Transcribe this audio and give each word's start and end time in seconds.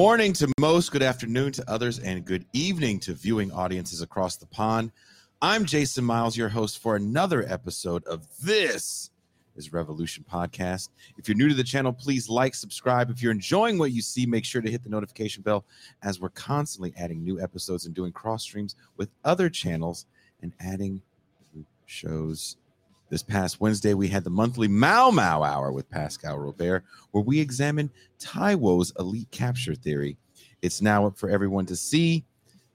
Morning 0.00 0.32
to 0.32 0.50
most, 0.58 0.92
good 0.92 1.02
afternoon 1.02 1.52
to 1.52 1.70
others, 1.70 1.98
and 1.98 2.24
good 2.24 2.46
evening 2.54 3.00
to 3.00 3.12
viewing 3.12 3.52
audiences 3.52 4.00
across 4.00 4.38
the 4.38 4.46
pond. 4.46 4.92
I'm 5.42 5.66
Jason 5.66 6.06
Miles, 6.06 6.38
your 6.38 6.48
host 6.48 6.78
for 6.78 6.96
another 6.96 7.44
episode 7.46 8.02
of 8.06 8.26
This 8.42 9.10
is 9.56 9.74
Revolution 9.74 10.24
Podcast. 10.26 10.88
If 11.18 11.28
you're 11.28 11.36
new 11.36 11.50
to 11.50 11.54
the 11.54 11.62
channel, 11.62 11.92
please 11.92 12.30
like, 12.30 12.54
subscribe. 12.54 13.10
If 13.10 13.22
you're 13.22 13.30
enjoying 13.30 13.76
what 13.76 13.92
you 13.92 14.00
see, 14.00 14.24
make 14.24 14.46
sure 14.46 14.62
to 14.62 14.70
hit 14.70 14.82
the 14.82 14.88
notification 14.88 15.42
bell 15.42 15.66
as 16.02 16.18
we're 16.18 16.30
constantly 16.30 16.94
adding 16.96 17.22
new 17.22 17.38
episodes 17.38 17.84
and 17.84 17.94
doing 17.94 18.10
cross 18.10 18.42
streams 18.42 18.76
with 18.96 19.10
other 19.22 19.50
channels 19.50 20.06
and 20.40 20.54
adding 20.60 21.02
shows. 21.84 22.56
This 23.10 23.24
past 23.24 23.60
Wednesday, 23.60 23.92
we 23.94 24.06
had 24.06 24.22
the 24.22 24.30
monthly 24.30 24.68
Mau 24.68 25.10
Mau 25.10 25.42
Hour 25.42 25.72
with 25.72 25.90
Pascal 25.90 26.38
Robert, 26.38 26.84
where 27.10 27.24
we 27.24 27.40
examine 27.40 27.90
Taiwo's 28.20 28.92
elite 29.00 29.28
capture 29.32 29.74
theory. 29.74 30.16
It's 30.62 30.80
now 30.80 31.06
up 31.06 31.18
for 31.18 31.28
everyone 31.28 31.66
to 31.66 31.74
see. 31.74 32.24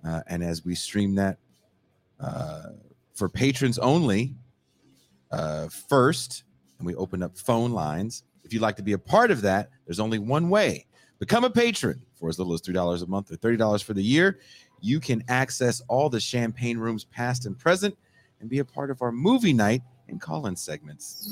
Uh, 0.06 0.23
and 0.28 0.44
as 0.44 0.66
we 0.66 0.75
stream 0.75 1.16
that 1.16 1.38
uh, 2.19 2.72
for 3.13 3.30
patrons 3.30 3.80
only, 3.80 4.35
uh, 5.31 5.69
first, 5.69 6.44
and 6.79 6.85
we 6.85 6.96
open 6.96 7.23
up 7.23 7.38
phone 7.38 7.72
lines. 7.72 8.23
If 8.44 8.52
you'd 8.52 8.62
like 8.62 8.75
to 8.75 8.84
be 8.84 8.91
a 8.91 8.97
part 8.97 9.31
of 9.31 9.41
that, 9.44 9.69
there's 9.85 10.02
only 10.02 10.19
one 10.19 10.50
way 10.50 10.85
become 11.17 11.46
a 11.46 11.50
patron 11.50 12.02
for 12.13 12.28
as 12.28 12.38
little 12.38 12.53
as 12.53 12.62
$3 12.62 13.02
a 13.02 13.07
month 13.07 13.31
or 13.31 13.38
$30 13.38 13.81
for 13.81 13.94
the 13.94 14.03
year. 14.03 14.40
You 14.81 15.00
can 15.00 15.23
access 15.29 15.81
all 15.88 16.09
the 16.09 16.19
champagne 16.19 16.78
rooms, 16.78 17.06
past 17.06 17.46
and 17.46 17.57
present, 17.57 17.97
and 18.41 18.50
be 18.50 18.59
a 18.59 18.66
part 18.66 18.91
of 18.91 19.02
our 19.02 19.13
movie 19.13 19.53
night 19.53 19.81
and 20.07 20.21
call 20.21 20.47
in 20.47 20.55
segments. 20.55 21.27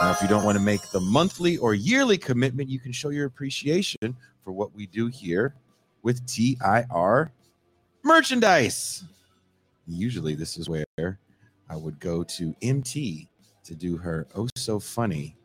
Now, 0.00 0.10
if 0.10 0.20
you 0.20 0.28
don't 0.28 0.44
want 0.44 0.58
to 0.58 0.64
make 0.64 0.90
the 0.90 1.00
monthly 1.00 1.56
or 1.58 1.74
yearly 1.74 2.18
commitment, 2.18 2.68
you 2.68 2.80
can 2.80 2.92
show 2.92 3.10
your 3.10 3.26
appreciation 3.26 4.16
for 4.44 4.52
what 4.52 4.74
we 4.74 4.86
do 4.86 5.06
here 5.06 5.54
with 6.02 6.26
TIR 6.26 7.30
merchandise. 8.02 9.04
Usually, 9.86 10.34
this 10.34 10.56
is 10.56 10.68
where 10.68 10.84
I 10.98 11.76
would 11.76 12.00
go 12.00 12.24
to 12.24 12.54
MT 12.62 13.28
to 13.64 13.74
do 13.74 13.96
her 13.96 14.26
oh 14.34 14.48
so 14.56 14.80
funny 14.80 15.36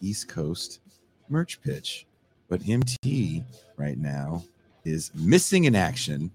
East 0.00 0.28
Coast 0.28 0.80
merch 1.28 1.60
pitch. 1.62 2.06
But 2.48 2.68
MT 2.68 3.42
right 3.76 3.96
now 3.96 4.44
is 4.84 5.10
missing 5.14 5.64
in 5.64 5.74
action. 5.74 6.30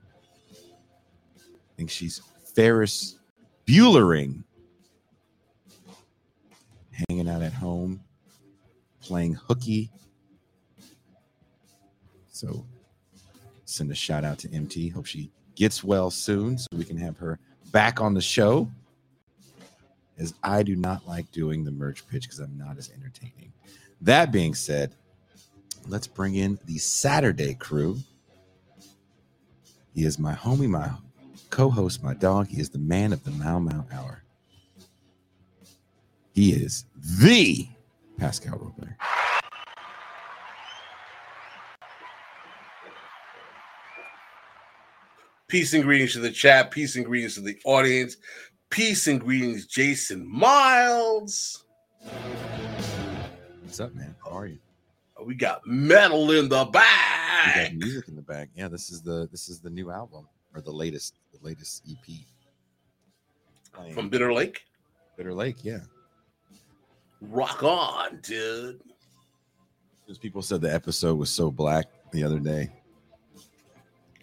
I 1.37 1.41
think 1.77 1.91
she's 1.91 2.21
Ferris 2.55 3.18
Buellering, 3.69 4.41
hanging 7.07 7.29
out 7.29 7.43
at 7.43 7.53
home, 7.53 7.99
playing 8.99 9.35
hooky. 9.35 9.91
So 12.31 12.65
send 13.65 13.91
a 13.91 13.95
shout 13.95 14.23
out 14.23 14.39
to 14.39 14.51
MT. 14.51 14.89
Hope 14.89 15.05
she 15.05 15.29
gets 15.53 15.83
well 15.83 16.09
soon 16.09 16.57
so 16.57 16.65
we 16.75 16.83
can 16.83 16.97
have 16.97 17.15
her 17.17 17.37
back 17.71 18.01
on 18.01 18.15
the 18.15 18.21
show. 18.21 18.71
As 20.17 20.33
I 20.41 20.63
do 20.63 20.75
not 20.75 21.07
like 21.07 21.31
doing 21.31 21.63
the 21.63 21.71
merch 21.71 22.07
pitch 22.07 22.23
because 22.23 22.39
I'm 22.39 22.57
not 22.57 22.79
as 22.79 22.89
entertaining. 22.89 23.53
That 24.01 24.31
being 24.31 24.55
said, 24.55 24.95
let's 25.87 26.07
bring 26.07 26.33
in 26.33 26.57
the 26.65 26.79
Saturday 26.79 27.53
crew. 27.53 27.99
He 29.93 30.05
is 30.05 30.17
my 30.17 30.33
homie, 30.33 30.67
my 30.67 30.89
co-host, 31.49 32.03
my 32.03 32.13
dog. 32.13 32.47
He 32.47 32.59
is 32.59 32.69
the 32.69 32.79
man 32.79 33.13
of 33.13 33.23
the 33.23 33.31
Mau 33.31 33.59
Mau 33.59 33.85
Hour. 33.91 34.23
He 36.33 36.51
is 36.53 36.85
the 36.95 37.67
Pascal 38.17 38.57
Robert. 38.57 38.95
Peace 45.47 45.73
and 45.73 45.83
greetings 45.83 46.13
to 46.13 46.19
the 46.19 46.31
chat. 46.31 46.69
Peace 46.71 46.95
and 46.95 47.05
greetings 47.05 47.35
to 47.35 47.41
the 47.41 47.57
audience. 47.65 48.17
Peace 48.69 49.07
and 49.07 49.19
greetings, 49.19 49.65
Jason 49.65 50.27
Miles. 50.31 51.65
What's 53.63 53.79
up, 53.79 53.93
man? 53.95 54.15
How 54.23 54.31
are 54.37 54.45
you? 54.45 54.59
We 55.25 55.35
got 55.35 55.65
metal 55.65 56.31
in 56.31 56.49
the 56.49 56.65
We 56.65 56.71
bag. 56.71 57.71
got 57.71 57.77
music 57.79 58.07
in 58.07 58.15
the 58.15 58.21
bag. 58.21 58.49
Yeah, 58.55 58.67
this 58.67 58.91
is 58.91 59.01
the 59.01 59.27
this 59.31 59.49
is 59.49 59.59
the 59.59 59.69
new 59.69 59.91
album 59.91 60.27
or 60.53 60.61
the 60.61 60.71
latest 60.71 61.18
the 61.41 61.47
latest 61.47 61.83
EP. 61.89 62.15
Playing 63.73 63.93
From 63.93 64.09
Bitter 64.09 64.33
Lake. 64.33 64.65
Bitter 65.17 65.33
Lake, 65.33 65.63
yeah. 65.63 65.79
Rock 67.21 67.63
on, 67.63 68.19
dude. 68.21 68.79
Because 70.05 70.17
people 70.17 70.41
said 70.41 70.61
the 70.61 70.73
episode 70.73 71.17
was 71.17 71.29
so 71.29 71.51
black 71.51 71.85
the 72.11 72.23
other 72.23 72.39
day. 72.39 72.69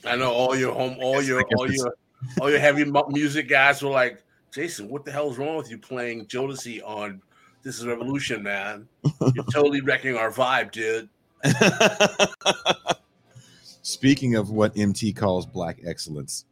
I 0.04 0.16
know 0.16 0.32
all 0.32 0.56
your 0.56 0.72
home, 0.72 0.96
all 1.00 1.14
guess- 1.14 1.28
your, 1.28 1.44
all 1.56 1.70
your, 1.70 1.94
all 2.40 2.50
your 2.50 2.58
heavy 2.58 2.90
music 3.10 3.48
guys 3.48 3.82
were 3.82 3.90
like, 3.90 4.22
Jason, 4.52 4.88
what 4.88 5.04
the 5.04 5.12
hell's 5.12 5.36
wrong 5.38 5.56
with 5.56 5.70
you 5.70 5.78
playing 5.78 6.26
Jodeci 6.26 6.80
on 6.84 7.20
This 7.62 7.78
Is 7.78 7.86
Revolution, 7.86 8.42
man? 8.42 8.88
You're 9.34 9.44
totally 9.52 9.80
wrecking 9.82 10.16
our 10.16 10.30
vibe, 10.30 10.72
dude. 10.72 11.08
Speaking 13.82 14.34
of 14.36 14.50
what 14.50 14.76
MT 14.76 15.12
calls 15.12 15.46
black 15.46 15.80
excellence, 15.86 16.46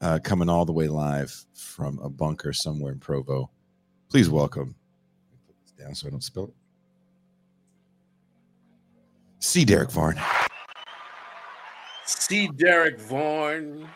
uh, 0.00 0.18
coming 0.22 0.48
all 0.48 0.64
the 0.64 0.72
way 0.72 0.88
live 0.88 1.32
from 1.54 1.98
a 2.00 2.08
bunker 2.08 2.52
somewhere 2.52 2.92
in 2.92 2.98
Provo, 2.98 3.50
please 4.10 4.28
welcome. 4.30 4.74
Put 5.46 5.56
this 5.62 5.72
down 5.72 5.94
so 5.94 6.06
I 6.06 6.10
don't 6.10 6.24
spill 6.24 6.44
it. 6.44 6.54
See 9.40 9.64
Derek 9.64 9.90
Varn. 9.90 10.20
See 12.06 12.48
Derek 12.48 12.98
Varn. 13.00 13.88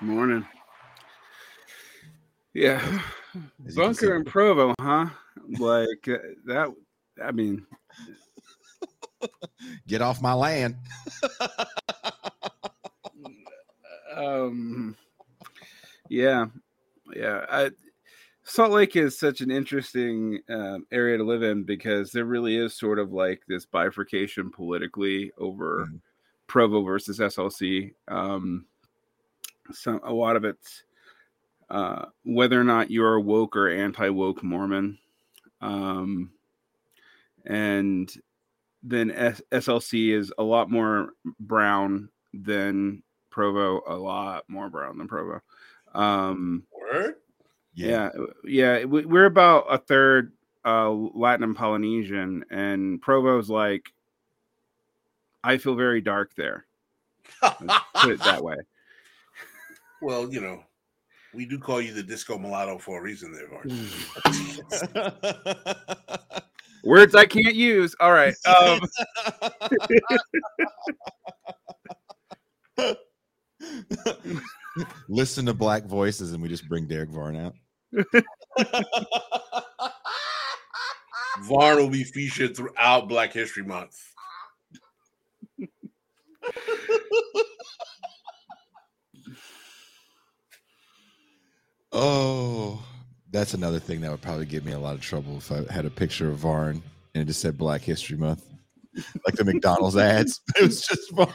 Morning. 0.00 0.46
Yeah, 2.54 2.80
As 2.84 2.94
you 3.34 3.42
can 3.64 3.70
see- 3.70 3.76
bunker 3.76 4.16
in 4.16 4.24
Provo, 4.24 4.74
huh? 4.80 5.06
Like 5.58 6.08
uh, 6.08 6.18
that. 6.46 6.72
I 7.22 7.32
mean, 7.32 7.66
Get 9.86 10.02
off 10.02 10.20
my 10.20 10.32
land. 10.34 10.76
um, 14.16 14.96
yeah, 16.08 16.46
yeah. 17.14 17.44
I, 17.50 17.70
Salt 18.44 18.70
Lake 18.70 18.94
is 18.96 19.18
such 19.18 19.40
an 19.40 19.50
interesting 19.50 20.40
um, 20.48 20.86
area 20.92 21.18
to 21.18 21.24
live 21.24 21.42
in 21.42 21.64
because 21.64 22.12
there 22.12 22.24
really 22.24 22.56
is 22.56 22.78
sort 22.78 22.98
of 22.98 23.12
like 23.12 23.42
this 23.48 23.66
bifurcation 23.66 24.50
politically 24.50 25.32
over 25.38 25.86
Mhm. 25.90 26.00
Provo 26.46 26.82
versus 26.82 27.18
SLC. 27.18 27.92
Um, 28.06 28.66
some 29.72 30.00
a 30.04 30.12
lot 30.12 30.36
of 30.36 30.44
it's 30.44 30.84
uh, 31.70 32.04
whether 32.24 32.60
or 32.60 32.62
not 32.64 32.88
you're 32.90 33.16
a 33.16 33.20
woke 33.20 33.56
or 33.56 33.68
anti 33.68 34.08
woke 34.10 34.44
Mormon, 34.44 34.96
um, 35.60 36.30
and 37.46 38.14
then 38.84 39.10
S- 39.10 39.42
SLC 39.50 40.10
is 40.12 40.32
a 40.38 40.44
lot 40.44 40.70
more 40.70 41.14
brown 41.40 42.08
than 42.32 43.02
Provo, 43.36 43.82
a 43.86 43.94
lot 43.94 44.44
more 44.48 44.68
brown 44.70 44.96
than 44.96 45.08
Provo. 45.08 45.42
Um, 45.94 46.62
Word? 46.72 47.16
yeah, 47.74 48.08
yeah, 48.44 48.84
we, 48.84 49.04
we're 49.04 49.26
about 49.26 49.66
a 49.68 49.76
third 49.76 50.32
uh, 50.64 50.90
Latin 50.90 51.44
and 51.44 51.54
Polynesian, 51.54 52.46
and 52.48 53.02
Provo's 53.02 53.50
like, 53.50 53.92
I 55.44 55.58
feel 55.58 55.74
very 55.74 56.00
dark 56.00 56.34
there. 56.34 56.64
Put 57.42 58.12
it 58.12 58.24
that 58.24 58.42
way. 58.42 58.56
well, 60.00 60.32
you 60.32 60.40
know, 60.40 60.64
we 61.34 61.44
do 61.44 61.58
call 61.58 61.82
you 61.82 61.92
the 61.92 62.02
disco 62.02 62.38
mulatto 62.38 62.78
for 62.78 63.00
a 63.00 63.02
reason 63.02 63.34
there, 63.34 63.50
Varn. 63.50 63.86
Words 66.84 67.14
I 67.14 67.26
can't 67.26 67.54
use. 67.54 67.94
All 68.00 68.12
right. 68.12 68.34
Um, 68.46 68.80
Listen 75.08 75.46
to 75.46 75.54
black 75.54 75.84
voices, 75.84 76.32
and 76.32 76.42
we 76.42 76.48
just 76.48 76.68
bring 76.68 76.86
Derek 76.86 77.10
Varn 77.10 77.36
out. 77.36 77.54
Varn 81.42 81.76
will 81.76 81.90
be 81.90 82.04
featured 82.04 82.56
throughout 82.56 83.08
Black 83.08 83.32
History 83.32 83.62
Month. 83.62 83.96
Oh, 91.92 92.82
that's 93.30 93.54
another 93.54 93.78
thing 93.78 94.02
that 94.02 94.10
would 94.10 94.20
probably 94.20 94.44
give 94.44 94.64
me 94.64 94.72
a 94.72 94.78
lot 94.78 94.94
of 94.94 95.00
trouble 95.00 95.38
if 95.38 95.50
I 95.50 95.64
had 95.72 95.86
a 95.86 95.90
picture 95.90 96.28
of 96.28 96.36
Varn 96.36 96.82
and 97.14 97.22
it 97.22 97.26
just 97.26 97.40
said 97.40 97.56
Black 97.56 97.80
History 97.80 98.18
Month, 98.18 98.44
like 99.24 99.34
the 99.34 99.44
McDonald's 99.44 99.96
ads. 99.96 100.40
It 100.56 100.62
was 100.62 100.82
just 100.82 101.10
Varn. 101.12 101.32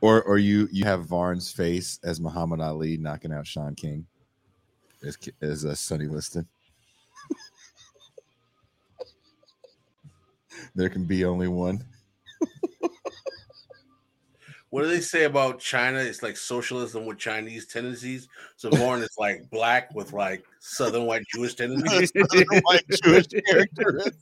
Or 0.00 0.22
or 0.22 0.38
you 0.38 0.68
you 0.72 0.84
have 0.84 1.06
Varn's 1.06 1.52
face 1.52 1.98
as 2.02 2.20
Muhammad 2.20 2.60
Ali 2.60 2.96
knocking 2.96 3.32
out 3.32 3.46
Shaun 3.46 3.74
King 3.74 4.06
as 5.06 5.18
as 5.40 5.64
uh, 5.64 5.74
Sonny 5.74 6.06
Liston. 6.06 6.46
there 10.74 10.88
can 10.88 11.04
be 11.04 11.24
only 11.24 11.48
one. 11.48 11.84
What 14.74 14.82
do 14.82 14.88
they 14.88 15.00
say 15.02 15.22
about 15.22 15.60
China? 15.60 16.00
It's 16.00 16.20
like 16.20 16.36
socialism 16.36 17.06
with 17.06 17.16
Chinese 17.16 17.64
tendencies. 17.64 18.26
So 18.56 18.70
Varn 18.70 19.02
is 19.02 19.14
like 19.16 19.48
black 19.48 19.94
with 19.94 20.12
like 20.12 20.44
Southern 20.58 21.06
white 21.06 21.22
Jewish 21.32 21.54
tendencies. 21.54 22.10
White 22.62 22.82
Jewish 23.04 23.28
characteristics. 23.46 24.16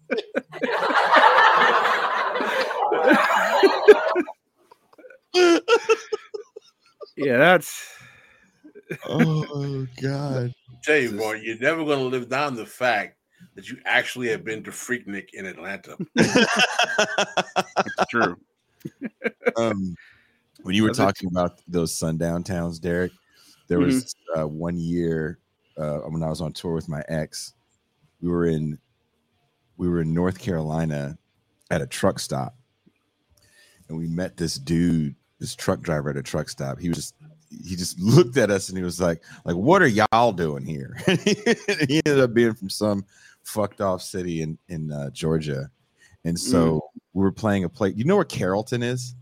Yeah, 7.17 7.37
that's 7.37 7.99
oh 9.06 9.87
God. 10.00 10.55
tell 10.82 10.96
you, 10.96 11.17
Varn, 11.17 11.40
you're 11.43 11.58
never 11.58 11.84
going 11.84 11.99
to 11.99 12.05
live 12.05 12.29
down 12.29 12.56
the 12.56 12.67
fact 12.67 13.17
that 13.55 13.69
you 13.69 13.79
actually 13.84 14.29
have 14.29 14.44
been 14.44 14.62
to 14.64 14.70
Freaknik 14.70 15.29
in 15.34 15.46
Atlanta. 15.46 15.96
it's 16.17 16.46
true. 18.11 18.37
um, 19.56 19.94
when 20.62 20.75
you 20.75 20.82
were 20.82 20.88
That's 20.88 20.99
it. 20.99 21.02
talking 21.02 21.29
about 21.31 21.61
those 21.69 21.96
sundown 21.96 22.44
towns, 22.44 22.79
Derek, 22.79 23.12
there 23.69 23.79
was 23.81 24.14
uh, 24.37 24.46
one 24.46 24.79
year 24.79 25.38
uh, 25.79 25.99
when 26.00 26.23
I 26.23 26.29
was 26.29 26.40
on 26.40 26.52
tour 26.52 26.73
with 26.73 26.88
my 26.88 27.02
ex. 27.08 27.55
We 28.20 28.29
were 28.29 28.46
in 28.46 28.79
we 29.76 29.88
were 29.88 30.02
in 30.02 30.14
North 30.14 30.38
Carolina 30.38 31.19
at 31.70 31.81
a 31.82 31.87
truck 31.87 32.19
stop, 32.19 32.55
and 33.88 33.99
we 33.99 34.06
met 34.06 34.37
this 34.37 34.55
dude, 34.55 35.17
this 35.42 35.56
truck 35.56 35.80
driver 35.80 36.08
at 36.08 36.16
a 36.16 36.22
truck 36.22 36.48
stop. 36.48 36.78
He 36.78 36.88
was 36.88 36.96
just 36.96 37.14
he 37.50 37.76
just 37.76 37.98
looked 38.00 38.36
at 38.38 38.50
us 38.50 38.68
and 38.68 38.78
he 38.78 38.84
was 38.84 39.00
like, 39.00 39.22
like, 39.44 39.56
what 39.56 39.82
are 39.82 39.88
y'all 39.88 40.32
doing 40.32 40.64
here? 40.64 40.96
he 41.06 42.00
ended 42.06 42.20
up 42.20 42.32
being 42.32 42.54
from 42.54 42.70
some 42.70 43.04
fucked 43.42 43.80
off 43.80 44.02
city 44.02 44.40
in 44.40 44.56
in 44.68 44.90
uh, 44.92 45.10
Georgia, 45.10 45.70
and 46.24 46.38
so 46.38 46.80
we 47.12 47.22
were 47.22 47.32
playing 47.32 47.64
a 47.64 47.68
play. 47.68 47.90
You 47.90 48.04
know 48.04 48.16
where 48.16 48.24
Carrollton 48.24 48.82
is? 48.82 49.14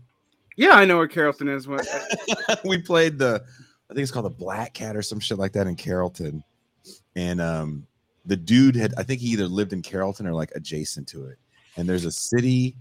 Yeah, 0.55 0.73
I 0.73 0.85
know 0.85 0.97
where 0.97 1.07
Carrollton 1.07 1.49
is. 1.49 1.67
We 2.65 2.77
played 2.81 3.17
the 3.17 3.43
I 3.89 3.93
think 3.93 4.03
it's 4.03 4.11
called 4.11 4.25
the 4.25 4.29
Black 4.29 4.73
Cat 4.73 4.95
or 4.95 5.01
some 5.01 5.19
shit 5.19 5.39
like 5.39 5.53
that 5.53 5.67
in 5.67 5.75
Carrollton. 5.75 6.43
And 7.15 7.41
um 7.41 7.87
the 8.25 8.37
dude 8.37 8.75
had 8.75 8.93
I 8.97 9.03
think 9.03 9.21
he 9.21 9.29
either 9.29 9.47
lived 9.47 9.73
in 9.73 9.81
Carrollton 9.81 10.27
or 10.27 10.33
like 10.33 10.51
adjacent 10.53 11.07
to 11.09 11.25
it. 11.25 11.39
And 11.77 11.89
there's 11.89 12.05
a 12.05 12.11
city 12.11 12.75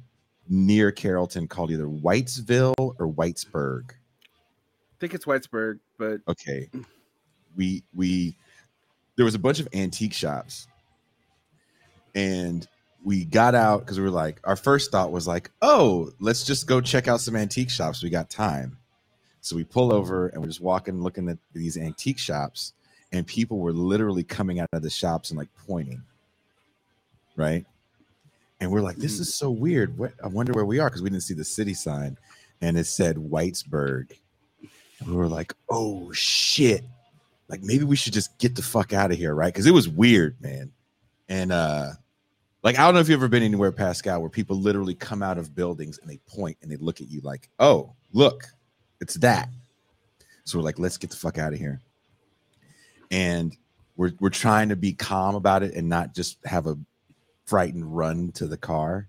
near 0.50 0.90
Carrollton 0.90 1.48
called 1.48 1.70
either 1.70 1.86
Whitesville 1.86 2.74
or 2.76 3.08
Whitesburg. 3.08 3.92
I 3.92 4.96
think 4.98 5.14
it's 5.14 5.24
Whitesburg, 5.24 5.78
but 5.96 6.20
Okay. 6.28 6.68
We 7.56 7.82
we 7.94 8.36
there 9.16 9.24
was 9.24 9.34
a 9.34 9.38
bunch 9.38 9.60
of 9.60 9.68
antique 9.72 10.12
shops. 10.12 10.66
And 12.14 12.66
we 13.04 13.24
got 13.24 13.54
out 13.54 13.80
because 13.80 13.98
we 13.98 14.04
were 14.04 14.10
like, 14.10 14.40
our 14.44 14.56
first 14.56 14.90
thought 14.90 15.12
was 15.12 15.26
like, 15.26 15.50
oh, 15.62 16.10
let's 16.20 16.44
just 16.44 16.66
go 16.66 16.80
check 16.80 17.08
out 17.08 17.20
some 17.20 17.36
antique 17.36 17.70
shops. 17.70 18.02
We 18.02 18.10
got 18.10 18.28
time. 18.28 18.76
So 19.40 19.56
we 19.56 19.64
pull 19.64 19.94
over 19.94 20.28
and 20.28 20.42
we're 20.42 20.48
just 20.48 20.60
walking, 20.60 21.02
looking 21.02 21.28
at 21.28 21.38
these 21.54 21.78
antique 21.78 22.18
shops, 22.18 22.74
and 23.12 23.26
people 23.26 23.58
were 23.58 23.72
literally 23.72 24.22
coming 24.22 24.60
out 24.60 24.68
of 24.72 24.82
the 24.82 24.90
shops 24.90 25.30
and 25.30 25.38
like 25.38 25.48
pointing. 25.66 26.02
Right. 27.36 27.64
And 28.60 28.70
we're 28.70 28.82
like, 28.82 28.96
this 28.96 29.20
is 29.20 29.34
so 29.34 29.50
weird. 29.50 29.96
What 29.98 30.12
I 30.22 30.28
wonder 30.28 30.52
where 30.52 30.66
we 30.66 30.78
are 30.78 30.88
because 30.88 31.02
we 31.02 31.10
didn't 31.10 31.22
see 31.24 31.34
the 31.34 31.44
city 31.44 31.74
sign 31.74 32.18
and 32.60 32.78
it 32.78 32.86
said 32.86 33.16
Whitesburg. 33.16 34.12
And 35.00 35.08
we 35.08 35.16
were 35.16 35.28
like, 35.28 35.54
oh 35.70 36.12
shit. 36.12 36.84
Like 37.48 37.62
maybe 37.62 37.84
we 37.84 37.96
should 37.96 38.12
just 38.12 38.38
get 38.38 38.54
the 38.56 38.62
fuck 38.62 38.92
out 38.92 39.10
of 39.10 39.18
here, 39.18 39.34
right? 39.34 39.52
Because 39.52 39.66
it 39.66 39.72
was 39.72 39.88
weird, 39.88 40.40
man. 40.40 40.72
And 41.28 41.52
uh 41.52 41.92
like 42.62 42.78
I 42.78 42.84
don't 42.84 42.94
know 42.94 43.00
if 43.00 43.08
you've 43.08 43.20
ever 43.20 43.28
been 43.28 43.42
anywhere, 43.42 43.72
Pascal, 43.72 44.20
where 44.20 44.30
people 44.30 44.56
literally 44.56 44.94
come 44.94 45.22
out 45.22 45.38
of 45.38 45.54
buildings 45.54 45.98
and 45.98 46.10
they 46.10 46.18
point 46.28 46.58
and 46.62 46.70
they 46.70 46.76
look 46.76 47.00
at 47.00 47.10
you 47.10 47.20
like, 47.22 47.48
oh, 47.58 47.94
look, 48.12 48.44
it's 49.00 49.14
that. 49.16 49.48
So 50.44 50.58
we're 50.58 50.64
like, 50.64 50.78
let's 50.78 50.98
get 50.98 51.10
the 51.10 51.16
fuck 51.16 51.38
out 51.38 51.52
of 51.52 51.58
here. 51.58 51.80
And 53.10 53.56
we're 53.96 54.12
we're 54.20 54.30
trying 54.30 54.70
to 54.70 54.76
be 54.76 54.92
calm 54.92 55.34
about 55.34 55.62
it 55.62 55.74
and 55.74 55.88
not 55.88 56.14
just 56.14 56.38
have 56.44 56.66
a 56.66 56.78
frightened 57.50 57.96
run 57.96 58.30
to 58.30 58.46
the 58.46 58.56
car. 58.56 59.08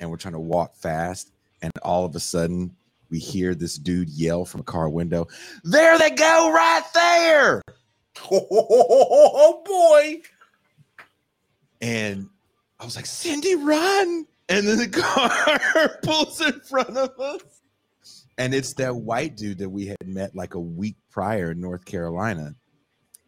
And 0.00 0.10
we're 0.10 0.16
trying 0.16 0.32
to 0.32 0.40
walk 0.40 0.74
fast. 0.74 1.30
And 1.60 1.70
all 1.82 2.06
of 2.06 2.16
a 2.16 2.20
sudden, 2.20 2.74
we 3.10 3.18
hear 3.18 3.54
this 3.54 3.76
dude 3.76 4.08
yell 4.08 4.46
from 4.46 4.62
a 4.62 4.64
car 4.64 4.88
window, 4.88 5.28
There 5.62 5.98
they 5.98 6.10
go, 6.10 6.50
right 6.50 6.82
there. 6.94 7.62
oh 8.30 9.62
boy. 9.66 10.22
And 11.82 12.30
I 12.80 12.84
was 12.86 12.96
like, 12.96 13.06
Cindy, 13.06 13.54
run. 13.54 14.26
And 14.48 14.66
then 14.66 14.78
the 14.78 14.88
car 15.02 15.98
pulls 16.02 16.40
in 16.40 16.58
front 16.60 16.96
of 16.96 17.20
us. 17.20 17.42
And 18.38 18.54
it's 18.54 18.72
that 18.74 18.96
white 18.96 19.36
dude 19.36 19.58
that 19.58 19.68
we 19.68 19.86
had 19.86 20.06
met 20.06 20.34
like 20.34 20.54
a 20.54 20.60
week 20.60 20.96
prior 21.10 21.50
in 21.50 21.60
North 21.60 21.84
Carolina. 21.84 22.54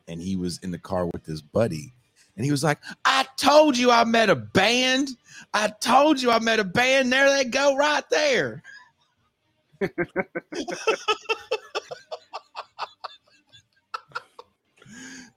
And 0.09 0.21
he 0.21 0.35
was 0.37 0.59
in 0.63 0.71
the 0.71 0.79
car 0.79 1.07
with 1.07 1.27
his 1.27 1.43
buddy. 1.43 1.93
And 2.37 2.45
he 2.45 2.51
was 2.51 2.63
like, 2.63 2.79
I 3.05 3.27
told 3.39 3.77
you 3.79 3.91
I 3.91 4.05
met 4.05 4.29
a 4.31 4.37
band. 4.37 5.09
I 5.55 5.69
told 5.81 6.21
you 6.21 6.31
I 6.31 6.39
met 6.39 6.61
a 6.61 6.65
band. 6.65 7.11
There 7.13 7.29
they 7.31 7.45
go, 7.45 7.77
right 7.77 8.05
there. 8.11 8.63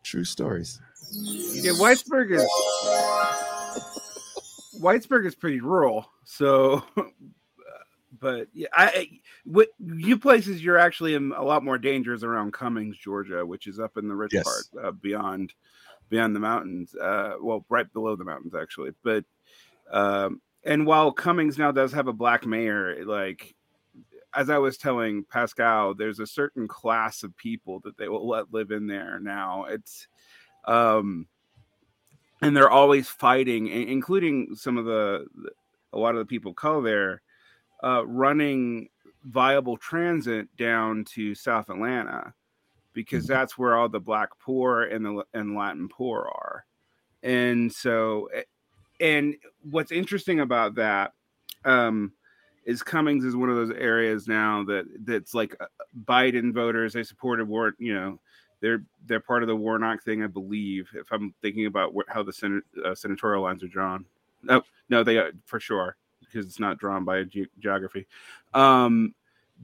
True 0.03 0.23
stories. 0.23 0.79
yeah, 1.11 1.71
Whitesburg 1.73 2.31
is 2.31 2.47
Whitesburg 4.81 5.25
is 5.25 5.35
pretty 5.35 5.59
rural. 5.59 6.09
So, 6.23 6.83
but 8.19 8.47
yeah, 8.53 8.67
I, 8.73 9.19
what 9.45 9.69
you 9.79 10.17
places 10.17 10.63
you're 10.63 10.77
actually 10.77 11.15
in 11.15 11.31
a 11.33 11.43
lot 11.43 11.63
more 11.63 11.77
dangers 11.77 12.23
around 12.23 12.53
Cummings, 12.53 12.97
Georgia, 12.97 13.45
which 13.45 13.67
is 13.67 13.79
up 13.79 13.97
in 13.97 14.07
the 14.07 14.15
rich 14.15 14.33
Yes. 14.33 14.43
part 14.71 14.85
uh, 14.85 14.91
beyond 14.91 15.53
beyond 16.09 16.35
the 16.35 16.39
mountains. 16.39 16.95
Uh, 16.95 17.35
well, 17.41 17.65
right 17.69 17.91
below 17.93 18.15
the 18.15 18.25
mountains 18.25 18.55
actually. 18.55 18.91
But 19.03 19.25
um, 19.91 20.41
and 20.63 20.85
while 20.85 21.11
Cummings 21.11 21.57
now 21.57 21.71
does 21.71 21.91
have 21.93 22.07
a 22.07 22.13
black 22.13 22.45
mayor, 22.45 23.05
like 23.05 23.55
as 24.33 24.49
I 24.49 24.57
was 24.57 24.77
telling 24.77 25.23
Pascal, 25.23 25.95
there's 25.95 26.19
a 26.19 26.27
certain 26.27 26.67
class 26.67 27.23
of 27.23 27.35
people 27.35 27.79
that 27.81 27.97
they 27.97 28.07
will 28.07 28.27
let 28.27 28.53
live 28.53 28.71
in 28.71 28.87
there 28.87 29.19
now. 29.19 29.65
It's 29.65 30.07
um 30.65 31.27
and 32.41 32.55
they're 32.55 32.69
always 32.69 33.09
fighting, 33.09 33.67
including 33.67 34.55
some 34.55 34.77
of 34.77 34.85
the 34.85 35.25
a 35.91 35.97
lot 35.97 36.15
of 36.15 36.19
the 36.19 36.25
people 36.25 36.53
color 36.53 36.81
there, 36.81 37.21
uh, 37.83 38.05
running 38.05 38.89
viable 39.25 39.75
transit 39.75 40.47
down 40.55 41.03
to 41.03 41.35
South 41.35 41.69
Atlanta 41.69 42.33
because 43.03 43.23
Mhm. 43.23 43.29
that's 43.29 43.57
where 43.57 43.75
all 43.75 43.87
the 43.87 43.99
black 43.99 44.29
poor 44.39 44.83
and 44.83 45.05
the 45.05 45.23
and 45.33 45.55
Latin 45.55 45.87
poor 45.87 46.29
are, 46.35 46.65
and 47.23 47.71
so 47.71 48.25
eh, 48.33 48.43
and 48.99 49.35
what's 49.71 49.93
interesting 49.93 50.41
about 50.41 50.75
that 50.75 51.13
um, 51.63 52.11
is 52.65 52.83
Cummings 52.83 53.23
is 53.23 53.37
one 53.37 53.49
of 53.49 53.55
those 53.55 53.71
areas 53.71 54.27
now 54.27 54.65
that 54.65 54.85
that's 55.05 55.33
like 55.33 55.55
uh, 55.61 55.65
Biden 56.05 56.53
voters 56.53 56.91
they 56.91 57.03
supported 57.03 57.47
war 57.47 57.73
you 57.79 57.93
know 57.93 58.19
they're 58.59 58.83
they're 59.05 59.21
part 59.21 59.43
of 59.43 59.47
the 59.47 59.55
Warnock 59.55 60.03
thing 60.03 60.21
I 60.23 60.27
believe 60.27 60.89
if 60.93 61.09
I'm 61.13 61.33
thinking 61.41 61.67
about 61.67 61.93
wh- 61.95 62.11
how 62.11 62.21
the 62.21 62.61
uh, 62.83 62.93
senatorial 62.95 63.43
lines 63.43 63.63
are 63.63 63.69
drawn. 63.69 64.03
No 64.43 64.61
no 64.89 65.03
they 65.03 65.17
are 65.17 65.31
for 65.45 65.61
sure 65.61 65.95
because 66.19 66.45
it's 66.45 66.59
not 66.59 66.77
drawn 66.79 67.05
by 67.05 67.23
ge- 67.23 67.47
geography. 67.59 68.05
Um 68.53 69.15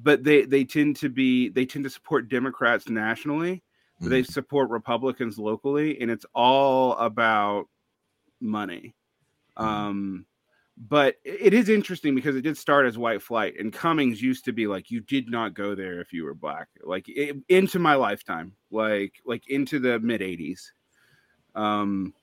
but 0.03 0.23
they 0.23 0.43
they 0.45 0.63
tend 0.63 0.95
to 0.97 1.09
be 1.09 1.49
they 1.49 1.65
tend 1.65 1.83
to 1.83 1.89
support 1.89 2.29
Democrats 2.29 2.89
nationally 2.89 3.61
but 4.01 4.09
they 4.09 4.23
support 4.23 4.69
Republicans 4.69 5.39
locally, 5.39 6.01
and 6.01 6.11
it's 6.11 6.25
all 6.35 6.93
about 6.97 7.67
money. 8.41 8.93
Um, 9.55 10.25
but 10.77 11.15
it 11.23 11.53
is 11.53 11.69
interesting 11.69 12.13
because 12.13 12.35
it 12.35 12.41
did 12.41 12.57
start 12.57 12.85
as 12.85 12.97
white 12.97 13.21
flight, 13.21 13.53
and 13.57 13.71
Cummings 13.71 14.21
used 14.21 14.43
to 14.45 14.51
be 14.51 14.67
like 14.67 14.91
you 14.91 14.99
did 14.99 15.29
not 15.29 15.53
go 15.53 15.75
there 15.75 16.01
if 16.01 16.11
you 16.11 16.25
were 16.25 16.33
black, 16.33 16.67
like 16.83 17.07
it, 17.07 17.37
into 17.47 17.79
my 17.79 17.95
lifetime, 17.95 18.51
like 18.69 19.13
like 19.25 19.47
into 19.47 19.79
the 19.79 19.97
mid 20.01 20.19
'80s. 20.19 20.71
Um, 21.55 22.13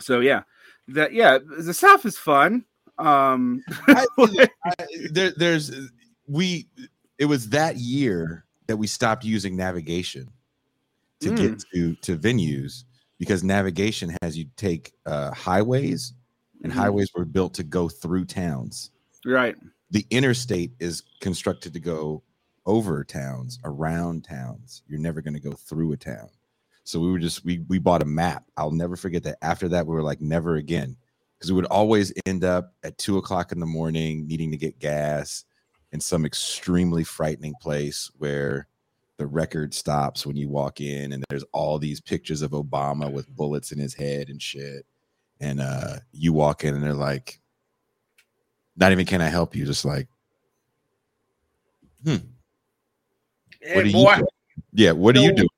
so 0.00 0.20
yeah, 0.20 0.42
that 0.88 1.14
yeah, 1.14 1.38
the 1.38 1.72
South 1.72 2.04
is 2.04 2.18
fun. 2.18 2.66
Um, 2.98 3.64
I- 3.88 4.04
I- 4.66 4.86
there, 5.10 5.30
there's 5.34 5.70
we 6.32 6.66
it 7.18 7.26
was 7.26 7.50
that 7.50 7.76
year 7.76 8.44
that 8.66 8.76
we 8.76 8.86
stopped 8.86 9.24
using 9.24 9.54
navigation 9.56 10.28
to 11.20 11.30
Mm. 11.30 11.36
get 11.36 11.64
to 11.74 11.94
to 11.96 12.18
venues 12.18 12.84
because 13.18 13.44
navigation 13.44 14.16
has 14.22 14.36
you 14.36 14.46
take 14.56 14.92
uh, 15.06 15.30
highways 15.32 16.14
and 16.64 16.72
Mhm. 16.72 16.76
highways 16.76 17.10
were 17.14 17.24
built 17.24 17.54
to 17.54 17.62
go 17.62 17.88
through 17.88 18.24
towns. 18.24 18.90
Right, 19.24 19.56
the 19.90 20.06
interstate 20.10 20.72
is 20.80 21.02
constructed 21.20 21.72
to 21.74 21.80
go 21.80 22.22
over 22.66 23.04
towns 23.04 23.58
around 23.64 24.24
towns. 24.24 24.82
You're 24.88 24.98
never 25.00 25.20
going 25.20 25.34
to 25.34 25.40
go 25.40 25.52
through 25.52 25.92
a 25.92 25.96
town. 25.96 26.28
So 26.84 26.98
we 26.98 27.10
were 27.12 27.18
just 27.18 27.44
we 27.44 27.58
we 27.68 27.78
bought 27.78 28.02
a 28.02 28.06
map. 28.06 28.44
I'll 28.56 28.70
never 28.72 28.96
forget 28.96 29.22
that. 29.24 29.38
After 29.42 29.68
that 29.68 29.86
we 29.86 29.94
were 29.94 30.02
like 30.02 30.20
never 30.20 30.56
again. 30.56 30.96
Because 31.38 31.52
we 31.52 31.56
would 31.56 31.66
always 31.66 32.12
end 32.24 32.44
up 32.44 32.72
at 32.84 32.98
two 32.98 33.18
o'clock 33.18 33.50
in 33.52 33.58
the 33.60 33.66
morning 33.66 34.26
needing 34.28 34.50
to 34.52 34.56
get 34.56 34.78
gas 34.78 35.44
in 35.92 36.00
some 36.00 36.24
extremely 36.24 37.04
frightening 37.04 37.54
place 37.60 38.10
where 38.18 38.66
the 39.18 39.26
record 39.26 39.72
stops 39.74 40.26
when 40.26 40.36
you 40.36 40.48
walk 40.48 40.80
in 40.80 41.12
and 41.12 41.22
there's 41.28 41.44
all 41.52 41.78
these 41.78 42.00
pictures 42.00 42.42
of 42.42 42.50
Obama 42.52 43.12
with 43.12 43.28
bullets 43.28 43.70
in 43.70 43.78
his 43.78 43.94
head 43.94 44.28
and 44.30 44.40
shit. 44.42 44.84
And 45.40 45.60
uh 45.60 45.96
you 46.12 46.32
walk 46.32 46.64
in 46.64 46.74
and 46.74 46.82
they're 46.82 46.94
like, 46.94 47.40
not 48.76 48.90
even 48.90 49.06
can 49.06 49.20
I 49.20 49.28
help 49.28 49.54
you, 49.54 49.66
just 49.66 49.84
like, 49.84 50.08
hmm. 52.04 52.16
Hey, 53.60 53.76
what 53.76 53.86
are 53.86 53.90
boy, 53.92 54.10
you 54.10 54.16
doing? 54.16 54.26
Yeah, 54.72 54.92
what 54.92 55.16
are 55.16 55.20
you 55.20 55.28
No. 55.30 55.36
doing? 55.36 55.48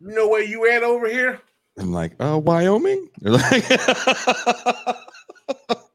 you 0.00 0.14
know 0.14 0.28
where 0.28 0.42
you 0.42 0.70
at 0.70 0.82
over 0.82 1.08
here? 1.08 1.40
I'm 1.78 1.92
like, 1.92 2.12
oh, 2.20 2.38
Wyoming. 2.38 3.08
They're 3.20 3.32
like, 3.32 3.64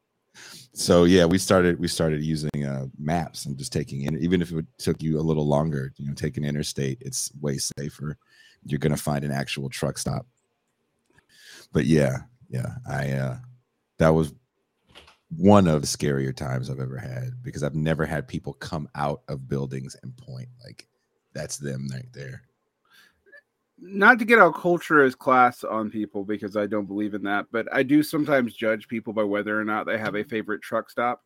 so 0.73 1.03
yeah, 1.03 1.25
we 1.25 1.37
started 1.37 1.79
we 1.79 1.87
started 1.87 2.23
using 2.23 2.65
uh, 2.65 2.85
maps 2.97 3.45
and 3.45 3.57
just 3.57 3.73
taking 3.73 4.03
in, 4.03 4.17
even 4.19 4.41
if 4.41 4.51
it 4.51 4.65
took 4.77 5.01
you 5.01 5.19
a 5.19 5.21
little 5.21 5.47
longer, 5.47 5.91
you 5.97 6.07
know, 6.07 6.13
taking 6.13 6.45
interstate, 6.45 6.97
it's 7.01 7.31
way 7.41 7.57
safer. 7.57 8.17
You're 8.65 8.79
gonna 8.79 8.97
find 8.97 9.25
an 9.25 9.31
actual 9.31 9.69
truck 9.69 9.97
stop. 9.97 10.25
But 11.73 11.85
yeah, 11.85 12.19
yeah, 12.49 12.75
I 12.89 13.11
uh, 13.11 13.37
that 13.97 14.09
was 14.09 14.33
one 15.37 15.67
of 15.67 15.81
the 15.81 15.87
scarier 15.87 16.35
times 16.35 16.69
I've 16.69 16.79
ever 16.79 16.97
had 16.97 17.41
because 17.43 17.63
I've 17.63 17.75
never 17.75 18.05
had 18.05 18.27
people 18.27 18.53
come 18.53 18.89
out 18.95 19.21
of 19.27 19.47
buildings 19.47 19.95
and 20.03 20.15
point 20.17 20.49
like 20.63 20.87
that's 21.33 21.57
them 21.57 21.87
right 21.91 22.11
there. 22.13 22.43
Not 23.81 24.19
to 24.19 24.25
get 24.25 24.39
our 24.39 24.53
culture 24.53 25.03
as 25.03 25.15
class 25.15 25.63
on 25.63 25.89
people 25.89 26.23
because 26.23 26.55
I 26.55 26.67
don't 26.67 26.85
believe 26.85 27.15
in 27.15 27.23
that, 27.23 27.47
but 27.51 27.67
I 27.73 27.81
do 27.81 28.03
sometimes 28.03 28.53
judge 28.53 28.87
people 28.87 29.11
by 29.11 29.23
whether 29.23 29.59
or 29.59 29.65
not 29.65 29.87
they 29.87 29.97
have 29.97 30.15
a 30.15 30.23
favorite 30.23 30.61
truck 30.61 30.89
stop. 30.89 31.23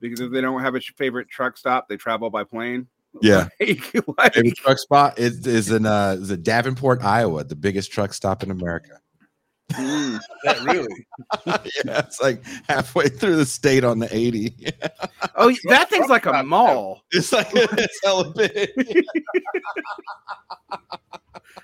Because 0.00 0.20
if 0.20 0.32
they 0.32 0.40
don't 0.40 0.60
have 0.60 0.74
a 0.74 0.80
favorite 0.80 1.28
truck 1.28 1.56
stop, 1.56 1.88
they 1.88 1.96
travel 1.96 2.30
by 2.30 2.44
plane. 2.44 2.88
Yeah. 3.22 3.48
Like, 3.60 3.94
like- 4.18 4.34
favorite 4.34 4.56
truck 4.56 4.78
spot 4.78 5.18
is, 5.18 5.46
is 5.46 5.70
in 5.70 5.86
uh 5.86 6.16
is 6.20 6.30
in 6.30 6.42
Davenport, 6.42 7.02
Iowa, 7.02 7.44
the 7.44 7.56
biggest 7.56 7.92
truck 7.92 8.12
stop 8.12 8.42
in 8.42 8.50
America. 8.50 9.00
Mm. 9.72 10.18
That 10.44 10.62
really? 10.64 11.06
yeah, 11.84 11.98
it's 11.98 12.20
like 12.22 12.42
halfway 12.68 13.08
through 13.08 13.36
the 13.36 13.44
state 13.44 13.84
on 13.84 13.98
the 13.98 14.08
80. 14.14 14.54
Oh, 15.34 15.52
that 15.68 15.90
thing's 15.90 16.08
like 16.08 16.26
a 16.26 16.42
mall. 16.42 17.02
It's 17.10 17.32
like 17.32 17.48
it's 17.52 17.98
hella 18.04 18.32
big. 18.34 18.70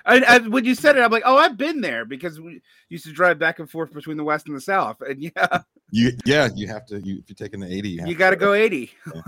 I, 0.06 0.20
I, 0.20 0.38
when 0.48 0.64
you 0.64 0.74
said 0.74 0.96
it, 0.96 1.00
I'm 1.00 1.10
like, 1.12 1.22
oh, 1.24 1.36
I've 1.38 1.56
been 1.56 1.80
there 1.80 2.04
because 2.04 2.40
we 2.40 2.60
used 2.88 3.04
to 3.06 3.12
drive 3.12 3.38
back 3.38 3.58
and 3.58 3.70
forth 3.70 3.92
between 3.94 4.16
the 4.16 4.24
west 4.24 4.48
and 4.48 4.56
the 4.56 4.60
south, 4.60 5.00
and 5.00 5.22
yeah, 5.22 5.60
You 5.90 6.10
yeah, 6.26 6.48
you 6.54 6.66
have 6.68 6.84
to 6.86 7.00
you 7.00 7.18
if 7.18 7.28
you're 7.28 7.36
taking 7.36 7.60
the 7.60 7.72
80, 7.72 7.88
you, 7.88 8.06
you 8.06 8.14
got 8.14 8.30
to 8.30 8.36
to- 8.36 8.40
go 8.40 8.52
80. 8.52 8.90
Yeah. 9.14 9.20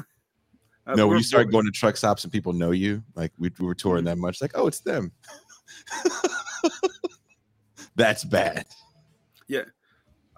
Uh, 0.87 0.95
No, 0.95 1.07
when 1.09 1.17
you 1.19 1.25
start 1.25 1.51
going 1.51 1.65
to 1.65 1.73
truck 1.73 1.97
stops 1.97 2.25
and 2.25 2.33
people 2.33 2.53
know 2.53 2.73
you, 2.73 3.03
like 3.15 3.33
we, 3.39 3.51
we 3.59 3.67
were 3.67 3.75
touring 3.75 4.05
that 4.05 4.19
much, 4.19 4.43
like, 4.43 4.53
oh, 4.55 4.67
it's 4.67 4.81
them. 4.81 5.13
That's 7.97 8.25
bad. 8.25 8.67
Yeah. 9.49 9.65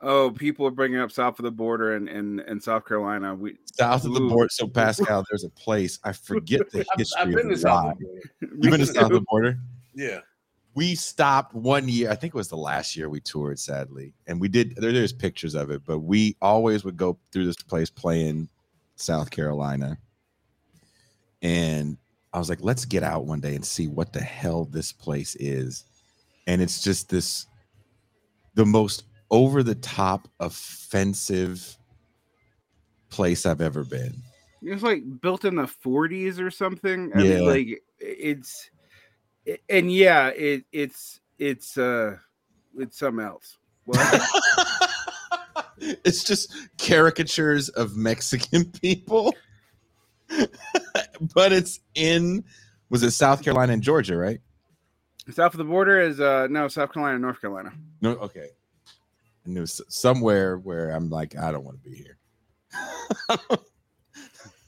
Oh, 0.00 0.30
people 0.30 0.64
are 0.66 0.70
bringing 0.70 1.00
up 1.00 1.10
south 1.10 1.40
of 1.40 1.42
the 1.42 1.50
border 1.50 1.96
and 1.96 2.08
in, 2.08 2.38
in, 2.40 2.60
South 2.60 2.86
Carolina. 2.86 3.34
We 3.34 3.56
South 3.76 4.04
of 4.04 4.14
the 4.14 4.22
Ooh. 4.22 4.28
border. 4.28 4.48
So 4.50 4.68
Pascal, 4.68 5.24
there's 5.28 5.42
a 5.42 5.50
place. 5.50 5.98
I 6.04 6.12
forget 6.12 6.70
the 6.70 6.80
I've, 6.92 6.98
history 6.98 7.20
I've 7.20 7.34
been 7.34 7.48
to 7.48 7.54
of 7.54 7.60
South. 7.60 7.96
You've 8.40 8.60
been 8.60 8.78
to 8.78 8.86
south 8.86 9.06
of 9.06 9.10
the 9.10 9.20
border? 9.22 9.58
Yeah. 9.94 10.20
we 10.74 10.94
stopped 10.94 11.52
one 11.54 11.88
year. 11.88 12.10
I 12.10 12.14
think 12.14 12.32
it 12.32 12.36
was 12.36 12.46
the 12.46 12.56
last 12.56 12.94
year 12.94 13.08
we 13.08 13.18
toured, 13.18 13.58
sadly, 13.58 14.14
and 14.28 14.40
we 14.40 14.46
did. 14.46 14.76
There, 14.76 14.92
there's 14.92 15.12
pictures 15.12 15.56
of 15.56 15.70
it, 15.70 15.82
but 15.84 15.98
we 15.98 16.36
always 16.40 16.84
would 16.84 16.96
go 16.96 17.18
through 17.32 17.46
this 17.46 17.56
place 17.56 17.90
playing 17.90 18.48
South 18.94 19.30
Carolina, 19.30 19.98
and 21.42 21.98
I 22.32 22.38
was 22.38 22.48
like, 22.48 22.60
let's 22.62 22.84
get 22.84 23.02
out 23.02 23.24
one 23.24 23.40
day 23.40 23.56
and 23.56 23.64
see 23.64 23.88
what 23.88 24.12
the 24.12 24.20
hell 24.20 24.64
this 24.64 24.92
place 24.92 25.34
is, 25.40 25.84
and 26.48 26.62
it's 26.62 26.82
just 26.82 27.10
this, 27.10 27.46
the 28.54 28.66
most 28.66 29.04
over 29.30 29.62
the 29.62 29.74
top 29.76 30.26
offensive 30.40 31.76
place 33.10 33.46
I've 33.46 33.60
ever 33.60 33.84
been. 33.84 34.14
It's 34.62 34.82
like 34.82 35.02
built 35.20 35.44
in 35.44 35.56
the 35.56 35.70
40s 35.84 36.40
or 36.40 36.50
something. 36.50 37.12
I 37.14 37.22
Yeah. 37.22 37.36
mean, 37.36 37.44
like 37.46 37.82
it's 38.00 38.70
and 39.68 39.92
yeah, 39.92 40.28
it 40.28 40.64
it's 40.72 41.20
it's 41.38 41.76
uh 41.78 42.16
it's 42.76 42.98
something 42.98 43.24
else. 43.24 43.58
Well, 43.86 44.26
it's 45.78 46.24
just 46.24 46.52
caricatures 46.78 47.68
of 47.68 47.96
Mexican 47.96 48.64
people. 48.82 49.34
but 51.34 51.52
it's 51.52 51.80
in 51.94 52.44
was 52.90 53.02
it 53.02 53.10
South 53.12 53.42
Carolina 53.44 53.74
and 53.74 53.82
Georgia, 53.82 54.16
right? 54.16 54.40
South 55.32 55.54
of 55.54 55.58
the 55.58 55.64
border 55.64 56.00
is 56.00 56.20
uh 56.20 56.46
no 56.50 56.68
South 56.68 56.92
Carolina, 56.92 57.18
North 57.18 57.40
Carolina. 57.40 57.72
No, 58.00 58.10
okay. 58.12 58.48
I 59.46 59.50
knew 59.50 59.66
somewhere 59.66 60.58
where 60.58 60.90
I'm 60.90 61.08
like, 61.10 61.36
I 61.36 61.52
don't 61.52 61.64
want 61.64 61.82
to 61.82 61.90
be 61.90 61.96
here. 61.96 62.18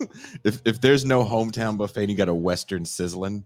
if 0.44 0.60
if 0.64 0.80
there's 0.80 1.04
no 1.04 1.24
hometown 1.24 1.76
buffet 1.76 2.02
and 2.02 2.10
you 2.10 2.16
got 2.16 2.28
a 2.28 2.34
Western 2.34 2.84
sizzling, 2.84 3.44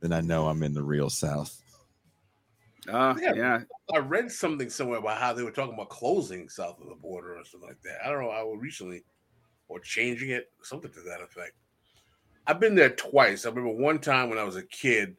then 0.00 0.12
I 0.12 0.20
know 0.20 0.48
I'm 0.48 0.62
in 0.62 0.74
the 0.74 0.82
real 0.82 1.10
South. 1.10 1.62
Uh 2.88 3.14
Yeah. 3.20 3.34
yeah. 3.34 3.60
I 3.94 3.98
read 3.98 4.30
something 4.30 4.70
somewhere 4.70 4.98
about 4.98 5.18
how 5.18 5.32
they 5.32 5.42
were 5.42 5.50
talking 5.50 5.74
about 5.74 5.90
closing 5.90 6.48
south 6.48 6.80
of 6.80 6.88
the 6.88 6.94
border 6.94 7.36
or 7.36 7.44
something 7.44 7.68
like 7.68 7.80
that. 7.82 7.98
I 8.04 8.10
don't 8.10 8.22
know. 8.22 8.30
I 8.30 8.42
was 8.42 8.58
recently 8.60 9.04
or 9.68 9.80
changing 9.80 10.30
it, 10.30 10.50
something 10.62 10.90
to 10.90 11.00
that 11.00 11.22
effect. 11.22 11.52
I've 12.46 12.60
been 12.60 12.74
there 12.74 12.90
twice. 12.90 13.46
I 13.46 13.50
remember 13.50 13.70
one 13.70 14.00
time 14.00 14.28
when 14.28 14.38
I 14.38 14.44
was 14.44 14.56
a 14.56 14.62
kid, 14.62 15.16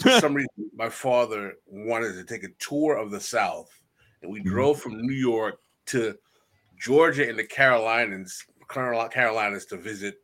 for 0.00 0.10
some 0.20 0.34
reason, 0.34 0.70
my 0.74 0.88
father 0.88 1.54
wanted 1.66 2.14
to 2.14 2.24
take 2.24 2.44
a 2.44 2.52
tour 2.58 2.96
of 2.96 3.10
the 3.10 3.20
South, 3.20 3.70
and 4.22 4.30
we 4.30 4.40
Mhm. 4.40 4.44
drove 4.44 4.80
from 4.80 5.00
New 5.00 5.14
York 5.14 5.58
to 5.86 6.16
Georgia 6.78 7.28
and 7.28 7.38
the 7.38 7.44
Carolinas, 7.44 8.44
Carolinas 8.68 9.66
to 9.66 9.76
visit 9.76 10.16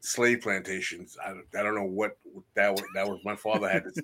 slave 0.00 0.40
plantations. 0.40 1.16
I, 1.24 1.32
I 1.58 1.62
don't 1.62 1.74
know 1.74 1.84
what 1.84 2.16
that 2.54 2.72
was. 2.72 2.84
That 2.94 3.06
was 3.06 3.20
my 3.24 3.36
father 3.36 3.68
had. 3.68 3.84
To, 3.84 4.02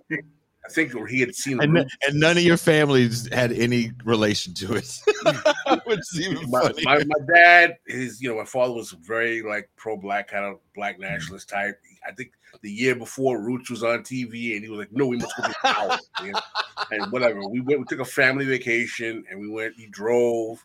I 0.66 0.72
think 0.72 0.92
he 1.08 1.20
had 1.20 1.34
seen. 1.34 1.60
And, 1.60 1.76
and 1.78 2.20
none 2.20 2.36
of 2.36 2.42
your 2.42 2.56
families 2.56 3.32
had 3.32 3.52
any 3.52 3.92
relation 4.04 4.52
to 4.54 4.74
it. 4.74 5.00
Which 5.84 6.00
is 6.00 6.20
even 6.20 6.50
my, 6.50 6.72
my, 6.82 6.98
my 7.04 7.34
dad, 7.34 7.76
his 7.86 8.20
you 8.20 8.28
know, 8.28 8.36
my 8.36 8.44
father 8.44 8.72
was 8.74 8.90
very 8.90 9.42
like 9.42 9.70
pro 9.76 9.96
black 9.96 10.28
kind 10.28 10.44
of 10.44 10.58
black 10.74 10.98
nationalist 10.98 11.48
type. 11.48 11.80
I 12.06 12.12
think 12.12 12.32
the 12.62 12.70
year 12.70 12.94
before 12.94 13.40
Roots 13.42 13.70
was 13.70 13.82
on 13.82 14.00
TV, 14.00 14.54
and 14.54 14.64
he 14.64 14.68
was 14.70 14.78
like, 14.78 14.92
"No, 14.92 15.06
we 15.06 15.16
must 15.18 15.36
go 15.36 15.48
to 15.48 15.54
power," 15.62 15.98
and 16.90 17.12
whatever. 17.12 17.46
We 17.48 17.60
went, 17.60 17.80
we 17.80 17.86
took 17.86 18.00
a 18.00 18.04
family 18.04 18.44
vacation, 18.44 19.24
and 19.30 19.40
we 19.40 19.48
went. 19.48 19.74
He 19.76 19.86
drove 19.88 20.64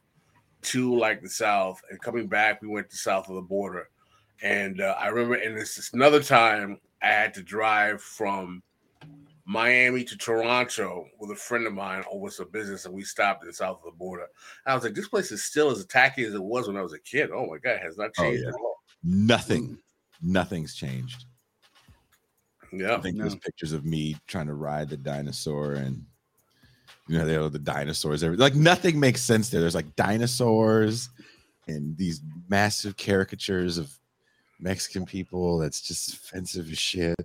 to 0.64 0.96
like 0.96 1.22
the 1.22 1.30
south, 1.30 1.82
and 1.90 2.00
coming 2.02 2.28
back, 2.28 2.62
we 2.62 2.68
went 2.68 2.90
to 2.92 2.96
south 2.98 3.28
of 3.30 3.36
the 3.36 3.42
border. 3.42 3.90
And 4.44 4.82
uh, 4.82 4.96
I 5.00 5.08
remember, 5.08 5.36
and 5.36 5.58
this 5.58 5.78
is 5.78 5.92
another 5.94 6.22
time 6.22 6.80
I 7.02 7.08
had 7.08 7.34
to 7.36 7.44
drive 7.44 8.02
from 8.02 8.62
Miami 9.46 10.04
to 10.04 10.18
Toronto 10.18 11.08
with 11.20 11.32
a 11.32 11.36
friend 11.36 11.66
of 11.68 11.74
mine 11.74 12.04
over 12.12 12.30
some 12.30 12.50
business, 12.52 12.86
and 12.86 12.94
we 12.94 13.04
stopped 13.04 13.44
in 13.46 13.52
south 13.54 13.80
of 13.80 13.86
the 13.92 13.98
border. 13.98 14.28
I 14.66 14.74
was 14.76 14.84
like, 14.84 14.94
this 14.94 15.08
place 15.08 15.32
is 15.32 15.44
still 15.44 15.72
as 15.72 15.84
tacky 15.86 16.24
as 16.24 16.34
it 16.34 16.42
was 16.44 16.68
when 16.68 16.78
I 16.78 16.82
was 16.82 16.94
a 16.94 17.00
kid. 17.00 17.32
Oh 17.32 17.48
my 17.48 17.58
god, 17.58 17.72
it 17.78 17.82
has 17.82 17.98
not 17.98 18.12
Oh, 18.18 18.24
changed 18.24 18.44
yeah. 18.44 18.50
at 18.50 18.56
all. 18.56 18.78
Nothing. 19.04 19.80
Nothing's 20.22 20.76
changed. 20.76 21.26
I 22.74 22.78
Yeah, 22.78 23.02
think 23.02 23.18
there's 23.18 23.36
pictures 23.36 23.74
of 23.74 23.86
me 23.86 24.16
trying 24.28 24.48
to 24.48 24.54
ride 24.54 24.90
the 24.90 24.98
dinosaur 24.98 25.74
and 25.74 26.06
you 27.08 27.18
know, 27.18 27.26
they 27.26 27.34
have 27.34 27.52
the 27.52 27.60
dinosaurs 27.60 28.24
every 28.24 28.38
like 28.38 28.56
nothing 28.56 29.00
makes 29.00 29.22
sense 29.22 29.50
there. 29.50 29.60
There's 29.60 29.76
like 29.76 29.96
dinosaurs 29.96 31.10
and 31.68 31.98
these 31.98 32.22
massive 32.50 32.96
caricatures 32.98 33.78
of 33.78 33.92
Mexican 34.60 35.06
people 35.06 35.58
that's 35.58 35.82
just 35.82 36.14
offensive 36.14 36.70
as 36.72 36.78
shit. 36.78 37.16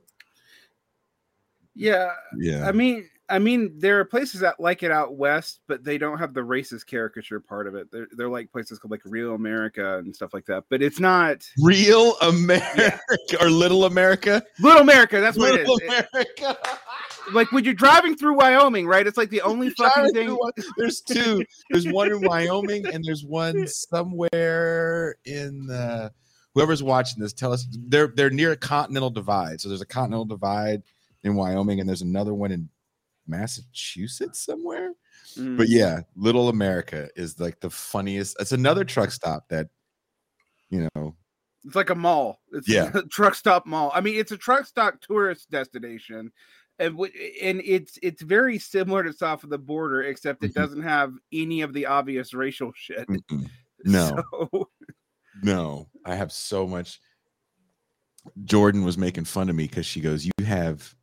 Yeah. 1.74 2.12
Yeah. 2.38 2.66
I 2.66 2.72
mean 2.72 3.08
I 3.28 3.38
mean 3.40 3.72
there 3.78 3.98
are 3.98 4.04
places 4.04 4.40
that 4.40 4.60
like 4.60 4.82
it 4.82 4.90
out 4.92 5.16
west, 5.16 5.60
but 5.66 5.82
they 5.82 5.98
don't 5.98 6.18
have 6.18 6.32
the 6.32 6.42
racist 6.42 6.86
caricature 6.86 7.40
part 7.40 7.66
of 7.66 7.74
it. 7.74 7.90
They're 7.90 8.06
they're 8.12 8.28
like 8.28 8.52
places 8.52 8.78
called 8.78 8.92
like 8.92 9.02
Real 9.04 9.34
America 9.34 9.98
and 9.98 10.14
stuff 10.14 10.32
like 10.32 10.46
that. 10.46 10.64
But 10.70 10.82
it's 10.82 11.00
not 11.00 11.44
Real 11.60 12.16
America 12.22 13.00
or 13.40 13.50
Little 13.50 13.84
America. 13.84 14.42
Little 14.60 14.82
America, 14.82 15.20
that's 15.20 15.36
what 15.38 15.54
it 15.58 15.68
is. 15.68 15.80
It- 16.14 16.56
like 17.32 17.50
when 17.50 17.64
you're 17.64 17.74
driving 17.74 18.16
through 18.16 18.36
Wyoming, 18.36 18.86
right? 18.86 19.04
It's 19.06 19.16
like 19.18 19.30
the 19.30 19.40
only 19.42 19.70
fucking 19.70 20.12
thing. 20.12 20.30
one- 20.30 20.52
There's 20.76 21.00
two. 21.00 21.42
There's 21.70 21.88
one 21.88 22.12
in 22.12 22.20
Wyoming 22.20 22.86
and 22.86 23.04
there's 23.04 23.24
one 23.24 23.66
somewhere 24.36 25.16
in 25.24 25.70
uh, 25.70 26.10
whoever's 26.54 26.82
watching 26.82 27.20
this. 27.22 27.32
Tell 27.32 27.52
us 27.52 27.66
they're 27.88 28.08
they're 28.14 28.30
near 28.30 28.52
a 28.52 28.56
continental 28.56 29.10
divide. 29.10 29.60
So 29.60 29.68
there's 29.68 29.80
a 29.82 29.86
continental 29.86 30.24
divide 30.24 30.82
in 31.24 31.34
Wyoming 31.34 31.80
and 31.80 31.88
there's 31.88 32.02
another 32.02 32.34
one 32.34 32.52
in 32.52 32.68
Massachusetts 33.28 34.44
somewhere. 34.44 34.92
Mm. 35.36 35.56
But 35.56 35.68
yeah, 35.68 36.00
Little 36.16 36.48
America 36.48 37.08
is 37.16 37.38
like 37.40 37.60
the 37.60 37.70
funniest. 37.70 38.36
It's 38.40 38.52
another 38.52 38.84
truck 38.84 39.10
stop 39.10 39.48
that, 39.48 39.68
you 40.70 40.88
know, 40.94 41.16
It's 41.64 41.74
like 41.76 41.90
a 41.90 41.94
mall. 41.94 42.40
It's 42.52 42.68
Yeah. 42.68 42.90
a 42.94 43.02
truck 43.10 43.34
stop 43.34 43.66
mall. 43.66 43.90
I 43.94 44.00
mean, 44.00 44.16
it's 44.18 44.32
a 44.32 44.36
truck 44.36 44.66
stop 44.66 45.00
tourist 45.00 45.50
destination, 45.50 46.32
and 46.78 46.94
w- 46.94 47.12
and 47.42 47.60
it's 47.64 47.98
it's 48.02 48.22
very 48.22 48.58
similar 48.58 49.02
to 49.04 49.12
south 49.12 49.44
of 49.44 49.50
the 49.50 49.58
border, 49.58 50.02
except 50.02 50.42
it 50.44 50.52
Mhm. 50.52 50.54
doesn't 50.54 50.82
have 50.82 51.12
any 51.32 51.60
of 51.62 51.72
the 51.72 51.86
obvious 51.86 52.32
racial 52.34 52.72
shit. 52.74 53.06
mm-mm. 53.08 53.48
no, 53.84 54.22
So, 54.52 54.68
no. 55.42 55.88
I 56.04 56.14
have 56.14 56.32
so 56.32 56.66
much. 56.66 57.00
Jordan 58.44 58.82
was 58.84 58.98
making 58.98 59.24
fun 59.24 59.48
of 59.48 59.54
me 59.56 59.66
because 59.68 59.86
she 59.86 60.00
goes, 60.00 60.24
"You 60.24 60.32
have 60.44 60.95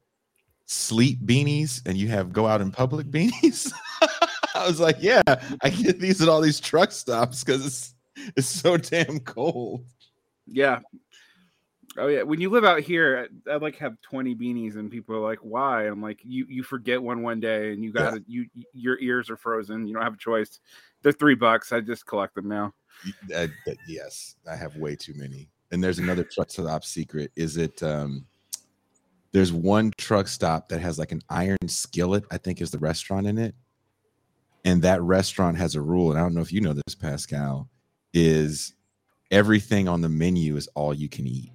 sleep 0.74 1.20
beanies 1.26 1.82
and 1.86 1.98
you 1.98 2.08
have 2.10 2.34
go 2.34 2.48
out 2.48 2.62
in 2.62 2.72
public 2.72 3.08
beanies." 3.08 3.72
I 4.56 4.68
was 4.68 4.80
like, 4.80 4.98
"Yeah, 5.00 5.22
I 5.62 5.70
get 5.70 6.00
these 6.00 6.22
at 6.22 6.30
all 6.30 6.42
these 6.42 6.60
truck 6.60 6.92
stops 6.92 7.44
because 7.44 7.66
it's 7.66 7.96
it's 8.36 8.48
so 8.48 8.78
damn 8.78 9.20
cold." 9.20 9.86
yeah. 10.48 10.80
Oh 11.96 12.08
yeah. 12.08 12.24
When 12.24 12.42
you 12.42 12.50
live 12.50 12.66
out 12.66 12.80
here, 12.80 13.28
I, 13.48 13.52
I 13.52 13.56
like 13.58 13.78
have 13.78 14.02
twenty 14.02 14.34
beanies, 14.36 14.76
and 14.76 14.90
people 14.90 15.16
are 15.16 15.20
like, 15.20 15.40
"Why?" 15.40 15.84
I'm 15.84 16.02
like, 16.02 16.20
"You 16.24 16.46
you 16.50 16.64
forget 16.64 17.02
one 17.02 17.22
one 17.22 17.40
day, 17.40 17.72
and 17.72 17.84
you 17.84 17.92
Yeah. 17.96 18.04
got 18.04 18.16
to 18.16 18.24
you 18.28 18.46
your 18.74 19.00
ears 19.00 19.30
are 19.30 19.38
frozen. 19.38 19.88
You 19.88 19.94
don't 19.94 20.04
have 20.04 20.16
a 20.16 20.18
choice. 20.18 20.60
They're 21.04 21.12
three 21.12 21.36
bucks. 21.36 21.72
I 21.72 21.82
just 21.82 22.06
collect 22.08 22.36
them 22.36 22.48
now." 22.48 22.74
Uh, 23.36 23.48
yes, 23.88 24.36
I 24.50 24.56
have 24.56 24.76
way 24.78 24.96
too 24.96 25.14
many. 25.16 25.50
And 25.72 25.84
there's 25.84 26.00
another 26.00 26.24
truck 26.24 26.50
stop 26.50 26.84
secret. 26.84 27.32
Is 27.36 27.58
it 27.58 27.84
um 27.84 28.26
there's 29.34 29.52
one 29.52 29.92
truck 29.98 30.28
stop 30.28 30.70
that 30.70 30.80
has 30.80 30.98
like 30.98 31.12
an 31.12 31.22
iron 31.30 31.58
skillet, 31.68 32.24
I 32.32 32.38
think 32.38 32.62
is 32.62 32.72
the 32.72 32.80
restaurant 32.80 33.28
in 33.28 33.38
it. 33.38 33.56
And 34.64 34.82
that 34.84 35.02
restaurant 35.02 35.58
has 35.58 35.76
a 35.76 35.82
rule, 35.82 36.12
and 36.12 36.20
I 36.20 36.24
don't 36.24 36.34
know 36.34 36.42
if 36.42 36.54
you 36.54 36.62
know 36.62 36.72
this, 36.74 36.96
Pascal, 36.96 37.70
is 38.14 38.74
everything 39.32 39.90
on 39.90 40.00
the 40.00 40.08
menu 40.08 40.56
is 40.56 40.68
all 40.76 40.94
you 40.94 41.10
can 41.10 41.28
eat. 41.28 41.52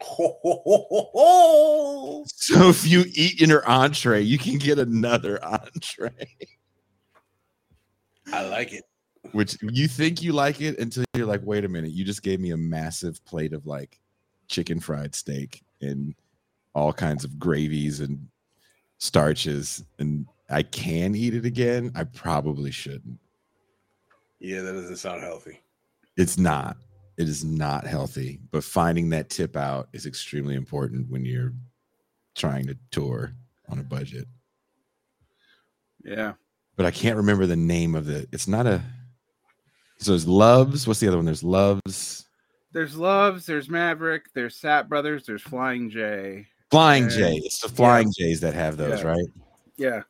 So 2.26 2.68
if 2.68 2.86
you 2.86 3.04
eat 3.14 3.40
in 3.40 3.48
your 3.50 3.68
entree, 3.68 4.20
you 4.20 4.38
can 4.38 4.58
get 4.58 4.78
another 4.78 5.42
entree. 5.44 6.10
I 8.32 8.46
like 8.46 8.72
it. 8.72 8.84
which 9.32 9.56
you 9.62 9.88
think 9.88 10.22
you 10.22 10.32
like 10.32 10.60
it 10.60 10.78
until 10.78 11.04
you're 11.14 11.26
like, 11.26 11.40
wait 11.44 11.64
a 11.64 11.68
minute, 11.68 11.92
you 11.92 12.04
just 12.04 12.22
gave 12.22 12.40
me 12.40 12.50
a 12.50 12.56
massive 12.56 13.24
plate 13.24 13.52
of 13.52 13.66
like 13.66 14.00
chicken 14.48 14.80
fried 14.80 15.14
steak 15.14 15.62
and 15.80 16.14
all 16.74 16.92
kinds 16.92 17.24
of 17.24 17.38
gravies 17.38 18.00
and 18.00 18.28
starches, 18.98 19.84
and 19.98 20.26
I 20.50 20.62
can 20.62 21.14
eat 21.14 21.34
it 21.34 21.44
again. 21.44 21.92
I 21.94 22.04
probably 22.04 22.70
shouldn't. 22.70 23.18
Yeah, 24.40 24.62
that 24.62 24.72
doesn't 24.72 24.96
sound 24.96 25.22
healthy. 25.22 25.60
It's 26.16 26.38
not. 26.38 26.76
It 27.18 27.28
is 27.28 27.44
not 27.44 27.86
healthy, 27.86 28.40
but 28.50 28.64
finding 28.64 29.10
that 29.10 29.30
tip 29.30 29.56
out 29.56 29.88
is 29.92 30.06
extremely 30.06 30.54
important 30.54 31.10
when 31.10 31.24
you're 31.24 31.52
trying 32.34 32.66
to 32.66 32.76
tour 32.90 33.32
on 33.68 33.78
a 33.78 33.84
budget. 33.84 34.26
Yeah. 36.02 36.32
But 36.76 36.86
I 36.86 36.90
can't 36.90 37.18
remember 37.18 37.46
the 37.46 37.54
name 37.54 37.94
of 37.94 38.06
the. 38.06 38.26
It's 38.32 38.48
not 38.48 38.66
a. 38.66 38.82
So 39.98 40.12
there's 40.12 40.26
Loves. 40.26 40.86
What's 40.86 41.00
the 41.00 41.08
other 41.08 41.18
one? 41.18 41.26
There's 41.26 41.44
Loves. 41.44 42.26
There's 42.72 42.96
Loves, 42.96 43.44
there's 43.44 43.68
Maverick, 43.68 44.32
there's 44.32 44.58
Sapp 44.58 44.88
Brothers, 44.88 45.26
there's 45.26 45.42
Flying 45.42 45.90
J. 45.90 46.46
Flying 46.72 47.08
J. 47.10 47.36
It's 47.44 47.60
the 47.60 47.68
Flying 47.68 48.10
J's 48.18 48.40
that 48.40 48.54
have 48.54 48.76
those, 48.78 49.00
Yeah. 49.00 49.06
right? 49.06 49.26
Yeah. 49.76 50.02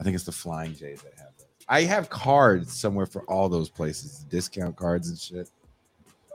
I 0.00 0.02
think 0.04 0.14
it's 0.16 0.24
the 0.24 0.32
Flying 0.32 0.74
J's 0.74 1.00
that 1.02 1.14
have 1.16 1.30
those. 1.38 1.46
I 1.68 1.82
have 1.82 2.10
cards 2.10 2.72
somewhere 2.72 3.06
for 3.06 3.22
all 3.22 3.48
those 3.48 3.70
places, 3.70 4.24
discount 4.28 4.76
cards 4.76 5.08
and 5.08 5.18
shit. 5.18 5.50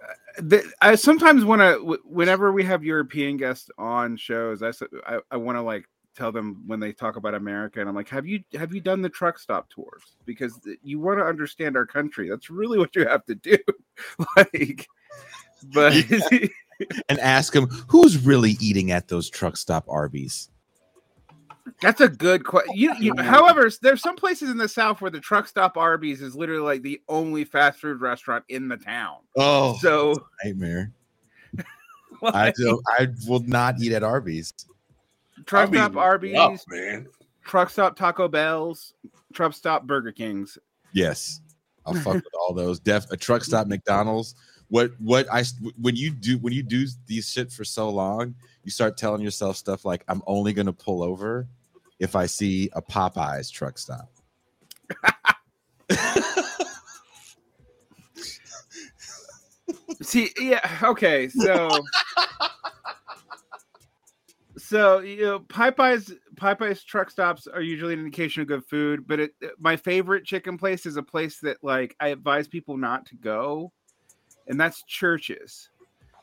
Uh, 0.02 0.42
the, 0.42 0.72
I 0.82 0.96
sometimes 0.96 1.44
want 1.44 1.62
to, 1.62 2.00
whenever 2.06 2.52
we 2.54 2.64
have 2.64 2.84
European 2.84 3.36
guests 3.36 3.70
on 3.78 4.16
shows, 4.16 4.64
I 4.64 4.72
I, 5.06 5.20
I 5.32 5.38
want 5.38 5.58
to 5.58 5.62
like 5.62 5.86
tell 6.16 6.32
them 6.32 6.64
when 6.66 6.80
they 6.80 6.94
talk 6.94 7.18
about 7.18 7.34
America, 7.34 7.80
and 7.80 7.90
I'm 7.90 7.96
like, 7.96 8.10
have 8.10 8.26
you 8.26 8.44
have 8.54 8.74
you 8.74 8.80
done 8.80 9.02
the 9.02 9.10
truck 9.10 9.38
stop 9.38 9.70
tours? 9.70 10.16
Because 10.26 10.60
you 10.82 11.00
want 11.00 11.20
to 11.20 11.26
understand 11.26 11.76
our 11.76 11.86
country. 11.86 12.30
That's 12.30 12.50
really 12.50 12.78
what 12.78 12.96
you 12.96 13.06
have 13.06 13.26
to 13.26 13.36
do. 13.36 13.58
like, 14.38 14.88
but 15.74 15.94
And 17.10 17.20
ask 17.20 17.54
them 17.54 17.68
who's 17.88 18.18
really 18.18 18.58
eating 18.60 18.92
at 18.92 19.08
those 19.08 19.30
truck 19.30 19.58
stop 19.58 19.86
Arby's. 19.88 20.50
That's 21.82 22.02
a 22.02 22.10
good 22.10 22.46
question. 22.46 22.76
You, 22.76 22.94
you, 23.00 23.14
however, 23.18 23.70
there's 23.82 24.02
some 24.02 24.16
places 24.16 24.50
in 24.50 24.58
the 24.58 24.68
South 24.68 25.02
where 25.02 25.12
the 25.12 25.20
truck 25.20 25.48
stop 25.48 25.78
Arby's 25.78 26.22
is 26.22 26.36
literally 26.36 26.62
like 26.62 26.82
the 26.82 27.02
only 27.08 27.46
fast 27.46 27.80
food 27.80 28.02
restaurant 28.02 28.44
in 28.50 28.68
the 28.68 28.78
town. 28.78 29.18
Oh, 29.38 29.78
So, 29.82 30.14
nightmare! 30.44 30.92
I 32.24 32.52
don't. 32.58 32.82
I 32.88 33.08
will 33.28 33.42
not 33.42 33.82
eat 33.82 33.94
at 33.94 34.04
Arby's. 34.04 34.54
truck 35.46 35.68
Arby's 35.68 35.80
stop 35.80 35.92
is 35.92 35.98
Arby's, 35.98 36.36
up, 36.38 36.54
man. 36.68 37.08
truck 37.46 37.70
stop 37.70 37.96
Taco 37.96 38.28
Bell's, 38.28 38.94
truck 39.34 39.54
stop 39.54 39.86
Burger 39.88 40.12
King's. 40.12 40.58
Yes, 40.94 41.42
I'll 41.86 41.94
fuck 41.96 42.16
with 42.16 42.26
all 42.40 42.54
those. 42.54 42.80
Def 42.80 43.10
a 43.12 43.18
truck 43.18 43.44
stop 43.44 43.68
McDonald's. 43.68 44.36
What 44.74 44.92
what 45.00 45.28
I 45.32 45.44
when 45.80 45.96
you 45.96 46.10
do 46.10 46.40
when 46.40 46.52
you 46.52 46.64
do 46.64 46.88
these 47.06 47.30
shit 47.30 47.52
for 47.52 47.64
so 47.64 47.92
long, 47.92 48.34
you 48.64 48.72
start 48.72 48.98
telling 48.98 49.22
yourself 49.22 49.56
stuff 49.56 49.86
like 49.86 50.04
I'm 50.08 50.24
only 50.26 50.52
gonna 50.52 50.74
pull 50.74 51.04
over 51.04 51.48
if 52.00 52.16
I 52.16 52.26
see 52.26 52.72
a 52.74 52.82
Popeyes 52.82 53.52
truck 53.52 53.78
stop. 53.78 54.10
See, 60.02 60.32
yeah, 60.40 60.68
okay, 60.82 61.30
so. 61.30 61.70
So 64.58 65.02
you 65.02 65.22
know, 65.22 65.40
Popeyes 65.42 66.18
Popeyes 66.34 66.84
truck 66.84 67.12
stops 67.12 67.46
are 67.46 67.62
usually 67.62 67.94
an 67.94 68.00
indication 68.00 68.42
of 68.42 68.48
good 68.48 68.66
food, 68.66 69.06
but 69.06 69.20
it, 69.20 69.34
my 69.60 69.76
favorite 69.76 70.26
chicken 70.26 70.58
place 70.58 70.88
is 70.88 70.98
a 70.98 71.04
place 71.04 71.38
that 71.42 71.58
like 71.62 71.96
I 72.00 72.08
advise 72.08 72.48
people 72.48 72.76
not 72.76 73.06
to 73.08 73.16
go, 73.16 73.72
and 74.48 74.60
that's 74.60 74.84
Church's, 74.84 75.70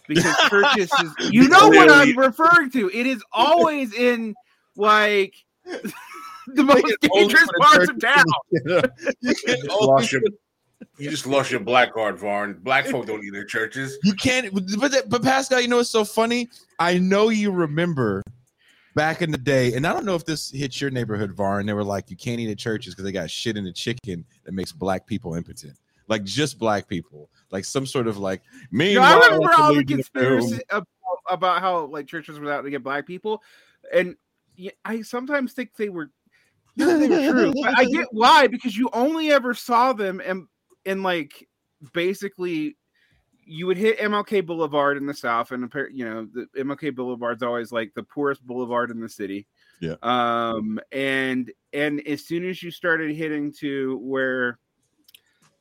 because 0.08 0.36
Church's 0.48 0.90
is 1.02 1.30
you 1.30 1.48
know 1.48 1.68
what 1.68 1.90
I'm 1.90 2.16
referring 2.16 2.70
to. 2.72 2.90
It 2.92 3.06
is 3.06 3.22
always 3.32 3.92
in 3.94 4.34
like 4.76 5.34
the 5.64 6.64
most 6.64 6.96
dangerous 7.14 7.48
parts 7.60 7.88
of 7.88 8.00
town. 8.00 8.24
you, 8.50 8.62
can 8.64 8.92
You 9.22 9.34
just, 9.34 9.80
lost 9.80 10.12
your, 10.12 10.22
you 10.98 11.10
just 11.10 11.26
lost 11.26 11.50
your 11.50 11.60
black 11.60 11.92
card, 11.92 12.18
Varn. 12.18 12.58
Black 12.62 12.86
folk 12.86 13.06
don't 13.06 13.24
eat 13.24 13.34
in 13.34 13.46
Church's. 13.46 13.98
You 14.02 14.14
can't, 14.14 14.52
but 14.52 14.90
that- 14.92 15.08
but 15.08 15.22
Pascal, 15.22 15.60
you 15.60 15.68
know 15.68 15.76
what's 15.76 15.90
so 15.90 16.04
funny? 16.04 16.48
I 16.78 16.98
know 16.98 17.28
you 17.28 17.50
remember 17.52 18.22
back 18.96 19.22
in 19.22 19.30
the 19.30 19.38
day, 19.38 19.74
and 19.74 19.86
I 19.86 19.92
don't 19.92 20.04
know 20.04 20.16
if 20.16 20.24
this 20.24 20.50
hits 20.50 20.80
your 20.80 20.90
neighborhood, 20.90 21.32
Var, 21.32 21.60
and 21.60 21.68
they 21.68 21.72
were 21.72 21.84
like, 21.84 22.10
you 22.10 22.16
can't 22.16 22.40
eat 22.40 22.50
at 22.50 22.58
Church's 22.58 22.94
because 22.94 23.04
they 23.04 23.12
got 23.12 23.30
shit 23.30 23.56
in 23.56 23.64
the 23.64 23.72
chicken 23.72 24.24
that 24.44 24.52
makes 24.52 24.72
black 24.72 25.06
people 25.06 25.34
impotent. 25.34 25.76
Like 26.10 26.24
just 26.24 26.58
black 26.58 26.88
people, 26.88 27.30
like 27.50 27.64
some 27.64 27.86
sort 27.86 28.06
of 28.06 28.18
like 28.18 28.42
me. 28.70 28.94
No, 28.94 29.00
I 29.00 29.14
remember 29.14 29.52
all 29.56 29.74
the 29.74 29.84
conspiracy 29.84 30.60
about, 30.68 30.86
about 31.30 31.60
how 31.60 31.86
like 31.86 32.06
Church's 32.06 32.38
were 32.38 32.52
out 32.52 32.62
to 32.62 32.70
get 32.70 32.82
black 32.82 33.06
people, 33.06 33.42
and 33.94 34.16
I 34.84 35.00
sometimes 35.02 35.54
think 35.54 35.76
they 35.76 35.88
were. 35.88 36.10
they 36.76 37.08
were 37.08 37.52
true. 37.52 37.52
I 37.64 37.84
get 37.84 38.08
why 38.10 38.48
because 38.48 38.76
you 38.76 38.90
only 38.92 39.30
ever 39.30 39.54
saw 39.54 39.92
them 39.92 40.20
and 40.22 40.46
in 40.84 41.02
like 41.02 41.48
basically 41.94 42.76
you 43.44 43.66
would 43.66 43.76
hit 43.76 43.98
MLK 43.98 44.46
Boulevard 44.46 44.96
in 44.96 45.06
the 45.06 45.14
south, 45.14 45.50
and 45.50 45.72
you 45.92 46.04
know 46.04 46.28
the 46.32 46.46
MLK 46.56 46.94
Boulevard's 46.94 47.42
always 47.42 47.72
like 47.72 47.92
the 47.94 48.02
poorest 48.04 48.46
boulevard 48.46 48.92
in 48.92 49.00
the 49.00 49.08
city. 49.08 49.46
Yeah. 49.80 49.96
Um. 50.02 50.78
And 50.92 51.50
and 51.72 52.00
as 52.06 52.24
soon 52.24 52.48
as 52.48 52.62
you 52.62 52.70
started 52.70 53.14
hitting 53.14 53.52
to 53.60 53.98
where, 54.02 54.58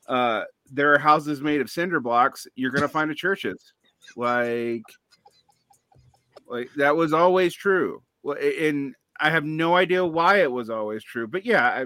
uh, 0.09 0.43
there 0.71 0.93
are 0.93 0.97
houses 0.97 1.41
made 1.41 1.61
of 1.61 1.69
cinder 1.69 1.99
blocks, 1.99 2.47
you're 2.55 2.71
gonna 2.71 2.87
find 2.87 3.11
a 3.11 3.15
Church's. 3.15 3.73
Like, 4.17 4.81
like 6.47 6.69
that 6.77 6.95
was 6.95 7.13
always 7.13 7.53
true. 7.53 8.01
And 8.23 8.95
I 9.19 9.29
have 9.29 9.45
no 9.45 9.75
idea 9.75 10.05
why 10.05 10.41
it 10.41 10.51
was 10.51 10.69
always 10.69 11.03
true, 11.03 11.27
but 11.27 11.45
yeah, 11.45 11.67
I, 11.67 11.85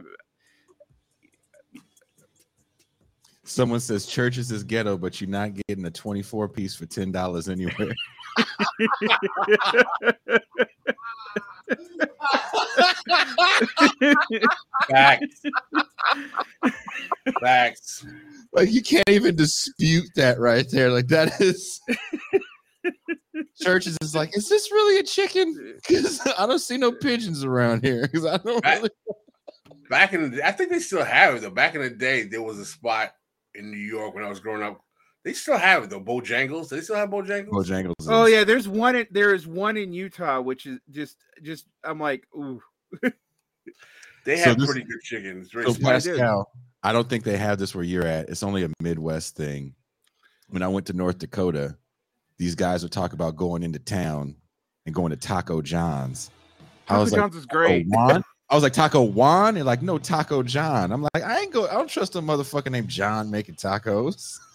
Someone 3.46 3.82
says 3.82 4.06
Church's 4.06 4.52
is 4.52 4.64
ghetto, 4.64 4.98
but 4.98 5.20
you're 5.20 5.30
not 5.30 5.52
getting 5.68 5.86
a 5.86 5.92
24 5.92 6.48
piece 6.48 6.76
for 6.76 6.86
ten 6.86 7.12
dollars 7.12 7.50
anywhere. 7.50 7.94
Facts. 14.90 15.42
Facts. 17.42 18.06
like 18.54 18.72
you 18.72 18.82
can't 18.82 19.10
even 19.10 19.36
dispute 19.36 20.10
that 20.16 20.40
right 20.40 20.70
there. 20.70 20.90
Like 20.92 21.08
that 21.08 21.40
is 21.42 21.82
Church's 23.62 23.98
is 24.02 24.14
like, 24.16 24.36
is 24.36 24.50
this 24.50 24.72
really 24.72 25.00
a 25.00 25.04
chicken? 25.04 25.78
Because 25.88 26.20
I 26.38 26.46
don't 26.46 26.60
see 26.60 26.78
no 26.78 26.92
pigeons 26.92 27.44
around 27.44 27.84
here. 27.84 28.04
Because 28.04 28.26
I 28.26 28.38
don't 28.38 28.64
Right. 28.64 28.78
really 28.78 28.90
back 29.90 30.14
in 30.14 30.32
the 30.32 30.46
I 30.48 30.52
think 30.52 30.72
they 30.72 30.80
still 30.80 31.04
have 31.04 31.36
it 31.36 31.42
though. 31.42 31.50
Back 31.50 31.76
in 31.76 31.82
the 31.82 31.90
day, 31.90 32.24
there 32.24 32.42
was 32.42 32.60
a 32.60 32.66
spot 32.66 33.14
in 33.56 33.70
New 33.72 33.78
York 33.78 34.16
when 34.16 34.24
I 34.24 34.30
was 34.30 34.40
growing 34.40 34.64
up. 34.64 34.82
They 35.24 35.34
still 35.34 35.58
have 35.58 35.84
it 35.84 35.90
though. 35.90 36.02
Bojangles. 36.02 36.70
They 36.70 36.82
still 36.82 36.96
have 36.98 37.10
Bojangles. 37.10 37.50
Bojangles. 37.50 37.94
Oh 38.08 38.26
yeah, 38.26 38.44
there's 38.44 38.68
one. 38.68 38.96
In, 38.98 39.08
there 39.12 39.34
is 39.34 39.48
one 39.48 39.78
in 39.78 39.94
Utah, 39.94 40.42
which 40.42 40.66
is 40.66 40.80
just 40.92 41.18
just. 41.42 41.66
I'm 41.84 42.00
like, 42.00 42.28
ooh. 42.36 42.62
They 44.26 44.38
So 44.38 44.46
have 44.46 44.58
this- 44.58 44.66
pretty 44.72 44.84
good 44.86 45.02
chicken. 45.02 45.42
It's 45.42 45.52
very 45.52 45.66
So 45.66 45.74
Pascal, 45.80 46.50
I 46.82 46.94
don't 46.94 47.10
think 47.10 47.24
they 47.26 47.38
have 47.38 47.60
this 47.60 47.76
where 47.76 47.84
you're 47.84 48.08
at. 48.08 48.30
It's 48.30 48.44
only 48.44 48.64
a 48.64 48.70
Midwest 48.82 49.36
thing. 49.36 49.76
When 50.50 50.64
I 50.64 50.68
went 50.68 50.86
to 50.88 50.94
North 50.94 51.18
Dakota, 51.18 51.76
these 52.38 52.56
guys 52.56 52.84
would 52.84 52.92
talk 52.92 53.14
about 53.14 53.36
going 53.36 53.64
into 53.64 53.80
town 53.80 54.36
and 54.86 54.96
going 54.96 55.10
to 55.10 55.18
Taco 55.18 55.62
John's. 55.62 56.32
I 56.88 56.92
Taco 56.94 57.02
was 57.02 57.12
like, 57.12 57.22
John's 57.22 57.36
is 57.36 57.46
great. 57.46 57.86
Juan? 57.88 58.24
I 58.50 58.56
was 58.56 58.64
like 58.64 58.74
Taco 58.74 59.02
Juan, 59.04 59.58
and 59.58 59.66
like 59.66 59.82
no 59.82 59.98
Taco 59.98 60.44
John. 60.44 60.92
I'm 60.92 61.02
like, 61.02 61.24
I 61.24 61.40
ain't 61.42 61.52
go. 61.52 61.68
I 61.68 61.74
don't 61.74 61.90
trust 61.90 62.16
a 62.16 62.22
motherfucker 62.22 62.72
named 62.72 62.88
John 62.90 63.30
making 63.32 63.56
tacos. 63.56 64.40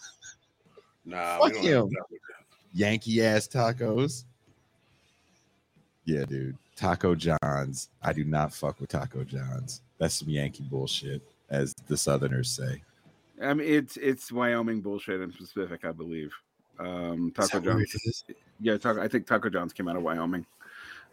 Nah, 1.09 1.38
Fuck 1.38 1.55
we 1.62 1.71
don't 1.71 1.90
him. 1.90 1.97
Yankee 2.75 3.23
ass 3.25 3.49
tacos. 3.49 4.25
Yeah, 6.05 6.25
dude. 6.25 6.57
Taco 6.77 7.14
John's. 7.14 7.88
I 8.03 8.12
do 8.12 8.25
not 8.25 8.53
fuck 8.53 8.79
with 8.81 8.90
Taco 8.90 9.25
John's. 9.25 9.81
That's 9.99 10.14
some 10.14 10.29
Yankee 10.29 10.64
bullshit, 10.71 11.23
as 11.51 11.75
the 11.88 11.97
Southerners 11.97 12.51
say. 12.51 12.83
I 13.42 13.55
mean, 13.55 13.68
it's 13.68 13.97
it's 13.97 14.31
Wyoming 14.31 14.81
bullshit 14.81 15.21
in 15.21 15.33
specific, 15.33 15.85
I 15.85 15.92
believe. 15.92 16.33
Um, 16.79 17.33
Taco 17.35 17.61
John's. 17.61 18.25
Yeah, 18.61 18.77
Taco, 18.77 19.01
I 19.03 19.09
think 19.09 19.27
Taco 19.27 19.49
John's 19.49 19.73
came 19.73 19.88
out 19.88 19.97
of 19.97 20.03
Wyoming. 20.03 20.44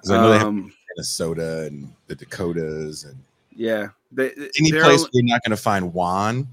I 0.08 0.12
know 0.12 0.30
they 0.30 0.38
have 0.38 0.48
Um, 0.48 0.74
Minnesota 0.96 1.64
and 1.66 1.92
the 2.08 2.16
Dakotas 2.16 3.06
and 3.06 3.16
yeah, 3.56 3.88
they, 4.12 4.32
any 4.60 4.72
place 4.72 5.00
only- 5.00 5.10
you're 5.14 5.24
not 5.26 5.42
going 5.44 5.56
to 5.56 5.58
find 5.58 5.94
Juan. 5.94 6.48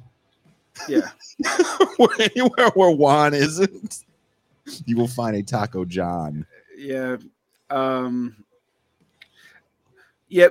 Yeah, 0.89 1.11
Anywhere 2.21 2.71
where 2.75 2.91
Juan 2.91 3.35
isn't, 3.35 4.05
you 4.87 4.97
will 4.97 5.09
find 5.09 5.37
a 5.37 5.43
Taco 5.43 5.85
John. 5.85 6.47
yeah, 6.77 7.17
um, 7.71 8.37
yeah. 10.29 10.49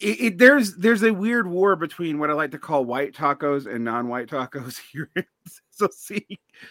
It, 0.00 0.20
it, 0.20 0.38
there's 0.38 0.74
there's 0.74 1.04
a 1.04 1.12
weird 1.12 1.46
war 1.46 1.76
between 1.76 2.18
what 2.18 2.28
I 2.28 2.32
like 2.32 2.50
to 2.52 2.58
call 2.58 2.84
white 2.84 3.14
tacos 3.14 3.72
and 3.72 3.84
non-white 3.84 4.26
tacos 4.28 4.78
here. 4.92 5.08
so 5.70 5.88
see, 5.92 6.26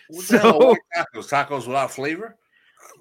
What 0.10 0.28
the 0.28 0.38
hell 0.40 0.64
are 0.72 0.76
So- 0.76 1.22
tacos? 1.22 1.30
Tacos 1.30 1.68
without 1.68 1.92
flavor? 1.92 2.36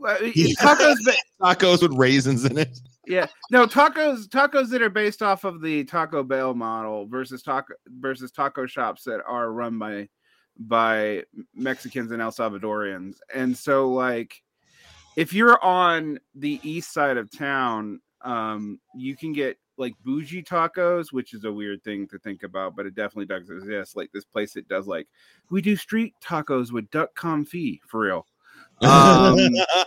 it- 0.04 0.58
tacos, 0.58 0.96
but 1.04 1.16
Tacos 1.58 1.82
with 1.82 1.92
raisins 1.98 2.44
in 2.44 2.58
it. 2.58 2.78
Yeah, 3.06 3.26
no 3.50 3.66
tacos 3.66 4.28
tacos 4.28 4.68
that 4.70 4.82
are 4.82 4.90
based 4.90 5.22
off 5.22 5.44
of 5.44 5.62
the 5.62 5.84
Taco 5.84 6.22
Bell 6.22 6.54
model 6.54 7.06
versus 7.06 7.42
taco 7.42 7.74
versus 7.86 8.30
taco 8.30 8.66
shops 8.66 9.04
that 9.04 9.20
are 9.26 9.52
run 9.52 9.78
by 9.78 10.08
by 10.58 11.22
Mexicans 11.54 12.10
and 12.10 12.20
El 12.20 12.30
Salvadorians. 12.30 13.16
And 13.34 13.56
so 13.56 13.90
like 13.90 14.42
if 15.16 15.32
you're 15.32 15.62
on 15.64 16.18
the 16.34 16.60
east 16.62 16.92
side 16.92 17.16
of 17.16 17.30
town, 17.30 18.00
um 18.22 18.78
you 18.94 19.16
can 19.16 19.32
get 19.32 19.56
like 19.78 19.94
bougie 20.04 20.42
tacos, 20.42 21.10
which 21.10 21.32
is 21.32 21.44
a 21.44 21.52
weird 21.52 21.82
thing 21.82 22.06
to 22.08 22.18
think 22.18 22.42
about, 22.42 22.76
but 22.76 22.84
it 22.84 22.94
definitely 22.94 23.24
does 23.24 23.48
exist. 23.48 23.96
Like 23.96 24.10
this 24.12 24.26
place 24.26 24.52
that 24.52 24.68
does 24.68 24.86
like 24.86 25.08
we 25.50 25.62
do 25.62 25.74
street 25.74 26.14
tacos 26.22 26.70
with 26.70 26.90
duck 26.90 27.14
confit 27.16 27.80
for 27.88 28.00
real. 28.00 28.26
Um, 28.80 29.38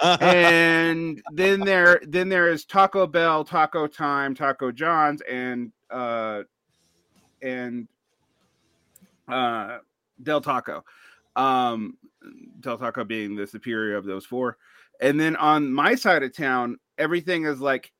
and 0.21 1.21
then 1.31 1.59
there 1.61 2.01
then 2.07 2.29
there 2.29 2.51
is 2.51 2.65
Taco 2.65 3.07
Bell, 3.07 3.43
Taco 3.43 3.87
Time, 3.87 4.35
Taco 4.35 4.71
John's, 4.71 5.21
and 5.21 5.71
uh 5.89 6.43
and 7.41 7.87
uh 9.27 9.79
Del 10.21 10.41
Taco. 10.41 10.83
Um 11.35 11.97
Del 12.59 12.77
Taco 12.77 13.03
being 13.03 13.35
the 13.35 13.47
superior 13.47 13.97
of 13.97 14.05
those 14.05 14.25
four. 14.25 14.57
And 15.01 15.19
then 15.19 15.35
on 15.35 15.73
my 15.73 15.95
side 15.95 16.23
of 16.23 16.35
town, 16.35 16.77
everything 16.97 17.45
is 17.45 17.59
like 17.59 17.91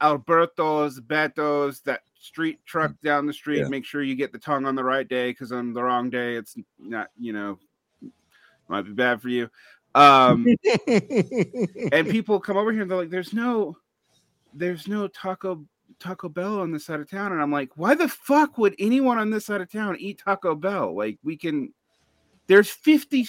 Alberto's, 0.00 1.00
Beto's, 1.00 1.80
that 1.80 2.02
street 2.18 2.60
truck 2.64 2.92
down 3.02 3.26
the 3.26 3.32
street. 3.32 3.60
Yeah. 3.60 3.68
Make 3.68 3.84
sure 3.84 4.02
you 4.02 4.14
get 4.14 4.32
the 4.32 4.38
tongue 4.38 4.64
on 4.64 4.74
the 4.74 4.84
right 4.84 5.06
day 5.06 5.30
because 5.30 5.52
on 5.52 5.72
the 5.72 5.82
wrong 5.82 6.10
day, 6.10 6.36
it's 6.36 6.56
not, 6.78 7.08
you 7.18 7.32
know, 7.32 7.58
might 8.68 8.82
be 8.82 8.92
bad 8.92 9.20
for 9.20 9.28
you. 9.28 9.48
Um, 9.96 10.46
and 10.86 12.10
people 12.10 12.38
come 12.38 12.58
over 12.58 12.70
here 12.70 12.82
and 12.82 12.90
they're 12.90 12.98
like, 12.98 13.10
"There's 13.10 13.32
no, 13.32 13.78
there's 14.52 14.86
no 14.86 15.08
Taco 15.08 15.64
Taco 15.98 16.28
Bell 16.28 16.60
on 16.60 16.70
this 16.70 16.84
side 16.84 17.00
of 17.00 17.10
town," 17.10 17.32
and 17.32 17.40
I'm 17.40 17.50
like, 17.50 17.70
"Why 17.76 17.94
the 17.94 18.06
fuck 18.06 18.58
would 18.58 18.74
anyone 18.78 19.18
on 19.18 19.30
this 19.30 19.46
side 19.46 19.62
of 19.62 19.72
town 19.72 19.96
eat 19.98 20.20
Taco 20.22 20.54
Bell? 20.54 20.94
Like, 20.94 21.18
we 21.24 21.36
can. 21.38 21.72
There's 22.46 22.68
50. 22.68 23.26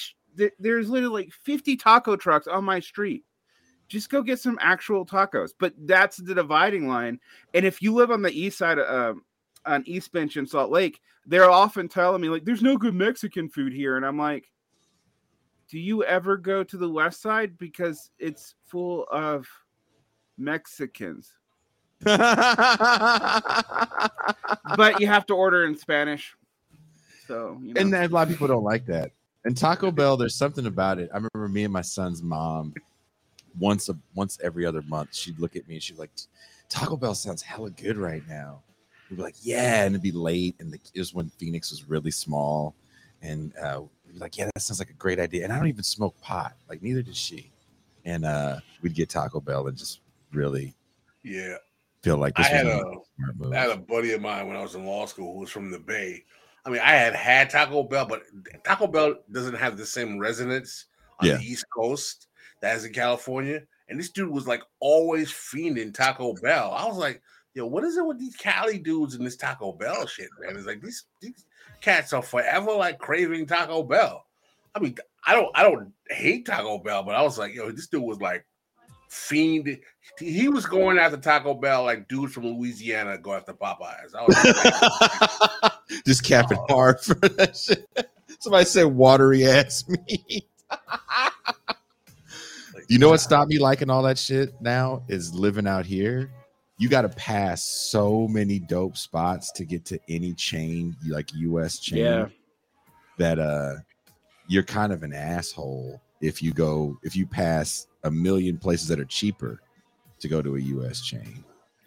There's 0.59 0.89
literally 0.89 1.23
like 1.23 1.33
50 1.33 1.77
taco 1.77 2.17
trucks 2.17 2.47
on 2.47 2.65
my 2.65 2.81
street. 2.81 3.23
Just 3.87 4.09
go 4.09 4.21
get 4.21 4.39
some 4.39 4.59
actual 4.61 5.05
tacos. 5.05 5.51
But 5.57 5.73
that's 5.87 6.17
the 6.17 6.35
dividing 6.35 6.89
line. 6.89 7.19
And 7.53 7.65
if 7.65 7.81
you 7.81 7.93
live 7.93 8.11
on 8.11 8.21
the 8.21 8.37
east 8.37 8.57
side 8.57 8.77
of 8.77 9.15
um, 9.15 9.23
on 9.65 9.83
East 9.87 10.11
Bench 10.11 10.35
in 10.35 10.45
Salt 10.45 10.69
Lake, 10.69 10.99
they're 11.25 11.49
often 11.49 11.87
telling 11.87 12.21
me 12.21 12.27
like, 12.27 12.43
"There's 12.43 12.61
no 12.61 12.77
good 12.77 12.93
Mexican 12.93 13.47
food 13.47 13.71
here," 13.71 13.95
and 13.95 14.05
I'm 14.05 14.19
like 14.19 14.51
do 15.69 15.79
you 15.79 16.03
ever 16.03 16.37
go 16.37 16.63
to 16.63 16.77
the 16.77 16.89
west 16.89 17.21
side 17.21 17.57
because 17.57 18.09
it's 18.19 18.55
full 18.65 19.05
of 19.11 19.47
Mexicans? 20.37 21.33
But 22.05 22.19
you 24.99 25.07
have 25.07 25.25
to 25.27 25.33
order 25.33 25.65
in 25.65 25.77
Spanish. 25.77 26.35
So, 27.27 27.57
you 27.61 27.73
know. 27.73 27.81
and 27.81 27.93
a 27.93 28.07
lot 28.07 28.27
of 28.27 28.33
people 28.33 28.47
don't 28.47 28.63
like 28.63 28.85
that. 28.85 29.11
And 29.43 29.57
Taco 29.57 29.91
Bell, 29.91 30.17
there's 30.17 30.35
something 30.35 30.65
about 30.65 30.99
it. 30.99 31.09
I 31.13 31.15
remember 31.17 31.47
me 31.49 31.63
and 31.63 31.73
my 31.73 31.81
son's 31.81 32.21
mom 32.21 32.73
once 33.59 33.89
a 33.89 33.97
once 34.15 34.37
every 34.43 34.65
other 34.65 34.81
month, 34.83 35.15
she'd 35.15 35.39
look 35.39 35.55
at 35.55 35.67
me 35.67 35.75
and 35.75 35.83
she'd 35.83 35.93
be 35.93 35.99
like, 35.99 36.11
Taco 36.69 36.97
Bell 36.97 37.15
sounds 37.15 37.41
hella 37.41 37.69
good 37.71 37.97
right 37.97 38.23
now. 38.27 38.61
We'd 39.09 39.17
be 39.17 39.23
like, 39.23 39.35
yeah, 39.41 39.83
and 39.83 39.95
it'd 39.95 40.03
be 40.03 40.11
late, 40.11 40.55
and 40.59 40.71
the, 40.71 40.79
it 40.93 40.99
was 40.99 41.13
when 41.13 41.29
Phoenix 41.29 41.71
was 41.71 41.87
really 41.87 42.11
small, 42.11 42.75
and 43.21 43.53
uh, 43.57 43.81
be 44.17 44.23
like, 44.25 44.37
yeah, 44.37 44.45
that 44.53 44.59
sounds 44.61 44.79
like 44.79 44.89
a 44.89 44.93
great 44.93 45.19
idea. 45.19 45.43
And 45.43 45.53
I 45.53 45.57
don't 45.57 45.67
even 45.67 45.83
smoke 45.83 46.19
pot, 46.21 46.55
like 46.69 46.81
neither 46.81 47.01
does 47.01 47.17
she. 47.17 47.51
And 48.05 48.25
uh, 48.25 48.59
we'd 48.81 48.93
get 48.95 49.09
Taco 49.09 49.39
Bell 49.39 49.67
and 49.67 49.77
just 49.77 50.01
really 50.33 50.75
Yeah. 51.23 51.57
feel 52.01 52.17
like 52.17 52.33
I 52.39 52.43
this 52.43 52.51
was 52.51 52.57
had 52.57 52.67
a 52.67 52.77
a 52.77 52.81
smart 53.15 53.35
move. 53.37 53.53
I 53.53 53.57
had 53.59 53.69
a 53.69 53.77
buddy 53.77 54.13
of 54.13 54.21
mine 54.21 54.47
when 54.47 54.55
I 54.57 54.61
was 54.61 54.75
in 54.75 54.85
law 54.85 55.05
school 55.05 55.33
who 55.33 55.39
was 55.41 55.49
from 55.49 55.71
the 55.71 55.79
Bay. 55.79 56.23
I 56.65 56.69
mean, 56.69 56.81
I 56.81 56.91
had 56.91 57.15
had 57.15 57.49
Taco 57.49 57.83
Bell, 57.83 58.05
but 58.05 58.23
Taco 58.63 58.87
Bell 58.87 59.15
doesn't 59.31 59.55
have 59.55 59.77
the 59.77 59.85
same 59.85 60.19
resonance 60.19 60.85
on 61.19 61.27
Yeah. 61.27 61.37
the 61.37 61.43
East 61.43 61.65
Coast 61.73 62.27
that 62.61 62.75
is 62.75 62.85
in 62.85 62.93
California. 62.93 63.61
And 63.89 63.97
this 63.99 64.09
dude 64.09 64.29
was 64.29 64.47
like 64.47 64.61
always 64.79 65.31
fiending 65.31 65.93
Taco 65.93 66.33
Bell. 66.41 66.73
I 66.73 66.85
was 66.85 66.97
like, 66.97 67.21
yo, 67.53 67.65
what 67.65 67.83
is 67.85 67.97
it 67.97 68.05
with 68.05 68.19
these 68.19 68.35
Cali 68.35 68.79
dudes 68.79 69.15
and 69.15 69.25
this 69.25 69.37
Taco 69.37 69.71
Bell 69.71 70.05
shit, 70.07 70.27
man? 70.41 70.57
It's 70.57 70.65
like 70.67 70.81
these 70.81 71.05
these 71.21 71.45
cats 71.81 72.13
are 72.13 72.21
forever 72.21 72.71
like 72.73 72.99
craving 72.99 73.45
Taco 73.45 73.83
Bell. 73.83 74.25
I 74.75 74.79
mean, 74.79 74.95
I 75.25 75.33
don't 75.33 75.49
I 75.55 75.63
don't 75.63 75.91
hate 76.09 76.45
Taco 76.45 76.77
Bell, 76.79 77.03
but 77.03 77.15
I 77.15 77.21
was 77.21 77.37
like, 77.37 77.53
yo, 77.53 77.71
this 77.71 77.87
dude 77.87 78.03
was 78.03 78.19
like 78.19 78.45
fiend. 79.09 79.79
He 80.19 80.49
was 80.49 80.65
going 80.65 80.97
after 80.97 81.17
Taco 81.17 81.53
Bell 81.53 81.83
like 81.83 82.07
dudes 82.07 82.33
from 82.33 82.45
Louisiana 82.45 83.17
go 83.17 83.33
after 83.33 83.53
Popeyes. 83.53 84.15
I 84.15 84.23
was 84.25 85.61
like, 85.61 85.71
just 86.05 86.23
capping 86.23 86.57
oh. 86.69 86.73
hard 86.73 86.99
for 86.99 87.15
that 87.15 87.57
shit. 87.57 87.87
Somebody 88.39 88.65
said 88.65 88.85
watery 88.85 89.45
ass 89.45 89.83
meat. 90.07 90.47
you 92.87 92.99
know 92.99 93.09
what 93.09 93.19
stopped 93.19 93.49
me 93.49 93.57
liking 93.57 93.89
all 93.89 94.03
that 94.03 94.17
shit 94.17 94.53
now 94.61 95.03
is 95.07 95.33
living 95.33 95.67
out 95.67 95.85
here. 95.85 96.29
You 96.77 96.89
got 96.89 97.01
to 97.01 97.09
pass 97.09 97.63
so 97.63 98.27
many 98.27 98.59
dope 98.59 98.97
spots 98.97 99.51
to 99.53 99.65
get 99.65 99.83
to 99.85 99.99
any 100.07 100.33
chain, 100.33 100.95
like 101.07 101.33
US 101.33 101.79
chain, 101.79 101.99
Yeah. 101.99 102.27
that 103.17 103.39
uh 103.39 103.75
you're 104.47 104.63
kind 104.63 104.93
of 104.93 105.03
an 105.03 105.13
asshole 105.13 105.99
if 106.21 106.41
you 106.41 106.53
go 106.53 106.97
if 107.03 107.15
you 107.15 107.25
pass 107.25 107.87
a 108.03 108.11
million 108.11 108.57
places 108.57 108.87
that 108.89 108.99
are 108.99 109.05
cheaper 109.05 109.59
to 110.19 110.27
go 110.27 110.41
to 110.41 110.55
a 110.55 110.59
US 110.59 111.01
chain. 111.01 111.43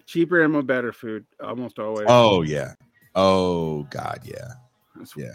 cheaper 0.07 0.43
and 0.43 0.53
more 0.53 0.63
better 0.63 0.93
food 0.93 1.25
almost 1.41 1.79
always. 1.79 2.07
Oh 2.09 2.43
yeah. 2.43 2.75
Oh 3.15 3.85
god, 3.91 4.21
yeah. 4.25 4.55
That's- 4.95 5.13
yeah. 5.17 5.33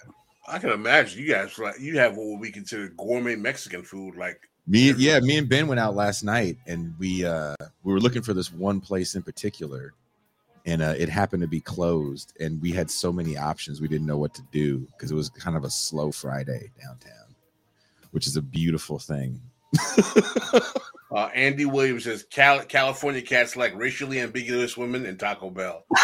I 0.47 0.59
can 0.59 0.69
imagine 0.69 1.23
you 1.23 1.31
guys 1.31 1.57
like 1.57 1.79
you 1.79 1.97
have 1.97 2.15
what 2.17 2.39
we 2.39 2.51
consider 2.51 2.89
gourmet 2.89 3.35
Mexican 3.35 3.83
food, 3.83 4.15
like 4.17 4.39
me, 4.67 4.91
yeah, 4.93 5.19
me 5.19 5.37
and 5.37 5.47
Ben 5.47 5.67
went 5.67 5.79
out 5.79 5.95
last 5.95 6.23
night, 6.23 6.57
and 6.65 6.95
we 6.97 7.23
uh, 7.23 7.55
we 7.83 7.93
were 7.93 7.99
looking 7.99 8.23
for 8.23 8.33
this 8.33 8.51
one 8.51 8.81
place 8.81 9.13
in 9.13 9.21
particular, 9.21 9.93
and 10.65 10.81
uh, 10.81 10.95
it 10.97 11.07
happened 11.07 11.41
to 11.41 11.47
be 11.47 11.59
closed. 11.59 12.33
And 12.39 12.59
we 12.61 12.71
had 12.71 12.89
so 12.89 13.13
many 13.13 13.37
options, 13.37 13.79
we 13.79 13.87
didn't 13.87 14.07
know 14.07 14.17
what 14.17 14.33
to 14.33 14.41
do 14.51 14.79
because 14.91 15.11
it 15.11 15.15
was 15.15 15.29
kind 15.29 15.55
of 15.55 15.65
a 15.65 15.69
slow 15.69 16.11
Friday 16.11 16.71
downtown, 16.81 17.35
which 18.09 18.25
is 18.25 18.37
a 18.37 18.41
beautiful 18.41 18.97
thing. 18.97 19.39
uh, 21.11 21.29
Andy 21.35 21.65
Williams 21.65 22.05
says 22.05 22.23
Cal- 22.23 22.65
California 22.65 23.21
cats 23.21 23.55
like 23.55 23.75
racially 23.75 24.19
ambiguous 24.19 24.75
women 24.75 25.05
and 25.05 25.19
Taco 25.19 25.51
Bell. 25.51 25.85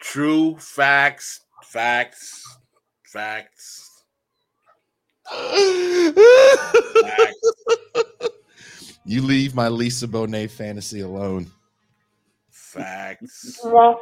True 0.00 0.56
facts, 0.58 1.40
facts 1.62 2.39
facts. 3.12 4.04
facts. 7.00 7.48
you 9.04 9.22
leave 9.22 9.54
my 9.54 9.68
Lisa 9.68 10.06
Bonet 10.08 10.50
fantasy 10.50 11.00
alone. 11.00 11.50
Facts. 12.50 13.60
You 13.64 13.70
know, 13.72 13.98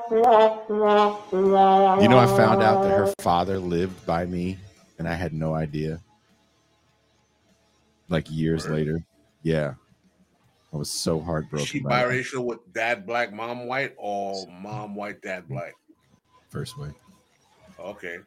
I 2.18 2.26
found 2.36 2.62
out 2.62 2.82
that 2.82 2.90
her 2.90 3.12
father 3.20 3.58
lived 3.58 4.04
by 4.04 4.26
me, 4.26 4.58
and 4.98 5.08
I 5.08 5.14
had 5.14 5.32
no 5.32 5.54
idea. 5.54 6.00
Like 8.10 8.30
years 8.30 8.66
Really? 8.66 8.84
later, 8.84 9.04
yeah, 9.42 9.74
I 10.72 10.76
was 10.76 10.90
so 10.90 11.20
heartbroken. 11.20 11.66
She 11.66 11.80
biracial 11.80 12.44
with 12.44 12.58
dad 12.72 13.06
black, 13.06 13.32
mom 13.32 13.66
white, 13.66 13.94
or 13.98 14.46
mom 14.46 14.94
white, 14.94 15.20
dad 15.20 15.46
black? 15.48 15.74
first 16.48 16.78
way. 16.78 16.90
Okay. 17.78 18.18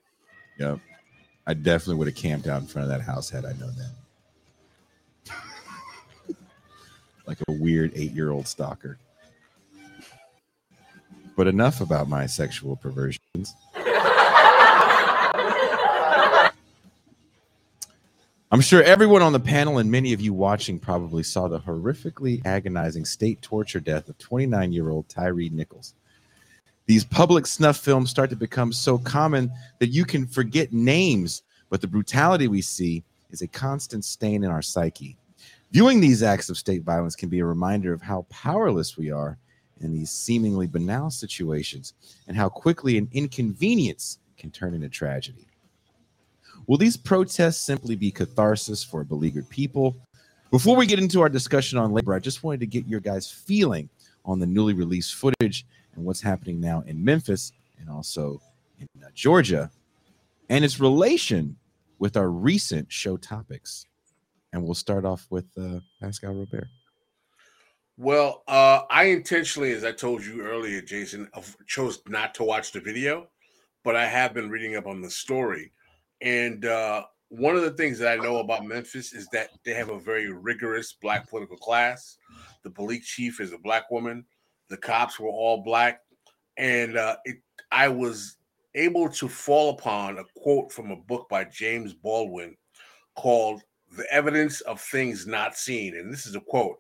Yep, 0.62 0.80
I 1.48 1.56
definitely 1.56 1.96
would 1.96 2.08
have 2.08 2.16
camped 2.16 2.46
out 2.46 2.62
in 2.62 2.68
front 2.68 2.84
of 2.84 2.90
that 2.96 3.04
house 3.04 3.32
had 3.32 3.46
I 3.46 3.54
known 3.54 3.74
that. 5.26 5.36
like 7.26 7.40
a 7.48 7.52
weird 7.52 7.94
eight-year-old 7.96 8.48
stalker. 8.48 9.00
But 11.36 11.48
enough 11.48 11.82
about 11.82 12.08
my 12.08 12.28
sexual 12.28 12.76
perversions. 12.76 13.56
I'm 18.54 18.62
sure 18.62 18.84
everyone 18.84 19.24
on 19.24 19.34
the 19.34 19.40
panel 19.40 19.80
and 19.80 19.90
many 19.90 20.14
of 20.14 20.22
you 20.22 20.32
watching 20.32 20.78
probably 20.78 21.24
saw 21.24 21.48
the 21.48 21.62
horrifically 21.62 22.46
agonizing 22.46 23.06
state 23.06 23.42
torture 23.42 23.80
death 23.80 24.10
of 24.10 24.20
29 24.20 24.74
year 24.74 24.92
old 24.92 25.10
Tyre 25.10 25.34
Nichols. 25.34 25.96
These 26.92 27.06
public 27.06 27.48
snuff 27.48 27.78
films 27.78 28.10
start 28.10 28.30
to 28.32 28.36
become 28.36 28.74
so 28.74 28.98
common 28.98 29.50
that 29.80 29.92
you 29.92 30.04
can 30.04 30.28
forget 30.28 30.74
names, 30.74 31.42
but 31.70 31.80
the 31.80 31.88
brutality 31.88 32.50
we 32.50 32.62
see 32.62 33.02
is 33.30 33.42
a 33.42 33.48
constant 33.48 34.04
stain 34.04 34.44
in 34.44 34.52
our 34.52 34.62
psyche. 34.62 35.16
Viewing 35.72 36.02
these 36.02 36.22
acts 36.22 36.50
of 36.50 36.58
state 36.58 36.82
violence 36.84 37.16
can 37.16 37.30
be 37.30 37.40
a 37.40 37.46
reminder 37.46 37.94
of 37.94 38.02
how 38.02 38.26
powerless 38.30 38.98
we 38.98 39.10
are 39.10 39.38
in 39.80 39.94
these 39.94 40.12
seemingly 40.12 40.68
banal 40.68 41.10
situations 41.10 41.94
and 42.28 42.36
how 42.36 42.50
quickly 42.50 42.98
an 42.98 43.08
inconvenience 43.14 44.20
can 44.36 44.52
turn 44.52 44.74
into 44.74 44.90
tragedy. 44.90 45.48
Will 46.68 46.78
these 46.78 46.98
protests 46.98 47.62
simply 47.62 47.96
be 47.96 48.12
catharsis 48.12 48.84
for 48.84 49.06
beleaguered 49.06 49.48
people? 49.48 49.96
Before 50.52 50.76
we 50.76 50.86
get 50.86 51.00
into 51.00 51.22
our 51.22 51.30
discussion 51.30 51.80
on 51.80 51.94
labor, 51.94 52.14
I 52.14 52.20
just 52.20 52.44
wanted 52.44 52.60
to 52.60 52.68
get 52.68 52.86
your 52.86 53.00
guys' 53.00 53.32
feeling 53.32 53.88
on 54.26 54.40
the 54.40 54.46
newly 54.46 54.74
released 54.74 55.16
footage 55.16 55.66
and 55.96 56.06
what's 56.06 56.22
happening 56.22 56.60
now 56.60 56.84
in 56.86 57.04
Memphis 57.04 57.52
and 57.80 57.90
also 57.90 58.42
in 58.80 58.88
uh, 59.04 59.08
Georgia 59.14 59.72
and 60.50 60.66
its 60.66 60.80
relation 60.80 61.56
with 62.00 62.18
our 62.18 62.30
recent 62.30 62.92
show 62.92 63.18
topics. 63.18 63.86
And 64.54 64.64
we'll 64.64 64.74
start 64.74 65.06
off 65.06 65.28
with 65.30 65.46
uh, 65.58 65.80
Pascal 66.02 66.34
Robert. 66.34 66.68
Well, 67.98 68.44
uh, 68.48 68.82
I 68.90 69.06
intentionally, 69.06 69.72
as 69.72 69.84
I 69.84 69.92
told 69.92 70.26
you 70.26 70.42
earlier, 70.42 70.82
Jason, 70.82 71.30
chose 71.68 72.02
not 72.08 72.34
to 72.36 72.44
watch 72.44 72.72
the 72.72 72.80
video, 72.82 73.28
but 73.84 73.96
I 73.96 74.08
have 74.08 74.34
been 74.34 74.50
reading 74.50 74.76
up 74.76 74.88
on 74.88 75.02
the 75.02 75.10
story. 75.10 75.72
And 76.22 76.66
uh, 76.66 77.04
one 77.30 77.56
of 77.56 77.62
the 77.62 77.72
things 77.72 78.00
that 78.00 78.12
I 78.20 78.22
know 78.22 78.38
about 78.38 78.66
Memphis 78.66 79.14
is 79.14 79.28
that 79.30 79.50
they 79.64 79.74
have 79.74 79.90
a 79.90 80.00
very 80.00 80.32
rigorous 80.32 80.94
black 80.94 81.30
political 81.30 81.58
class. 81.58 82.18
The 82.64 82.70
police 82.70 83.06
chief 83.06 83.40
is 83.40 83.54
a 83.54 83.58
black 83.58 83.90
woman. 83.92 84.26
The 84.72 84.78
cops 84.78 85.20
were 85.20 85.28
all 85.28 85.64
black, 85.64 86.00
and 86.56 86.96
uh, 86.96 87.18
it, 87.26 87.42
I 87.74 87.90
was 87.90 88.38
able 88.74 89.10
to 89.10 89.28
fall 89.28 89.72
upon 89.72 90.18
a 90.18 90.24
quote 90.38 90.72
from 90.72 90.92
a 90.92 90.96
book 90.96 91.28
by 91.30 91.44
James 91.44 91.94
Baldwin 91.94 92.56
called 93.16 93.62
"The 93.98 94.10
Evidence 94.14 94.62
of 94.62 94.80
Things 94.80 95.28
Not 95.28 95.58
Seen," 95.58 95.98
and 95.98 96.12
this 96.12 96.26
is 96.26 96.36
a 96.36 96.40
quote. 96.40 96.78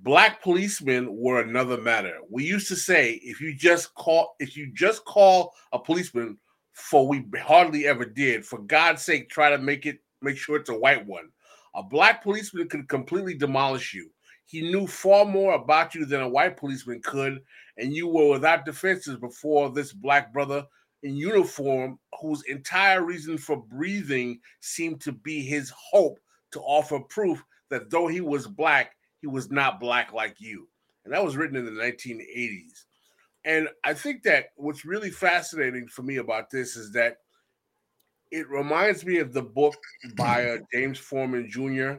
Black 0.00 0.42
policemen 0.42 1.16
were 1.16 1.40
another 1.40 1.80
matter. 1.80 2.18
We 2.30 2.44
used 2.44 2.68
to 2.68 2.76
say 2.76 3.14
if 3.22 3.40
you 3.40 3.54
just 3.54 3.94
call 3.94 4.36
if 4.38 4.54
you 4.54 4.70
just 4.74 5.02
call 5.06 5.54
a 5.72 5.78
policeman 5.78 6.36
for 6.72 7.08
we 7.08 7.24
hardly 7.38 7.86
ever 7.86 8.04
did, 8.04 8.44
for 8.44 8.58
God's 8.58 9.00
sake, 9.00 9.30
try 9.30 9.48
to 9.48 9.56
make 9.56 9.86
it 9.86 10.00
make 10.20 10.36
sure 10.36 10.56
it's 10.56 10.68
a 10.68 10.78
white 10.78 11.06
one. 11.06 11.30
A 11.74 11.82
black 11.82 12.22
policeman 12.22 12.68
could 12.68 12.86
completely 12.86 13.32
demolish 13.32 13.94
you. 13.94 14.10
He 14.46 14.62
knew 14.62 14.86
far 14.86 15.24
more 15.24 15.54
about 15.54 15.94
you 15.94 16.04
than 16.04 16.20
a 16.20 16.28
white 16.28 16.56
policeman 16.56 17.00
could, 17.02 17.40
and 17.76 17.94
you 17.94 18.06
were 18.06 18.28
without 18.28 18.64
defenses 18.64 19.16
before 19.16 19.70
this 19.70 19.92
black 19.92 20.32
brother 20.32 20.66
in 21.02 21.16
uniform, 21.16 21.98
whose 22.20 22.42
entire 22.48 23.04
reason 23.04 23.36
for 23.38 23.56
breathing 23.56 24.40
seemed 24.60 25.00
to 25.02 25.12
be 25.12 25.42
his 25.42 25.70
hope 25.70 26.18
to 26.52 26.60
offer 26.60 27.00
proof 27.00 27.42
that 27.70 27.90
though 27.90 28.06
he 28.06 28.20
was 28.20 28.46
black, 28.46 28.92
he 29.20 29.26
was 29.26 29.50
not 29.50 29.80
black 29.80 30.12
like 30.12 30.36
you. 30.38 30.68
And 31.04 31.12
that 31.12 31.24
was 31.24 31.36
written 31.36 31.56
in 31.56 31.64
the 31.64 31.70
1980s. 31.70 32.84
And 33.44 33.68
I 33.84 33.92
think 33.92 34.22
that 34.22 34.46
what's 34.56 34.84
really 34.84 35.10
fascinating 35.10 35.88
for 35.88 36.02
me 36.02 36.16
about 36.16 36.50
this 36.50 36.76
is 36.76 36.92
that 36.92 37.18
it 38.30 38.48
reminds 38.48 39.04
me 39.04 39.18
of 39.18 39.32
the 39.32 39.42
book 39.42 39.76
by 40.16 40.46
uh, 40.46 40.58
James 40.72 40.98
Forman 40.98 41.50
Jr. 41.50 41.96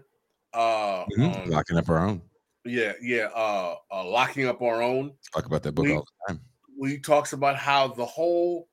Uh, 0.53 1.03
um, 1.19 1.49
Locking 1.49 1.77
up 1.77 1.89
our 1.89 1.99
own. 1.99 2.21
Yeah, 2.65 2.93
yeah, 3.01 3.29
uh, 3.35 3.75
uh, 3.91 4.05
locking 4.05 4.45
up 4.47 4.61
our 4.61 4.81
own. 4.81 5.13
Talk 5.33 5.45
about 5.45 5.63
that 5.63 5.73
book 5.73 5.85
We- 5.85 5.93
all 5.93 6.07
the 6.27 6.33
time. 6.33 6.41
he 6.81 6.99
talks 6.99 7.33
about 7.33 7.55
how 7.55 7.87
the 7.89 8.05
whole 8.05 8.67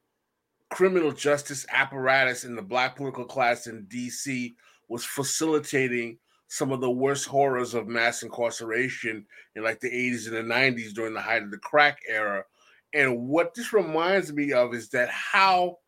criminal 0.70 1.12
justice 1.12 1.66
apparatus 1.70 2.44
in 2.44 2.56
the 2.56 2.62
black 2.62 2.96
political 2.96 3.24
class 3.24 3.66
in 3.66 3.84
DC 3.86 4.54
was 4.88 5.04
facilitating 5.04 6.18
some 6.48 6.72
of 6.72 6.80
the 6.80 6.90
worst 6.90 7.26
horrors 7.26 7.74
of 7.74 7.86
mass 7.88 8.22
incarceration 8.22 9.26
in 9.54 9.62
like 9.62 9.80
the 9.80 9.88
80s 9.90 10.26
and 10.26 10.36
the 10.36 10.42
90s 10.54 10.92
during 10.92 11.14
the 11.14 11.20
height 11.20 11.42
of 11.42 11.50
the 11.50 11.58
crack 11.58 11.98
era. 12.08 12.44
And 12.94 13.26
what 13.28 13.54
this 13.54 13.72
reminds 13.72 14.32
me 14.32 14.52
of 14.52 14.74
is 14.74 14.88
that 14.90 15.08
how 15.10 15.78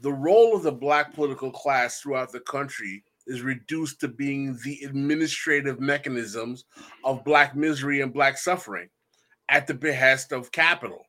the 0.00 0.12
role 0.12 0.56
of 0.56 0.62
the 0.62 0.72
black 0.72 1.12
political 1.12 1.50
class 1.50 2.00
throughout 2.00 2.30
the 2.30 2.40
country 2.40 3.02
is 3.30 3.42
reduced 3.42 4.00
to 4.00 4.08
being 4.08 4.58
the 4.64 4.80
administrative 4.84 5.78
mechanisms 5.78 6.64
of 7.04 7.24
black 7.24 7.54
misery 7.54 8.00
and 8.00 8.12
black 8.12 8.36
suffering 8.36 8.88
at 9.48 9.68
the 9.68 9.74
behest 9.74 10.32
of 10.32 10.50
capital. 10.50 11.04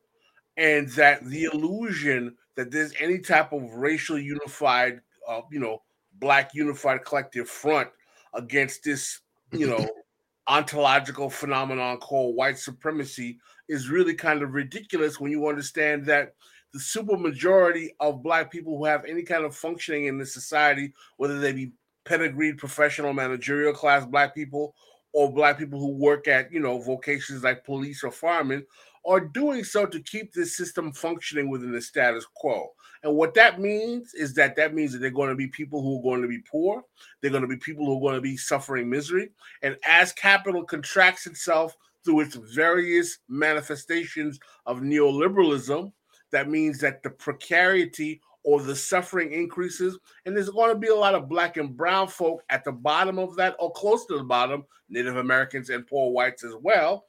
And 0.56 0.88
that 0.90 1.24
the 1.24 1.44
illusion 1.52 2.36
that 2.54 2.70
there's 2.70 2.92
any 3.00 3.18
type 3.18 3.52
of 3.52 3.74
racial 3.74 4.18
unified, 4.18 5.00
uh, 5.28 5.40
you 5.50 5.58
know, 5.58 5.82
black 6.20 6.50
unified 6.54 7.04
collective 7.04 7.48
front 7.48 7.88
against 8.34 8.84
this, 8.84 9.20
you 9.50 9.66
know, 9.66 9.88
ontological 10.46 11.28
phenomenon 11.28 11.98
called 11.98 12.36
white 12.36 12.58
supremacy 12.58 13.38
is 13.68 13.88
really 13.88 14.14
kind 14.14 14.42
of 14.42 14.54
ridiculous 14.54 15.18
when 15.18 15.32
you 15.32 15.48
understand 15.48 16.06
that 16.06 16.34
the 16.72 16.78
supermajority 16.78 17.88
of 18.00 18.22
black 18.22 18.50
people 18.50 18.78
who 18.78 18.84
have 18.84 19.04
any 19.04 19.22
kind 19.22 19.44
of 19.44 19.56
functioning 19.56 20.06
in 20.06 20.18
the 20.18 20.26
society, 20.26 20.92
whether 21.16 21.38
they 21.38 21.52
be 21.52 21.72
pedigreed 22.04 22.58
professional 22.58 23.12
managerial 23.12 23.72
class 23.72 24.04
black 24.04 24.34
people 24.34 24.74
or 25.12 25.32
black 25.32 25.58
people 25.58 25.78
who 25.78 25.92
work 25.92 26.28
at 26.28 26.52
you 26.52 26.60
know 26.60 26.80
vocations 26.80 27.42
like 27.42 27.64
police 27.64 28.02
or 28.02 28.10
firemen 28.10 28.64
are 29.04 29.20
doing 29.20 29.64
so 29.64 29.84
to 29.86 30.00
keep 30.00 30.32
this 30.32 30.56
system 30.56 30.92
functioning 30.92 31.48
within 31.48 31.72
the 31.72 31.80
status 31.80 32.24
quo. 32.36 32.68
And 33.02 33.16
what 33.16 33.34
that 33.34 33.60
means 33.60 34.14
is 34.14 34.32
that 34.34 34.54
that 34.56 34.74
means 34.74 34.92
that 34.92 34.98
they're 35.00 35.10
going 35.10 35.30
to 35.30 35.34
be 35.34 35.48
people 35.48 35.82
who 35.82 35.98
are 35.98 36.02
going 36.02 36.22
to 36.22 36.28
be 36.28 36.38
poor. 36.38 36.84
They're 37.20 37.32
going 37.32 37.42
to 37.42 37.48
be 37.48 37.56
people 37.56 37.84
who 37.84 37.96
are 37.96 38.00
going 38.00 38.14
to 38.14 38.20
be 38.20 38.36
suffering 38.36 38.88
misery. 38.88 39.30
And 39.62 39.76
as 39.84 40.12
capital 40.12 40.62
contracts 40.62 41.26
itself 41.26 41.76
through 42.04 42.20
its 42.20 42.36
various 42.36 43.18
manifestations 43.28 44.38
of 44.66 44.80
neoliberalism, 44.80 45.92
that 46.30 46.48
means 46.48 46.78
that 46.78 47.02
the 47.02 47.10
precarity 47.10 48.20
or 48.44 48.60
the 48.60 48.74
suffering 48.74 49.32
increases. 49.32 49.98
And 50.26 50.36
there's 50.36 50.50
going 50.50 50.72
to 50.72 50.78
be 50.78 50.88
a 50.88 50.94
lot 50.94 51.14
of 51.14 51.28
black 51.28 51.56
and 51.56 51.76
brown 51.76 52.08
folk 52.08 52.42
at 52.50 52.64
the 52.64 52.72
bottom 52.72 53.18
of 53.18 53.36
that 53.36 53.56
or 53.58 53.72
close 53.72 54.06
to 54.06 54.18
the 54.18 54.24
bottom, 54.24 54.64
Native 54.88 55.16
Americans 55.16 55.70
and 55.70 55.86
poor 55.86 56.10
whites 56.10 56.44
as 56.44 56.54
well. 56.60 57.06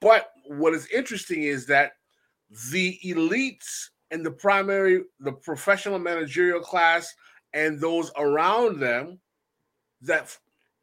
But 0.00 0.30
what 0.46 0.74
is 0.74 0.86
interesting 0.88 1.42
is 1.42 1.66
that 1.66 1.92
the 2.70 2.98
elites 3.04 3.88
and 4.10 4.24
the 4.24 4.30
primary, 4.30 5.02
the 5.20 5.32
professional 5.32 5.98
managerial 5.98 6.60
class, 6.60 7.14
and 7.52 7.80
those 7.80 8.10
around 8.16 8.78
them 8.78 9.18
that 10.02 10.36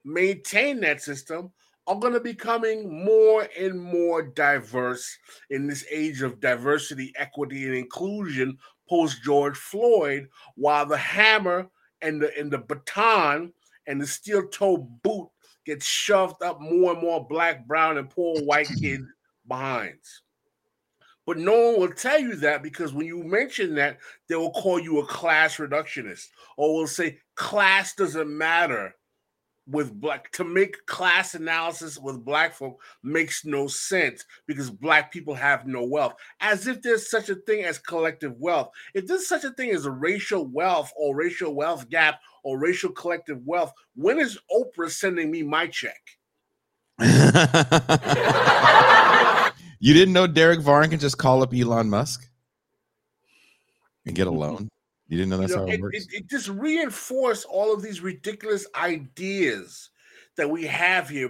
maintain 0.03 0.79
that 0.81 1.01
system 1.01 1.51
are 1.87 1.99
going 1.99 2.13
to 2.13 2.19
be 2.19 2.31
becoming 2.31 3.05
more 3.05 3.47
and 3.59 3.79
more 3.79 4.23
diverse 4.23 5.17
in 5.51 5.67
this 5.67 5.85
age 5.91 6.21
of 6.23 6.39
diversity, 6.39 7.13
equity, 7.15 7.65
and 7.65 7.75
inclusion 7.75 8.57
post 8.87 9.23
George 9.23 9.57
Floyd, 9.57 10.27
while 10.55 10.85
the 10.85 10.97
hammer 10.97 11.69
and 12.01 12.21
the 12.21 12.37
and 12.37 12.51
the 12.51 12.59
baton 12.59 13.51
and 13.87 14.01
the 14.01 14.07
steel 14.07 14.47
toe 14.47 14.77
boot 15.03 15.29
gets 15.65 15.85
shoved 15.85 16.41
up 16.43 16.61
more 16.61 16.93
and 16.93 17.01
more 17.01 17.25
black, 17.27 17.65
brown, 17.67 17.97
and 17.97 18.09
poor 18.09 18.39
white 18.41 18.69
kids 18.81 19.05
behinds. 19.47 20.21
But 21.25 21.37
no 21.37 21.71
one 21.71 21.79
will 21.79 21.91
tell 21.91 22.19
you 22.19 22.35
that 22.37 22.61
because 22.61 22.93
when 22.93 23.07
you 23.07 23.23
mention 23.23 23.73
that, 23.75 23.97
they 24.29 24.35
will 24.35 24.51
call 24.51 24.79
you 24.79 24.99
a 24.99 25.05
class 25.07 25.57
reductionist 25.57 26.27
or 26.55 26.75
will 26.75 26.87
say 26.87 27.17
class 27.33 27.95
doesn't 27.95 28.29
matter 28.29 28.93
with 29.67 29.99
black 29.99 30.31
to 30.33 30.43
make 30.43 30.85
class 30.85 31.33
analysis 31.33 31.97
with 31.97 32.23
black 32.23 32.53
folk 32.53 32.79
makes 33.03 33.45
no 33.45 33.67
sense 33.67 34.23
because 34.47 34.69
black 34.69 35.11
people 35.11 35.33
have 35.33 35.65
no 35.65 35.83
wealth. 35.83 36.13
As 36.39 36.67
if 36.67 36.81
there's 36.81 37.09
such 37.09 37.29
a 37.29 37.35
thing 37.35 37.63
as 37.63 37.79
collective 37.79 38.37
wealth. 38.37 38.69
If 38.93 39.07
there's 39.07 39.27
such 39.27 39.43
a 39.43 39.51
thing 39.51 39.71
as 39.71 39.85
a 39.85 39.91
racial 39.91 40.45
wealth 40.45 40.91
or 40.95 41.15
racial 41.15 41.55
wealth 41.55 41.89
gap 41.89 42.19
or 42.43 42.59
racial 42.59 42.91
collective 42.91 43.41
wealth 43.45 43.73
when 43.95 44.19
is 44.19 44.37
oprah 44.51 44.89
sending 44.89 45.31
me 45.31 45.43
my 45.43 45.67
check? 45.67 46.01
You 49.85 49.93
didn't 49.93 50.13
know 50.13 50.25
derek 50.25 50.61
varn 50.61 50.89
can 50.89 50.99
just 50.99 51.19
call 51.19 51.43
up 51.43 51.53
elon 51.53 51.91
musk 51.91 52.27
and 54.05 54.15
get 54.15 54.25
a 54.25 54.31
loan 54.31 54.67
you 55.07 55.17
didn't 55.17 55.29
know 55.29 55.37
that's 55.37 55.51
you 55.51 55.57
know, 55.57 55.63
how 55.63 55.71
it, 55.71 55.75
it 55.75 55.81
works. 55.81 55.97
It, 55.97 56.13
it 56.13 56.27
just 56.27 56.49
reinforced 56.49 57.45
all 57.45 57.73
of 57.73 57.81
these 57.81 58.01
ridiculous 58.01 58.65
ideas 58.75 59.89
that 60.37 60.49
we 60.49 60.65
have 60.65 61.09
here 61.09 61.29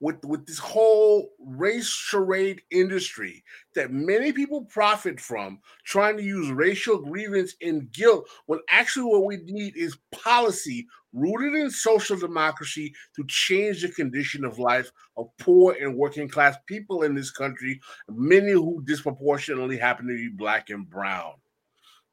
with 0.00 0.24
with 0.24 0.46
this 0.46 0.58
whole 0.58 1.30
race 1.38 1.88
charade 1.88 2.60
industry 2.70 3.44
that 3.74 3.92
many 3.92 4.32
people 4.32 4.64
profit 4.64 5.20
from 5.20 5.58
trying 5.84 6.16
to 6.16 6.22
use 6.22 6.50
racial 6.50 6.98
grievance 6.98 7.54
and 7.62 7.92
guilt 7.92 8.28
when 8.46 8.58
actually 8.68 9.04
what 9.04 9.24
we 9.24 9.36
need 9.44 9.76
is 9.76 9.98
policy 10.10 10.86
rooted 11.12 11.54
in 11.54 11.70
social 11.70 12.16
democracy 12.16 12.92
to 13.14 13.24
change 13.26 13.82
the 13.82 13.88
condition 13.88 14.44
of 14.44 14.58
life 14.58 14.90
of 15.16 15.26
poor 15.38 15.76
and 15.80 15.96
working 15.96 16.28
class 16.28 16.56
people 16.66 17.02
in 17.02 17.14
this 17.14 17.30
country 17.30 17.80
many 18.08 18.52
who 18.52 18.82
disproportionately 18.84 19.76
happen 19.76 20.06
to 20.06 20.14
be 20.14 20.28
black 20.28 20.70
and 20.70 20.88
brown 20.88 21.32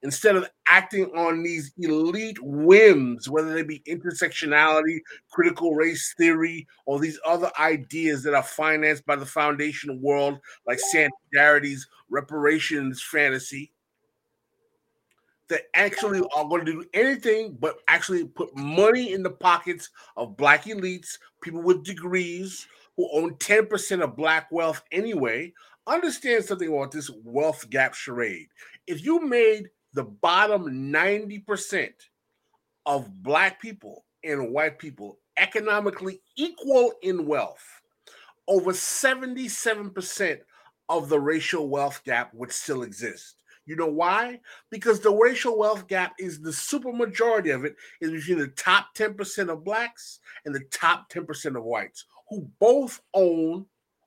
instead 0.08 0.38
of 0.38 0.50
acting 0.70 1.06
on 1.18 1.44
these 1.44 1.74
elite 1.78 2.42
whims, 2.42 3.30
whether 3.30 3.54
they 3.54 3.62
be 3.62 3.84
intersectionality, 3.90 5.00
critical 5.30 5.76
race 5.76 6.16
theory, 6.18 6.66
or 6.86 6.98
these 6.98 7.20
other 7.26 7.52
ideas 7.60 8.24
that 8.24 8.34
are 8.34 8.42
financed 8.42 9.06
by 9.06 9.18
the 9.18 9.26
foundation 9.26 10.02
world, 10.02 10.40
like 10.66 10.80
Sandy 10.80 11.14
Darity's 11.34 11.86
reparations 12.10 13.04
fantasy, 13.04 13.74
that 15.50 15.64
actually 15.74 16.22
are 16.34 16.48
going 16.48 16.66
to 16.66 16.72
do 16.72 16.86
anything 16.94 17.58
but 17.60 17.76
actually 17.90 18.24
put 18.24 18.56
money 18.56 19.12
in 19.12 19.24
the 19.24 19.30
pockets 19.30 19.90
of 20.16 20.38
black 20.38 20.64
elites, 20.64 21.18
people 21.42 21.62
with 21.62 21.84
degrees 21.84 22.66
who 22.96 23.10
own 23.12 23.36
10% 23.36 24.02
of 24.02 24.16
black 24.16 24.50
wealth 24.54 24.82
anyway. 24.94 25.52
Understand 25.86 26.46
something 26.46 26.70
about 26.70 26.92
this 26.94 27.12
wealth 27.26 27.70
gap 27.70 27.94
charade. 27.94 28.48
If 28.88 29.04
you 29.04 29.20
made 29.20 29.68
the 29.94 30.04
bottom 30.04 30.92
90% 30.92 31.90
of 32.86 33.24
black 33.24 33.62
people 33.62 34.06
and 34.24 34.52
white 34.52 34.80
people 34.80 35.20
economically 35.38 36.22
equal 36.36 36.94
in 37.02 37.26
wealth, 37.26 37.64
over 38.48 38.72
77% 38.72 40.40
of 40.90 41.10
the 41.10 41.20
racial 41.20 41.70
wealth 41.70 42.02
gap 42.06 42.34
would 42.34 42.52
still 42.52 42.84
exist. 42.84 43.36
You 43.66 43.76
know 43.76 43.88
why? 43.88 44.40
Because 44.70 45.02
the 45.02 45.14
racial 45.14 45.58
wealth 45.58 45.88
gap 45.88 46.14
is 46.18 46.40
the 46.40 46.54
super 46.54 46.94
majority 46.94 47.50
of 47.50 47.66
it 47.66 47.76
is 48.00 48.12
between 48.12 48.40
the 48.40 48.48
top 48.50 48.96
10% 48.96 49.50
of 49.50 49.66
blacks 49.66 50.20
and 50.46 50.56
the 50.56 50.64
top 50.72 51.12
10% 51.12 51.58
of 51.58 51.64
whites, 51.64 52.06
who 52.30 52.50
both 52.60 53.02
own 53.14 53.66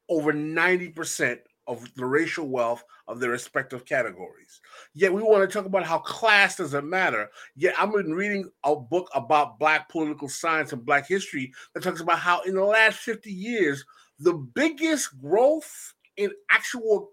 over 0.08 0.32
90% 0.32 1.38
of 1.70 1.94
the 1.94 2.04
racial 2.04 2.48
wealth 2.48 2.82
of 3.06 3.20
their 3.20 3.30
respective 3.30 3.84
categories. 3.84 4.60
Yet 4.92 5.12
we 5.12 5.22
want 5.22 5.48
to 5.48 5.52
talk 5.52 5.66
about 5.66 5.86
how 5.86 5.98
class 5.98 6.56
doesn't 6.56 6.88
matter. 6.88 7.30
Yet 7.54 7.76
I've 7.78 7.92
been 7.92 8.12
reading 8.12 8.50
a 8.64 8.74
book 8.74 9.08
about 9.14 9.60
Black 9.60 9.88
political 9.88 10.28
science 10.28 10.72
and 10.72 10.84
Black 10.84 11.06
history 11.06 11.52
that 11.72 11.84
talks 11.84 12.00
about 12.00 12.18
how 12.18 12.40
in 12.42 12.54
the 12.54 12.64
last 12.64 12.98
50 12.98 13.30
years, 13.30 13.84
the 14.18 14.34
biggest 14.34 15.16
growth 15.20 15.94
in 16.16 16.32
actual 16.50 17.10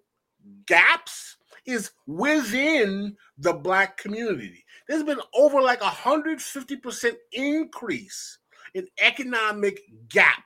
gaps 0.66 1.38
is 1.68 1.92
within 2.08 3.16
the 3.38 3.54
Black 3.54 3.98
community. 3.98 4.66
There's 4.88 5.04
been 5.04 5.22
over 5.36 5.62
like 5.62 5.82
a 5.82 5.86
150% 5.86 7.14
increase 7.32 8.40
in 8.74 8.88
economic 9.00 9.82
gap 10.10 10.44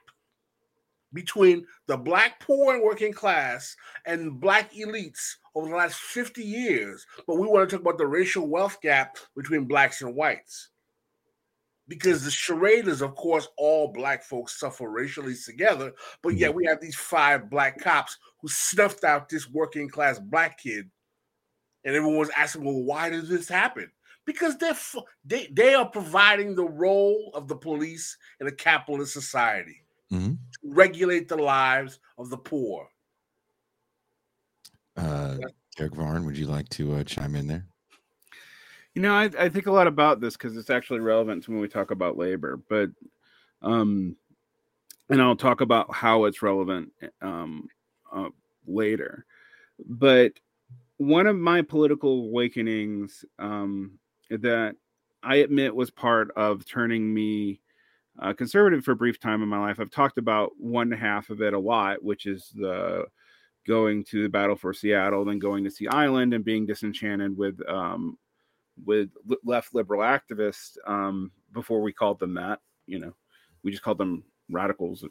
between 1.12 1.66
the 1.86 1.96
black 1.96 2.40
poor 2.40 2.74
and 2.74 2.82
working 2.82 3.12
class 3.12 3.76
and 4.06 4.40
black 4.40 4.72
elites 4.72 5.36
over 5.54 5.68
the 5.68 5.76
last 5.76 5.96
50 5.96 6.42
years, 6.42 7.06
but 7.26 7.36
we 7.36 7.46
want 7.46 7.68
to 7.68 7.76
talk 7.76 7.82
about 7.82 7.98
the 7.98 8.06
racial 8.06 8.48
wealth 8.48 8.80
gap 8.80 9.16
between 9.36 9.64
blacks 9.64 10.02
and 10.02 10.14
whites. 10.14 10.70
Because 11.88 12.24
the 12.24 12.30
charade 12.30 12.88
is, 12.88 13.02
of 13.02 13.14
course, 13.16 13.48
all 13.58 13.92
black 13.92 14.22
folks 14.22 14.58
suffer 14.58 14.88
racially 14.88 15.34
together, 15.34 15.92
but 16.22 16.30
yet 16.30 16.50
mm-hmm. 16.50 16.58
we 16.58 16.66
have 16.66 16.80
these 16.80 16.96
five 16.96 17.50
black 17.50 17.78
cops 17.78 18.16
who 18.40 18.48
snuffed 18.48 19.04
out 19.04 19.28
this 19.28 19.50
working 19.50 19.88
class 19.88 20.18
black 20.18 20.58
kid, 20.58 20.88
and 21.84 21.94
everyone's 21.94 22.30
asking, 22.36 22.64
"Well, 22.64 22.82
why 22.82 23.10
did 23.10 23.26
this 23.26 23.48
happen?" 23.48 23.90
Because 24.24 24.56
they're 24.56 24.78
they 25.24 25.48
they 25.52 25.74
are 25.74 25.88
providing 25.88 26.54
the 26.54 26.68
role 26.68 27.32
of 27.34 27.48
the 27.48 27.56
police 27.56 28.16
in 28.40 28.46
a 28.46 28.52
capitalist 28.52 29.12
society 29.12 29.81
mm-hmm. 30.12 30.32
to 30.32 30.58
regulate 30.64 31.28
the 31.28 31.36
lives 31.36 31.98
of 32.18 32.30
the 32.30 32.36
poor. 32.36 32.88
Uh, 34.96 35.38
Derek 35.76 35.94
Varn, 35.94 36.26
would 36.26 36.36
you 36.36 36.46
like 36.46 36.68
to 36.70 36.94
uh, 36.94 37.04
chime 37.04 37.34
in 37.34 37.46
there? 37.46 37.66
You 38.94 39.00
know, 39.00 39.14
I, 39.14 39.30
I 39.38 39.48
think 39.48 39.66
a 39.66 39.72
lot 39.72 39.86
about 39.86 40.20
this 40.20 40.36
because 40.36 40.56
it's 40.56 40.68
actually 40.68 41.00
relevant 41.00 41.44
to 41.44 41.50
when 41.50 41.60
we 41.60 41.68
talk 41.68 41.90
about 41.90 42.18
labor, 42.18 42.60
but 42.68 42.90
um, 43.62 44.16
and 45.08 45.22
I'll 45.22 45.36
talk 45.36 45.62
about 45.62 45.94
how 45.94 46.24
it's 46.24 46.42
relevant 46.42 46.92
um, 47.22 47.68
uh, 48.12 48.28
later. 48.66 49.24
But 49.86 50.32
one 50.98 51.26
of 51.26 51.36
my 51.36 51.62
political 51.62 52.26
awakenings 52.26 53.24
um, 53.38 53.98
that 54.30 54.76
I 55.22 55.36
admit 55.36 55.74
was 55.74 55.90
part 55.90 56.30
of 56.36 56.66
turning 56.66 57.12
me 57.12 57.60
uh, 58.20 58.32
conservative 58.32 58.84
for 58.84 58.92
a 58.92 58.96
brief 58.96 59.18
time 59.18 59.42
in 59.42 59.48
my 59.48 59.58
life. 59.58 59.80
I've 59.80 59.90
talked 59.90 60.18
about 60.18 60.52
one 60.58 60.90
half 60.90 61.30
of 61.30 61.40
it 61.40 61.54
a 61.54 61.58
lot, 61.58 62.02
which 62.02 62.26
is 62.26 62.52
the 62.54 63.04
going 63.66 64.04
to 64.04 64.24
the 64.24 64.28
battle 64.28 64.56
for 64.56 64.72
Seattle, 64.72 65.24
then 65.24 65.38
going 65.38 65.64
to 65.64 65.70
Sea 65.70 65.88
Island 65.88 66.34
and 66.34 66.44
being 66.44 66.66
disenchanted 66.66 67.36
with 67.36 67.60
um, 67.68 68.18
with 68.84 69.10
left 69.44 69.74
liberal 69.74 70.02
activists 70.02 70.76
um, 70.86 71.30
before 71.52 71.80
we 71.80 71.92
called 71.92 72.18
them 72.18 72.34
that. 72.34 72.60
You 72.86 72.98
know, 72.98 73.14
we 73.62 73.70
just 73.70 73.82
called 73.82 73.98
them 73.98 74.24
radicals 74.50 75.04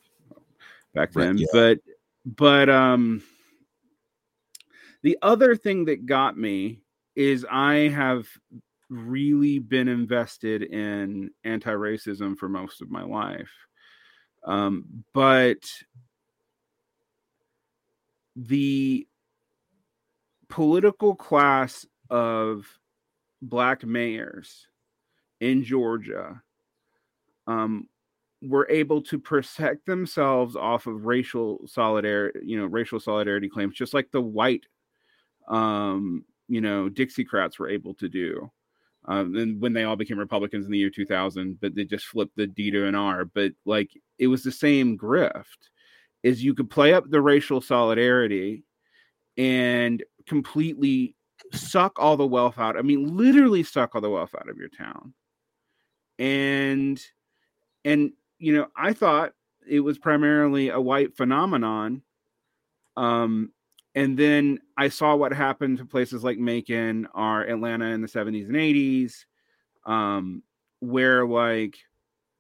back 0.94 1.12
then. 1.14 1.38
Yeah. 1.38 1.48
But 1.54 1.80
but 2.26 2.70
um, 2.70 3.24
the 5.02 5.18
other 5.22 5.56
thing 5.56 5.86
that 5.86 6.06
got 6.06 6.38
me 6.38 6.82
is 7.16 7.46
I 7.50 7.90
have 7.90 8.28
really 8.92 9.58
been 9.58 9.88
invested 9.88 10.64
in 10.64 11.32
anti-racism 11.46 12.38
for 12.38 12.50
most 12.50 12.82
of 12.82 12.92
my 12.92 13.04
life. 13.04 13.50
Um, 14.44 15.04
but 15.14 15.60
the 18.36 19.08
political 20.50 21.16
class 21.16 21.86
of 22.10 22.68
black 23.42 23.84
mayors 23.86 24.68
in 25.40 25.64
georgia 25.64 26.42
um, 27.48 27.88
were 28.42 28.68
able 28.70 29.02
to 29.02 29.18
protect 29.18 29.86
themselves 29.86 30.56
off 30.56 30.88
of 30.88 31.06
racial 31.06 31.60
solidarity 31.66 32.40
you 32.44 32.58
know 32.58 32.66
racial 32.66 33.00
solidarity 33.00 33.50
claims 33.50 33.76
just 33.76 33.94
like 33.94 34.12
the 34.12 34.22
white 34.22 34.66
um, 35.48 36.24
you 36.48 36.62
know 36.62 36.90
dixiecrats 36.90 37.58
were 37.58 37.70
able 37.70 37.94
to 37.94 38.10
do 38.10 38.52
um, 39.06 39.36
and 39.36 39.60
when 39.60 39.74
they 39.74 39.84
all 39.84 39.96
became 39.96 40.20
Republicans 40.20 40.66
in 40.66 40.72
the 40.72 40.78
year 40.78 40.92
2000, 40.92 41.60
but 41.60 41.76
they 41.76 41.86
just 41.86 42.06
flipped 42.06 42.36
the 42.36 42.48
D 42.48 42.70
to 42.72 42.86
an 42.86 42.96
R. 42.96 43.26
But 43.26 43.54
like 43.66 43.90
it 44.20 44.28
was 44.28 44.44
the 44.44 44.52
same 44.52 44.98
grift. 44.98 45.44
Is 46.24 46.44
you 46.44 46.54
could 46.54 46.70
play 46.70 46.94
up 46.94 47.10
the 47.10 47.22
racial 47.22 47.62
solidarity 47.62 48.64
and 49.38 50.04
completely 50.28 51.16
suck 51.52 51.94
all 51.98 52.16
the 52.16 52.28
wealth 52.28 52.60
out. 52.60 52.78
I 52.78 52.84
mean, 52.84 53.18
literally 53.18 53.64
suck 53.64 53.96
all 53.96 54.02
the 54.02 54.10
wealth 54.10 54.36
out 54.40 54.50
of 54.50 54.58
your 54.58 54.70
town. 54.70 55.14
And 56.20 57.04
and 57.84 58.12
you 58.38 58.56
know, 58.56 58.68
I 58.76 58.94
thought 58.94 59.34
it 59.68 59.80
was 59.80 59.98
primarily 59.98 60.70
a 60.70 60.80
white 60.80 61.16
phenomenon. 61.16 62.04
Um, 62.98 63.52
and 63.96 64.18
then 64.18 64.60
I 64.78 64.90
saw 64.90 65.16
what 65.16 65.34
happened 65.34 65.78
to 65.80 65.86
places 65.86 66.24
like 66.24 66.38
Macon 66.38 67.08
or 67.14 67.42
Atlanta 67.44 67.86
in 67.88 68.02
the 68.02 68.08
70s 68.08 68.46
and 68.48 68.56
80s, 68.56 69.14
um, 69.86 70.44
where 70.80 71.26
like 71.26 71.78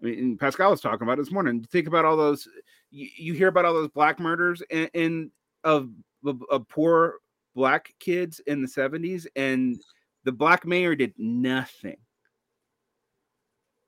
I 0.02 0.06
mean, 0.06 0.38
Pascal 0.38 0.72
was 0.72 0.82
talking 0.82 1.04
about 1.04 1.20
it 1.20 1.24
this 1.24 1.32
morning. 1.32 1.64
Think 1.72 1.88
about 1.88 2.06
all 2.06 2.18
those 2.18 2.48
you, 2.90 3.08
you 3.18 3.34
hear 3.34 3.48
about 3.50 3.66
all 3.66 3.74
those 3.74 3.90
black 3.90 4.20
murders 4.20 4.62
in, 4.70 4.90
in 4.94 5.32
of, 5.64 5.90
of, 6.26 6.42
of 6.50 6.68
poor 6.68 7.16
black 7.54 7.94
kids 8.00 8.40
in 8.48 8.62
the 8.62 8.68
70s, 8.68 9.28
and 9.36 9.80
the 10.24 10.32
black 10.32 10.66
mayor 10.66 10.96
did 10.96 11.14
nothing. 11.18 11.98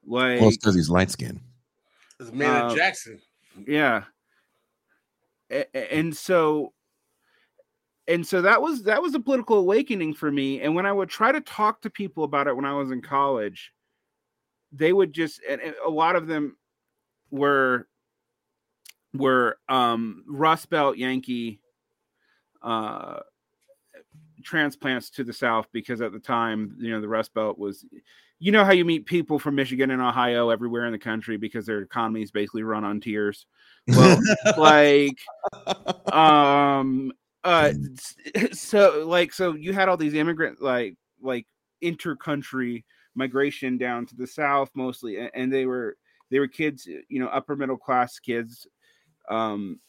Like, 0.05 0.39
well, 0.39 0.49
it's 0.49 0.57
because 0.57 0.75
he's 0.75 0.89
light 0.89 1.09
skinned. 1.11 1.41
It's 2.19 2.31
Maynard 2.31 2.71
Uh, 2.71 2.75
Jackson. 2.75 3.21
yeah. 3.67 4.03
A- 5.49 5.65
a- 5.75 5.93
And 5.97 6.15
so, 6.15 6.73
and 8.07 8.25
so 8.25 8.41
that 8.41 8.61
was 8.61 8.83
that 8.83 9.01
was 9.01 9.15
a 9.15 9.19
political 9.19 9.57
awakening 9.57 10.13
for 10.13 10.31
me. 10.31 10.61
And 10.61 10.75
when 10.75 10.85
I 10.85 10.91
would 10.91 11.09
try 11.09 11.31
to 11.31 11.41
talk 11.41 11.81
to 11.81 11.89
people 11.89 12.23
about 12.23 12.47
it 12.47 12.55
when 12.55 12.65
I 12.65 12.73
was 12.73 12.91
in 12.91 13.01
college, 13.01 13.71
they 14.71 14.91
would 14.91 15.13
just 15.13 15.41
and 15.47 15.61
a 15.85 15.89
lot 15.89 16.15
of 16.15 16.27
them 16.27 16.57
were 17.31 17.87
were 19.13 19.57
um 19.69 20.23
Rust 20.27 20.69
Belt 20.69 20.97
Yankee 20.97 21.59
uh 22.61 23.19
transplants 24.43 25.09
to 25.09 25.23
the 25.23 25.33
south 25.33 25.67
because 25.71 26.01
at 26.01 26.11
the 26.11 26.19
time 26.19 26.75
you 26.77 26.91
know 26.91 27.01
the 27.01 27.07
rust 27.07 27.33
belt 27.33 27.57
was 27.57 27.85
you 28.39 28.51
know 28.51 28.65
how 28.65 28.73
you 28.73 28.83
meet 28.83 29.05
people 29.05 29.39
from 29.39 29.55
michigan 29.55 29.89
and 29.91 30.01
ohio 30.01 30.49
everywhere 30.49 30.85
in 30.85 30.91
the 30.91 30.99
country 30.99 31.37
because 31.37 31.65
their 31.65 31.79
economies 31.79 32.29
basically 32.29 32.63
run 32.63 32.83
on 32.83 32.99
tears 32.99 33.45
well 33.87 34.19
like 34.57 35.17
um 36.13 37.11
uh 37.43 37.71
so 38.51 39.03
like 39.05 39.33
so 39.33 39.53
you 39.55 39.73
had 39.73 39.89
all 39.89 39.97
these 39.97 40.13
immigrant 40.13 40.61
like 40.61 40.95
like 41.21 41.45
intercountry 41.83 42.83
migration 43.15 43.77
down 43.77 44.05
to 44.05 44.15
the 44.15 44.27
south 44.27 44.69
mostly 44.75 45.17
a- 45.17 45.31
and 45.35 45.51
they 45.51 45.65
were 45.65 45.97
they 46.31 46.39
were 46.39 46.47
kids 46.47 46.87
you 47.09 47.19
know 47.19 47.27
upper 47.27 47.55
middle 47.55 47.77
class 47.77 48.19
kids 48.19 48.67
um 49.29 49.79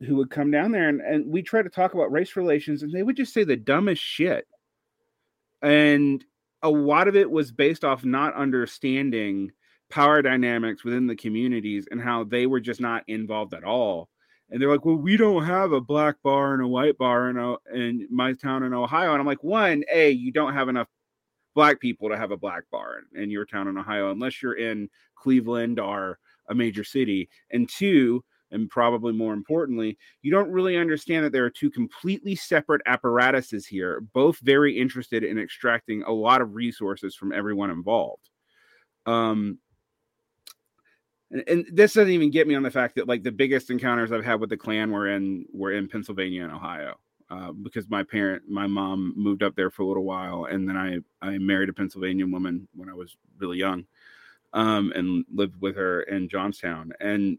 who 0.00 0.16
would 0.16 0.30
come 0.30 0.50
down 0.50 0.72
there 0.72 0.88
and, 0.88 1.00
and 1.00 1.26
we 1.26 1.42
try 1.42 1.62
to 1.62 1.68
talk 1.68 1.94
about 1.94 2.12
race 2.12 2.36
relations 2.36 2.82
and 2.82 2.92
they 2.92 3.02
would 3.02 3.16
just 3.16 3.32
say 3.32 3.44
the 3.44 3.56
dumbest 3.56 4.02
shit. 4.02 4.46
And 5.62 6.24
a 6.62 6.68
lot 6.68 7.08
of 7.08 7.16
it 7.16 7.30
was 7.30 7.52
based 7.52 7.84
off 7.84 8.04
not 8.04 8.34
understanding 8.34 9.52
power 9.88 10.20
dynamics 10.20 10.84
within 10.84 11.06
the 11.06 11.16
communities 11.16 11.86
and 11.90 12.00
how 12.00 12.24
they 12.24 12.46
were 12.46 12.60
just 12.60 12.80
not 12.80 13.04
involved 13.06 13.54
at 13.54 13.64
all 13.64 14.08
and 14.50 14.60
they're 14.60 14.70
like 14.70 14.84
well 14.84 14.96
we 14.96 15.16
don't 15.16 15.44
have 15.44 15.72
a 15.72 15.80
black 15.80 16.16
bar 16.22 16.54
and 16.54 16.62
a 16.62 16.66
white 16.66 16.96
bar 16.98 17.30
in, 17.30 17.38
O- 17.38 17.58
in 17.74 18.06
my 18.10 18.32
town 18.32 18.62
in 18.62 18.72
ohio 18.72 19.12
and 19.12 19.20
i'm 19.20 19.26
like 19.26 19.42
one 19.42 19.82
a 19.92 20.10
you 20.10 20.32
don't 20.32 20.54
have 20.54 20.68
enough 20.68 20.88
black 21.54 21.80
people 21.80 22.08
to 22.08 22.16
have 22.16 22.30
a 22.30 22.36
black 22.36 22.64
bar 22.70 23.00
in, 23.14 23.30
your 23.30 23.46
town 23.46 23.68
in 23.68 23.78
ohio 23.78 24.10
unless 24.10 24.42
you're 24.42 24.58
in 24.58 24.88
cleveland 25.14 25.80
or 25.80 26.18
a 26.48 26.54
major 26.54 26.84
city 26.84 27.28
and 27.50 27.68
two 27.68 28.22
and 28.50 28.70
probably 28.70 29.12
more 29.12 29.34
importantly, 29.34 29.98
you 30.22 30.30
don't 30.30 30.50
really 30.50 30.76
understand 30.76 31.24
that 31.24 31.32
there 31.32 31.44
are 31.44 31.50
two 31.50 31.70
completely 31.70 32.34
separate 32.34 32.82
apparatuses 32.86 33.66
here, 33.66 34.00
both 34.12 34.38
very 34.40 34.78
interested 34.78 35.24
in 35.24 35.38
extracting 35.38 36.02
a 36.04 36.12
lot 36.12 36.40
of 36.40 36.54
resources 36.54 37.14
from 37.14 37.32
everyone 37.32 37.70
involved. 37.70 38.30
Um, 39.04 39.58
and, 41.38 41.48
and 41.48 41.66
this 41.76 41.94
doesn't 41.94 42.12
even 42.12 42.30
get 42.30 42.46
me 42.46 42.54
on 42.54 42.62
the 42.62 42.70
fact 42.70 42.96
that 42.96 43.08
like 43.08 43.22
the 43.22 43.32
biggest 43.32 43.70
encounters 43.70 44.12
I've 44.12 44.24
had 44.24 44.40
with 44.40 44.50
the 44.50 44.56
Klan 44.56 44.90
were 44.90 45.08
in 45.08 45.46
were 45.52 45.72
in 45.72 45.88
Pennsylvania 45.88 46.44
and 46.44 46.52
Ohio. 46.52 46.98
Uh, 47.28 47.50
because 47.50 47.88
my 47.90 48.04
parent, 48.04 48.48
my 48.48 48.68
mom 48.68 49.12
moved 49.16 49.42
up 49.42 49.56
there 49.56 49.68
for 49.68 49.82
a 49.82 49.86
little 49.86 50.04
while, 50.04 50.44
and 50.44 50.68
then 50.68 50.76
I 50.76 50.98
I 51.20 51.38
married 51.38 51.68
a 51.68 51.72
Pennsylvania 51.72 52.26
woman 52.26 52.68
when 52.74 52.88
I 52.88 52.94
was 52.94 53.16
really 53.38 53.58
young, 53.58 53.84
um, 54.52 54.92
and 54.94 55.24
lived 55.32 55.60
with 55.60 55.76
her 55.76 56.02
in 56.02 56.28
Johnstown. 56.28 56.92
And 57.00 57.38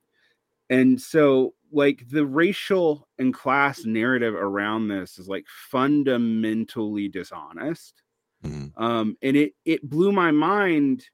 and 0.69 1.01
so 1.01 1.53
like 1.71 2.09
the 2.09 2.25
racial 2.25 3.07
and 3.19 3.33
class 3.33 3.85
narrative 3.85 4.35
around 4.35 4.87
this 4.87 5.17
is 5.19 5.27
like 5.27 5.45
fundamentally 5.47 7.09
dishonest 7.09 8.03
Mhm. 8.45 8.71
um 8.77 9.17
and 9.21 9.35
it 9.37 9.53
it 9.65 9.89
blew 9.89 10.11
my 10.11 10.31
mind 10.31 11.05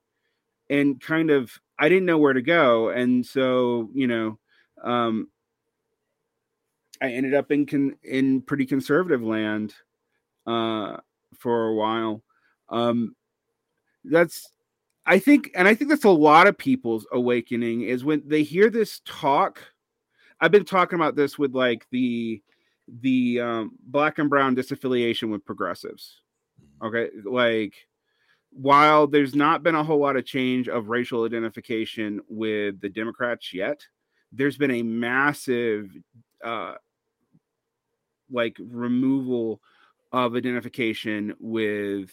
and 0.69 1.01
kind 1.01 1.31
of 1.31 1.59
i 1.79 1.89
didn't 1.89 2.05
know 2.05 2.17
where 2.17 2.33
to 2.33 2.41
go 2.41 2.89
and 2.89 3.25
so 3.25 3.89
you 3.93 4.07
know 4.07 4.37
um 4.83 5.27
i 7.01 7.11
ended 7.11 7.33
up 7.33 7.51
in 7.51 7.65
con- 7.65 7.95
in 8.03 8.41
pretty 8.41 8.65
conservative 8.65 9.23
land 9.23 9.73
uh 10.47 10.97
for 11.37 11.67
a 11.67 11.73
while 11.73 12.23
um 12.69 13.15
that's 14.05 14.49
I 15.05 15.19
think, 15.19 15.51
and 15.55 15.67
I 15.67 15.75
think 15.75 15.89
that's 15.89 16.05
a 16.05 16.09
lot 16.09 16.47
of 16.47 16.57
people's 16.57 17.05
awakening 17.11 17.81
is 17.81 18.05
when 18.05 18.23
they 18.25 18.43
hear 18.43 18.69
this 18.69 19.01
talk. 19.05 19.61
I've 20.39 20.51
been 20.51 20.65
talking 20.65 20.97
about 20.97 21.15
this 21.15 21.37
with 21.37 21.53
like 21.53 21.85
the 21.91 22.41
the 23.01 23.39
um, 23.39 23.71
black 23.85 24.19
and 24.19 24.29
brown 24.29 24.55
disaffiliation 24.55 25.29
with 25.29 25.45
progressives. 25.45 26.21
Okay, 26.81 27.09
like 27.23 27.73
while 28.55 29.07
there's 29.07 29.35
not 29.35 29.63
been 29.63 29.75
a 29.75 29.83
whole 29.83 29.99
lot 29.99 30.15
of 30.15 30.25
change 30.25 30.67
of 30.69 30.89
racial 30.89 31.25
identification 31.25 32.21
with 32.29 32.79
the 32.81 32.89
Democrats 32.89 33.53
yet, 33.53 33.85
there's 34.31 34.57
been 34.57 34.71
a 34.71 34.83
massive 34.83 35.89
uh, 36.43 36.75
like 38.31 38.57
removal 38.59 39.61
of 40.11 40.35
identification 40.35 41.33
with 41.39 42.11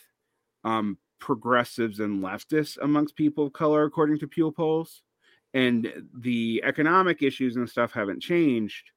um, 0.65 0.97
progressives 1.19 2.01
and 2.01 2.23
leftists 2.23 2.79
amongst 2.83 3.17
people 3.17 3.47
of 3.47 3.53
color, 3.53 3.85
according 3.85 4.19
to 4.19 4.29
Pew 4.29 4.51
polls. 4.51 5.03
And 5.53 5.93
the 6.15 6.63
economic 6.65 7.23
issues 7.23 7.57
and 7.57 7.69
stuff 7.69 7.93
haven't 7.93 8.21
changed. 8.21 8.91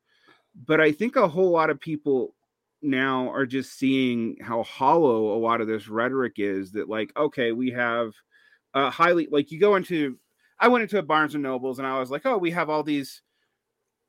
But 0.67 0.79
I 0.79 0.91
think 0.91 1.15
a 1.15 1.27
whole 1.27 1.49
lot 1.49 1.71
of 1.71 1.79
people 1.79 2.35
now 2.83 3.29
are 3.29 3.45
just 3.45 3.77
seeing 3.77 4.37
how 4.41 4.63
hollow 4.63 5.35
a 5.35 5.39
lot 5.39 5.61
of 5.61 5.67
this 5.67 5.87
rhetoric 5.87 6.33
is 6.37 6.71
that, 6.71 6.89
like, 6.89 7.11
okay, 7.17 7.51
we 7.51 7.71
have 7.71 8.13
a 8.73 8.89
highly, 8.89 9.27
like, 9.31 9.51
you 9.51 9.59
go 9.59 9.75
into, 9.75 10.17
I 10.59 10.67
went 10.67 10.83
into 10.83 10.97
a 10.97 11.03
Barnes 11.03 11.33
and 11.33 11.43
Nobles 11.43 11.79
and 11.79 11.87
I 11.87 11.99
was 11.99 12.11
like, 12.11 12.25
oh, 12.25 12.37
we 12.37 12.51
have 12.51 12.69
all 12.69 12.83
these 12.83 13.21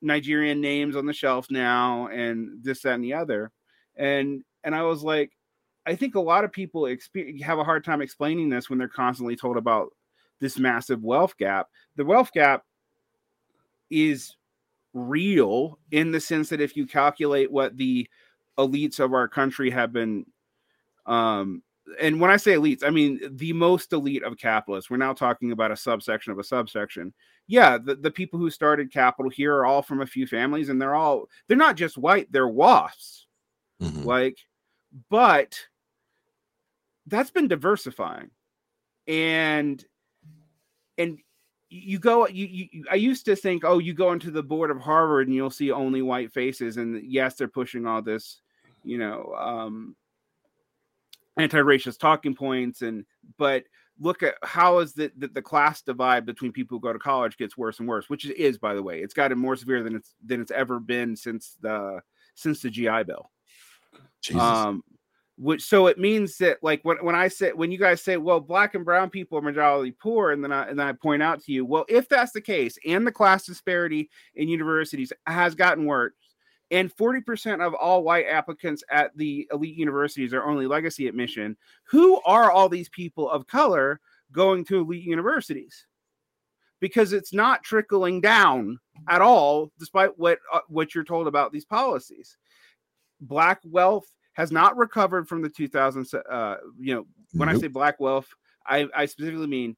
Nigerian 0.02 0.60
names 0.60 0.96
on 0.96 1.06
the 1.06 1.12
shelf 1.12 1.46
now 1.50 2.08
and 2.08 2.62
this, 2.62 2.82
that, 2.82 2.94
and 2.94 3.04
the 3.04 3.14
other. 3.14 3.50
And, 3.96 4.42
and 4.62 4.74
I 4.74 4.82
was 4.82 5.02
like, 5.02 5.32
I 5.86 5.94
think 5.94 6.14
a 6.14 6.20
lot 6.20 6.44
of 6.44 6.52
people 6.52 6.82
expe- 6.82 7.42
have 7.42 7.58
a 7.58 7.64
hard 7.64 7.84
time 7.84 8.00
explaining 8.00 8.48
this 8.48 8.70
when 8.70 8.78
they're 8.78 8.88
constantly 8.88 9.36
told 9.36 9.56
about 9.56 9.90
this 10.40 10.58
massive 10.58 11.02
wealth 11.02 11.36
gap. 11.36 11.68
The 11.96 12.04
wealth 12.04 12.32
gap 12.32 12.64
is 13.90 14.36
real 14.94 15.78
in 15.90 16.10
the 16.10 16.20
sense 16.20 16.48
that 16.48 16.60
if 16.60 16.76
you 16.76 16.86
calculate 16.86 17.50
what 17.50 17.76
the 17.76 18.08
elites 18.58 19.00
of 19.00 19.12
our 19.14 19.28
country 19.28 19.70
have 19.70 19.92
been 19.92 20.24
um 21.06 21.62
and 22.00 22.18
when 22.18 22.30
I 22.30 22.38
say 22.38 22.52
elites, 22.54 22.82
I 22.82 22.88
mean 22.88 23.20
the 23.36 23.52
most 23.52 23.92
elite 23.92 24.22
of 24.22 24.38
capitalists. 24.38 24.88
We're 24.90 24.96
now 24.96 25.12
talking 25.12 25.52
about 25.52 25.70
a 25.70 25.76
subsection 25.76 26.32
of 26.32 26.38
a 26.38 26.44
subsection. 26.44 27.12
Yeah, 27.46 27.76
the, 27.76 27.94
the 27.94 28.10
people 28.10 28.38
who 28.38 28.48
started 28.48 28.90
capital 28.90 29.30
here 29.30 29.54
are 29.54 29.66
all 29.66 29.82
from 29.82 30.00
a 30.00 30.06
few 30.06 30.26
families, 30.26 30.70
and 30.70 30.80
they're 30.80 30.94
all 30.94 31.28
they're 31.46 31.58
not 31.58 31.76
just 31.76 31.98
white, 31.98 32.32
they're 32.32 32.48
WASPs. 32.48 33.26
Mhm. 33.82 34.04
Like, 34.06 34.38
but 35.10 35.58
that's 37.06 37.30
been 37.30 37.48
diversifying. 37.48 38.30
And 39.06 39.84
and 40.96 41.18
you 41.68 41.98
go 41.98 42.26
you 42.28 42.46
you- 42.46 42.84
I 42.90 42.94
used 42.94 43.26
to 43.26 43.36
think, 43.36 43.62
oh, 43.64 43.78
you 43.78 43.92
go 43.92 44.12
into 44.12 44.30
the 44.30 44.42
board 44.42 44.70
of 44.70 44.80
Harvard 44.80 45.26
and 45.26 45.36
you'll 45.36 45.50
see 45.50 45.70
only 45.70 46.00
white 46.00 46.32
faces. 46.32 46.78
And 46.78 47.02
yes, 47.04 47.34
they're 47.34 47.46
pushing 47.48 47.86
all 47.86 48.00
this, 48.00 48.40
you 48.84 48.98
know, 48.98 49.34
um 49.38 49.96
anti-racist 51.36 51.98
talking 51.98 52.34
points 52.34 52.82
and 52.82 53.04
but 53.38 53.64
look 54.00 54.22
at 54.22 54.34
how 54.42 54.78
is 54.78 54.92
the, 54.92 55.10
the 55.16 55.28
the 55.28 55.42
class 55.42 55.82
divide 55.82 56.26
between 56.26 56.52
people 56.52 56.76
who 56.76 56.80
go 56.80 56.92
to 56.92 56.98
college 56.98 57.36
gets 57.36 57.56
worse 57.56 57.78
and 57.80 57.88
worse 57.88 58.08
which 58.08 58.24
it 58.24 58.36
is 58.36 58.58
by 58.58 58.74
the 58.74 58.82
way 58.82 59.00
it's 59.00 59.14
gotten 59.14 59.38
more 59.38 59.56
severe 59.56 59.82
than 59.82 59.96
it's 59.96 60.14
than 60.24 60.40
it's 60.40 60.50
ever 60.50 60.78
been 60.78 61.16
since 61.16 61.56
the 61.60 62.00
since 62.34 62.62
the 62.62 62.70
gi 62.70 63.02
bill 63.04 63.30
Jesus. 64.20 64.40
um 64.40 64.82
which 65.36 65.62
so 65.62 65.88
it 65.88 65.98
means 65.98 66.38
that 66.38 66.58
like 66.62 66.80
when, 66.84 66.96
when 66.98 67.14
i 67.14 67.26
say 67.26 67.52
when 67.52 67.72
you 67.72 67.78
guys 67.78 68.00
say 68.00 68.16
well 68.16 68.40
black 68.40 68.74
and 68.74 68.84
brown 68.84 69.10
people 69.10 69.36
are 69.36 69.42
majority 69.42 69.90
poor 69.90 70.30
and 70.30 70.42
then 70.42 70.52
i 70.52 70.68
and 70.68 70.78
then 70.78 70.86
i 70.86 70.92
point 70.92 71.22
out 71.22 71.42
to 71.42 71.52
you 71.52 71.64
well 71.64 71.84
if 71.88 72.08
that's 72.08 72.32
the 72.32 72.40
case 72.40 72.78
and 72.86 73.04
the 73.04 73.12
class 73.12 73.44
disparity 73.44 74.08
in 74.36 74.48
universities 74.48 75.12
has 75.26 75.54
gotten 75.54 75.84
worse 75.84 76.12
and 76.70 76.94
40% 76.94 77.64
of 77.64 77.74
all 77.74 78.02
white 78.02 78.26
applicants 78.26 78.82
at 78.90 79.16
the 79.16 79.46
elite 79.52 79.76
universities 79.76 80.32
are 80.32 80.44
only 80.44 80.66
legacy 80.66 81.08
admission. 81.08 81.56
Who 81.84 82.20
are 82.22 82.50
all 82.50 82.68
these 82.68 82.88
people 82.88 83.28
of 83.30 83.46
color 83.46 84.00
going 84.32 84.64
to 84.66 84.80
elite 84.80 85.04
universities? 85.04 85.86
Because 86.80 87.12
it's 87.12 87.32
not 87.32 87.62
trickling 87.62 88.20
down 88.20 88.78
at 89.08 89.20
all 89.20 89.70
despite 89.78 90.18
what 90.18 90.38
uh, 90.52 90.60
what 90.68 90.94
you're 90.94 91.04
told 91.04 91.26
about 91.26 91.52
these 91.52 91.64
policies. 91.64 92.36
Black 93.20 93.60
wealth 93.64 94.10
has 94.34 94.50
not 94.52 94.76
recovered 94.76 95.28
from 95.28 95.42
the 95.42 95.48
2000s 95.48 96.14
uh 96.30 96.56
you 96.78 96.94
know 96.94 97.06
when 97.32 97.48
i 97.48 97.56
say 97.56 97.68
black 97.68 97.98
wealth 98.00 98.26
i 98.66 98.86
i 98.94 99.06
specifically 99.06 99.46
mean 99.46 99.76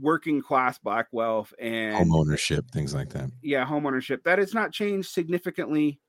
working 0.00 0.42
class 0.42 0.78
black 0.78 1.06
wealth 1.12 1.52
and 1.58 1.94
home 1.96 2.14
ownership, 2.14 2.70
things 2.70 2.94
like 2.94 3.10
that. 3.10 3.30
yeah 3.42 3.64
home 3.64 3.86
ownership 3.86 4.22
that 4.24 4.38
has 4.38 4.54
not 4.54 4.72
changed 4.72 5.10
significantly 5.10 6.00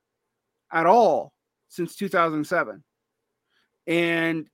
at 0.71 0.85
all 0.85 1.33
since 1.69 1.95
2007. 1.95 2.83
And 3.87 4.49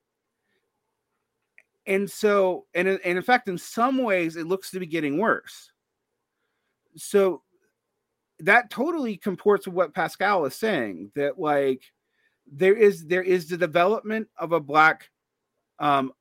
and 1.86 2.10
so 2.10 2.66
and, 2.74 2.88
and 2.88 3.18
in 3.18 3.22
fact 3.24 3.48
in 3.48 3.58
some 3.58 3.98
ways 3.98 4.36
it 4.36 4.48
looks 4.48 4.72
to 4.72 4.80
be 4.80 4.86
getting 4.86 5.18
worse 5.18 5.72
so 6.96 7.42
that 8.40 8.70
totally 8.70 9.18
comports 9.18 9.68
with 9.68 9.76
what 9.76 9.94
pascal 9.94 10.46
is 10.46 10.56
saying 10.56 11.12
that 11.16 11.40
like 11.40 11.82
there 12.52 12.76
is 12.76 13.06
there 13.06 13.24
is 13.24 13.48
the 13.48 13.58
development 13.58 14.28
of 14.38 14.52
a 14.52 14.60
black 14.60 15.10
um 15.80 16.12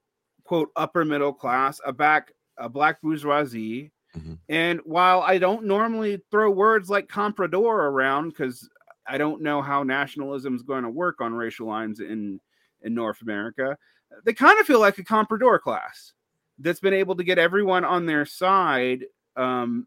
quote 0.45 0.71
upper 0.75 1.05
middle 1.05 1.33
class 1.33 1.81
a 1.85 1.93
back 1.93 2.33
a 2.63 2.69
black 2.69 3.01
bourgeoisie 3.03 3.91
mm-hmm. 4.17 4.35
and 4.49 4.81
while 4.85 5.21
i 5.23 5.39
don't 5.39 5.65
normally 5.65 6.21
throw 6.31 6.51
words 6.51 6.89
like 6.89 7.09
comprador 7.09 7.89
around 7.89 8.31
because 8.31 8.69
i 9.07 9.19
don't 9.19 9.43
know 9.43 9.61
how 9.61 9.83
nationalism 9.83 10.55
is 10.55 10.63
going 10.63 10.83
to 10.83 10.91
work 10.91 11.21
on 11.21 11.35
racial 11.35 11.67
lines 11.67 12.01
in 12.01 12.41
in 12.83 12.95
north 12.95 13.23
america 13.23 13.77
they 14.25 14.33
kind 14.33 14.59
of 14.61 14.67
feel 14.67 14.81
like 14.81 14.99
a 14.99 15.05
comprador 15.05 15.61
class 15.61 16.13
that's 16.59 16.81
been 16.81 16.95
able 16.95 17.17
to 17.17 17.25
get 17.25 17.39
everyone 17.39 17.85
on 17.85 18.07
their 18.07 18.25
side 18.25 19.05
um, 19.37 19.87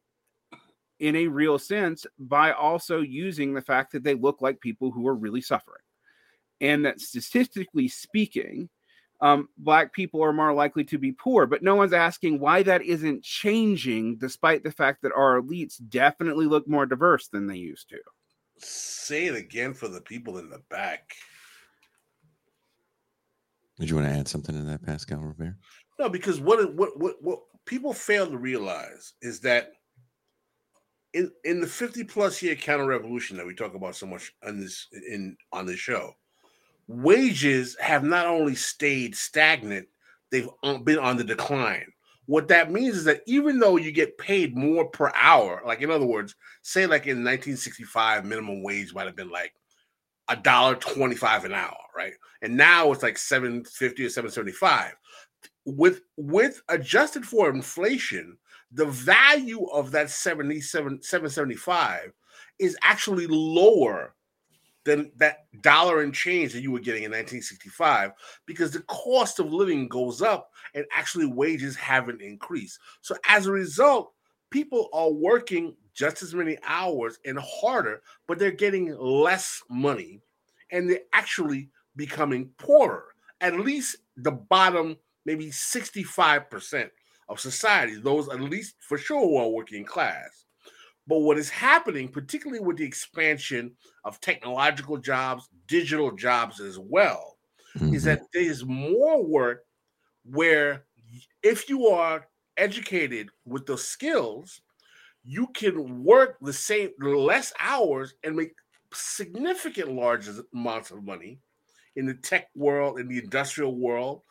in 1.00 1.16
a 1.16 1.28
real 1.28 1.60
sense 1.60 2.06
by 2.18 2.52
also 2.52 3.02
using 3.02 3.54
the 3.54 3.62
fact 3.62 3.92
that 3.92 4.04
they 4.04 4.14
look 4.14 4.42
like 4.42 4.60
people 4.60 4.92
who 4.92 5.08
are 5.08 5.16
really 5.16 5.42
suffering. 5.42 5.82
And 6.62 6.86
that 6.86 7.02
statistically 7.02 7.88
speaking, 7.88 8.70
um, 9.22 9.48
black 9.58 9.94
people 9.94 10.24
are 10.24 10.34
more 10.34 10.54
likely 10.54 10.84
to 10.86 10.98
be 10.98 11.12
poor, 11.12 11.46
but 11.46 11.64
no 11.64 11.76
one's 11.76 11.94
asking 11.94 12.40
why 12.40 12.64
that 12.64 12.82
isn't 12.82 13.24
changing, 13.24 14.18
despite 14.18 14.64
the 14.64 14.72
fact 14.72 15.02
that 15.04 15.14
our 15.16 15.42
elites 15.42 15.76
definitely 15.90 16.46
look 16.46 16.68
more 16.68 16.86
diverse 16.86 17.28
than 17.28 17.48
they 17.48 17.56
used 17.56 17.90
to. 17.90 17.98
Say 18.58 19.26
it 19.26 19.36
again 19.36 19.74
for 19.74 19.88
the 19.88 20.02
people 20.02 20.38
in 20.38 20.50
the 20.50 20.62
back. 20.70 21.16
Did 23.80 23.90
you 23.90 23.96
want 23.96 24.08
to 24.08 24.14
add 24.14 24.28
something 24.28 24.56
to 24.56 24.62
that, 24.64 24.86
Pascal 24.86 25.20
Robert? 25.20 25.56
No, 26.00 26.10
because 26.10 26.40
what 26.40 26.74
what 26.74 26.98
what 27.00 27.16
what 27.22 27.40
people 27.66 27.94
fail 27.94 28.28
to 28.28 28.38
realize 28.38 29.14
is 29.22 29.40
that 29.42 29.72
in 31.14 31.32
in 31.44 31.62
the 31.62 31.68
50 31.68 32.04
plus 32.04 32.42
year 32.42 32.56
counter 32.56 32.86
revolution 32.86 33.38
that 33.38 33.46
we 33.46 33.56
talk 33.56 33.76
about 33.76 33.96
so 33.96 34.06
much 34.06 34.32
on 34.46 34.60
this 34.60 34.88
in 35.10 35.36
on 35.52 35.66
this 35.66 35.80
show, 35.80 36.14
wages 36.88 37.76
have 37.80 38.04
not 38.04 38.28
only 38.28 38.56
stayed 38.56 39.16
stagnant, 39.16 39.88
they've 40.32 40.50
been 40.84 41.00
on 41.00 41.18
the 41.18 41.24
decline. 41.24 41.92
What 42.28 42.48
that 42.48 42.72
means 42.72 42.98
is 42.98 43.04
that 43.04 43.22
even 43.28 43.60
though 43.60 43.78
you 43.78 43.92
get 43.92 44.18
paid 44.18 44.58
more 44.58 44.90
per 44.90 45.12
hour, 45.16 45.62
like 45.66 45.82
in 45.82 45.92
other 45.92 46.06
words, 46.06 46.36
say 46.64 46.88
like 46.88 47.04
in 47.04 47.24
1965, 47.24 48.26
minimum 48.26 48.64
wage 48.64 48.94
might 48.94 49.06
have 49.06 49.16
been 49.16 49.30
like 49.30 49.54
a 50.28 50.36
dollar 50.36 50.76
twenty-five 50.76 51.46
an 51.46 51.54
hour, 51.54 51.78
right? 51.96 52.14
And 52.42 52.58
now 52.58 52.92
it's 52.92 53.04
like 53.04 53.18
750 53.18 54.06
or 54.06 54.10
775. 54.10 54.94
With 55.66 56.02
with 56.18 56.62
adjusted 56.70 57.26
for 57.26 57.50
inflation, 57.50 58.38
the 58.72 58.86
value 58.86 59.66
of 59.66 59.92
that 59.92 60.10
77 60.10 61.02
775 61.04 62.12
is 62.60 62.78
actually 62.82 63.28
lower 63.28 64.16
than 64.86 65.12
that 65.18 65.48
dollar 65.62 66.02
and 66.02 66.14
change 66.14 66.54
that 66.54 66.62
you 66.62 66.72
were 66.72 66.80
getting 66.80 67.04
in 67.04 67.12
1965 67.12 68.12
because 68.46 68.72
the 68.72 68.82
cost 68.82 69.40
of 69.40 69.52
living 69.52 69.88
goes 69.88 70.22
up 70.22 70.52
and 70.74 70.86
actually 70.96 71.26
wages 71.26 71.76
haven't 71.76 72.22
increased. 72.22 72.80
So 73.02 73.16
as 73.28 73.48
a 73.48 73.52
result, 73.52 74.14
people 74.52 74.90
are 74.94 75.12
working 75.12 75.76
just 75.94 76.22
as 76.22 76.36
many 76.36 76.58
hours 76.68 77.20
and 77.26 77.40
harder, 77.40 78.02
but 78.28 78.38
they're 78.38 78.52
getting 78.52 78.96
less 78.98 79.62
money 79.70 80.22
and 80.72 80.90
they're 80.90 81.00
actually 81.14 81.70
becoming 81.96 82.50
poorer. 82.58 83.06
At 83.42 83.60
least 83.60 83.98
the 84.18 84.32
bottom, 84.32 84.98
maybe 85.26 85.48
65% 85.48 86.90
of 87.28 87.40
society, 87.40 87.96
those 87.96 88.30
at 88.30 88.40
least 88.40 88.76
for 88.80 88.98
sure 88.98 89.22
who 89.22 89.38
are 89.38 89.50
working 89.50 89.84
class. 89.84 90.45
But 91.08 91.20
what 91.20 91.38
is 91.38 91.50
happening, 91.50 92.08
particularly 92.08 92.64
with 92.64 92.78
the 92.78 92.86
expansion 92.86 93.76
of 94.04 94.20
technological 94.22 94.98
jobs, 94.98 95.50
digital 95.68 96.12
jobs 96.12 96.60
as 96.60 96.80
well, 96.80 97.38
mm-hmm. 97.78 97.94
is 97.94 98.04
that 98.04 98.22
there's 98.34 98.66
more 98.66 99.24
work 99.24 99.66
where 100.24 100.86
if 101.44 101.70
you 101.70 101.88
are 101.88 102.28
educated 102.58 103.30
with 103.46 103.66
the 103.66 103.78
skills, 103.78 104.62
you 105.24 105.48
can 105.54 106.04
work 106.04 106.38
the 106.42 106.54
same 106.54 106.90
less 107.00 107.54
hours 107.60 108.14
and 108.24 108.36
make 108.36 108.54
significant 108.94 109.92
large 109.92 110.28
amounts 110.54 110.92
of 110.92 111.04
money 111.04 111.40
in 111.96 112.06
the 112.06 112.14
tech 112.14 112.48
world, 112.56 113.00
in 113.00 113.08
the 113.08 113.20
industrial 113.20 113.76
world. 113.76 114.22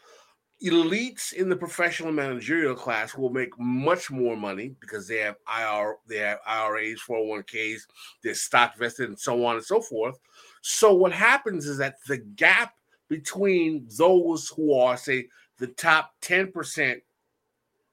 Elites 0.63 1.33
in 1.33 1.49
the 1.49 1.57
professional 1.57 2.13
managerial 2.13 2.75
class 2.75 3.15
will 3.15 3.31
make 3.31 3.59
much 3.59 4.11
more 4.11 4.37
money 4.37 4.75
because 4.81 5.07
they 5.07 5.19
have 5.19 5.37
IR, 5.49 5.97
they 6.07 6.19
have 6.19 6.39
IRAs, 6.47 7.01
401ks, 7.07 7.81
they're 8.23 8.35
stock 8.35 8.77
vested, 8.77 9.09
and 9.09 9.19
so 9.19 9.45
on 9.45 9.57
and 9.57 9.65
so 9.65 9.81
forth. 9.81 10.19
So 10.63 10.95
what 10.95 11.13
happens 11.13 11.67
is 11.67 11.79
that 11.79 11.97
the 12.07 12.19
gap 12.19 12.75
between 13.09 13.87
those 13.99 14.49
who 14.49 14.75
are, 14.75 14.97
say, 14.97 15.29
the 15.59 15.67
top 15.69 16.15
10% 16.23 17.01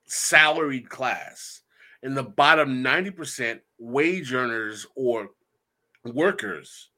salaried 0.05 0.89
class 0.89 1.61
and 2.03 2.15
the 2.15 2.23
bottom 2.23 2.83
90% 2.83 3.59
wage 3.79 4.33
earners 4.33 4.85
or 4.95 5.29
workers 6.05 6.89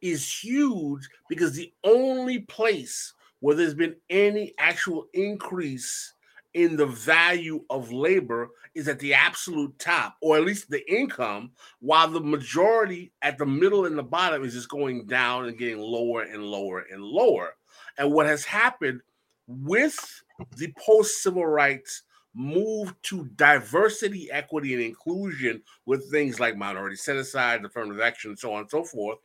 is 0.00 0.30
huge 0.42 1.08
because 1.28 1.54
the 1.54 1.72
only 1.84 2.40
place 2.40 3.14
where 3.42 3.56
there's 3.56 3.74
been 3.74 3.96
any 4.08 4.54
actual 4.56 5.08
increase 5.14 6.14
in 6.54 6.76
the 6.76 6.86
value 6.86 7.64
of 7.70 7.90
labor 7.90 8.50
is 8.76 8.86
at 8.86 9.00
the 9.00 9.12
absolute 9.12 9.76
top, 9.80 10.16
or 10.22 10.36
at 10.36 10.44
least 10.44 10.70
the 10.70 10.88
income, 10.88 11.50
while 11.80 12.06
the 12.06 12.20
majority 12.20 13.12
at 13.20 13.38
the 13.38 13.46
middle 13.46 13.86
and 13.86 13.98
the 13.98 14.02
bottom 14.02 14.44
is 14.44 14.54
just 14.54 14.68
going 14.68 15.06
down 15.06 15.46
and 15.46 15.58
getting 15.58 15.80
lower 15.80 16.22
and 16.22 16.44
lower 16.44 16.84
and 16.92 17.02
lower. 17.02 17.56
And 17.98 18.12
what 18.12 18.26
has 18.26 18.44
happened 18.44 19.00
with 19.48 20.22
the 20.56 20.72
post 20.78 21.20
civil 21.20 21.46
rights 21.46 22.04
move 22.34 22.94
to 23.02 23.24
diversity, 23.34 24.30
equity, 24.30 24.72
and 24.72 24.82
inclusion 24.84 25.60
with 25.84 26.08
things 26.12 26.38
like 26.38 26.56
minority 26.56 26.96
set 26.96 27.16
aside, 27.16 27.64
affirmative 27.64 28.00
action, 28.00 28.30
and 28.30 28.38
so 28.38 28.52
on 28.52 28.60
and 28.60 28.70
so 28.70 28.84
forth, 28.84 29.18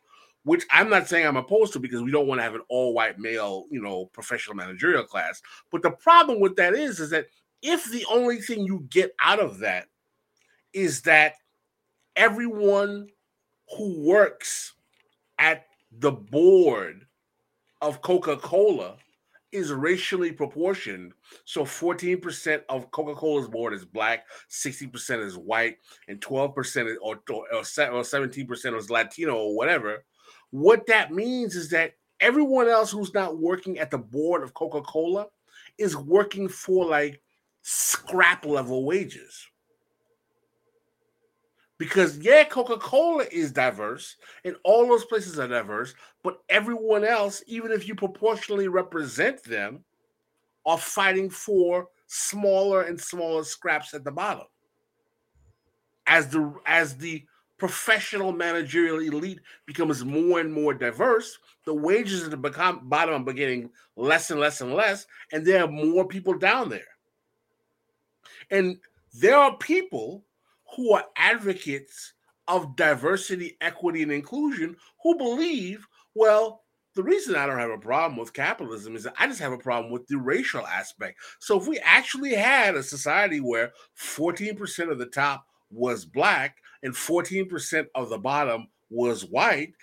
which 0.47 0.65
I'm 0.71 0.89
not 0.89 1.09
saying 1.09 1.27
I'm 1.27 1.35
opposed 1.35 1.73
to 1.73 1.79
because 1.79 2.01
we 2.01 2.09
don't 2.09 2.25
want 2.25 2.39
to 2.39 2.43
have 2.43 2.55
an 2.55 2.61
all 2.69 2.93
white 2.93 3.19
male, 3.19 3.65
you 3.69 3.81
know, 3.81 4.05
professional 4.13 4.55
managerial 4.55 5.03
class. 5.03 5.41
But 5.73 5.81
the 5.81 5.91
problem 5.91 6.39
with 6.39 6.55
that 6.55 6.73
is, 6.73 7.01
is 7.01 7.09
that 7.09 7.27
if 7.61 7.83
the 7.91 8.05
only 8.09 8.37
thing 8.37 8.63
you 8.63 8.87
get 8.89 9.13
out 9.21 9.41
of 9.41 9.59
that 9.59 9.87
is 10.71 11.01
that 11.01 11.33
everyone 12.15 13.09
who 13.75 13.99
works 13.99 14.71
at 15.37 15.65
the 15.91 16.13
board 16.13 17.05
of 17.81 18.01
Coca 18.01 18.37
Cola 18.37 18.95
is 19.51 19.73
racially 19.73 20.31
proportioned. 20.31 21.11
So 21.43 21.63
14% 21.63 22.61
of 22.69 22.89
Coca-Cola's 22.91 23.49
board 23.49 23.73
is 23.73 23.83
black, 23.83 24.25
60% 24.49 25.25
is 25.25 25.37
white, 25.37 25.77
and 26.07 26.21
12% 26.21 26.95
or, 27.01 27.19
or, 27.29 27.53
or 27.53 27.61
17% 27.61 28.77
is 28.77 28.89
Latino 28.89 29.35
or 29.35 29.55
whatever. 29.55 30.03
What 30.51 30.87
that 30.87 31.11
means 31.11 31.55
is 31.55 31.69
that 31.71 31.93
everyone 32.19 32.67
else 32.67 32.91
who's 32.91 33.13
not 33.13 33.37
working 33.37 33.79
at 33.79 33.91
the 33.91 33.97
board 33.97 34.43
of 34.43 34.53
Coca-Cola 34.53 35.27
is 35.77 35.95
working 35.95 36.47
for 36.47 36.85
like 36.85 37.21
scrap 37.61 38.45
level 38.45 38.85
wages 38.85 39.47
because 41.77 42.17
yeah, 42.19 42.43
Coca 42.43 42.77
Cola 42.77 43.25
is 43.31 43.51
diverse, 43.51 44.15
and 44.43 44.55
all 44.63 44.87
those 44.87 45.05
places 45.05 45.37
are 45.37 45.47
diverse, 45.47 45.93
but 46.23 46.39
everyone 46.49 47.03
else, 47.03 47.43
even 47.45 47.71
if 47.71 47.87
you 47.87 47.95
proportionally 47.95 48.67
represent 48.67 49.43
them, 49.43 49.83
are 50.65 50.77
fighting 50.77 51.29
for 51.29 51.87
smaller 52.07 52.83
and 52.83 52.99
smaller 52.99 53.43
scraps 53.43 53.93
at 53.93 54.03
the 54.03 54.11
bottom. 54.11 54.47
As 56.07 56.29
the 56.29 56.53
as 56.65 56.97
the 56.97 57.25
professional 57.58 58.32
managerial 58.32 58.99
elite 58.99 59.39
becomes 59.66 60.05
more 60.05 60.39
and 60.39 60.53
more 60.53 60.74
diverse, 60.74 61.38
the 61.66 61.74
wages 61.74 62.24
at 62.24 62.32
the 62.32 62.38
bottom 62.84 63.28
are 63.28 63.34
getting 63.34 63.70
less 63.95 64.30
and 64.32 64.39
less 64.39 64.62
and 64.62 64.74
less, 64.74 65.08
and 65.32 65.45
there 65.45 65.64
are 65.64 65.72
more 65.72 66.05
people 66.05 66.38
down 66.38 66.70
there. 66.70 66.82
And 68.51 68.78
there 69.14 69.36
are 69.36 69.58
people 69.58 70.24
who 70.76 70.93
are 70.93 71.05
advocates 71.16 72.14
of 72.47 72.76
diversity, 72.76 73.58
equity, 73.60 74.03
and 74.03 74.12
inclusion 74.12 74.76
who 75.03 75.18
believe, 75.18 75.86
well, 76.16 76.64
the 76.95 77.03
reason 77.03 77.36
I 77.36 77.45
don't 77.45 77.60
have 77.60 77.70
a 77.70 77.78
problem 77.78 78.18
with 78.18 78.34
capitalism 78.34 78.95
is 78.95 79.08
I 79.18 79.28
just 79.28 79.39
have 79.39 79.51
a 79.51 79.58
problem 79.58 79.91
with 79.91 80.08
the 80.08 80.18
racial 80.18 80.66
aspect. 80.66 81.20
So 81.39 81.60
if 81.60 81.68
we 81.68 81.78
actually 81.80 82.34
had 82.34 82.76
a 82.76 82.82
society 82.82 83.39
where 83.39 83.72
14% 83.99 84.91
of 84.91 84.97
the 84.97 85.05
top 85.05 85.45
was 85.70 86.05
black 86.05 86.58
and 86.84 86.93
14% 86.93 87.86
of 87.95 88.09
the 88.09 88.17
bottom 88.17 88.67
was 88.89 89.25
white 89.25 89.73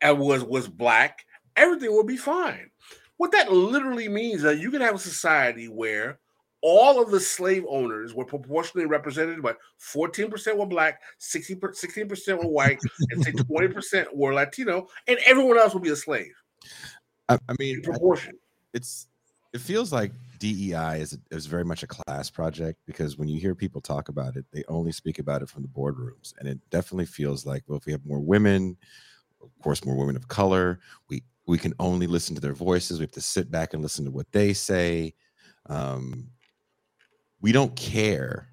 and 0.00 0.18
was 0.18 0.44
was 0.44 0.68
black 0.68 1.24
everything 1.56 1.94
would 1.94 2.06
be 2.06 2.16
fine. 2.16 2.70
What 3.18 3.32
that 3.32 3.52
literally 3.52 4.08
means 4.08 4.36
is 4.36 4.42
that 4.42 4.58
you 4.58 4.70
can 4.70 4.80
have 4.80 4.94
a 4.94 4.98
society 4.98 5.68
where 5.68 6.18
all 6.62 7.02
of 7.02 7.10
the 7.10 7.20
slave 7.20 7.64
owners 7.68 8.14
were 8.14 8.24
proportionally 8.24 8.86
represented, 8.86 9.42
but 9.42 9.58
14% 9.94 10.56
were 10.56 10.66
black, 10.66 11.00
60, 11.18 11.56
16% 11.56 12.38
were 12.38 12.50
white, 12.50 12.78
and 13.10 13.22
say 13.22 13.32
20% 13.32 14.06
were 14.14 14.34
Latino, 14.34 14.86
and 15.06 15.18
everyone 15.26 15.58
else 15.58 15.74
would 15.74 15.82
be 15.82 15.90
a 15.90 15.96
slave. 15.96 16.32
I, 17.28 17.38
I 17.48 17.54
mean, 17.58 17.76
In 17.76 17.82
proportion. 17.82 18.38
it's 18.74 19.06
it 19.52 19.60
feels 19.60 19.92
like 19.92 20.12
DEI 20.40 21.00
is 21.00 21.16
is 21.30 21.46
very 21.46 21.64
much 21.64 21.82
a 21.82 21.86
class 21.86 22.30
project 22.30 22.80
because 22.86 23.18
when 23.18 23.28
you 23.28 23.38
hear 23.38 23.54
people 23.54 23.80
talk 23.80 24.08
about 24.08 24.36
it, 24.36 24.46
they 24.52 24.64
only 24.68 24.90
speak 24.90 25.18
about 25.18 25.42
it 25.42 25.50
from 25.50 25.62
the 25.62 25.68
boardrooms, 25.68 26.32
and 26.38 26.48
it 26.48 26.58
definitely 26.70 27.06
feels 27.06 27.46
like 27.46 27.62
well, 27.66 27.78
if 27.78 27.84
we 27.84 27.92
have 27.92 28.04
more 28.06 28.20
women, 28.20 28.76
of 29.42 29.50
course, 29.62 29.84
more 29.84 29.96
women 29.96 30.16
of 30.16 30.28
color, 30.28 30.80
we 31.08 31.22
we 31.46 31.58
can 31.58 31.74
only 31.78 32.06
listen 32.06 32.34
to 32.34 32.40
their 32.40 32.54
voices. 32.54 32.98
We 32.98 33.04
have 33.04 33.12
to 33.12 33.20
sit 33.20 33.50
back 33.50 33.74
and 33.74 33.82
listen 33.82 34.04
to 34.06 34.10
what 34.10 34.32
they 34.32 34.54
say. 34.54 35.14
Um, 35.66 36.30
we 37.42 37.52
don't 37.52 37.76
care. 37.76 38.48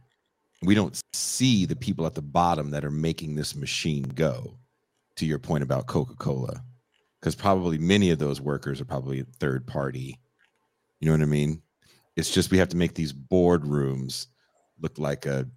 We 0.61 0.75
don't 0.75 0.99
see 1.13 1.65
the 1.65 1.75
people 1.75 2.05
at 2.05 2.15
the 2.15 2.21
bottom 2.21 2.69
that 2.71 2.83
are 2.83 2.91
making 2.91 3.35
this 3.35 3.55
machine 3.55 4.03
go. 4.03 4.57
To 5.15 5.25
your 5.25 5.39
point 5.39 5.63
about 5.63 5.87
Coca 5.87 6.13
Cola, 6.13 6.63
because 7.19 7.33
probably 7.33 7.79
many 7.79 8.11
of 8.11 8.19
those 8.19 8.39
workers 8.39 8.79
are 8.79 8.85
probably 8.85 9.23
third 9.39 9.65
party. 9.65 10.19
You 10.99 11.07
know 11.07 11.13
what 11.13 11.23
I 11.23 11.25
mean? 11.25 11.63
It's 12.17 12.31
just 12.31 12.51
we 12.51 12.57
have 12.57 12.69
to 12.69 12.77
make 12.77 12.95
these 12.95 13.13
boardrooms 13.13 14.27
look 14.81 14.97
like 14.97 15.25
a 15.25 15.47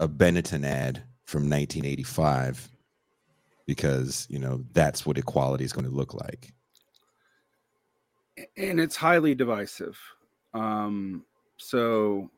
a 0.00 0.08
Benetton 0.08 0.64
ad 0.64 1.04
from 1.24 1.48
1985 1.48 2.68
because 3.66 4.26
you 4.28 4.38
know 4.38 4.64
that's 4.72 5.06
what 5.06 5.16
equality 5.16 5.64
is 5.64 5.72
going 5.72 5.84
to 5.84 5.90
look 5.90 6.12
like. 6.12 6.52
and 8.56 8.80
it's 8.80 8.96
highly 8.96 9.34
divisive. 9.34 9.98
Um, 10.54 11.24
so 11.56 12.30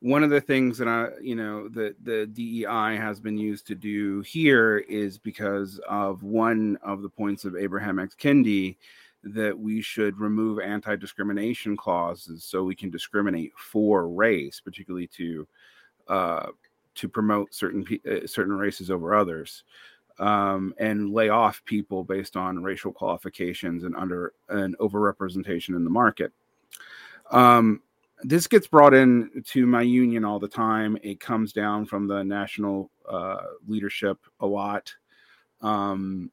one 0.00 0.22
of 0.22 0.30
the 0.30 0.40
things 0.40 0.78
that 0.78 0.88
I, 0.88 1.08
you 1.22 1.34
know, 1.34 1.68
that 1.68 1.96
the 2.04 2.26
DEI 2.26 2.96
has 2.96 3.20
been 3.20 3.38
used 3.38 3.66
to 3.68 3.74
do 3.74 4.20
here 4.20 4.78
is 4.78 5.18
because 5.18 5.80
of 5.88 6.22
one 6.22 6.78
of 6.82 7.02
the 7.02 7.08
points 7.08 7.44
of 7.44 7.54
Ibram 7.54 8.02
X. 8.02 8.14
Kendi 8.14 8.76
that 9.24 9.58
we 9.58 9.80
should 9.80 10.18
remove 10.18 10.60
anti-discrimination 10.60 11.76
clauses 11.76 12.44
so 12.44 12.62
we 12.62 12.74
can 12.74 12.90
discriminate 12.90 13.52
for 13.56 14.08
race, 14.08 14.60
particularly 14.60 15.06
to 15.08 15.46
uh, 16.08 16.46
to 16.94 17.08
promote 17.08 17.52
certain 17.54 17.84
uh, 18.10 18.26
certain 18.26 18.56
races 18.56 18.90
over 18.90 19.14
others 19.14 19.64
um, 20.18 20.74
and 20.78 21.12
lay 21.12 21.28
off 21.28 21.64
people 21.64 22.04
based 22.04 22.36
on 22.36 22.62
racial 22.62 22.92
qualifications 22.92 23.84
and 23.84 23.96
under 23.96 24.32
an 24.48 24.76
overrepresentation 24.80 25.70
in 25.70 25.84
the 25.84 25.90
market. 25.90 26.32
Um, 27.30 27.82
this 28.22 28.46
gets 28.46 28.66
brought 28.66 28.94
in 28.94 29.42
to 29.48 29.66
my 29.66 29.82
union 29.82 30.24
all 30.24 30.38
the 30.38 30.48
time. 30.48 30.96
It 31.02 31.20
comes 31.20 31.52
down 31.52 31.84
from 31.86 32.06
the 32.06 32.22
national 32.22 32.90
uh, 33.08 33.42
leadership 33.66 34.18
a 34.40 34.46
lot. 34.46 34.94
Um, 35.60 36.30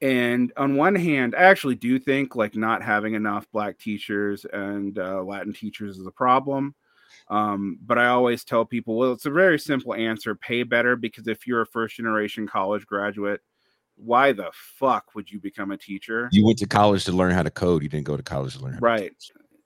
and 0.00 0.52
on 0.56 0.76
one 0.76 0.94
hand, 0.94 1.34
I 1.34 1.42
actually 1.42 1.74
do 1.74 1.98
think 1.98 2.36
like 2.36 2.54
not 2.54 2.82
having 2.82 3.14
enough 3.14 3.50
black 3.52 3.78
teachers 3.78 4.46
and 4.52 4.98
uh, 4.98 5.22
Latin 5.22 5.52
teachers 5.52 5.98
is 5.98 6.06
a 6.06 6.12
problem. 6.12 6.74
Um, 7.28 7.78
but 7.84 7.98
I 7.98 8.06
always 8.06 8.44
tell 8.44 8.64
people, 8.64 8.96
well, 8.96 9.12
it's 9.12 9.26
a 9.26 9.30
very 9.30 9.58
simple 9.58 9.94
answer 9.94 10.34
pay 10.34 10.62
better 10.62 10.96
because 10.96 11.26
if 11.26 11.46
you're 11.46 11.62
a 11.62 11.66
first 11.66 11.96
generation 11.96 12.46
college 12.46 12.86
graduate, 12.86 13.40
why 13.96 14.32
the 14.32 14.50
fuck 14.52 15.14
would 15.14 15.30
you 15.30 15.40
become 15.40 15.72
a 15.72 15.76
teacher? 15.76 16.28
You 16.32 16.46
went 16.46 16.58
to 16.58 16.66
college 16.66 17.04
to 17.06 17.12
learn 17.12 17.32
how 17.32 17.42
to 17.42 17.50
code. 17.50 17.82
You 17.82 17.88
didn't 17.88 18.06
go 18.06 18.16
to 18.16 18.22
college 18.22 18.56
to 18.56 18.62
learn. 18.62 18.74
How 18.74 18.78
Right. 18.80 19.12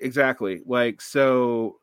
Exactly. 0.00 0.60
Like, 0.64 1.00
so, 1.00 1.76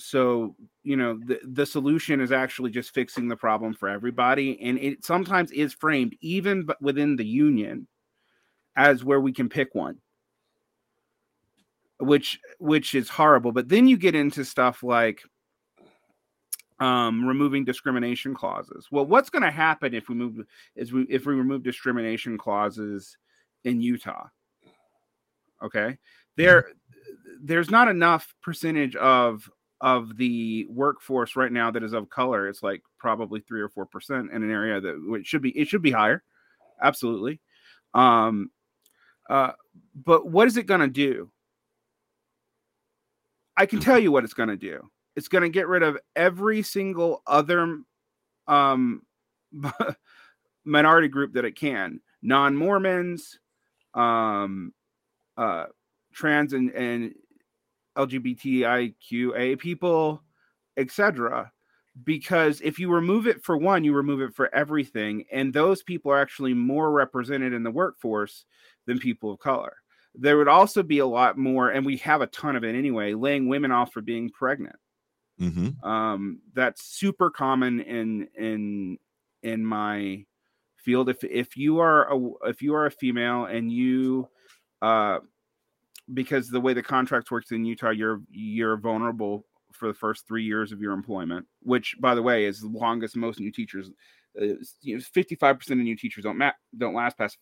so, 0.00 0.56
you 0.82 0.96
know, 0.96 1.18
the, 1.26 1.40
the 1.44 1.66
solution 1.66 2.20
is 2.20 2.32
actually 2.32 2.70
just 2.70 2.94
fixing 2.94 3.28
the 3.28 3.36
problem 3.36 3.74
for 3.74 3.88
everybody. 3.88 4.60
And 4.60 4.78
it 4.78 5.04
sometimes 5.04 5.50
is 5.52 5.72
framed 5.72 6.16
even 6.20 6.66
within 6.80 7.16
the 7.16 7.26
union 7.26 7.86
as 8.76 9.04
where 9.04 9.20
we 9.20 9.32
can 9.32 9.48
pick 9.48 9.74
one. 9.74 9.98
Which 11.98 12.40
which 12.58 12.94
is 12.94 13.10
horrible 13.10 13.52
but 13.52 13.68
then 13.68 13.86
you 13.86 13.98
get 13.98 14.14
into 14.14 14.42
stuff 14.42 14.82
like 14.82 15.20
um 16.78 17.26
removing 17.28 17.62
discrimination 17.62 18.34
clauses. 18.34 18.88
Well 18.90 19.04
what's 19.04 19.28
going 19.28 19.42
to 19.42 19.50
happen 19.50 19.92
if 19.92 20.08
we 20.08 20.14
move 20.14 20.38
is 20.74 20.94
we 20.94 21.02
if 21.10 21.26
we 21.26 21.34
remove 21.34 21.62
discrimination 21.62 22.38
clauses 22.38 23.18
in 23.64 23.82
utah? 23.82 24.28
Okay? 25.62 25.98
There 26.38 26.70
there's 27.42 27.70
not 27.70 27.88
enough 27.88 28.34
percentage 28.42 28.96
of 28.96 29.50
of 29.80 30.16
the 30.16 30.66
workforce 30.68 31.36
right 31.36 31.52
now 31.52 31.70
that 31.70 31.82
is 31.82 31.92
of 31.92 32.10
color 32.10 32.48
it's 32.48 32.62
like 32.62 32.82
probably 32.98 33.40
three 33.40 33.60
or 33.60 33.68
four 33.68 33.86
percent 33.86 34.30
in 34.30 34.42
an 34.42 34.50
area 34.50 34.80
that 34.80 35.00
which 35.06 35.26
should 35.26 35.42
be 35.42 35.50
it 35.58 35.68
should 35.68 35.82
be 35.82 35.90
higher 35.90 36.22
absolutely 36.82 37.40
um 37.94 38.50
uh 39.30 39.52
but 39.94 40.26
what 40.26 40.46
is 40.46 40.56
it 40.56 40.66
going 40.66 40.80
to 40.80 40.88
do 40.88 41.30
I 43.60 43.66
can 43.66 43.78
tell 43.78 43.98
you 43.98 44.10
what 44.10 44.24
it's 44.24 44.32
going 44.32 44.48
to 44.48 44.56
do. 44.56 44.90
It's 45.16 45.28
going 45.28 45.42
to 45.42 45.50
get 45.50 45.68
rid 45.68 45.82
of 45.82 45.98
every 46.16 46.62
single 46.62 47.22
other 47.26 47.80
um, 48.48 49.02
minority 50.64 51.08
group 51.08 51.34
that 51.34 51.44
it 51.44 51.56
can 51.56 52.00
non 52.22 52.56
Mormons, 52.56 53.38
um, 53.92 54.72
uh, 55.36 55.66
trans 56.14 56.54
and, 56.54 56.70
and 56.70 57.14
LGBTIQA 57.96 59.58
people, 59.58 60.22
etc. 60.76 61.52
Because 62.04 62.60
if 62.60 62.78
you 62.78 62.90
remove 62.90 63.26
it 63.26 63.42
for 63.42 63.56
one, 63.56 63.84
you 63.84 63.92
remove 63.92 64.20
it 64.20 64.34
for 64.34 64.54
everything. 64.54 65.24
And 65.32 65.52
those 65.52 65.82
people 65.82 66.12
are 66.12 66.20
actually 66.20 66.54
more 66.54 66.90
represented 66.90 67.52
in 67.52 67.62
the 67.62 67.70
workforce 67.70 68.44
than 68.86 68.98
people 68.98 69.32
of 69.32 69.40
color 69.40 69.76
there 70.14 70.36
would 70.36 70.48
also 70.48 70.82
be 70.82 70.98
a 70.98 71.06
lot 71.06 71.38
more, 71.38 71.70
and 71.70 71.86
we 71.86 71.96
have 71.98 72.20
a 72.20 72.26
ton 72.26 72.56
of 72.56 72.64
it 72.64 72.74
anyway, 72.74 73.14
laying 73.14 73.48
women 73.48 73.70
off 73.70 73.92
for 73.92 74.00
being 74.00 74.30
pregnant. 74.30 74.76
Mm-hmm. 75.40 75.88
Um, 75.88 76.40
that's 76.52 76.82
super 76.82 77.30
common 77.30 77.80
in 77.80 78.28
in 78.36 78.98
in 79.42 79.64
my 79.64 80.24
field. 80.76 81.08
If 81.08 81.22
if 81.24 81.56
you 81.56 81.78
are 81.78 82.12
a 82.12 82.30
if 82.48 82.60
you 82.60 82.74
are 82.74 82.86
a 82.86 82.90
female 82.90 83.44
and 83.44 83.70
you 83.70 84.28
uh 84.82 85.20
because 86.14 86.48
the 86.48 86.60
way 86.60 86.72
the 86.72 86.82
contract 86.82 87.30
works 87.30 87.52
in 87.52 87.64
Utah, 87.64 87.90
you're 87.90 88.20
you're 88.30 88.76
vulnerable 88.76 89.46
for 89.72 89.88
the 89.88 89.94
first 89.94 90.26
three 90.26 90.44
years 90.44 90.72
of 90.72 90.80
your 90.80 90.92
employment, 90.92 91.46
which 91.62 91.96
by 92.00 92.14
the 92.14 92.22
way 92.22 92.44
is 92.44 92.60
the 92.60 92.68
longest 92.68 93.16
most 93.16 93.40
new 93.40 93.52
teachers. 93.52 93.90
Uh, 94.40 94.54
you 94.80 94.96
know, 94.96 95.02
55% 95.14 95.70
of 95.70 95.78
new 95.78 95.96
teachers 95.96 96.24
don't 96.24 96.38
ma- 96.38 96.52
don't 96.76 96.94
last 96.94 97.18
past 97.18 97.38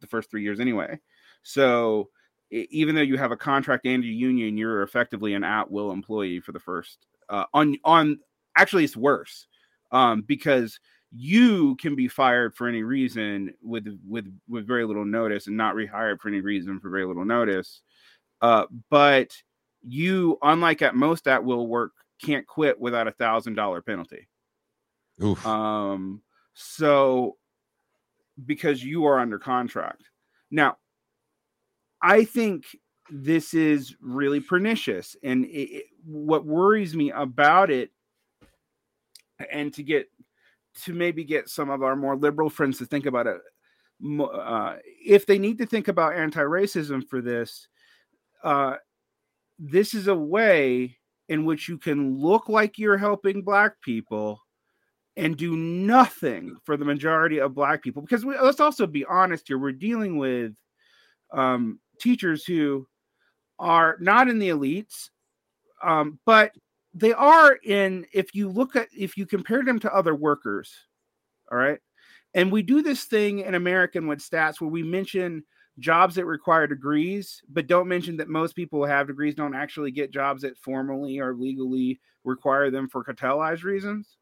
the 0.00 0.06
first 0.06 0.30
three 0.30 0.42
years 0.42 0.60
anyway. 0.60 0.98
So 1.42 2.08
even 2.50 2.94
though 2.94 3.02
you 3.02 3.16
have 3.16 3.32
a 3.32 3.36
contract 3.36 3.86
and 3.86 4.04
a 4.04 4.06
union, 4.06 4.56
you're 4.56 4.82
effectively 4.82 5.34
an 5.34 5.44
at-will 5.44 5.92
employee 5.92 6.40
for 6.40 6.52
the 6.52 6.60
first 6.60 7.06
uh, 7.28 7.44
on 7.52 7.76
on. 7.84 8.18
Actually, 8.56 8.84
it's 8.84 8.96
worse 8.96 9.46
um, 9.90 10.22
because 10.22 10.78
you 11.10 11.76
can 11.76 11.94
be 11.94 12.08
fired 12.08 12.54
for 12.54 12.68
any 12.68 12.82
reason 12.82 13.52
with 13.62 13.86
with 14.06 14.26
with 14.48 14.66
very 14.66 14.84
little 14.84 15.04
notice 15.04 15.46
and 15.46 15.56
not 15.56 15.74
rehired 15.74 16.20
for 16.20 16.28
any 16.28 16.40
reason 16.40 16.80
for 16.80 16.90
very 16.90 17.06
little 17.06 17.24
notice. 17.24 17.82
Uh, 18.40 18.66
but 18.90 19.34
you, 19.82 20.38
unlike 20.42 20.82
at 20.82 20.94
most 20.94 21.28
at-will 21.28 21.66
work, 21.66 21.92
can't 22.22 22.46
quit 22.46 22.78
without 22.78 23.08
a 23.08 23.12
thousand 23.12 23.54
dollar 23.54 23.82
penalty. 23.82 24.28
Oof. 25.22 25.44
Um, 25.46 26.22
so 26.54 27.36
because 28.46 28.82
you 28.82 29.04
are 29.06 29.18
under 29.20 29.38
contract. 29.38 30.02
Now, 30.50 30.76
I 32.02 32.24
think 32.24 32.64
this 33.10 33.54
is 33.54 33.94
really 34.00 34.40
pernicious. 34.40 35.16
And 35.22 35.44
it, 35.46 35.48
it- 35.70 35.86
what 36.04 36.44
worries 36.44 36.94
me 36.94 37.10
about 37.12 37.70
it, 37.70 37.90
and 39.50 39.72
to 39.72 39.82
get 39.82 40.10
to 40.82 40.92
maybe 40.92 41.24
get 41.24 41.48
some 41.48 41.70
of 41.70 41.82
our 41.82 41.96
more 41.96 42.14
liberal 42.14 42.50
friends 42.50 42.76
to 42.78 42.84
think 42.84 43.06
about 43.06 43.26
it, 43.26 43.40
uh, 44.20 44.76
if 45.02 45.24
they 45.24 45.38
need 45.38 45.56
to 45.58 45.64
think 45.66 45.88
about 45.88 46.14
anti 46.14 46.42
racism 46.42 47.02
for 47.08 47.22
this, 47.22 47.68
uh, 48.44 48.76
this 49.58 49.94
is 49.94 50.06
a 50.06 50.14
way 50.14 50.96
in 51.28 51.44
which 51.44 51.68
you 51.68 51.78
can 51.78 52.18
look 52.18 52.48
like 52.48 52.78
you're 52.78 52.98
helping 52.98 53.42
Black 53.42 53.80
people 53.80 54.40
and 55.16 55.36
do 55.36 55.56
nothing 55.56 56.56
for 56.64 56.76
the 56.76 56.84
majority 56.84 57.38
of 57.38 57.54
black 57.54 57.82
people. 57.82 58.02
Because 58.02 58.24
we, 58.24 58.38
let's 58.38 58.60
also 58.60 58.86
be 58.86 59.04
honest 59.04 59.46
here 59.46 59.58
we're 59.58 59.72
dealing 59.72 60.18
with 60.18 60.52
um, 61.32 61.80
teachers 62.00 62.44
who 62.44 62.86
are 63.58 63.96
not 64.00 64.28
in 64.28 64.38
the 64.38 64.48
elites 64.48 65.10
um, 65.82 66.18
but 66.26 66.52
they 66.92 67.12
are 67.12 67.58
in 67.64 68.06
if 68.12 68.34
you 68.34 68.48
look 68.48 68.76
at 68.76 68.88
if 68.92 69.16
you 69.16 69.26
compare 69.26 69.62
them 69.62 69.78
to 69.80 69.94
other 69.94 70.14
workers 70.14 70.72
all 71.52 71.58
right? 71.58 71.78
And 72.32 72.50
we 72.50 72.62
do 72.62 72.82
this 72.82 73.04
thing 73.04 73.40
in 73.40 73.54
american 73.54 74.06
with 74.06 74.18
stats 74.18 74.60
where 74.60 74.70
we 74.70 74.82
mention 74.82 75.44
jobs 75.78 76.14
that 76.14 76.26
require 76.26 76.66
degrees, 76.66 77.42
but 77.48 77.66
don't 77.66 77.88
mention 77.88 78.16
that 78.18 78.28
most 78.28 78.54
people 78.54 78.78
who 78.80 78.86
have 78.86 79.06
degrees 79.06 79.34
don't 79.34 79.54
actually 79.54 79.90
get 79.90 80.12
jobs 80.12 80.42
that 80.42 80.56
formally 80.58 81.18
or 81.18 81.34
legally 81.34 82.00
require 82.22 82.70
them 82.70 82.88
for 82.88 83.04
cartelized 83.04 83.64
reasons. 83.64 84.16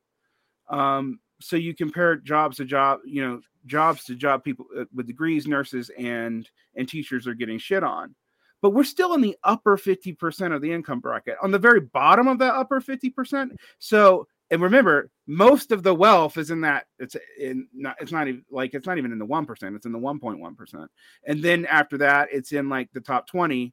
Um, 0.68 1.20
so 1.40 1.56
you 1.56 1.74
compare 1.74 2.16
jobs 2.16 2.56
to 2.58 2.64
job, 2.64 3.00
you 3.04 3.26
know, 3.26 3.40
jobs 3.66 4.04
to 4.04 4.14
job 4.14 4.44
people 4.44 4.66
uh, 4.78 4.84
with 4.94 5.06
degrees, 5.06 5.46
nurses, 5.46 5.90
and 5.98 6.48
and 6.76 6.88
teachers 6.88 7.26
are 7.26 7.34
getting 7.34 7.58
shit 7.58 7.82
on. 7.82 8.14
But 8.62 8.70
we're 8.70 8.84
still 8.84 9.14
in 9.14 9.20
the 9.20 9.36
upper 9.42 9.76
50% 9.76 10.54
of 10.54 10.62
the 10.62 10.72
income 10.72 11.00
bracket, 11.00 11.36
on 11.42 11.50
the 11.50 11.58
very 11.58 11.80
bottom 11.80 12.28
of 12.28 12.38
that 12.38 12.54
upper 12.54 12.80
50%. 12.80 13.56
So 13.80 14.28
and 14.52 14.60
remember 14.60 15.10
most 15.26 15.72
of 15.72 15.82
the 15.82 15.94
wealth 15.94 16.36
is 16.36 16.50
in 16.50 16.60
that 16.60 16.84
it's 16.98 17.16
in 17.40 17.66
not 17.72 17.96
it's 18.00 18.12
not 18.12 18.28
even 18.28 18.44
like 18.50 18.74
it's 18.74 18.86
not 18.86 18.98
even 18.98 19.10
in 19.10 19.18
the 19.18 19.26
1% 19.26 19.74
it's 19.74 19.86
in 19.86 19.92
the 19.92 19.98
1.1% 19.98 20.86
and 21.26 21.42
then 21.42 21.64
after 21.66 21.96
that 21.98 22.28
it's 22.30 22.52
in 22.52 22.68
like 22.68 22.88
the 22.92 23.00
top 23.00 23.26
20 23.26 23.72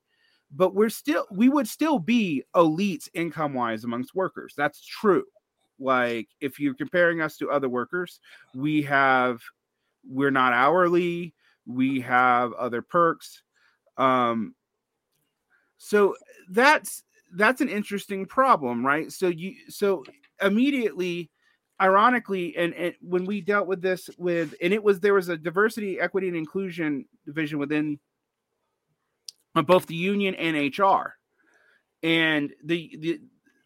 but 0.52 0.74
we're 0.74 0.90
still 0.90 1.28
we 1.32 1.50
would 1.50 1.68
still 1.68 2.00
be 2.00 2.44
elites 2.56 3.10
income 3.14 3.54
wise 3.54 3.84
amongst 3.84 4.16
workers. 4.16 4.54
That's 4.58 4.84
true. 4.84 5.26
Like 5.80 6.30
if 6.40 6.60
you're 6.60 6.74
comparing 6.74 7.22
us 7.22 7.38
to 7.38 7.52
other 7.52 7.70
workers 7.70 8.22
we 8.56 8.82
have 8.84 9.42
we're 10.10 10.32
not 10.32 10.54
hourly 10.54 11.36
we 11.68 12.00
have 12.00 12.54
other 12.54 12.82
perks. 12.82 13.44
Um 13.98 14.56
so 15.78 16.16
that's 16.50 17.04
that's 17.36 17.60
an 17.60 17.70
interesting 17.70 18.26
problem 18.26 18.86
right? 18.86 19.12
So 19.12 19.28
you 19.28 19.56
so 19.68 20.06
immediately 20.42 21.30
ironically 21.82 22.56
and, 22.58 22.74
and 22.74 22.94
when 23.02 23.26
we 23.26 23.40
dealt 23.42 23.68
with 23.68 23.82
this 23.82 24.10
with 24.18 24.54
and 24.62 24.74
it 24.74 24.84
was 24.84 25.00
there 25.00 25.14
was 25.14 25.30
a 25.30 25.38
diversity 25.38 26.00
equity 26.00 26.28
and 26.28 26.36
inclusion 26.36 27.06
division 27.26 27.58
within 27.58 27.98
both 29.66 29.86
the 29.86 29.96
union 29.96 30.36
and 30.36 30.58
hr 30.78 31.14
and 32.04 32.52
the 32.64 32.96
the 33.00 33.20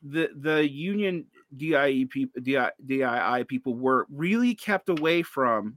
the, 0.04 0.30
the 0.36 0.70
union 0.70 1.26
DIE 1.56 2.06
people, 2.10 2.42
DI, 2.42 2.72
DII 2.86 3.48
people 3.48 3.76
were 3.76 4.06
really 4.10 4.56
kept 4.56 4.90
away 4.90 5.22
from 5.22 5.76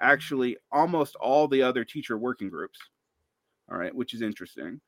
actually 0.00 0.56
almost 0.70 1.16
all 1.16 1.48
the 1.48 1.62
other 1.62 1.84
teacher 1.84 2.18
working 2.18 2.50
groups. 2.50 2.78
All 3.70 3.78
right, 3.78 3.94
which 3.94 4.12
is 4.12 4.20
interesting 4.20 4.80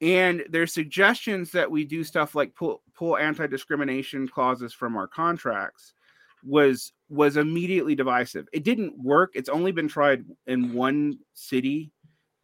and 0.00 0.44
there's 0.48 0.72
suggestions 0.72 1.52
that 1.52 1.70
we 1.70 1.84
do 1.84 2.02
stuff 2.02 2.34
like 2.34 2.54
pull 2.54 2.82
pull 2.94 3.16
anti-discrimination 3.16 4.28
clauses 4.28 4.72
from 4.72 4.96
our 4.96 5.06
contracts 5.06 5.94
was 6.42 6.92
was 7.08 7.36
immediately 7.36 7.94
divisive. 7.94 8.48
It 8.52 8.64
didn't 8.64 8.98
work. 9.02 9.32
It's 9.34 9.48
only 9.48 9.72
been 9.72 9.88
tried 9.88 10.24
in 10.46 10.72
one 10.72 11.18
city 11.34 11.92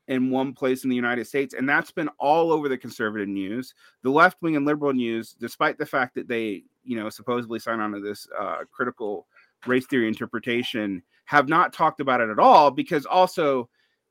in 0.09 0.30
one 0.30 0.52
place 0.52 0.84
in 0.84 0.90
the 0.90 0.94
united 0.94 1.26
states 1.26 1.52
and 1.52 1.68
that's 1.68 1.90
been 1.90 2.09
all 2.18 2.52
over 2.52 2.68
the 2.68 2.78
conservative 2.78 3.28
news. 3.28 3.74
The 4.02 4.11
left 4.11 4.40
wing 4.42 4.57
and 4.57 4.66
liberal 4.66 4.92
news 4.92 5.32
despite 5.32 5.78
the 5.78 5.86
fact 5.86 6.14
that 6.14 6.28
they 6.28 6.64
you 6.84 6.96
know 6.96 7.09
supposedly 7.09 7.59
sign 7.59 7.80
on 7.80 7.92
to 7.92 8.00
this 8.00 8.28
uh, 8.38 8.59
critical 8.70 9.26
race 9.66 9.86
theory 9.86 10.07
interpretation 10.07 11.02
have 11.24 11.48
not 11.48 11.72
talked 11.72 12.00
about 12.00 12.20
it 12.20 12.28
at 12.28 12.38
all 12.38 12.70
because 12.70 13.07
also 13.07 13.68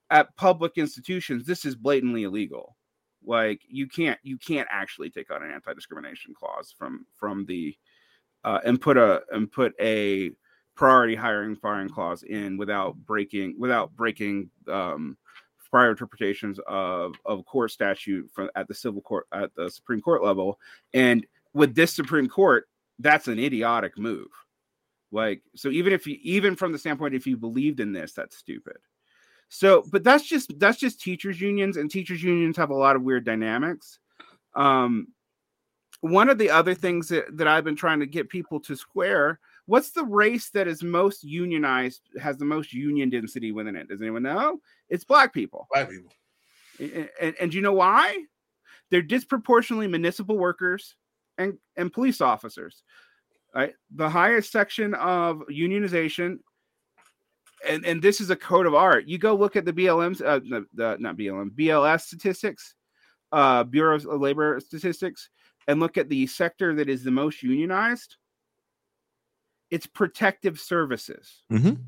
at 0.09 0.35
public 0.35 0.73
institutions 0.77 1.45
this 1.45 1.63
is 1.63 1.75
blatantly 1.75 2.23
illegal 2.23 2.75
like 3.27 3.61
you 3.67 3.87
can't 3.87 4.19
you 4.23 4.37
can't 4.37 4.67
actually 4.71 5.09
take 5.09 5.31
out 5.31 5.41
an 5.41 5.51
anti-discrimination 5.51 6.33
clause 6.37 6.73
from 6.77 7.05
from 7.15 7.45
the 7.45 7.75
uh, 8.43 8.59
and 8.65 8.79
put 8.79 8.97
a 8.97 9.21
and 9.31 9.51
put 9.51 9.73
a 9.79 10.31
priority 10.75 11.15
hiring 11.15 11.55
firing 11.55 11.89
clause 11.89 12.23
in 12.23 12.57
without 12.57 12.95
breaking 13.05 13.55
without 13.57 13.95
breaking 13.95 14.49
um, 14.71 15.17
prior 15.75 15.89
interpretations 15.89 16.59
of 16.67 17.15
of 17.25 17.45
court 17.45 17.71
statute 17.71 18.29
from 18.33 18.49
at 18.55 18.67
the 18.67 18.73
civil 18.73 19.01
court 19.01 19.27
at 19.33 19.53
the 19.55 19.69
Supreme 19.69 19.99
Court 19.99 20.23
level. 20.23 20.57
And 20.93 21.25
with 21.53 21.75
this 21.75 21.93
Supreme 21.93 22.29
Court, 22.29 22.69
that's 22.99 23.27
an 23.27 23.39
idiotic 23.39 23.97
move. 23.97 24.27
Like 25.11 25.41
so, 25.55 25.69
even 25.69 25.91
if 25.91 26.07
you 26.07 26.17
even 26.21 26.55
from 26.55 26.71
the 26.71 26.79
standpoint 26.79 27.13
if 27.15 27.27
you 27.27 27.35
believed 27.35 27.79
in 27.79 27.91
this, 27.91 28.13
that's 28.13 28.37
stupid. 28.37 28.77
So, 29.57 29.83
but 29.89 30.03
that's 30.03 30.27
just 30.27 30.59
that's 30.59 30.77
just 30.77 30.99
teachers 30.99 31.39
unions, 31.39 31.77
and 31.77 31.89
teachers 31.89 32.21
unions 32.21 32.57
have 32.57 32.71
a 32.71 32.75
lot 32.75 32.97
of 32.97 33.03
weird 33.03 33.23
dynamics. 33.23 33.99
Um, 34.53 35.07
one 36.01 36.29
of 36.29 36.37
the 36.37 36.49
other 36.49 36.73
things 36.73 37.07
that, 37.07 37.37
that 37.37 37.47
I've 37.47 37.63
been 37.63 37.75
trying 37.75 38.01
to 38.01 38.05
get 38.05 38.27
people 38.27 38.59
to 38.59 38.75
square 38.75 39.39
what's 39.65 39.91
the 39.91 40.03
race 40.03 40.49
that 40.51 40.67
is 40.67 40.83
most 40.83 41.23
unionized, 41.23 42.01
has 42.21 42.37
the 42.37 42.45
most 42.45 42.73
union 42.73 43.09
density 43.09 43.51
within 43.51 43.75
it? 43.75 43.87
Does 43.87 44.01
anyone 44.01 44.23
know? 44.23 44.59
It's 44.89 45.03
black 45.03 45.33
people. 45.33 45.67
Black 45.71 45.89
people. 45.89 46.11
And, 46.79 47.09
and, 47.19 47.35
and 47.39 47.51
do 47.51 47.57
you 47.57 47.63
know 47.63 47.73
why? 47.73 48.25
They're 48.91 49.01
disproportionately 49.01 49.87
municipal 49.87 50.37
workers 50.37 50.95
and, 51.37 51.57
and 51.77 51.91
police 51.91 52.21
officers. 52.21 52.83
Right? 53.55 53.73
The 53.95 54.09
highest 54.09 54.51
section 54.51 54.93
of 54.95 55.37
unionization 55.49 56.39
and 57.67 57.85
and 57.85 58.01
this 58.01 58.21
is 58.21 58.29
a 58.29 58.35
code 58.35 58.65
of 58.65 58.73
art. 58.73 59.07
You 59.07 59.17
go 59.17 59.35
look 59.35 59.55
at 59.55 59.65
the 59.65 59.73
BLM's 59.73 60.21
uh, 60.21 60.39
the, 60.39 60.65
the 60.73 60.97
not 60.99 61.17
BLM 61.17 61.51
BLS 61.51 62.01
statistics, 62.01 62.75
uh, 63.31 63.63
Bureau 63.63 63.95
of 63.95 64.05
Labor 64.21 64.59
statistics, 64.59 65.29
and 65.67 65.79
look 65.79 65.97
at 65.97 66.09
the 66.09 66.27
sector 66.27 66.75
that 66.75 66.89
is 66.89 67.03
the 67.03 67.11
most 67.11 67.43
unionized. 67.43 68.17
It's 69.71 69.87
protective 69.87 70.59
services. 70.59 71.43
Mm-hmm. 71.51 71.81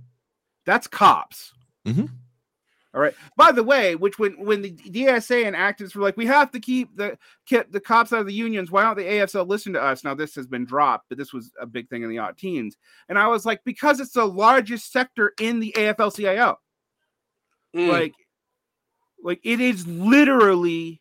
That's 0.66 0.88
cops. 0.88 1.54
Mm-hmm. 1.88 2.08
All 2.98 3.04
right. 3.04 3.14
By 3.36 3.52
the 3.52 3.62
way, 3.62 3.94
which 3.94 4.18
when 4.18 4.44
when 4.44 4.64
the 4.64 4.72
DSA 4.72 5.46
and 5.46 5.56
activists 5.56 5.96
were 5.96 6.02
like, 6.02 6.18
we 6.18 6.26
have 6.26 6.50
to 6.50 6.60
keep 6.60 6.96
the 6.96 7.16
keep 7.46 7.72
the 7.72 7.80
cops 7.80 8.12
out 8.12 8.22
of 8.22 8.26
the 8.26 8.34
unions. 8.34 8.72
Why 8.72 8.82
don't 8.82 8.98
the 8.98 9.04
AFL 9.04 9.48
listen 9.48 9.72
to 9.74 9.82
us? 9.84 10.04
Now 10.04 10.16
this 10.16 10.34
has 10.34 10.48
been 10.48 10.66
dropped, 10.66 11.06
but 11.08 11.20
this 11.20 11.32
was 11.32 11.52
a 11.62 11.68
big 11.68 11.90
thing 11.90 12.02
in 12.02 12.10
the 12.10 12.18
odd 12.18 12.40
teens. 12.40 12.76
And 13.08 13.20
I 13.20 13.28
was 13.28 13.46
like, 13.46 13.64
because 13.64 14.00
it's 14.00 14.14
the 14.14 14.26
largest 14.26 14.92
sector 14.92 15.34
in 15.40 15.60
the 15.60 15.76
AFL-CIO. 15.78 16.58
Mm. 17.76 17.88
Like, 17.88 18.14
like 19.24 19.42
it 19.44 19.62
is 19.62 19.86
literally 19.86 21.00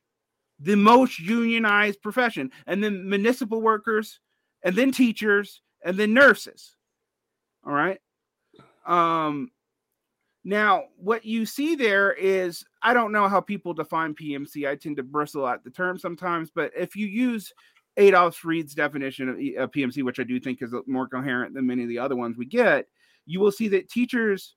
the 0.61 0.76
most 0.76 1.18
unionized 1.18 2.03
profession, 2.03 2.51
and 2.66 2.84
then 2.84 3.09
municipal 3.09 3.62
workers, 3.62 4.20
and 4.62 4.76
then 4.76 4.92
teachers, 4.92 5.62
and 5.82 5.97
then 5.97 6.12
nurses. 6.12 6.76
All 7.66 7.72
right. 7.72 8.01
Um 8.84 9.51
now, 10.49 10.84
what 10.97 11.24
you 11.24 11.44
see 11.44 11.74
there 11.74 12.12
is 12.12 12.64
I 12.80 12.94
don't 12.94 13.11
know 13.11 13.26
how 13.26 13.40
people 13.40 13.74
define 13.74 14.14
PMC. 14.14 14.68
I 14.68 14.76
tend 14.76 14.97
to 14.99 15.03
bristle 15.03 15.44
at 15.44 15.64
the 15.64 15.70
term 15.70 15.99
sometimes, 15.99 16.53
but 16.55 16.70
if 16.76 16.94
you 16.94 17.09
use 17.09 17.53
Adolph 17.97 18.44
Reed's 18.44 18.72
definition 18.72 19.28
of 19.59 19.72
PMC, 19.72 20.05
which 20.05 20.20
I 20.20 20.22
do 20.22 20.38
think 20.38 20.62
is 20.62 20.72
more 20.86 21.09
coherent 21.09 21.53
than 21.53 21.66
many 21.66 21.82
of 21.82 21.88
the 21.88 21.99
other 21.99 22.14
ones 22.14 22.36
we 22.36 22.44
get, 22.44 22.86
you 23.24 23.40
will 23.40 23.51
see 23.51 23.66
that 23.66 23.90
teachers, 23.90 24.55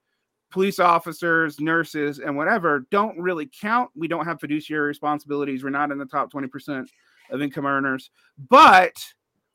police 0.52 0.78
officers, 0.78 1.60
nurses, 1.60 2.20
and 2.20 2.38
whatever 2.38 2.86
don't 2.92 3.18
really 3.18 3.50
count. 3.60 3.90
We 3.96 4.08
don't 4.08 4.26
have 4.26 4.40
fiduciary 4.40 4.90
responsibilities. 4.90 5.64
We're 5.64 5.72
not 5.72 5.90
in 5.90 5.98
the 5.98 6.06
top 6.06 6.32
20% 6.32 6.88
of 7.32 7.42
income 7.42 7.66
earners, 7.66 8.12
but 8.48 8.94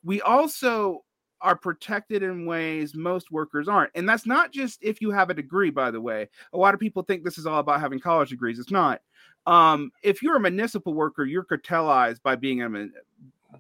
we 0.03 0.21
also 0.21 1.04
are 1.45 1.55
protected 1.55 2.23
in 2.23 2.47
ways 2.47 2.95
most 2.95 3.31
workers 3.31 3.69
aren't. 3.69 3.91
And 3.95 4.09
that's 4.09 4.25
not 4.25 4.51
just 4.51 4.83
if 4.83 5.03
you 5.03 5.11
have 5.11 5.29
a 5.29 5.35
degree, 5.35 5.71
by 5.71 5.91
the 5.91 6.01
way. 6.01 6.29
A 6.55 6.59
lot 6.59 6.73
of 6.73 6.81
people 6.81 7.03
think 7.03 7.23
this 7.23 7.37
is 7.37 7.47
all 7.47 7.61
about 7.61 7.81
having 7.81 8.01
college 8.01 8.31
degrees. 8.31 8.59
It's 8.59 8.71
not. 8.71 9.03
Um, 9.47 9.93
if 10.03 10.23
you're 10.23 10.37
a 10.37 10.41
municipal 10.41 10.95
worker, 10.95 11.25
you're 11.27 11.45
cartelized 11.45 12.23
by 12.23 12.35
being 12.35 12.63
a 12.63 12.89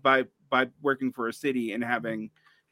by 0.02 0.24
by 0.48 0.68
working 0.80 1.12
for 1.12 1.28
a 1.28 1.32
city 1.32 1.72
and 1.72 1.84
having 1.84 2.30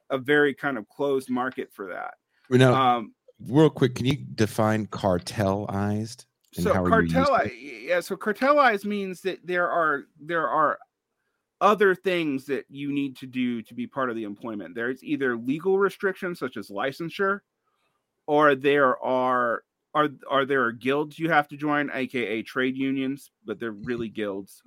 a 0.08 0.16
very 0.16 0.54
kind 0.54 0.78
of 0.78 0.88
closed 0.88 1.28
market 1.28 1.70
for 1.70 1.88
that. 1.88 2.14
Now, 2.48 2.72
um, 2.72 3.12
real 3.46 3.68
quick, 3.68 3.94
can 3.94 4.06
you 4.06 4.16
define 4.16 4.86
cartelized? 4.86 6.24
So 6.52 6.72
cartel, 6.72 7.46
yeah. 7.48 8.00
So 8.00 8.16
cartelized 8.16 8.86
means 8.86 9.20
that 9.22 9.46
there 9.46 9.68
are 9.68 10.04
there 10.18 10.48
are 10.48 10.78
other 11.62 11.94
things 11.94 12.44
that 12.46 12.64
you 12.68 12.92
need 12.92 13.16
to 13.16 13.26
do 13.26 13.62
to 13.62 13.72
be 13.72 13.86
part 13.86 14.10
of 14.10 14.16
the 14.16 14.24
employment. 14.24 14.74
There's 14.74 15.02
either 15.02 15.36
legal 15.36 15.78
restrictions 15.78 16.40
such 16.40 16.56
as 16.56 16.68
licensure, 16.68 17.40
or 18.26 18.56
there 18.56 19.02
are 19.02 19.62
are 19.94 20.08
are 20.28 20.44
there 20.44 20.64
are 20.64 20.72
guilds 20.72 21.18
you 21.18 21.30
have 21.30 21.46
to 21.48 21.56
join, 21.56 21.88
aka 21.94 22.42
trade 22.42 22.76
unions, 22.76 23.30
but 23.46 23.60
they're 23.60 23.70
really 23.70 24.08
guilds 24.20 24.60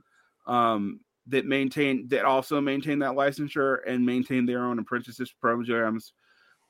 um, 0.47 1.01
that 1.27 1.45
maintain 1.45 2.07
that 2.07 2.23
also 2.23 2.61
maintain 2.61 2.99
that 2.99 3.11
licensure 3.11 3.79
and 3.85 4.05
maintain 4.05 4.45
their 4.45 4.63
own 4.63 4.79
apprenticeship 4.79 5.27
programs. 5.41 6.13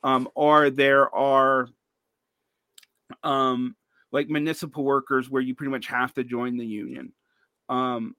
Um, 0.04 0.28
or 0.36 0.72
there 0.72 1.14
are 1.16 1.68
um, 3.24 3.76
like 4.12 4.28
municipal 4.28 4.84
workers 4.84 5.30
where 5.30 5.42
you 5.42 5.54
pretty 5.54 5.72
much 5.72 5.86
have 5.88 6.14
to 6.16 6.24
join 6.24 6.58
the 6.58 6.66
union. 6.66 7.14
Um, 7.70 8.16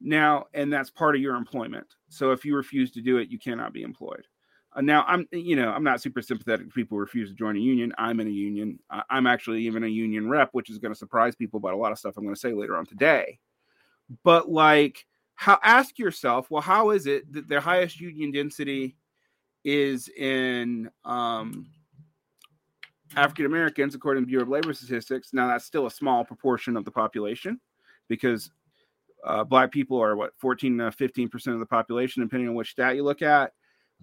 now, 0.00 0.46
and 0.54 0.72
that's 0.72 0.90
part 0.90 1.16
of 1.16 1.20
your 1.20 1.36
employment. 1.36 1.86
So 2.08 2.30
if 2.32 2.44
you 2.44 2.56
refuse 2.56 2.90
to 2.92 3.00
do 3.00 3.18
it, 3.18 3.28
you 3.30 3.38
cannot 3.38 3.72
be 3.72 3.82
employed. 3.82 4.26
Uh, 4.74 4.82
now 4.82 5.04
I'm 5.08 5.26
you 5.32 5.56
know 5.56 5.70
I'm 5.70 5.84
not 5.84 6.00
super 6.00 6.22
sympathetic 6.22 6.66
to 6.66 6.72
people 6.72 6.96
who 6.96 7.00
refuse 7.00 7.30
to 7.30 7.34
join 7.34 7.56
a 7.56 7.60
union. 7.60 7.92
I'm 7.98 8.20
in 8.20 8.26
a 8.26 8.30
union. 8.30 8.78
I'm 9.10 9.26
actually 9.26 9.62
even 9.66 9.82
a 9.82 9.88
union 9.88 10.28
rep, 10.28 10.50
which 10.52 10.70
is 10.70 10.78
going 10.78 10.92
to 10.92 10.98
surprise 10.98 11.34
people 11.34 11.58
about 11.58 11.74
a 11.74 11.76
lot 11.76 11.90
of 11.90 11.98
stuff 11.98 12.16
I'm 12.16 12.24
going 12.24 12.34
to 12.34 12.40
say 12.40 12.52
later 12.52 12.76
on 12.76 12.86
today. 12.86 13.38
But 14.24 14.50
like, 14.50 15.06
how 15.34 15.58
ask 15.62 15.98
yourself, 15.98 16.50
well, 16.50 16.62
how 16.62 16.90
is 16.90 17.06
it 17.06 17.32
that 17.32 17.48
the 17.48 17.60
highest 17.60 18.00
union 18.00 18.30
density 18.30 18.96
is 19.64 20.08
in 20.08 20.90
um, 21.04 21.66
African 23.16 23.46
Americans, 23.46 23.94
according 23.94 24.24
to 24.24 24.26
Bureau 24.26 24.44
of 24.44 24.48
Labor 24.50 24.74
Statistics? 24.74 25.32
Now 25.32 25.48
that's 25.48 25.64
still 25.64 25.86
a 25.86 25.90
small 25.90 26.24
proportion 26.24 26.76
of 26.76 26.84
the 26.84 26.90
population, 26.90 27.58
because 28.08 28.50
uh, 29.24 29.44
black 29.44 29.70
people 29.72 30.00
are 30.00 30.16
what 30.16 30.32
14 30.38 30.78
to 30.78 30.92
15 30.92 31.28
percent 31.28 31.54
of 31.54 31.60
the 31.60 31.66
population, 31.66 32.22
depending 32.22 32.48
on 32.48 32.54
which 32.54 32.70
stat 32.70 32.96
you 32.96 33.04
look 33.04 33.22
at. 33.22 33.52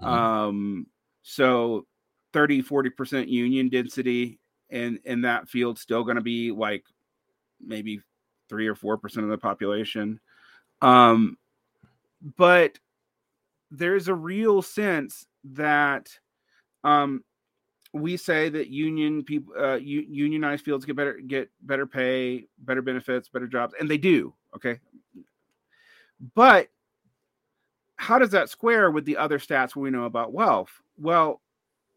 Mm-hmm. 0.02 0.08
Um, 0.08 0.88
so 1.24 1.86
30, 2.34 2.62
40 2.62 2.90
percent 2.92 3.28
union 3.28 3.70
density 3.70 4.40
in 4.70 5.00
in 5.06 5.22
that 5.22 5.48
field 5.48 5.80
still 5.80 6.04
going 6.04 6.18
to 6.18 6.22
be 6.22 6.52
like 6.52 6.84
maybe 7.66 8.02
three 8.50 8.68
or 8.68 8.76
four 8.76 8.98
percent 8.98 9.24
of 9.24 9.30
the 9.30 9.38
population. 9.38 10.20
Um, 10.82 11.38
but 12.38 12.78
there's 13.72 14.08
a 14.08 14.14
real 14.14 14.62
sense 14.62 15.26
that 15.44 16.10
um, 16.84 17.24
we 17.94 18.18
say 18.18 18.50
that 18.50 18.68
union 18.68 19.24
people, 19.24 19.54
uh, 19.58 19.76
unionized 19.76 20.66
fields 20.66 20.86
get 20.86 20.96
better, 20.96 21.20
get 21.26 21.50
better 21.62 21.86
pay, 21.86 22.48
better 22.60 22.82
benefits, 22.82 23.30
better 23.30 23.48
jobs, 23.48 23.74
and 23.80 23.90
they 23.90 23.98
do. 23.98 24.34
Okay, 24.56 24.80
but 26.34 26.70
how 27.98 28.20
does 28.20 28.32
that 28.32 28.50
square 28.50 28.92
with 28.92 29.06
the 29.06 29.18
other 29.18 29.40
stats 29.40 29.76
we 29.76 29.90
know 29.90 30.04
about 30.04 30.34
wealth? 30.34 30.70
Well, 30.98 31.42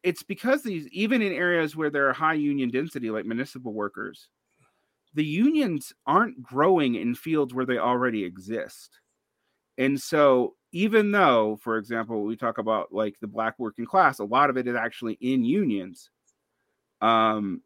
it's 0.02 0.22
because 0.22 0.62
these, 0.62 0.86
even 0.88 1.22
in 1.22 1.32
areas 1.32 1.76
where 1.76 1.90
there 1.90 2.08
are 2.08 2.12
high 2.12 2.34
union 2.34 2.70
density, 2.70 3.10
like 3.10 3.26
municipal 3.26 3.72
workers, 3.72 4.28
the 5.14 5.24
unions 5.24 5.92
aren't 6.06 6.42
growing 6.42 6.94
in 6.94 7.14
fields 7.14 7.52
where 7.52 7.66
they 7.66 7.78
already 7.78 8.24
exist. 8.24 9.00
And 9.76 10.00
so, 10.00 10.54
even 10.72 11.12
though, 11.12 11.58
for 11.62 11.78
example, 11.78 12.22
we 12.24 12.36
talk 12.36 12.58
about 12.58 12.92
like 12.92 13.18
the 13.20 13.26
black 13.26 13.58
working 13.58 13.86
class, 13.86 14.18
a 14.18 14.24
lot 14.24 14.50
of 14.50 14.56
it 14.56 14.66
is 14.66 14.76
actually 14.76 15.14
in 15.20 15.44
unions. 15.44 16.10
Um, 17.00 17.62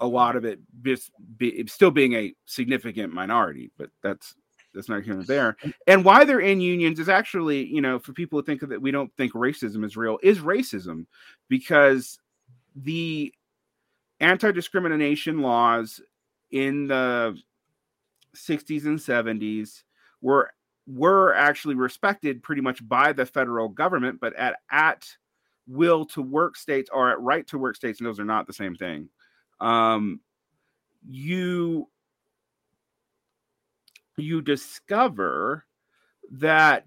a 0.00 0.06
lot 0.06 0.36
of 0.36 0.44
it 0.44 0.60
just 0.82 1.10
be, 1.36 1.64
still 1.66 1.90
being 1.90 2.14
a 2.14 2.34
significant 2.46 3.12
minority, 3.12 3.70
but 3.78 3.90
that's 4.02 4.34
that's 4.74 4.88
not 4.88 5.04
here 5.04 5.14
nor 5.14 5.22
there. 5.22 5.56
And 5.86 6.04
why 6.04 6.24
they're 6.24 6.40
in 6.40 6.60
unions 6.60 6.98
is 6.98 7.08
actually, 7.08 7.64
you 7.66 7.80
know, 7.80 7.98
for 7.98 8.12
people 8.12 8.38
who 8.38 8.44
think 8.44 8.60
that 8.60 8.82
we 8.82 8.90
don't 8.90 9.14
think 9.16 9.32
racism 9.32 9.84
is 9.84 9.96
real, 9.96 10.18
is 10.22 10.40
racism 10.40 11.06
because 11.48 12.18
the 12.74 13.32
anti-discrimination 14.20 15.42
laws 15.42 16.00
in 16.50 16.88
the 16.88 17.36
60s 18.34 18.84
and 18.84 18.98
70s 18.98 19.82
were 20.20 20.50
were 20.86 21.34
actually 21.34 21.74
respected 21.74 22.42
pretty 22.42 22.60
much 22.60 22.86
by 22.86 23.12
the 23.12 23.24
federal 23.24 23.68
government, 23.68 24.20
but 24.20 24.34
at 24.36 24.56
at 24.70 25.08
will 25.66 26.04
to 26.04 26.20
work 26.20 26.56
states 26.56 26.90
or 26.92 27.10
at 27.10 27.20
right 27.20 27.46
to 27.46 27.58
work 27.58 27.76
states, 27.76 28.00
and 28.00 28.06
those 28.06 28.20
are 28.20 28.24
not 28.24 28.46
the 28.46 28.52
same 28.52 28.74
thing. 28.74 29.08
Um, 29.60 30.20
you 31.08 31.88
you 34.16 34.40
discover 34.40 35.64
that 36.30 36.86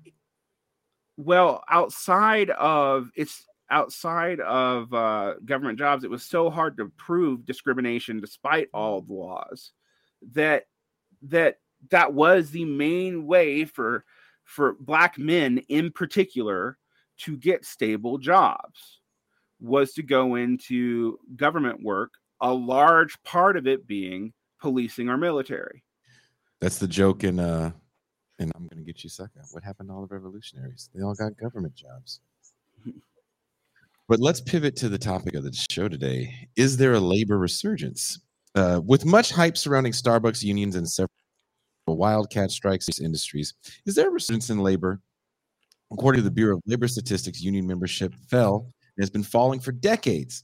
well 1.17 1.63
outside 1.69 2.49
of 2.51 3.11
it's 3.15 3.45
outside 3.69 4.39
of 4.39 4.93
uh, 4.93 5.33
government 5.45 5.77
jobs 5.77 6.03
it 6.03 6.09
was 6.09 6.23
so 6.23 6.49
hard 6.49 6.77
to 6.77 6.91
prove 6.97 7.45
discrimination 7.45 8.19
despite 8.21 8.69
all 8.73 9.01
the 9.01 9.13
laws 9.13 9.71
that 10.33 10.63
that 11.21 11.57
that 11.91 12.13
was 12.13 12.49
the 12.49 12.65
main 12.65 13.25
way 13.27 13.65
for 13.65 14.05
for 14.43 14.77
black 14.79 15.17
men 15.17 15.57
in 15.67 15.91
particular 15.91 16.77
to 17.17 17.35
get 17.35 17.65
stable 17.65 18.17
jobs 18.17 19.01
was 19.59 19.93
to 19.93 20.03
go 20.03 20.35
into 20.35 21.19
government 21.35 21.83
work 21.83 22.13
a 22.41 22.53
large 22.53 23.21
part 23.23 23.57
of 23.57 23.67
it 23.67 23.87
being 23.87 24.33
policing 24.59 25.09
our 25.09 25.17
military 25.17 25.83
that's 26.59 26.79
the 26.79 26.87
joke 26.87 27.23
in 27.23 27.39
uh 27.39 27.71
and 28.39 28.51
I'm 28.55 28.67
gonna 28.67 28.83
get 28.83 29.03
you 29.03 29.09
sucker. 29.09 29.41
What 29.51 29.63
happened 29.63 29.89
to 29.89 29.95
all 29.95 30.05
the 30.05 30.13
revolutionaries? 30.13 30.89
They 30.93 31.01
all 31.01 31.15
got 31.15 31.37
government 31.37 31.75
jobs. 31.75 32.19
but 34.07 34.19
let's 34.19 34.41
pivot 34.41 34.75
to 34.77 34.89
the 34.89 34.97
topic 34.97 35.33
of 35.35 35.43
the 35.43 35.65
show 35.69 35.87
today. 35.87 36.47
Is 36.55 36.77
there 36.77 36.93
a 36.93 36.99
labor 36.99 37.37
resurgence? 37.37 38.19
Uh, 38.55 38.81
with 38.83 39.05
much 39.05 39.31
hype 39.31 39.57
surrounding 39.57 39.91
Starbucks 39.91 40.43
unions 40.43 40.75
and 40.75 40.89
several 40.89 41.11
wildcat 41.87 42.51
strikes 42.51 42.87
in 42.87 43.05
industries, 43.05 43.53
is 43.85 43.95
there 43.95 44.07
a 44.07 44.11
resurgence 44.11 44.49
in 44.49 44.59
labor? 44.59 44.99
According 45.91 46.19
to 46.19 46.23
the 46.23 46.31
Bureau 46.31 46.57
of 46.57 46.63
Labor 46.65 46.87
Statistics, 46.87 47.41
union 47.41 47.65
membership 47.65 48.13
fell 48.29 48.73
and 48.97 49.03
has 49.03 49.09
been 49.09 49.23
falling 49.23 49.59
for 49.59 49.71
decades. 49.71 50.43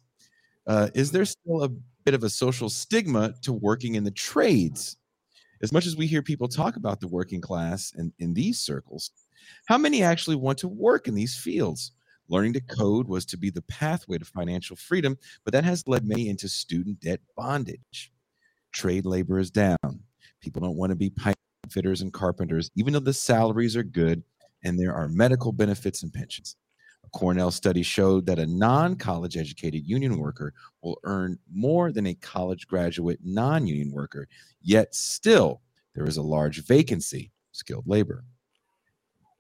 Uh, 0.66 0.90
is 0.94 1.12
there 1.12 1.26
still 1.26 1.64
a 1.64 1.70
bit 2.06 2.14
of 2.14 2.24
a 2.24 2.30
social 2.30 2.70
stigma 2.70 3.34
to 3.42 3.54
working 3.54 3.96
in 3.96 4.04
the 4.04 4.12
trades? 4.12 4.98
as 5.64 5.72
much 5.72 5.86
as 5.88 5.96
we 5.96 6.06
hear 6.06 6.22
people 6.22 6.48
talk 6.48 6.76
about 6.76 7.00
the 7.00 7.08
working 7.08 7.40
class 7.40 7.94
in, 7.98 8.12
in 8.20 8.34
these 8.34 8.60
circles, 8.60 9.12
how 9.66 9.78
many 9.78 10.04
actually 10.04 10.36
want 10.36 10.58
to 10.60 10.68
work 10.68 11.08
in 11.08 11.16
these 11.16 11.38
fields? 11.38 11.94
Learning 12.28 12.54
to 12.54 12.60
code 12.60 13.08
was 13.08 13.26
to 13.26 13.38
be 13.38 13.50
the 13.50 13.62
pathway 13.64 14.18
to 14.18 14.26
financial 14.26 14.76
freedom, 14.76 15.18
but 15.46 15.54
that 15.54 15.64
has 15.64 15.88
led 15.88 16.06
many 16.06 16.28
into 16.28 16.50
student 16.50 17.00
debt 17.00 17.22
bondage. 17.38 18.12
Trade 18.74 19.06
labor 19.06 19.40
is 19.40 19.52
down. 19.52 19.78
People 20.42 20.62
don't 20.62 20.78
want 20.78 20.90
to 20.90 20.96
be 20.96 21.10
pipe 21.10 21.38
fitters 21.70 22.02
and 22.02 22.12
carpenters, 22.12 22.70
even 22.76 22.92
though 22.92 23.00
the 23.00 23.14
salaries 23.14 23.78
are 23.78 23.84
good 23.84 24.22
and 24.66 24.78
there 24.78 24.94
are 24.94 25.08
medical 25.08 25.54
benefits 25.54 26.04
and 26.04 26.12
pensions. 26.12 26.58
Cornell 27.14 27.52
study 27.52 27.84
showed 27.84 28.26
that 28.26 28.40
a 28.40 28.46
non 28.46 28.96
college 28.96 29.38
educated 29.38 29.88
union 29.88 30.18
worker 30.18 30.54
will 30.82 31.00
earn 31.04 31.38
more 31.54 31.92
than 31.92 32.08
a 32.08 32.16
college 32.16 32.68
graduate 32.68 33.20
non 33.24 33.68
union 33.68 33.92
worker, 33.92 34.28
yet 34.62 34.94
still 34.94 35.62
there 35.96 36.06
is 36.06 36.18
a 36.18 36.22
large 36.22 36.66
vacancy 36.66 37.32
skilled 37.52 37.88
labor. 37.88 38.26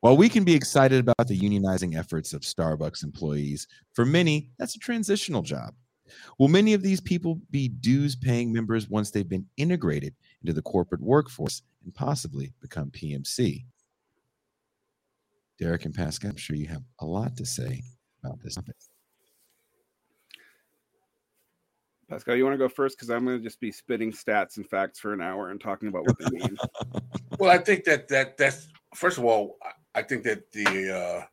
While 0.01 0.17
we 0.17 0.29
can 0.29 0.43
be 0.43 0.53
excited 0.53 0.99
about 0.99 1.27
the 1.27 1.39
unionizing 1.39 1.97
efforts 1.97 2.33
of 2.33 2.41
Starbucks 2.41 3.03
employees, 3.03 3.67
for 3.93 4.05
many, 4.05 4.49
that's 4.59 4.75
a 4.75 4.79
transitional 4.79 5.41
job. 5.41 5.73
Will 6.37 6.49
many 6.49 6.73
of 6.73 6.83
these 6.83 7.01
people 7.01 7.39
be 7.49 7.69
dues 7.69 8.15
paying 8.15 8.51
members 8.51 8.89
once 8.89 9.09
they've 9.11 9.27
been 9.27 9.47
integrated 9.57 10.13
into 10.41 10.53
the 10.53 10.61
corporate 10.61 11.01
workforce 11.01 11.61
and 11.83 11.95
possibly 11.95 12.53
become 12.61 12.91
PMC? 12.91 13.65
Derek 15.59 15.85
and 15.85 15.93
Pascal, 15.93 16.31
I'm 16.31 16.37
sure 16.37 16.55
you 16.55 16.67
have 16.67 16.83
a 16.99 17.05
lot 17.05 17.37
to 17.37 17.45
say 17.45 17.83
about 18.23 18.39
this 18.41 18.55
topic. 18.55 18.75
Pascal, 22.09 22.35
you 22.35 22.43
want 22.43 22.53
to 22.53 22.57
go 22.57 22.69
first? 22.69 22.97
Because 22.97 23.09
I'm 23.09 23.25
going 23.25 23.37
to 23.37 23.43
just 23.43 23.59
be 23.59 23.71
spitting 23.71 24.11
stats 24.11 24.57
and 24.57 24.67
facts 24.67 24.99
for 24.99 25.13
an 25.13 25.21
hour 25.21 25.49
and 25.49 25.59
talking 25.59 25.89
about 25.89 26.05
what 26.05 26.17
they 26.19 26.29
mean. 26.29 26.57
well, 27.39 27.51
I 27.51 27.57
think 27.57 27.83
that 27.85 28.07
that 28.09 28.37
that's 28.37 28.67
first 28.93 29.17
of 29.17 29.25
all, 29.25 29.57
I 29.95 30.01
think 30.01 30.23
that 30.23 30.51
the 30.51 30.95
uh, 30.95 31.25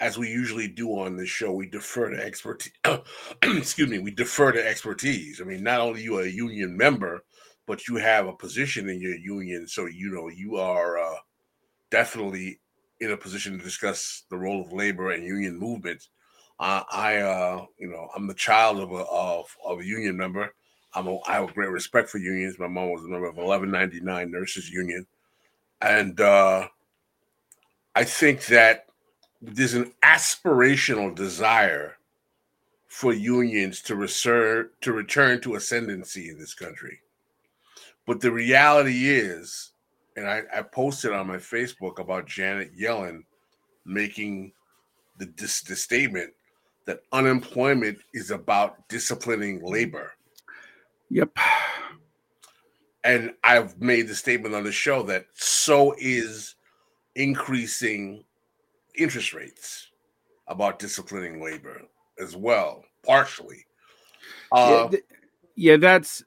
as 0.00 0.18
we 0.18 0.28
usually 0.28 0.68
do 0.68 0.90
on 0.98 1.16
this 1.16 1.28
show, 1.28 1.52
we 1.52 1.66
defer 1.66 2.10
to 2.10 2.22
expertise. 2.22 2.72
excuse 3.42 3.88
me, 3.88 3.98
we 3.98 4.10
defer 4.10 4.52
to 4.52 4.66
expertise. 4.66 5.40
I 5.40 5.44
mean, 5.44 5.62
not 5.62 5.80
only 5.80 6.02
you 6.02 6.18
a 6.20 6.26
union 6.26 6.76
member, 6.76 7.24
but 7.66 7.86
you 7.86 7.96
have 7.96 8.26
a 8.26 8.32
position 8.32 8.88
in 8.88 9.00
your 9.00 9.16
union, 9.16 9.66
so 9.66 9.86
you 9.86 10.10
know 10.10 10.28
you 10.28 10.56
are 10.56 10.98
uh, 10.98 11.16
definitely 11.90 12.58
in 13.00 13.12
a 13.12 13.16
position 13.16 13.56
to 13.56 13.64
discuss 13.64 14.24
the 14.30 14.36
role 14.36 14.60
of 14.60 14.72
labor 14.72 15.10
and 15.10 15.24
union 15.24 15.58
movement. 15.58 16.08
Uh, 16.58 16.82
I, 16.90 17.16
uh, 17.16 17.64
you 17.78 17.88
know, 17.88 18.08
I'm 18.14 18.26
the 18.26 18.34
child 18.34 18.78
of 18.80 18.92
a 18.92 19.04
of, 19.10 19.56
of 19.64 19.80
a 19.80 19.84
union 19.84 20.16
member. 20.16 20.52
I'm 20.94 21.06
a, 21.06 21.18
I 21.26 21.34
have 21.34 21.54
great 21.54 21.70
respect 21.70 22.10
for 22.10 22.18
unions. 22.18 22.58
My 22.58 22.66
mom 22.66 22.90
was 22.90 23.04
a 23.04 23.08
member 23.08 23.28
of 23.28 23.36
1199 23.36 24.30
Nurses 24.30 24.68
Union, 24.68 25.06
and 25.80 26.20
uh, 26.20 26.68
I 27.94 28.04
think 28.04 28.46
that 28.46 28.86
there's 29.40 29.74
an 29.74 29.92
aspirational 30.02 31.14
desire 31.14 31.96
for 32.88 33.14
unions 33.14 33.80
to 33.82 33.96
return 33.96 34.68
to 34.82 34.92
return 34.92 35.40
to 35.40 35.54
ascendancy 35.54 36.28
in 36.28 36.38
this 36.38 36.54
country. 36.54 37.00
But 38.06 38.20
the 38.20 38.32
reality 38.32 39.08
is 39.08 39.69
and 40.20 40.28
I, 40.28 40.42
I 40.54 40.62
posted 40.62 41.12
on 41.12 41.26
my 41.26 41.38
Facebook 41.38 41.98
about 41.98 42.26
Janet 42.26 42.70
Yellen 42.78 43.24
making 43.84 44.52
the, 45.18 45.32
this, 45.36 45.62
the 45.62 45.74
statement 45.74 46.30
that 46.86 47.00
unemployment 47.12 47.98
is 48.14 48.30
about 48.30 48.86
disciplining 48.88 49.64
labor. 49.64 50.12
Yep. 51.08 51.36
And 53.02 53.32
I've 53.42 53.80
made 53.80 54.08
the 54.08 54.14
statement 54.14 54.54
on 54.54 54.64
the 54.64 54.72
show 54.72 55.02
that 55.04 55.24
so 55.34 55.94
is 55.98 56.54
increasing 57.14 58.24
interest 58.94 59.32
rates. 59.32 59.88
about 60.50 60.80
disciplining 60.80 61.40
labor 61.42 61.80
as 62.18 62.36
well, 62.36 62.84
partially. 63.06 63.64
Uh, 64.52 64.68
yeah, 64.82 64.88
th- 64.90 65.04
yeah, 65.54 65.76
that's 65.76 66.22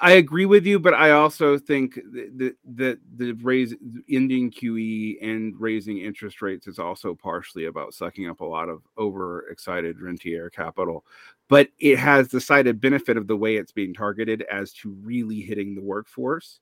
I 0.00 0.12
agree 0.12 0.46
with 0.46 0.66
you, 0.66 0.78
but 0.78 0.94
I 0.94 1.12
also 1.12 1.58
think 1.58 1.94
that 1.94 2.54
the, 2.64 2.98
the 3.16 3.32
raise 3.34 3.74
ending 4.10 4.50
QE 4.50 5.16
and 5.22 5.54
raising 5.58 5.98
interest 5.98 6.42
rates 6.42 6.66
is 6.66 6.78
also 6.78 7.14
partially 7.14 7.66
about 7.66 7.94
sucking 7.94 8.28
up 8.28 8.40
a 8.40 8.44
lot 8.44 8.68
of 8.68 8.82
overexcited 8.98 10.00
rentier 10.00 10.50
capital. 10.50 11.04
But 11.48 11.68
it 11.78 11.98
has 11.98 12.28
the 12.28 12.40
sided 12.40 12.80
benefit 12.80 13.16
of 13.16 13.26
the 13.26 13.36
way 13.36 13.56
it's 13.56 13.72
being 13.72 13.94
targeted 13.94 14.42
as 14.50 14.72
to 14.74 14.90
really 14.90 15.40
hitting 15.40 15.74
the 15.74 15.82
workforce. 15.82 16.60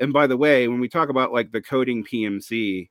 And 0.00 0.12
by 0.12 0.26
the 0.26 0.36
way, 0.36 0.68
when 0.68 0.80
we 0.80 0.88
talk 0.88 1.08
about 1.08 1.32
like 1.32 1.50
the 1.52 1.62
coding 1.62 2.04
PMC, 2.04 2.88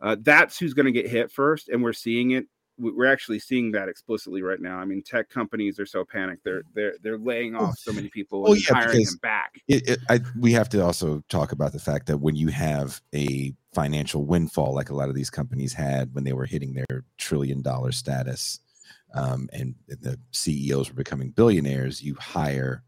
uh, 0.00 0.16
that's 0.20 0.58
who's 0.58 0.74
going 0.74 0.86
to 0.86 0.92
get 0.92 1.10
hit 1.10 1.30
first, 1.30 1.68
and 1.68 1.82
we're 1.82 1.92
seeing 1.92 2.32
it 2.32 2.46
we're 2.78 3.10
actually 3.10 3.38
seeing 3.38 3.72
that 3.72 3.88
explicitly 3.88 4.42
right 4.42 4.60
now. 4.60 4.78
I 4.78 4.84
mean, 4.84 5.02
tech 5.02 5.30
companies 5.30 5.80
are 5.80 5.86
so 5.86 6.04
panicked; 6.04 6.44
they're 6.44 6.62
they're 6.74 6.94
they're 7.02 7.18
laying 7.18 7.54
off 7.54 7.78
so 7.78 7.92
many 7.92 8.08
people 8.08 8.42
well, 8.42 8.52
and 8.52 8.60
yeah, 8.60 8.74
hiring 8.74 9.04
them 9.04 9.18
back. 9.22 9.62
It, 9.66 9.88
it, 9.88 9.98
I, 10.10 10.20
we 10.38 10.52
have 10.52 10.68
to 10.70 10.84
also 10.84 11.22
talk 11.28 11.52
about 11.52 11.72
the 11.72 11.78
fact 11.78 12.06
that 12.06 12.18
when 12.18 12.36
you 12.36 12.48
have 12.48 13.00
a 13.14 13.54
financial 13.74 14.24
windfall, 14.24 14.74
like 14.74 14.90
a 14.90 14.94
lot 14.94 15.08
of 15.08 15.14
these 15.14 15.30
companies 15.30 15.72
had 15.72 16.14
when 16.14 16.24
they 16.24 16.32
were 16.32 16.46
hitting 16.46 16.74
their 16.74 17.04
trillion 17.16 17.62
dollar 17.62 17.92
status, 17.92 18.60
um, 19.14 19.48
and 19.52 19.74
the 19.88 20.18
CEOs 20.32 20.90
were 20.90 20.96
becoming 20.96 21.30
billionaires, 21.30 22.02
you 22.02 22.14
hire 22.16 22.82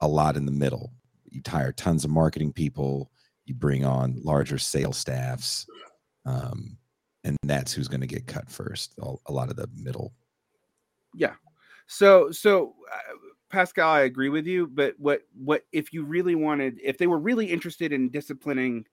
a 0.00 0.08
lot 0.08 0.36
in 0.36 0.46
the 0.46 0.52
middle. 0.52 0.92
You 1.30 1.42
hire 1.46 1.72
tons 1.72 2.04
of 2.04 2.10
marketing 2.10 2.52
people. 2.52 3.10
You 3.44 3.54
bring 3.54 3.84
on 3.84 4.20
larger 4.22 4.58
sales 4.58 4.98
staffs. 4.98 5.66
Um, 6.26 6.78
and 7.28 7.36
that's 7.44 7.72
who's 7.72 7.88
going 7.88 8.00
to 8.00 8.06
get 8.06 8.26
cut 8.26 8.50
first. 8.50 8.94
A 9.26 9.32
lot 9.32 9.50
of 9.50 9.56
the 9.56 9.68
middle. 9.76 10.12
Yeah. 11.14 11.34
So 11.86 12.30
so 12.30 12.74
uh, 12.92 13.16
Pascal, 13.50 13.90
I 13.90 14.00
agree 14.00 14.28
with 14.28 14.46
you, 14.46 14.66
but 14.66 14.94
what 14.98 15.22
what 15.34 15.62
if 15.72 15.92
you 15.92 16.04
really 16.04 16.34
wanted 16.34 16.78
if 16.82 16.98
they 16.98 17.06
were 17.06 17.18
really 17.18 17.46
interested 17.46 17.92
in 17.92 18.10
disciplining 18.10 18.84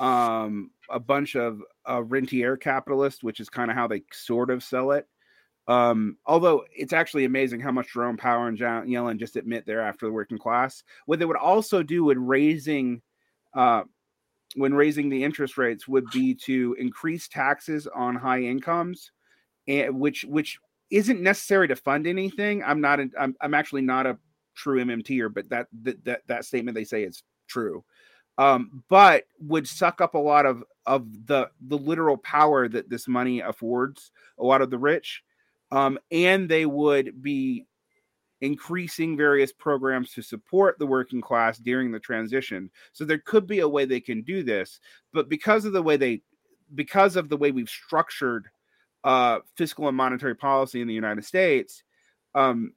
um 0.00 0.70
a 0.90 0.98
bunch 0.98 1.36
of 1.36 1.62
uh, 1.88 2.02
rentier 2.02 2.56
capitalists, 2.56 3.22
which 3.22 3.40
is 3.40 3.48
kind 3.48 3.70
of 3.70 3.76
how 3.76 3.86
they 3.86 4.02
sort 4.12 4.50
of 4.50 4.62
sell 4.62 4.90
it. 4.92 5.06
Um, 5.66 6.18
although 6.26 6.64
it's 6.76 6.92
actually 6.92 7.24
amazing 7.24 7.60
how 7.60 7.72
much 7.72 7.94
Jerome 7.94 8.18
Powell 8.18 8.46
and 8.46 8.58
John 8.58 8.86
Yellen 8.86 9.18
just 9.18 9.36
admit 9.36 9.64
they're 9.64 9.80
after 9.80 10.04
the 10.04 10.12
working 10.12 10.36
class. 10.36 10.82
What 11.06 11.18
they 11.18 11.24
would 11.24 11.38
also 11.38 11.82
do 11.82 12.04
with 12.04 12.18
raising 12.18 13.00
uh, 13.54 13.84
when 14.54 14.74
raising 14.74 15.08
the 15.08 15.22
interest 15.22 15.58
rates 15.58 15.88
would 15.88 16.08
be 16.10 16.34
to 16.34 16.76
increase 16.78 17.28
taxes 17.28 17.86
on 17.86 18.14
high 18.14 18.42
incomes, 18.42 19.10
and 19.66 19.98
which 19.98 20.24
which 20.24 20.58
isn't 20.90 21.20
necessary 21.20 21.68
to 21.68 21.76
fund 21.76 22.06
anything. 22.06 22.62
I'm 22.62 22.80
not. 22.80 23.00
i 23.00 23.06
I'm 23.18 23.36
I'm 23.40 23.54
actually 23.54 23.82
not 23.82 24.06
a 24.06 24.18
true 24.54 24.84
MMTer, 24.84 25.32
but 25.32 25.48
that 25.50 25.66
that 25.82 26.04
that, 26.04 26.20
that 26.26 26.44
statement 26.44 26.74
they 26.74 26.84
say 26.84 27.04
is 27.04 27.22
true. 27.48 27.84
Um, 28.36 28.82
but 28.88 29.24
would 29.40 29.68
suck 29.68 30.00
up 30.00 30.14
a 30.14 30.18
lot 30.18 30.46
of 30.46 30.64
of 30.86 31.06
the 31.26 31.50
the 31.68 31.78
literal 31.78 32.16
power 32.16 32.68
that 32.68 32.90
this 32.90 33.08
money 33.08 33.40
affords 33.40 34.10
a 34.38 34.44
lot 34.44 34.62
of 34.62 34.70
the 34.70 34.78
rich, 34.78 35.22
um, 35.70 35.98
and 36.10 36.48
they 36.48 36.66
would 36.66 37.22
be 37.22 37.66
increasing 38.44 39.16
various 39.16 39.52
programs 39.52 40.12
to 40.12 40.22
support 40.22 40.78
the 40.78 40.86
working 40.86 41.20
class 41.20 41.58
during 41.58 41.90
the 41.90 41.98
transition. 41.98 42.70
So 42.92 43.04
there 43.04 43.18
could 43.18 43.46
be 43.46 43.60
a 43.60 43.68
way 43.68 43.86
they 43.86 44.00
can 44.00 44.22
do 44.22 44.42
this, 44.42 44.80
but 45.12 45.28
because 45.28 45.64
of 45.64 45.72
the 45.72 45.82
way 45.82 45.96
they 45.96 46.22
because 46.74 47.16
of 47.16 47.28
the 47.28 47.36
way 47.36 47.52
we've 47.52 47.68
structured 47.68 48.48
uh, 49.04 49.38
fiscal 49.56 49.88
and 49.88 49.96
monetary 49.96 50.34
policy 50.34 50.80
in 50.80 50.88
the 50.88 50.94
United 50.94 51.24
States, 51.24 51.82
um, 52.34 52.72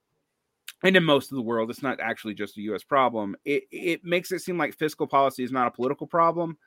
and 0.84 0.96
in 0.96 1.04
most 1.04 1.32
of 1.32 1.36
the 1.36 1.42
world, 1.42 1.70
it's 1.70 1.84
not 1.84 2.00
actually 2.00 2.34
just 2.34 2.58
a 2.58 2.62
U.S. 2.62 2.84
problem. 2.84 3.36
It 3.44 3.64
it 3.72 4.06
makes 4.06 4.32
it 4.32 4.40
seem 4.40 4.58
like 4.58 4.74
fiscal 4.74 5.08
policy 5.08 5.44
is 5.44 5.52
not 5.52 5.68
a 5.68 5.72
political 5.72 6.08
problem, 6.08 6.58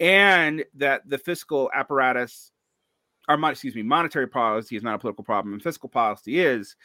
and 0.00 0.64
that 0.76 1.02
the 1.06 1.18
fiscal 1.18 1.70
apparatus, 1.74 2.52
or 3.28 3.38
excuse 3.50 3.74
me, 3.74 3.82
monetary 3.82 4.28
policy 4.28 4.76
is 4.76 4.82
not 4.82 4.94
a 4.94 4.98
political 4.98 5.24
problem, 5.24 5.52
and 5.52 5.62
fiscal 5.62 5.88
policy 5.88 6.38
is 6.38 6.76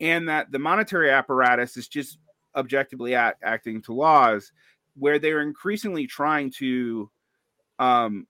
and 0.00 0.28
that 0.28 0.50
the 0.52 0.58
monetary 0.58 1.10
apparatus 1.10 1.76
is 1.76 1.88
just 1.88 2.18
objectively 2.56 3.14
act, 3.14 3.42
acting 3.42 3.82
to 3.82 3.92
laws 3.92 4.52
where 4.94 5.18
they're 5.18 5.42
increasingly 5.42 6.06
trying 6.06 6.50
to 6.50 7.10
um, 7.78 8.26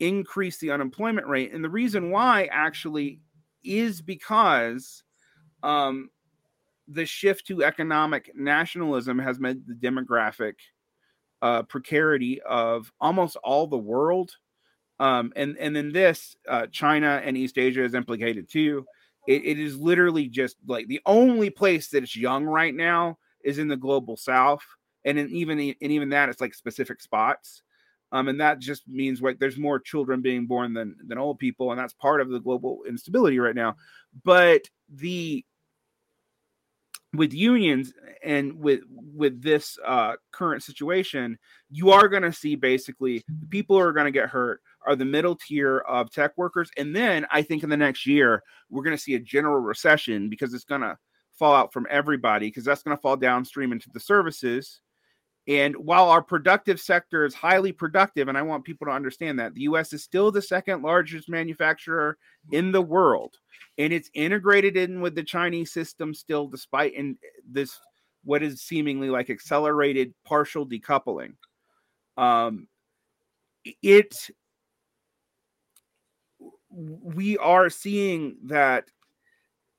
increase 0.00 0.58
the 0.58 0.70
unemployment 0.70 1.26
rate. 1.26 1.52
And 1.52 1.64
the 1.64 1.70
reason 1.70 2.10
why 2.10 2.48
actually 2.50 3.20
is 3.64 4.00
because 4.00 5.02
um, 5.62 6.10
the 6.86 7.06
shift 7.06 7.46
to 7.48 7.64
economic 7.64 8.32
nationalism 8.34 9.18
has 9.18 9.38
made 9.38 9.66
the 9.66 9.74
demographic 9.74 10.54
uh, 11.42 11.62
precarity 11.64 12.40
of 12.42 12.92
almost 13.00 13.36
all 13.36 13.66
the 13.66 13.78
world. 13.78 14.36
Um, 15.00 15.32
and 15.36 15.56
and 15.58 15.76
in 15.76 15.92
this, 15.92 16.36
uh, 16.48 16.66
China 16.72 17.20
and 17.24 17.36
East 17.36 17.58
Asia 17.58 17.84
is 17.84 17.94
implicated 17.94 18.48
too. 18.48 18.84
It, 19.26 19.44
it 19.44 19.58
is 19.58 19.76
literally 19.76 20.28
just 20.28 20.56
like 20.66 20.86
the 20.86 21.00
only 21.04 21.50
place 21.50 21.88
that 21.88 22.02
it's 22.02 22.16
young 22.16 22.44
right 22.44 22.74
now 22.74 23.18
is 23.44 23.58
in 23.58 23.68
the 23.68 23.76
global 23.76 24.16
south, 24.16 24.62
and 25.04 25.18
in 25.18 25.28
even 25.30 25.58
and 25.58 25.92
even 25.92 26.10
that 26.10 26.28
it's 26.28 26.40
like 26.40 26.54
specific 26.54 27.00
spots. 27.00 27.62
Um, 28.10 28.28
and 28.28 28.40
that 28.40 28.58
just 28.58 28.88
means 28.88 29.20
like 29.20 29.38
there's 29.38 29.58
more 29.58 29.78
children 29.78 30.22
being 30.22 30.46
born 30.46 30.72
than 30.72 30.96
than 31.06 31.18
old 31.18 31.38
people, 31.38 31.70
and 31.70 31.78
that's 31.78 31.92
part 31.92 32.20
of 32.20 32.30
the 32.30 32.40
global 32.40 32.80
instability 32.88 33.38
right 33.38 33.54
now. 33.54 33.76
But 34.24 34.62
the 34.88 35.44
with 37.14 37.32
unions 37.32 37.92
and 38.22 38.58
with 38.58 38.80
with 38.90 39.42
this 39.42 39.78
uh, 39.84 40.14
current 40.32 40.62
situation, 40.62 41.38
you 41.70 41.90
are 41.90 42.08
going 42.08 42.22
to 42.22 42.32
see 42.32 42.54
basically 42.54 43.24
people 43.50 43.78
are 43.78 43.92
going 43.92 44.06
to 44.06 44.10
get 44.10 44.28
hurt 44.28 44.60
are 44.88 44.96
the 44.96 45.04
middle 45.04 45.36
tier 45.36 45.78
of 45.78 46.10
tech 46.10 46.32
workers, 46.36 46.70
and 46.76 46.96
then 46.96 47.26
I 47.30 47.42
think 47.42 47.62
in 47.62 47.70
the 47.70 47.76
next 47.76 48.06
year 48.06 48.42
we're 48.70 48.82
going 48.82 48.96
to 48.96 49.02
see 49.02 49.14
a 49.14 49.20
general 49.20 49.60
recession 49.60 50.28
because 50.28 50.54
it's 50.54 50.64
going 50.64 50.80
to 50.80 50.96
fall 51.38 51.54
out 51.54 51.72
from 51.72 51.86
everybody 51.90 52.48
because 52.48 52.64
that's 52.64 52.82
going 52.82 52.96
to 52.96 53.00
fall 53.00 53.16
downstream 53.16 53.72
into 53.72 53.88
the 53.92 54.00
services. 54.00 54.80
And 55.46 55.74
while 55.76 56.10
our 56.10 56.22
productive 56.22 56.78
sector 56.78 57.24
is 57.24 57.34
highly 57.34 57.72
productive, 57.72 58.28
and 58.28 58.36
I 58.36 58.42
want 58.42 58.64
people 58.64 58.86
to 58.86 58.92
understand 58.92 59.38
that 59.38 59.54
the 59.54 59.62
US 59.62 59.92
is 59.92 60.02
still 60.02 60.30
the 60.30 60.42
second 60.42 60.82
largest 60.82 61.28
manufacturer 61.28 62.18
in 62.50 62.72
the 62.72 62.82
world, 62.82 63.36
and 63.78 63.92
it's 63.92 64.10
integrated 64.14 64.76
in 64.76 65.00
with 65.00 65.14
the 65.14 65.22
Chinese 65.22 65.72
system 65.72 66.12
still, 66.12 66.48
despite 66.48 66.94
in 66.94 67.16
this 67.50 67.78
what 68.24 68.42
is 68.42 68.62
seemingly 68.62 69.08
like 69.08 69.30
accelerated 69.30 70.12
partial 70.24 70.66
decoupling. 70.66 71.34
Um, 72.18 72.68
it 73.82 74.14
we 76.78 77.36
are 77.38 77.70
seeing 77.70 78.36
that 78.44 78.84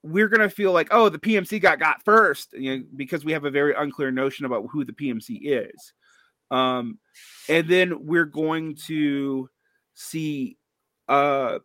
we're 0.04 0.28
going 0.28 0.42
to 0.42 0.50
feel 0.50 0.72
like, 0.72 0.90
oh, 0.92 1.10
the 1.10 1.20
PMC 1.20 1.62
got 1.62 1.80
got 1.80 2.04
first, 2.04 2.54
you 2.54 2.78
know, 2.78 2.84
because 2.96 3.26
we 3.26 3.34
have 3.34 3.46
a 3.46 3.52
very 3.52 3.74
unclear 3.74 4.12
notion 4.12 4.46
about 4.46 4.68
who 4.72 4.86
the 4.86 4.94
PMC 4.94 5.40
is. 5.42 5.94
Um, 6.52 7.00
and 7.48 7.68
then 7.68 8.06
we're 8.06 8.26
going 8.26 8.76
to 8.88 9.50
see 9.94 10.58
uh, 11.08 11.60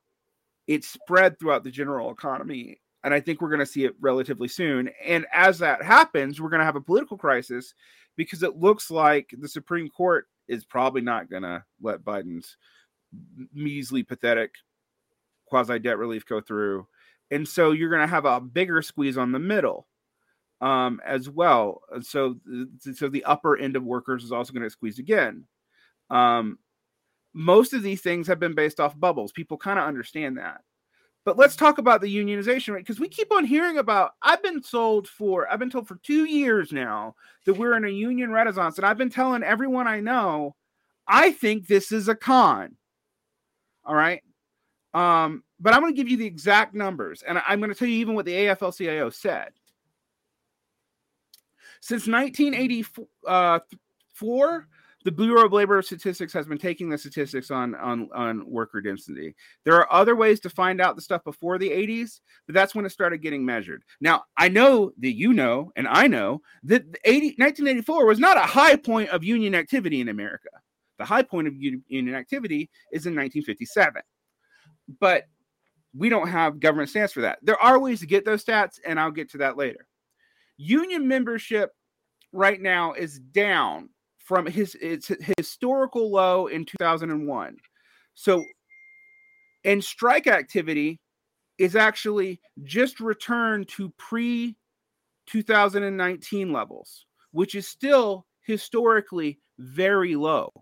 it 0.66 0.84
spread 0.84 1.38
throughout 1.38 1.64
the 1.64 1.70
general 1.70 2.10
economy. 2.10 2.80
And 3.02 3.12
I 3.12 3.20
think 3.20 3.40
we're 3.40 3.50
going 3.50 3.60
to 3.60 3.66
see 3.66 3.84
it 3.84 3.94
relatively 4.00 4.48
soon. 4.48 4.90
And 5.04 5.26
as 5.32 5.58
that 5.58 5.82
happens, 5.82 6.40
we're 6.40 6.48
going 6.48 6.60
to 6.60 6.66
have 6.66 6.76
a 6.76 6.80
political 6.80 7.18
crisis 7.18 7.74
because 8.16 8.42
it 8.42 8.56
looks 8.56 8.90
like 8.90 9.34
the 9.38 9.48
Supreme 9.48 9.88
Court 9.88 10.26
is 10.48 10.64
probably 10.64 11.02
not 11.02 11.30
going 11.30 11.42
to 11.42 11.64
let 11.82 12.04
Biden's 12.04 12.56
measly, 13.52 14.02
pathetic 14.02 14.54
quasi 15.54 15.78
debt 15.78 15.98
relief 15.98 16.26
go 16.26 16.40
through 16.40 16.84
and 17.30 17.48
so 17.48 17.72
you're 17.72 17.90
going 17.90 18.00
to 18.00 18.06
have 18.06 18.24
a 18.24 18.40
bigger 18.40 18.82
squeeze 18.82 19.16
on 19.16 19.32
the 19.32 19.38
middle 19.38 19.86
um, 20.60 21.00
as 21.04 21.28
well. 21.28 21.82
So, 22.02 22.36
so 22.94 23.08
the 23.08 23.24
upper 23.24 23.56
end 23.56 23.76
of 23.76 23.82
workers 23.82 24.24
is 24.24 24.32
also 24.32 24.52
going 24.52 24.62
to 24.62 24.70
squeeze 24.70 24.98
again. 24.98 25.44
Um, 26.10 26.58
most 27.32 27.72
of 27.72 27.82
these 27.82 28.00
things 28.00 28.26
have 28.28 28.38
been 28.38 28.54
based 28.54 28.78
off 28.78 28.98
bubbles. 28.98 29.32
People 29.32 29.56
kind 29.56 29.78
of 29.78 29.86
understand 29.86 30.38
that. 30.38 30.60
But 31.24 31.38
let's 31.38 31.56
talk 31.56 31.78
about 31.78 32.02
the 32.02 32.14
unionization 32.14 32.74
rate 32.74 32.84
because 32.84 33.00
we 33.00 33.08
keep 33.08 33.32
on 33.32 33.46
hearing 33.46 33.78
about. 33.78 34.12
I've 34.20 34.42
been 34.42 34.62
sold 34.62 35.08
for, 35.08 35.50
I've 35.50 35.58
been 35.58 35.70
told 35.70 35.88
for 35.88 35.96
two 36.02 36.26
years 36.26 36.70
now 36.70 37.14
that 37.46 37.54
we're 37.54 37.76
in 37.76 37.86
a 37.86 37.90
union 37.90 38.30
renaissance. 38.30 38.76
And 38.76 38.86
I've 38.86 38.98
been 38.98 39.10
telling 39.10 39.42
everyone 39.42 39.88
I 39.88 40.00
know, 40.00 40.54
I 41.08 41.32
think 41.32 41.66
this 41.66 41.92
is 41.92 42.08
a 42.08 42.14
con. 42.14 42.76
All 43.84 43.94
right. 43.94 44.22
Um, 44.94 45.42
but 45.60 45.74
I'm 45.74 45.80
going 45.80 45.92
to 45.92 45.96
give 45.96 46.08
you 46.08 46.16
the 46.16 46.26
exact 46.26 46.74
numbers, 46.74 47.22
and 47.26 47.42
I'm 47.46 47.58
going 47.58 47.72
to 47.72 47.76
tell 47.76 47.88
you 47.88 47.96
even 47.96 48.14
what 48.14 48.24
the 48.24 48.32
AFL-CIO 48.32 49.10
said. 49.10 49.50
Since 51.80 52.06
1984, 52.06 53.06
uh, 53.26 53.58
the 55.04 55.12
Bureau 55.12 55.44
of 55.44 55.52
Labor 55.52 55.82
Statistics 55.82 56.32
has 56.32 56.46
been 56.46 56.56
taking 56.58 56.88
the 56.88 56.96
statistics 56.96 57.50
on 57.50 57.74
on 57.74 58.08
on 58.14 58.48
worker 58.50 58.80
density. 58.80 59.34
There 59.64 59.74
are 59.74 59.92
other 59.92 60.16
ways 60.16 60.40
to 60.40 60.50
find 60.50 60.80
out 60.80 60.96
the 60.96 61.02
stuff 61.02 61.22
before 61.24 61.58
the 61.58 61.68
80s, 61.68 62.20
but 62.46 62.54
that's 62.54 62.74
when 62.74 62.86
it 62.86 62.90
started 62.90 63.18
getting 63.18 63.44
measured. 63.44 63.82
Now, 64.00 64.24
I 64.38 64.48
know 64.48 64.92
that 65.00 65.14
you 65.14 65.34
know, 65.34 65.72
and 65.76 65.86
I 65.86 66.06
know 66.06 66.40
that 66.62 66.84
80, 67.04 67.34
1984 67.36 68.06
was 68.06 68.18
not 68.18 68.38
a 68.38 68.40
high 68.40 68.76
point 68.76 69.10
of 69.10 69.22
union 69.22 69.54
activity 69.54 70.00
in 70.00 70.08
America. 70.08 70.48
The 70.98 71.04
high 71.04 71.22
point 71.22 71.48
of 71.48 71.54
union 71.56 72.14
activity 72.14 72.70
is 72.92 73.04
in 73.04 73.14
1957. 73.14 74.00
But 75.00 75.24
we 75.96 76.08
don't 76.08 76.28
have 76.28 76.60
government 76.60 76.90
stats 76.90 77.12
for 77.12 77.20
that. 77.22 77.38
There 77.42 77.60
are 77.60 77.78
ways 77.78 78.00
to 78.00 78.06
get 78.06 78.24
those 78.24 78.44
stats, 78.44 78.80
and 78.86 78.98
I'll 78.98 79.10
get 79.10 79.30
to 79.30 79.38
that 79.38 79.56
later. 79.56 79.86
Union 80.56 81.06
membership 81.06 81.72
right 82.32 82.60
now 82.60 82.92
is 82.92 83.18
down 83.18 83.88
from 84.18 84.46
his 84.46 84.74
its 84.76 85.10
historical 85.38 86.10
low 86.10 86.46
in 86.48 86.64
2001. 86.64 87.56
So, 88.14 88.44
and 89.64 89.82
strike 89.82 90.26
activity 90.26 91.00
is 91.58 91.76
actually 91.76 92.40
just 92.64 93.00
returned 93.00 93.68
to 93.68 93.92
pre 93.96 94.56
2019 95.26 96.52
levels, 96.52 97.06
which 97.30 97.54
is 97.54 97.66
still 97.68 98.26
historically 98.42 99.38
very 99.58 100.16
low. 100.16 100.52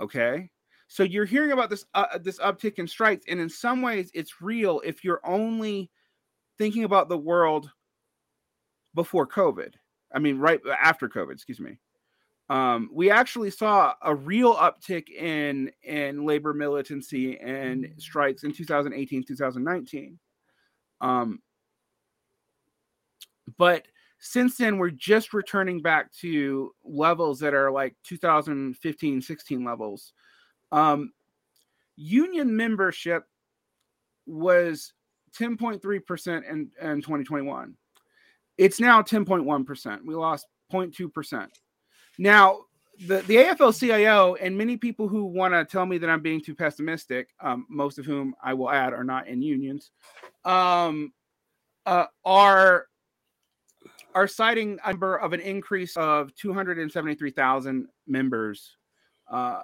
Okay. 0.00 0.50
So 0.88 1.02
you're 1.02 1.24
hearing 1.24 1.52
about 1.52 1.70
this 1.70 1.84
uh, 1.94 2.18
this 2.18 2.38
uptick 2.38 2.78
in 2.78 2.86
strikes, 2.86 3.24
and 3.28 3.40
in 3.40 3.48
some 3.48 3.82
ways, 3.82 4.10
it's 4.14 4.40
real 4.40 4.80
if 4.84 5.02
you're 5.02 5.20
only 5.24 5.90
thinking 6.58 6.84
about 6.84 7.08
the 7.08 7.18
world 7.18 7.70
before 8.94 9.26
COVID. 9.26 9.74
I 10.14 10.18
mean, 10.18 10.38
right 10.38 10.60
after 10.80 11.08
COVID, 11.08 11.32
excuse 11.32 11.60
me. 11.60 11.78
Um, 12.48 12.88
we 12.92 13.10
actually 13.10 13.50
saw 13.50 13.94
a 14.02 14.14
real 14.14 14.54
uptick 14.54 15.10
in 15.10 15.70
in 15.82 16.24
labor 16.24 16.54
militancy 16.54 17.38
and 17.40 17.92
strikes 17.98 18.44
in 18.44 18.52
2018, 18.52 19.24
2019. 19.24 20.18
Um, 21.00 21.40
but 23.58 23.86
since 24.18 24.56
then, 24.56 24.78
we're 24.78 24.90
just 24.90 25.34
returning 25.34 25.82
back 25.82 26.12
to 26.20 26.72
levels 26.84 27.40
that 27.40 27.54
are 27.54 27.70
like 27.70 27.94
2015, 28.04 29.20
16 29.20 29.64
levels. 29.64 30.12
Um, 30.72 31.12
union 31.96 32.56
membership 32.56 33.24
was 34.26 34.92
10.3% 35.38 35.80
in, 36.50 36.70
in 36.80 37.02
2021. 37.02 37.74
It's 38.58 38.80
now 38.80 39.02
10.1%. 39.02 39.98
We 40.04 40.14
lost 40.14 40.46
0.2%. 40.72 41.48
Now, 42.18 42.60
the, 43.06 43.18
the 43.22 43.36
AFL 43.36 43.78
CIO 43.78 44.36
and 44.36 44.56
many 44.56 44.76
people 44.76 45.08
who 45.08 45.26
want 45.26 45.52
to 45.52 45.64
tell 45.64 45.84
me 45.84 45.98
that 45.98 46.08
I'm 46.08 46.22
being 46.22 46.40
too 46.40 46.54
pessimistic, 46.54 47.28
um, 47.40 47.66
most 47.68 47.98
of 47.98 48.06
whom 48.06 48.34
I 48.42 48.54
will 48.54 48.70
add 48.70 48.94
are 48.94 49.04
not 49.04 49.28
in 49.28 49.42
unions, 49.42 49.90
um, 50.44 51.12
uh, 51.84 52.06
are 52.24 52.86
are 54.14 54.26
citing 54.26 54.78
a 54.82 54.92
number 54.92 55.16
of 55.16 55.34
an 55.34 55.40
increase 55.40 55.94
of 55.98 56.34
273,000 56.36 57.86
members, 58.06 58.76
uh, 59.30 59.60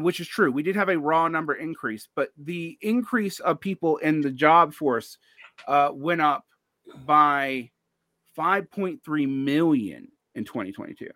which 0.00 0.20
is 0.20 0.28
true. 0.28 0.50
We 0.50 0.62
did 0.62 0.76
have 0.76 0.88
a 0.88 0.98
raw 0.98 1.28
number 1.28 1.54
increase, 1.54 2.08
but 2.14 2.30
the 2.36 2.78
increase 2.80 3.40
of 3.40 3.60
people 3.60 3.98
in 3.98 4.20
the 4.20 4.30
job 4.30 4.74
force 4.74 5.18
uh, 5.66 5.90
went 5.92 6.20
up 6.20 6.44
by 7.04 7.70
5.3 8.38 9.28
million 9.28 10.08
in 10.34 10.44
2022. 10.44 11.10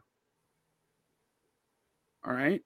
All 2.24 2.32
right. 2.32 2.62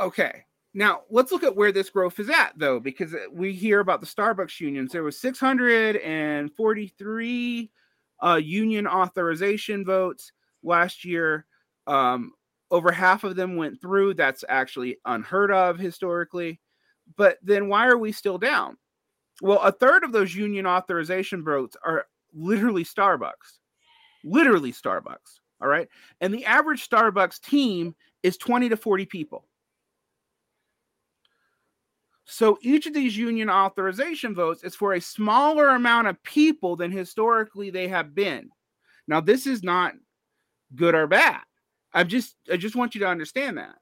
Okay. 0.00 0.44
Now 0.74 1.02
let's 1.10 1.32
look 1.32 1.42
at 1.42 1.54
where 1.54 1.72
this 1.72 1.90
growth 1.90 2.18
is 2.18 2.30
at, 2.30 2.54
though, 2.56 2.80
because 2.80 3.14
we 3.30 3.52
hear 3.52 3.80
about 3.80 4.00
the 4.00 4.06
Starbucks 4.06 4.58
unions. 4.60 4.92
There 4.92 5.02
was 5.02 5.20
643 5.20 7.70
uh, 8.24 8.36
union 8.36 8.86
authorization 8.86 9.84
votes 9.84 10.32
last 10.62 11.04
year. 11.04 11.44
Um, 11.86 12.32
over 12.72 12.90
half 12.90 13.22
of 13.22 13.36
them 13.36 13.54
went 13.54 13.80
through. 13.80 14.14
That's 14.14 14.44
actually 14.48 14.96
unheard 15.04 15.52
of 15.52 15.78
historically. 15.78 16.58
But 17.16 17.36
then 17.42 17.68
why 17.68 17.86
are 17.86 17.98
we 17.98 18.10
still 18.10 18.38
down? 18.38 18.78
Well, 19.42 19.60
a 19.60 19.70
third 19.70 20.02
of 20.02 20.12
those 20.12 20.34
union 20.34 20.66
authorization 20.66 21.44
votes 21.44 21.76
are 21.84 22.06
literally 22.32 22.84
Starbucks. 22.84 23.58
Literally 24.24 24.72
Starbucks. 24.72 25.40
All 25.60 25.68
right. 25.68 25.88
And 26.20 26.32
the 26.32 26.46
average 26.46 26.88
Starbucks 26.88 27.40
team 27.42 27.94
is 28.22 28.38
20 28.38 28.70
to 28.70 28.76
40 28.76 29.04
people. 29.06 29.46
So 32.24 32.58
each 32.62 32.86
of 32.86 32.94
these 32.94 33.16
union 33.16 33.50
authorization 33.50 34.34
votes 34.34 34.64
is 34.64 34.74
for 34.74 34.94
a 34.94 35.00
smaller 35.00 35.68
amount 35.70 36.06
of 36.06 36.22
people 36.22 36.76
than 36.76 36.90
historically 36.90 37.68
they 37.68 37.88
have 37.88 38.14
been. 38.14 38.48
Now, 39.06 39.20
this 39.20 39.46
is 39.46 39.62
not 39.62 39.92
good 40.74 40.94
or 40.94 41.06
bad. 41.06 41.42
I 41.94 42.04
just 42.04 42.36
I 42.50 42.56
just 42.56 42.76
want 42.76 42.94
you 42.94 43.00
to 43.00 43.08
understand 43.08 43.58
that. 43.58 43.76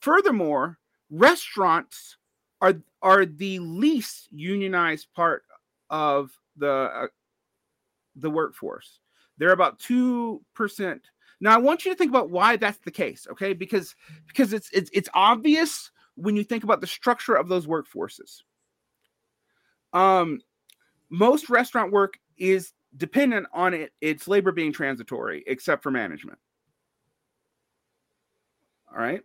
Furthermore, 0.00 0.78
restaurants 1.10 2.16
are 2.60 2.74
are 3.02 3.26
the 3.26 3.58
least 3.58 4.28
unionized 4.30 5.08
part 5.14 5.44
of 5.90 6.30
the 6.56 6.70
uh, 6.70 7.06
the 8.16 8.30
workforce. 8.30 9.00
They're 9.38 9.52
about 9.52 9.78
two 9.78 10.42
percent. 10.54 11.02
Now, 11.40 11.54
I 11.54 11.58
want 11.58 11.84
you 11.84 11.92
to 11.92 11.96
think 11.96 12.10
about 12.10 12.30
why 12.30 12.56
that's 12.56 12.78
the 12.78 12.90
case, 12.90 13.26
okay? 13.30 13.52
Because 13.52 13.94
because 14.26 14.52
it's 14.52 14.70
it's 14.72 14.90
it's 14.92 15.08
obvious 15.14 15.90
when 16.16 16.36
you 16.36 16.44
think 16.44 16.64
about 16.64 16.80
the 16.80 16.86
structure 16.86 17.34
of 17.34 17.48
those 17.48 17.66
workforces. 17.66 18.42
Um, 19.92 20.40
most 21.10 21.50
restaurant 21.50 21.92
work 21.92 22.18
is 22.36 22.72
dependent 22.96 23.46
on 23.52 23.74
it 23.74 23.92
its 24.00 24.28
labor 24.28 24.52
being 24.52 24.72
transitory, 24.72 25.44
except 25.46 25.82
for 25.82 25.90
management. 25.90 26.38
All 28.94 29.00
right. 29.02 29.22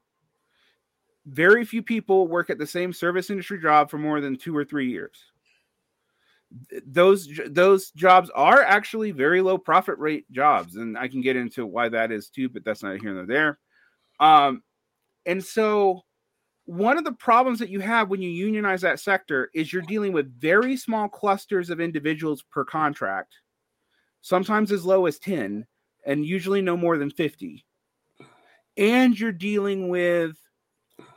Very 1.25 1.63
few 1.63 1.83
people 1.83 2.27
work 2.27 2.49
at 2.49 2.57
the 2.57 2.65
same 2.65 2.91
service 2.91 3.29
industry 3.29 3.61
job 3.61 3.89
for 3.89 3.97
more 3.97 4.19
than 4.19 4.37
two 4.37 4.55
or 4.55 4.65
three 4.65 4.89
years. 4.89 5.17
Those 6.87 7.29
those 7.47 7.91
jobs 7.91 8.31
are 8.33 8.63
actually 8.63 9.11
very 9.11 9.41
low 9.41 9.59
profit 9.59 9.99
rate 9.99 10.25
jobs 10.31 10.77
and 10.77 10.97
i 10.97 11.07
can 11.07 11.21
get 11.21 11.35
into 11.35 11.63
why 11.63 11.87
that 11.87 12.11
is 12.11 12.27
too 12.29 12.49
but 12.49 12.65
that's 12.65 12.81
not 12.81 12.99
here 12.99 13.13
nor 13.13 13.27
there. 13.27 13.59
Um 14.19 14.63
and 15.27 15.43
so 15.43 16.01
one 16.65 16.97
of 16.97 17.03
the 17.03 17.11
problems 17.11 17.59
that 17.59 17.69
you 17.69 17.79
have 17.79 18.09
when 18.09 18.21
you 18.21 18.29
unionize 18.31 18.81
that 18.81 18.99
sector 18.99 19.51
is 19.53 19.71
you're 19.71 19.83
dealing 19.83 20.11
with 20.11 20.39
very 20.41 20.75
small 20.75 21.07
clusters 21.07 21.69
of 21.69 21.79
individuals 21.79 22.41
per 22.41 22.65
contract 22.65 23.35
sometimes 24.21 24.71
as 24.71 24.83
low 24.85 25.05
as 25.05 25.19
10 25.19 25.67
and 26.07 26.25
usually 26.25 26.63
no 26.63 26.75
more 26.75 26.97
than 26.97 27.11
50 27.11 27.63
and 28.79 29.19
you're 29.19 29.31
dealing 29.31 29.89
with 29.89 30.35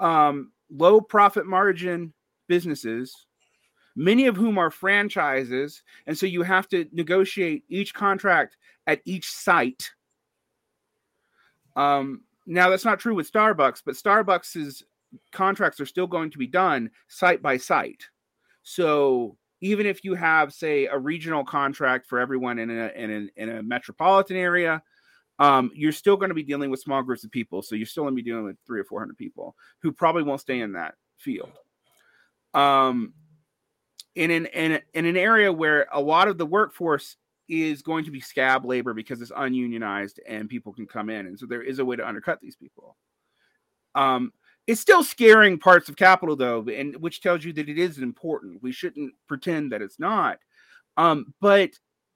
um, 0.01 0.53
low 0.71 1.01
profit 1.01 1.47
margin 1.47 2.13
businesses 2.47 3.27
many 3.97 4.27
of 4.27 4.37
whom 4.37 4.59
are 4.59 4.71
franchises. 4.71 5.83
And 6.07 6.17
so 6.17 6.27
you 6.27 6.43
have 6.43 6.69
to 6.69 6.87
negotiate 6.93 7.65
each 7.69 7.95
contract 7.95 8.57
at 8.87 9.01
each 9.05 9.31
site. 9.31 9.91
Um, 11.77 12.23
now, 12.47 12.71
that's 12.71 12.85
not 12.85 13.01
true 13.01 13.15
with 13.15 13.31
Starbucks, 13.31 13.83
but 13.85 13.95
Starbucks's 13.95 14.83
contracts 15.31 15.81
are 15.81 15.87
still 15.87 16.07
going 16.07 16.31
to 16.31 16.39
be 16.39 16.47
done 16.47 16.91
site 17.09 17.43
by 17.43 17.57
site. 17.57 18.05
So 18.63 19.37
even 19.61 19.87
if 19.87 20.05
you 20.05 20.15
have, 20.15 20.53
say, 20.53 20.87
a 20.87 20.99
regional 20.99 21.45
contract 21.45 22.07
for 22.07 22.19
everyone 22.19 22.59
in 22.59 22.71
a, 22.71 22.89
in 22.97 23.11
a, 23.37 23.43
in 23.43 23.49
a 23.51 23.63
metropolitan 23.63 24.37
area, 24.37 24.83
um, 25.39 25.71
you're 25.75 25.93
still 25.93 26.17
going 26.17 26.29
to 26.29 26.35
be 26.35 26.43
dealing 26.43 26.71
with 26.71 26.81
small 26.81 27.03
groups 27.03 27.25
of 27.25 27.31
people. 27.31 27.63
So 27.63 27.75
you're 27.75 27.87
still 27.87 28.05
going 28.05 28.15
to 28.15 28.23
be 28.23 28.29
dealing 28.29 28.45
with 28.45 28.57
three 28.67 28.81
or 28.81 28.85
400 28.85 29.17
people 29.17 29.57
who 29.81 29.93
probably 29.93 30.23
won't 30.23 30.41
stay 30.41 30.61
in 30.61 30.73
that 30.73 30.95
field. 31.19 31.51
Um, 32.55 33.15
in 34.15 34.31
an 34.31 34.47
in, 34.47 34.81
in 34.93 35.07
an 35.07 35.17
area 35.17 35.53
where 35.53 35.87
a 35.93 36.01
lot 36.01 36.29
of 36.29 36.37
the 36.37 36.47
workforce 36.47 37.17
is 37.49 37.83
going 37.83 38.05
to 38.05 38.11
be 38.11 38.21
scab 38.21 38.65
labor 38.65 38.95
because 38.95 39.21
it's 39.21 39.33
ununionized 39.35 40.21
and 40.29 40.49
people 40.49 40.73
can 40.73 40.87
come 40.87 41.09
in, 41.09 41.27
and 41.27 41.39
so 41.39 41.47
there 41.47 41.63
is 41.63 41.79
a 41.79 41.85
way 41.85 41.97
to 41.97 42.07
undercut 42.07 42.39
these 42.41 42.57
people. 42.57 42.97
Um, 43.95 44.33
it's 44.67 44.81
still 44.81 45.03
scaring 45.03 45.59
parts 45.59 45.89
of 45.89 45.97
capital 45.97 46.37
though, 46.37 46.65
and 46.69 46.95
which 46.97 47.21
tells 47.21 47.45
you 47.45 47.53
that 47.55 47.69
it 47.69 47.79
is 47.79 47.99
important. 47.99 48.63
We 48.63 48.73
shouldn't 48.73 49.15
pretend 49.27 49.73
that 49.73 49.83
it's 49.83 49.99
not. 49.99 50.39
Um, 50.97 51.35
but 51.41 51.71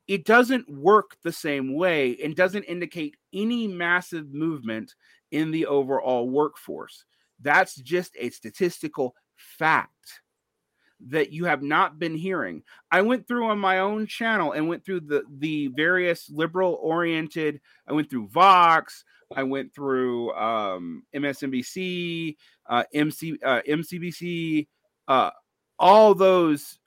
it 0.09 0.25
doesn't 0.25 0.69
work 0.71 1.17
the 1.23 1.33
same 1.33 1.75
way 1.75 2.17
and 2.23 2.37
doesn't 2.37 2.65
indicate 2.65 3.17
any 3.33 3.67
massive 3.67 4.33
movement 4.33 4.95
in 5.33 5.51
the 5.51 5.67
overall 5.67 6.29
workforce. 6.29 7.05
That's 7.41 7.75
just 7.75 8.17
a 8.19 8.31
statistical 8.31 9.15
fact 9.37 10.21
that 11.09 11.31
you 11.31 11.45
have 11.45 11.63
not 11.63 11.99
been 11.99 12.17
hearing. 12.17 12.63
I 12.91 13.03
went 13.03 13.29
through 13.29 13.47
on 13.47 13.59
my 13.59 13.81
own 13.81 14.07
channel 14.07 14.53
and 14.53 14.69
went 14.69 14.85
through 14.85 15.01
the 15.01 15.25
the 15.39 15.69
various 15.69 16.31
liberal 16.31 16.79
oriented. 16.81 17.61
I 17.87 17.93
went 17.93 18.09
through 18.09 18.29
Vox. 18.29 19.05
I 19.35 19.43
went 19.43 19.75
through 19.75 20.33
um, 20.35 21.03
MSNBC, 21.15 22.37
uh, 22.67 22.85
MC, 22.95 23.37
uh, 23.45 23.61
MCBC, 23.69 24.69
uh, 25.09 25.31
all 25.81 26.15
those 26.15 26.79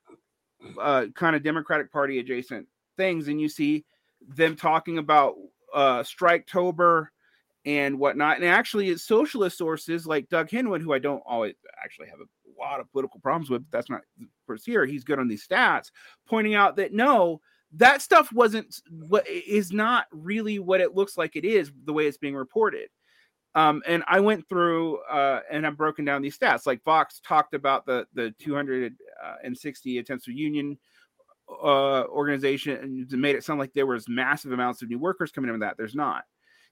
uh, 0.79 1.07
kind 1.15 1.35
of 1.35 1.43
Democratic 1.43 1.91
Party 1.91 2.19
adjacent 2.19 2.65
things, 2.99 3.29
and 3.29 3.39
you 3.39 3.47
see 3.47 3.85
them 4.27 4.55
talking 4.55 4.97
about 4.97 5.35
uh, 5.73 6.03
Striketober 6.03 7.07
and 7.65 7.97
whatnot. 7.97 8.37
And 8.37 8.45
actually, 8.45 8.89
it's 8.89 9.03
socialist 9.03 9.57
sources 9.57 10.05
like 10.05 10.29
Doug 10.29 10.49
Henwood, 10.49 10.81
who 10.81 10.93
I 10.93 10.99
don't 10.99 11.23
always 11.25 11.55
actually 11.81 12.09
have 12.09 12.19
a 12.19 12.61
lot 12.61 12.81
of 12.81 12.91
political 12.91 13.21
problems 13.21 13.49
with. 13.49 13.65
That's 13.71 13.89
not 13.89 14.01
first 14.45 14.65
here. 14.65 14.85
He's 14.85 15.05
good 15.05 15.17
on 15.17 15.29
these 15.29 15.47
stats, 15.47 15.91
pointing 16.27 16.55
out 16.55 16.75
that 16.75 16.93
no, 16.93 17.39
that 17.73 18.01
stuff 18.01 18.31
wasn't 18.33 18.81
what 18.89 19.27
is 19.29 19.71
not 19.71 20.07
really 20.11 20.59
what 20.59 20.81
it 20.81 20.93
looks 20.93 21.17
like 21.17 21.35
it 21.35 21.45
is 21.45 21.71
the 21.85 21.93
way 21.93 22.05
it's 22.05 22.17
being 22.17 22.35
reported. 22.35 22.89
Um, 23.55 23.81
and 23.87 24.03
I 24.07 24.19
went 24.19 24.47
through 24.47 24.97
uh, 25.03 25.41
and 25.49 25.65
I've 25.65 25.77
broken 25.77 26.05
down 26.05 26.21
these 26.21 26.37
stats. 26.37 26.67
Like 26.67 26.83
Vox 26.83 27.21
talked 27.21 27.53
about 27.53 27.85
the 27.85 28.05
the 28.13 28.33
260 28.39 29.97
attempts 29.97 30.25
for 30.25 30.31
union 30.31 30.77
uh, 31.49 32.03
organization 32.05 33.07
and 33.11 33.21
made 33.21 33.35
it 33.35 33.43
sound 33.43 33.59
like 33.59 33.73
there 33.73 33.85
was 33.85 34.07
massive 34.07 34.51
amounts 34.51 34.81
of 34.81 34.89
new 34.89 34.99
workers 34.99 35.31
coming 35.31 35.49
in 35.49 35.53
with 35.53 35.61
that. 35.61 35.77
There's 35.77 35.95
not. 35.95 36.23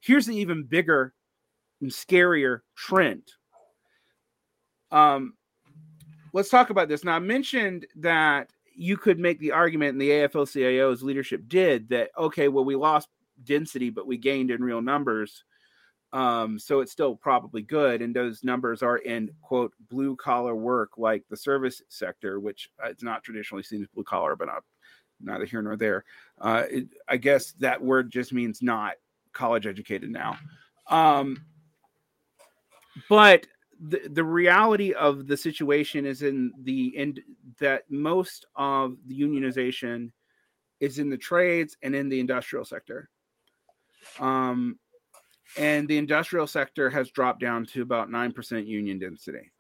Here's 0.02 0.26
the 0.26 0.36
even 0.36 0.64
bigger 0.64 1.14
and 1.82 1.92
scarier 1.92 2.60
trend. 2.76 3.24
Um, 4.92 5.34
let's 6.34 6.50
talk 6.50 6.70
about 6.70 6.88
this. 6.88 7.04
Now, 7.04 7.16
I 7.16 7.20
mentioned 7.20 7.88
that 7.98 8.50
you 8.76 8.98
could 8.98 9.20
make 9.20 9.40
the 9.40 9.52
argument, 9.52 9.94
and 9.94 10.02
the 10.02 10.10
AFL-CIO's 10.10 11.04
leadership 11.04 11.48
did 11.48 11.90
that. 11.90 12.12
Okay, 12.18 12.48
well, 12.48 12.66
we 12.66 12.76
lost 12.76 13.10
density, 13.44 13.90
but 13.90 14.08
we 14.08 14.18
gained 14.18 14.52
in 14.52 14.64
real 14.64 14.82
numbers. 14.82 15.44
Um, 16.14 16.58
so 16.58 16.80
it's 16.80 16.92
still 16.92 17.16
probably 17.16 17.62
good, 17.62 18.02
and 18.02 18.16
those 18.16 18.44
numbers 18.44 18.82
are 18.82 18.98
in 18.98 19.30
quote 19.42 19.74
blue 19.90 20.16
collar 20.16 20.56
work 20.56 20.92
like 20.98 21.24
the 21.30 21.36
service 21.36 21.82
sector, 21.90 22.40
which 22.40 22.70
uh, 22.84 22.88
it's 22.88 23.04
not 23.04 23.24
traditionally 23.24 23.64
seen 23.64 23.82
as 23.82 23.90
blue 23.94 24.06
collar, 24.06 24.36
but 24.36 24.48
not 24.48 24.64
neither 25.22 25.46
here 25.46 25.62
nor 25.62 25.76
there. 25.76 26.06
Uh, 26.40 26.64
it, 26.70 26.88
I 27.08 27.18
guess 27.18 27.52
that 27.54 27.82
word 27.82 28.12
just 28.12 28.32
means 28.32 28.62
not 28.62 28.94
college 29.34 29.68
educated 29.68 30.10
now. 30.10 30.38
Um, 30.88 31.44
but 33.10 33.46
the, 33.80 34.02
the 34.10 34.24
reality 34.24 34.94
of 34.94 35.28
the 35.28 35.38
situation 35.38 36.06
is 36.06 36.22
in 36.22 36.52
the 36.64 36.94
end 36.98 37.22
that 37.60 37.84
most 37.90 38.46
of 38.56 38.96
the 39.06 39.20
unionization 39.20 40.12
is 40.80 41.00
in 41.00 41.10
the 41.10 41.18
trades 41.18 41.78
and 41.82 41.96
in 41.96 42.10
the 42.10 42.20
industrial 42.20 42.66
sector. 42.66 43.10
Um, 44.20 44.80
and 45.56 45.88
the 45.88 45.98
industrial 45.98 46.48
sector 46.48 46.90
has 46.90 47.12
dropped 47.12 47.40
down 47.40 47.66
to 47.68 47.82
about 47.82 48.10
9% 48.10 48.68
union 48.68 49.00
density. 49.00 49.52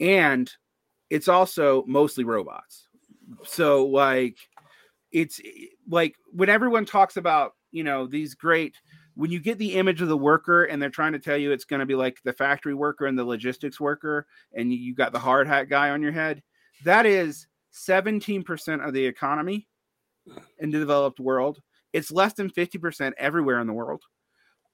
And 0.00 0.50
it's 1.10 1.28
also 1.28 1.84
mostly 1.86 2.24
robots. 2.24 2.88
So, 3.44 3.86
like, 3.86 4.36
it's 5.12 5.40
like 5.88 6.16
when 6.32 6.48
everyone 6.48 6.84
talks 6.84 7.16
about, 7.16 7.52
you 7.70 7.84
know, 7.84 8.06
these 8.06 8.34
great 8.34 8.74
when 9.18 9.32
you 9.32 9.40
get 9.40 9.58
the 9.58 9.74
image 9.74 10.00
of 10.00 10.06
the 10.06 10.16
worker 10.16 10.62
and 10.62 10.80
they're 10.80 10.90
trying 10.90 11.12
to 11.12 11.18
tell 11.18 11.36
you 11.36 11.50
it's 11.50 11.64
going 11.64 11.80
to 11.80 11.86
be 11.86 11.96
like 11.96 12.18
the 12.22 12.32
factory 12.32 12.72
worker 12.72 13.06
and 13.06 13.18
the 13.18 13.24
logistics 13.24 13.80
worker 13.80 14.28
and 14.54 14.72
you 14.72 14.94
got 14.94 15.12
the 15.12 15.18
hard 15.18 15.48
hat 15.48 15.68
guy 15.68 15.90
on 15.90 16.00
your 16.00 16.12
head 16.12 16.40
that 16.84 17.04
is 17.04 17.48
17% 17.74 18.86
of 18.86 18.94
the 18.94 19.04
economy 19.04 19.66
in 20.60 20.70
the 20.70 20.78
developed 20.78 21.18
world 21.18 21.58
it's 21.92 22.12
less 22.12 22.34
than 22.34 22.48
50% 22.48 23.12
everywhere 23.18 23.58
in 23.58 23.66
the 23.66 23.72
world 23.72 24.04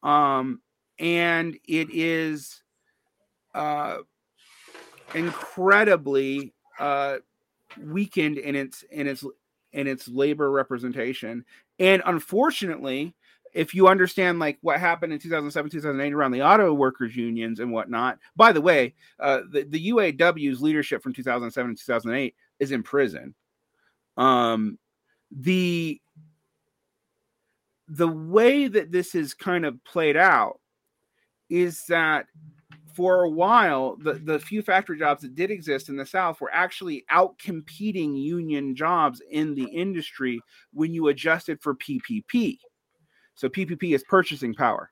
um, 0.05 0.61
and 1.01 1.59
it 1.67 1.89
is 1.91 2.63
uh, 3.55 3.99
incredibly 5.15 6.55
uh, 6.79 7.17
weakened 7.81 8.39
in 8.39 8.55
its 8.55 8.85
in 8.91 9.09
its 9.09 9.25
in 9.73 9.89
its 9.89 10.07
labor 10.07 10.53
representation. 10.53 11.45
And 11.81 12.03
unfortunately 12.07 13.15
if 13.55 13.73
you 13.73 13.87
understand 13.87 14.41
like 14.41 14.59
what 14.63 14.81
happened 14.81 15.13
in 15.13 15.19
2007 15.19 15.71
2008 15.71 16.13
around 16.13 16.33
the 16.33 16.43
auto 16.43 16.75
workers 16.75 17.17
unions 17.17 17.61
and 17.61 17.73
whatnot 17.73 18.19
by 18.35 18.53
the 18.53 18.61
way 18.61 18.93
uh, 19.21 19.41
the, 19.51 19.63
the 19.63 19.91
uaw's 19.91 20.61
leadership 20.61 21.03
from 21.03 21.15
2007 21.15 21.77
to 21.77 21.81
2008 21.81 22.35
is 22.59 22.73
in 22.73 22.83
prison. 22.83 23.35
Um, 24.17 24.79
the 25.31 26.01
the 27.89 28.09
way 28.09 28.67
that 28.69 28.91
this 28.91 29.15
is 29.15 29.35
kind 29.35 29.65
of 29.67 29.83
played 29.85 30.17
out 30.17 30.61
is 31.51 31.85
that 31.87 32.27
for 32.95 33.25
a 33.25 33.31
while 33.31 33.97
the, 33.97 34.15
the 34.15 34.39
few 34.39 34.63
factory 34.63 34.99
jobs 34.99 35.23
that 35.23 35.35
did 35.35 35.51
exist 35.51 35.89
in 35.89 35.97
the 35.97 36.07
south 36.07 36.41
were 36.41 36.53
actually 36.53 37.05
out 37.11 37.37
competing 37.39 38.17
union 38.17 38.75
jobs 38.75 39.21
in 39.31 39.55
the 39.55 39.65
industry 39.65 40.41
when 40.73 40.95
you 40.95 41.09
adjusted 41.09 41.61
for 41.61 41.75
ppp 41.75 42.57
so 43.35 43.49
PPP 43.49 43.95
is 43.95 44.05
purchasing 44.05 44.55
power. 44.55 44.91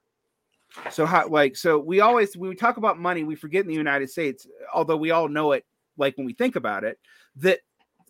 So 0.90 1.04
how 1.04 1.28
like 1.28 1.56
so 1.56 1.78
we 1.78 2.00
always 2.00 2.36
when 2.36 2.48
we 2.48 2.56
talk 2.56 2.76
about 2.76 2.98
money, 2.98 3.24
we 3.24 3.34
forget 3.34 3.62
in 3.62 3.68
the 3.68 3.74
United 3.74 4.10
States, 4.10 4.46
although 4.72 4.96
we 4.96 5.10
all 5.10 5.28
know 5.28 5.52
it 5.52 5.66
like 5.98 6.16
when 6.16 6.26
we 6.26 6.32
think 6.32 6.56
about 6.56 6.82
it, 6.82 6.98
that 7.36 7.60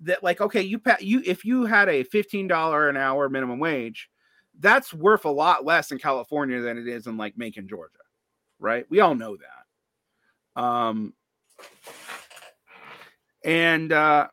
that 0.03 0.23
like 0.23 0.41
okay, 0.41 0.63
you 0.63 0.81
you 1.01 1.23
if 1.27 1.45
you 1.45 1.67
had 1.67 1.89
a 1.89 2.05
$15 2.05 2.89
an 2.89 2.97
hour 2.97 3.29
minimum 3.29 3.59
wage, 3.59 4.09
that's 4.63 4.95
worth 4.95 5.25
a 5.25 5.31
lot 5.31 5.65
less 5.65 5.93
in 5.93 5.99
California 5.99 6.61
than 6.61 6.79
it 6.79 6.89
is 6.89 7.07
in 7.07 7.17
like 7.17 7.37
Macon, 7.37 7.69
Georgia. 7.69 7.99
Right? 8.59 8.87
We 8.89 9.01
all 9.01 9.15
know 9.15 9.37
that. 9.37 10.61
Um 10.63 11.13
and 13.45 13.93
uh 13.93 14.29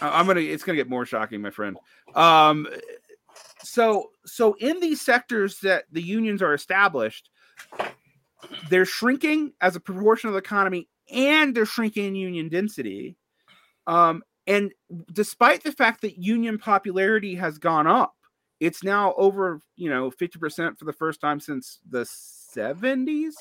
I'm 0.00 0.26
gonna 0.26 0.40
it's 0.40 0.64
gonna 0.64 0.76
get 0.76 0.88
more 0.88 1.04
shocking, 1.04 1.42
my 1.42 1.50
friend. 1.50 1.76
Um 2.14 2.68
so 3.64 4.10
so 4.24 4.54
in 4.60 4.80
these 4.80 5.00
sectors 5.00 5.58
that 5.60 5.84
the 5.90 6.02
unions 6.02 6.42
are 6.42 6.54
established 6.54 7.30
they're 8.68 8.84
shrinking 8.84 9.52
as 9.60 9.74
a 9.74 9.80
proportion 9.80 10.28
of 10.28 10.34
the 10.34 10.38
economy 10.38 10.88
and 11.10 11.54
they're 11.54 11.66
shrinking 11.66 12.06
in 12.06 12.14
union 12.14 12.48
density 12.48 13.16
um, 13.86 14.22
and 14.46 14.72
despite 15.12 15.62
the 15.62 15.72
fact 15.72 16.02
that 16.02 16.18
union 16.18 16.58
popularity 16.58 17.34
has 17.34 17.58
gone 17.58 17.86
up 17.86 18.14
it's 18.64 18.82
now 18.82 19.12
over 19.16 19.60
you 19.76 19.90
know 19.90 20.10
50% 20.10 20.78
for 20.78 20.84
the 20.86 20.92
first 20.92 21.20
time 21.20 21.38
since 21.38 21.80
the 21.90 22.02
70s 22.02 23.34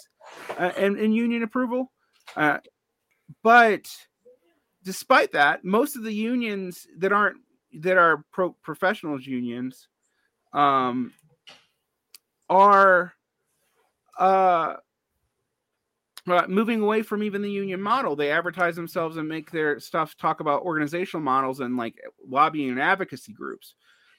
uh, 0.58 0.72
in, 0.78 0.98
in 0.98 1.14
union 1.14 1.44
approval 1.44 1.92
uh, 2.36 2.58
but 3.42 3.88
despite 4.84 5.32
that 5.32 5.64
most 5.64 5.96
of 5.96 6.04
the 6.04 6.14
unions 6.14 6.88
that 6.98 7.14
aren't 7.14 7.38
that 7.74 7.98
are 7.98 8.26
pro 8.32 8.52
professionals 8.64 9.26
unions 9.26 9.88
um, 10.52 11.14
are 12.50 13.14
uh, 14.20 14.76
uh, 16.28 16.46
moving 16.48 16.82
away 16.82 17.02
from 17.02 17.24
even 17.24 17.42
the 17.42 17.52
union 17.52 17.82
model. 17.82 18.16
They 18.16 18.32
advertise 18.32 18.76
themselves 18.76 19.18
and 19.18 19.28
make 19.28 19.52
their 19.52 19.80
stuff 19.80 20.16
talk 20.16 20.40
about 20.40 20.62
organizational 20.62 21.24
models 21.24 21.60
and 21.60 21.76
like 21.76 22.00
lobbying 22.26 22.70
and 22.70 22.80
advocacy 22.80 23.34
groups 23.34 23.74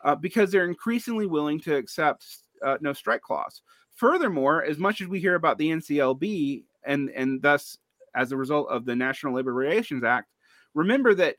uh, 0.05 0.15
because 0.15 0.53
they're 0.53 0.69
increasingly 0.69 1.27
willing 1.27 1.59
to 1.61 1.75
accept 1.75 2.27
uh, 2.65 2.77
no 2.81 2.93
strike 2.93 3.23
clause. 3.23 3.63
Furthermore, 3.97 4.65
as 4.65 4.79
much 4.79 5.01
as 5.01 5.09
we 5.09 5.21
hear 5.21 5.35
about 5.35 5.59
the 5.59 5.71
NCLB 5.71 6.65
and 6.85 7.11
and 7.11 7.41
thus 7.41 7.79
as 8.15 8.31
a 8.31 8.37
result 8.37 8.69
of 8.69 8.85
the 8.85 8.95
National 8.95 9.35
Labor 9.35 9.53
Relations 9.53 10.05
Act, 10.05 10.29
remember 10.75 11.15
that 11.15 11.37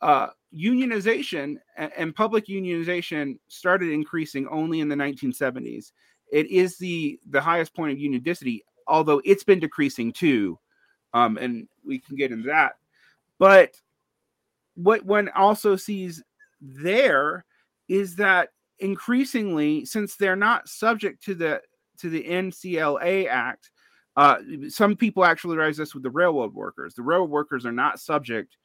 uh, 0.00 0.28
unionization 0.54 1.56
and 1.76 2.14
public 2.14 2.46
unionization 2.46 3.38
started 3.48 3.90
increasing 3.90 4.46
only 4.48 4.80
in 4.80 4.88
the 4.88 4.94
1970s. 4.94 5.92
It 6.30 6.46
is 6.50 6.78
the 6.78 7.18
the 7.30 7.40
highest 7.40 7.74
point 7.74 7.92
of 7.92 7.98
union 7.98 8.22
density, 8.22 8.64
although 8.86 9.20
it's 9.24 9.44
been 9.44 9.60
decreasing 9.60 10.12
too, 10.12 10.58
um, 11.14 11.36
and 11.38 11.68
we 11.84 11.98
can 11.98 12.16
get 12.16 12.32
into 12.32 12.48
that. 12.48 12.74
But 13.38 13.80
what 14.74 15.04
one 15.04 15.30
also 15.34 15.74
sees 15.74 16.22
there 16.60 17.44
is 17.88 18.16
that 18.16 18.50
increasingly, 18.78 19.84
since 19.84 20.16
they're 20.16 20.36
not 20.36 20.68
subject 20.68 21.22
to 21.24 21.34
the 21.34 21.60
to 21.98 22.10
the 22.10 22.22
NCLA 22.22 23.28
Act, 23.28 23.70
uh, 24.16 24.38
some 24.68 24.96
people 24.96 25.24
actually 25.24 25.56
raise 25.56 25.76
this 25.76 25.94
with 25.94 26.02
the 26.02 26.10
railroad 26.10 26.54
workers. 26.54 26.94
The 26.94 27.02
railroad 27.02 27.30
workers 27.30 27.66
are 27.66 27.72
not 27.72 28.00
subject 28.00 28.56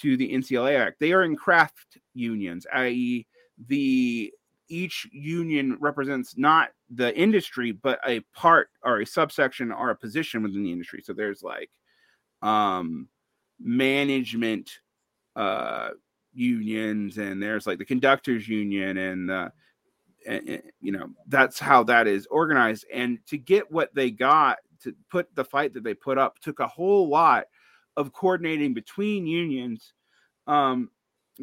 to 0.00 0.16
the 0.16 0.32
NCLA 0.32 0.78
Act. 0.78 1.00
They 1.00 1.12
are 1.12 1.22
in 1.22 1.36
craft 1.36 1.98
unions, 2.14 2.66
i.e., 2.74 3.26
the 3.68 4.32
each 4.68 5.06
union 5.12 5.76
represents 5.80 6.36
not 6.36 6.70
the 6.90 7.16
industry, 7.16 7.72
but 7.72 8.00
a 8.06 8.20
part 8.34 8.70
or 8.82 9.00
a 9.00 9.06
subsection 9.06 9.70
or 9.70 9.90
a 9.90 9.96
position 9.96 10.42
within 10.42 10.62
the 10.62 10.72
industry. 10.72 11.02
So 11.04 11.12
there's 11.12 11.42
like 11.42 11.70
um, 12.42 13.08
management 13.60 14.70
uh, 15.36 15.90
unions, 16.34 17.18
and 17.18 17.42
there's 17.42 17.66
like 17.66 17.78
the 17.78 17.84
conductors 17.84 18.48
union, 18.48 18.96
and, 18.98 19.30
uh, 19.30 19.48
and, 20.26 20.48
and 20.48 20.62
you 20.80 20.92
know 20.92 21.08
that's 21.28 21.58
how 21.58 21.82
that 21.84 22.06
is 22.06 22.26
organized. 22.26 22.86
And 22.92 23.18
to 23.26 23.38
get 23.38 23.70
what 23.70 23.94
they 23.94 24.10
got 24.10 24.58
to 24.82 24.94
put 25.10 25.34
the 25.34 25.44
fight 25.44 25.74
that 25.74 25.84
they 25.84 25.94
put 25.94 26.18
up 26.18 26.38
took 26.40 26.60
a 26.60 26.66
whole 26.66 27.08
lot 27.08 27.46
of 27.96 28.12
coordinating 28.12 28.74
between 28.74 29.26
unions 29.26 29.94
um, 30.46 30.90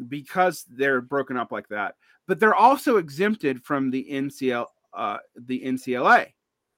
because 0.08 0.64
they're 0.70 1.00
broken 1.00 1.36
up 1.36 1.52
like 1.52 1.68
that. 1.68 1.96
But 2.28 2.38
they're 2.38 2.54
also 2.54 2.96
exempted 2.96 3.62
from 3.62 3.90
the 3.90 4.06
NCL, 4.10 4.66
uh, 4.94 5.18
the 5.36 5.60
NCLA, 5.60 6.28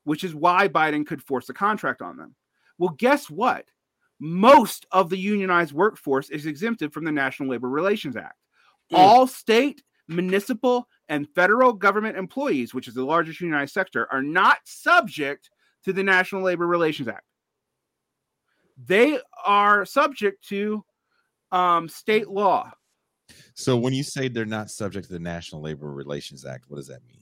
which 0.04 0.24
is 0.24 0.34
why 0.34 0.68
Biden 0.68 1.06
could 1.06 1.22
force 1.22 1.48
a 1.48 1.54
contract 1.54 2.02
on 2.02 2.16
them. 2.16 2.34
Well, 2.78 2.94
guess 2.98 3.30
what? 3.30 3.66
Most 4.20 4.86
of 4.92 5.10
the 5.10 5.18
unionized 5.18 5.72
workforce 5.72 6.30
is 6.30 6.46
exempted 6.46 6.92
from 6.92 7.04
the 7.04 7.12
National 7.12 7.48
Labor 7.48 7.68
Relations 7.68 8.16
Act. 8.16 8.38
Mm. 8.92 8.98
All 8.98 9.26
state, 9.26 9.82
municipal, 10.08 10.88
and 11.08 11.28
federal 11.34 11.72
government 11.72 12.16
employees, 12.16 12.72
which 12.72 12.88
is 12.88 12.94
the 12.94 13.04
largest 13.04 13.40
unionized 13.40 13.74
sector, 13.74 14.10
are 14.12 14.22
not 14.22 14.58
subject 14.64 15.50
to 15.84 15.92
the 15.92 16.02
National 16.02 16.42
Labor 16.42 16.66
Relations 16.66 17.08
Act. 17.08 17.24
They 18.86 19.18
are 19.44 19.84
subject 19.84 20.46
to 20.48 20.84
um, 21.52 21.88
state 21.88 22.28
law. 22.28 22.72
So 23.54 23.76
when 23.76 23.92
you 23.92 24.02
say 24.02 24.28
they're 24.28 24.44
not 24.44 24.70
subject 24.70 25.06
to 25.06 25.12
the 25.12 25.18
National 25.18 25.62
Labor 25.62 25.90
Relations 25.92 26.44
Act, 26.44 26.64
what 26.68 26.76
does 26.76 26.88
that 26.88 27.06
mean? 27.06 27.20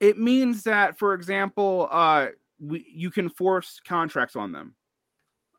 It 0.00 0.18
means 0.18 0.62
that, 0.62 0.98
for 0.98 1.14
example, 1.14 1.88
uh, 1.90 2.28
we, 2.60 2.86
you 2.88 3.10
can 3.10 3.28
force 3.28 3.80
contracts 3.86 4.36
on 4.36 4.52
them. 4.52 4.74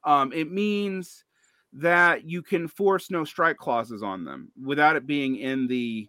Um, 0.04 0.32
it 0.34 0.52
means 0.52 1.24
that 1.74 2.26
you 2.26 2.42
can 2.42 2.68
force 2.68 3.12
no 3.12 3.24
strike 3.24 3.58
clauses 3.58 4.02
on 4.02 4.26
them 4.26 4.52
without 4.62 4.96
it 4.96 5.06
being 5.06 5.36
in 5.38 5.68
the 5.68 6.08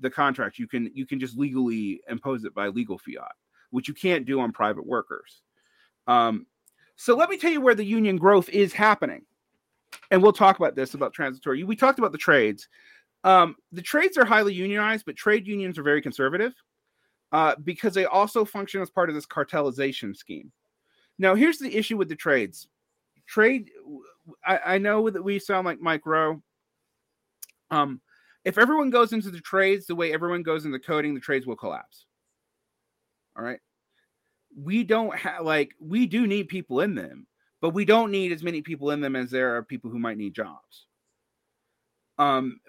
the 0.00 0.10
contract. 0.10 0.58
You 0.58 0.66
can 0.66 0.90
you 0.94 1.06
can 1.06 1.20
just 1.20 1.38
legally 1.38 2.00
impose 2.08 2.44
it 2.44 2.54
by 2.54 2.68
legal 2.68 2.98
fiat, 2.98 3.32
which 3.70 3.88
you 3.88 3.94
can't 3.94 4.26
do 4.26 4.40
on 4.40 4.52
private 4.52 4.86
workers. 4.86 5.42
Um, 6.06 6.46
so 6.96 7.14
let 7.14 7.28
me 7.28 7.36
tell 7.36 7.50
you 7.50 7.60
where 7.60 7.74
the 7.74 7.84
union 7.84 8.16
growth 8.16 8.48
is 8.48 8.72
happening. 8.72 9.22
And 10.10 10.22
we'll 10.22 10.32
talk 10.32 10.58
about 10.58 10.74
this 10.74 10.94
about 10.94 11.12
transitory. 11.12 11.62
We 11.62 11.76
talked 11.76 11.98
about 11.98 12.12
the 12.12 12.18
trades. 12.18 12.68
Um, 13.24 13.56
the 13.72 13.82
trades 13.82 14.16
are 14.16 14.24
highly 14.24 14.54
unionized, 14.54 15.04
but 15.04 15.16
trade 15.16 15.46
unions 15.46 15.78
are 15.78 15.82
very 15.82 16.00
conservative 16.00 16.52
uh, 17.32 17.54
because 17.64 17.94
they 17.94 18.04
also 18.04 18.44
function 18.44 18.80
as 18.80 18.90
part 18.90 19.08
of 19.08 19.14
this 19.14 19.26
cartelization 19.26 20.16
scheme. 20.16 20.52
Now, 21.18 21.34
here's 21.34 21.58
the 21.58 21.74
issue 21.74 21.96
with 21.96 22.08
the 22.08 22.16
trades. 22.16 22.68
Trade, 23.26 23.70
I, 24.44 24.60
I 24.74 24.78
know 24.78 25.08
that 25.10 25.22
we 25.22 25.38
sound 25.38 25.66
like 25.66 25.80
Mike 25.80 26.06
Rowe. 26.06 26.42
Um, 27.70 28.00
if 28.44 28.58
everyone 28.58 28.90
goes 28.90 29.12
into 29.12 29.30
the 29.30 29.40
trades 29.40 29.86
the 29.86 29.96
way 29.96 30.12
everyone 30.12 30.42
goes 30.42 30.64
into 30.64 30.78
coding, 30.78 31.14
the 31.14 31.20
trades 31.20 31.46
will 31.46 31.56
collapse. 31.56 32.06
All 33.36 33.44
right 33.44 33.60
we 34.56 34.82
don't 34.82 35.14
have 35.16 35.44
like 35.44 35.74
we 35.78 36.06
do 36.06 36.26
need 36.26 36.48
people 36.48 36.80
in 36.80 36.94
them, 36.94 37.26
but 37.60 37.70
we 37.70 37.84
don't 37.84 38.10
need 38.10 38.32
as 38.32 38.42
many 38.42 38.62
people 38.62 38.90
in 38.90 39.00
them 39.00 39.14
as 39.14 39.30
there 39.30 39.56
are 39.56 39.62
people 39.62 39.90
who 39.90 39.98
might 39.98 40.16
need 40.16 40.34
jobs. 40.34 40.86
Um, 42.18 42.60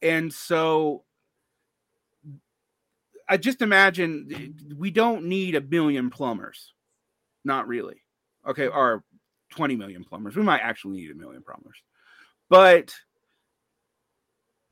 and 0.00 0.32
so 0.32 1.04
I 3.28 3.36
just 3.36 3.60
imagine 3.60 4.54
we 4.76 4.90
don't 4.90 5.24
need 5.24 5.56
a 5.56 5.60
million 5.60 6.10
plumbers, 6.10 6.74
not 7.44 7.66
really. 7.66 8.02
Okay, 8.48 8.68
or 8.68 9.04
20 9.50 9.76
million 9.76 10.04
plumbers. 10.04 10.36
We 10.36 10.42
might 10.42 10.60
actually 10.60 10.98
need 10.98 11.10
a 11.10 11.14
million 11.14 11.42
plumbers, 11.42 11.82
but 12.48 12.94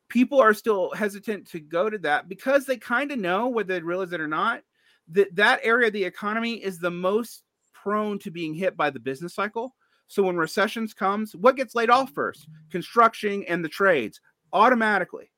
people 0.08 0.40
are 0.40 0.54
still 0.54 0.90
hesitant 0.94 1.48
to 1.50 1.60
go 1.60 1.90
to 1.90 1.98
that 1.98 2.28
because 2.28 2.64
they 2.64 2.76
kind 2.76 3.12
of 3.12 3.18
know 3.18 3.48
whether 3.48 3.74
they 3.74 3.80
realize 3.80 4.12
it 4.12 4.20
or 4.20 4.28
not 4.28 4.62
that 5.08 5.34
that 5.36 5.60
area 5.62 5.88
of 5.88 5.92
the 5.92 6.04
economy 6.04 6.54
is 6.54 6.78
the 6.78 6.90
most 6.90 7.42
prone 7.72 8.18
to 8.20 8.30
being 8.30 8.54
hit 8.54 8.76
by 8.76 8.90
the 8.90 9.00
business 9.00 9.34
cycle. 9.34 9.74
So 10.08 10.22
when 10.22 10.36
recessions 10.36 10.94
comes, 10.94 11.36
what 11.36 11.56
gets 11.56 11.74
laid 11.74 11.90
off 11.90 12.12
first? 12.12 12.48
Construction 12.70 13.44
and 13.46 13.64
the 13.64 13.68
trades 13.68 14.20
automatically. 14.52 15.30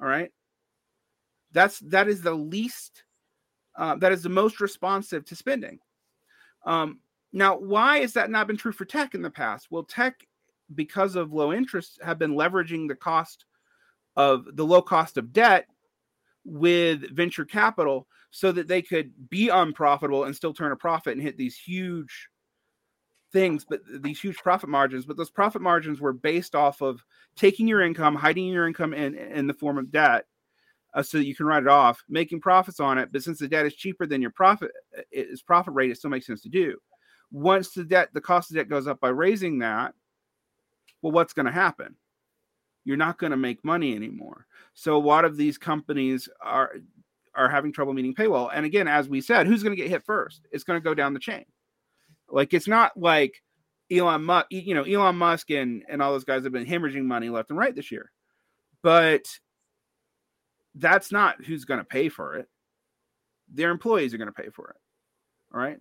All 0.00 0.06
right. 0.06 0.30
That's 1.52 1.78
that 1.80 2.08
is 2.08 2.22
the 2.22 2.34
least 2.34 3.04
uh, 3.76 3.96
that 3.96 4.12
is 4.12 4.22
the 4.22 4.28
most 4.28 4.60
responsive 4.60 5.24
to 5.26 5.36
spending. 5.36 5.78
Um, 6.64 7.00
now, 7.32 7.58
why 7.58 7.98
has 8.00 8.14
that 8.14 8.30
not 8.30 8.46
been 8.46 8.56
true 8.56 8.72
for 8.72 8.84
tech 8.84 9.14
in 9.14 9.22
the 9.22 9.30
past? 9.30 9.68
Well, 9.70 9.84
tech, 9.84 10.26
because 10.74 11.16
of 11.16 11.32
low 11.32 11.52
interest, 11.52 11.98
have 12.02 12.18
been 12.18 12.32
leveraging 12.32 12.88
the 12.88 12.94
cost 12.94 13.44
of 14.16 14.44
the 14.54 14.64
low 14.64 14.82
cost 14.82 15.16
of 15.16 15.32
debt 15.32 15.66
with 16.44 17.14
venture 17.14 17.44
capital 17.44 18.06
so 18.30 18.52
that 18.52 18.68
they 18.68 18.82
could 18.82 19.12
be 19.28 19.48
unprofitable 19.48 20.24
and 20.24 20.34
still 20.34 20.54
turn 20.54 20.72
a 20.72 20.76
profit 20.76 21.12
and 21.12 21.22
hit 21.22 21.36
these 21.36 21.56
huge 21.56 22.28
things 23.30 23.66
but 23.68 23.80
these 24.02 24.20
huge 24.20 24.38
profit 24.38 24.70
margins. 24.70 25.04
But 25.04 25.16
those 25.16 25.30
profit 25.30 25.60
margins 25.60 26.00
were 26.00 26.14
based 26.14 26.54
off 26.54 26.80
of 26.80 27.04
taking 27.36 27.68
your 27.68 27.82
income 27.82 28.14
hiding 28.14 28.46
your 28.46 28.66
income 28.66 28.94
in 28.94 29.14
in 29.14 29.46
the 29.46 29.54
form 29.54 29.76
of 29.76 29.90
debt 29.90 30.24
uh, 30.94 31.02
so 31.02 31.18
that 31.18 31.26
you 31.26 31.34
can 31.34 31.44
write 31.44 31.62
it 31.62 31.68
off 31.68 32.02
making 32.08 32.40
profits 32.40 32.80
on 32.80 32.96
it. 32.96 33.10
But 33.12 33.22
since 33.22 33.38
the 33.38 33.48
debt 33.48 33.66
is 33.66 33.74
cheaper 33.74 34.06
than 34.06 34.22
your 34.22 34.30
profit 34.30 34.70
its 35.10 35.42
profit 35.42 35.74
rate 35.74 35.90
it 35.90 35.98
still 35.98 36.10
makes 36.10 36.26
sense 36.26 36.40
to 36.42 36.48
do 36.48 36.78
once 37.30 37.70
the 37.70 37.84
debt 37.84 38.08
the 38.12 38.20
cost 38.20 38.50
of 38.50 38.56
debt 38.56 38.68
goes 38.68 38.86
up 38.86 39.00
by 39.00 39.08
raising 39.08 39.58
that 39.58 39.94
well 41.02 41.12
what's 41.12 41.32
going 41.32 41.46
to 41.46 41.52
happen 41.52 41.96
you're 42.88 42.96
not 42.96 43.18
going 43.18 43.32
to 43.32 43.36
make 43.36 43.62
money 43.66 43.94
anymore. 43.94 44.46
So 44.72 44.96
a 44.96 44.98
lot 44.98 45.26
of 45.26 45.36
these 45.36 45.58
companies 45.58 46.26
are 46.40 46.72
are 47.34 47.50
having 47.50 47.70
trouble 47.70 47.92
meeting 47.92 48.14
paywall. 48.14 48.48
And 48.50 48.64
again, 48.64 48.88
as 48.88 49.10
we 49.10 49.20
said, 49.20 49.46
who's 49.46 49.62
going 49.62 49.76
to 49.76 49.80
get 49.80 49.90
hit 49.90 50.06
first? 50.06 50.46
It's 50.52 50.64
going 50.64 50.80
to 50.80 50.84
go 50.84 50.94
down 50.94 51.12
the 51.12 51.20
chain. 51.20 51.44
Like 52.30 52.54
it's 52.54 52.66
not 52.66 52.96
like 52.96 53.42
Elon 53.90 54.24
Musk, 54.24 54.46
you 54.48 54.74
know, 54.74 54.84
Elon 54.84 55.16
Musk 55.16 55.50
and 55.50 55.84
and 55.86 56.00
all 56.00 56.12
those 56.12 56.24
guys 56.24 56.44
have 56.44 56.52
been 56.52 56.64
hemorrhaging 56.64 57.04
money 57.04 57.28
left 57.28 57.50
and 57.50 57.58
right 57.58 57.76
this 57.76 57.92
year. 57.92 58.10
But 58.82 59.28
that's 60.74 61.12
not 61.12 61.44
who's 61.44 61.66
going 61.66 61.80
to 61.80 61.84
pay 61.84 62.08
for 62.08 62.36
it. 62.36 62.48
Their 63.52 63.70
employees 63.70 64.14
are 64.14 64.18
going 64.18 64.32
to 64.32 64.42
pay 64.42 64.48
for 64.48 64.70
it. 64.70 64.76
All 65.54 65.60
right. 65.60 65.78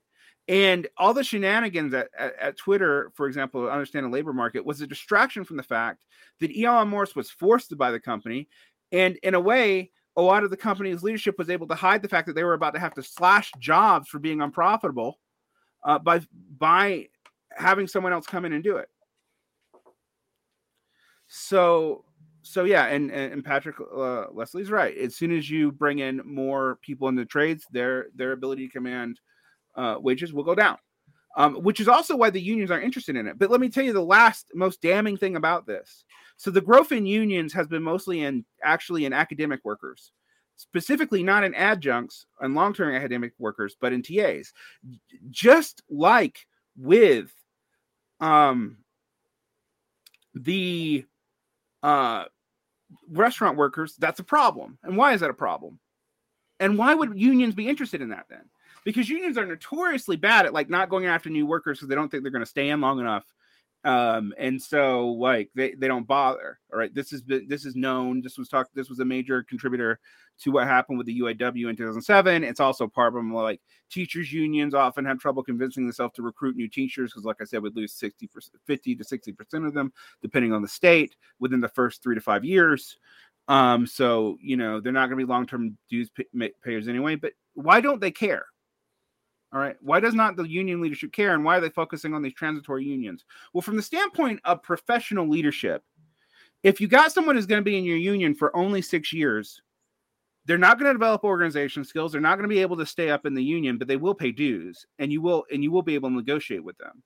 And 0.48 0.88
all 0.98 1.14
the 1.14 1.24
shenanigans 1.24 1.94
at, 1.94 2.08
at, 2.18 2.34
at, 2.40 2.58
Twitter, 2.58 3.12
for 3.16 3.28
example, 3.28 3.70
understand 3.70 4.06
the 4.06 4.10
labor 4.10 4.32
market, 4.32 4.66
was 4.66 4.80
a 4.80 4.88
distraction 4.88 5.44
from 5.44 5.58
the 5.58 5.64
fact 5.64 6.06
that 6.40 6.58
Elon 6.58 6.88
Musk 6.88 7.18
was 7.18 7.30
forced 7.30 7.70
to 7.70 7.76
buy 7.76 7.92
the 7.92 8.00
company. 8.00 8.48
And 8.94 9.18
in 9.24 9.36
a 9.36 9.40
way, 9.40 9.92
a 10.16 10.22
lot 10.22 10.44
of 10.44 10.50
the 10.50 10.58
company's 10.58 11.04
leadership 11.04 11.38
was 11.38 11.50
able 11.50 11.68
to 11.68 11.76
hide 11.76 12.02
the 12.02 12.08
fact 12.08 12.28
that 12.28 12.34
they 12.34 12.46
were 12.46 12.54
about 12.54 12.74
to 12.74 12.80
have 12.80 12.94
to 12.94 13.04
slash 13.04 13.52
jobs 13.60 14.08
for 14.08 14.20
being 14.20 14.42
unprofitable 14.42 15.20
uh, 15.84 16.00
by 16.00 16.22
by 16.58 17.08
having 17.52 17.88
someone 17.88 18.14
else 18.14 18.26
come 18.26 18.46
in 18.46 18.54
and 18.54 18.64
do 18.64 18.78
it. 18.78 18.90
So 21.28 22.06
so 22.42 22.64
yeah, 22.64 22.86
and 22.86 23.12
and 23.12 23.44
Patrick 23.44 23.76
uh, 23.80 24.32
Leslie's 24.32 24.72
right. 24.72 24.98
As 24.98 25.16
soon 25.16 25.38
as 25.38 25.50
you 25.50 25.72
bring 25.72 26.00
in 26.00 26.22
more 26.26 26.80
people 26.82 27.10
in 27.10 27.16
the 27.16 27.26
trades, 27.26 27.66
their 27.72 28.08
their 28.16 28.32
ability 28.32 28.68
to 28.68 28.74
command 28.74 29.20
uh, 29.78 29.96
wages 30.00 30.34
will 30.34 30.44
go 30.44 30.56
down, 30.56 30.78
um, 31.38 31.56
which 31.64 31.80
is 31.80 31.88
also 31.88 32.16
why 32.16 32.30
the 32.30 32.42
unions 32.42 32.72
are 32.72 32.82
interested 32.82 33.16
in 33.16 33.28
it. 33.28 33.40
But 33.40 33.52
let 33.52 33.62
me 33.62 33.70
tell 33.70 33.84
you 33.84 33.94
the 33.94 34.02
last 34.02 34.52
most 34.54 34.82
damning 34.82 35.18
thing 35.18 35.36
about 35.36 35.66
this. 35.66 36.04
So 36.38 36.52
the 36.52 36.62
growth 36.62 36.92
in 36.92 37.06
unions 37.06 37.54
has 37.54 37.68
been 37.68 37.84
mostly 37.84 38.22
in 38.22 38.46
actually 38.64 39.06
in 39.06 39.14
academic 39.14 39.62
workers, 39.64 40.12
specifically 40.56 41.24
not 41.24 41.44
in 41.44 41.56
adjuncts 41.56 42.26
and 42.40 42.56
long-term 42.56 42.94
academic 42.94 43.34
workers, 43.40 43.76
but 43.80 43.94
in 43.94 44.04
TAs. 44.04 44.52
Just 45.30 45.82
like 45.90 46.46
with 46.76 47.34
um, 48.20 48.78
the 50.36 51.06
uh, 51.82 52.26
restaurant 53.10 53.58
workers, 53.58 53.96
that's 53.98 54.20
a 54.20 54.24
problem. 54.24 54.78
And 54.84 54.98
why 54.98 55.14
is 55.14 55.22
that 55.22 55.30
a 55.30 55.36
problem? 55.36 55.80
And 56.60 56.78
why 56.78 56.94
would 56.94 57.20
unions 57.20 57.56
be 57.56 57.68
interested 57.68 58.02
in 58.02 58.10
that 58.10 58.26
then? 58.30 58.50
Because 58.88 59.10
unions 59.10 59.38
are 59.38 59.46
notoriously 59.46 60.16
bad 60.16 60.46
at 60.46 60.54
like 60.54 60.70
not 60.70 60.88
going 60.90 61.08
after 61.08 61.30
new 61.30 61.46
workers 61.46 61.78
because 61.78 61.90
they 61.90 61.96
don't 61.96 62.10
think 62.10 62.24
they're 62.24 62.32
going 62.32 62.40
to 62.40 62.50
stay 62.50 62.70
in 62.70 62.80
long 62.80 63.02
enough. 63.02 63.26
Um 63.84 64.34
and 64.38 64.62
so 64.62 65.10
like 65.10 65.50
they, 65.56 65.74
they 65.74 65.90
don't 65.90 66.08
bother 66.08 66.58
all 66.72 66.80
right? 66.80 66.94
This 66.96 67.12
is 67.12 67.22
this 67.26 67.66
is 67.66 67.76
known. 67.76 68.22
This 68.22 68.38
was 68.38 68.48
talked 68.48 68.74
this 68.74 68.90
was 68.90 69.02
a 69.02 69.06
major 69.06 69.44
contributor 69.44 70.00
to 70.40 70.52
what 70.52 70.68
happened 70.68 70.98
with 70.98 71.08
the 71.08 71.20
uaw 71.20 71.70
in 71.70 71.76
2007 71.76 72.44
it's 72.44 72.60
also 72.60 72.88
part 72.88 73.16
of 73.16 73.26
like 73.26 73.60
teachers 73.90 74.32
unions 74.32 74.74
often 74.76 75.04
have 75.04 75.18
trouble 75.20 75.42
convincing 75.42 75.84
themselves 75.86 76.14
to 76.14 76.22
recruit 76.22 76.56
new 76.56 76.68
teachers 76.68 77.12
because 77.12 77.26
like 77.26 77.38
i 77.42 77.44
said 77.44 77.62
we 77.62 77.72
lose 77.72 77.94
60 77.94 78.30
50 78.66 78.96
to 78.96 79.04
60 79.04 79.32
percent 79.32 79.66
of 79.66 79.74
them 79.74 79.92
depending 80.22 80.54
on 80.54 80.62
the 80.62 80.68
state 80.68 81.16
within 81.40 81.60
the 81.60 81.70
first 81.70 82.04
three 82.04 82.16
to 82.16 82.22
five 82.22 82.46
years. 82.46 82.98
Um 83.48 83.88
so 83.88 84.38
you 84.40 84.58
know 84.58 84.80
they're 84.80 84.92
not 84.92 85.08
going 85.08 85.20
to 85.20 85.26
be 85.26 85.30
long-term 85.30 85.78
dues 85.90 86.10
pay- 86.10 86.54
payers 86.64 86.88
anyway 86.88 87.16
but 87.16 87.34
why 87.56 87.82
don't 87.82 88.02
they 88.02 88.12
care 88.12 88.46
all 89.54 89.60
right. 89.60 89.78
Why 89.82 90.00
does 90.00 90.14
not 90.14 90.36
the 90.36 90.44
union 90.44 90.82
leadership 90.82 91.14
care 91.14 91.34
and 91.34 91.44
why 91.44 91.58
are 91.58 91.62
they 91.62 91.70
focusing 91.70 92.14
on 92.14 92.22
these 92.22 92.34
transitory 92.34 92.84
unions? 92.84 93.24
Well, 93.54 93.62
from 93.62 93.78
the 93.78 93.82
standpoint 93.82 94.42
of 94.44 94.62
professional 94.62 95.28
leadership, 95.28 95.84
if 96.64 96.82
you 96.82 96.88
got 96.88 97.14
someone 97.14 97.36
who's 97.36 97.46
going 97.46 97.62
to 97.62 97.70
be 97.70 97.78
in 97.78 97.86
your 97.86 97.98
union 97.98 98.36
for 98.36 98.56
only 98.56 98.82
six 98.82 99.14
years, 99.14 99.62
they're 100.46 100.58
not 100.58 100.80
going 100.80 100.90
to 100.90 100.94
develop 100.94 101.24
organization 101.24 101.86
skills. 101.86 102.12
They're 102.12 102.22
not 102.22 102.36
going 102.36 102.50
to 102.50 102.54
be 102.54 102.62
able 102.62 102.78
to 102.78 102.86
stay 102.86 103.10
up 103.10 103.26
in 103.26 103.34
the 103.34 103.44
union, 103.44 103.78
but 103.78 103.88
they 103.88 103.98
will 103.98 104.16
pay 104.16 104.32
dues, 104.32 104.86
and 104.98 105.12
you 105.12 105.22
will 105.22 105.46
and 105.52 105.62
you 105.62 105.72
will 105.72 105.82
be 105.82 105.96
able 105.96 106.10
to 106.10 106.16
negotiate 106.16 106.64
with 106.64 106.78
them. 106.78 107.04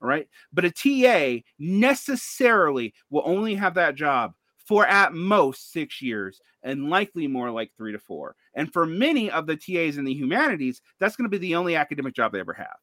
All 0.00 0.08
right, 0.08 0.28
but 0.52 0.64
a 0.64 0.70
TA 0.70 1.44
necessarily 1.60 2.94
will 3.10 3.22
only 3.24 3.54
have 3.54 3.74
that 3.74 3.94
job 3.94 4.34
for 4.66 4.86
at 4.86 5.12
most 5.12 5.72
six 5.72 6.00
years, 6.00 6.40
and 6.62 6.90
likely 6.90 7.26
more 7.26 7.50
like 7.50 7.72
three 7.76 7.92
to 7.92 7.98
four. 7.98 8.36
And 8.54 8.72
for 8.72 8.86
many 8.86 9.30
of 9.30 9.46
the 9.46 9.56
TAs 9.56 9.96
in 9.96 10.04
the 10.04 10.14
humanities, 10.14 10.80
that's 10.98 11.16
going 11.16 11.30
to 11.30 11.36
be 11.36 11.38
the 11.38 11.56
only 11.56 11.76
academic 11.76 12.14
job 12.14 12.32
they 12.32 12.40
ever 12.40 12.52
have. 12.52 12.76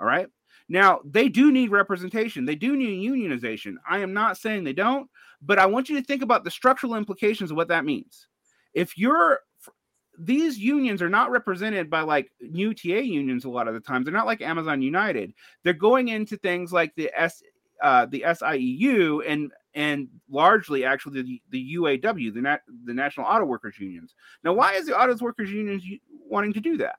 All 0.00 0.06
right. 0.06 0.26
Now, 0.68 1.00
they 1.04 1.28
do 1.28 1.52
need 1.52 1.70
representation. 1.70 2.44
They 2.44 2.54
do 2.54 2.76
need 2.76 3.08
unionization. 3.08 3.74
I 3.88 3.98
am 3.98 4.12
not 4.12 4.38
saying 4.38 4.64
they 4.64 4.72
don't, 4.72 5.08
but 5.40 5.58
I 5.58 5.66
want 5.66 5.88
you 5.88 5.98
to 5.98 6.04
think 6.04 6.22
about 6.22 6.44
the 6.44 6.50
structural 6.50 6.94
implications 6.94 7.50
of 7.50 7.56
what 7.56 7.68
that 7.68 7.84
means. 7.84 8.26
If 8.74 8.96
you're 8.96 9.40
these 10.18 10.58
unions 10.58 11.00
are 11.00 11.08
not 11.08 11.30
represented 11.30 11.88
by 11.88 12.02
like 12.02 12.30
new 12.40 12.74
TA 12.74 12.98
unions 12.98 13.44
a 13.44 13.50
lot 13.50 13.66
of 13.66 13.74
the 13.74 13.80
times. 13.80 14.04
They're 14.04 14.14
not 14.14 14.26
like 14.26 14.42
Amazon 14.42 14.82
United. 14.82 15.32
They're 15.64 15.72
going 15.72 16.08
into 16.08 16.36
things 16.36 16.72
like 16.72 16.94
the 16.96 17.10
S 17.14 17.42
uh, 17.82 18.06
the 18.06 18.20
SEIU 18.20 19.22
and 19.26 19.50
and 19.74 20.08
largely 20.30 20.84
actually 20.84 21.22
the, 21.22 21.42
the 21.50 21.74
UAW, 21.76 22.34
the, 22.34 22.60
the 22.84 22.94
National 22.94 23.26
Auto 23.26 23.44
Workers 23.44 23.78
Unions. 23.78 24.14
Now, 24.44 24.52
why 24.52 24.74
is 24.74 24.86
the 24.86 24.98
Auto 24.98 25.16
Workers 25.24 25.50
Unions 25.50 25.84
wanting 26.28 26.52
to 26.52 26.60
do 26.60 26.76
that? 26.78 26.96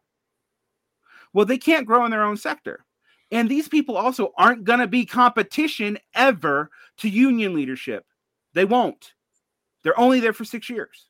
Well, 1.34 1.46
they 1.46 1.58
can't 1.58 1.88
grow 1.88 2.06
in 2.06 2.12
their 2.12 2.24
own 2.24 2.38
sector. 2.38 2.86
And 3.32 3.50
these 3.50 3.68
people 3.68 3.98
also 3.98 4.32
aren't 4.38 4.64
going 4.64 4.80
to 4.80 4.88
be 4.88 5.06
competition 5.06 5.98
ever 6.14 6.70
to 6.98 7.10
union 7.10 7.56
leadership. 7.56 8.06
They 8.54 8.66
won't. 8.66 9.14
They're 9.84 10.00
only 10.00 10.20
there 10.20 10.34
for 10.34 10.46
six 10.46 10.70
years. 10.70 11.10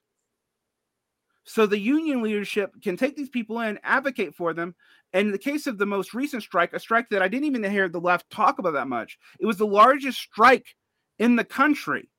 So 1.43 1.65
the 1.65 1.77
union 1.77 2.21
leadership 2.21 2.71
can 2.81 2.95
take 2.95 3.17
these 3.17 3.29
people 3.29 3.59
in, 3.59 3.77
advocate 3.83 4.33
for 4.33 4.53
them. 4.53 4.75
And 5.11 5.27
in 5.27 5.31
the 5.31 5.37
case 5.37 5.67
of 5.67 5.77
the 5.77 5.85
most 5.85 6.13
recent 6.13 6.41
strike, 6.41 6.73
a 6.73 6.79
strike 6.79 7.09
that 7.09 7.21
I 7.21 7.27
didn't 7.27 7.47
even 7.47 7.69
hear 7.69 7.89
the 7.89 7.99
left 7.99 8.29
talk 8.29 8.59
about 8.59 8.73
that 8.73 8.87
much, 8.87 9.19
it 9.39 9.45
was 9.45 9.57
the 9.57 9.67
largest 9.67 10.19
strike 10.19 10.75
in 11.19 11.35
the 11.35 11.43
country, 11.43 12.09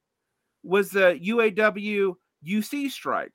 was 0.63 0.91
the 0.91 1.19
UAW 1.23 2.15
UC 2.47 2.91
strike. 2.91 3.33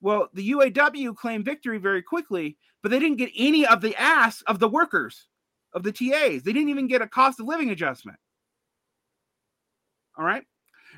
Well, 0.00 0.28
the 0.34 0.50
UAW 0.50 1.14
claimed 1.16 1.44
victory 1.44 1.78
very 1.78 2.02
quickly, 2.02 2.56
but 2.82 2.90
they 2.90 2.98
didn't 2.98 3.18
get 3.18 3.30
any 3.36 3.66
of 3.66 3.80
the 3.80 3.94
ass 3.96 4.42
of 4.42 4.58
the 4.58 4.68
workers 4.68 5.28
of 5.74 5.82
the 5.82 5.92
TAs. 5.92 6.42
They 6.42 6.52
didn't 6.52 6.70
even 6.70 6.88
get 6.88 7.02
a 7.02 7.06
cost 7.06 7.40
of 7.40 7.46
living 7.46 7.70
adjustment. 7.70 8.18
All 10.18 10.24
right. 10.24 10.44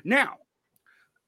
Now, 0.03 0.37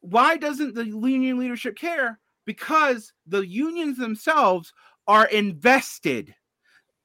why 0.01 0.37
doesn't 0.37 0.75
the 0.75 0.85
union 0.85 1.37
leadership 1.37 1.77
care? 1.77 2.19
Because 2.45 3.13
the 3.25 3.45
unions 3.45 3.97
themselves 3.97 4.73
are 5.07 5.25
invested. 5.25 6.33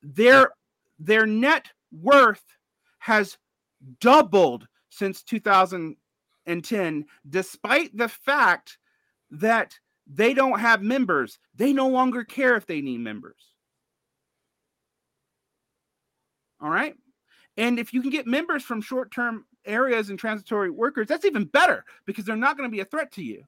Their 0.03 0.53
their 0.99 1.27
net 1.27 1.69
worth 1.93 2.45
has 2.99 3.37
doubled 4.01 4.67
since 4.93 5.23
2010, 5.23 7.07
despite 7.29 7.97
the 7.97 8.09
fact 8.09 8.79
that 9.31 9.79
they 10.07 10.35
don't 10.35 10.61
have 10.61 10.83
members. 10.83 11.39
They 11.55 11.73
no 11.73 11.89
longer 11.89 12.25
care 12.25 12.57
if 12.57 12.67
they 12.67 12.83
need 12.83 12.99
members. 12.99 13.41
All 16.61 16.69
right. 16.69 16.95
And 17.57 17.79
if 17.79 17.95
you 17.95 18.03
can 18.03 18.11
get 18.11 18.27
members 18.27 18.63
from 18.63 18.83
short 18.83 19.11
term 19.11 19.47
areas 19.65 20.11
and 20.11 20.19
transitory 20.19 20.71
workers, 20.71 21.09
that's 21.09 21.25
even 21.25 21.45
better 21.45 21.85
because 22.05 22.25
they're 22.25 22.37
not 22.37 22.57
going 22.57 22.69
to 22.69 22.75
be 22.75 22.81
a 22.81 22.85
threat 22.85 23.13
to 23.13 23.23
you. 23.23 23.45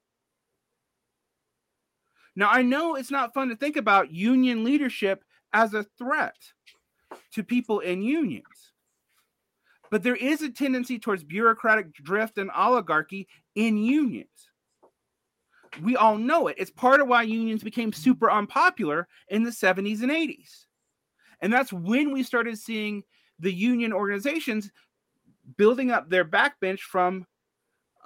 Now, 2.36 2.48
I 2.50 2.62
know 2.62 2.96
it's 2.96 3.10
not 3.10 3.34
fun 3.34 3.50
to 3.50 3.56
think 3.56 3.76
about 3.76 4.10
union 4.10 4.64
leadership 4.64 5.24
as 5.52 5.74
a 5.74 5.84
threat 5.98 6.36
to 7.32 7.44
people 7.44 7.80
in 7.80 8.02
unions, 8.02 8.72
but 9.90 10.02
there 10.02 10.16
is 10.16 10.42
a 10.42 10.50
tendency 10.50 10.98
towards 10.98 11.24
bureaucratic 11.24 11.92
drift 11.94 12.38
and 12.38 12.50
oligarchy 12.50 13.28
in 13.54 13.76
unions. 13.78 14.28
We 15.82 15.96
all 15.96 16.16
know 16.16 16.48
it. 16.48 16.56
It's 16.58 16.70
part 16.70 17.00
of 17.00 17.08
why 17.08 17.22
unions 17.22 17.62
became 17.62 17.92
super 17.92 18.30
unpopular 18.30 19.08
in 19.28 19.42
the 19.42 19.50
70s 19.50 20.02
and 20.02 20.10
80s. 20.10 20.66
And 21.40 21.52
that's 21.52 21.72
when 21.72 22.12
we 22.12 22.22
started 22.22 22.58
seeing 22.58 23.02
the 23.40 23.52
union 23.52 23.92
organizations 23.92 24.70
building 25.56 25.90
up 25.90 26.08
their 26.08 26.24
backbench 26.24 26.80
from 26.80 27.26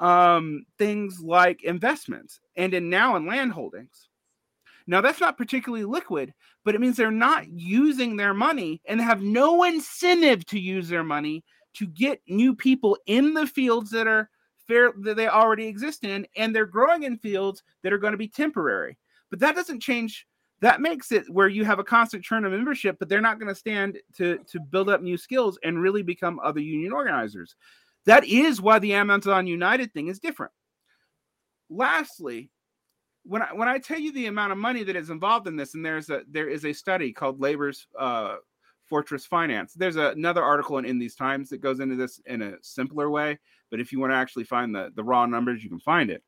um, 0.01 0.65
things 0.79 1.21
like 1.21 1.63
investments 1.63 2.41
and 2.57 2.73
in 2.75 2.89
now 2.89 3.17
in 3.17 3.27
land 3.27 3.53
holdings. 3.53 4.09
Now, 4.87 5.03
that's 5.03 5.21
not 5.21 5.37
particularly 5.37 5.85
liquid, 5.85 6.33
but 6.65 6.75
it 6.75 6.81
means 6.81 6.97
they're 6.97 7.11
not 7.11 7.47
using 7.49 8.17
their 8.17 8.33
money 8.33 8.81
and 8.87 9.01
have 9.01 9.21
no 9.21 9.65
incentive 9.65 10.47
to 10.47 10.59
use 10.59 10.89
their 10.89 11.05
money 11.05 11.45
to 11.79 11.87
get 11.87 12.21
new 12.29 12.55
people 12.55 12.99
in 13.07 13.35
the 13.35 13.47
fields 13.47 13.91
that 13.91 14.07
are 14.07 14.31
fair 14.67 14.93
that 15.01 15.17
they 15.17 15.29
already 15.29 15.67
exist 15.67 16.05
in, 16.05 16.27
and 16.37 16.55
they're 16.55 16.67
growing 16.67 17.05
in 17.05 17.17
fields 17.17 17.63
that 17.83 17.93
are 17.93 17.99
going 17.99 18.13
to 18.13 18.19
be 18.19 18.29
temporary. 18.29 18.99
But 19.31 19.41
that 19.41 19.57
doesn't 19.57 19.81
change 19.81 20.27
that 20.61 20.81
makes 20.81 21.13
it 21.13 21.29
where 21.31 21.49
you 21.49 21.65
have 21.65 21.79
a 21.79 21.85
constant 21.85 22.25
churn 22.25 22.45
of 22.45 22.53
membership, 22.53 22.97
but 22.99 23.09
they're 23.09 23.21
not 23.21 23.39
going 23.39 23.49
to 23.49 23.55
stand 23.55 23.99
to 24.17 24.39
to 24.49 24.61
build 24.61 24.89
up 24.89 25.03
new 25.03 25.17
skills 25.17 25.59
and 25.63 25.81
really 25.81 26.03
become 26.03 26.41
other 26.43 26.61
union 26.61 26.93
organizers. 26.93 27.55
That 28.07 28.25
is 28.25 28.61
why 28.61 28.79
the 28.79 28.95
Amazon 28.95 29.47
United 29.47 29.93
thing 29.93 30.09
is 30.09 30.19
different. 30.19 30.53
Lastly, 31.71 32.51
when 33.23 33.43
I 33.43 33.53
when 33.53 33.69
I 33.69 33.79
tell 33.79 34.01
you 34.01 34.13
the 34.13 34.27
amount 34.27 34.53
of 34.53 34.59
money 34.59 34.83
that 34.83 34.97
is 34.97 35.11
involved 35.11 35.47
in 35.47 35.57
this, 35.57 35.75
and 35.75 35.85
there's 35.85 36.11
a 36.11 36.23
there 36.29 36.49
is 36.49 36.65
a 36.65 36.73
study 36.73 37.13
called 37.13 37.41
Labor's 37.41 37.87
uh, 37.99 38.37
Fortress 38.89 39.27
Finance. 39.27 39.75
There's 39.75 39.97
a, 39.97 40.11
another 40.11 40.43
article 40.43 40.79
in, 40.79 40.85
in 40.85 40.99
these 40.99 41.15
times 41.15 41.49
that 41.51 41.61
goes 41.61 41.81
into 41.81 41.97
this 41.97 42.21
in 42.27 42.43
a 42.43 42.55
simpler 42.63 43.11
way. 43.11 43.39
But 43.71 43.81
if 43.81 43.93
you 43.93 44.01
want 44.01 44.13
to 44.13 44.17
actually 44.17 44.45
find 44.45 44.75
the 44.75 44.91
the 44.95 45.05
raw 45.05 45.27
numbers, 45.27 45.63
you 45.63 45.69
can 45.69 45.81
find 45.81 46.11
it. 46.11 46.23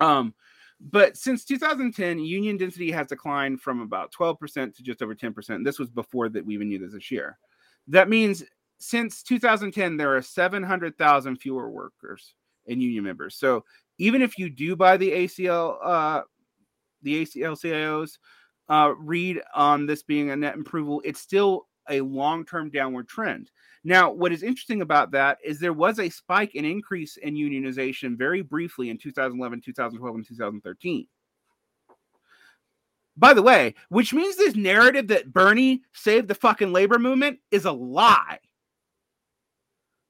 Um, 0.00 0.34
but 0.80 1.16
since 1.16 1.44
2010, 1.44 2.18
union 2.18 2.56
density 2.56 2.90
has 2.90 3.06
declined 3.06 3.60
from 3.60 3.80
about 3.80 4.12
12% 4.12 4.74
to 4.74 4.82
just 4.82 5.00
over 5.00 5.14
10%. 5.14 5.64
This 5.64 5.78
was 5.78 5.90
before 5.90 6.28
that 6.30 6.44
we 6.44 6.54
even 6.54 6.68
knew 6.68 6.78
this 6.80 6.92
this 6.92 7.10
year. 7.10 7.38
That 7.86 8.08
means 8.08 8.42
since 8.80 9.22
2010, 9.22 9.96
there 9.96 10.16
are 10.16 10.22
700,000 10.22 11.36
fewer 11.36 11.70
workers 11.70 12.34
and 12.66 12.82
union 12.82 13.04
members. 13.04 13.36
So 13.36 13.64
even 13.98 14.22
if 14.22 14.38
you 14.38 14.50
do 14.50 14.74
buy 14.74 14.96
the 14.96 15.10
AFL, 15.12 15.76
uh, 15.82 16.22
the 17.02 17.24
AFL 17.24 17.60
CIOs 17.60 18.18
uh, 18.72 18.94
read 18.98 19.38
on 19.54 19.84
this 19.84 20.02
being 20.02 20.30
a 20.30 20.36
net 20.36 20.58
approval, 20.58 21.02
it's 21.04 21.20
still 21.20 21.66
a 21.90 22.00
long 22.00 22.42
term 22.42 22.70
downward 22.70 23.06
trend. 23.06 23.50
Now, 23.84 24.10
what 24.10 24.32
is 24.32 24.42
interesting 24.42 24.80
about 24.80 25.10
that 25.10 25.36
is 25.44 25.58
there 25.58 25.74
was 25.74 25.98
a 25.98 26.08
spike 26.08 26.54
in 26.54 26.64
increase 26.64 27.18
in 27.18 27.34
unionization 27.34 28.16
very 28.16 28.40
briefly 28.40 28.88
in 28.88 28.96
2011, 28.96 29.60
2012, 29.60 30.14
and 30.14 30.26
2013. 30.26 31.06
By 33.14 33.34
the 33.34 33.42
way, 33.42 33.74
which 33.90 34.14
means 34.14 34.36
this 34.36 34.56
narrative 34.56 35.08
that 35.08 35.30
Bernie 35.30 35.82
saved 35.92 36.28
the 36.28 36.34
fucking 36.34 36.72
labor 36.72 36.98
movement 36.98 37.40
is 37.50 37.66
a 37.66 37.72
lie. 37.72 38.38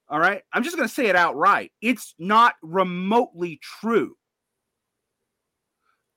All 0.09 0.21
right. 0.21 0.43
I'm 0.53 0.63
just 0.63 0.77
going 0.77 0.89
to 0.89 0.95
say 0.95 1.07
it 1.07 1.17
outright. 1.17 1.73
It's 1.81 2.15
not 2.17 2.55
remotely 2.63 3.59
true. 3.61 4.15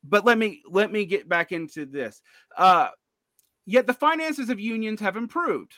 But 0.07 0.25
let 0.25 0.37
me 0.37 0.61
let 0.69 0.91
me 0.91 1.05
get 1.05 1.27
back 1.27 1.51
into 1.51 1.85
this. 1.85 2.21
Uh, 2.57 2.89
yet 3.65 3.87
the 3.87 3.93
finances 3.93 4.49
of 4.49 4.59
unions 4.59 4.99
have 4.99 5.17
improved. 5.17 5.73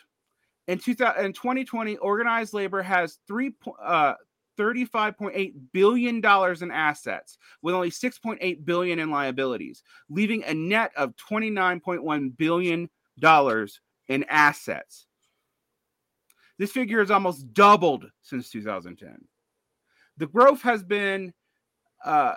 In, 0.67 0.79
2000, 0.79 1.23
in 1.23 1.33
2020, 1.33 1.95
organized 1.97 2.53
labor 2.53 2.81
has 2.81 3.19
three, 3.25 3.53
uh, 3.81 4.15
$35.8 4.59 5.53
billion 5.71 6.15
in 6.17 6.71
assets 6.71 7.37
with 7.61 7.73
only 7.73 7.89
6.8 7.89 8.65
billion 8.65 8.99
in 8.99 9.09
liabilities, 9.09 9.83
leaving 10.09 10.43
a 10.43 10.53
net 10.53 10.91
of 10.97 11.13
29.1 11.15 12.37
billion 12.37 12.89
dollars 13.19 13.79
in 14.09 14.25
assets. 14.29 15.05
This 16.57 16.71
figure 16.71 16.99
has 16.99 17.11
almost 17.11 17.53
doubled 17.53 18.05
since 18.21 18.49
2010. 18.49 19.25
The 20.17 20.27
growth 20.27 20.61
has 20.63 20.83
been 20.83 21.33
uh, 22.03 22.33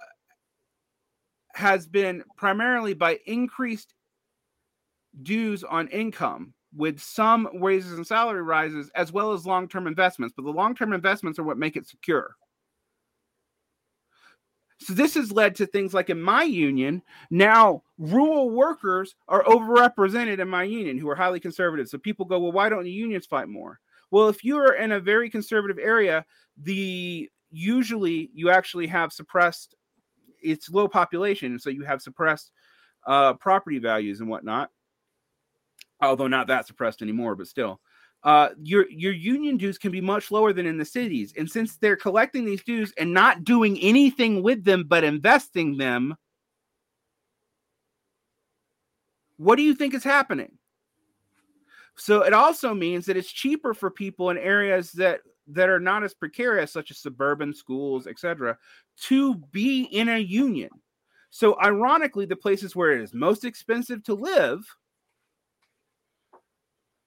has 1.55 1.86
been 1.86 2.24
primarily 2.36 2.94
by 2.94 3.18
increased 3.27 3.94
dues 5.22 5.64
on 5.64 5.89
income 5.89 6.55
with 6.74 7.01
some 7.01 7.48
raises 7.60 7.94
and 7.94 8.06
salary 8.06 8.43
rises 8.43 8.90
as 8.94 9.12
well 9.12 9.32
as 9.32 9.44
long-term 9.44 9.86
investments 9.89 10.32
but 10.36 10.44
the 10.44 10.51
long-term 10.51 10.93
investments 10.93 11.39
are 11.39 11.43
what 11.43 11.59
make 11.59 11.77
it 11.77 11.86
secure. 11.86 12.36
So 14.78 14.94
this 14.94 15.14
has 15.14 15.31
led 15.31 15.56
to 15.56 15.66
things 15.66 15.93
like 15.93 16.09
in 16.09 16.22
my 16.22 16.43
union 16.43 17.02
now 17.31 17.82
rural 17.98 18.51
workers 18.51 19.14
are 19.28 19.44
overrepresented 19.44 20.39
in 20.39 20.48
my 20.48 20.62
union 20.62 20.97
who 20.97 21.09
are 21.10 21.16
highly 21.16 21.40
conservative. 21.40 21.89
So 21.89 21.98
people 21.98 22.24
go 22.24 22.39
well 22.39 22.52
why 22.52 22.68
don't 22.68 22.85
the 22.85 22.90
unions 22.90 23.27
fight 23.27 23.48
more? 23.48 23.81
Well, 24.10 24.28
if 24.28 24.44
you're 24.44 24.74
in 24.74 24.93
a 24.93 25.01
very 25.01 25.31
conservative 25.31 25.78
area, 25.78 26.24
the 26.56 27.28
usually 27.51 28.31
you 28.32 28.51
actually 28.51 28.86
have 28.86 29.12
suppressed 29.12 29.74
it's 30.43 30.71
low 30.71 30.89
population, 30.89 31.59
so 31.59 31.71
you 31.71 31.83
have 31.83 32.03
suppressed 32.03 32.51
uh, 33.07 33.35
property 33.35 33.79
values 33.79 34.21
and 34.21 34.29
whatnot. 34.29 34.71
Although 36.03 36.29
not 36.29 36.47
that 36.47 36.67
suppressed 36.67 37.03
anymore, 37.03 37.35
but 37.37 37.47
still 37.47 37.81
uh, 38.23 38.51
your 38.62 38.89
your 38.91 39.12
union 39.12 39.57
dues 39.57 39.79
can 39.79 39.91
be 39.91 40.01
much 40.01 40.31
lower 40.31 40.53
than 40.53 40.67
in 40.67 40.77
the 40.77 40.85
cities. 40.85 41.33
And 41.37 41.51
since 41.51 41.77
they're 41.77 41.97
collecting 41.97 42.45
these 42.45 42.62
dues 42.62 42.93
and 42.99 43.15
not 43.15 43.45
doing 43.45 43.79
anything 43.81 44.43
with 44.43 44.65
them 44.65 44.85
but 44.87 45.05
investing 45.05 45.79
them, 45.79 46.17
what 49.39 49.57
do 49.57 49.62
you 49.62 49.75
think 49.75 49.95
is 49.95 50.05
happening? 50.05 50.53
So 51.97 52.23
it 52.23 52.33
also 52.33 52.75
means 52.75 53.07
that 53.07 53.17
it's 53.17 53.31
cheaper 53.31 53.75
for 53.75 53.91
people 53.91 54.31
in 54.31 54.39
areas 54.39 54.93
that 54.93 55.21
that 55.55 55.68
are 55.68 55.81
not 55.81 56.05
as 56.05 56.14
precarious, 56.14 56.72
such 56.72 56.90
as 56.90 56.98
suburban 56.98 57.55
schools, 57.55 58.06
etc., 58.06 58.56
to 59.02 59.35
be 59.52 59.82
in 59.85 60.09
a 60.09 60.18
union. 60.18 60.70
So 61.31 61.56
ironically, 61.62 62.27
the 62.27 62.36
places 62.36 62.74
where 62.74 62.93
it 62.93 63.02
is 63.02 63.14
most 63.14 63.44
expensive 63.44 64.02
to 64.05 64.14
live 64.14 64.64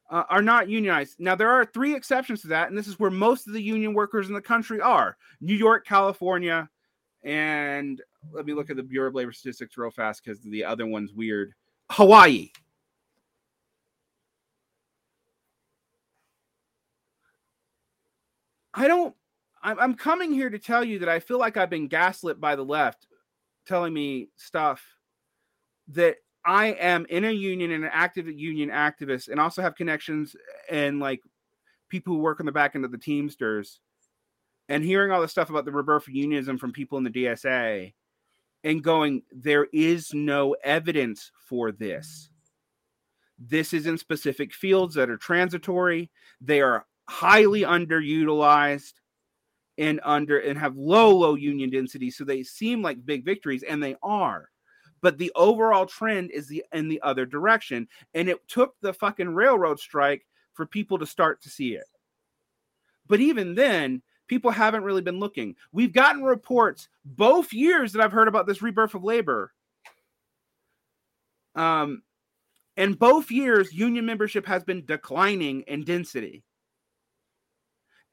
uh, 0.10 0.24
are 0.30 0.42
not 0.42 0.70
unionized. 0.70 1.20
Now, 1.20 1.36
there 1.36 1.50
are 1.50 1.66
three 1.66 1.96
exceptions 1.96 2.42
to 2.42 2.48
that, 2.50 2.70
and 2.70 2.78
this 2.78 2.88
is 2.88 3.00
where 3.00 3.12
most 3.12 3.48
of 3.48 3.54
the 3.54 3.62
union 3.62 3.94
workers 3.94 4.28
in 4.28 4.34
the 4.34 4.42
country 4.42 4.80
are 4.80 5.18
New 5.42 5.56
York, 5.56 5.86
California, 5.86 6.70
and 7.24 8.02
let 8.32 8.46
me 8.46 8.54
look 8.54 8.70
at 8.70 8.76
the 8.76 8.84
Bureau 8.84 9.10
of 9.10 9.16
Labor 9.16 9.32
Statistics 9.32 9.78
real 9.78 9.92
fast 9.92 10.24
because 10.24 10.40
the 10.42 10.64
other 10.64 10.86
one's 10.86 11.14
weird 11.14 11.54
Hawaii. 11.90 12.50
I 18.74 18.88
don't, 18.88 19.16
I'm 19.62 19.94
coming 19.94 20.34
here 20.34 20.50
to 20.50 20.60
tell 20.60 20.84
you 20.84 21.00
that 21.00 21.10
I 21.10 21.20
feel 21.20 21.40
like 21.40 21.56
I've 21.56 21.70
been 21.70 21.88
gaslit 21.88 22.42
by 22.42 22.56
the 22.56 22.66
left 22.66 23.08
telling 23.66 23.94
me 23.94 24.28
stuff 24.36 24.84
that 25.90 26.18
I 26.46 26.68
am 26.68 27.06
in 27.10 27.24
a 27.24 27.32
union 27.32 27.72
and 27.72 27.86
an 27.86 27.92
active 27.94 28.28
union 28.28 28.70
activist, 28.70 29.30
and 29.30 29.40
also 29.40 29.62
have 29.62 29.76
connections 29.76 30.36
and 30.70 31.00
like 31.00 31.22
people 31.88 32.14
who 32.14 32.20
work 32.20 32.42
on 32.42 32.46
the 32.46 32.52
back 32.52 32.76
end 32.76 32.84
of 32.84 32.92
the 32.92 32.98
Teamsters, 32.98 33.80
and 34.68 34.84
hearing 34.84 35.12
all 35.12 35.22
the 35.22 35.28
stuff 35.28 35.50
about 35.50 35.64
the 35.64 35.72
rebirth 35.72 36.08
of 36.08 36.14
unionism 36.14 36.58
from 36.58 36.74
people 36.74 36.98
in 36.98 37.06
the 37.06 37.10
DSA, 37.10 37.94
and 38.66 38.84
going, 38.84 39.24
there 39.32 39.68
is 39.72 40.14
no 40.14 40.58
evidence 40.64 41.32
for 41.48 41.72
this. 41.72 42.30
This 43.40 43.72
is 43.74 43.88
in 43.88 43.98
specific 43.98 44.54
fields 44.54 44.96
that 44.96 45.10
are 45.10 45.18
transitory. 45.18 46.12
They 46.42 46.60
are 46.62 46.86
highly 47.14 47.62
underutilized 47.62 48.94
and 49.78 50.00
under 50.04 50.40
and 50.40 50.58
have 50.58 50.76
low 50.76 51.16
low 51.16 51.36
union 51.36 51.70
density 51.70 52.10
so 52.10 52.24
they 52.24 52.42
seem 52.42 52.82
like 52.82 53.06
big 53.06 53.24
victories 53.24 53.62
and 53.62 53.82
they 53.82 53.96
are. 54.02 54.50
But 55.04 55.20
the 55.20 55.32
overall 55.36 55.86
trend 55.86 56.32
is 56.32 56.48
the 56.48 56.66
in 56.74 56.88
the 56.88 57.00
other 57.04 57.28
direction 57.28 57.88
and 58.16 58.28
it 58.28 58.40
took 58.48 58.74
the 58.82 58.94
fucking 58.94 59.30
railroad 59.30 59.80
strike 59.80 60.26
for 60.54 60.66
people 60.66 60.98
to 60.98 61.06
start 61.06 61.44
to 61.44 61.50
see 61.50 61.76
it. 61.76 61.86
But 63.08 63.20
even 63.20 63.54
then 63.54 64.02
people 64.28 64.50
haven't 64.50 64.84
really 64.84 65.04
been 65.04 65.20
looking. 65.20 65.56
We've 65.72 65.94
gotten 65.94 66.24
reports 66.24 66.90
both 67.06 67.54
years 67.54 67.94
that 67.94 68.02
i've 68.02 68.12
heard 68.12 68.28
about 68.28 68.48
this 68.48 68.64
rebirth 68.64 68.96
of 68.96 69.04
labor. 69.04 69.54
Um 71.54 72.02
and 72.76 72.98
both 72.98 73.30
years 73.30 73.72
union 73.72 74.08
membership 74.08 74.48
has 74.48 74.64
been 74.64 74.84
declining 74.84 75.62
in 75.68 75.84
density 75.84 76.44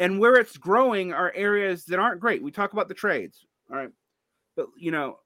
and 0.01 0.19
where 0.19 0.35
it's 0.35 0.57
growing 0.57 1.13
are 1.13 1.33
areas 1.37 1.85
that 1.85 2.01
aren't 2.01 2.21
great 2.21 2.43
we 2.43 2.51
talk 2.51 2.73
about 2.73 2.89
the 2.89 2.95
trades 2.95 3.47
all 3.71 3.77
right 3.77 3.91
but 4.57 4.67
you 4.77 4.91
know 4.91 5.17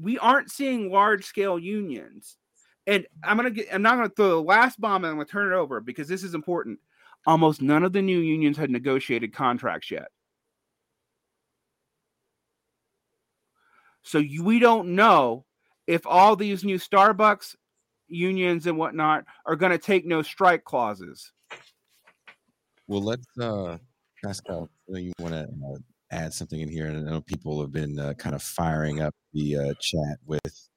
we 0.00 0.18
aren't 0.18 0.50
seeing 0.50 0.90
large 0.90 1.24
scale 1.24 1.58
unions. 1.58 2.36
And 2.86 3.06
I'm 3.22 3.36
gonna 3.36 3.50
get 3.50 3.68
I'm 3.72 3.82
not 3.82 3.96
gonna 3.96 4.08
throw 4.08 4.28
the 4.28 4.42
last 4.42 4.80
bomb 4.80 5.04
and 5.04 5.10
I'm 5.10 5.16
gonna 5.16 5.26
turn 5.26 5.52
it 5.52 5.56
over 5.56 5.80
because 5.80 6.08
this 6.08 6.22
is 6.22 6.34
important. 6.34 6.78
Almost 7.26 7.60
none 7.60 7.84
of 7.84 7.92
the 7.92 8.00
new 8.00 8.20
unions 8.20 8.56
had 8.56 8.70
negotiated 8.70 9.34
contracts 9.34 9.90
yet. 9.90 10.08
So 14.02 14.18
you, 14.18 14.42
we 14.42 14.58
don't 14.58 14.94
know 14.94 15.44
if 15.86 16.06
all 16.06 16.36
these 16.36 16.64
new 16.64 16.78
Starbucks 16.78 17.56
unions 18.06 18.66
and 18.66 18.78
whatnot 18.78 19.24
are 19.44 19.56
going 19.56 19.72
to 19.72 19.78
take 19.78 20.06
no 20.06 20.22
strike 20.22 20.64
clauses. 20.64 21.30
Well, 22.86 23.02
let's 23.02 23.26
uh, 23.38 23.76
Pascal. 24.24 24.68
You 24.88 25.12
want 25.20 25.34
to 25.34 25.42
uh, 25.42 25.78
add 26.10 26.32
something 26.32 26.60
in 26.60 26.68
here, 26.68 26.86
and 26.86 27.08
I 27.08 27.10
know 27.10 27.20
people 27.20 27.60
have 27.60 27.72
been 27.72 27.98
uh, 27.98 28.14
kind 28.14 28.34
of 28.34 28.42
firing 28.42 29.00
up 29.00 29.14
the 29.32 29.56
uh, 29.56 29.74
chat 29.80 30.18
with 30.26 30.68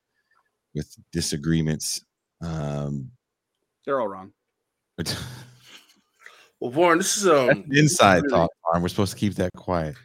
with 0.73 0.95
disagreements. 1.11 2.01
Um, 2.41 3.11
They're 3.85 3.99
all 3.99 4.07
wrong. 4.07 4.31
well, 6.59 6.72
Varn, 6.72 6.97
this 6.97 7.18
is 7.18 7.27
um 7.27 7.65
inside 7.72 8.23
really, 8.23 8.30
talk. 8.30 8.51
We're 8.80 8.88
supposed 8.88 9.13
to 9.13 9.19
keep 9.19 9.35
that 9.35 9.51
quiet. 9.55 9.95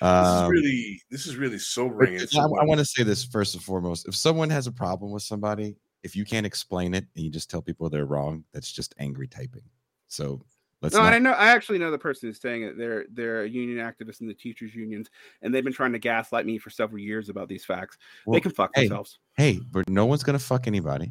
Um, 0.00 0.24
this 0.24 0.32
is 0.32 0.40
um, 0.42 0.50
really 0.50 1.02
this 1.10 1.26
is 1.26 1.36
really 1.36 1.58
sobering. 1.58 2.20
I, 2.20 2.38
I 2.40 2.64
want 2.64 2.78
to 2.78 2.84
say 2.84 3.02
this 3.02 3.24
first 3.24 3.54
and 3.54 3.62
foremost. 3.62 4.06
If 4.08 4.14
someone 4.14 4.50
has 4.50 4.66
a 4.66 4.72
problem 4.72 5.10
with 5.10 5.22
somebody, 5.22 5.76
if 6.02 6.14
you 6.14 6.24
can't 6.24 6.46
explain 6.46 6.94
it 6.94 7.04
and 7.16 7.24
you 7.24 7.30
just 7.30 7.50
tell 7.50 7.62
people 7.62 7.90
they're 7.90 8.06
wrong, 8.06 8.44
that's 8.52 8.70
just 8.70 8.94
angry 8.98 9.26
typing. 9.26 9.64
So 10.06 10.40
Let's 10.80 10.94
no, 10.94 11.02
not... 11.02 11.12
I 11.12 11.18
know. 11.18 11.32
I 11.32 11.48
actually 11.48 11.78
know 11.78 11.90
the 11.90 11.98
person 11.98 12.28
who's 12.28 12.40
saying 12.40 12.62
it. 12.62 12.78
They're 12.78 13.06
they're 13.10 13.42
a 13.42 13.48
union 13.48 13.78
activist 13.78 14.20
in 14.20 14.28
the 14.28 14.34
teachers' 14.34 14.74
unions, 14.74 15.10
and 15.42 15.52
they've 15.52 15.64
been 15.64 15.72
trying 15.72 15.92
to 15.92 15.98
gaslight 15.98 16.46
me 16.46 16.58
for 16.58 16.70
several 16.70 17.00
years 17.00 17.28
about 17.28 17.48
these 17.48 17.64
facts. 17.64 17.98
Well, 18.24 18.34
they 18.34 18.40
can 18.40 18.52
fuck 18.52 18.70
hey, 18.74 18.82
themselves. 18.82 19.18
Hey, 19.36 19.58
but 19.72 19.88
no 19.88 20.06
one's 20.06 20.22
gonna 20.22 20.38
fuck 20.38 20.68
anybody 20.68 21.10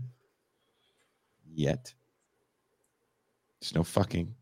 yet. 1.53 1.93
There's 3.59 3.75
no 3.75 3.83
fucking. 3.83 4.33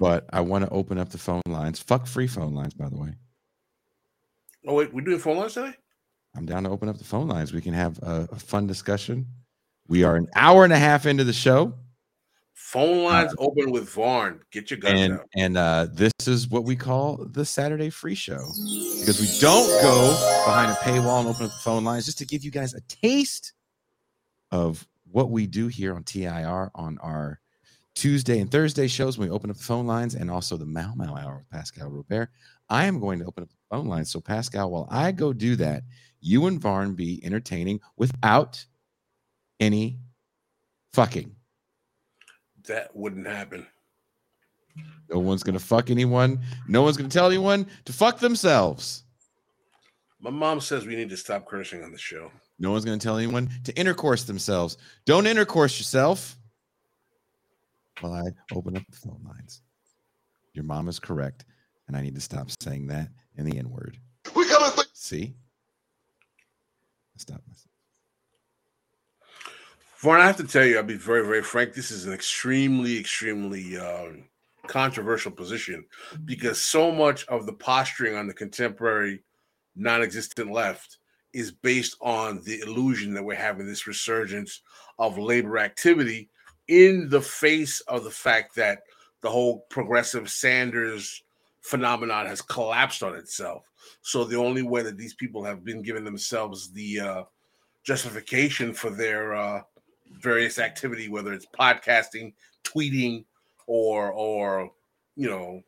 but 0.00 0.26
I 0.32 0.40
want 0.40 0.64
to 0.64 0.70
open 0.70 0.98
up 0.98 1.10
the 1.10 1.18
phone 1.18 1.42
lines. 1.46 1.78
Fuck 1.78 2.08
free 2.08 2.26
phone 2.26 2.54
lines, 2.54 2.74
by 2.74 2.88
the 2.88 2.96
way. 2.96 3.14
Oh 4.66 4.74
wait, 4.74 4.92
we're 4.92 5.02
doing 5.02 5.20
phone 5.20 5.36
lines 5.36 5.54
today. 5.54 5.74
I'm 6.36 6.44
down 6.44 6.64
to 6.64 6.70
open 6.70 6.88
up 6.88 6.98
the 6.98 7.04
phone 7.04 7.28
lines. 7.28 7.52
We 7.52 7.60
can 7.60 7.72
have 7.72 7.98
a, 8.02 8.28
a 8.32 8.38
fun 8.38 8.66
discussion 8.66 9.26
we 9.88 10.04
are 10.04 10.16
an 10.16 10.28
hour 10.36 10.64
and 10.64 10.72
a 10.72 10.78
half 10.78 11.06
into 11.06 11.24
the 11.24 11.32
show. 11.32 11.74
Phone 12.54 13.04
lines 13.04 13.32
uh, 13.32 13.42
open 13.42 13.70
with 13.70 13.88
Varn. 13.88 14.40
Get 14.52 14.70
your 14.70 14.78
guns 14.78 15.00
and, 15.00 15.12
out. 15.14 15.26
And 15.34 15.56
uh, 15.56 15.86
this 15.90 16.12
is 16.26 16.48
what 16.48 16.64
we 16.64 16.76
call 16.76 17.24
the 17.30 17.44
Saturday 17.44 17.88
free 17.88 18.14
show 18.14 18.46
because 19.00 19.18
we 19.20 19.40
don't 19.40 19.66
go 19.80 20.10
behind 20.44 20.70
a 20.70 20.74
paywall 20.74 21.20
and 21.20 21.28
open 21.28 21.46
up 21.46 21.52
the 21.52 21.58
phone 21.62 21.84
lines 21.84 22.04
just 22.04 22.18
to 22.18 22.26
give 22.26 22.44
you 22.44 22.50
guys 22.50 22.74
a 22.74 22.80
taste 22.82 23.54
of 24.50 24.86
what 25.10 25.30
we 25.30 25.46
do 25.46 25.68
here 25.68 25.94
on 25.94 26.02
TIR 26.04 26.70
on 26.74 26.98
our 26.98 27.40
Tuesday 27.94 28.40
and 28.40 28.50
Thursday 28.50 28.86
shows 28.86 29.16
when 29.16 29.28
we 29.28 29.34
open 29.34 29.50
up 29.50 29.56
the 29.56 29.64
phone 29.64 29.86
lines 29.86 30.14
and 30.14 30.30
also 30.30 30.58
the 30.58 30.66
Mau 30.66 30.92
Mau 30.94 31.16
Hour 31.16 31.38
with 31.38 31.50
Pascal 31.50 31.88
Robert. 31.88 32.28
I 32.68 32.84
am 32.84 33.00
going 33.00 33.18
to 33.20 33.24
open 33.24 33.44
up 33.44 33.48
the 33.48 33.76
phone 33.76 33.86
lines. 33.86 34.10
So, 34.10 34.20
Pascal, 34.20 34.70
while 34.70 34.86
I 34.90 35.10
go 35.10 35.32
do 35.32 35.56
that, 35.56 35.84
you 36.20 36.46
and 36.46 36.60
Varn 36.60 36.94
be 36.94 37.24
entertaining 37.24 37.80
without– 37.96 38.62
any 39.60 39.98
fucking. 40.92 41.34
That 42.66 42.94
wouldn't 42.94 43.26
happen. 43.26 43.66
No 45.10 45.18
one's 45.20 45.42
gonna 45.42 45.58
fuck 45.58 45.90
anyone. 45.90 46.40
No 46.66 46.82
one's 46.82 46.96
gonna 46.96 47.08
tell 47.08 47.26
anyone 47.26 47.66
to 47.86 47.92
fuck 47.92 48.18
themselves. 48.18 49.04
My 50.20 50.30
mom 50.30 50.60
says 50.60 50.84
we 50.84 50.96
need 50.96 51.08
to 51.10 51.16
stop 51.16 51.46
cursing 51.46 51.82
on 51.82 51.92
the 51.92 51.98
show. 51.98 52.30
No 52.58 52.72
one's 52.72 52.84
gonna 52.84 52.98
tell 52.98 53.16
anyone 53.16 53.48
to 53.64 53.74
intercourse 53.78 54.24
themselves. 54.24 54.76
Don't 55.06 55.26
intercourse 55.26 55.78
yourself. 55.78 56.36
While 58.00 58.12
I 58.12 58.24
open 58.54 58.76
up 58.76 58.82
the 58.90 58.96
phone 58.96 59.22
lines. 59.26 59.62
Your 60.52 60.64
mom 60.64 60.88
is 60.88 60.98
correct, 60.98 61.44
and 61.86 61.96
I 61.96 62.02
need 62.02 62.14
to 62.16 62.20
stop 62.20 62.48
saying 62.60 62.88
that 62.88 63.08
in 63.36 63.44
the 63.44 63.58
N 63.58 63.70
word. 63.70 63.98
We 64.36 64.46
coming. 64.46 64.70
Th- 64.72 64.86
See, 64.92 65.34
stop 67.16 67.40
myself. 67.46 67.67
Varn, 69.98 70.20
I 70.20 70.26
have 70.26 70.36
to 70.36 70.44
tell 70.44 70.64
you, 70.64 70.76
I'll 70.76 70.84
be 70.84 70.94
very, 70.94 71.26
very 71.26 71.42
frank. 71.42 71.74
This 71.74 71.90
is 71.90 72.06
an 72.06 72.12
extremely, 72.12 72.96
extremely 73.00 73.76
um, 73.78 74.28
controversial 74.68 75.32
position 75.32 75.84
because 76.24 76.60
so 76.60 76.92
much 76.92 77.26
of 77.26 77.46
the 77.46 77.52
posturing 77.52 78.14
on 78.14 78.28
the 78.28 78.34
contemporary 78.34 79.24
non 79.74 80.00
existent 80.00 80.52
left 80.52 80.98
is 81.32 81.50
based 81.50 81.96
on 82.00 82.40
the 82.44 82.60
illusion 82.60 83.12
that 83.14 83.24
we're 83.24 83.34
having 83.34 83.66
this 83.66 83.88
resurgence 83.88 84.60
of 85.00 85.18
labor 85.18 85.58
activity 85.58 86.30
in 86.68 87.08
the 87.08 87.20
face 87.20 87.80
of 87.88 88.04
the 88.04 88.10
fact 88.10 88.54
that 88.54 88.82
the 89.20 89.28
whole 89.28 89.66
progressive 89.68 90.30
Sanders 90.30 91.24
phenomenon 91.62 92.26
has 92.26 92.40
collapsed 92.40 93.02
on 93.02 93.16
itself. 93.16 93.64
So 94.02 94.22
the 94.22 94.36
only 94.36 94.62
way 94.62 94.82
that 94.82 94.96
these 94.96 95.14
people 95.14 95.42
have 95.42 95.64
been 95.64 95.82
giving 95.82 96.04
themselves 96.04 96.70
the 96.70 97.00
uh, 97.00 97.22
justification 97.82 98.72
for 98.72 98.90
their 98.90 99.34
uh, 99.34 99.62
various 100.12 100.58
activity, 100.58 101.08
whether 101.08 101.32
it's 101.32 101.46
podcasting, 101.46 102.32
tweeting, 102.64 103.24
or 103.66 104.10
or 104.12 104.70
you 105.16 105.28
know 105.28 105.62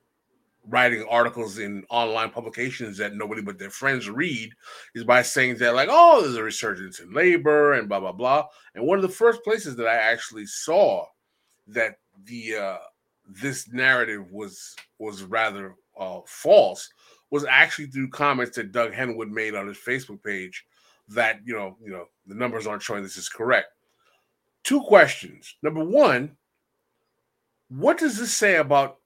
writing 0.68 1.04
articles 1.08 1.58
in 1.58 1.84
online 1.88 2.30
publications 2.30 2.98
that 2.98 3.14
nobody 3.14 3.40
but 3.40 3.58
their 3.58 3.70
friends 3.70 4.10
read 4.10 4.52
is 4.94 5.04
by 5.04 5.22
saying 5.22 5.56
that 5.56 5.74
like 5.74 5.88
oh 5.90 6.20
there's 6.20 6.36
a 6.36 6.42
resurgence 6.42 7.00
in 7.00 7.12
labor 7.12 7.74
and 7.74 7.88
blah 7.88 8.00
blah 8.00 8.12
blah. 8.12 8.46
And 8.74 8.84
one 8.84 8.98
of 8.98 9.02
the 9.02 9.08
first 9.08 9.42
places 9.42 9.76
that 9.76 9.86
i 9.86 9.94
actually 9.94 10.46
saw 10.46 11.06
that 11.68 11.96
the 12.24 12.56
uh 12.56 12.78
this 13.26 13.68
narrative 13.72 14.30
was 14.32 14.74
was 14.98 15.22
rather 15.22 15.74
uh 15.98 16.20
false 16.26 16.90
was 17.30 17.44
actually 17.44 17.86
through 17.86 18.10
comments 18.10 18.56
that 18.56 18.72
doug 18.72 18.92
henwood 18.92 19.30
made 19.30 19.54
on 19.54 19.66
his 19.66 19.78
facebook 19.78 20.22
page 20.22 20.66
that 21.08 21.40
you 21.44 21.54
know 21.54 21.76
you 21.82 21.90
know 21.90 22.04
the 22.26 22.34
numbers 22.34 22.66
aren't 22.66 22.82
showing 22.82 23.02
this 23.02 23.16
is 23.16 23.28
correct 23.28 23.68
two 24.64 24.80
questions 24.82 25.56
number 25.62 25.82
one 25.84 26.36
what 27.68 27.98
does 27.98 28.18
this 28.18 28.32
say 28.32 28.56
about 28.56 29.00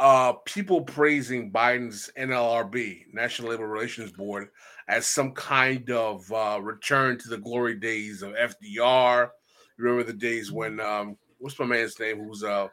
uh, 0.00 0.32
people 0.44 0.82
praising 0.82 1.50
Biden's 1.50 2.10
NLRB, 2.16 3.12
National 3.12 3.50
Labor 3.50 3.66
Relations 3.66 4.12
Board, 4.12 4.48
as 4.88 5.06
some 5.06 5.32
kind 5.32 5.90
of 5.90 6.30
uh, 6.32 6.58
return 6.62 7.18
to 7.18 7.28
the 7.28 7.38
glory 7.38 7.74
days 7.74 8.22
of 8.22 8.32
FDR. 8.32 9.30
Remember 9.76 10.04
the 10.04 10.12
days 10.12 10.52
when 10.52 10.80
um, 10.80 11.16
what's 11.38 11.58
my 11.58 11.66
man's 11.66 11.98
name? 11.98 12.24
Who's 12.24 12.44
uh, 12.44 12.68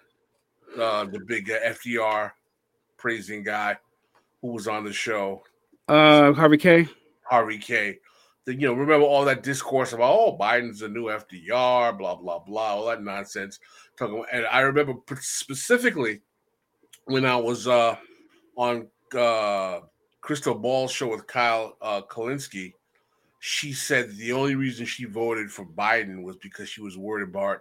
uh 0.79 1.05
the 1.05 1.19
big 1.27 1.49
uh, 1.49 1.59
FDR 1.59 2.31
praising 2.97 3.43
guy 3.43 3.77
who 4.41 4.49
was 4.49 4.67
on 4.67 4.83
the 4.83 4.93
show? 4.93 5.43
Uh, 5.87 6.33
Harvey 6.33 6.57
Kaye. 6.57 6.87
Harvey 7.23 7.57
Kaye. 7.57 7.99
The, 8.45 8.53
you 8.53 8.67
know, 8.67 8.73
remember 8.73 9.05
all 9.05 9.25
that 9.25 9.43
discourse 9.43 9.93
about 9.93 10.15
oh 10.17 10.37
Biden's 10.39 10.81
a 10.83 10.87
new 10.87 11.05
FDR, 11.05 11.97
blah 11.97 12.15
blah 12.15 12.39
blah, 12.39 12.75
all 12.75 12.85
that 12.87 13.01
nonsense. 13.01 13.59
Talking, 13.97 14.23
and 14.31 14.45
I 14.47 14.59
remember 14.61 14.93
specifically 15.19 16.21
when 17.05 17.25
I 17.25 17.35
was 17.35 17.67
uh, 17.67 17.95
on 18.57 18.87
uh, 19.13 19.79
Krystal 20.23 20.61
Ball's 20.61 20.91
show 20.91 21.09
with 21.09 21.27
Kyle 21.27 21.77
uh, 21.81 22.01
she 23.39 23.73
said 23.73 24.11
the 24.17 24.31
only 24.31 24.55
reason 24.55 24.85
she 24.85 25.05
voted 25.05 25.51
for 25.51 25.65
Biden 25.65 26.23
was 26.23 26.35
because 26.37 26.67
she 26.67 26.81
was 26.81 26.97
worried 26.97 27.27
about 27.27 27.59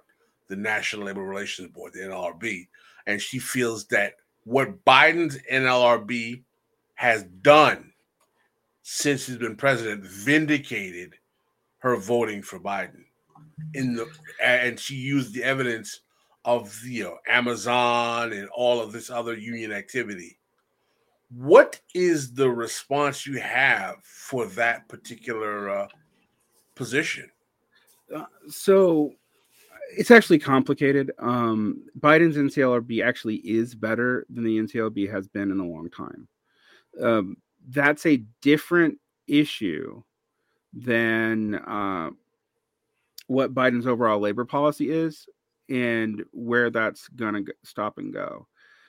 the 0.49 0.57
National 0.57 1.07
Labor 1.07 1.23
Relations 1.23 1.71
Board, 1.73 1.93
the 1.93 2.01
NLRB, 2.01 2.69
and 3.07 3.21
she 3.21 3.39
feels 3.39 3.87
that 3.87 4.15
what 4.45 4.85
Biden's 4.85 5.39
NLRB 5.51 6.43
has 6.95 7.25
done 7.43 7.93
since 8.87 9.27
he's 9.27 9.39
been 9.39 9.57
president 9.57 10.05
vindicated 10.05 11.15
her 11.79 11.97
voting 11.97 12.43
for 12.43 12.61
Biden. 12.61 13.05
In 13.73 13.95
the 13.95 14.07
and 14.43 14.79
she 14.79 14.95
used 14.95 15.35
the 15.35 15.43
evidence 15.43 16.01
of 16.45 16.79
you 16.85 17.05
know 17.05 17.19
Amazon 17.27 18.33
and 18.33 18.49
all 18.55 18.81
of 18.81 18.93
this 18.93 19.11
other 19.11 19.35
union 19.35 19.73
activity. 19.73 20.39
What 21.31 21.81
is 21.95 22.35
the 22.35 22.51
response 22.51 23.27
you 23.27 23.41
have 23.41 23.97
for 24.05 24.47
that 24.49 24.87
particular 24.89 25.71
uh, 25.71 25.89
position? 26.75 27.31
Uh, 28.15 28.27
so 28.49 29.15
it's 29.97 30.11
actually 30.11 30.39
complicated. 30.39 31.11
Um, 31.19 31.85
Biden's 31.99 32.37
NCLRB 32.37 33.03
actually 33.03 33.37
is 33.37 33.75
better 33.75 34.27
than 34.29 34.45
the 34.45 34.59
NCLB 34.59 35.11
has 35.11 35.27
been 35.27 35.51
in 35.51 35.59
a 35.59 35.67
long 35.67 35.89
time. 35.91 36.29
Um, 37.03 37.37
that's 37.69 38.07
a 38.07 38.23
different 38.43 38.99
issue 39.27 40.03
than 40.73 41.55
uh, 41.55 42.11
what 43.27 43.55
Biden's 43.55 43.87
overall 43.87 44.21
labor 44.21 44.45
policy 44.45 44.91
is 44.91 45.27
and 45.69 46.23
where 46.33 46.71
that's 46.71 47.09
going 47.09 47.47
to 47.47 47.55
stop 47.63 47.99
and 47.99 48.13
go. 48.13 48.47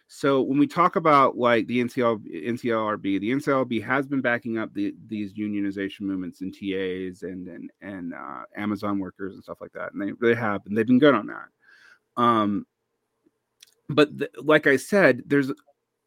So 0.07 0.41
when 0.41 0.59
we 0.59 0.67
talk 0.67 0.97
about 0.97 1.37
like 1.37 1.65
the 1.67 1.83
NCL, 1.83 2.23
NCLRB, 2.45 3.19
the 3.19 3.31
NCLRB 3.31 3.83
has 3.83 4.05
been 4.05 4.21
backing 4.21 4.57
up 4.57 4.73
the, 4.73 4.93
these 5.07 5.33
unionization 5.33 6.01
movements 6.01 6.41
and 6.41 6.53
TAs 6.53 7.23
and 7.23 7.47
and 7.47 7.71
and 7.81 8.13
uh, 8.13 8.43
Amazon 8.55 8.99
workers 8.99 9.33
and 9.33 9.43
stuff 9.43 9.61
like 9.61 9.73
that, 9.73 9.93
and 9.93 10.01
they 10.01 10.11
they 10.21 10.35
have, 10.35 10.61
and 10.67 10.77
they've 10.77 10.85
been 10.85 10.99
good 10.99 11.15
on 11.15 11.27
that. 11.27 12.21
Um, 12.21 12.67
but 13.89 14.15
the, 14.15 14.29
like 14.37 14.67
I 14.67 14.77
said, 14.77 15.23
there's 15.25 15.51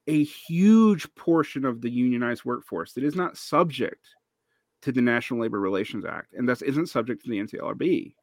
a 0.09 0.25
huge 0.25 1.07
portion 1.15 1.65
of 1.65 1.83
the 1.83 1.91
unionized 1.91 2.45
workforce 2.45 2.95
that 2.95 3.05
is 3.05 3.15
not 3.15 3.37
subject 3.37 4.09
to 4.81 4.91
the 4.91 5.03
National 5.03 5.41
Labor 5.41 5.61
Relations 5.61 6.05
Act, 6.05 6.33
and 6.33 6.49
thus 6.49 6.63
isn't 6.63 6.87
subject 6.87 7.23
to 7.23 7.31
the 7.31 7.39
NCLRB. 7.39 8.15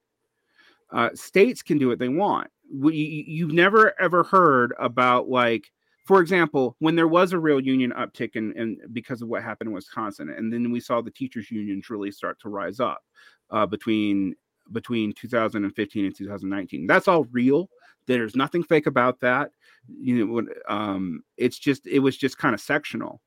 Uh, 0.91 1.09
states 1.13 1.61
can 1.61 1.77
do 1.77 1.87
what 1.87 1.99
they 1.99 2.09
want. 2.09 2.49
We, 2.73 3.25
you've 3.27 3.53
never 3.53 3.99
ever 4.01 4.23
heard 4.23 4.73
about 4.79 5.29
like, 5.29 5.71
for 6.05 6.21
example, 6.21 6.75
when 6.79 6.95
there 6.95 7.07
was 7.07 7.33
a 7.33 7.39
real 7.39 7.59
union 7.59 7.93
uptick 7.95 8.35
and 8.35 8.55
in, 8.55 8.61
in, 8.61 8.93
because 8.93 9.21
of 9.21 9.27
what 9.27 9.43
happened 9.43 9.69
in 9.69 9.73
Wisconsin, 9.73 10.29
and 10.29 10.51
then 10.51 10.71
we 10.71 10.79
saw 10.79 11.01
the 11.01 11.11
teachers' 11.11 11.51
unions 11.51 11.89
really 11.89 12.11
start 12.11 12.39
to 12.41 12.49
rise 12.49 12.79
up 12.79 13.03
uh, 13.51 13.65
between 13.65 14.35
between 14.71 15.13
2015 15.13 16.05
and 16.05 16.15
2019. 16.15 16.87
That's 16.87 17.07
all 17.07 17.25
real. 17.25 17.69
There's 18.07 18.35
nothing 18.35 18.63
fake 18.63 18.87
about 18.87 19.19
that. 19.21 19.51
You 19.87 20.25
know, 20.25 20.47
um, 20.67 21.23
it's 21.37 21.57
just 21.57 21.87
it 21.87 21.99
was 21.99 22.17
just 22.17 22.37
kind 22.37 22.53
of 22.53 22.61
sectional. 22.61 23.21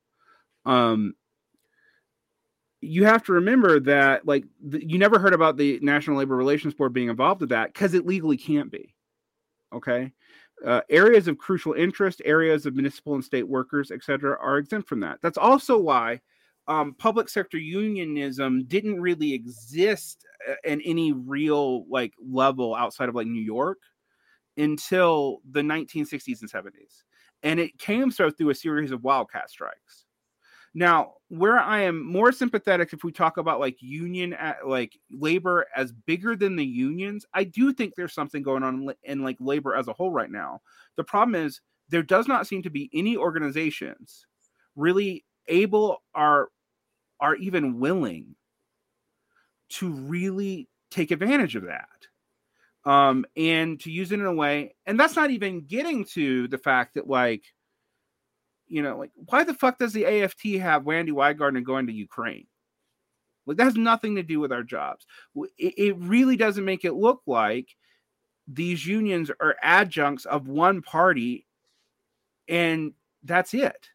Um, 0.65 1.13
you 2.81 3.05
have 3.05 3.23
to 3.25 3.33
remember 3.33 3.79
that 3.81 4.25
like 4.25 4.45
the, 4.63 4.85
you 4.85 4.97
never 4.97 5.19
heard 5.19 5.33
about 5.33 5.57
the 5.57 5.79
National 5.81 6.17
Labor 6.17 6.35
Relations 6.35 6.73
Board 6.73 6.93
being 6.93 7.09
involved 7.09 7.41
with 7.41 7.49
that 7.49 7.73
because 7.73 7.93
it 7.93 8.05
legally 8.05 8.37
can't 8.37 8.71
be. 8.71 8.93
Okay. 9.73 10.13
Uh, 10.65 10.81
areas 10.89 11.27
of 11.27 11.37
crucial 11.37 11.73
interest, 11.73 12.21
areas 12.25 12.65
of 12.65 12.75
municipal 12.75 13.15
and 13.15 13.23
state 13.23 13.47
workers, 13.47 13.91
etc., 13.91 14.37
are 14.41 14.57
exempt 14.57 14.89
from 14.89 14.99
that. 14.99 15.17
That's 15.21 15.37
also 15.37 15.77
why 15.77 16.19
um, 16.69 16.93
public 16.93 17.27
sector 17.29 17.57
unionism 17.57 18.63
didn't 18.65 19.01
really 19.01 19.33
exist 19.33 20.23
uh, 20.47 20.53
in 20.63 20.79
any 20.81 21.11
real 21.11 21.85
like 21.89 22.13
level 22.23 22.75
outside 22.75 23.09
of 23.09 23.15
like 23.15 23.27
New 23.27 23.41
York 23.41 23.79
until 24.55 25.39
the 25.51 25.61
1960s 25.61 26.41
and 26.41 26.51
70s, 26.51 27.03
and 27.43 27.59
it 27.59 27.77
came 27.79 28.11
so 28.11 28.29
through 28.29 28.51
a 28.51 28.55
series 28.55 28.91
of 28.91 29.03
wildcat 29.03 29.49
strikes. 29.49 30.05
Now, 30.75 31.13
where 31.29 31.57
I 31.57 31.79
am 31.81 32.05
more 32.05 32.31
sympathetic 32.31 32.93
if 32.93 33.03
we 33.03 33.11
talk 33.11 33.37
about 33.37 33.59
like 33.59 33.77
union 33.81 34.33
at, 34.33 34.67
like 34.67 34.95
labor 35.11 35.65
as 35.75 35.91
bigger 35.91 36.35
than 36.35 36.55
the 36.55 36.65
unions, 36.65 37.25
I 37.33 37.45
do 37.45 37.73
think 37.73 37.95
there's 37.95 38.13
something 38.13 38.43
going 38.43 38.61
on 38.61 38.87
in 39.03 39.23
like 39.23 39.37
labor 39.39 39.75
as 39.75 39.87
a 39.87 39.93
whole 39.93 40.11
right 40.11 40.29
now. 40.29 40.61
The 40.95 41.03
problem 41.03 41.33
is 41.33 41.61
there 41.89 42.03
does 42.03 42.27
not 42.27 42.45
seem 42.45 42.61
to 42.61 42.69
be 42.69 42.91
any 42.93 43.17
organizations 43.17 44.27
really 44.75 45.25
able 45.47 46.03
are 46.13 46.49
are 47.19 47.35
even 47.35 47.79
willing 47.79 48.35
to 49.69 49.89
really 49.89 50.67
take 50.91 51.11
advantage 51.11 51.55
of 51.55 51.65
that 51.65 51.87
um 52.85 53.25
and 53.35 53.79
to 53.79 53.91
use 53.91 54.11
it 54.11 54.19
in 54.19 54.25
a 54.25 54.33
way 54.33 54.73
and 54.85 54.99
that's 54.99 55.15
not 55.15 55.29
even 55.29 55.61
getting 55.61 56.05
to 56.05 56.47
the 56.47 56.57
fact 56.57 56.95
that 56.95 57.07
like 57.07 57.43
you 58.69 58.83
know, 58.83 58.97
like 58.97 59.11
why 59.15 59.43
the 59.43 59.53
fuck 59.53 59.79
does 59.79 59.91
the 59.91 60.05
AFT 60.05 60.59
have 60.61 60.85
Randi 60.85 61.11
Weingarten 61.11 61.63
going 61.63 61.87
to 61.87 61.93
Ukraine? 61.93 62.45
Like 63.45 63.57
that 63.57 63.63
has 63.63 63.75
nothing 63.75 64.15
to 64.15 64.23
do 64.23 64.39
with 64.39 64.51
our 64.51 64.63
jobs. 64.63 65.05
It, 65.57 65.73
it 65.77 65.97
really 65.97 66.37
doesn't 66.37 66.63
make 66.63 66.85
it 66.85 66.93
look 66.93 67.21
like 67.25 67.67
these 68.47 68.85
unions 68.85 69.31
are 69.41 69.55
adjuncts 69.61 70.25
of 70.25 70.47
one 70.47 70.81
party, 70.81 71.47
and 72.47 72.93
that's 73.23 73.53
it. 73.53 73.89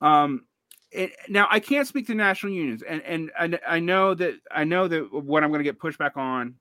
Um, 0.00 0.44
it, 0.90 1.12
now 1.28 1.46
I 1.50 1.60
can't 1.60 1.86
speak 1.86 2.06
to 2.06 2.14
national 2.14 2.52
unions, 2.52 2.82
and 2.82 3.02
and 3.02 3.30
I, 3.38 3.76
I 3.76 3.80
know 3.80 4.14
that 4.14 4.34
I 4.50 4.64
know 4.64 4.88
that 4.88 5.12
what 5.12 5.44
I'm 5.44 5.50
going 5.50 5.62
to 5.62 5.64
get 5.64 5.78
pushback 5.78 6.16
on. 6.16 6.54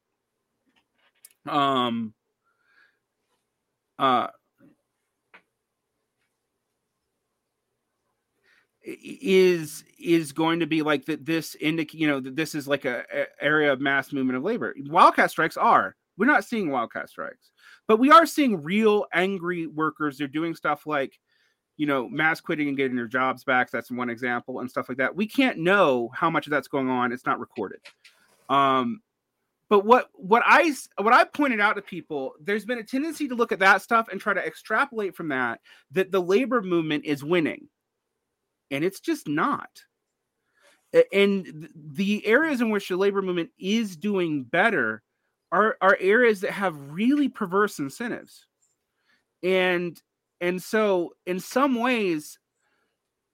Um, 1.48 2.14
uh, 3.98 4.28
is 8.84 9.84
is 9.99 10.32
going 10.32 10.60
to 10.60 10.68
be 10.68 10.82
like 10.82 11.06
that 11.06 11.26
this 11.26 11.56
indic 11.62 11.94
you 11.94 12.08
know 12.08 12.20
that 12.20 12.36
this 12.36 12.56
is 12.56 12.68
like 12.68 12.86
a, 12.86 13.04
a, 13.14 13.26
area 13.41 13.72
of 13.72 13.82
mass 13.82 14.12
movement 14.14 14.38
of 14.38 14.44
labor. 14.44 14.76
Wildcat 14.88 15.32
strikes 15.32 15.58
are. 15.58 15.95
We're 16.18 16.26
not 16.26 16.45
seeing 16.45 16.72
wildcat 16.72 17.10
strikes. 17.10 17.52
But 17.88 17.99
we 17.99 18.12
are 18.12 18.26
seeing 18.26 18.64
real 18.64 19.06
angry 19.14 19.68
workers. 19.68 20.18
They're 20.18 20.28
doing 20.28 20.56
stuff 20.56 20.86
like 20.86 21.18
you 21.78 21.86
know 21.86 22.10
mass 22.10 22.41
quitting 22.41 22.68
and 22.68 22.78
getting 22.78 22.95
their 22.95 23.08
jobs 23.08 23.44
back 23.44 23.72
that's 23.72 23.91
one 23.91 24.10
example 24.10 24.60
and 24.60 24.70
stuff 24.70 24.90
like 24.90 24.98
that. 24.98 25.16
We 25.16 25.28
can't 25.28 25.60
know 25.60 26.10
how 26.14 26.30
much 26.30 26.48
of 26.48 26.52
that's 26.52 26.68
going 26.68 26.90
on 26.90 27.12
it's 27.12 27.26
not 27.26 27.40
recorded. 27.40 27.80
Um 28.49 29.02
but 29.70 29.86
what 29.86 30.10
what 30.14 30.44
i 30.45 30.74
what 30.98 31.14
i 31.14 31.24
pointed 31.24 31.60
out 31.60 31.76
to 31.76 31.82
people 31.82 32.34
there's 32.41 32.66
been 32.66 32.80
a 32.80 32.84
tendency 32.84 33.28
to 33.28 33.36
look 33.36 33.52
at 33.52 33.60
that 33.60 33.82
stuff 33.82 34.08
and 34.10 34.20
try 34.20 34.34
to 34.34 34.45
extrapolate 34.45 35.16
from 35.16 35.30
that 35.30 35.60
that 35.91 36.12
the 36.12 36.22
labor 36.22 36.62
movement 36.62 37.06
is 37.06 37.24
winning. 37.24 37.68
And 38.72 38.84
it's 38.84 38.99
just 38.99 39.28
not. 39.28 39.70
And 41.14 41.70
the 41.76 42.26
areas 42.26 42.62
in 42.62 42.70
which 42.70 42.88
the 42.90 42.98
labor 42.98 43.22
movement 43.22 43.52
is 43.60 43.95
doing 43.95 44.44
better 44.44 45.04
are 45.52 45.78
are 45.82 45.98
areas 45.99 46.41
that 46.41 46.52
have 46.52 46.76
really 46.91 47.30
perverse 47.30 47.80
incentives. 47.80 48.45
And 49.44 50.02
and 50.41 50.61
so 50.61 51.14
in 51.26 51.39
some 51.39 51.76
ways 51.76 52.39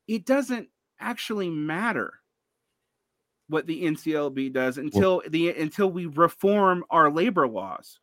it 0.08 0.26
doesn't 0.26 0.70
actually 1.00 1.50
matter 1.50 2.14
what 3.48 3.68
the 3.68 3.84
NCLB 3.84 4.54
does 4.54 4.78
until 4.78 5.18
well, 5.18 5.30
the 5.30 5.50
until 5.50 5.92
we 5.92 6.06
reform 6.06 6.84
our 6.90 7.12
labor 7.12 7.48
laws. 7.48 8.00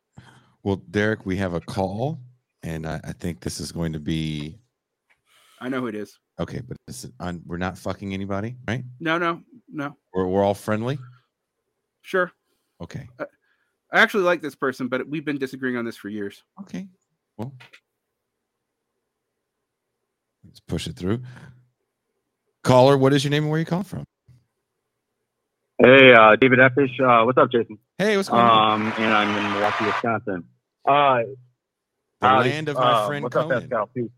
Well, 0.63 0.77
Derek, 0.89 1.25
we 1.25 1.37
have 1.37 1.53
a 1.53 1.59
call, 1.61 2.19
and 2.63 2.87
I, 2.87 2.99
I 3.03 3.13
think 3.13 3.41
this 3.41 3.59
is 3.59 3.71
going 3.71 3.93
to 3.93 3.99
be. 3.99 4.59
I 5.59 5.69
know 5.69 5.81
who 5.81 5.87
it 5.87 5.95
is. 5.95 6.17
Okay, 6.39 6.61
but 6.67 6.77
this 6.87 7.03
is 7.03 7.11
on, 7.19 7.41
we're 7.45 7.57
not 7.57 7.77
fucking 7.77 8.13
anybody, 8.13 8.55
right? 8.67 8.83
No, 8.99 9.17
no, 9.17 9.41
no. 9.71 9.95
We're 10.13 10.27
we're 10.27 10.43
all 10.43 10.53
friendly. 10.53 10.97
Sure. 12.01 12.31
Okay. 12.81 13.07
I, 13.19 13.25
I 13.93 13.99
actually 13.99 14.23
like 14.23 14.41
this 14.41 14.55
person, 14.55 14.87
but 14.87 15.07
we've 15.07 15.25
been 15.25 15.37
disagreeing 15.37 15.77
on 15.77 15.85
this 15.85 15.97
for 15.97 16.09
years. 16.09 16.43
Okay. 16.61 16.87
Well, 17.37 17.53
let's 20.51 20.59
push 20.59 20.87
it 20.87 20.95
through. 20.95 21.21
Caller, 22.63 22.97
what 22.97 23.13
is 23.13 23.23
your 23.23 23.31
name 23.31 23.43
and 23.43 23.51
where 23.51 23.59
you 23.59 23.65
call 23.65 23.83
from? 23.83 24.03
Hey, 25.83 26.13
uh, 26.13 26.35
David 26.35 26.59
Eppish. 26.59 26.99
Uh, 26.99 27.25
what's 27.25 27.37
up, 27.37 27.51
Jason? 27.51 27.79
Hey, 27.97 28.17
what's 28.17 28.29
going 28.29 28.43
um, 28.43 28.49
on? 28.49 28.91
And 28.93 29.13
I'm 29.13 29.35
in 29.35 29.51
Milwaukee, 29.53 29.85
Wisconsin. 29.85 30.43
Uh, 30.87 31.21
the 32.19 32.27
uh, 32.27 32.39
land 32.41 32.69
of 32.69 32.75
my 32.75 32.91
uh, 32.91 33.07
friend 33.07 33.23
what's 33.23 33.33
Conan. 33.33 33.51
Up, 33.51 33.61
Pascal, 33.61 34.09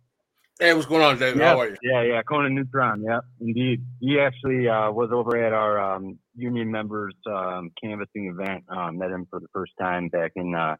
Hey, 0.60 0.74
what's 0.74 0.86
going 0.86 1.02
on, 1.02 1.18
David? 1.18 1.40
Yeah, 1.40 1.50
How 1.50 1.62
are 1.62 1.70
you? 1.70 1.78
Yeah, 1.82 2.04
yeah, 2.04 2.22
Conan 2.24 2.54
Neutron. 2.54 3.02
Yeah, 3.02 3.20
indeed. 3.40 3.84
He 4.02 4.20
actually 4.20 4.68
uh, 4.68 4.92
was 4.92 5.10
over 5.12 5.38
at 5.38 5.54
our 5.54 5.96
um, 5.96 6.20
union 6.36 6.70
members 6.70 7.16
um, 7.26 7.72
canvassing 7.82 8.28
event. 8.28 8.66
Um, 8.70 8.98
met 8.98 9.12
him 9.12 9.26
for 9.30 9.40
the 9.40 9.48
first 9.54 9.72
time 9.80 10.10
back 10.10 10.34
in, 10.36 10.54
uh, 10.54 10.76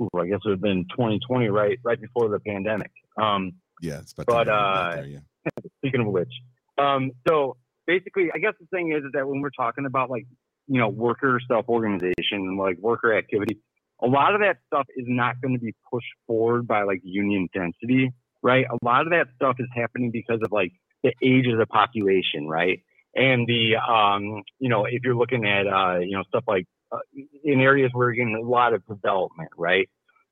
ooh, 0.00 0.08
I 0.16 0.26
guess 0.26 0.38
it 0.44 0.48
would 0.48 0.52
have 0.52 0.60
been 0.60 0.86
2020, 0.90 1.48
right, 1.48 1.78
right 1.82 2.00
before 2.00 2.28
the 2.28 2.38
pandemic. 2.38 2.92
Um, 3.20 3.54
yeah, 3.82 3.98
it's 3.98 4.12
about 4.12 4.26
but 4.26 4.48
uh, 4.48 4.94
there, 4.94 5.06
yeah. 5.06 5.18
speaking 5.78 6.00
of 6.00 6.06
which, 6.06 6.32
um, 6.78 7.10
so 7.28 7.56
basically, 7.86 8.30
I 8.34 8.38
guess 8.38 8.54
the 8.60 8.66
thing 8.66 8.92
is, 8.92 9.04
is 9.04 9.10
that 9.12 9.28
when 9.28 9.40
we're 9.40 9.50
talking 9.50 9.86
about 9.86 10.08
like, 10.08 10.26
you 10.68 10.78
know, 10.78 10.88
worker 10.88 11.40
self 11.48 11.68
organization 11.68 12.14
and 12.32 12.56
like 12.58 12.78
worker 12.78 13.16
activity, 13.16 13.58
a 14.02 14.06
lot 14.06 14.34
of 14.34 14.40
that 14.40 14.58
stuff 14.66 14.86
is 14.96 15.04
not 15.08 15.40
going 15.40 15.54
to 15.54 15.60
be 15.60 15.74
pushed 15.90 16.06
forward 16.26 16.66
by 16.66 16.84
like 16.84 17.00
union 17.02 17.48
density, 17.52 18.12
right? 18.42 18.66
A 18.70 18.84
lot 18.84 19.02
of 19.02 19.10
that 19.10 19.26
stuff 19.36 19.56
is 19.58 19.68
happening 19.74 20.10
because 20.10 20.40
of 20.44 20.52
like 20.52 20.72
the 21.02 21.12
age 21.22 21.46
of 21.46 21.58
the 21.58 21.66
population, 21.66 22.46
right? 22.46 22.80
And 23.14 23.46
the, 23.46 23.76
um, 23.76 24.42
you 24.58 24.68
know, 24.68 24.84
if 24.84 25.02
you're 25.04 25.16
looking 25.16 25.44
at, 25.44 25.66
uh, 25.66 25.98
you 25.98 26.16
know, 26.16 26.22
stuff 26.28 26.44
like 26.46 26.66
uh, 26.90 26.98
in 27.44 27.60
areas 27.60 27.90
where 27.92 28.08
you're 28.08 28.24
getting 28.24 28.42
a 28.42 28.48
lot 28.48 28.72
of 28.72 28.86
development, 28.86 29.50
right? 29.56 29.88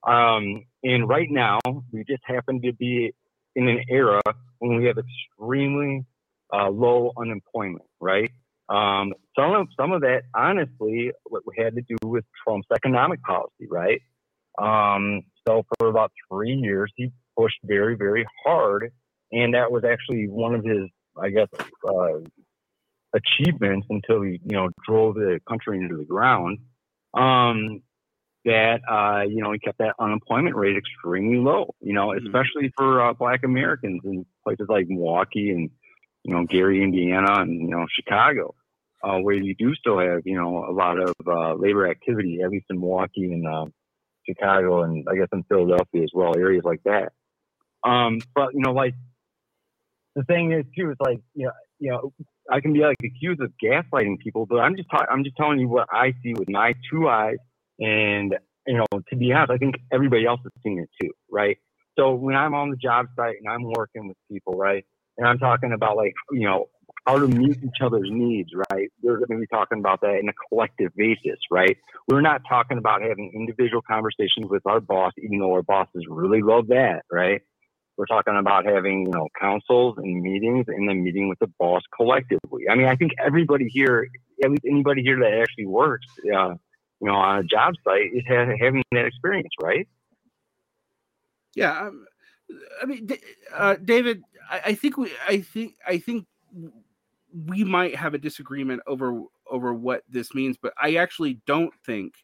Um, 0.07 0.65
and 0.83 1.09
right 1.09 1.29
now, 1.31 1.59
we 1.93 2.05
just 2.05 2.23
happen 2.25 2.63
to 2.63 2.73
be 2.73 3.13
in 3.61 3.69
an 3.69 3.85
era 3.89 4.21
when 4.59 4.77
we 4.79 4.87
have 4.87 4.97
extremely 4.99 6.05
uh, 6.53 6.71
low 6.71 7.13
unemployment, 7.19 7.85
right? 8.01 8.31
Um, 8.69 9.13
some 9.39 9.53
of 9.53 9.69
some 9.79 9.93
of 9.93 10.01
that, 10.03 10.23
honestly, 10.35 11.13
had 11.59 11.75
to 11.75 11.83
do 11.83 11.97
with 12.05 12.25
Trump's 12.43 12.69
economic 12.75 13.23
policy, 13.23 13.67
right? 13.69 14.01
Um, 14.59 15.23
so 15.47 15.65
for 15.79 15.89
about 15.89 16.13
three 16.31 16.55
years, 16.55 16.93
he 16.97 17.11
pushed 17.37 17.59
very, 17.65 17.97
very 17.97 18.27
hard, 18.45 18.93
and 19.33 19.55
that 19.55 19.71
was 19.71 19.85
actually 19.85 20.29
one 20.29 20.55
of 20.55 20.65
his, 20.65 20.89
I 21.21 21.31
guess, 21.31 21.49
uh, 21.89 22.21
achievements 23.13 23.87
until 23.91 24.23
he, 24.23 24.41
you 24.45 24.57
know, 24.57 24.69
drove 24.87 25.17
the 25.17 25.41
country 25.49 25.79
into 25.79 25.97
the 25.97 26.05
ground. 26.05 26.59
Um, 27.13 27.83
that 28.45 28.81
uh, 28.91 29.23
you 29.23 29.43
know 29.43 29.53
he 29.53 29.59
kept 29.59 29.79
that 29.79 29.95
unemployment 29.99 30.57
rate 30.57 30.77
extremely 30.77 31.39
low. 31.39 31.75
You 31.81 31.95
know, 31.95 32.09
mm-hmm. 32.09 32.27
especially 32.27 32.73
for 32.77 33.03
uh, 33.03 33.13
Black 33.13 33.45
Americans 33.45 34.01
in 34.05 34.25
places 34.45 34.67
like 34.69 34.87
Milwaukee 34.89 35.51
and 35.51 35.71
you 36.25 36.35
know, 36.35 36.45
Gary, 36.45 36.83
Indiana, 36.83 37.41
and 37.41 37.61
you 37.61 37.69
know, 37.69 37.87
Chicago, 37.95 38.55
uh, 39.03 39.19
where 39.19 39.35
you 39.35 39.55
do 39.55 39.75
still 39.75 39.99
have 39.99 40.23
you 40.25 40.37
know 40.37 40.65
a 40.69 40.73
lot 40.73 40.99
of 40.99 41.15
uh, 41.27 41.55
labor 41.55 41.89
activity, 41.89 42.41
at 42.43 42.51
least 42.51 42.67
in 42.71 42.79
Milwaukee 42.79 43.25
and 43.25 43.47
uh, 43.47 43.67
Chicago, 44.27 44.83
and 44.83 45.07
I 45.11 45.17
guess 45.17 45.29
in 45.33 45.45
Philadelphia 45.45 46.03
as 46.03 46.11
well, 46.15 46.37
areas 46.37 46.65
like 46.65 46.83
that. 46.85 47.13
Um, 47.85 48.21
but 48.35 48.53
you 48.55 48.61
know, 48.61 48.73
like 48.73 48.95
the 50.15 50.25
thing 50.25 50.53
is 50.53 50.67
too, 50.77 50.91
is 50.91 50.97
like 51.01 51.21
you 51.35 51.47
know, 51.47 51.53
you 51.79 51.91
know, 51.91 52.13
I 52.51 52.61
can 52.61 52.73
be 52.73 52.81
like 52.81 52.99
accused 53.03 53.41
of 53.41 53.53
gaslighting 53.63 54.19
people, 54.19 54.45
but 54.45 54.57
I'm 54.57 54.77
just 54.77 54.91
ta- 54.91 55.07
I'm 55.11 55.25
just 55.25 55.37
telling 55.37 55.59
you 55.59 55.69
what 55.69 55.89
I 55.91 56.13
see 56.23 56.35
with 56.35 56.51
my 56.51 56.75
two 56.91 57.09
eyes, 57.09 57.39
and 57.81 58.37
you 58.67 58.77
know, 58.77 58.87
to 59.09 59.17
be 59.17 59.33
honest, 59.33 59.51
I 59.51 59.57
think 59.57 59.77
everybody 59.93 60.27
else 60.27 60.41
is 60.45 60.53
seeing 60.63 60.79
it 60.79 60.91
too, 61.01 61.13
right? 61.31 61.59
So 61.99 62.15
when 62.15 62.37
I'm 62.37 62.55
on 62.55 62.71
the 62.71 62.77
job 62.77 63.07
site 63.17 63.37
and 63.41 63.49
I'm 63.49 63.65
working 63.65 64.07
with 64.07 64.17
people, 64.31 64.55
right? 64.55 64.85
And 65.19 65.27
I'm 65.27 65.39
talking 65.39 65.73
about 65.73 65.97
like, 65.97 66.15
you 66.31 66.47
know, 66.47 66.69
how 67.07 67.19
to 67.19 67.27
meet 67.27 67.59
each 67.63 67.81
other's 67.83 68.09
needs, 68.11 68.51
right? 68.71 68.89
We're 69.03 69.17
going 69.17 69.31
to 69.31 69.39
be 69.39 69.47
talking 69.47 69.79
about 69.79 70.01
that 70.03 70.19
in 70.21 70.29
a 70.29 70.33
collective 70.49 70.93
basis, 70.97 71.39
right? 71.51 71.77
We're 72.09 72.21
not 72.21 72.43
talking 72.49 72.79
about 72.79 73.03
having 73.03 73.33
individual 73.35 73.83
conversations 73.83 74.47
with 74.49 74.63
our 74.67 74.81
boss, 74.81 75.13
even 75.19 75.39
though 75.39 75.53
our 75.53 75.63
bosses 75.63 76.05
really 76.09 76.43
love 76.43 76.69
that, 76.69 77.03
right? 77.11 77.43
We're 77.97 78.07
talking 78.07 78.37
about 78.39 78.65
having, 78.65 79.07
you 79.07 79.13
know, 79.13 79.29
councils 79.39 79.97
and 79.99 80.23
meetings 80.23 80.67
and 80.69 80.89
then 80.89 81.03
meeting 81.03 81.29
with 81.29 81.39
the 81.39 81.51
boss 81.59 81.83
collectively. 81.95 82.65
I 82.71 82.75
mean, 82.75 82.87
I 82.87 82.97
think 82.97 83.13
everybody 83.19 83.69
here, 83.69 84.07
at 84.43 84.51
least 84.51 84.65
anybody 84.65 85.03
here 85.03 85.19
that 85.19 85.41
actually 85.43 85.67
works, 85.67 86.07
uh, 86.35 86.55
you 87.01 87.09
know, 87.09 87.15
on 87.15 87.39
a 87.39 87.45
job 87.45 87.75
site 87.85 88.11
is 88.13 88.25
having 88.27 88.83
that 88.93 89.07
experience, 89.07 89.49
right? 89.61 89.89
Yeah. 91.55 91.87
Um, 91.87 92.07
I 92.83 92.87
mean, 92.87 93.09
uh, 93.55 93.77
David, 93.83 94.23
I, 94.51 94.61
I 94.67 94.75
think 94.75 94.97
we, 94.97 95.13
I 95.27 95.41
think, 95.41 95.75
I 95.87 95.99
think 95.99 96.27
we 97.47 97.65
might 97.65 97.97
have 97.97 98.15
a 98.15 98.19
disagreement 98.19 98.83
over 98.87 99.23
over 99.49 99.75
what 99.75 100.03
this 100.09 100.35
means, 100.35 100.57
but 100.61 100.73
I 100.81 100.95
actually 100.97 101.41
don't 101.47 101.73
think 101.85 102.15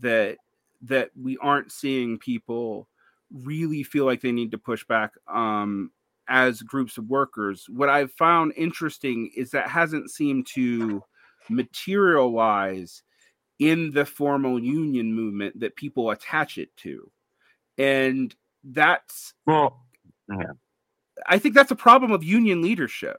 that 0.00 0.36
that 0.82 1.10
we 1.20 1.36
aren't 1.38 1.72
seeing 1.72 2.18
people 2.18 2.88
really 3.32 3.82
feel 3.82 4.04
like 4.04 4.20
they 4.20 4.32
need 4.32 4.50
to 4.50 4.58
push 4.58 4.84
back 4.84 5.12
um, 5.32 5.90
as 6.28 6.62
groups 6.62 6.98
of 6.98 7.08
workers. 7.08 7.66
What 7.68 7.88
I've 7.88 8.12
found 8.12 8.52
interesting 8.56 9.30
is 9.34 9.50
that 9.50 9.68
hasn't 9.68 10.10
seemed 10.10 10.46
to 10.54 11.02
materialize 11.48 13.02
in 13.58 13.92
the 13.92 14.04
formal 14.04 14.58
union 14.58 15.14
movement 15.14 15.60
that 15.60 15.76
people 15.76 16.10
attach 16.10 16.58
it 16.58 16.76
to. 16.78 17.10
And 17.78 18.34
that's 18.62 19.34
well, 19.46 19.84
yeah. 20.28 20.52
I 21.26 21.38
think 21.38 21.54
that's 21.54 21.70
a 21.70 21.76
problem 21.76 22.12
of 22.12 22.24
union 22.24 22.62
leadership. 22.62 23.18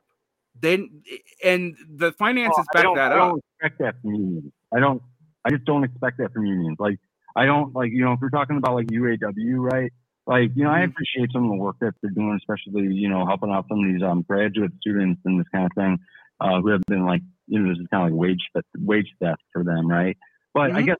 Then 0.59 1.03
and 1.43 1.75
the 1.89 2.13
finances 2.13 2.65
well, 2.73 2.95
back 2.95 2.95
that 2.95 3.11
I 3.11 3.15
up. 3.15 3.21
I 3.21 3.27
don't 3.27 3.43
expect 3.59 3.79
that 3.79 4.01
from 4.01 4.15
unions. 4.15 4.51
I 4.73 4.79
don't. 4.79 5.01
I 5.43 5.49
just 5.51 5.65
don't 5.65 5.83
expect 5.83 6.17
that 6.17 6.33
from 6.33 6.45
unions. 6.45 6.77
Like 6.79 6.99
I 7.35 7.45
don't 7.45 7.75
like 7.75 7.91
you 7.91 8.03
know 8.03 8.13
if 8.13 8.19
we're 8.21 8.29
talking 8.29 8.57
about 8.57 8.75
like 8.75 8.87
UAW, 8.87 9.57
right? 9.57 9.91
Like 10.25 10.51
you 10.55 10.63
know 10.63 10.71
I 10.71 10.79
mm-hmm. 10.79 10.91
appreciate 10.91 11.31
some 11.33 11.43
of 11.43 11.51
the 11.51 11.57
work 11.57 11.75
that 11.81 11.93
they're 12.01 12.11
doing, 12.11 12.37
especially 12.37 12.93
you 12.93 13.09
know 13.09 13.25
helping 13.25 13.51
out 13.51 13.65
some 13.67 13.79
of 13.79 13.93
these 13.93 14.01
um, 14.01 14.21
graduate 14.21 14.71
students 14.79 15.21
and 15.25 15.39
this 15.39 15.47
kind 15.53 15.65
of 15.65 15.71
thing 15.75 15.99
uh, 16.39 16.61
who 16.61 16.69
have 16.69 16.81
been 16.87 17.05
like 17.05 17.21
you 17.47 17.59
know 17.59 17.69
this 17.69 17.79
is 17.79 17.87
kind 17.91 18.05
of 18.05 18.11
like 18.11 18.19
wage 18.19 18.63
wage 18.77 19.07
theft 19.21 19.41
for 19.53 19.63
them, 19.63 19.87
right? 19.87 20.17
But 20.53 20.69
mm-hmm. 20.69 20.77
I 20.77 20.81
guess 20.83 20.97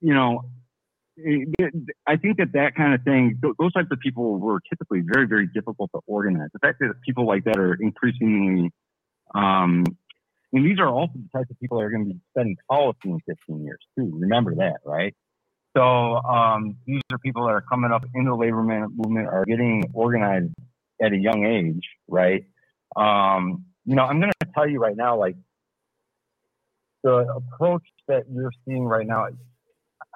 you 0.00 0.14
know 0.14 0.44
I 2.06 2.16
think 2.16 2.38
that 2.38 2.52
that 2.54 2.74
kind 2.74 2.92
of 2.92 3.02
thing, 3.02 3.38
those 3.40 3.72
types 3.72 3.88
of 3.92 4.00
people 4.00 4.38
were 4.38 4.60
typically 4.68 5.00
very, 5.04 5.28
very 5.28 5.46
difficult 5.46 5.90
to 5.94 6.00
organize. 6.06 6.48
The 6.52 6.58
fact 6.58 6.80
that 6.80 6.92
people 7.06 7.24
like 7.26 7.44
that 7.44 7.56
are 7.56 7.74
increasingly, 7.74 8.72
um, 9.32 9.84
and 10.52 10.66
these 10.66 10.80
are 10.80 10.88
also 10.88 11.12
the 11.14 11.38
types 11.38 11.50
of 11.50 11.60
people 11.60 11.78
that 11.78 11.84
are 11.84 11.90
going 11.90 12.08
to 12.08 12.14
be 12.14 12.20
studying 12.32 12.56
policy 12.68 12.98
in 13.04 13.20
15 13.28 13.64
years 13.64 13.78
too. 13.96 14.10
Remember 14.12 14.56
that, 14.56 14.78
right? 14.84 15.14
So 15.76 15.82
um, 15.82 16.76
these 16.86 17.02
are 17.12 17.18
people 17.18 17.44
that 17.46 17.52
are 17.52 17.64
coming 17.68 17.92
up 17.92 18.04
in 18.14 18.24
the 18.24 18.34
labor 18.34 18.62
movement, 18.62 19.28
are 19.28 19.44
getting 19.44 19.84
organized 19.94 20.52
at 21.00 21.12
a 21.12 21.16
young 21.16 21.44
age, 21.44 21.84
right? 22.08 22.44
Um, 22.96 23.66
you 23.84 23.94
know, 23.94 24.02
I'm 24.02 24.18
going 24.18 24.32
to 24.40 24.48
tell 24.52 24.68
you 24.68 24.80
right 24.80 24.96
now, 24.96 25.18
like 25.18 25.36
the 27.04 27.26
approach 27.36 27.84
that 28.08 28.24
you're 28.28 28.50
seeing 28.66 28.84
right 28.84 29.06
now 29.06 29.28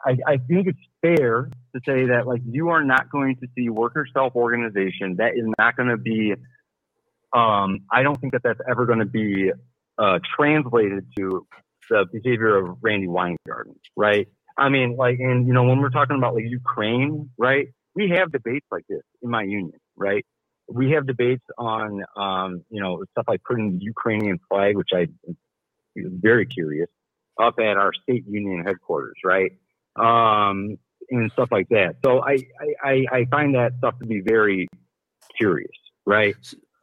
I, 0.04 0.16
I 0.26 0.36
think 0.38 0.68
it's 0.68 0.78
fair 1.02 1.50
to 1.74 1.80
say 1.86 2.06
that 2.06 2.26
like 2.26 2.40
you 2.48 2.68
are 2.70 2.84
not 2.84 3.10
going 3.10 3.36
to 3.36 3.46
see 3.56 3.68
worker 3.68 4.06
self 4.12 4.34
organization. 4.34 5.16
That 5.16 5.32
is 5.36 5.44
not 5.58 5.76
going 5.76 5.88
to 5.88 5.96
be. 5.96 6.34
Um, 7.34 7.80
I 7.92 8.02
don't 8.02 8.18
think 8.20 8.32
that 8.32 8.42
that's 8.42 8.60
ever 8.68 8.86
going 8.86 9.00
to 9.00 9.04
be 9.04 9.50
uh, 9.98 10.18
translated 10.36 11.06
to 11.18 11.46
the 11.90 12.06
behavior 12.12 12.56
of 12.56 12.78
Randi 12.80 13.08
Weingarten, 13.08 13.74
right? 13.96 14.28
I 14.56 14.68
mean, 14.70 14.96
like, 14.96 15.18
and 15.18 15.46
you 15.46 15.52
know, 15.52 15.64
when 15.64 15.80
we're 15.80 15.90
talking 15.90 16.16
about 16.16 16.34
like 16.34 16.44
Ukraine, 16.46 17.30
right? 17.38 17.68
We 17.94 18.10
have 18.16 18.32
debates 18.32 18.66
like 18.70 18.84
this 18.88 19.02
in 19.22 19.30
my 19.30 19.42
union, 19.42 19.78
right? 19.96 20.24
We 20.68 20.92
have 20.92 21.06
debates 21.06 21.44
on, 21.56 22.02
um, 22.16 22.64
you 22.70 22.80
know, 22.80 23.02
stuff 23.12 23.24
like 23.28 23.42
putting 23.42 23.78
the 23.78 23.84
Ukrainian 23.84 24.38
flag, 24.48 24.76
which 24.76 24.90
I 24.94 25.08
am 25.96 26.18
very 26.22 26.46
curious, 26.46 26.88
up 27.40 27.54
at 27.58 27.76
our 27.76 27.92
state 28.02 28.24
union 28.28 28.64
headquarters, 28.64 29.16
right? 29.24 29.52
um, 29.96 30.76
and 31.10 31.32
stuff 31.32 31.48
like 31.50 31.68
that. 31.70 31.96
So 32.04 32.22
I, 32.22 32.36
I, 32.84 33.04
I 33.10 33.24
find 33.30 33.54
that 33.56 33.72
stuff 33.78 33.98
to 33.98 34.06
be 34.06 34.20
very 34.20 34.68
curious, 35.36 35.70
right? 36.06 36.36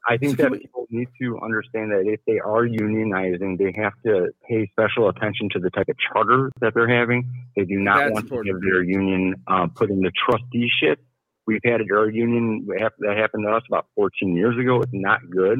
I 0.10 0.18
think 0.18 0.36
So 0.38 0.44
that 0.44 0.52
we- 0.52 0.60
people 0.60 0.86
need 0.90 1.08
to 1.22 1.40
understand 1.40 1.92
that 1.92 2.04
if 2.08 2.20
they 2.28 2.40
are 2.40 2.64
unionizing, 2.68 3.58
they 3.58 3.72
have 3.82 3.94
to 4.06 4.32
pay 4.50 4.68
special 4.72 5.08
attention 5.10 5.48
to 5.52 5.60
the 5.60 5.70
type 5.70 5.88
of 5.90 5.96
charter 6.12 6.52
that 6.60 6.74
they're 6.74 6.90
having. 6.90 7.32
They 7.56 7.64
do 7.66 7.76
not 7.80 8.12
want 8.12 8.28
to 8.28 8.34
important. 8.34 8.56
have 8.56 8.62
their 8.62 8.84
union 8.84 9.36
uh, 9.48 9.68
put 9.68 9.90
in 9.92 10.02
the 10.02 10.12
trusteeship. 10.28 11.00
We've 11.48 11.62
had 11.64 11.82
our 11.94 12.10
union 12.10 12.68
that 12.68 13.16
happened 13.16 13.46
to 13.48 13.52
us 13.56 13.64
about 13.70 13.86
14 13.96 14.36
years 14.36 14.58
ago. 14.60 14.82
It's 14.82 14.92
not 14.94 15.20
good. 15.30 15.60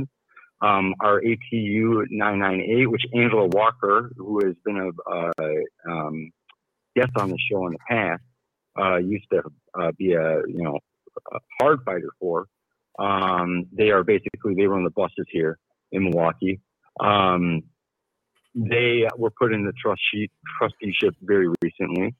Um, 0.66 0.96
our 1.00 1.22
ATU 1.22 2.06
998, 2.10 2.88
which 2.88 3.04
Angela 3.14 3.46
Walker, 3.48 4.12
who 4.18 4.44
has 4.44 4.56
been 4.66 4.78
a 4.78 5.12
uh, 5.12 5.92
um, 5.92 6.32
guest 6.96 7.12
on 7.20 7.30
the 7.30 7.38
show 7.52 7.68
in 7.68 7.74
the 7.74 7.80
past, 7.88 8.24
uh, 8.80 8.98
used 8.98 9.26
to 9.32 9.44
uh, 9.80 9.92
be 9.98 10.14
a 10.14 10.42
you 10.48 10.64
know 10.64 10.80
a 11.34 11.38
hard 11.60 11.82
fighter 11.86 12.10
for. 12.20 12.48
Um, 12.98 13.68
they 13.72 13.90
are 13.90 14.04
basically 14.04 14.56
they 14.56 14.66
run 14.66 14.84
the 14.84 14.90
buses 14.90 15.28
here 15.30 15.60
in 15.92 16.04
Milwaukee. 16.06 16.62
Um, 17.00 17.64
they 18.56 19.04
were 19.18 19.32
put 19.32 19.54
in 19.54 19.66
the 19.66 19.74
trust 19.80 20.02
sheet, 20.12 20.32
trusteeship 20.58 21.14
very 21.22 21.50
recently. 21.62 22.16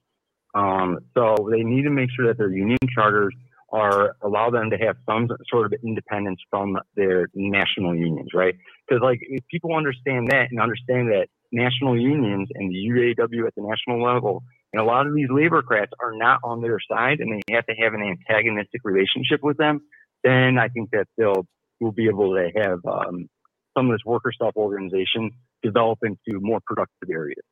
Um, 0.54 0.98
so 1.14 1.48
they 1.50 1.62
need 1.62 1.82
to 1.82 1.90
make 1.90 2.10
sure 2.14 2.28
that 2.28 2.38
their 2.38 2.50
union 2.50 2.78
charters 2.94 3.34
are 3.70 4.16
allow 4.22 4.50
them 4.50 4.70
to 4.70 4.76
have 4.76 4.96
some 5.08 5.28
sort 5.50 5.66
of 5.66 5.74
independence 5.84 6.40
from 6.50 6.78
their 6.94 7.28
national 7.34 7.94
unions, 7.94 8.30
right? 8.34 8.54
Because 8.86 9.02
like 9.02 9.18
if 9.22 9.44
people 9.50 9.74
understand 9.74 10.30
that 10.30 10.50
and 10.50 10.60
understand 10.60 11.08
that 11.08 11.28
national 11.52 11.98
unions 11.98 12.48
and 12.54 12.70
the 12.70 12.88
UAW 12.88 13.46
at 13.46 13.54
the 13.54 13.62
national 13.62 14.02
level 14.02 14.42
and 14.72 14.80
a 14.80 14.84
lot 14.84 15.06
of 15.06 15.14
these 15.14 15.28
laborcrats 15.28 15.90
are 16.00 16.12
not 16.12 16.40
on 16.44 16.60
their 16.60 16.78
side 16.90 17.20
and 17.20 17.32
they 17.32 17.54
have 17.54 17.66
to 17.66 17.74
have 17.74 17.94
an 17.94 18.02
antagonistic 18.02 18.82
relationship 18.84 19.40
with 19.42 19.56
them, 19.56 19.80
then 20.22 20.58
I 20.58 20.68
think 20.68 20.90
that 20.90 21.06
they'll 21.16 21.46
will 21.80 21.92
be 21.92 22.08
able 22.08 22.34
to 22.34 22.50
have 22.56 22.80
um, 22.86 23.28
some 23.76 23.90
of 23.90 23.94
this 23.94 24.04
worker 24.04 24.32
self 24.36 24.56
organization 24.56 25.30
develop 25.62 25.98
into 26.02 26.40
more 26.40 26.60
productive 26.66 27.10
areas. 27.10 27.42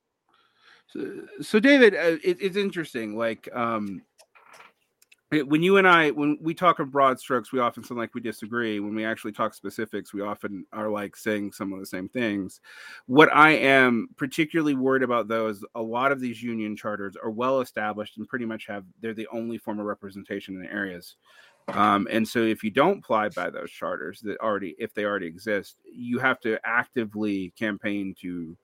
So, 0.86 1.10
so 1.40 1.60
David, 1.60 1.94
uh, 1.94 2.18
it, 2.22 2.38
it's 2.40 2.56
interesting. 2.56 3.16
Like 3.16 3.48
um, 3.54 4.02
when 5.42 5.62
you 5.62 5.76
and 5.76 5.86
I, 5.88 6.10
when 6.10 6.38
we 6.40 6.54
talk 6.54 6.78
of 6.78 6.90
broad 6.90 7.18
strokes, 7.18 7.52
we 7.52 7.60
often 7.60 7.82
sound 7.84 7.98
like 7.98 8.14
we 8.14 8.20
disagree. 8.20 8.80
When 8.80 8.94
we 8.94 9.04
actually 9.04 9.32
talk 9.32 9.54
specifics, 9.54 10.12
we 10.12 10.22
often 10.22 10.64
are 10.72 10.88
like 10.88 11.16
saying 11.16 11.52
some 11.52 11.72
of 11.72 11.80
the 11.80 11.86
same 11.86 12.08
things. 12.08 12.60
What 13.06 13.34
I 13.34 13.52
am 13.52 14.08
particularly 14.16 14.74
worried 14.74 15.02
about, 15.02 15.28
though, 15.28 15.48
is 15.48 15.64
a 15.74 15.82
lot 15.82 16.12
of 16.12 16.20
these 16.20 16.42
union 16.42 16.76
charters 16.76 17.16
are 17.22 17.30
well 17.30 17.60
established 17.60 18.18
and 18.18 18.28
pretty 18.28 18.46
much 18.46 18.66
have 18.66 18.84
they're 19.00 19.14
the 19.14 19.28
only 19.32 19.58
form 19.58 19.78
of 19.80 19.86
representation 19.86 20.54
in 20.54 20.62
the 20.62 20.72
areas. 20.72 21.16
Um, 21.68 22.06
and 22.10 22.26
so, 22.26 22.40
if 22.40 22.62
you 22.62 22.70
don't 22.70 22.98
apply 22.98 23.30
by 23.30 23.50
those 23.50 23.70
charters 23.70 24.20
that 24.20 24.38
already, 24.40 24.74
if 24.78 24.92
they 24.94 25.04
already 25.04 25.26
exist, 25.26 25.76
you 25.84 26.18
have 26.18 26.40
to 26.40 26.58
actively 26.64 27.52
campaign 27.58 28.14
to 28.20 28.56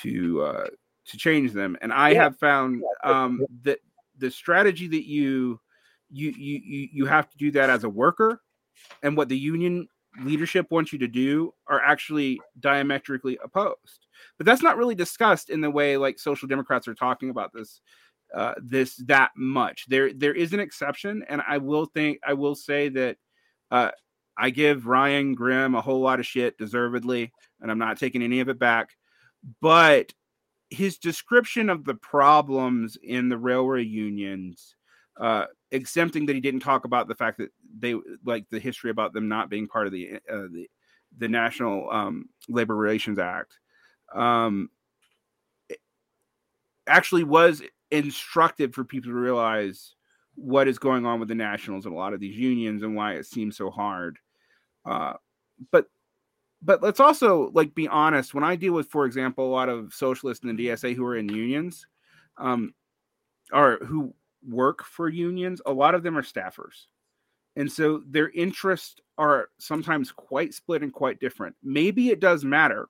to 0.00 0.42
uh, 0.42 0.66
to 1.06 1.16
change 1.16 1.52
them. 1.52 1.76
And 1.82 1.92
I 1.92 2.10
Yeah. 2.10 2.24
have 2.24 2.38
found 2.38 2.82
um, 3.04 3.44
that 3.62 3.78
the 4.18 4.30
strategy 4.30 4.88
that 4.88 5.06
you 5.08 5.60
you 6.12 6.30
you 6.30 6.88
you 6.92 7.06
have 7.06 7.28
to 7.30 7.38
do 7.38 7.50
that 7.52 7.70
as 7.70 7.84
a 7.84 7.88
worker, 7.88 8.40
and 9.02 9.16
what 9.16 9.28
the 9.28 9.38
union 9.38 9.88
leadership 10.20 10.66
wants 10.70 10.92
you 10.92 10.98
to 10.98 11.08
do 11.08 11.54
are 11.66 11.80
actually 11.80 12.40
diametrically 12.60 13.38
opposed. 13.42 14.06
But 14.36 14.46
that's 14.46 14.62
not 14.62 14.76
really 14.76 14.94
discussed 14.94 15.50
in 15.50 15.60
the 15.60 15.70
way 15.70 15.96
like 15.96 16.18
social 16.18 16.48
democrats 16.48 16.86
are 16.86 16.94
talking 16.94 17.30
about 17.30 17.52
this 17.54 17.80
uh, 18.34 18.54
this 18.62 18.96
that 19.06 19.30
much. 19.36 19.86
There 19.88 20.12
there 20.12 20.34
is 20.34 20.52
an 20.52 20.60
exception, 20.60 21.24
and 21.28 21.42
I 21.46 21.58
will 21.58 21.86
think 21.86 22.18
I 22.26 22.34
will 22.34 22.54
say 22.54 22.88
that 22.90 23.16
uh, 23.70 23.90
I 24.36 24.50
give 24.50 24.86
Ryan 24.86 25.34
Grim 25.34 25.74
a 25.74 25.80
whole 25.80 26.00
lot 26.00 26.20
of 26.20 26.26
shit 26.26 26.58
deservedly, 26.58 27.32
and 27.60 27.70
I'm 27.70 27.78
not 27.78 27.98
taking 27.98 28.22
any 28.22 28.40
of 28.40 28.48
it 28.48 28.58
back. 28.58 28.90
But 29.60 30.12
his 30.70 30.98
description 30.98 31.68
of 31.68 31.84
the 31.84 31.94
problems 31.94 32.96
in 33.02 33.28
the 33.28 33.36
railway 33.36 33.82
unions, 33.82 34.74
uh, 35.18 35.46
exempting 35.70 36.26
that 36.26 36.34
he 36.34 36.40
didn't 36.40 36.60
talk 36.60 36.84
about 36.84 37.08
the 37.08 37.14
fact 37.14 37.38
that 37.38 37.50
they 37.78 37.94
like 38.24 38.46
the 38.50 38.60
history 38.60 38.90
about 38.90 39.12
them 39.12 39.28
not 39.28 39.50
being 39.50 39.68
part 39.68 39.86
of 39.86 39.92
the 39.92 40.14
uh, 40.30 40.48
the, 40.50 40.68
the 41.18 41.28
National 41.28 41.90
um, 41.90 42.28
Labor 42.48 42.76
Relations 42.76 43.18
Act, 43.18 43.58
um, 44.14 44.70
actually 46.86 47.24
was 47.24 47.62
instructive 47.90 48.74
for 48.74 48.84
people 48.84 49.10
to 49.10 49.16
realize 49.16 49.94
what 50.34 50.66
is 50.66 50.78
going 50.78 51.04
on 51.04 51.20
with 51.20 51.28
the 51.28 51.34
nationals 51.34 51.84
and 51.84 51.94
a 51.94 51.98
lot 51.98 52.14
of 52.14 52.20
these 52.20 52.36
unions 52.36 52.82
and 52.82 52.96
why 52.96 53.12
it 53.12 53.26
seems 53.26 53.56
so 53.56 53.70
hard. 53.70 54.18
Uh, 54.86 55.12
but 55.70 55.86
but 56.62 56.82
let's 56.82 57.00
also 57.00 57.50
like 57.52 57.74
be 57.74 57.88
honest. 57.88 58.34
When 58.34 58.44
I 58.44 58.56
deal 58.56 58.72
with, 58.72 58.88
for 58.88 59.04
example, 59.04 59.46
a 59.46 59.52
lot 59.54 59.68
of 59.68 59.92
socialists 59.92 60.44
in 60.44 60.54
the 60.54 60.68
DSA 60.68 60.94
who 60.94 61.04
are 61.04 61.16
in 61.16 61.28
unions, 61.28 61.86
um, 62.38 62.74
or 63.52 63.78
who 63.84 64.14
work 64.48 64.84
for 64.84 65.08
unions, 65.08 65.60
a 65.66 65.72
lot 65.72 65.94
of 65.94 66.02
them 66.02 66.16
are 66.16 66.22
staffers, 66.22 66.86
and 67.56 67.70
so 67.70 68.02
their 68.06 68.30
interests 68.30 68.96
are 69.18 69.48
sometimes 69.58 70.10
quite 70.10 70.54
split 70.54 70.82
and 70.82 70.92
quite 70.92 71.20
different. 71.20 71.54
Maybe 71.62 72.10
it 72.10 72.20
does 72.20 72.44
matter. 72.44 72.88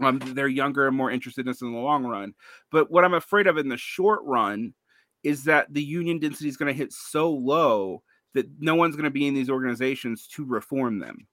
Um, 0.00 0.20
they're 0.20 0.46
younger 0.46 0.86
and 0.86 0.96
more 0.96 1.10
interested 1.10 1.40
in 1.40 1.46
this 1.48 1.60
in 1.60 1.72
the 1.72 1.78
long 1.78 2.04
run. 2.04 2.34
But 2.70 2.90
what 2.90 3.04
I'm 3.04 3.14
afraid 3.14 3.48
of 3.48 3.58
in 3.58 3.68
the 3.68 3.76
short 3.76 4.20
run 4.22 4.74
is 5.24 5.44
that 5.44 5.72
the 5.74 5.82
union 5.82 6.20
density 6.20 6.48
is 6.48 6.56
going 6.56 6.72
to 6.72 6.78
hit 6.78 6.92
so 6.92 7.30
low 7.30 8.02
that 8.34 8.46
no 8.60 8.76
one's 8.76 8.94
going 8.94 9.04
to 9.04 9.10
be 9.10 9.26
in 9.26 9.34
these 9.34 9.50
organizations 9.50 10.28
to 10.28 10.44
reform 10.44 11.00
them. 11.00 11.26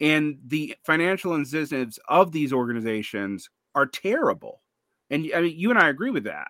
And 0.00 0.38
the 0.46 0.74
financial 0.84 1.34
incentives 1.34 1.98
of 2.08 2.32
these 2.32 2.52
organizations 2.52 3.50
are 3.74 3.86
terrible. 3.86 4.62
And 5.10 5.30
I 5.34 5.42
mean, 5.42 5.58
you 5.58 5.70
and 5.70 5.78
I 5.78 5.88
agree 5.88 6.10
with 6.10 6.24
that. 6.24 6.48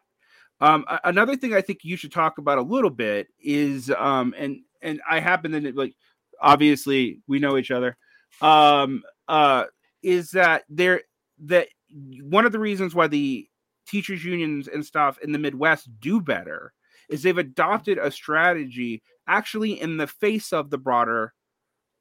Um, 0.60 0.84
another 1.04 1.36
thing 1.36 1.54
I 1.54 1.60
think 1.60 1.80
you 1.82 1.96
should 1.96 2.12
talk 2.12 2.38
about 2.38 2.58
a 2.58 2.62
little 2.62 2.90
bit 2.90 3.28
is, 3.40 3.90
um, 3.90 4.34
and 4.38 4.60
and 4.82 5.00
I 5.08 5.20
happen 5.20 5.52
to 5.52 5.72
like, 5.72 5.94
obviously 6.40 7.20
we 7.26 7.38
know 7.38 7.56
each 7.56 7.70
other. 7.70 7.96
Um, 8.40 9.02
uh, 9.28 9.64
is 10.02 10.30
that 10.30 10.64
there 10.68 11.02
that 11.44 11.68
one 12.22 12.46
of 12.46 12.52
the 12.52 12.58
reasons 12.58 12.94
why 12.94 13.06
the 13.06 13.48
teachers 13.86 14.24
unions 14.24 14.68
and 14.68 14.84
stuff 14.84 15.18
in 15.22 15.32
the 15.32 15.38
Midwest 15.38 15.88
do 16.00 16.20
better 16.20 16.72
is 17.08 17.22
they've 17.22 17.38
adopted 17.38 17.98
a 17.98 18.10
strategy 18.10 19.02
actually 19.28 19.80
in 19.80 19.96
the 19.96 20.06
face 20.06 20.52
of 20.52 20.70
the 20.70 20.78
broader 20.78 21.32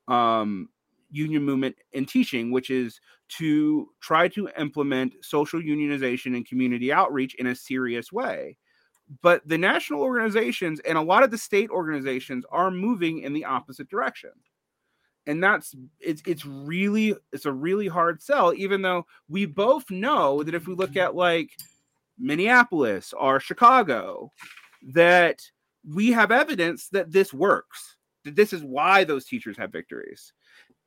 um, 0.08 0.70
union 1.16 1.44
movement 1.44 1.76
in 1.94 2.06
teaching, 2.06 2.52
which 2.52 2.70
is 2.70 3.00
to 3.28 3.90
try 4.02 4.28
to 4.30 4.50
implement 4.60 5.14
social 5.22 5.62
unionization 5.62 6.36
and 6.36 6.48
community 6.48 6.92
outreach 6.92 7.36
in 7.36 7.48
a 7.48 7.56
serious 7.56 8.12
way. 8.12 8.58
But 9.22 9.48
the 9.48 9.58
national 9.58 10.02
organizations 10.02 10.80
and 10.82 10.98
a 10.98 11.02
lot 11.02 11.24
of 11.24 11.32
the 11.32 11.38
state 11.38 11.70
organizations 11.70 12.44
are 12.52 12.72
moving 12.72 13.20
in 13.20 13.34
the 13.34 13.46
opposite 13.46 13.90
direction. 13.90 14.32
And 15.28 15.44
that's 15.44 15.76
it's 16.00 16.22
it's 16.26 16.46
really 16.46 17.16
it's 17.32 17.46
a 17.46 17.52
really 17.52 17.88
hard 17.88 18.22
sell, 18.22 18.54
even 18.54 18.82
though 18.82 19.06
we 19.28 19.46
both 19.46 19.90
know 19.90 20.44
that 20.44 20.54
if 20.54 20.68
we 20.68 20.76
look 20.76 20.96
at 20.96 21.16
like 21.16 21.52
Minneapolis 22.20 23.14
or 23.14 23.40
Chicago, 23.40 24.32
that 24.94 25.42
we 25.88 26.12
have 26.12 26.32
evidence 26.32 26.90
that 26.90 27.12
this 27.12 27.34
works. 27.34 27.96
That 28.24 28.36
this 28.36 28.54
is 28.54 28.64
why 28.64 29.04
those 29.04 29.26
teachers 29.26 29.58
have 29.58 29.72
victories. 29.72 30.34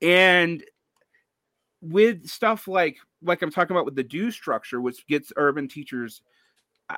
And 0.02 0.64
with 1.80 2.26
stuff 2.26 2.68
like 2.68 2.98
like 3.22 3.42
I'm 3.42 3.50
talking 3.50 3.76
about 3.76 3.84
with 3.84 3.96
the 3.96 4.02
due 4.02 4.30
structure, 4.30 4.80
which 4.80 5.06
gets 5.06 5.32
urban 5.36 5.68
teachers 5.68 6.22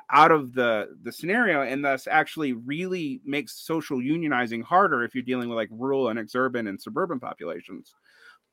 out 0.09 0.31
of 0.31 0.53
the 0.53 0.97
the 1.03 1.11
scenario 1.11 1.61
and 1.61 1.83
thus 1.83 2.07
actually 2.07 2.53
really 2.53 3.21
makes 3.25 3.53
social 3.53 3.97
unionizing 3.97 4.63
harder 4.63 5.03
if 5.03 5.13
you're 5.13 5.23
dealing 5.23 5.49
with 5.49 5.57
like 5.57 5.69
rural 5.71 6.09
and 6.09 6.19
exurban 6.19 6.69
and 6.69 6.81
suburban 6.81 7.19
populations. 7.19 7.93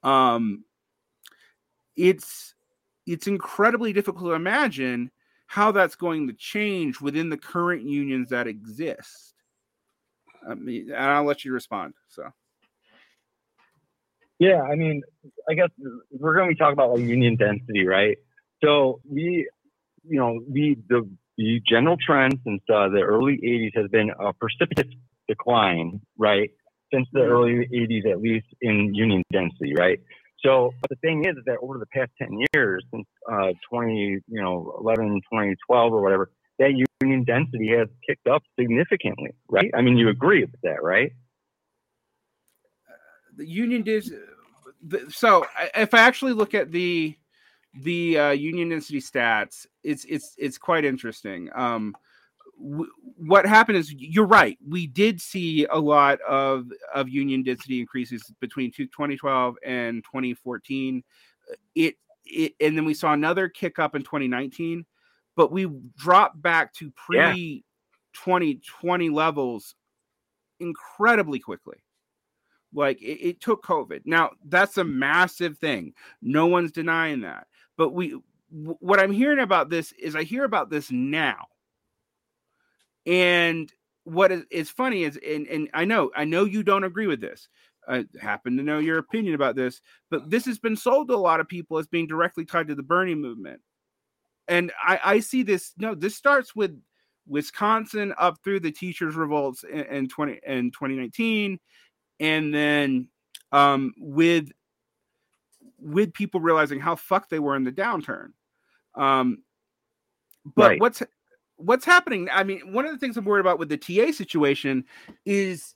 Um 0.03 0.65
it's 1.97 2.55
it's 3.07 3.27
incredibly 3.27 3.93
difficult 3.93 4.27
to 4.27 4.35
imagine 4.35 5.11
how 5.47 5.73
that's 5.73 5.95
going 5.97 6.27
to 6.27 6.35
change 6.35 7.01
within 7.01 7.31
the 7.31 7.39
current 7.39 7.83
unions 7.83 8.29
that 8.29 8.47
exist. 8.47 9.35
I 10.49 10.55
mean, 10.55 10.91
and 10.91 11.05
I'll 11.05 11.25
let 11.25 11.45
you 11.45 11.53
respond. 11.53 11.95
So 12.09 12.31
Yeah, 14.39 14.63
I 14.63 14.77
mean, 14.77 15.03
I 15.49 15.55
guess 15.55 15.69
we're 16.11 16.35
going 16.35 16.49
to 16.49 16.55
be 16.55 16.59
talking 16.59 16.75
about 16.75 16.93
like 16.93 17.01
union 17.09 17.37
density, 17.37 17.87
right? 17.87 18.17
So 18.65 19.01
we, 19.09 19.49
you 20.05 20.19
know, 20.19 20.41
the 20.51 20.77
the, 20.89 21.09
the 21.37 21.61
general 21.69 21.97
trend 22.05 22.39
since 22.45 22.63
uh, 22.73 22.89
the 22.89 23.01
early 23.01 23.39
'80s 23.45 23.81
has 23.81 23.91
been 23.91 24.11
a 24.11 24.33
precipitous 24.33 24.93
decline, 25.29 26.01
right? 26.17 26.51
Since 26.93 27.09
the 27.13 27.21
Mhm. 27.21 27.29
early 27.31 27.69
'80s, 27.73 28.07
at 28.11 28.21
least 28.21 28.47
in 28.61 28.95
union 28.95 29.23
density, 29.33 29.75
right? 29.77 29.99
So 30.45 30.73
but 30.81 30.91
the 30.91 30.97
thing 30.97 31.25
is, 31.25 31.37
is 31.37 31.45
that 31.47 31.59
over 31.61 31.79
the 31.79 31.87
past 31.87 32.13
10 32.19 32.29
years, 32.55 32.85
since 32.93 33.07
uh, 33.31 33.53
20, 33.69 34.21
you 34.29 34.41
know, 34.41 34.77
11, 34.81 35.21
2012 35.31 35.93
or 35.93 36.01
whatever, 36.01 36.31
that 36.61 36.71
union 37.03 37.25
density 37.25 37.69
has 37.77 37.89
kicked 38.09 38.29
up 38.29 38.43
significantly, 38.59 39.31
right? 39.49 39.71
I 39.75 39.83
mean, 39.83 39.97
you 39.97 40.09
agree 40.09 40.43
with 40.45 40.61
that, 40.63 40.81
right? 40.83 41.11
The 43.39 43.47
union 43.47 43.83
did 43.83 44.13
so 45.09 45.47
if 45.75 45.95
i 45.95 46.01
actually 46.01 46.33
look 46.33 46.55
at 46.55 46.71
the 46.71 47.17
the 47.83 48.19
uh, 48.19 48.31
union 48.31 48.69
density 48.69 49.01
stats 49.01 49.67
it's 49.83 50.05
it's 50.05 50.35
it's 50.39 50.59
quite 50.59 50.85
interesting. 50.85 51.49
Um 51.55 51.95
w- 52.61 52.91
what 53.17 53.47
happened 53.47 53.79
is 53.79 53.93
you're 53.93 54.27
right 54.27 54.59
we 54.67 54.87
did 54.87 55.21
see 55.21 55.67
a 55.71 55.79
lot 55.79 56.21
of 56.23 56.71
of 56.95 57.09
union 57.09 57.43
density 57.43 57.81
increases 57.81 58.23
between 58.41 58.71
2012 58.73 59.57
and 59.65 60.05
2014 60.05 61.03
it 61.75 61.97
it 62.25 62.55
and 62.61 62.77
then 62.77 62.85
we 62.85 62.95
saw 62.95 63.13
another 63.13 63.49
kick 63.49 63.79
up 63.79 63.95
in 63.95 64.03
2019 64.03 64.85
but 65.37 65.53
we 65.53 65.69
dropped 65.97 66.41
back 66.41 66.73
to 66.75 66.91
pre 66.93 67.17
yeah. 67.17 67.35
2020 68.15 69.11
levels 69.11 69.75
incredibly 70.59 71.39
quickly 71.39 71.79
like 72.73 73.01
it, 73.01 73.29
it 73.29 73.41
took 73.41 73.65
COVID. 73.65 74.03
Now 74.05 74.31
that's 74.47 74.79
a 74.79 74.85
massive 74.85 75.59
thing. 75.59 75.95
No 76.23 76.47
one's 76.47 76.73
denying 76.73 77.23
that. 77.23 77.47
But 77.77 77.91
we, 77.91 78.19
what 78.51 79.01
I'm 79.01 79.13
hearing 79.13 79.39
about 79.39 79.71
this 79.71 79.93
is 79.93 80.17
I 80.17 80.23
hear 80.23 80.45
about 80.45 80.71
this 80.71 80.91
now. 80.91 81.47
And 83.07 83.73
what 84.05 84.33
is, 84.33 84.45
is 84.51 84.71
funny 84.71 85.05
is, 85.05 85.19
and, 85.27 85.47
and 85.47 85.71
I 85.75 85.85
know, 85.85 86.11
I 86.17 86.25
know 86.25 86.45
you 86.45 86.63
don't 86.63 86.85
agree 86.85 87.07
with 87.07 87.21
this. 87.21 87.49
I 87.89 88.05
happen 88.21 88.57
to 88.57 88.63
know 88.63 88.79
your 88.79 88.99
opinion 88.99 89.35
about 89.35 89.57
this, 89.57 89.81
but 90.11 90.29
this 90.29 90.45
has 90.45 90.59
been 90.59 90.77
sold 90.77 91.09
to 91.09 91.15
a 91.15 91.17
lot 91.17 91.41
of 91.41 91.49
people 91.49 91.79
as 91.79 91.87
being 91.87 92.07
directly 92.07 92.45
tied 92.45 92.69
to 92.69 92.75
the 92.75 92.83
Bernie 92.83 93.15
movement. 93.15 93.61
And 94.47 94.73
I, 94.83 95.01
I 95.05 95.21
see 95.21 95.43
this. 95.43 95.73
No, 95.79 95.95
this 95.95 96.15
starts 96.15 96.55
with 96.55 96.79
Wisconsin 97.27 98.15
up 98.19 98.39
through 98.43 98.61
the 98.61 98.73
teachers' 98.73 99.15
revolts 99.15 99.65
in, 99.65 99.85
in 99.85 100.09
20 100.09 100.41
in 100.47 100.71
2019 100.71 101.59
and 102.21 102.55
then 102.55 103.09
um, 103.53 103.95
with 103.99 104.51
with 105.81 106.13
people 106.13 106.41
realizing 106.41 106.81
how 106.81 106.97
fucked 106.97 107.31
they 107.31 107.39
were 107.39 107.57
in 107.57 107.65
the 107.65 107.73
downturn. 107.73 108.33
Um, 108.95 109.43
but 110.57 110.71
right. 110.71 110.81
what's 110.81 111.03
what's 111.57 111.85
happening? 111.85 112.29
I 112.33 112.45
mean, 112.45 112.73
one 112.73 112.87
of 112.87 112.93
the 112.93 112.99
things 112.99 113.17
I'm 113.17 113.25
worried 113.25 113.41
about 113.41 113.59
with 113.59 113.69
the 113.69 113.77
TA 113.77 114.13
situation 114.13 114.85
is 115.25 115.75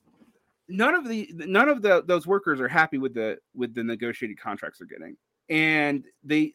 none 0.69 0.95
of 0.95 1.07
the 1.09 1.31
none 1.35 1.69
of 1.69 1.83
the 1.83 2.03
those 2.07 2.27
workers 2.27 2.61
are 2.61 2.69
happy 2.69 2.99
with 2.99 3.15
the 3.15 3.39
with 3.55 3.75
the 3.75 3.85
negotiated 3.85 4.41
contracts 4.41 4.79
they're 4.79 4.89
getting, 4.89 5.17
and 5.49 6.05
they 6.25 6.55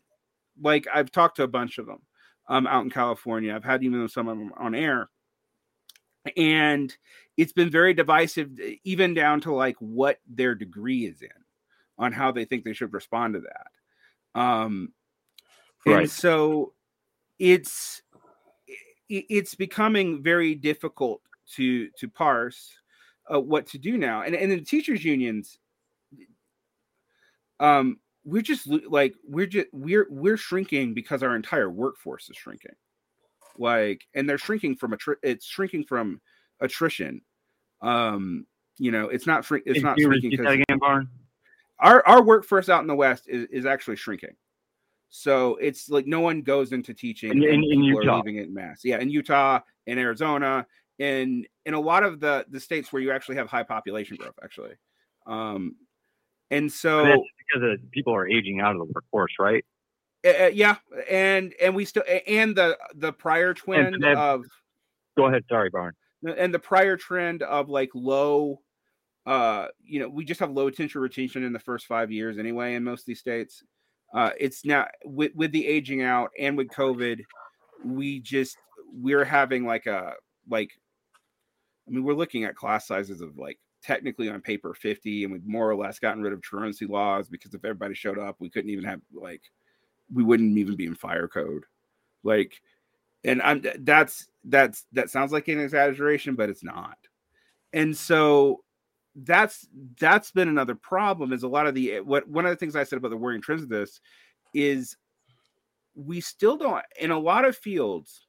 like 0.61 0.87
I've 0.93 1.11
talked 1.11 1.37
to 1.37 1.43
a 1.43 1.47
bunch 1.47 1.77
of 1.77 1.85
them 1.85 2.01
um, 2.49 2.67
out 2.67 2.83
in 2.83 2.89
California. 2.89 3.53
I've 3.55 3.63
had 3.63 3.83
even 3.83 4.07
some 4.09 4.27
of 4.27 4.37
them 4.37 4.51
on 4.57 4.75
air, 4.75 5.09
and 6.35 6.95
it's 7.37 7.53
been 7.53 7.69
very 7.69 7.93
divisive 7.93 8.51
even 8.83 9.13
down 9.13 9.41
to 9.41 9.53
like 9.53 9.75
what 9.79 10.19
their 10.27 10.55
degree 10.55 11.05
is 11.05 11.21
in 11.21 11.29
on 11.97 12.11
how 12.11 12.31
they 12.31 12.45
think 12.45 12.63
they 12.63 12.73
should 12.73 12.93
respond 12.93 13.35
to 13.35 13.41
that. 13.41 14.39
Um 14.39 14.93
right. 15.85 15.99
and 16.01 16.11
so 16.11 16.73
it's 17.39 18.01
it's 19.09 19.55
becoming 19.55 20.21
very 20.21 20.55
difficult 20.55 21.21
to 21.55 21.89
to 21.91 22.09
parse 22.09 22.73
uh, 23.33 23.39
what 23.39 23.67
to 23.67 23.77
do 23.77 23.97
now. 23.97 24.23
And 24.23 24.35
and 24.35 24.51
the 24.51 24.61
teachers 24.61 25.03
unions 25.03 25.59
um 27.59 27.97
we're 28.23 28.41
just 28.41 28.67
like 28.67 29.15
we're 29.23 29.47
just 29.47 29.67
we're 29.71 30.07
we're 30.09 30.37
shrinking 30.37 30.93
because 30.93 31.23
our 31.23 31.35
entire 31.35 31.69
workforce 31.69 32.29
is 32.29 32.35
shrinking 32.35 32.75
like 33.59 34.07
and 34.13 34.29
they're 34.29 34.37
shrinking 34.37 34.75
from 34.75 34.93
a 34.93 34.97
it's 35.23 35.45
shrinking 35.45 35.83
from 35.85 36.21
attrition. 36.59 37.21
Um, 37.81 38.45
you 38.77 38.91
know, 38.91 39.09
it's 39.09 39.27
not 39.27 39.45
shrink. 39.45 39.63
It's 39.65 39.81
not 39.81 39.99
shrinking 39.99 40.31
because 40.31 40.53
again. 40.53 40.79
Our 41.79 42.05
our 42.07 42.23
workforce 42.23 42.69
out 42.69 42.81
in 42.81 42.87
the 42.87 42.95
West 42.95 43.25
is, 43.27 43.47
is 43.51 43.65
actually 43.65 43.97
shrinking. 43.97 44.35
So 45.09 45.55
it's 45.57 45.89
like 45.89 46.05
no 46.05 46.19
one 46.19 46.41
goes 46.41 46.71
into 46.71 46.93
teaching. 46.93 47.31
In, 47.31 47.43
in, 47.43 47.63
in 47.63 47.83
Utah, 47.83 48.17
leaving 48.17 48.37
it 48.37 48.47
in 48.47 48.53
mass. 48.53 48.81
Yeah, 48.83 48.99
in 48.99 49.09
Utah, 49.09 49.59
in 49.85 49.97
Arizona, 49.97 50.65
in 50.99 51.45
in 51.65 51.73
a 51.73 51.79
lot 51.79 52.03
of 52.03 52.19
the 52.19 52.45
the 52.49 52.59
states 52.59 52.91
where 52.91 53.01
you 53.01 53.11
actually 53.11 53.35
have 53.37 53.47
high 53.47 53.63
population 53.63 54.17
growth, 54.17 54.35
actually. 54.43 54.73
Um, 55.25 55.75
and 56.51 56.71
so 56.71 57.03
because 57.53 57.79
people 57.91 58.15
are 58.15 58.27
aging 58.27 58.59
out 58.59 58.73
of 58.73 58.79
the 58.79 58.93
workforce, 58.93 59.33
right? 59.39 59.63
Uh, 60.25 60.47
yeah, 60.47 60.75
and 61.09 61.53
and 61.61 61.75
we 61.75 61.85
still 61.85 62.03
and 62.27 62.55
the 62.55 62.77
the 62.95 63.13
prior 63.13 63.53
trend 63.53 64.03
of. 64.03 64.43
Go 65.15 65.27
ahead, 65.27 65.43
sorry, 65.49 65.69
Varn 65.71 65.93
and 66.23 66.53
the 66.53 66.59
prior 66.59 66.97
trend 66.97 67.43
of 67.43 67.69
like 67.69 67.89
low 67.93 68.59
uh 69.25 69.67
you 69.83 69.99
know 69.99 70.09
we 70.09 70.23
just 70.25 70.39
have 70.39 70.51
low 70.51 70.67
attention 70.67 71.01
retention 71.01 71.43
in 71.43 71.53
the 71.53 71.59
first 71.59 71.85
five 71.85 72.11
years 72.11 72.37
anyway 72.37 72.75
in 72.75 72.83
most 72.83 73.01
of 73.01 73.05
these 73.05 73.19
states 73.19 73.63
uh 74.13 74.31
it's 74.39 74.65
now 74.65 74.87
with 75.05 75.31
with 75.35 75.51
the 75.51 75.67
aging 75.67 76.01
out 76.01 76.31
and 76.39 76.57
with 76.57 76.67
covid 76.69 77.19
we 77.83 78.19
just 78.19 78.57
we're 78.93 79.25
having 79.25 79.65
like 79.65 79.85
a 79.85 80.13
like 80.49 80.71
i 81.87 81.91
mean 81.91 82.03
we're 82.03 82.13
looking 82.13 82.45
at 82.45 82.55
class 82.55 82.87
sizes 82.87 83.21
of 83.21 83.37
like 83.37 83.59
technically 83.83 84.29
on 84.29 84.41
paper 84.41 84.73
50 84.73 85.23
and 85.23 85.31
we've 85.33 85.45
more 85.45 85.69
or 85.69 85.75
less 85.75 85.99
gotten 85.99 86.23
rid 86.23 86.33
of 86.33 86.41
truancy 86.41 86.85
laws 86.85 87.29
because 87.29 87.53
if 87.53 87.63
everybody 87.63 87.93
showed 87.93 88.17
up 88.17 88.37
we 88.39 88.49
couldn't 88.49 88.71
even 88.71 88.85
have 88.85 89.01
like 89.13 89.41
we 90.13 90.23
wouldn't 90.23 90.57
even 90.57 90.75
be 90.75 90.85
in 90.85 90.95
fire 90.95 91.27
code. 91.27 91.63
Like 92.23 92.61
and 93.23 93.41
i'm 93.41 93.63
that's 93.79 94.27
that's 94.45 94.85
that 94.93 95.09
sounds 95.09 95.31
like 95.31 95.47
an 95.47 95.59
exaggeration 95.59 96.35
but 96.35 96.49
it's 96.49 96.63
not. 96.63 96.97
And 97.73 97.95
so 97.95 98.63
that's 99.23 99.67
that's 99.99 100.31
been 100.31 100.47
another 100.47 100.75
problem 100.75 101.33
is 101.33 101.43
a 101.43 101.47
lot 101.47 101.67
of 101.67 101.73
the 101.73 101.93
eh, 101.93 101.99
what 101.99 102.27
one 102.27 102.45
of 102.45 102.51
the 102.51 102.55
things 102.55 102.75
i 102.75 102.83
said 102.83 102.97
about 102.97 103.09
the 103.09 103.17
worrying 103.17 103.41
trends 103.41 103.63
of 103.63 103.69
this 103.69 103.99
is 104.53 104.95
we 105.95 106.21
still 106.21 106.55
don't 106.55 106.83
in 106.99 107.09
a 107.09 107.17
lot 107.17 107.43
of 107.43 107.57
fields 107.57 108.27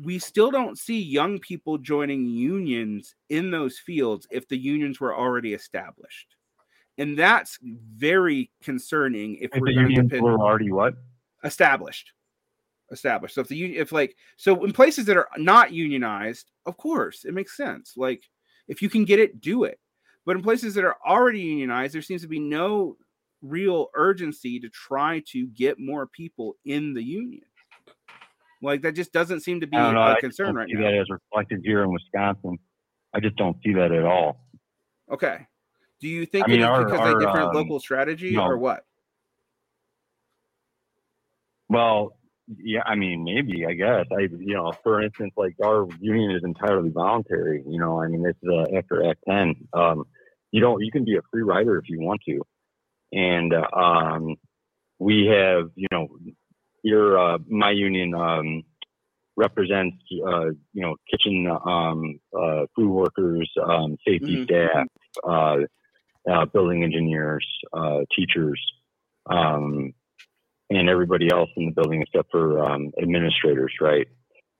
we 0.00 0.18
still 0.18 0.50
don't 0.52 0.78
see 0.78 1.02
young 1.02 1.38
people 1.40 1.76
joining 1.78 2.26
unions 2.26 3.16
in 3.28 3.50
those 3.50 3.78
fields 3.78 4.26
if 4.30 4.46
the 4.46 4.56
unions 4.56 5.00
were 5.00 5.16
already 5.16 5.52
established 5.52 6.36
and 6.98 7.18
that's 7.18 7.58
very 7.62 8.50
concerning 8.62 9.36
if, 9.36 9.54
if 9.54 9.60
we're 9.60 9.68
the 9.68 9.72
unions 9.72 10.10
depend, 10.10 10.22
were 10.22 10.38
already 10.38 10.70
what 10.70 10.94
established 11.44 12.12
established. 12.92 13.34
So 13.34 13.40
if 13.40 13.48
the 13.48 13.76
if 13.76 13.90
like 13.90 14.16
so 14.36 14.64
in 14.64 14.72
places 14.72 15.06
that 15.06 15.16
are 15.16 15.28
not 15.36 15.72
unionized, 15.72 16.50
of 16.66 16.76
course 16.76 17.24
it 17.24 17.34
makes 17.34 17.56
sense. 17.56 17.94
Like 17.96 18.22
if 18.68 18.82
you 18.82 18.88
can 18.88 19.04
get 19.04 19.18
it, 19.18 19.40
do 19.40 19.64
it. 19.64 19.78
But 20.24 20.36
in 20.36 20.42
places 20.42 20.74
that 20.74 20.84
are 20.84 20.96
already 21.04 21.40
unionized, 21.40 21.94
there 21.94 22.02
seems 22.02 22.22
to 22.22 22.28
be 22.28 22.38
no 22.38 22.96
real 23.40 23.88
urgency 23.94 24.60
to 24.60 24.68
try 24.68 25.22
to 25.28 25.48
get 25.48 25.80
more 25.80 26.06
people 26.06 26.56
in 26.64 26.94
the 26.94 27.02
union. 27.02 27.42
Like 28.62 28.82
that 28.82 28.92
just 28.92 29.12
doesn't 29.12 29.40
seem 29.40 29.60
to 29.60 29.66
be 29.66 29.76
a 29.76 30.16
concern 30.20 30.54
right 30.54 30.68
now. 30.70 30.82
That 30.82 30.94
as 30.94 31.10
reflected 31.10 31.62
here 31.64 31.82
in 31.82 31.90
Wisconsin, 31.90 32.58
I 33.12 33.18
just 33.18 33.34
don't 33.36 33.56
see 33.64 33.72
that 33.72 33.90
at 33.90 34.04
all. 34.04 34.38
Okay. 35.10 35.46
Do 36.02 36.08
you 36.08 36.26
think 36.26 36.46
I 36.46 36.48
mean, 36.48 36.58
it 36.58 36.62
is 36.64 36.68
our, 36.68 36.84
because 36.84 36.98
our, 36.98 37.12
of 37.12 37.20
different 37.20 37.48
um, 37.50 37.54
local 37.54 37.78
strategy 37.78 38.32
no. 38.32 38.42
or 38.42 38.58
what? 38.58 38.84
Well, 41.68 42.16
yeah, 42.58 42.82
I 42.84 42.96
mean, 42.96 43.22
maybe 43.22 43.64
I 43.64 43.74
guess 43.74 44.06
I, 44.10 44.22
you 44.22 44.54
know, 44.54 44.72
for 44.82 45.00
instance, 45.00 45.32
like 45.36 45.54
our 45.64 45.86
union 46.00 46.32
is 46.32 46.42
entirely 46.42 46.90
voluntary. 46.90 47.62
You 47.64 47.78
know, 47.78 48.02
I 48.02 48.08
mean, 48.08 48.24
this 48.24 48.34
is 48.42 48.48
uh, 48.52 48.76
after 48.76 49.08
Act 49.08 49.20
Ten. 49.28 49.54
Um, 49.72 50.02
you 50.50 50.60
don't, 50.60 50.82
you 50.82 50.90
can 50.90 51.04
be 51.04 51.16
a 51.16 51.20
free 51.30 51.42
rider 51.42 51.78
if 51.78 51.88
you 51.88 52.00
want 52.00 52.20
to, 52.26 52.40
and 53.12 53.54
uh, 53.54 53.78
um, 53.78 54.34
we 54.98 55.26
have, 55.26 55.70
you 55.76 55.86
know, 55.92 56.08
your 56.82 57.16
uh, 57.16 57.38
my 57.48 57.70
union 57.70 58.12
um, 58.12 58.64
represents, 59.36 59.96
uh, 60.26 60.46
you 60.72 60.82
know, 60.82 60.96
kitchen, 61.08 61.46
um, 61.64 62.18
uh, 62.36 62.66
food 62.74 62.90
workers, 62.90 63.48
um, 63.64 63.96
safety 64.04 64.44
mm-hmm. 64.44 64.44
staff, 64.44 65.68
uh, 66.30 66.46
building 66.46 66.84
engineers, 66.84 67.46
uh, 67.72 68.00
teachers. 68.16 68.60
Um, 69.26 69.94
and 70.70 70.88
everybody 70.88 71.30
else 71.30 71.50
in 71.56 71.66
the 71.66 71.72
building 71.72 72.02
except 72.02 72.30
for 72.30 72.64
um, 72.64 72.92
administrators, 73.00 73.72
right? 73.80 74.06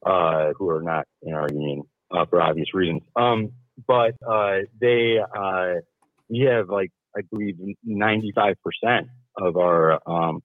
Uh, 0.04 0.52
who 0.58 0.68
are 0.68 0.82
not 0.82 1.06
in 1.22 1.32
our 1.32 1.48
union 1.50 1.82
uh, 2.10 2.26
for 2.26 2.42
obvious 2.42 2.74
reasons. 2.74 3.02
Um, 3.16 3.52
but 3.86 4.14
uh, 4.28 4.58
they, 4.80 5.18
uh, 5.18 5.74
we 6.28 6.40
have 6.40 6.68
like, 6.68 6.90
I 7.16 7.20
believe 7.30 7.56
95% 7.86 8.56
of 9.38 9.56
our 9.56 10.00
um, 10.06 10.42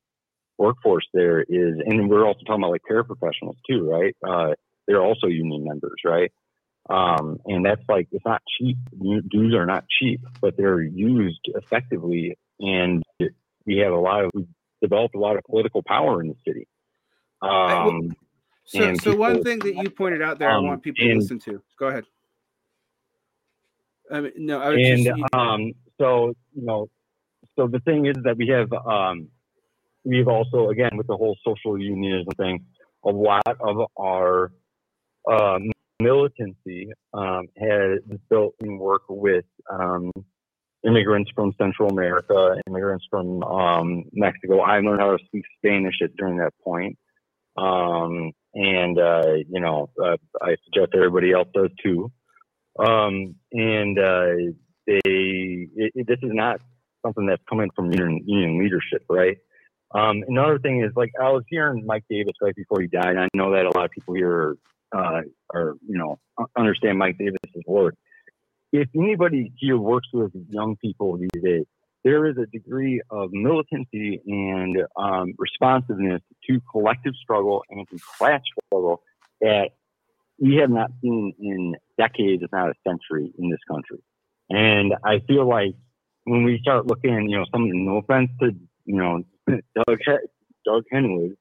workforce 0.58 1.08
there 1.14 1.42
is, 1.42 1.76
and 1.86 2.10
we're 2.10 2.26
also 2.26 2.42
talking 2.46 2.64
about 2.64 2.72
like 2.72 2.82
paraprofessionals 2.90 3.56
too, 3.70 3.90
right? 3.90 4.16
They're 4.88 5.02
also 5.02 5.28
union 5.28 5.66
members, 5.66 6.00
right? 6.06 6.32
Um, 6.90 7.40
and 7.46 7.66
that's 7.66 7.82
like, 7.90 8.08
it's 8.12 8.26
not 8.26 8.42
cheap. 8.58 8.78
Dues 9.00 9.54
are 9.54 9.66
not 9.66 9.86
cheap, 10.00 10.22
but 10.42 10.56
they're 10.58 10.82
used 10.82 11.42
effectively. 11.56 12.38
And 12.60 13.04
we 13.66 13.78
have 13.78 13.94
a 13.94 13.98
lot 14.00 14.24
of, 14.26 14.32
we 14.34 14.48
developed 14.82 15.16
a 15.16 15.20
lot 15.20 15.36
of 15.38 15.44
political 15.44 15.84
power 15.84 16.22
in 16.22 16.30
the 16.30 16.36
city. 16.46 16.68
Um, 17.42 18.16
So, 18.70 18.84
And 18.84 19.02
so 19.02 19.16
one 19.16 19.44
thing 19.44 19.60
that 19.60 19.76
you 19.76 19.90
pointed 19.90 20.22
out 20.22 20.40
there, 20.40 20.50
I 20.50 20.56
Um, 20.56 20.68
want 20.68 20.84
people 20.84 21.06
to 21.06 21.16
listen 21.16 21.40
to. 21.40 21.62
Go 21.80 21.88
ahead. 21.88 22.06
I 24.12 24.22
mean, 24.22 24.32
no, 24.38 24.60
I 24.60 24.70
was 24.70 24.78
and 24.82 25.06
just, 25.06 25.34
um, 25.34 25.72
so 25.98 26.34
you 26.54 26.66
know, 26.66 26.90
so 27.56 27.68
the 27.68 27.80
thing 27.82 28.06
is 28.08 28.16
that 28.24 28.36
we 28.38 28.48
have 28.50 28.72
um, 28.74 29.30
we've 30.04 30.28
also 30.28 30.70
again 30.70 30.96
with 30.96 31.08
the 31.08 31.16
whole 31.16 31.38
social 31.46 31.78
unionism 31.78 32.34
thing, 32.36 32.66
a 33.06 33.10
lot 33.10 33.58
of 33.60 33.90
our 33.98 34.52
um, 35.30 35.72
militancy 36.02 36.90
um, 37.14 37.48
has 37.58 38.00
built 38.30 38.56
and 38.62 38.80
work 38.80 39.04
with 39.10 39.46
um, 39.72 40.12
immigrants 40.86 41.32
from 41.36 41.54
Central 41.60 41.90
America, 41.90 42.56
immigrants 42.68 43.06
from 43.10 43.44
um, 43.44 44.04
Mexico. 44.14 44.60
I 44.62 44.80
learned 44.80 45.02
how 45.02 45.16
to 45.18 45.24
speak 45.26 45.44
Spanish 45.58 45.96
at 46.04 46.16
during 46.16 46.38
that 46.38 46.54
point. 46.64 46.98
Um, 47.58 48.32
and 48.54 49.00
uh, 49.00 49.34
you 49.50 49.60
know, 49.60 49.90
uh, 50.04 50.18
I 50.42 50.56
suggest 50.66 50.94
everybody 50.96 51.32
else 51.32 51.48
does 51.54 51.70
too. 51.84 52.12
Um, 52.80 53.36
and 53.52 53.98
uh, 53.98 54.54
they 54.86 55.00
it, 55.06 55.92
it- 55.96 56.08
this 56.08 56.20
is 56.22 56.32
not 56.32 56.62
something 57.06 57.26
that's 57.26 57.42
coming 57.50 57.70
from 57.76 57.92
union, 57.92 58.24
union 58.26 58.60
leadership, 58.60 59.04
right? 59.10 59.38
Um, 59.96 60.24
another 60.28 60.60
thing 60.60 60.84
is 60.84 60.92
like 60.96 61.12
I 61.20 61.30
was 61.30 61.44
hearing 61.48 61.86
Mike 61.86 62.04
Davis 62.10 62.34
right 62.42 62.56
before 62.56 62.82
he 62.82 62.88
died. 62.88 63.18
I 63.18 63.28
know 63.34 63.52
that 63.54 63.66
a 63.66 63.76
lot 63.76 63.86
of 63.86 63.92
people 63.92 64.14
here 64.14 64.56
uh, 64.96 65.22
are 65.54 65.74
you 65.88 65.98
know 65.98 66.20
understand 66.58 66.98
Mike 66.98 67.18
Davis's 67.18 67.64
work. 67.66 67.96
If 68.72 68.90
anybody 68.96 69.54
here 69.58 69.78
works 69.78 70.08
with 70.14 70.32
young 70.50 70.76
people 70.78 71.18
these 71.18 71.42
days, 71.42 71.66
there 72.04 72.26
is 72.26 72.38
a 72.38 72.46
degree 72.46 73.02
of 73.10 73.30
militancy 73.32 74.22
and 74.26 74.78
um, 74.96 75.34
responsiveness 75.38 76.22
to 76.50 76.62
collective 76.72 77.14
struggle 77.22 77.64
and 77.70 77.88
to 77.90 77.98
class 78.18 78.42
struggle 78.68 79.02
that 79.42 79.70
we 80.40 80.56
have 80.58 80.70
not 80.70 80.92
seen 81.02 81.34
in 81.40 81.76
decades, 81.98 82.44
if 82.44 82.52
not 82.52 82.70
a 82.70 82.74
century, 82.88 83.32
in 83.38 83.50
this 83.50 83.60
country. 83.68 83.98
And 84.50 84.94
I 85.04 85.20
feel 85.28 85.48
like 85.48 85.76
when 86.26 86.44
we 86.44 86.60
start 86.62 86.88
looking, 86.88 87.30
you 87.30 87.38
know, 87.38 87.46
some 87.52 87.70
no 87.86 87.98
offense 87.98 88.30
to 88.42 88.52
you 88.86 88.96
know 88.96 89.24
Doug 89.48 90.00
Doug 90.66 90.84
Henwood, 90.94 91.36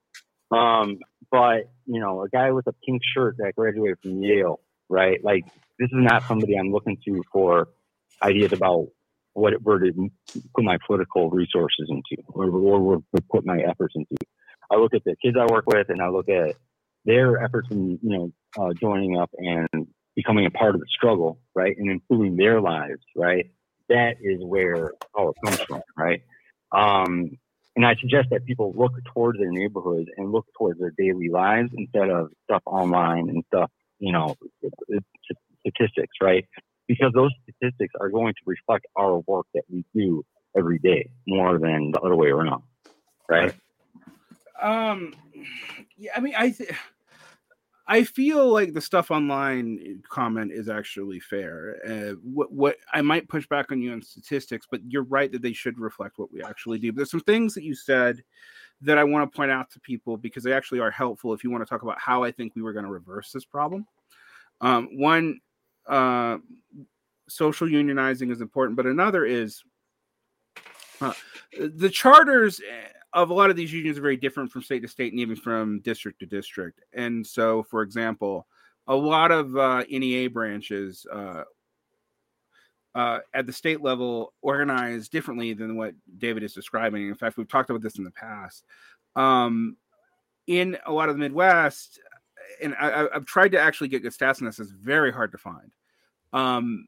um, 0.51 0.98
but 1.36 1.70
you 1.86 2.00
know, 2.00 2.22
a 2.22 2.28
guy 2.28 2.50
with 2.50 2.66
a 2.66 2.72
pink 2.84 3.02
shirt 3.14 3.36
that 3.38 3.54
graduated 3.56 3.98
from 4.02 4.22
Yale, 4.22 4.60
right? 4.88 5.22
Like 5.22 5.44
this 5.78 5.86
is 5.86 5.92
not 5.92 6.24
somebody 6.24 6.58
I'm 6.58 6.72
looking 6.72 6.96
to 7.04 7.22
for 7.32 7.68
ideas 8.22 8.52
about 8.52 8.88
what 9.34 9.54
where 9.62 9.78
to 9.78 10.10
put 10.54 10.64
my 10.64 10.78
political 10.86 11.30
resources 11.30 11.88
into 11.90 12.22
or, 12.28 12.48
or, 12.48 13.02
or 13.12 13.20
put 13.30 13.44
my 13.44 13.58
efforts 13.60 13.94
into. 13.94 14.16
I 14.70 14.76
look 14.76 14.94
at 14.94 15.04
the 15.04 15.14
kids 15.22 15.36
I 15.38 15.50
work 15.52 15.66
with 15.66 15.90
and 15.90 16.00
I 16.00 16.08
look 16.08 16.28
at 16.28 16.56
their 17.04 17.42
efforts 17.42 17.68
in 17.70 17.98
you 18.02 18.10
know 18.18 18.32
uh, 18.58 18.72
joining 18.72 19.18
up 19.18 19.30
and 19.36 19.86
becoming 20.14 20.46
a 20.46 20.50
part 20.50 20.74
of 20.74 20.80
the 20.80 20.86
struggle, 20.88 21.38
right, 21.54 21.76
and 21.76 21.90
improving 21.90 22.36
their 22.36 22.60
lives, 22.60 23.02
right. 23.14 23.50
That 23.88 24.16
is 24.20 24.42
where 24.42 24.94
power 25.14 25.32
comes 25.44 25.60
from, 25.60 25.82
right. 25.96 26.22
Um, 26.72 27.38
and 27.77 27.85
I 27.85 27.94
suggest 28.01 28.28
that 28.31 28.47
people 28.47 28.73
look 28.74 28.93
towards 29.12 29.39
their 29.39 29.53
neighborhoods 29.53 30.09
and 30.16 30.32
look 30.32 30.47
towards 30.59 30.81
their 30.81 30.93
daily 30.98 31.28
lives 31.28 31.70
instead 31.77 32.09
of 32.09 32.31
stuff 32.44 32.62
online 32.65 33.28
and 33.28 33.44
stuff, 33.48 33.70
you 33.98 34.12
know, 34.12 34.35
statistics, 35.61 36.16
right? 36.23 36.47
Because 36.89 37.12
those 37.15 37.32
statistics 37.43 37.93
are 38.01 38.09
going 38.09 38.32
to 38.32 38.40
reflect 38.47 38.86
our 38.97 39.19
work 39.27 39.47
that 39.55 39.65
we 39.70 39.85
do 39.94 40.24
every 40.57 40.78
day 40.78 41.11
more 41.27 41.59
than 41.59 41.90
the 41.93 42.01
other 42.01 42.16
way 42.16 42.28
around, 42.28 42.62
right? 43.28 43.55
Um, 44.61 45.15
yeah, 45.98 46.12
I 46.16 46.20
mean, 46.20 46.35
I 46.36 46.51
th- 46.51 46.70
I 47.88 48.02
feel 48.02 48.48
like 48.48 48.72
the 48.72 48.80
stuff 48.80 49.12
online 49.12 50.02
comment 50.08 50.50
is 50.50 50.68
actually 50.68 51.20
fair. 51.20 51.76
Uh, 51.86 52.14
what 52.22 52.50
what 52.50 52.76
I 52.92 53.00
might 53.00 53.28
push 53.28 53.46
back 53.46 53.70
on 53.70 53.80
you 53.80 53.92
on 53.92 54.02
statistics, 54.02 54.66
but 54.68 54.80
you're 54.88 55.04
right 55.04 55.30
that 55.30 55.42
they 55.42 55.52
should 55.52 55.78
reflect 55.78 56.18
what 56.18 56.32
we 56.32 56.42
actually 56.42 56.78
do. 56.80 56.92
But 56.92 56.96
there's 56.96 57.10
some 57.12 57.20
things 57.20 57.54
that 57.54 57.62
you 57.62 57.74
said 57.74 58.24
that 58.82 58.98
I 58.98 59.04
want 59.04 59.30
to 59.30 59.36
point 59.36 59.52
out 59.52 59.70
to 59.70 59.80
people 59.80 60.16
because 60.16 60.42
they 60.42 60.52
actually 60.52 60.80
are 60.80 60.90
helpful 60.90 61.32
if 61.32 61.44
you 61.44 61.50
want 61.50 61.62
to 61.62 61.68
talk 61.68 61.82
about 61.82 62.00
how 62.00 62.24
I 62.24 62.32
think 62.32 62.54
we 62.56 62.62
were 62.62 62.72
going 62.72 62.84
to 62.84 62.90
reverse 62.90 63.30
this 63.30 63.44
problem. 63.44 63.86
Um, 64.60 64.88
one, 64.98 65.40
uh, 65.86 66.38
social 67.28 67.68
unionizing 67.68 68.32
is 68.32 68.40
important, 68.40 68.76
but 68.76 68.86
another 68.86 69.24
is 69.24 69.62
uh, 71.00 71.12
the 71.58 71.90
charters 71.90 72.60
of 73.16 73.30
a 73.30 73.34
lot 73.34 73.48
of 73.48 73.56
these 73.56 73.72
unions 73.72 73.97
are 73.97 74.02
very 74.02 74.18
different 74.18 74.52
from 74.52 74.62
state 74.62 74.80
to 74.80 74.88
state 74.88 75.12
and 75.12 75.18
even 75.18 75.34
from 75.34 75.80
district 75.80 76.20
to 76.20 76.26
district. 76.26 76.82
And 76.93 77.26
so, 77.26 77.62
for 77.62 77.80
example, 77.80 78.47
a 78.86 78.94
lot 78.94 79.32
of 79.32 79.56
uh, 79.56 79.84
NEA 79.90 80.28
branches 80.28 81.06
uh, 81.10 81.44
uh, 82.94 83.20
at 83.32 83.47
the 83.47 83.52
state 83.55 83.80
level 83.80 84.34
organize 84.43 85.09
differently 85.09 85.55
than 85.55 85.76
what 85.76 85.94
David 86.18 86.43
is 86.43 86.52
describing. 86.52 87.09
In 87.09 87.14
fact, 87.14 87.38
we've 87.38 87.48
talked 87.48 87.70
about 87.70 87.80
this 87.80 87.97
in 87.97 88.05
the 88.05 88.10
past. 88.10 88.64
Um, 89.16 89.78
in 90.47 90.76
a 90.84 90.93
lot 90.93 91.09
of 91.09 91.14
the 91.14 91.20
Midwest, 91.20 91.98
and 92.62 92.74
I, 92.78 93.09
have 93.14 93.24
tried 93.24 93.52
to 93.52 93.59
actually 93.59 93.88
get 93.88 94.02
good 94.02 94.12
stats 94.12 94.43
on 94.43 94.47
this, 94.47 94.60
it's 94.60 94.70
very 94.70 95.10
hard 95.10 95.32
to 95.32 95.38
find. 95.38 95.72
Um, 96.34 96.86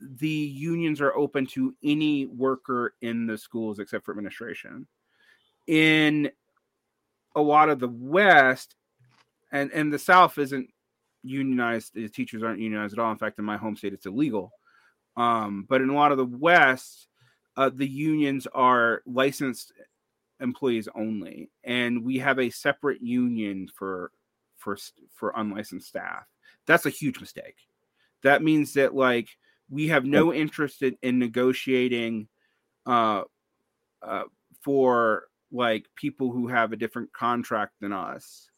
the 0.00 0.28
unions 0.28 1.00
are 1.00 1.14
open 1.14 1.46
to 1.46 1.72
any 1.84 2.26
worker 2.26 2.94
in 3.00 3.26
the 3.26 3.38
schools 3.38 3.78
except 3.78 4.04
for 4.04 4.10
administration 4.10 4.88
in 5.66 6.30
a 7.34 7.40
lot 7.40 7.68
of 7.68 7.78
the 7.78 7.88
west 7.88 8.74
and 9.52 9.70
and 9.72 9.92
the 9.92 9.98
south 9.98 10.38
isn't 10.38 10.68
unionized 11.22 11.94
the 11.94 12.08
teachers 12.08 12.42
aren't 12.42 12.60
unionized 12.60 12.94
at 12.94 12.98
all. 12.98 13.12
In 13.12 13.18
fact 13.18 13.38
in 13.38 13.44
my 13.44 13.56
home 13.56 13.76
state 13.76 13.92
it's 13.92 14.06
illegal. 14.06 14.52
Um, 15.16 15.66
but 15.68 15.82
in 15.82 15.90
a 15.90 15.94
lot 15.94 16.12
of 16.12 16.18
the 16.18 16.24
west 16.24 17.08
uh, 17.56 17.70
the 17.74 17.86
unions 17.86 18.46
are 18.54 19.02
licensed 19.06 19.72
employees 20.40 20.88
only 20.94 21.50
and 21.64 22.02
we 22.02 22.18
have 22.18 22.38
a 22.38 22.50
separate 22.50 23.02
union 23.02 23.68
for 23.74 24.10
for 24.56 24.76
for 25.14 25.32
unlicensed 25.36 25.88
staff. 25.88 26.24
That's 26.66 26.86
a 26.86 26.90
huge 26.90 27.20
mistake. 27.20 27.56
That 28.22 28.42
means 28.42 28.74
that 28.74 28.94
like 28.94 29.28
we 29.68 29.88
have 29.88 30.04
no 30.04 30.32
interest 30.32 30.82
in, 30.82 30.96
in 31.02 31.18
negotiating 31.18 32.28
uh, 32.86 33.22
uh, 34.02 34.24
for 34.62 35.24
like 35.52 35.86
people 35.96 36.32
who 36.32 36.48
have 36.48 36.72
a 36.72 36.76
different 36.76 37.12
contract 37.12 37.74
than 37.80 37.92
us. 37.92 38.48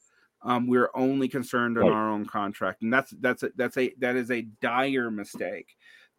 Um, 0.43 0.67
we're 0.67 0.91
only 0.95 1.29
concerned 1.29 1.79
on 1.79 1.85
Right. 1.85 1.93
our 1.93 2.11
own 2.11 2.27
contract, 2.27 2.83
and 2.83 2.93
that's 2.93 3.13
that's 3.21 3.43
a, 3.43 3.51
that's 3.57 3.77
a 3.79 3.95
that 3.99 4.15
is 4.17 4.31
a 4.31 4.43
dire 4.61 5.11
mistake. 5.11 5.75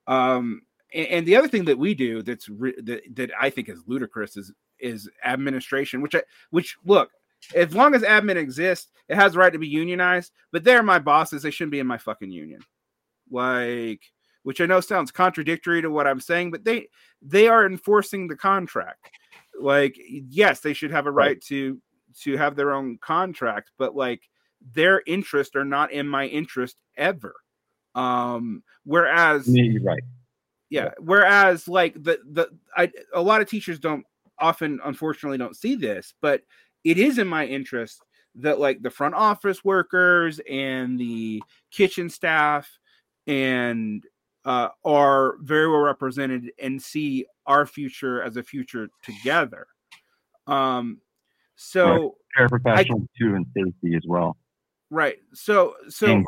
Um, 0.08 0.62
and, 0.94 1.08
and 1.08 1.26
the 1.26 1.36
other 1.36 1.48
thing 1.48 1.66
that 1.66 1.78
we 1.78 1.94
do 1.94 2.22
that's 2.24 2.50
re- 2.50 2.80
that, 2.84 3.02
that 3.16 3.32
I 3.40 3.50
think 3.50 3.70
is 3.70 3.84
ludicrous 3.88 4.36
is 4.36 4.52
is 4.80 5.10
administration, 5.24 6.02
which 6.02 6.16
I 6.16 6.24
which 6.50 6.76
look 6.86 7.12
as 7.56 7.76
long 7.76 7.94
as 7.94 8.02
admin 8.02 8.38
exists, 8.38 8.92
it 9.08 9.16
has 9.16 9.34
the 9.34 9.40
right 9.40 9.54
to 9.54 9.60
be 9.60 9.68
unionized. 9.68 10.32
But 10.52 10.64
they're 10.64 10.82
my 10.84 11.00
bosses; 11.00 11.44
they 11.44 11.52
shouldn't 11.52 11.72
be 11.72 11.80
in 11.80 11.88
my 11.88 12.00
fucking 12.00 12.32
union. 12.32 12.62
Like, 13.30 14.02
which 14.44 14.62
I 14.62 14.66
know 14.66 14.80
sounds 14.80 15.12
contradictory 15.12 15.82
to 15.82 15.90
what 15.90 16.08
I'm 16.08 16.20
saying, 16.20 16.52
but 16.52 16.64
they 16.64 16.88
they 17.22 17.48
are 17.48 17.66
enforcing 17.66 18.28
the 18.28 18.36
contract 18.36 19.12
like 19.60 19.96
yes 20.08 20.60
they 20.60 20.74
should 20.74 20.92
have 20.92 21.06
a 21.08 21.12
right, 21.12 21.28
Right. 21.28 21.42
to 21.44 21.82
to 22.22 22.38
have 22.38 22.56
their 22.56 22.74
own 22.74 22.98
contract 23.00 23.72
but 23.78 23.96
like 23.96 24.22
their 24.74 25.02
interests 25.06 25.56
are 25.56 25.66
not 25.66 25.92
in 25.92 26.08
my 26.08 26.26
interest 26.28 26.78
ever 26.98 27.34
um 27.94 28.64
whereas 28.84 29.48
Yeah, 29.48 29.64
You're 29.64 29.84
right. 29.84 30.04
yeah 30.70 30.92
whereas 31.00 31.68
like 31.68 31.94
the 31.96 32.20
the 32.32 32.50
i 32.76 32.92
a 33.14 33.22
lot 33.22 33.42
of 33.42 33.50
teachers 33.50 33.80
don't 33.80 34.06
often 34.40 34.80
unfortunately 34.84 35.38
don't 35.38 35.56
see 35.56 35.76
this 35.76 36.14
but 36.22 36.42
it 36.84 36.98
is 36.98 37.18
in 37.18 37.28
my 37.28 37.46
interest 37.46 38.04
that 38.36 38.60
like 38.60 38.82
the 38.82 38.90
front 38.90 39.16
office 39.16 39.64
workers 39.64 40.40
and 40.50 41.00
the 41.00 41.42
kitchen 41.72 42.10
staff 42.10 42.70
and 43.28 44.06
uh, 44.46 44.70
are 44.84 45.36
very 45.42 45.68
well 45.70 45.82
represented 45.82 46.52
and 46.62 46.82
see 46.82 47.26
our 47.46 47.66
future 47.66 48.22
as 48.24 48.38
a 48.38 48.44
future 48.44 48.88
together 49.04 49.68
um 50.48 51.00
so 51.56 52.16
Paraprofessionals 52.38 53.08
too, 53.20 53.36
and 53.36 53.46
safety 53.56 53.96
as 53.96 54.04
well, 54.08 54.38
right 54.90 55.18
so 55.34 55.76
so. 55.90 56.24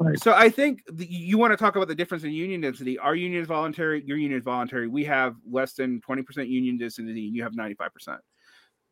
Right. 0.00 0.20
So 0.20 0.34
I 0.34 0.48
think 0.48 0.80
the, 0.92 1.06
you 1.06 1.38
want 1.38 1.52
to 1.52 1.56
talk 1.56 1.76
about 1.76 1.86
the 1.86 1.94
difference 1.94 2.24
in 2.24 2.32
union 2.32 2.60
density. 2.60 2.98
Our 2.98 3.14
union 3.14 3.40
is 3.40 3.46
voluntary. 3.46 4.02
Your 4.04 4.16
union 4.16 4.36
is 4.36 4.44
voluntary. 4.44 4.88
We 4.88 5.04
have 5.04 5.36
less 5.48 5.74
than 5.74 6.00
twenty 6.00 6.22
percent 6.22 6.48
union 6.48 6.76
density, 6.76 7.28
and 7.28 7.36
you 7.36 7.44
have 7.44 7.54
ninety 7.54 7.76
five 7.76 7.94
percent. 7.94 8.18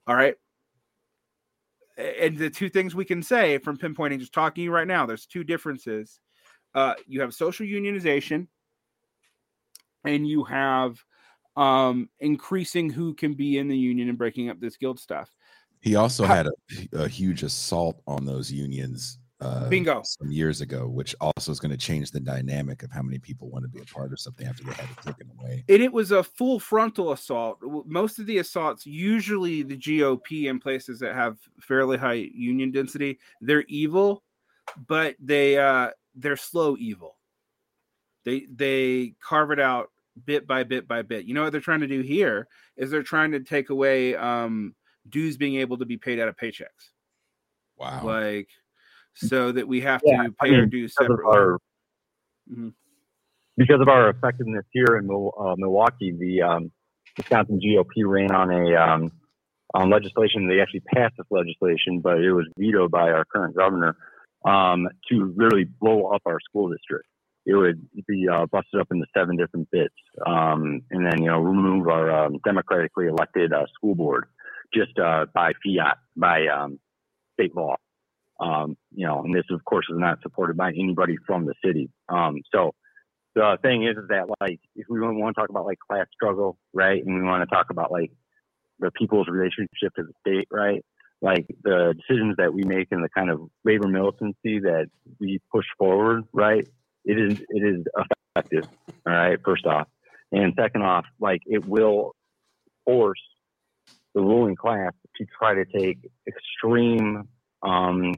All 0.06 0.14
right. 0.14 0.36
And 1.98 2.38
the 2.38 2.50
two 2.50 2.68
things 2.68 2.94
we 2.94 3.04
can 3.04 3.20
say 3.20 3.58
from 3.58 3.78
pinpointing, 3.78 4.20
just 4.20 4.32
talking 4.32 4.70
right 4.70 4.86
now, 4.86 5.04
there's 5.04 5.26
two 5.26 5.42
differences. 5.42 6.20
Uh, 6.74 6.94
you 7.06 7.20
have 7.20 7.34
social 7.34 7.66
unionization, 7.66 8.46
and 10.04 10.26
you 10.26 10.44
have 10.44 11.02
um, 11.56 12.08
increasing 12.20 12.90
who 12.90 13.14
can 13.14 13.34
be 13.34 13.58
in 13.58 13.68
the 13.68 13.76
union 13.76 14.08
and 14.08 14.18
breaking 14.18 14.48
up 14.48 14.60
this 14.60 14.76
guild 14.76 14.98
stuff. 14.98 15.30
He 15.80 15.96
also 15.96 16.24
had 16.24 16.46
a, 16.46 16.52
a 16.92 17.08
huge 17.08 17.42
assault 17.42 18.00
on 18.06 18.24
those 18.24 18.52
unions 18.52 19.18
uh, 19.42 19.68
Bingo. 19.68 20.02
some 20.04 20.30
years 20.30 20.60
ago, 20.60 20.86
which 20.86 21.14
also 21.20 21.50
is 21.50 21.58
going 21.58 21.72
to 21.72 21.76
change 21.76 22.12
the 22.12 22.20
dynamic 22.20 22.84
of 22.84 22.92
how 22.92 23.02
many 23.02 23.18
people 23.18 23.50
want 23.50 23.64
to 23.64 23.68
be 23.68 23.80
a 23.80 23.84
part 23.84 24.12
of 24.12 24.20
something 24.20 24.46
after 24.46 24.62
they 24.62 24.72
had 24.72 24.88
it 24.88 25.04
taken 25.04 25.28
away. 25.38 25.64
And 25.68 25.82
it 25.82 25.92
was 25.92 26.12
a 26.12 26.22
full 26.22 26.60
frontal 26.60 27.10
assault. 27.10 27.58
Most 27.84 28.20
of 28.20 28.26
the 28.26 28.38
assaults, 28.38 28.86
usually 28.86 29.64
the 29.64 29.76
GOP 29.76 30.48
in 30.48 30.60
places 30.60 31.00
that 31.00 31.14
have 31.14 31.38
fairly 31.60 31.98
high 31.98 32.30
union 32.32 32.70
density, 32.70 33.18
they're 33.40 33.64
evil, 33.66 34.22
but 34.86 35.16
they 35.18 35.58
uh 35.58 35.90
they're 36.14 36.36
slow 36.36 36.76
evil. 36.78 37.16
They 38.24 38.46
they 38.54 39.14
carve 39.26 39.50
it 39.50 39.60
out 39.60 39.90
bit 40.24 40.46
by 40.46 40.64
bit 40.64 40.86
by 40.86 41.02
bit. 41.02 41.24
You 41.24 41.34
know 41.34 41.42
what 41.42 41.52
they're 41.52 41.60
trying 41.60 41.80
to 41.80 41.86
do 41.86 42.00
here 42.00 42.48
is 42.76 42.90
they're 42.90 43.02
trying 43.02 43.32
to 43.32 43.40
take 43.40 43.70
away 43.70 44.14
um 44.14 44.74
dues 45.08 45.36
being 45.36 45.56
able 45.56 45.78
to 45.78 45.86
be 45.86 45.96
paid 45.96 46.20
out 46.20 46.28
of 46.28 46.36
paychecks. 46.36 46.90
Wow. 47.76 48.04
Like 48.04 48.48
so 49.14 49.52
that 49.52 49.66
we 49.66 49.80
have 49.80 50.00
Yeah, 50.04 50.24
to 50.24 50.34
I 50.40 50.46
pay 50.46 50.54
our 50.54 50.60
mean, 50.62 50.70
dues 50.70 50.94
because 50.96 51.10
of 51.10 51.18
separately. 51.18 51.38
our 51.38 51.58
Mhm. 52.50 52.74
because 53.56 53.80
of 53.80 53.88
our 53.88 54.10
effectiveness 54.10 54.64
here 54.72 54.96
in 54.98 55.04
uh, 55.06 55.54
Milwaukee, 55.56 56.12
the 56.12 56.42
um, 56.42 56.72
Wisconsin 57.16 57.60
GOP 57.60 58.04
ran 58.06 58.30
on 58.32 58.50
a 58.50 58.74
um, 58.74 59.12
on 59.74 59.90
legislation. 59.90 60.48
They 60.48 60.60
actually 60.60 60.80
passed 60.80 61.14
this 61.16 61.26
legislation, 61.30 62.00
but 62.00 62.18
it 62.18 62.32
was 62.32 62.46
vetoed 62.58 62.90
by 62.90 63.10
our 63.10 63.24
current 63.24 63.54
governor 63.56 63.96
um, 64.44 64.88
to 65.10 65.32
really 65.36 65.64
blow 65.64 66.06
up 66.06 66.22
our 66.26 66.38
school 66.40 66.70
district. 66.70 67.06
It 67.44 67.54
would 67.54 67.88
be 68.06 68.26
uh, 68.28 68.46
busted 68.46 68.80
up 68.80 68.88
into 68.92 69.04
seven 69.16 69.36
different 69.36 69.68
bits, 69.70 69.94
um, 70.24 70.82
and 70.90 71.04
then 71.04 71.22
you 71.22 71.28
know 71.28 71.40
remove 71.40 71.88
our 71.88 72.26
um, 72.26 72.38
democratically 72.44 73.06
elected 73.06 73.52
uh, 73.52 73.66
school 73.74 73.96
board 73.96 74.26
just 74.72 74.98
uh, 74.98 75.26
by 75.34 75.52
fiat, 75.64 75.98
by 76.16 76.46
um, 76.46 76.78
state 77.34 77.54
law. 77.54 77.76
Um, 78.40 78.76
you 78.94 79.06
know, 79.06 79.22
and 79.22 79.34
this 79.34 79.44
of 79.50 79.64
course 79.64 79.86
is 79.90 79.98
not 79.98 80.22
supported 80.22 80.56
by 80.56 80.70
anybody 80.70 81.16
from 81.26 81.46
the 81.46 81.54
city. 81.64 81.90
Um, 82.08 82.42
so 82.52 82.74
the 83.34 83.58
thing 83.62 83.84
is, 83.84 83.96
is 83.96 84.08
that 84.08 84.26
like 84.40 84.60
if 84.76 84.86
we 84.88 85.00
want 85.00 85.34
to 85.34 85.40
talk 85.40 85.50
about 85.50 85.66
like 85.66 85.78
class 85.78 86.06
struggle, 86.12 86.58
right, 86.72 87.04
and 87.04 87.14
we 87.14 87.22
want 87.22 87.48
to 87.48 87.54
talk 87.54 87.70
about 87.70 87.90
like 87.90 88.12
the 88.78 88.90
people's 88.92 89.28
relationship 89.28 89.94
to 89.96 90.04
the 90.04 90.12
state, 90.20 90.48
right, 90.50 90.84
like 91.22 91.46
the 91.62 91.94
decisions 91.96 92.34
that 92.36 92.52
we 92.52 92.64
make 92.64 92.88
and 92.90 93.02
the 93.02 93.08
kind 93.08 93.30
of 93.30 93.48
labor 93.64 93.86
militancy 93.86 94.58
that 94.58 94.90
we 95.20 95.40
push 95.52 95.64
forward, 95.78 96.24
right, 96.32 96.68
it 97.04 97.18
is 97.18 97.40
it 97.48 97.62
is 97.62 97.84
effective. 98.36 98.68
All 99.06 99.12
right, 99.12 99.38
first 99.44 99.64
off, 99.64 99.86
and 100.32 100.52
second 100.58 100.82
off, 100.82 101.06
like 101.20 101.42
it 101.46 101.64
will 101.64 102.16
force 102.84 103.22
the 104.14 104.20
ruling 104.20 104.56
class 104.56 104.92
to 105.16 105.26
try 105.38 105.54
to 105.54 105.64
take 105.64 105.98
extreme 106.26 107.28
um, 107.62 108.14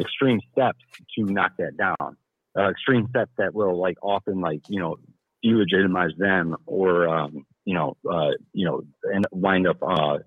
extreme 0.00 0.40
steps 0.50 0.80
to 1.16 1.24
knock 1.24 1.52
that 1.58 1.76
down. 1.76 2.16
Uh, 2.58 2.70
extreme 2.70 3.06
steps 3.10 3.30
that 3.38 3.54
will 3.54 3.80
like 3.80 3.96
often 4.02 4.40
like 4.40 4.62
you 4.68 4.80
know 4.80 4.96
delegitimize 5.44 6.16
them 6.18 6.56
or 6.66 7.06
um, 7.06 7.46
you 7.64 7.74
know 7.74 7.96
uh, 8.10 8.32
you 8.52 8.66
know 8.66 8.82
and 9.14 9.24
wind 9.30 9.68
up 9.68 9.76
uh, 9.80 10.18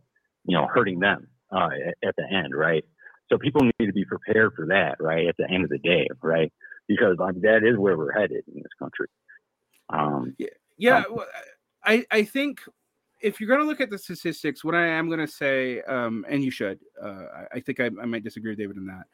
you 0.45 0.55
know 0.55 0.65
hurting 0.65 0.99
them 0.99 1.27
uh, 1.51 1.69
at, 2.03 2.15
the 2.15 2.25
end, 2.31 2.55
right? 2.55 2.83
So 3.29 3.37
people 3.37 3.61
need 3.63 3.87
to 3.87 3.93
be 3.93 4.05
prepared 4.05 4.53
for 4.55 4.65
that, 4.67 4.97
right? 4.99 5.27
At 5.27 5.37
the 5.37 5.49
end 5.49 5.63
of 5.63 5.69
the 5.69 5.77
day, 5.77 6.07
right? 6.21 6.51
Because 6.87 7.17
like, 7.19 7.39
that 7.41 7.63
is 7.63 7.77
where 7.77 7.97
we're 7.97 8.11
headed 8.11 8.43
in 8.47 8.55
this 8.55 8.73
country. 8.77 9.07
Um, 9.89 10.35
Yeah, 10.77 11.03
well, 11.09 11.27
I 11.83 12.05
I 12.11 12.23
think 12.23 12.61
if 13.21 13.39
you're 13.39 13.49
going 13.49 13.59
to 13.59 13.65
look 13.65 13.81
at 13.81 13.89
the 13.89 13.97
statistics, 13.97 14.63
what 14.63 14.75
I 14.75 14.87
am 14.87 15.07
going 15.07 15.19
to 15.19 15.27
say, 15.27 15.81
um, 15.81 16.25
and 16.29 16.43
you 16.43 16.51
should, 16.51 16.79
uh, 17.01 17.25
I- 17.53 17.59
think 17.59 17.79
I, 17.79 17.87
I 18.01 18.05
might 18.05 18.23
disagree 18.23 18.51
with 18.51 18.59
David 18.59 18.77
on 18.77 18.85
that, 18.87 19.07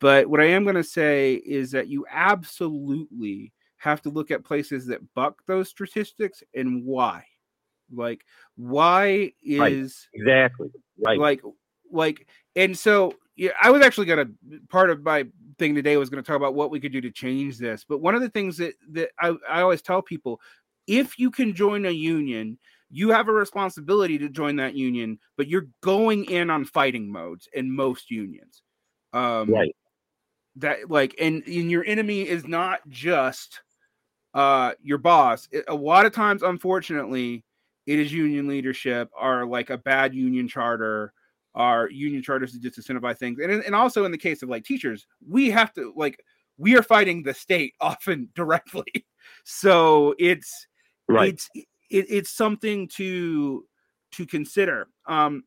but 0.00 0.26
what 0.28 0.40
I 0.40 0.46
am 0.46 0.64
going 0.64 0.74
to 0.74 0.84
say 0.84 1.34
is 1.34 1.70
that 1.70 1.88
you 1.88 2.04
absolutely 2.10 3.52
have 3.76 4.02
to 4.02 4.10
look 4.10 4.30
at 4.30 4.44
places 4.44 4.86
that 4.86 5.00
buck 5.14 5.42
those 5.46 5.68
statistics 5.68 6.42
and 6.54 6.84
why. 6.84 7.24
Like, 7.92 8.24
why 8.56 9.32
Right. 9.56 9.72
is 9.72 10.08
exactly. 10.14 10.70
Right. 11.04 11.18
like 11.18 11.42
like 11.94 12.26
and 12.56 12.76
so 12.76 13.12
yeah 13.36 13.50
i 13.62 13.70
was 13.70 13.82
actually 13.82 14.06
gonna 14.06 14.26
part 14.68 14.90
of 14.90 15.02
my 15.02 15.24
thing 15.58 15.74
today 15.74 15.96
was 15.96 16.10
gonna 16.10 16.22
talk 16.22 16.36
about 16.36 16.54
what 16.54 16.70
we 16.70 16.80
could 16.80 16.92
do 16.92 17.00
to 17.00 17.10
change 17.10 17.58
this 17.58 17.84
but 17.88 18.00
one 18.00 18.14
of 18.14 18.20
the 18.20 18.28
things 18.30 18.56
that 18.56 18.74
that 18.90 19.10
i, 19.20 19.34
I 19.48 19.62
always 19.62 19.82
tell 19.82 20.02
people 20.02 20.40
if 20.86 21.18
you 21.18 21.30
can 21.30 21.54
join 21.54 21.86
a 21.86 21.90
union 21.90 22.58
you 22.90 23.10
have 23.10 23.28
a 23.28 23.32
responsibility 23.32 24.18
to 24.18 24.28
join 24.28 24.56
that 24.56 24.74
union 24.74 25.18
but 25.36 25.48
you're 25.48 25.68
going 25.82 26.24
in 26.26 26.50
on 26.50 26.64
fighting 26.64 27.10
modes 27.10 27.48
in 27.52 27.74
most 27.74 28.10
unions 28.10 28.62
um 29.12 29.50
right. 29.50 29.74
that 30.56 30.90
like 30.90 31.14
and, 31.20 31.42
and 31.46 31.70
your 31.70 31.84
enemy 31.84 32.22
is 32.28 32.46
not 32.46 32.80
just 32.88 33.62
uh 34.34 34.72
your 34.82 34.98
boss 34.98 35.48
It- 35.50 35.64
a 35.68 35.74
lot 35.74 36.06
of 36.06 36.12
times 36.12 36.42
unfortunately 36.42 37.44
it 37.86 37.98
is 37.98 38.12
union 38.12 38.48
leadership 38.48 39.10
or 39.18 39.46
like 39.46 39.70
a 39.70 39.78
bad 39.78 40.14
union 40.14 40.48
charter 40.48 41.12
our 41.54 41.88
union 41.90 42.22
charters 42.22 42.52
to 42.52 42.58
disincentivize 42.58 43.18
things 43.18 43.38
and, 43.40 43.52
and 43.52 43.74
also 43.74 44.04
in 44.04 44.12
the 44.12 44.18
case 44.18 44.42
of 44.42 44.48
like 44.48 44.64
teachers 44.64 45.06
we 45.28 45.50
have 45.50 45.72
to 45.72 45.92
like 45.96 46.22
we 46.56 46.76
are 46.76 46.82
fighting 46.82 47.22
the 47.22 47.34
state 47.34 47.74
often 47.80 48.28
directly 48.34 49.06
so 49.44 50.14
it's 50.18 50.66
Right. 51.06 51.34
it's 51.34 51.50
it, 51.54 52.06
it's 52.08 52.30
something 52.30 52.88
to 52.88 53.66
to 54.12 54.26
consider 54.26 54.88
um 55.06 55.44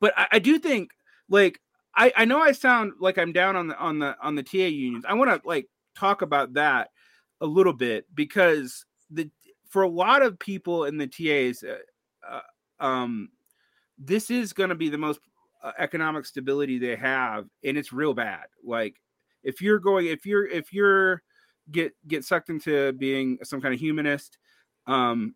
but 0.00 0.12
I, 0.16 0.26
I 0.32 0.38
do 0.38 0.58
think 0.58 0.90
like 1.28 1.60
I, 1.94 2.12
I 2.16 2.24
know 2.24 2.40
I 2.40 2.52
sound 2.52 2.92
like 3.00 3.18
I'm 3.18 3.32
down 3.32 3.56
on 3.56 3.68
the 3.68 3.78
on 3.78 3.98
the 3.98 4.16
on 4.22 4.34
the 4.34 4.42
TA 4.42 4.58
unions. 4.58 5.04
I 5.08 5.14
want 5.14 5.30
to 5.30 5.48
like 5.48 5.66
talk 5.94 6.22
about 6.22 6.52
that 6.54 6.90
a 7.40 7.46
little 7.46 7.72
bit 7.72 8.06
because 8.14 8.84
the 9.10 9.30
for 9.68 9.82
a 9.82 9.88
lot 9.88 10.22
of 10.22 10.38
people 10.38 10.84
in 10.84 10.96
the 10.96 11.06
TAs, 11.06 11.64
uh, 11.64 11.78
uh, 12.28 12.84
um, 12.84 13.30
this 13.98 14.30
is 14.30 14.52
going 14.52 14.68
to 14.70 14.74
be 14.74 14.88
the 14.88 14.98
most 14.98 15.20
uh, 15.62 15.72
economic 15.78 16.26
stability 16.26 16.78
they 16.78 16.96
have, 16.96 17.46
and 17.64 17.76
it's 17.76 17.92
real 17.92 18.14
bad. 18.14 18.44
Like 18.64 19.00
if 19.42 19.60
you're 19.60 19.78
going, 19.78 20.06
if 20.06 20.26
you're 20.26 20.46
if 20.46 20.72
you're 20.72 21.22
get 21.70 21.92
get 22.06 22.24
sucked 22.24 22.50
into 22.50 22.92
being 22.92 23.38
some 23.42 23.60
kind 23.60 23.74
of 23.74 23.80
humanist, 23.80 24.38
um, 24.86 25.34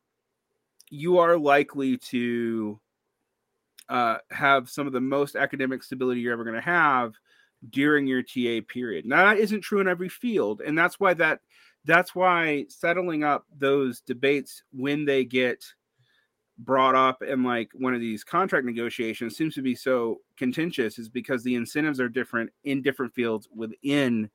you 0.90 1.18
are 1.18 1.36
likely 1.36 1.96
to 1.96 2.80
uh, 3.88 4.18
have 4.30 4.68
some 4.68 4.86
of 4.86 4.92
the 4.92 5.00
most 5.00 5.36
academic 5.36 5.82
stability 5.82 6.20
you're 6.20 6.32
ever 6.32 6.44
going 6.44 6.54
to 6.54 6.60
have 6.60 7.14
during 7.70 8.06
your 8.06 8.22
TA 8.22 8.60
period. 8.68 9.04
Now 9.04 9.26
that 9.26 9.38
isn't 9.38 9.62
true 9.62 9.80
in 9.80 9.88
every 9.88 10.08
field, 10.08 10.60
and 10.60 10.78
that's 10.78 11.00
why 11.00 11.14
that 11.14 11.40
that's 11.84 12.14
why 12.14 12.66
settling 12.68 13.24
up 13.24 13.46
those 13.58 14.00
debates 14.00 14.62
when 14.72 15.04
they 15.04 15.24
get 15.24 15.64
brought 16.64 16.94
up 16.94 17.22
in 17.22 17.42
like 17.42 17.70
one 17.74 17.94
of 17.94 18.00
these 18.00 18.22
contract 18.22 18.66
negotiations 18.66 19.36
seems 19.36 19.54
to 19.54 19.62
be 19.62 19.74
so 19.74 20.20
contentious 20.36 20.98
is 20.98 21.08
because 21.08 21.42
the 21.42 21.54
incentives 21.54 22.00
are 22.00 22.08
different 22.08 22.50
in 22.64 22.82
different 22.82 23.14
fields 23.14 23.48
within 23.54 24.30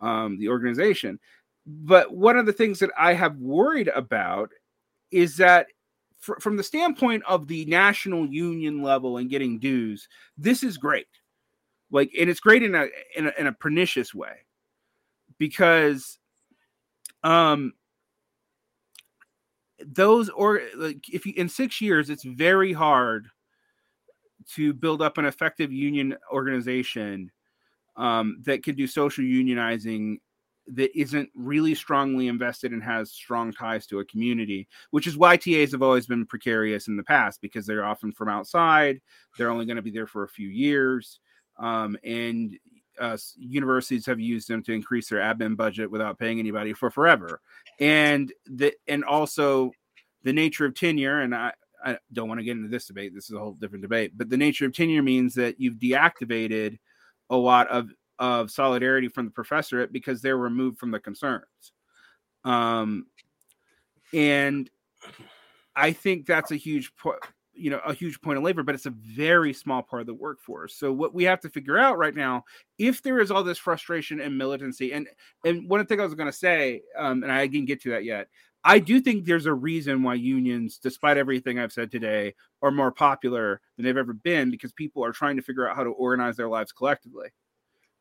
um, 0.00 0.38
the 0.38 0.48
organization. 0.48 1.18
But 1.66 2.14
one 2.14 2.36
of 2.38 2.46
the 2.46 2.52
things 2.52 2.78
that 2.78 2.90
I 2.98 3.12
have 3.12 3.36
worried 3.36 3.88
about 3.88 4.50
is 5.10 5.36
that 5.36 5.66
fr- 6.18 6.40
from 6.40 6.56
the 6.56 6.62
standpoint 6.62 7.22
of 7.28 7.46
the 7.46 7.64
national 7.66 8.26
union 8.26 8.82
level 8.82 9.18
and 9.18 9.28
getting 9.28 9.58
dues, 9.58 10.08
this 10.36 10.62
is 10.62 10.78
great. 10.78 11.06
Like, 11.90 12.10
and 12.18 12.30
it's 12.30 12.40
great 12.40 12.62
in 12.62 12.74
a 12.74 12.86
in 13.16 13.26
a, 13.26 13.32
in 13.38 13.46
a 13.46 13.52
pernicious 13.52 14.14
way 14.14 14.44
because, 15.38 16.18
um, 17.22 17.72
those 19.86 20.28
or 20.30 20.62
like 20.76 21.08
if 21.08 21.26
you 21.26 21.32
in 21.36 21.48
six 21.48 21.80
years, 21.80 22.10
it's 22.10 22.24
very 22.24 22.72
hard 22.72 23.28
to 24.54 24.72
build 24.72 25.02
up 25.02 25.18
an 25.18 25.26
effective 25.26 25.72
union 25.72 26.16
organization 26.32 27.30
um, 27.96 28.38
that 28.44 28.62
can 28.62 28.74
do 28.74 28.86
social 28.86 29.24
unionizing 29.24 30.18
that 30.74 30.98
isn't 30.98 31.30
really 31.34 31.74
strongly 31.74 32.28
invested 32.28 32.72
and 32.72 32.82
has 32.82 33.10
strong 33.10 33.52
ties 33.52 33.86
to 33.86 34.00
a 34.00 34.04
community, 34.04 34.68
which 34.90 35.06
is 35.06 35.16
why 35.16 35.36
TAs 35.36 35.72
have 35.72 35.82
always 35.82 36.06
been 36.06 36.26
precarious 36.26 36.88
in 36.88 36.96
the 36.96 37.02
past 37.02 37.40
because 37.40 37.66
they're 37.66 37.84
often 37.84 38.12
from 38.12 38.28
outside. 38.28 39.00
They're 39.36 39.50
only 39.50 39.64
going 39.64 39.76
to 39.76 39.82
be 39.82 39.90
there 39.90 40.06
for 40.06 40.24
a 40.24 40.28
few 40.28 40.48
years. 40.48 41.20
Um, 41.58 41.96
and 42.04 42.56
uh, 43.00 43.16
universities 43.36 44.06
have 44.06 44.20
used 44.20 44.48
them 44.48 44.62
to 44.64 44.72
increase 44.72 45.08
their 45.08 45.20
admin 45.20 45.56
budget 45.56 45.90
without 45.90 46.18
paying 46.18 46.38
anybody 46.38 46.72
for 46.72 46.90
forever. 46.90 47.40
And 47.80 48.32
the 48.46 48.74
and 48.86 49.04
also 49.04 49.72
the 50.22 50.32
nature 50.32 50.64
of 50.66 50.74
tenure, 50.74 51.20
and 51.20 51.34
I, 51.34 51.52
I 51.84 51.98
don't 52.12 52.28
want 52.28 52.40
to 52.40 52.44
get 52.44 52.56
into 52.56 52.68
this 52.68 52.86
debate. 52.86 53.14
This 53.14 53.30
is 53.30 53.36
a 53.36 53.38
whole 53.38 53.54
different 53.54 53.82
debate. 53.82 54.12
But 54.16 54.30
the 54.30 54.36
nature 54.36 54.66
of 54.66 54.74
tenure 54.74 55.02
means 55.02 55.34
that 55.34 55.60
you've 55.60 55.76
deactivated 55.76 56.78
a 57.30 57.36
lot 57.36 57.68
of 57.68 57.90
of 58.18 58.50
solidarity 58.50 59.08
from 59.08 59.26
the 59.26 59.30
professorate 59.30 59.92
because 59.92 60.20
they're 60.20 60.36
removed 60.36 60.78
from 60.78 60.90
the 60.90 60.98
concerns. 60.98 61.72
Um, 62.44 63.06
and 64.12 64.68
I 65.76 65.92
think 65.92 66.26
that's 66.26 66.50
a 66.50 66.56
huge 66.56 66.92
po- 66.96 67.18
you 67.58 67.70
know 67.70 67.80
a 67.84 67.92
huge 67.92 68.20
point 68.20 68.38
of 68.38 68.44
labor 68.44 68.62
but 68.62 68.74
it's 68.74 68.86
a 68.86 68.90
very 68.90 69.52
small 69.52 69.82
part 69.82 70.00
of 70.00 70.06
the 70.06 70.14
workforce. 70.14 70.74
So 70.74 70.92
what 70.92 71.14
we 71.14 71.24
have 71.24 71.40
to 71.40 71.50
figure 71.50 71.78
out 71.78 71.98
right 71.98 72.14
now 72.14 72.44
if 72.78 73.02
there 73.02 73.18
is 73.20 73.30
all 73.30 73.42
this 73.42 73.58
frustration 73.58 74.20
and 74.20 74.36
militancy 74.36 74.92
and 74.92 75.08
and 75.44 75.68
one 75.68 75.84
thing 75.86 76.00
i 76.00 76.04
was 76.04 76.14
going 76.14 76.30
to 76.30 76.36
say 76.36 76.82
um, 76.96 77.22
and 77.22 77.32
i 77.32 77.46
didn't 77.46 77.66
get 77.66 77.82
to 77.82 77.90
that 77.90 78.04
yet 78.04 78.28
i 78.64 78.78
do 78.78 79.00
think 79.00 79.24
there's 79.24 79.46
a 79.46 79.52
reason 79.52 80.02
why 80.02 80.14
unions 80.14 80.78
despite 80.78 81.16
everything 81.16 81.58
i've 81.58 81.72
said 81.72 81.90
today 81.90 82.34
are 82.62 82.70
more 82.70 82.90
popular 82.90 83.60
than 83.76 83.84
they've 83.84 83.96
ever 83.96 84.12
been 84.12 84.50
because 84.50 84.72
people 84.72 85.04
are 85.04 85.12
trying 85.12 85.36
to 85.36 85.42
figure 85.42 85.68
out 85.68 85.76
how 85.76 85.84
to 85.84 85.90
organize 85.90 86.36
their 86.36 86.48
lives 86.48 86.72
collectively 86.72 87.28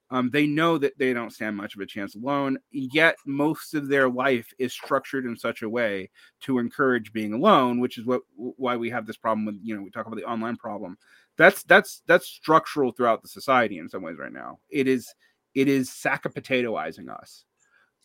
um, 0.09 0.29
they 0.31 0.47
know 0.47 0.77
that 0.77 0.97
they 0.97 1.13
don't 1.13 1.33
stand 1.33 1.57
much 1.57 1.75
of 1.75 1.81
a 1.81 1.85
chance 1.85 2.15
alone, 2.15 2.57
yet 2.71 3.17
most 3.25 3.73
of 3.73 3.89
their 3.89 4.09
life 4.09 4.53
is 4.57 4.71
structured 4.71 5.25
in 5.25 5.35
such 5.35 5.61
a 5.61 5.69
way 5.69 6.09
to 6.41 6.59
encourage 6.59 7.11
being 7.11 7.33
alone, 7.33 7.79
which 7.79 7.97
is 7.97 8.05
what 8.05 8.21
why 8.35 8.77
we 8.77 8.89
have 8.89 9.05
this 9.05 9.17
problem 9.17 9.45
with 9.45 9.59
you 9.61 9.75
know 9.75 9.81
we 9.81 9.91
talk 9.91 10.05
about 10.05 10.15
the 10.15 10.23
online 10.23 10.55
problem. 10.55 10.97
That's 11.37 11.63
that's 11.63 12.03
that's 12.07 12.27
structural 12.27 12.93
throughout 12.93 13.21
the 13.21 13.27
society 13.27 13.79
in 13.79 13.89
some 13.89 14.01
ways 14.01 14.17
right 14.17 14.31
now. 14.31 14.59
It 14.69 14.87
is 14.87 15.13
it 15.53 15.67
is 15.67 15.91
sack 15.91 16.25
of 16.25 16.33
potatoizing 16.33 17.09
us. 17.09 17.43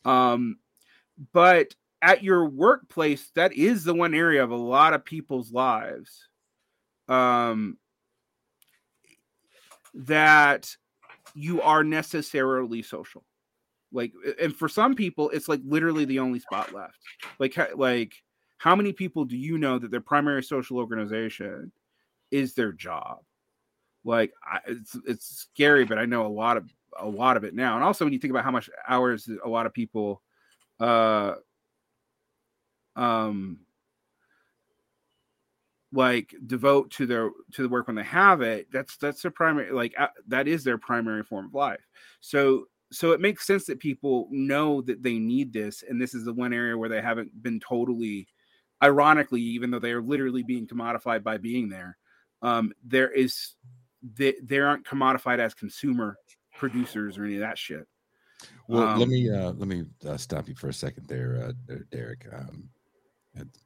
Um, 0.05 0.59
but 1.33 1.75
at 2.01 2.25
your 2.25 2.49
workplace, 2.49 3.31
that 3.37 3.53
is 3.53 3.85
the 3.85 3.95
one 3.95 4.15
area 4.15 4.43
of 4.43 4.51
a 4.51 4.57
lot 4.57 4.93
of 4.93 5.05
people's 5.05 5.53
lives 5.53 6.29
um, 7.09 7.77
that 9.95 10.77
you 11.35 11.63
are 11.63 11.85
necessarily 11.85 12.83
social. 12.83 13.25
Like 13.93 14.13
and 14.41 14.55
for 14.55 14.69
some 14.69 14.95
people 14.95 15.31
it's 15.31 15.49
like 15.49 15.61
literally 15.65 16.05
the 16.05 16.19
only 16.19 16.41
spot 16.41 16.73
left. 16.73 16.99
Like 17.39 17.57
like 17.77 18.15
how 18.59 18.75
many 18.77 18.93
people 18.93 19.25
do 19.25 19.37
you 19.37 19.59
know 19.59 19.79
that 19.79 19.91
their 19.91 20.01
primary 20.01 20.43
social 20.43 20.79
organization 20.79 21.73
is 22.31 22.55
their 22.55 22.73
job? 22.73 23.19
Like 24.05 24.33
I, 24.45 24.61
it's 24.67 24.97
it's 25.07 25.47
scary 25.53 25.85
but 25.85 25.99
i 25.99 26.05
know 26.05 26.27
a 26.27 26.29
lot 26.29 26.57
of 26.57 26.73
a 26.99 27.07
lot 27.07 27.37
of 27.37 27.45
it 27.45 27.55
now. 27.55 27.75
And 27.75 27.85
also 27.85 28.05
when 28.05 28.13
you 28.13 28.19
think 28.19 28.31
about 28.33 28.45
how 28.45 28.51
much 28.51 28.69
hours 28.89 29.29
a 29.45 29.49
lot 29.49 29.67
of 29.67 29.75
people 29.75 30.23
uh 30.81 31.35
um 32.97 33.59
like 35.93 36.35
devote 36.47 36.91
to 36.91 37.07
their 37.07 37.31
to 37.53 37.63
the 37.63 37.69
work 37.69 37.87
when 37.87 37.97
they 37.97 38.03
have 38.03 38.41
it 38.41 38.67
that's 38.73 38.97
that's 38.97 39.23
their 39.23 39.31
primary 39.31 39.71
like 39.73 39.95
uh, 39.99 40.07
that 40.27 40.49
is 40.49 40.65
their 40.65 40.79
primary 40.79 41.23
form 41.23 41.47
of 41.47 41.55
life. 41.55 41.87
So 42.21 42.67
so 42.91 43.13
it 43.13 43.21
makes 43.21 43.47
sense 43.47 43.67
that 43.67 43.79
people 43.79 44.29
know 44.31 44.83
that 44.83 45.03
they 45.03 45.19
need 45.19 45.53
this 45.53 45.83
and 45.87 46.01
this 46.01 46.15
is 46.15 46.25
the 46.25 46.33
one 46.33 46.53
area 46.53 46.77
where 46.77 46.89
they 46.89 47.01
haven't 47.01 47.43
been 47.43 47.61
totally 47.61 48.27
ironically 48.83 49.41
even 49.41 49.71
though 49.71 49.79
they 49.79 49.93
are 49.93 50.03
literally 50.03 50.43
being 50.43 50.67
commodified 50.67 51.23
by 51.23 51.37
being 51.37 51.69
there 51.69 51.97
um 52.43 52.73
there 52.85 53.11
is 53.11 53.55
they, 54.17 54.35
they 54.43 54.59
aren't 54.59 54.85
commodified 54.85 55.39
as 55.39 55.55
consumer 55.55 56.17
producers 56.57 57.17
or 57.17 57.25
any 57.25 57.35
of 57.35 57.41
that 57.41 57.57
shit. 57.57 57.87
Well 58.67 58.89
um, 58.89 58.99
let 58.99 59.09
me 59.09 59.31
uh 59.31 59.53
let 59.53 59.69
me 59.69 59.85
uh, 60.07 60.17
stop 60.17 60.49
you 60.49 60.55
for 60.55 60.69
a 60.69 60.75
second 60.75 61.07
there 61.07 61.53
uh 61.71 61.77
derek. 61.91 62.27
Um 62.33 62.69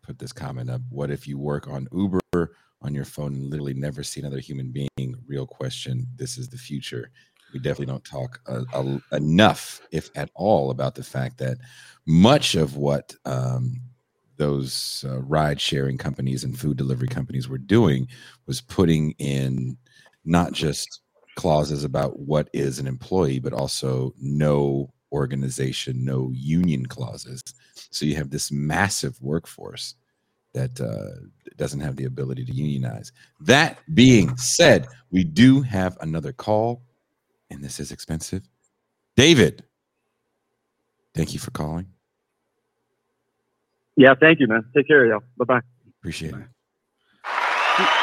put 0.02 0.18
this 0.18 0.32
comment 0.32 0.70
up. 0.70 0.80
What 0.90 1.10
if 1.10 1.26
you 1.26 1.38
work 1.38 1.68
on 1.68 1.88
Uber 1.92 2.20
on 2.82 2.94
your 2.94 3.04
phone 3.04 3.34
and 3.34 3.50
literally 3.50 3.74
never 3.74 4.02
see 4.02 4.20
another 4.20 4.40
human 4.40 4.70
being? 4.70 5.16
Real 5.26 5.46
question. 5.46 6.06
This 6.16 6.38
is 6.38 6.48
the 6.48 6.58
future. 6.58 7.10
We 7.52 7.60
definitely 7.60 7.86
don't 7.86 8.04
talk 8.04 8.40
enough, 9.12 9.80
if 9.92 10.10
at 10.14 10.30
all, 10.34 10.70
about 10.70 10.94
the 10.94 11.04
fact 11.04 11.38
that 11.38 11.58
much 12.06 12.54
of 12.54 12.76
what 12.76 13.14
um, 13.24 13.80
those 14.36 15.04
uh, 15.08 15.20
ride 15.22 15.60
sharing 15.60 15.96
companies 15.96 16.44
and 16.44 16.58
food 16.58 16.76
delivery 16.76 17.08
companies 17.08 17.48
were 17.48 17.58
doing 17.58 18.08
was 18.46 18.60
putting 18.60 19.12
in 19.12 19.76
not 20.24 20.52
just 20.52 21.00
clauses 21.36 21.84
about 21.84 22.18
what 22.18 22.48
is 22.52 22.78
an 22.78 22.86
employee, 22.86 23.38
but 23.38 23.52
also 23.52 24.12
no 24.20 24.92
organization, 25.12 26.04
no 26.04 26.30
union 26.32 26.86
clauses. 26.86 27.42
So 27.90 28.04
you 28.04 28.16
have 28.16 28.30
this 28.30 28.50
massive 28.50 29.20
workforce 29.20 29.94
that 30.54 30.80
uh, 30.80 31.26
doesn't 31.56 31.80
have 31.80 31.96
the 31.96 32.04
ability 32.04 32.44
to 32.44 32.52
unionize. 32.52 33.12
That 33.40 33.78
being 33.94 34.36
said, 34.36 34.86
we 35.10 35.22
do 35.22 35.60
have 35.62 35.96
another 36.00 36.32
call, 36.32 36.82
and 37.50 37.62
this 37.62 37.78
is 37.78 37.92
expensive. 37.92 38.42
David, 39.16 39.64
thank 41.14 41.34
you 41.34 41.40
for 41.40 41.50
calling. 41.50 41.86
Yeah, 43.96 44.14
thank 44.18 44.40
you, 44.40 44.46
man. 44.46 44.64
Take 44.74 44.88
care 44.88 45.04
of 45.04 45.08
y'all. 45.10 45.28
Bye 45.38 45.44
bye. 45.44 45.60
Appreciate 46.00 46.32
Bye. 46.32 46.44
it. 47.78 48.02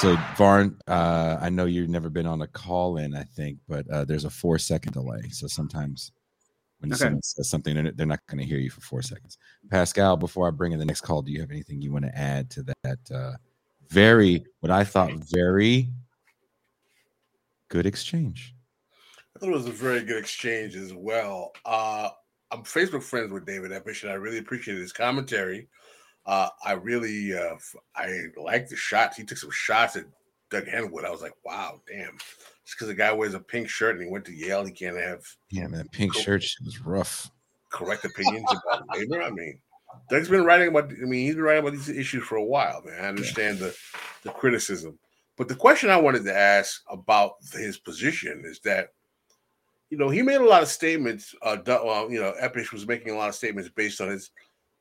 So 0.00 0.16
Varn, 0.36 0.78
uh, 0.86 1.38
I 1.40 1.48
know 1.48 1.64
you've 1.64 1.88
never 1.88 2.08
been 2.08 2.26
on 2.26 2.42
a 2.42 2.46
call 2.46 2.98
in, 2.98 3.16
I 3.16 3.24
think, 3.24 3.58
but 3.66 3.84
uh, 3.90 4.04
there's 4.04 4.24
a 4.24 4.30
four 4.30 4.56
second 4.56 4.92
delay. 4.92 5.22
So 5.30 5.48
sometimes 5.48 6.12
when 6.78 6.92
okay. 6.92 6.98
someone 6.98 7.22
says 7.22 7.50
something, 7.50 7.74
they're 7.96 8.06
not 8.06 8.20
going 8.28 8.38
to 8.38 8.44
hear 8.44 8.58
you 8.58 8.70
for 8.70 8.80
four 8.80 9.02
seconds. 9.02 9.38
Pascal, 9.72 10.16
before 10.16 10.46
I 10.46 10.52
bring 10.52 10.70
in 10.70 10.78
the 10.78 10.84
next 10.84 11.00
call, 11.00 11.20
do 11.20 11.32
you 11.32 11.40
have 11.40 11.50
anything 11.50 11.82
you 11.82 11.90
want 11.90 12.04
to 12.04 12.16
add 12.16 12.48
to 12.50 12.64
that? 12.84 12.98
Uh, 13.12 13.32
very, 13.88 14.44
what 14.60 14.70
I 14.70 14.84
thought 14.84 15.10
very 15.14 15.90
good 17.68 17.84
exchange. 17.84 18.54
I 19.34 19.40
thought 19.40 19.48
it 19.48 19.52
was 19.52 19.66
a 19.66 19.72
very 19.72 20.04
good 20.04 20.18
exchange 20.18 20.76
as 20.76 20.94
well. 20.94 21.50
Uh, 21.64 22.10
I'm 22.52 22.62
Facebook 22.62 23.02
friends 23.02 23.32
with 23.32 23.46
David 23.46 23.72
Eppish, 23.72 24.04
and 24.04 24.12
I 24.12 24.14
really 24.14 24.38
appreciated 24.38 24.80
his 24.80 24.92
commentary. 24.92 25.66
Uh, 26.28 26.50
I 26.62 26.72
really, 26.72 27.32
uh, 27.32 27.56
I 27.96 28.24
like 28.36 28.68
the 28.68 28.76
shots. 28.76 29.16
He 29.16 29.24
took 29.24 29.38
some 29.38 29.50
shots 29.50 29.96
at 29.96 30.04
Doug 30.50 30.66
Henwood. 30.66 31.06
I 31.06 31.10
was 31.10 31.22
like, 31.22 31.32
wow, 31.42 31.80
damn. 31.88 32.18
Just 32.66 32.76
because 32.76 32.88
the 32.88 32.94
guy 32.94 33.10
wears 33.12 33.32
a 33.32 33.40
pink 33.40 33.70
shirt 33.70 33.94
and 33.94 34.04
he 34.04 34.10
went 34.10 34.26
to 34.26 34.34
Yale, 34.34 34.66
he 34.66 34.70
can't 34.70 34.98
have. 34.98 35.24
Yeah, 35.50 35.68
man, 35.68 35.88
pink 35.90 36.12
cool, 36.12 36.22
shirt 36.22 36.44
was 36.62 36.80
rough. 36.82 37.30
Correct 37.70 38.04
opinions 38.04 38.44
about 38.50 38.84
labor. 38.94 39.22
I 39.22 39.30
mean, 39.30 39.58
Doug's 40.10 40.28
been 40.28 40.44
writing 40.44 40.68
about. 40.68 40.92
I 40.92 41.06
mean, 41.06 41.24
he's 41.24 41.34
been 41.34 41.44
writing 41.44 41.66
about 41.66 41.72
these 41.72 41.88
issues 41.88 42.24
for 42.24 42.36
a 42.36 42.44
while, 42.44 42.82
man. 42.84 43.02
I 43.02 43.08
understand 43.08 43.58
yeah. 43.58 43.68
the 43.68 43.76
the 44.24 44.30
criticism, 44.30 44.98
but 45.38 45.48
the 45.48 45.54
question 45.54 45.88
I 45.88 45.96
wanted 45.96 46.24
to 46.24 46.36
ask 46.36 46.82
about 46.90 47.36
his 47.54 47.78
position 47.78 48.42
is 48.44 48.60
that, 48.64 48.90
you 49.88 49.96
know, 49.96 50.10
he 50.10 50.20
made 50.20 50.42
a 50.42 50.46
lot 50.46 50.62
of 50.62 50.68
statements. 50.68 51.34
Uh, 51.40 51.56
well, 51.66 52.10
you 52.10 52.20
know, 52.20 52.34
Eppish 52.38 52.70
was 52.70 52.86
making 52.86 53.14
a 53.14 53.16
lot 53.16 53.30
of 53.30 53.34
statements 53.34 53.70
based 53.74 54.02
on 54.02 54.08
his 54.08 54.30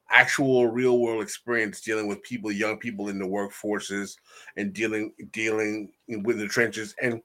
actual 0.09 0.67
real 0.67 0.99
world 0.99 1.21
experience 1.21 1.81
dealing 1.81 2.07
with 2.07 2.23
people, 2.23 2.51
young 2.51 2.77
people 2.77 3.09
in 3.09 3.19
the 3.19 3.25
workforces 3.25 4.17
and 4.55 4.73
dealing 4.73 5.13
dealing 5.31 5.91
with 6.07 6.37
the 6.39 6.47
trenches. 6.47 6.95
And 7.01 7.21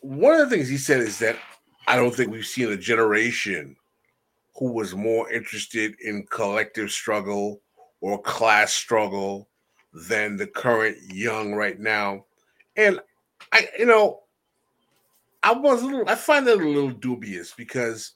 one 0.00 0.34
of 0.34 0.48
the 0.48 0.56
things 0.56 0.68
he 0.68 0.76
said 0.76 1.00
is 1.00 1.18
that 1.20 1.36
I 1.86 1.96
don't 1.96 2.14
think 2.14 2.30
we've 2.30 2.46
seen 2.46 2.72
a 2.72 2.76
generation 2.76 3.76
who 4.56 4.72
was 4.72 4.94
more 4.94 5.30
interested 5.30 5.94
in 6.00 6.26
collective 6.30 6.90
struggle 6.90 7.60
or 8.00 8.20
class 8.22 8.72
struggle 8.72 9.48
than 9.92 10.36
the 10.36 10.46
current 10.46 10.96
young 11.12 11.54
right 11.54 11.78
now. 11.78 12.24
And 12.76 13.00
I, 13.52 13.68
you 13.78 13.86
know, 13.86 14.22
I 15.42 15.52
was 15.52 15.82
a 15.82 15.86
little, 15.86 16.08
I 16.08 16.14
find 16.14 16.46
that 16.46 16.58
a 16.58 16.68
little 16.68 16.90
dubious 16.90 17.54
because 17.56 18.12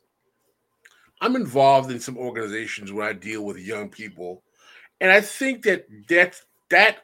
I'm 1.20 1.36
involved 1.36 1.90
in 1.90 2.00
some 2.00 2.16
organizations 2.16 2.92
where 2.92 3.08
I 3.08 3.12
deal 3.12 3.44
with 3.44 3.58
young 3.58 3.88
people, 3.88 4.42
and 5.00 5.10
I 5.10 5.20
think 5.20 5.64
that 5.64 5.86
that 6.08 6.40
that 6.70 6.98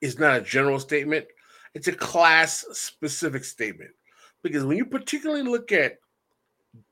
is 0.00 0.18
not 0.18 0.36
a 0.36 0.42
general 0.42 0.78
statement; 0.78 1.26
it's 1.74 1.88
a 1.88 1.92
class 1.92 2.64
specific 2.72 3.44
statement. 3.44 3.90
Because 4.42 4.64
when 4.64 4.76
you 4.76 4.84
particularly 4.84 5.42
look 5.42 5.72
at 5.72 5.98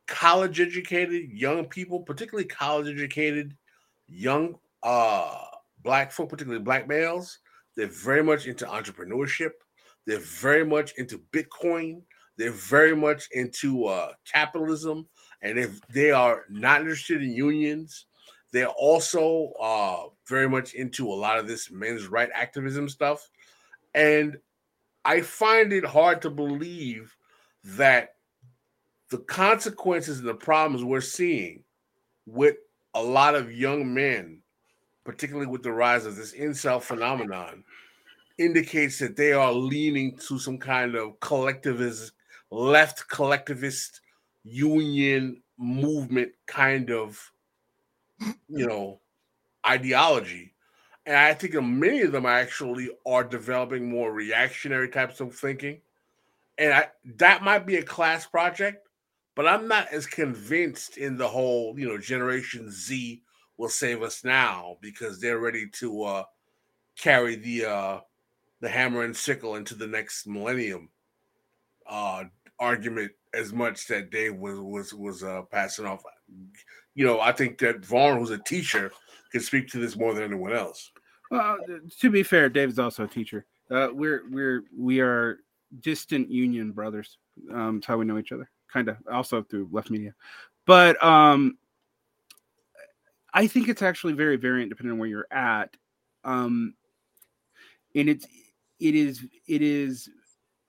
college 0.07 0.61
educated 0.61 1.31
young 1.31 1.67
people, 1.67 2.01
particularly 2.01 2.49
college 2.49 2.89
educated 2.89 3.55
young 4.09 4.55
uh, 4.83 5.37
black 5.83 6.13
folk, 6.13 6.31
particularly 6.31 6.65
black 6.65 6.89
males, 6.89 7.39
they're 7.77 7.87
very 7.87 8.23
much 8.23 8.47
into 8.47 8.65
entrepreneurship. 8.65 9.51
They're 10.07 10.19
very 10.19 10.65
much 10.65 10.93
into 10.97 11.21
Bitcoin. 11.33 12.03
They're 12.37 12.51
very 12.51 12.97
much 12.97 13.29
into 13.33 13.85
uh, 13.85 14.13
capitalism. 14.31 15.09
And 15.43 15.59
if 15.59 15.81
they 15.89 16.11
are 16.11 16.45
not 16.49 16.81
interested 16.81 17.23
in 17.23 17.33
unions, 17.33 18.07
they're 18.53 18.69
also 18.69 19.53
uh, 19.61 20.05
very 20.27 20.49
much 20.49 20.75
into 20.75 21.11
a 21.11 21.15
lot 21.15 21.39
of 21.39 21.49
this 21.49 21.71
men's 21.71 22.07
right 22.07 22.31
activism 22.35 22.89
stuff. 22.89 23.29
And 23.95 24.37
I 25.05 25.21
find 25.21 25.73
it 25.73 25.85
hard 25.85 26.23
to 26.23 26.31
believe 26.31 27.17
that 27.65 28.15
the 29.11 29.19
consequences 29.19 30.21
and 30.21 30.29
the 30.29 30.35
problems 30.35 30.85
we're 30.85 31.01
seeing 31.01 31.65
with 32.27 32.57
a 32.95 33.03
lot 33.03 33.35
of 33.35 33.53
young 33.53 33.93
men, 33.93 34.41
particularly 35.05 35.47
with 35.49 35.63
the 35.63 35.73
rise 35.73 36.07
of 36.07 36.17
this 36.17 36.35
incel 36.35 36.81
phenomenon, 36.81 37.65
indicates 38.39 38.99
that 38.99 39.17
they 39.17 39.33
are 39.33 39.53
leaning 39.53 40.17
to 40.17 40.39
some 40.39 40.59
kind 40.59 40.95
of 40.95 41.19
collectivist, 41.21 42.13
left 42.51 43.09
collectivist 43.09 44.01
union 44.45 45.43
movement 45.59 46.33
kind 46.47 46.91
of 46.91 47.33
you 48.49 48.67
know 48.67 49.01
ideology. 49.67 50.55
And 51.05 51.17
I 51.17 51.35
think 51.35 51.55
many 51.55 52.03
of 52.03 52.13
them 52.13 52.27
actually 52.27 52.91
are 53.05 53.25
developing 53.25 53.91
more 53.91 54.13
reactionary 54.13 54.89
types 54.89 55.21
of 55.21 55.35
thinking. 55.35 55.81
And 56.59 56.73
I, 56.73 56.89
that 57.17 57.43
might 57.43 57.67
be 57.67 57.77
a 57.77 57.83
class 57.83 58.25
project, 58.25 58.87
but 59.35 59.49
I'm 59.49 59.67
not 59.67 59.93
as 59.93 60.07
convinced 60.07 60.99
in 60.99 61.17
the 61.17 61.27
whole, 61.27 61.77
you 61.77 61.89
know, 61.89 61.99
Generation 61.99 62.71
Z 62.71 63.21
will 63.57 63.69
save 63.69 64.03
us 64.03 64.23
now 64.23 64.77
because 64.81 65.21
they're 65.21 65.41
ready 65.41 65.69
to 65.71 66.05
uh, 66.05 66.25
carry 66.97 67.35
the 67.35 67.65
uh, 67.65 68.01
the 68.61 68.69
hammer 68.69 69.03
and 69.03 69.17
sickle 69.17 69.57
into 69.57 69.75
the 69.75 69.87
next 69.87 70.27
millennium 70.27 70.89
uh, 71.87 72.25
argument 72.61 73.11
as 73.35 73.53
much 73.53 73.87
that 73.89 74.11
Dave 74.11 74.35
was 74.37 74.59
was 74.59 74.95
was 74.95 75.23
uh, 75.23 75.43
passing 75.51 75.87
off. 75.87 76.03
You 76.95 77.07
know, 77.07 77.21
I 77.21 77.33
think 77.33 77.59
that 77.59 77.85
Varn, 77.85 78.19
who's 78.19 78.31
a 78.31 78.39
teacher, 78.39 78.93
can 79.31 79.41
speak 79.41 79.69
to 79.69 79.79
this 79.79 79.97
more 79.97 80.15
than 80.15 80.25
anyone 80.25 80.53
else. 80.53 80.91
Well, 81.31 81.57
to 82.01 82.11
be 82.11 82.23
fair, 82.23 82.49
Dave's 82.49 82.79
also 82.79 83.05
a 83.05 83.09
teacher. 83.09 83.47
Uh, 83.71 83.89
we're 83.93 84.23
we're 84.31 84.65
we 84.77 85.01
are 85.01 85.39
distant 85.81 86.31
union 86.31 86.73
brothers. 86.73 87.19
Um, 87.53 87.77
that's 87.77 87.87
how 87.87 87.97
we 87.97 88.05
know 88.05 88.19
each 88.19 88.33
other, 88.33 88.51
kind 88.73 88.89
of. 88.89 88.97
Also 89.11 89.43
through 89.43 89.69
left 89.73 89.91
media, 89.91 90.15
but 90.67 91.03
um, 91.03 91.57
I 93.33 93.47
think 93.47 93.69
it's 93.69 93.83
actually 93.83 94.13
very 94.13 94.37
variant 94.37 94.69
depending 94.69 94.93
on 94.93 94.99
where 94.99 95.09
you're 95.09 95.27
at. 95.31 95.75
Um, 96.25 96.75
and 97.95 98.09
it's 98.09 98.27
it 98.79 98.95
is 98.95 99.25
it 99.47 99.63
is 99.63 100.11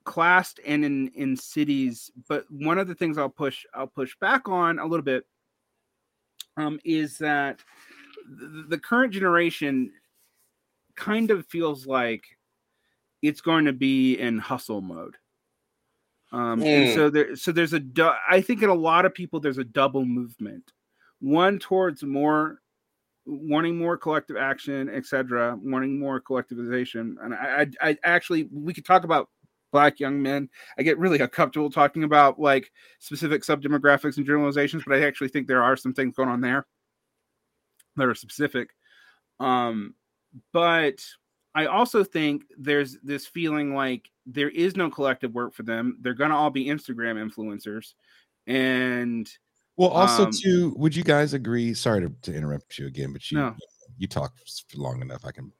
classed 0.04 0.60
and 0.66 0.84
in 0.84 1.08
in 1.14 1.36
cities 1.36 2.10
but 2.28 2.44
one 2.50 2.78
of 2.78 2.86
the 2.86 2.94
things 2.94 3.16
i'll 3.16 3.28
push 3.28 3.64
i'll 3.74 3.86
push 3.86 4.14
back 4.20 4.48
on 4.48 4.78
a 4.78 4.86
little 4.86 5.04
bit 5.04 5.24
um, 6.56 6.78
is 6.84 7.18
that 7.18 7.60
the, 8.38 8.66
the 8.68 8.78
current 8.78 9.12
generation 9.12 9.90
kind 10.94 11.30
of 11.30 11.46
feels 11.46 11.86
like 11.86 12.22
it's 13.22 13.40
going 13.40 13.64
to 13.64 13.72
be 13.72 14.14
in 14.18 14.38
hustle 14.38 14.82
mode 14.82 15.16
um, 16.32 16.60
mm. 16.60 16.66
and 16.66 16.94
so 16.94 17.08
there 17.08 17.34
so 17.34 17.50
there's 17.50 17.72
a 17.72 17.82
i 18.28 18.40
think 18.40 18.62
in 18.62 18.68
a 18.68 18.74
lot 18.74 19.06
of 19.06 19.14
people 19.14 19.40
there's 19.40 19.58
a 19.58 19.64
double 19.64 20.04
movement 20.04 20.72
one 21.20 21.58
towards 21.58 22.02
more 22.02 22.60
wanting 23.26 23.76
more 23.76 23.96
collective 23.96 24.36
action, 24.36 24.88
etc., 24.88 25.58
wanting 25.62 25.98
more 25.98 26.20
collectivization. 26.20 27.14
And 27.22 27.34
I, 27.34 27.66
I, 27.80 27.90
I, 27.90 27.98
actually, 28.04 28.48
we 28.52 28.74
could 28.74 28.84
talk 28.84 29.04
about 29.04 29.28
black 29.74 29.98
young 29.98 30.22
men. 30.22 30.48
I 30.78 30.84
get 30.84 30.98
really 31.00 31.18
uncomfortable 31.18 31.68
talking 31.68 32.04
about 32.04 32.38
like 32.38 32.70
specific 33.00 33.42
subdemographics 33.42 34.18
and 34.18 34.24
generalizations, 34.24 34.84
but 34.86 34.96
I 34.96 35.04
actually 35.04 35.28
think 35.28 35.48
there 35.48 35.64
are 35.64 35.76
some 35.76 35.92
things 35.92 36.14
going 36.14 36.28
on 36.28 36.40
there 36.40 36.64
that 37.96 38.06
are 38.06 38.14
specific. 38.14 38.70
Um, 39.40 39.94
but 40.52 41.04
I 41.56 41.66
also 41.66 42.04
think 42.04 42.44
there's 42.56 42.98
this 43.02 43.26
feeling 43.26 43.74
like 43.74 44.08
there 44.26 44.48
is 44.48 44.76
no 44.76 44.88
collective 44.90 45.34
work 45.34 45.54
for 45.54 45.64
them. 45.64 45.98
They're 46.00 46.14
going 46.14 46.30
to 46.30 46.36
all 46.36 46.50
be 46.50 46.66
Instagram 46.66 47.16
influencers. 47.18 47.94
And 48.46 49.28
well, 49.76 49.90
also 49.90 50.26
um, 50.26 50.30
too, 50.32 50.72
would 50.76 50.94
you 50.94 51.02
guys 51.02 51.34
agree? 51.34 51.74
Sorry 51.74 52.00
to, 52.00 52.12
to 52.22 52.32
interrupt 52.32 52.78
you 52.78 52.86
again, 52.86 53.12
but 53.12 53.28
you 53.28 53.38
no. 53.38 53.56
you 53.98 54.06
talk 54.06 54.34
long 54.76 55.02
enough. 55.02 55.24
I 55.24 55.32
can. 55.32 55.50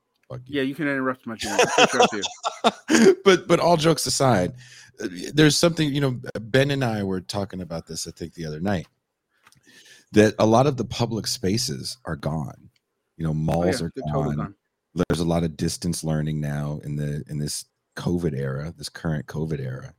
Yeah, 0.47 0.63
you 0.63 0.75
can 0.75 0.89
interrupt 0.89 1.27
my 1.27 1.37
but 3.25 3.47
but 3.47 3.61
all 3.61 3.77
jokes 3.77 4.07
aside, 4.07 4.55
there's 5.33 5.57
something 5.57 5.93
you 5.93 6.01
know. 6.01 6.21
Ben 6.41 6.71
and 6.71 6.85
I 6.85 7.03
were 7.03 7.21
talking 7.21 7.61
about 7.61 7.87
this. 7.87 8.07
I 8.07 8.11
think 8.11 8.35
the 8.35 8.47
other 8.47 8.61
night 8.61 8.87
that 10.13 10.35
a 10.39 10.47
lot 10.47 10.67
of 10.67 10.77
the 10.77 10.85
public 10.85 11.27
spaces 11.27 11.99
are 12.05 12.17
gone. 12.17 12.71
You 13.17 13.25
know, 13.25 13.35
malls 13.35 13.83
oh, 13.83 13.91
yeah, 13.97 14.03
are 14.03 14.13
gone. 14.13 14.37
Gone. 14.37 14.55
There's 15.09 15.21
a 15.21 15.25
lot 15.25 15.45
of 15.45 15.57
distance 15.57 16.05
learning 16.05 16.41
now 16.41 16.81
in 16.85 16.97
the 16.97 17.25
in 17.29 17.39
this 17.39 17.65
COVID 17.97 18.37
era, 18.37 18.73
this 18.77 18.89
current 18.89 19.27
COVID 19.27 19.61
era. 19.61 19.95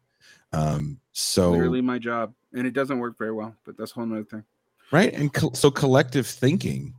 Um, 0.51 0.99
so 1.11 1.51
literally 1.51 1.81
my 1.81 1.99
job, 1.99 2.33
and 2.53 2.65
it 2.65 2.71
doesn't 2.71 2.99
work 2.99 3.17
very 3.17 3.33
well. 3.33 3.55
But 3.65 3.77
that's 3.77 3.91
a 3.91 3.95
whole 3.95 4.11
other 4.11 4.23
thing, 4.23 4.43
right? 4.91 5.13
And 5.13 5.33
co- 5.33 5.51
so 5.53 5.69
collective 5.69 6.27
thinking 6.27 6.93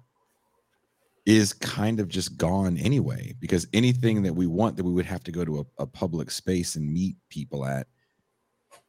is 1.26 1.52
kind 1.52 2.00
of 2.00 2.08
just 2.08 2.36
gone 2.36 2.76
anyway 2.78 3.34
because 3.40 3.66
anything 3.72 4.22
that 4.22 4.34
we 4.34 4.46
want 4.46 4.76
that 4.76 4.84
we 4.84 4.92
would 4.92 5.06
have 5.06 5.24
to 5.24 5.32
go 5.32 5.44
to 5.44 5.60
a, 5.60 5.82
a 5.82 5.86
public 5.86 6.30
space 6.30 6.76
and 6.76 6.92
meet 6.92 7.16
people 7.28 7.66
at 7.66 7.88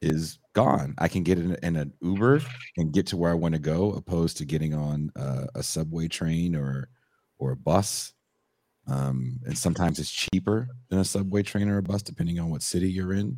is 0.01 0.37
gone. 0.53 0.93
I 0.99 1.07
can 1.07 1.23
get 1.23 1.39
in, 1.39 1.55
in, 1.63 1.75
an 1.75 1.91
Uber 2.01 2.41
and 2.77 2.93
get 2.93 3.07
to 3.07 3.17
where 3.17 3.31
I 3.31 3.35
want 3.35 3.55
to 3.55 3.59
go, 3.59 3.91
opposed 3.93 4.37
to 4.37 4.45
getting 4.45 4.75
on 4.75 5.11
a, 5.15 5.63
subway 5.63 6.07
train 6.07 6.55
or 6.55 6.89
or 7.39 7.51
a 7.51 7.57
bus. 7.57 8.13
Um, 8.87 9.39
and 9.45 9.57
sometimes 9.57 9.99
it's 9.99 10.11
cheaper 10.11 10.69
than 10.89 10.99
a 10.99 11.05
subway 11.05 11.41
train 11.43 11.67
or 11.67 11.79
a 11.79 11.83
bus, 11.83 12.03
depending 12.03 12.39
on 12.39 12.49
what 12.49 12.61
city 12.61 12.89
you're 12.89 13.13
in 13.13 13.37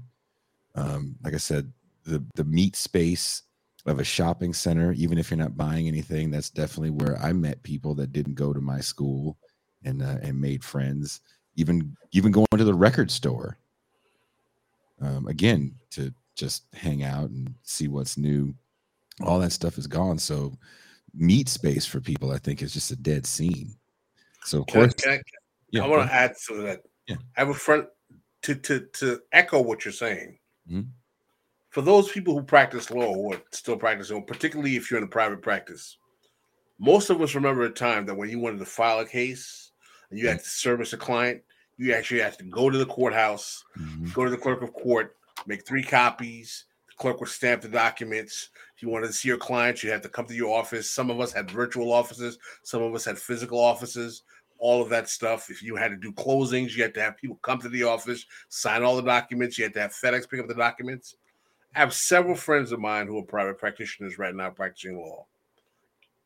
um, 0.75 1.15
like 1.23 1.33
I 1.33 1.37
said, 1.37 1.71
the 2.05 2.23
the 2.35 2.43
meat 2.43 2.75
space 2.75 3.43
of 3.85 3.99
a 3.99 4.03
shopping 4.03 4.53
center, 4.53 4.91
even 4.93 5.17
if 5.17 5.31
you're 5.31 5.37
not 5.37 5.57
buying 5.57 5.87
anything, 5.87 6.31
that's 6.31 6.49
definitely 6.49 6.91
where 6.91 7.17
I 7.21 7.33
met 7.33 7.63
people 7.63 7.95
that 7.95 8.11
didn't 8.11 8.35
go 8.35 8.53
to 8.53 8.61
my 8.61 8.79
school 8.79 9.37
and 9.83 10.01
uh, 10.01 10.17
and 10.21 10.39
made 10.39 10.63
friends. 10.63 11.21
Even 11.55 11.95
even 12.11 12.31
going 12.31 12.47
to 12.57 12.63
the 12.63 12.73
record 12.73 13.11
store, 13.11 13.57
um, 15.01 15.27
again 15.27 15.75
to 15.91 16.13
just 16.35 16.63
hang 16.73 17.03
out 17.03 17.29
and 17.29 17.53
see 17.63 17.87
what's 17.87 18.17
new. 18.17 18.53
All 19.25 19.39
that 19.39 19.51
stuff 19.51 19.77
is 19.77 19.87
gone. 19.87 20.17
So 20.17 20.53
meet 21.13 21.49
space 21.49 21.85
for 21.85 21.99
people, 21.99 22.31
I 22.31 22.37
think, 22.37 22.61
is 22.61 22.73
just 22.73 22.91
a 22.91 22.95
dead 22.95 23.25
scene. 23.25 23.75
So 24.45 24.59
of 24.59 24.67
can 24.67 24.81
course, 24.81 24.93
I, 24.99 25.01
can 25.01 25.11
I, 25.11 25.21
yeah, 25.71 25.83
I 25.83 25.87
want 25.87 26.07
to 26.07 26.13
add 26.13 26.35
to 26.47 26.61
that. 26.63 26.81
Yeah. 27.07 27.17
I 27.35 27.41
have 27.41 27.49
a 27.49 27.53
friend 27.53 27.85
to 28.43 28.55
to 28.55 28.87
to 28.93 29.19
echo 29.31 29.61
what 29.61 29.83
you're 29.83 29.91
saying. 29.91 30.37
Mm-hmm. 30.69 30.89
For 31.69 31.81
those 31.81 32.11
people 32.11 32.33
who 32.33 32.41
practice 32.41 32.89
law 32.89 33.13
or 33.15 33.41
still 33.51 33.77
practicing, 33.77 34.23
particularly 34.23 34.75
if 34.75 34.89
you're 34.89 34.97
in 34.97 35.03
a 35.03 35.07
private 35.07 35.41
practice, 35.41 35.97
most 36.79 37.09
of 37.09 37.21
us 37.21 37.35
remember 37.35 37.63
a 37.63 37.69
time 37.69 38.05
that 38.05 38.15
when 38.15 38.29
you 38.29 38.39
wanted 38.39 38.59
to 38.59 38.65
file 38.65 38.99
a 38.99 39.05
case 39.05 39.71
and 40.09 40.19
you 40.19 40.27
had 40.27 40.39
to 40.39 40.49
service 40.49 40.93
a 40.93 40.97
client, 40.97 41.41
you 41.77 41.93
actually 41.93 42.21
had 42.21 42.37
to 42.37 42.43
go 42.45 42.69
to 42.69 42.77
the 42.77 42.85
courthouse, 42.85 43.63
mm-hmm. 43.77 44.11
go 44.13 44.25
to 44.25 44.31
the 44.31 44.37
clerk 44.37 44.61
of 44.61 44.73
court, 44.73 45.15
make 45.45 45.65
three 45.65 45.83
copies. 45.83 46.65
The 46.87 46.95
clerk 46.95 47.19
would 47.19 47.29
stamp 47.29 47.61
the 47.61 47.69
documents. 47.69 48.49
If 48.75 48.81
you 48.81 48.89
wanted 48.89 49.07
to 49.07 49.13
see 49.13 49.27
your 49.27 49.37
clients, 49.37 49.83
you 49.83 49.91
had 49.91 50.03
to 50.03 50.09
come 50.09 50.25
to 50.25 50.33
your 50.33 50.57
office. 50.57 50.89
Some 50.89 51.09
of 51.09 51.19
us 51.19 51.31
had 51.31 51.51
virtual 51.51 51.93
offices, 51.93 52.39
some 52.63 52.81
of 52.81 52.95
us 52.95 53.05
had 53.05 53.17
physical 53.17 53.59
offices 53.59 54.23
all 54.59 54.81
of 54.81 54.89
that 54.89 55.09
stuff. 55.09 55.49
If 55.49 55.63
you 55.63 55.75
had 55.75 55.89
to 55.89 55.97
do 55.97 56.11
closings, 56.11 56.75
you 56.75 56.83
had 56.83 56.93
to 56.95 57.01
have 57.01 57.17
people 57.17 57.39
come 57.41 57.59
to 57.61 57.69
the 57.69 57.83
office, 57.83 58.25
sign 58.49 58.83
all 58.83 58.95
the 58.95 59.01
documents. 59.01 59.57
You 59.57 59.63
had 59.63 59.73
to 59.73 59.81
have 59.81 59.91
FedEx 59.91 60.29
pick 60.29 60.39
up 60.39 60.47
the 60.47 60.53
documents. 60.53 61.15
I 61.75 61.79
have 61.79 61.93
several 61.93 62.35
friends 62.35 62.71
of 62.71 62.79
mine 62.79 63.07
who 63.07 63.19
are 63.19 63.23
private 63.23 63.59
practitioners 63.59 64.17
right 64.17 64.33
now 64.33 64.49
practicing 64.49 64.97
law. 64.97 65.25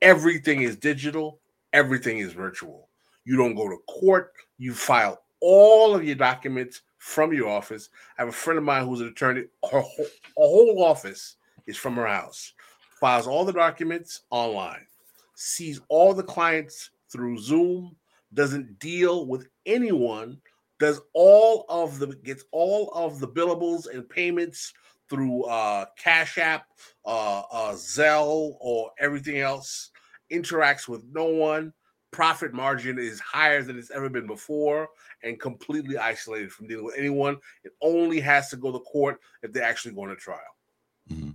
Everything 0.02 0.61
is 0.61 0.78
digital, 0.78 1.40
everything 1.74 2.20
is 2.20 2.34
virtual. 2.34 2.88
You 3.26 3.38
don't 3.38 3.56
go 3.56 3.68
to 3.70 3.78
court, 3.88 4.34
you 4.57 4.74
file 4.74 5.24
all 5.41 5.94
of 5.94 6.03
your 6.03 6.15
documents 6.15 6.82
from 6.98 7.34
your 7.34 7.49
office. 7.49 7.90
I 8.18 8.22
have 8.22 8.30
a 8.30 8.34
friend 8.34 8.57
of 8.57 8.64
mine 8.64 8.86
who's 8.86 9.02
an 9.02 9.07
attorney, 9.07 9.44
her 9.70 9.82
whole, 9.82 10.07
whole 10.38 10.84
office 10.84 11.36
is 11.68 11.76
from 11.76 11.95
her 11.95 12.07
house, 12.07 12.53
files 12.99 13.28
all 13.28 13.44
the 13.44 13.52
documents 13.52 14.22
online, 14.30 14.88
sees 15.36 15.82
all 15.90 16.14
the 16.14 16.24
clients 16.24 16.91
through 17.10 17.38
Zoom, 17.38 17.95
doesn't 18.34 18.80
deal 18.80 19.28
with 19.28 19.48
anyone, 19.65 20.38
does 20.80 21.02
all 21.14 21.65
of 21.70 21.99
the 21.99 22.07
gets 22.24 22.45
all 22.52 22.90
of 22.94 23.20
the 23.20 23.28
billables 23.28 23.94
and 23.94 24.10
payments 24.10 24.74
through 25.14 25.44
uh, 25.44 25.85
Cash 25.98 26.40
App, 26.40 26.65
uh, 27.06 27.44
uh, 27.52 27.73
Zelle, 27.73 28.56
or 28.60 28.91
everything 28.99 29.40
else. 29.40 29.91
Interacts 30.31 30.88
with 30.88 31.03
no 31.11 31.26
one. 31.26 31.73
Profit 32.11 32.53
margin 32.53 32.98
is 32.98 33.19
higher 33.19 33.64
than 33.64 33.77
it's 33.77 33.91
ever 33.91 34.10
been 34.10 34.27
before, 34.27 34.90
and 35.23 35.40
completely 35.40 35.98
isolated 35.98 36.52
from 36.52 36.68
dealing 36.68 36.85
with 36.85 36.98
anyone. 36.98 37.38
It 37.64 37.73
only 37.81 38.19
has 38.19 38.49
to 38.49 38.57
go 38.57 38.72
to 38.72 38.80
court 38.80 39.19
if 39.41 39.52
they're 39.52 39.64
actually 39.64 39.95
going 39.95 40.10
to 40.10 40.15
trial. 40.15 40.40
Mm-hmm. 41.11 41.31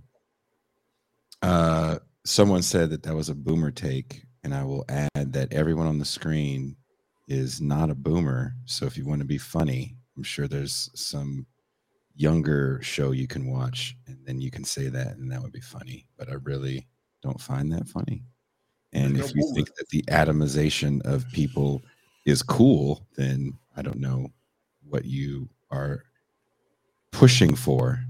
Uh, 1.41 1.99
someone 2.25 2.61
said 2.61 2.89
that 2.89 3.03
that 3.03 3.15
was 3.15 3.29
a 3.29 3.35
boomer 3.35 3.71
take, 3.71 4.23
and 4.43 4.53
I 4.53 4.63
will 4.63 4.85
add 4.89 5.33
that 5.33 5.53
everyone 5.53 5.87
on 5.87 5.99
the 5.99 6.05
screen 6.05 6.75
is 7.27 7.61
not 7.61 7.89
a 7.89 7.95
boomer. 7.95 8.53
So 8.65 8.85
if 8.85 8.97
you 8.97 9.05
want 9.05 9.19
to 9.19 9.27
be 9.27 9.37
funny, 9.37 9.95
I'm 10.17 10.23
sure 10.23 10.47
there's 10.47 10.89
some 10.95 11.45
younger 12.19 12.81
show 12.81 13.11
you 13.11 13.25
can 13.27 13.47
watch 13.47 13.95
and 14.05 14.17
then 14.25 14.41
you 14.41 14.51
can 14.51 14.65
say 14.65 14.89
that 14.89 15.15
and 15.15 15.31
that 15.31 15.41
would 15.41 15.53
be 15.53 15.61
funny. 15.61 16.05
But 16.17 16.29
I 16.29 16.33
really 16.43 16.85
don't 17.23 17.39
find 17.39 17.71
that 17.71 17.87
funny. 17.87 18.23
And 18.91 19.17
if 19.17 19.33
you 19.33 19.53
think 19.55 19.73
that 19.75 19.87
the 19.89 20.01
atomization 20.09 21.01
of 21.05 21.25
people 21.31 21.81
is 22.25 22.43
cool, 22.43 23.07
then 23.15 23.57
I 23.77 23.83
don't 23.83 23.99
know 23.99 24.27
what 24.83 25.05
you 25.05 25.47
are 25.71 26.03
pushing 27.11 27.55
for. 27.55 28.03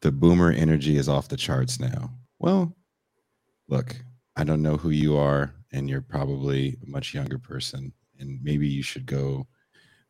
The 0.00 0.12
boomer 0.12 0.50
energy 0.50 0.98
is 0.98 1.08
off 1.08 1.28
the 1.28 1.38
charts 1.38 1.80
now. 1.80 2.10
Well, 2.38 2.76
look, 3.68 3.96
I 4.36 4.44
don't 4.44 4.62
know 4.62 4.76
who 4.76 4.90
you 4.90 5.16
are, 5.16 5.54
and 5.72 5.88
you're 5.88 6.02
probably 6.02 6.76
a 6.82 6.90
much 6.90 7.14
younger 7.14 7.38
person, 7.38 7.92
and 8.18 8.38
maybe 8.42 8.68
you 8.68 8.82
should 8.82 9.06
go 9.06 9.46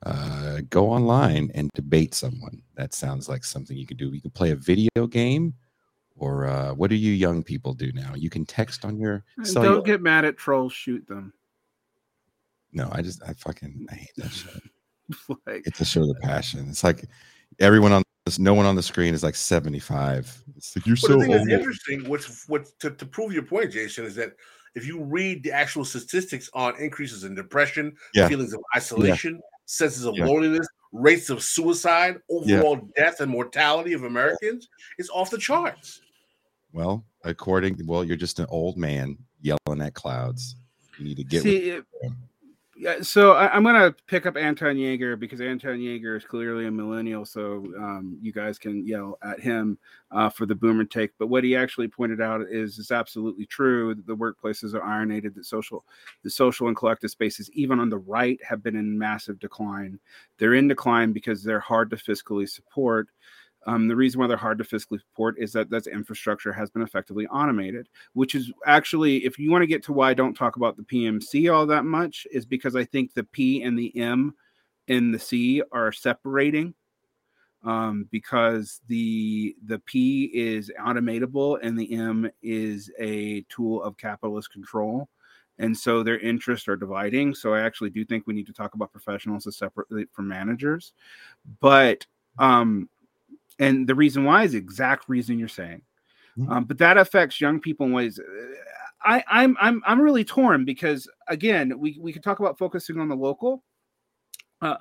uh, 0.06 0.60
go 0.70 0.88
online 0.90 1.50
and 1.54 1.70
debate 1.74 2.14
someone. 2.14 2.62
That 2.76 2.94
sounds 2.94 3.28
like 3.28 3.44
something 3.44 3.76
you 3.76 3.86
could 3.86 3.96
do. 3.96 4.12
You 4.12 4.20
could 4.20 4.34
play 4.34 4.50
a 4.52 4.56
video 4.56 5.06
game, 5.08 5.54
or 6.16 6.46
uh, 6.46 6.72
what 6.74 6.90
do 6.90 6.96
you 6.96 7.12
young 7.12 7.42
people 7.42 7.72
do 7.74 7.92
now? 7.92 8.14
You 8.14 8.30
can 8.30 8.44
text 8.46 8.84
on 8.84 8.98
your. 8.98 9.24
Cellular- 9.42 9.76
don't 9.76 9.86
get 9.86 10.00
mad 10.02 10.24
at 10.24 10.36
trolls. 10.36 10.72
Shoot 10.72 11.06
them. 11.06 11.32
No, 12.72 12.88
I 12.92 13.02
just 13.02 13.22
I 13.22 13.32
fucking 13.32 13.86
I 13.90 13.94
hate 13.94 14.10
that 14.16 14.30
shit. 14.32 14.62
like, 15.46 15.62
It's 15.66 15.80
a 15.80 15.84
show 15.84 16.04
the 16.06 16.14
passion. 16.22 16.66
It's 16.68 16.84
like 16.84 17.06
everyone 17.58 17.92
on 17.92 18.02
this, 18.26 18.38
no 18.38 18.54
one 18.54 18.66
on 18.66 18.74
the 18.76 18.82
screen 18.82 19.14
is 19.14 19.22
like 19.22 19.34
75. 19.34 20.44
It's 20.56 20.76
like 20.76 20.86
you're 20.86 20.96
But 20.96 21.00
so 21.00 21.14
the 21.18 21.20
thing 21.26 21.34
old. 21.34 21.48
interesting, 21.48 22.08
what's 22.08 22.46
what 22.48 22.66
to, 22.80 22.90
to 22.90 23.06
prove 23.06 23.32
your 23.32 23.44
point, 23.44 23.72
Jason, 23.72 24.04
is 24.04 24.14
that 24.16 24.32
if 24.74 24.86
you 24.86 25.02
read 25.02 25.42
the 25.42 25.52
actual 25.52 25.84
statistics 25.86 26.50
on 26.52 26.76
increases 26.78 27.24
in 27.24 27.34
depression, 27.34 27.96
Yeah. 28.12 28.28
feelings 28.28 28.52
of 28.52 28.60
isolation, 28.76 29.40
senses 29.66 30.04
of 30.04 30.14
Yeah. 30.16 30.26
loneliness, 30.26 30.66
rates 30.92 31.28
of 31.28 31.42
suicide, 31.42 32.18
overall 32.30 32.76
death 32.96 33.20
and 33.20 33.30
mortality 33.30 33.92
of 33.92 34.04
Americans, 34.04 34.68
is 34.98 35.10
off 35.10 35.30
the 35.30 35.38
charts. 35.38 36.00
Well, 36.72 37.04
according 37.24 37.78
well, 37.86 38.04
you're 38.04 38.16
just 38.16 38.38
an 38.38 38.46
old 38.48 38.76
man 38.76 39.18
yelling 39.40 39.80
at 39.80 39.94
clouds. 39.94 40.56
You 40.98 41.04
need 41.04 41.16
to 41.18 41.24
get 41.24 41.44
with 41.44 41.52
See, 41.52 41.70
it- 41.70 41.84
yeah, 42.78 43.00
so 43.00 43.32
I, 43.32 43.48
I'm 43.48 43.64
gonna 43.64 43.94
pick 44.06 44.26
up 44.26 44.36
Anton 44.36 44.76
Jäger 44.76 45.18
because 45.18 45.40
Anton 45.40 45.78
Jäger 45.78 46.16
is 46.16 46.24
clearly 46.24 46.66
a 46.66 46.70
millennial, 46.70 47.24
so 47.24 47.64
um, 47.78 48.18
you 48.20 48.32
guys 48.32 48.58
can 48.58 48.86
yell 48.86 49.18
at 49.22 49.40
him 49.40 49.78
uh, 50.10 50.28
for 50.28 50.44
the 50.44 50.54
boomer 50.54 50.84
take. 50.84 51.12
But 51.18 51.28
what 51.28 51.42
he 51.42 51.56
actually 51.56 51.88
pointed 51.88 52.20
out 52.20 52.42
is 52.50 52.78
is 52.78 52.90
absolutely 52.90 53.46
true. 53.46 53.94
The 53.94 54.14
workplaces 54.14 54.74
are 54.74 54.82
ironated. 54.82 55.34
That 55.34 55.46
social, 55.46 55.84
the 56.22 56.30
social 56.30 56.68
and 56.68 56.76
collective 56.76 57.10
spaces, 57.10 57.50
even 57.52 57.80
on 57.80 57.88
the 57.88 57.98
right, 57.98 58.38
have 58.44 58.62
been 58.62 58.76
in 58.76 58.98
massive 58.98 59.38
decline. 59.38 59.98
They're 60.38 60.54
in 60.54 60.68
decline 60.68 61.12
because 61.12 61.42
they're 61.42 61.60
hard 61.60 61.88
to 61.90 61.96
fiscally 61.96 62.48
support. 62.48 63.08
Um, 63.66 63.88
the 63.88 63.96
reason 63.96 64.20
why 64.20 64.28
they're 64.28 64.36
hard 64.36 64.58
to 64.58 64.64
fiscally 64.64 65.00
support 65.00 65.34
is 65.38 65.52
that 65.52 65.70
that 65.70 65.86
infrastructure 65.88 66.52
has 66.52 66.70
been 66.70 66.82
effectively 66.82 67.26
automated 67.26 67.88
which 68.12 68.34
is 68.34 68.50
actually, 68.64 69.24
if 69.24 69.38
you 69.38 69.50
want 69.50 69.62
to 69.62 69.66
get 69.66 69.82
to 69.84 69.92
why 69.92 70.10
I 70.10 70.14
don't 70.14 70.34
talk 70.34 70.56
about 70.56 70.76
the 70.76 70.82
PMC 70.82 71.52
all 71.52 71.66
that 71.66 71.84
much, 71.84 72.26
is 72.32 72.46
because 72.46 72.74
I 72.74 72.84
think 72.84 73.12
the 73.12 73.24
P 73.24 73.62
and 73.62 73.78
the 73.78 73.96
M 73.96 74.34
in 74.88 75.12
the 75.12 75.18
C 75.18 75.62
are 75.72 75.92
separating. 75.92 76.74
Um, 77.64 78.06
because 78.12 78.80
the 78.86 79.56
the 79.64 79.80
P 79.80 80.30
is 80.32 80.70
automatable 80.80 81.58
and 81.62 81.76
the 81.76 81.94
M 81.94 82.30
is 82.40 82.92
a 83.00 83.42
tool 83.48 83.82
of 83.82 83.96
capitalist 83.96 84.52
control, 84.52 85.08
and 85.58 85.76
so 85.76 86.02
their 86.02 86.18
interests 86.20 86.68
are 86.68 86.76
dividing. 86.76 87.34
So 87.34 87.54
I 87.54 87.62
actually 87.62 87.90
do 87.90 88.04
think 88.04 88.26
we 88.26 88.34
need 88.34 88.46
to 88.46 88.52
talk 88.52 88.74
about 88.74 88.92
professionals 88.92 89.48
as 89.48 89.56
separately 89.56 90.06
from 90.12 90.28
managers, 90.28 90.92
but 91.60 92.06
um, 92.38 92.88
and 93.58 93.86
the 93.86 93.94
reason 93.94 94.24
why 94.24 94.44
is 94.44 94.52
the 94.52 94.58
exact 94.58 95.08
reason 95.08 95.38
you're 95.38 95.48
saying 95.48 95.82
um, 96.48 96.64
but 96.64 96.78
that 96.78 96.98
affects 96.98 97.40
young 97.40 97.60
people 97.60 97.86
in 97.86 97.92
ways. 97.92 98.18
uh, 98.18 98.22
I, 99.02 99.24
I'm 99.28 99.56
I'm 99.60 99.82
I'm 99.86 100.00
really 100.00 100.24
torn 100.24 100.64
because 100.64 101.08
again, 101.28 101.72
we 101.78 101.98
we 102.00 102.12
could 102.12 102.22
talk 102.22 102.40
about 102.40 102.58
focusing 102.58 102.98
on 102.98 103.08
the 103.08 103.14
local, 103.14 103.62
uh, 104.60 104.76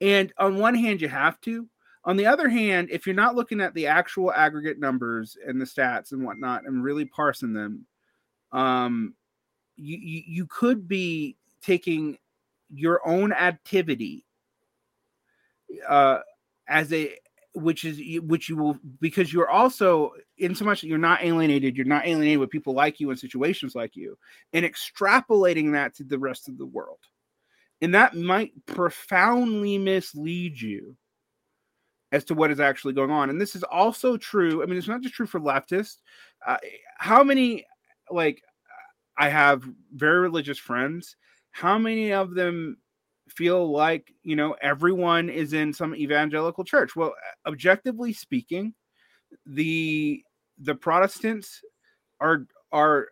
and 0.00 0.32
on 0.38 0.56
one 0.56 0.74
hand 0.74 1.00
you 1.00 1.08
have 1.08 1.40
to. 1.42 1.68
On 2.04 2.16
the 2.16 2.26
other 2.26 2.48
hand, 2.48 2.88
if 2.90 3.06
you're 3.06 3.14
not 3.14 3.36
looking 3.36 3.60
at 3.60 3.74
the 3.74 3.86
actual 3.86 4.32
aggregate 4.32 4.80
numbers 4.80 5.36
and 5.46 5.60
the 5.60 5.66
stats 5.66 6.12
and 6.12 6.24
whatnot 6.24 6.64
and 6.64 6.82
really 6.82 7.04
parsing 7.04 7.52
them, 7.52 7.86
um, 8.52 9.14
you 9.76 9.98
you, 9.98 10.22
you 10.26 10.46
could 10.46 10.88
be 10.88 11.36
taking 11.62 12.16
your 12.72 13.06
own 13.06 13.32
activity 13.32 14.24
uh, 15.88 16.20
as 16.66 16.92
a 16.92 17.16
which 17.54 17.84
is 17.84 18.00
which 18.22 18.48
you 18.48 18.56
will 18.56 18.78
because 19.00 19.32
you're 19.32 19.50
also 19.50 20.12
in 20.38 20.54
so 20.54 20.64
much 20.64 20.80
that 20.80 20.86
you're 20.86 20.98
not 20.98 21.22
alienated 21.24 21.76
you're 21.76 21.86
not 21.86 22.06
alienated 22.06 22.38
with 22.38 22.50
people 22.50 22.74
like 22.74 23.00
you 23.00 23.10
in 23.10 23.16
situations 23.16 23.74
like 23.74 23.96
you 23.96 24.16
and 24.52 24.64
extrapolating 24.64 25.72
that 25.72 25.94
to 25.94 26.04
the 26.04 26.18
rest 26.18 26.48
of 26.48 26.58
the 26.58 26.66
world. 26.66 26.98
And 27.82 27.94
that 27.94 28.14
might 28.14 28.52
profoundly 28.66 29.78
mislead 29.78 30.60
you 30.60 30.96
as 32.12 32.24
to 32.24 32.34
what 32.34 32.50
is 32.50 32.60
actually 32.60 32.92
going 32.92 33.10
on. 33.10 33.30
And 33.30 33.40
this 33.40 33.56
is 33.56 33.62
also 33.64 34.16
true 34.16 34.62
i 34.62 34.66
mean 34.66 34.76
it's 34.76 34.88
not 34.88 35.02
just 35.02 35.14
true 35.14 35.26
for 35.26 35.40
leftists. 35.40 35.96
Uh, 36.46 36.56
how 36.98 37.24
many 37.24 37.66
like 38.10 38.42
i 39.18 39.28
have 39.28 39.64
very 39.94 40.20
religious 40.20 40.58
friends. 40.58 41.16
How 41.50 41.78
many 41.78 42.12
of 42.12 42.34
them 42.34 42.76
feel 43.40 43.72
like 43.72 44.12
you 44.22 44.36
know 44.36 44.54
everyone 44.60 45.30
is 45.30 45.54
in 45.54 45.72
some 45.72 45.94
evangelical 45.94 46.62
church. 46.62 46.94
Well 46.94 47.14
objectively 47.46 48.12
speaking 48.12 48.74
the 49.46 50.22
the 50.58 50.74
protestants 50.74 51.62
are 52.20 52.46
are 52.70 53.08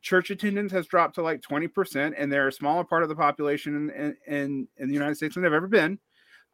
church 0.00 0.30
attendance 0.30 0.70
has 0.70 0.86
dropped 0.86 1.16
to 1.16 1.22
like 1.22 1.40
20% 1.40 2.14
and 2.16 2.30
they're 2.30 2.46
a 2.46 2.52
smaller 2.52 2.84
part 2.84 3.02
of 3.02 3.08
the 3.08 3.16
population 3.16 3.90
in 3.90 4.16
in, 4.32 4.68
in 4.76 4.86
the 4.86 4.94
united 4.94 5.16
states 5.16 5.34
than 5.34 5.42
they've 5.42 5.52
ever 5.52 5.66
been. 5.66 5.98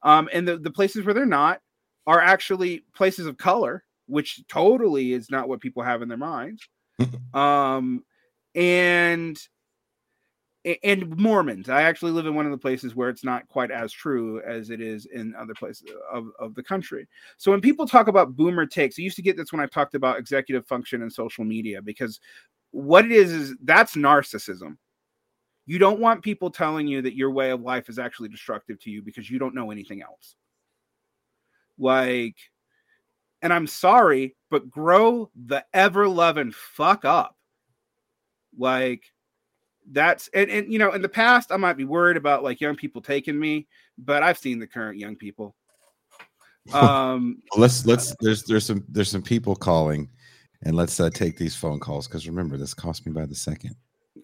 Um, 0.03 0.31
and 0.33 0.49
the, 0.49 0.57
the 0.57 0.71
places 0.71 1.05
where 1.05 1.13
they're 1.13 1.27
not 1.27 1.61
are 2.07 2.23
actually 2.23 2.85
places 2.97 3.27
of 3.27 3.37
color 3.37 3.85
which 4.07 4.43
totally 4.49 5.13
is 5.13 5.31
not 5.31 5.47
what 5.47 5.61
people 5.61 5.83
have 5.83 6.01
in 6.01 6.09
their 6.09 6.17
minds. 6.17 6.67
Um, 7.35 8.05
and 8.55 9.37
and 10.83 11.17
Mormons. 11.19 11.69
I 11.69 11.83
actually 11.83 12.13
live 12.13 12.27
in 12.27 12.35
one 12.35 12.47
of 12.47 12.53
the 12.53 12.59
places 12.59 12.95
where 12.95 13.11
it's 13.11 13.25
not 13.25 13.47
quite 13.49 13.71
as 13.71 13.93
true 13.93 14.41
as 14.43 14.71
it 14.71 14.81
is 14.81 15.07
in 15.07 15.35
other 15.35 15.55
places 15.55 15.91
of, 16.11 16.29
of 16.39 16.55
the 16.55 16.63
country. 16.63 17.07
So 17.37 17.51
when 17.51 17.61
people 17.61 17.87
talk 17.87 18.09
about 18.09 18.35
boomer 18.35 18.65
takes, 18.65 18.99
I 18.99 19.03
used 19.03 19.17
to 19.17 19.23
get 19.23 19.37
this 19.37 19.53
when 19.53 19.61
I 19.61 19.67
talked 19.67 19.95
about 19.95 20.19
executive 20.19 20.67
function 20.67 21.03
and 21.03 21.13
social 21.13 21.45
media 21.45 21.83
because 21.83 22.19
what 22.71 23.05
it 23.05 23.13
is 23.13 23.31
is 23.31 23.55
that's 23.63 23.95
narcissism. 23.95 24.77
You 25.67 25.79
don't 25.79 26.01
want 26.01 26.23
people 26.23 26.51
telling 26.51 26.87
you 26.87 27.03
that 27.03 27.17
your 27.17 27.31
way 27.31 27.51
of 27.51 27.61
life 27.61 27.89
is 27.89 27.99
actually 27.99 28.29
destructive 28.29 28.81
to 28.81 28.91
you 28.91 29.03
because 29.03 29.31
you 29.31 29.39
don't 29.39 29.55
know 29.55 29.71
anything 29.71 30.03
else. 30.03 30.35
Like, 31.79 32.37
and 33.43 33.53
I'm 33.53 33.67
sorry, 33.67 34.37
but 34.51 34.71
grow 34.71 35.31
the 35.35 35.65
ever 35.73 36.09
loving 36.09 36.53
fuck 36.53 37.05
up. 37.05 37.37
Like, 38.57 39.03
that's 39.93 40.29
and, 40.35 40.51
and 40.51 40.73
you 40.73 40.79
know 40.79 40.93
in 40.93 41.03
the 41.03 41.09
past 41.09 41.53
i 41.53 41.57
might 41.57 41.77
be 41.77 41.85
worried 41.85 42.17
about 42.17 42.43
like 42.43 42.61
young 42.61 42.75
people 42.75 43.03
taking 43.03 43.39
me 43.39 43.67
but 43.99 44.23
i've 44.23 44.39
seen 44.39 44.59
the 44.59 44.67
current 44.67 44.99
young 44.99 45.17
people. 45.17 45.55
Um 46.73 47.43
let's 47.59 47.85
let's 47.85 48.17
there's 48.21 48.43
there's 48.45 48.65
some 48.65 48.83
there's 48.89 49.11
some 49.11 49.21
people 49.21 49.55
calling 49.55 50.09
and 50.63 50.75
let's 50.75 50.99
uh, 50.99 51.11
take 51.11 51.37
these 51.37 51.55
phone 51.55 51.79
calls 51.79 52.09
because 52.09 52.27
remember 52.27 52.57
this 52.57 52.73
cost 52.73 53.05
me 53.05 53.13
by 53.13 53.27
the 53.27 53.35
second. 53.35 53.77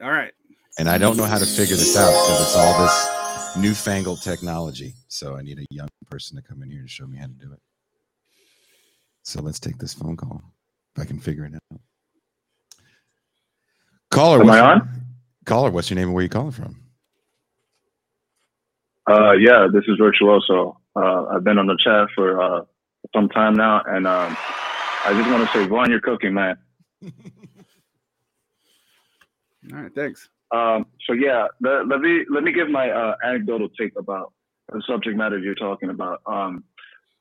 All 0.03 0.11
right. 0.11 0.33
And 0.79 0.89
i 0.89 0.97
don't 0.97 1.19
know 1.19 1.27
how 1.27 1.37
to 1.37 1.45
figure 1.45 1.77
this 1.77 1.95
out 1.99 2.09
because 2.09 2.41
it's 2.41 2.57
all 2.57 2.83
this 2.83 3.57
newfangled 3.59 4.23
technology. 4.23 4.95
So 5.09 5.37
i 5.37 5.43
need 5.43 5.59
a 5.59 5.67
young 5.71 5.89
person 6.11 6.35
to 6.39 6.43
come 6.43 6.63
in 6.63 6.71
here 6.71 6.81
to 6.81 6.89
show 6.89 7.07
me 7.07 7.19
how 7.19 7.27
to 7.27 7.33
do 7.33 7.53
it. 7.53 7.61
So 9.23 9.43
let's 9.43 9.61
take 9.61 9.77
this 9.77 9.93
phone 9.93 10.17
call. 10.17 10.43
If 10.97 11.03
i 11.03 11.05
can 11.05 11.21
figure 11.21 11.45
it 11.45 11.53
out. 11.55 11.81
Caller 14.11 14.41
Am 14.41 14.47
what's 14.47 14.57
I 14.59 14.65
your- 14.65 14.81
on? 14.81 15.03
Caller 15.45 15.71
what's 15.71 15.91
your 15.91 15.97
name 15.97 16.09
and 16.09 16.15
where 16.15 16.23
you 16.23 16.29
calling 16.29 16.53
from 16.53 16.77
Uh, 19.11 19.33
yeah, 19.33 19.67
this 19.73 19.83
is 19.89 19.97
Virtuoso. 19.99 20.79
Uh, 20.95 21.25
I've 21.27 21.43
been 21.43 21.59
on 21.59 21.67
the 21.67 21.77
chat 21.83 22.09
for 22.15 22.41
uh, 22.41 22.65
some 23.15 23.29
time 23.29 23.55
now, 23.55 23.83
and 23.87 24.07
um, 24.07 24.37
I 24.39 25.13
just 25.15 25.29
want 25.31 25.45
to 25.45 25.53
say, 25.53 25.67
Varn, 25.67 25.91
you're 25.91 26.01
cooking, 26.01 26.35
man. 26.35 26.57
all 29.73 29.83
right 29.83 29.95
thanks 29.95 30.29
Um, 30.53 30.87
so 31.07 31.13
yeah, 31.15 31.47
let, 31.61 31.89
let 31.89 32.01
me 32.01 32.25
let 32.31 32.43
me 32.45 32.53
give 32.53 32.69
my 32.69 32.91
uh, 32.91 33.15
anecdotal 33.25 33.69
take 33.71 33.93
about 33.99 34.33
the 34.71 34.83
subject 34.87 35.17
matter 35.17 35.39
you're 35.39 35.55
talking 35.55 35.91
about. 35.91 36.21
Um, 36.27 36.65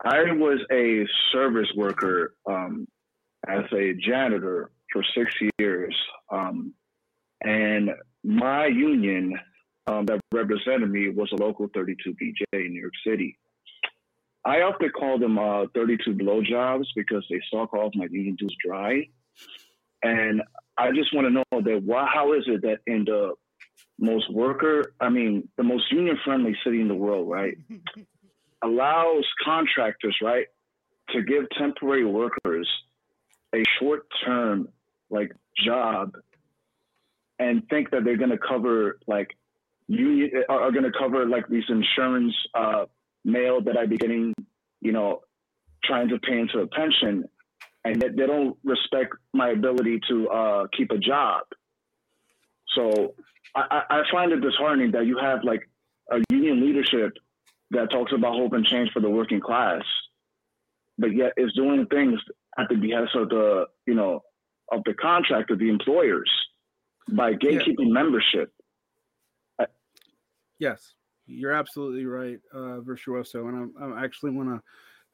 I 0.04 0.32
was 0.32 0.60
a 0.72 1.06
service 1.32 1.70
worker 1.76 2.36
um, 2.46 2.88
as 3.48 3.66
a 3.74 3.94
janitor 3.94 4.72
for 4.92 5.04
six 5.16 5.34
years, 5.60 5.96
um, 6.32 6.74
and 7.42 7.92
my 8.24 8.68
union 8.68 9.38
um, 9.88 10.06
that 10.06 10.20
represented 10.34 10.90
me 10.90 11.10
was 11.10 11.32
a 11.32 11.36
local 11.36 11.68
32 11.74 12.12
BJ 12.12 12.66
in 12.66 12.74
New 12.74 12.82
York 12.82 12.94
City. 13.06 13.38
I 14.46 14.62
often 14.62 14.90
call 14.90 15.20
them 15.20 15.38
uh, 15.38 15.66
32 15.74 16.14
blowjobs 16.14 16.86
because 16.96 17.26
they 17.30 17.42
suck 17.52 17.74
off 17.74 17.94
my 17.96 18.08
union 18.10 18.36
dues 18.36 18.56
dry. 18.66 19.08
And 20.02 20.42
I 20.78 20.92
just 20.92 21.14
want 21.14 21.28
to 21.28 21.32
know 21.32 21.62
that 21.62 21.84
why, 21.84 22.08
how 22.12 22.34
is 22.34 22.44
it 22.48 22.62
that 22.62 22.80
in 22.88 23.06
the 23.06 23.34
most 24.00 24.32
worker, 24.32 24.94
I 25.00 25.10
mean, 25.10 25.50
the 25.58 25.64
most 25.64 25.92
union 25.92 26.18
friendly 26.24 26.56
city 26.64 26.80
in 26.80 26.88
the 26.88 26.96
world, 26.96 27.30
right, 27.30 27.58
allows 28.64 29.26
contractors, 29.44 30.18
right, 30.22 30.46
to 31.10 31.22
give 31.22 31.44
temporary 31.58 32.06
workers 32.06 32.70
a 33.54 33.64
short 33.80 34.06
term 34.26 34.70
like 35.10 35.32
job 35.58 36.16
and 37.40 37.68
think 37.70 37.90
that 37.92 38.04
they're 38.04 38.18
going 38.18 38.30
to 38.30 38.38
cover 38.38 39.00
like 39.08 39.36
union 39.88 40.44
are 40.50 40.72
going 40.72 40.84
to 40.84 40.92
cover 40.98 41.26
like 41.26 41.48
these 41.48 41.64
insurance 41.70 42.36
uh, 42.54 42.86
mail 43.26 43.62
that 43.62 43.78
I 43.78 43.86
be 43.86 43.98
getting, 43.98 44.34
you 44.82 44.92
know, 44.92 45.22
trying 45.84 46.10
to 46.10 46.20
pay 46.20 46.38
into 46.38 46.60
a 46.60 46.68
pension, 46.68 47.26
and 47.86 48.02
yet 48.02 48.16
they 48.16 48.28
don't 48.28 48.58
respect 48.64 49.16
my 49.34 49.50
ability 49.50 50.00
to 50.10 50.30
uh, 50.30 50.68
keep 50.76 50.92
a 50.92 50.98
job. 50.98 51.44
So 52.76 53.16
I, 53.56 53.82
I 53.90 54.04
find 54.12 54.32
it 54.32 54.42
disheartening 54.42 54.92
that 54.92 55.08
you 55.08 55.18
have 55.18 55.40
like 55.44 55.68
a 56.12 56.22
union 56.30 56.64
leadership 56.66 57.14
that 57.72 57.90
talks 57.92 58.12
about 58.14 58.34
hope 58.34 58.54
and 58.54 58.66
change 58.66 58.92
for 58.92 59.00
the 59.00 59.10
working 59.10 59.40
class, 59.40 59.84
but 60.98 61.16
yet 61.16 61.34
is 61.38 61.54
doing 61.54 61.88
things 61.88 62.20
at 62.60 62.68
the 62.70 62.76
behest 62.76 63.16
of 63.16 63.30
the 63.30 63.66
you 63.88 63.96
know 63.96 64.22
of 64.72 64.84
the 64.86 64.94
contract 64.94 65.50
of 65.50 65.58
the 65.58 65.70
employers 65.70 66.30
by 67.16 67.34
gatekeeping 67.34 67.76
yeah. 67.88 67.94
membership. 67.94 68.54
Yes, 70.60 70.94
you're 71.26 71.54
absolutely 71.54 72.06
right, 72.06 72.40
uh, 72.54 72.82
Virtuoso. 72.82 73.48
And 73.48 73.72
I, 73.80 73.86
I 73.86 74.04
actually 74.04 74.32
want 74.32 74.62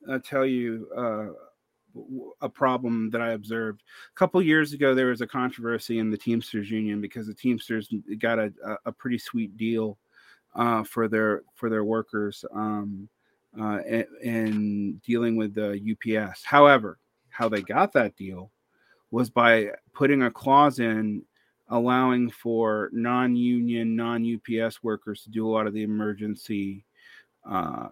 to 0.05 0.13
uh, 0.13 0.19
tell 0.23 0.45
you 0.45 0.87
uh, 0.97 1.27
a 2.41 2.49
problem 2.49 3.09
that 3.11 3.21
I 3.21 3.31
observed. 3.31 3.83
A 4.11 4.19
couple 4.19 4.41
years 4.41 4.73
ago, 4.73 4.95
there 4.95 5.07
was 5.07 5.21
a 5.21 5.27
controversy 5.27 5.99
in 5.99 6.09
the 6.09 6.17
Teamsters 6.17 6.69
Union 6.71 6.99
because 6.99 7.27
the 7.27 7.33
Teamsters 7.33 7.89
got 8.19 8.39
a, 8.39 8.51
a 8.85 8.91
pretty 8.91 9.17
sweet 9.17 9.55
deal 9.55 9.97
uh, 10.55 10.83
for 10.83 11.07
their 11.07 11.43
for 11.53 11.69
their 11.69 11.83
workers 11.83 12.43
um, 12.53 13.07
uh, 13.59 13.79
in 14.21 14.99
dealing 15.05 15.35
with 15.35 15.53
the 15.53 15.79
UPS. 15.91 16.43
However, 16.43 16.97
how 17.29 17.49
they 17.49 17.61
got 17.61 17.93
that 17.93 18.15
deal 18.15 18.51
was 19.11 19.29
by 19.29 19.69
putting 19.93 20.23
a 20.23 20.31
clause 20.31 20.79
in 20.79 21.23
allowing 21.69 22.29
for 22.29 22.89
non-union, 22.93 23.95
non-UPS 23.95 24.83
workers 24.83 25.23
to 25.23 25.29
do 25.29 25.47
a 25.47 25.51
lot 25.51 25.67
of 25.67 25.73
the 25.73 25.83
emergency 25.83 26.85
uh, 27.49 27.87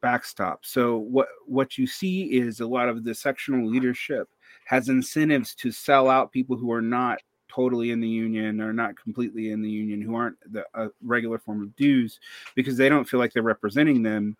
backstop. 0.00 0.64
So 0.64 0.98
what 0.98 1.28
what 1.46 1.78
you 1.78 1.86
see 1.86 2.24
is 2.24 2.60
a 2.60 2.66
lot 2.66 2.88
of 2.88 3.04
the 3.04 3.14
sectional 3.14 3.66
leadership 3.68 4.28
has 4.66 4.88
incentives 4.88 5.54
to 5.56 5.72
sell 5.72 6.08
out 6.08 6.32
people 6.32 6.56
who 6.56 6.70
are 6.72 6.82
not 6.82 7.18
totally 7.48 7.90
in 7.90 8.00
the 8.00 8.08
union 8.08 8.60
or 8.60 8.72
not 8.72 8.96
completely 9.02 9.50
in 9.50 9.62
the 9.62 9.70
union, 9.70 10.02
who 10.02 10.14
aren't 10.14 10.36
the 10.52 10.64
regular 11.02 11.38
form 11.38 11.62
of 11.62 11.74
dues, 11.76 12.20
because 12.54 12.76
they 12.76 12.88
don't 12.88 13.08
feel 13.08 13.18
like 13.18 13.32
they're 13.32 13.42
representing 13.42 14.02
them. 14.02 14.36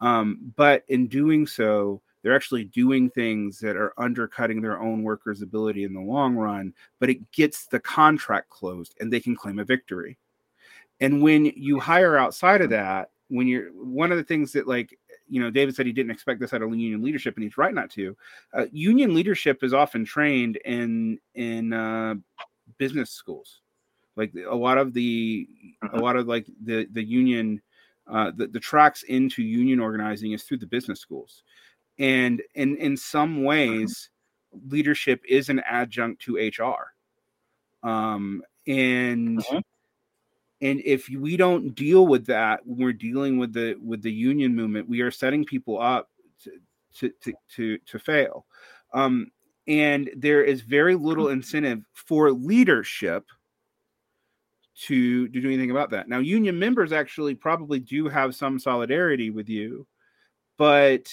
Um, 0.00 0.52
but 0.56 0.84
in 0.88 1.08
doing 1.08 1.46
so, 1.46 2.00
they're 2.24 2.34
actually 2.34 2.64
doing 2.64 3.10
things 3.10 3.60
that 3.60 3.76
are 3.76 3.92
undercutting 3.98 4.62
their 4.62 4.80
own 4.80 5.02
workers' 5.02 5.42
ability 5.42 5.84
in 5.84 5.92
the 5.92 6.00
long 6.00 6.34
run, 6.34 6.72
but 6.98 7.10
it 7.10 7.30
gets 7.30 7.66
the 7.66 7.78
contract 7.78 8.48
closed 8.48 8.94
and 8.98 9.12
they 9.12 9.20
can 9.20 9.36
claim 9.36 9.58
a 9.58 9.64
victory. 9.64 10.16
And 11.00 11.22
when 11.22 11.44
you 11.44 11.78
hire 11.78 12.16
outside 12.16 12.62
of 12.62 12.70
that, 12.70 13.10
when 13.28 13.46
you're 13.46 13.70
one 13.72 14.10
of 14.10 14.18
the 14.18 14.24
things 14.24 14.52
that 14.52 14.66
like 14.66 14.98
you 15.28 15.40
know 15.40 15.50
david 15.50 15.74
said 15.74 15.86
he 15.86 15.92
didn't 15.92 16.10
expect 16.10 16.40
this 16.40 16.52
out 16.52 16.62
of 16.62 16.70
union 16.70 17.02
leadership 17.02 17.34
and 17.36 17.44
he's 17.44 17.56
right 17.56 17.74
not 17.74 17.90
to 17.90 18.16
uh, 18.52 18.66
union 18.70 19.14
leadership 19.14 19.64
is 19.64 19.72
often 19.72 20.04
trained 20.04 20.56
in 20.64 21.18
in 21.34 21.72
uh, 21.72 22.14
business 22.78 23.10
schools 23.10 23.62
like 24.16 24.32
a 24.48 24.54
lot 24.54 24.78
of 24.78 24.92
the 24.92 25.48
a 25.82 25.86
mm-hmm. 25.86 25.98
lot 26.00 26.16
of 26.16 26.28
like 26.28 26.46
the 26.64 26.86
the 26.92 27.02
union 27.02 27.60
uh, 28.06 28.30
the, 28.36 28.46
the 28.46 28.60
tracks 28.60 29.02
into 29.04 29.42
union 29.42 29.80
organizing 29.80 30.32
is 30.32 30.42
through 30.42 30.58
the 30.58 30.66
business 30.66 31.00
schools 31.00 31.42
and 31.98 32.42
in 32.54 32.76
in 32.76 32.96
some 32.96 33.36
mm-hmm. 33.36 33.44
ways 33.44 34.10
leadership 34.68 35.22
is 35.28 35.48
an 35.48 35.60
adjunct 35.60 36.22
to 36.22 36.36
hr 36.36 37.88
um 37.88 38.42
and 38.66 39.38
mm-hmm. 39.38 39.58
and 40.60 40.80
if 40.84 41.08
we 41.08 41.36
don't 41.36 41.74
deal 41.74 42.06
with 42.06 42.26
that 42.26 42.60
when 42.66 42.78
we're 42.78 42.92
dealing 42.92 43.38
with 43.38 43.52
the 43.52 43.76
with 43.82 44.02
the 44.02 44.12
union 44.12 44.54
movement 44.54 44.88
we 44.88 45.00
are 45.00 45.10
setting 45.10 45.44
people 45.44 45.80
up 45.80 46.10
to 46.40 46.50
to 46.94 47.10
to 47.20 47.32
to, 47.48 47.78
to 47.78 47.98
fail 47.98 48.46
um 48.92 49.30
and 49.66 50.10
there 50.16 50.42
is 50.42 50.60
very 50.60 50.94
little 50.94 51.26
mm-hmm. 51.26 51.34
incentive 51.34 51.84
for 51.94 52.30
leadership 52.32 53.24
to, 54.76 55.28
to 55.28 55.40
do 55.40 55.46
anything 55.46 55.70
about 55.70 55.90
that 55.90 56.08
now 56.08 56.18
union 56.18 56.58
members 56.58 56.92
actually 56.92 57.34
probably 57.34 57.78
do 57.78 58.08
have 58.08 58.34
some 58.34 58.58
solidarity 58.58 59.30
with 59.30 59.48
you 59.48 59.86
but 60.56 61.08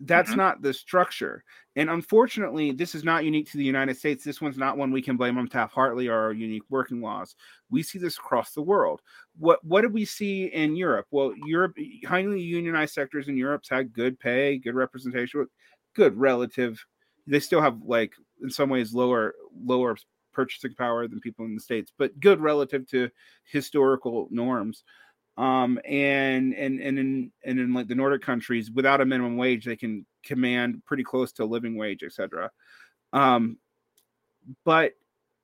that's 0.00 0.30
mm-hmm. 0.30 0.38
not 0.38 0.62
the 0.62 0.72
structure. 0.72 1.44
And 1.76 1.90
unfortunately, 1.90 2.72
this 2.72 2.94
is 2.94 3.04
not 3.04 3.24
unique 3.24 3.50
to 3.50 3.58
the 3.58 3.64
United 3.64 3.96
States. 3.96 4.24
This 4.24 4.40
one's 4.40 4.56
not 4.56 4.76
one 4.76 4.90
we 4.90 5.02
can 5.02 5.16
blame 5.16 5.36
on 5.38 5.46
Taft 5.46 5.74
Hartley 5.74 6.08
or 6.08 6.18
our 6.18 6.32
unique 6.32 6.62
working 6.70 7.00
laws. 7.00 7.36
We 7.70 7.82
see 7.82 7.98
this 7.98 8.16
across 8.16 8.52
the 8.52 8.62
world. 8.62 9.02
What 9.38 9.62
what 9.64 9.82
did 9.82 9.92
we 9.92 10.04
see 10.04 10.46
in 10.46 10.74
Europe? 10.74 11.06
Well, 11.10 11.32
Europe 11.44 11.76
highly 12.06 12.40
unionized 12.40 12.94
sectors 12.94 13.28
in 13.28 13.36
Europe's 13.36 13.68
had 13.68 13.92
good 13.92 14.18
pay, 14.18 14.58
good 14.58 14.74
representation, 14.74 15.46
good 15.94 16.16
relative. 16.16 16.82
They 17.26 17.40
still 17.40 17.60
have 17.60 17.78
like 17.84 18.12
in 18.42 18.50
some 18.50 18.70
ways 18.70 18.94
lower 18.94 19.34
lower 19.64 19.96
purchasing 20.32 20.74
power 20.74 21.08
than 21.08 21.20
people 21.20 21.44
in 21.44 21.54
the 21.54 21.60
states, 21.60 21.92
but 21.98 22.18
good 22.20 22.40
relative 22.40 22.86
to 22.88 23.10
historical 23.44 24.28
norms 24.30 24.84
um, 25.36 25.78
and 25.84 26.54
and 26.54 26.80
and 26.80 26.98
in 26.98 27.32
and 27.44 27.58
in 27.58 27.72
like 27.72 27.88
the 27.88 27.94
Nordic 27.94 28.22
countries, 28.22 28.70
without 28.70 29.00
a 29.00 29.06
minimum 29.06 29.36
wage, 29.36 29.64
they 29.64 29.76
can 29.76 30.04
command 30.22 30.82
pretty 30.84 31.04
close 31.04 31.32
to 31.32 31.44
a 31.44 31.46
living 31.46 31.76
wage, 31.76 32.02
etc. 32.02 32.50
Um, 33.12 33.58
but 34.64 34.92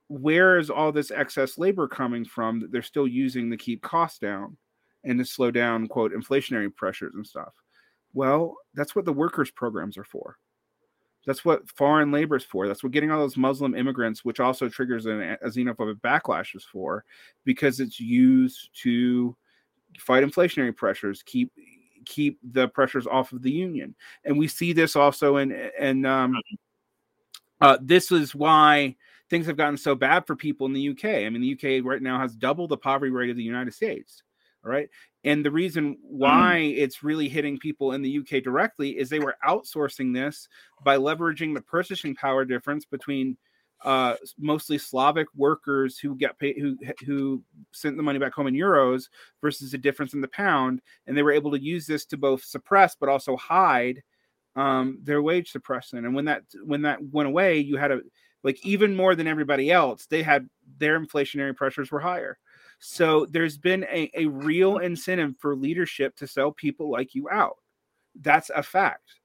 where 0.08 0.58
is 0.58 0.70
all 0.70 0.92
this 0.92 1.10
excess 1.10 1.58
labor 1.58 1.88
coming 1.88 2.24
from 2.24 2.60
that 2.60 2.70
they're 2.72 2.82
still 2.82 3.08
using 3.08 3.50
to 3.50 3.56
keep 3.56 3.82
costs 3.82 4.18
down 4.18 4.56
and 5.04 5.18
to 5.18 5.24
slow 5.24 5.50
down 5.50 5.88
quote 5.88 6.12
inflationary 6.12 6.74
pressures 6.74 7.14
and 7.14 7.26
stuff? 7.26 7.54
Well, 8.12 8.56
that's 8.74 8.94
what 8.94 9.04
the 9.04 9.12
workers 9.12 9.50
programs 9.50 9.98
are 9.98 10.04
for. 10.04 10.36
That's 11.26 11.44
what 11.44 11.68
foreign 11.68 12.12
labor 12.12 12.36
is 12.36 12.44
for. 12.44 12.68
That's 12.68 12.84
what 12.84 12.92
getting 12.92 13.10
all 13.10 13.18
those 13.18 13.36
Muslim 13.36 13.74
immigrants, 13.74 14.24
which 14.24 14.38
also 14.38 14.68
triggers 14.68 15.06
an, 15.06 15.36
a 15.42 15.48
xenophobic 15.48 16.00
backlash, 16.00 16.54
is 16.54 16.64
for, 16.64 17.04
because 17.44 17.80
it's 17.80 17.98
used 17.98 18.70
to 18.82 19.36
fight 19.98 20.24
inflationary 20.24 20.74
pressures, 20.74 21.22
keep 21.22 21.52
keep 22.04 22.38
the 22.52 22.68
pressures 22.68 23.06
off 23.06 23.32
of 23.32 23.42
the 23.42 23.50
union. 23.50 23.94
And 24.24 24.38
we 24.38 24.48
see 24.48 24.72
this 24.72 24.96
also 24.96 25.36
in 25.38 25.52
and 25.78 26.06
um, 26.06 26.40
uh, 27.60 27.78
this 27.80 28.12
is 28.12 28.34
why 28.34 28.96
things 29.28 29.46
have 29.46 29.56
gotten 29.56 29.76
so 29.76 29.94
bad 29.94 30.26
for 30.26 30.36
people 30.36 30.66
in 30.66 30.72
the 30.72 30.90
UK. 30.90 31.04
I 31.04 31.30
mean, 31.30 31.40
the 31.40 31.52
UK 31.54 31.84
right 31.84 32.02
now 32.02 32.18
has 32.18 32.36
double 32.36 32.68
the 32.68 32.76
poverty 32.76 33.10
rate 33.10 33.30
of 33.30 33.36
the 33.36 33.42
United 33.42 33.74
States. 33.74 34.22
All 34.64 34.70
right. 34.70 34.88
And 35.24 35.44
the 35.44 35.50
reason 35.50 35.96
why 36.02 36.60
mm. 36.60 36.76
it's 36.76 37.02
really 37.02 37.28
hitting 37.28 37.58
people 37.58 37.92
in 37.92 38.02
the 38.02 38.18
UK 38.18 38.42
directly 38.42 38.98
is 38.98 39.08
they 39.08 39.20
were 39.20 39.36
outsourcing 39.46 40.12
this 40.12 40.48
by 40.84 40.96
leveraging 40.96 41.54
the 41.54 41.60
purchasing 41.60 42.14
power 42.14 42.44
difference 42.44 42.84
between 42.84 43.36
uh, 43.84 44.16
mostly 44.38 44.78
Slavic 44.78 45.28
workers 45.34 45.98
who 45.98 46.14
get 46.14 46.38
paid 46.38 46.56
who 46.58 46.76
who 47.04 47.42
sent 47.72 47.96
the 47.96 48.02
money 48.02 48.18
back 48.18 48.32
home 48.32 48.46
in 48.46 48.54
euros 48.54 49.08
versus 49.40 49.70
the 49.70 49.78
difference 49.78 50.14
in 50.14 50.20
the 50.20 50.28
pound, 50.28 50.80
and 51.06 51.16
they 51.16 51.22
were 51.22 51.32
able 51.32 51.50
to 51.50 51.62
use 51.62 51.86
this 51.86 52.04
to 52.06 52.16
both 52.16 52.42
suppress 52.42 52.96
but 52.98 53.08
also 53.08 53.36
hide 53.36 54.02
um, 54.56 54.98
their 55.02 55.22
wage 55.22 55.52
suppression. 55.52 56.04
And 56.04 56.14
when 56.14 56.24
that 56.24 56.42
when 56.64 56.82
that 56.82 57.02
went 57.02 57.28
away, 57.28 57.58
you 57.58 57.76
had 57.76 57.92
a 57.92 58.00
like 58.42 58.64
even 58.64 58.94
more 58.94 59.14
than 59.14 59.26
everybody 59.26 59.70
else, 59.70 60.06
they 60.06 60.22
had 60.22 60.48
their 60.78 60.98
inflationary 60.98 61.54
pressures 61.54 61.90
were 61.90 62.00
higher. 62.00 62.38
So 62.78 63.26
there's 63.26 63.58
been 63.58 63.84
a, 63.84 64.10
a 64.14 64.26
real 64.26 64.78
incentive 64.78 65.34
for 65.38 65.56
leadership 65.56 66.16
to 66.16 66.26
sell 66.26 66.52
people 66.52 66.90
like 66.90 67.14
you 67.14 67.28
out. 67.28 67.56
That's 68.20 68.50
a 68.50 68.62
fact. 68.62 69.16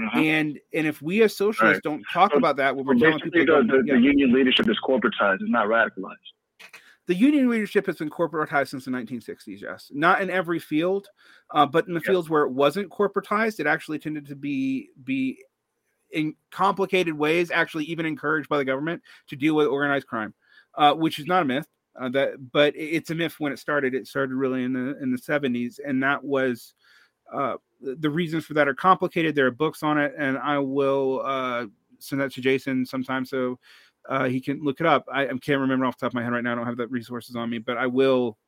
Mm-hmm. 0.00 0.18
And 0.18 0.60
and 0.72 0.86
if 0.86 1.02
we 1.02 1.22
as 1.22 1.36
socialists 1.36 1.80
right. 1.84 1.92
don't 1.92 2.04
talk 2.12 2.30
so, 2.30 2.38
about 2.38 2.56
that 2.56 2.76
when 2.76 2.86
we're 2.86 2.94
telling 2.94 3.18
people, 3.18 3.40
the, 3.40 3.62
the, 3.64 3.82
yeah. 3.84 3.94
the, 3.94 4.00
union 4.00 4.32
leadership 4.32 4.68
is 4.68 4.78
corporatized, 4.86 5.40
it's 5.40 5.50
not 5.50 5.66
radicalized. 5.66 6.14
The 7.06 7.16
union 7.16 7.48
leadership 7.48 7.86
has 7.86 7.96
been 7.96 8.10
corporatized 8.10 8.68
since 8.68 8.84
the 8.84 8.92
1960s. 8.92 9.60
Yes, 9.60 9.90
not 9.92 10.20
in 10.20 10.30
every 10.30 10.60
field, 10.60 11.08
uh, 11.50 11.66
but 11.66 11.88
in 11.88 11.94
the 11.94 12.00
fields 12.00 12.28
where 12.28 12.42
it 12.44 12.52
wasn't 12.52 12.90
corporatized, 12.90 13.58
it 13.58 13.66
actually 13.66 13.98
tended 13.98 14.26
to 14.26 14.36
be 14.36 14.90
be 15.02 15.42
in 16.12 16.34
complicated 16.52 17.14
ways, 17.14 17.50
actually 17.50 17.84
even 17.86 18.06
encouraged 18.06 18.48
by 18.48 18.58
the 18.58 18.64
government 18.64 19.02
to 19.28 19.36
deal 19.36 19.54
with 19.54 19.66
organized 19.66 20.06
crime, 20.06 20.32
uh, 20.76 20.94
which 20.94 21.18
is 21.18 21.26
not 21.26 21.42
a 21.42 21.44
myth. 21.44 21.66
Uh, 22.00 22.08
that, 22.10 22.52
but 22.52 22.72
it's 22.76 23.10
a 23.10 23.14
myth 23.16 23.34
when 23.38 23.52
it 23.52 23.58
started. 23.58 23.94
It 23.94 24.06
started 24.06 24.34
really 24.36 24.62
in 24.62 24.72
the 24.72 24.96
in 25.02 25.10
the 25.10 25.18
70s, 25.18 25.80
and 25.84 26.00
that 26.04 26.22
was 26.22 26.74
uh, 27.32 27.56
the 27.80 28.10
reasons 28.10 28.44
for 28.44 28.54
that 28.54 28.68
are 28.68 28.74
complicated. 28.74 29.34
There 29.34 29.46
are 29.46 29.52
books 29.52 29.82
on 29.82 29.98
it, 29.98 30.14
and 30.18 30.38
I 30.38 30.58
will 30.58 31.22
uh, 31.24 31.66
send 31.98 32.20
that 32.20 32.32
to 32.32 32.40
Jason 32.40 32.84
sometime 32.84 33.24
so 33.24 33.58
uh, 34.08 34.24
he 34.24 34.40
can 34.40 34.62
look 34.62 34.80
it 34.80 34.86
up. 34.86 35.04
I, 35.12 35.24
I, 35.24 35.38
can't 35.38 35.60
remember 35.60 35.84
off 35.84 35.98
the 35.98 36.06
top 36.06 36.10
of 36.10 36.14
my 36.14 36.22
head 36.22 36.32
right 36.32 36.42
now. 36.42 36.52
I 36.52 36.54
don't 36.54 36.66
have 36.66 36.76
the 36.76 36.88
resources 36.88 37.36
on 37.36 37.50
me, 37.50 37.58
but 37.58 37.76
I 37.76 37.86
will. 37.86 38.38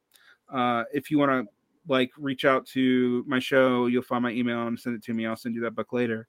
Uh, 0.53 0.85
if 0.93 1.11
you 1.11 1.19
want 1.19 1.31
to 1.31 1.53
like 1.87 2.11
reach 2.19 2.45
out 2.45 2.67
to 2.67 3.25
my 3.27 3.39
show, 3.39 3.87
you'll 3.87 4.03
find 4.03 4.23
my 4.23 4.31
email 4.31 4.67
and 4.67 4.79
send 4.79 4.97
it 4.97 5.05
to 5.05 5.15
me. 5.15 5.27
I'll 5.27 5.37
send 5.37 5.55
you 5.55 5.61
that 5.63 5.75
book 5.75 5.93
later. 5.93 6.27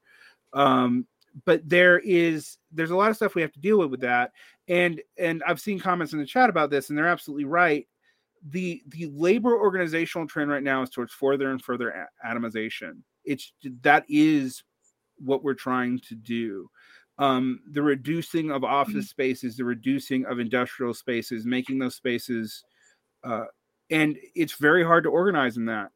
Um, 0.53 1.07
but 1.45 1.67
there 1.67 1.99
is 1.99 2.57
there's 2.71 2.91
a 2.91 2.95
lot 2.95 3.09
of 3.09 3.15
stuff 3.15 3.35
we 3.35 3.41
have 3.41 3.53
to 3.53 3.59
deal 3.59 3.77
with 3.80 3.89
with 3.89 4.01
that 4.01 4.31
and 4.67 5.01
and 5.17 5.41
i've 5.47 5.61
seen 5.61 5.80
comments 5.80 6.13
in 6.13 6.19
the 6.19 6.25
chat 6.25 6.49
about 6.49 6.69
this 6.69 6.89
and 6.89 6.97
they're 6.97 7.07
absolutely 7.07 7.45
right 7.45 7.88
the 8.49 8.81
the 8.87 9.07
labor 9.13 9.57
organizational 9.57 10.27
trend 10.27 10.49
right 10.49 10.63
now 10.63 10.81
is 10.81 10.89
towards 10.89 11.13
further 11.13 11.51
and 11.51 11.61
further 11.61 12.07
atomization 12.25 12.97
it's 13.23 13.53
that 13.81 14.03
is 14.09 14.63
what 15.17 15.43
we're 15.43 15.53
trying 15.53 15.99
to 15.99 16.15
do 16.15 16.69
um, 17.17 17.59
the 17.69 17.81
reducing 17.81 18.49
of 18.49 18.63
office 18.63 18.93
mm-hmm. 18.93 19.01
spaces 19.01 19.55
the 19.57 19.65
reducing 19.65 20.25
of 20.25 20.39
industrial 20.39 20.93
spaces 20.93 21.45
making 21.45 21.77
those 21.77 21.95
spaces 21.95 22.63
uh, 23.23 23.45
and 23.91 24.17
it's 24.33 24.53
very 24.53 24.83
hard 24.83 25.03
to 25.03 25.09
organize 25.09 25.57
in 25.57 25.65
that 25.65 25.91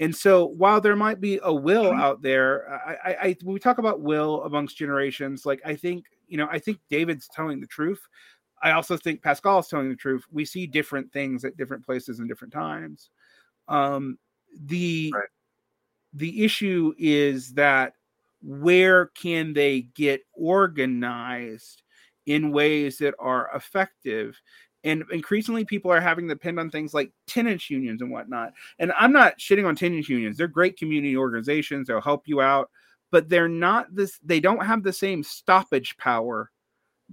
and 0.00 0.16
so 0.16 0.46
while 0.46 0.80
there 0.80 0.96
might 0.96 1.20
be 1.20 1.38
a 1.42 1.52
will 1.52 1.84
mm-hmm. 1.84 2.00
out 2.00 2.22
there, 2.22 2.72
I, 2.86 3.10
I, 3.10 3.16
I, 3.22 3.36
when 3.42 3.52
we 3.52 3.60
talk 3.60 3.76
about 3.76 4.00
will 4.00 4.42
amongst 4.44 4.78
generations, 4.78 5.44
like 5.44 5.60
I 5.64 5.76
think, 5.76 6.06
you 6.26 6.38
know, 6.38 6.48
I 6.50 6.58
think 6.58 6.78
David's 6.88 7.28
telling 7.28 7.60
the 7.60 7.66
truth. 7.66 8.00
I 8.62 8.72
also 8.72 8.96
think 8.96 9.22
Pascal 9.22 9.58
is 9.60 9.68
telling 9.68 9.88
the 9.88 9.96
truth. 9.96 10.24
We 10.30 10.44
see 10.44 10.66
different 10.66 11.12
things 11.12 11.44
at 11.44 11.56
different 11.56 11.84
places 11.84 12.18
and 12.18 12.28
different 12.28 12.52
times. 12.52 13.10
Um, 13.68 14.18
the 14.64 15.12
right. 15.14 15.28
the 16.12 16.44
issue 16.44 16.92
is 16.98 17.54
that 17.54 17.94
where 18.42 19.06
can 19.06 19.52
they 19.52 19.82
get 19.94 20.22
organized 20.32 21.82
in 22.26 22.52
ways 22.52 22.98
that 22.98 23.14
are 23.18 23.50
effective 23.54 24.40
and 24.82 25.04
increasingly 25.10 25.64
people 25.64 25.90
are 25.90 26.00
having 26.00 26.26
to 26.26 26.34
depend 26.34 26.58
on 26.58 26.70
things 26.70 26.94
like 26.94 27.12
tenants 27.26 27.68
unions 27.68 28.00
and 28.00 28.10
whatnot 28.10 28.52
and 28.78 28.92
i'm 28.98 29.12
not 29.12 29.38
shitting 29.38 29.66
on 29.66 29.76
tenants 29.76 30.08
unions 30.08 30.36
they're 30.36 30.48
great 30.48 30.78
community 30.78 31.16
organizations 31.16 31.86
they'll 31.86 32.00
help 32.00 32.26
you 32.26 32.40
out 32.40 32.70
but 33.10 33.28
they're 33.28 33.48
not 33.48 33.94
this 33.94 34.18
they 34.24 34.40
don't 34.40 34.64
have 34.64 34.82
the 34.82 34.92
same 34.92 35.22
stoppage 35.22 35.96
power 35.98 36.50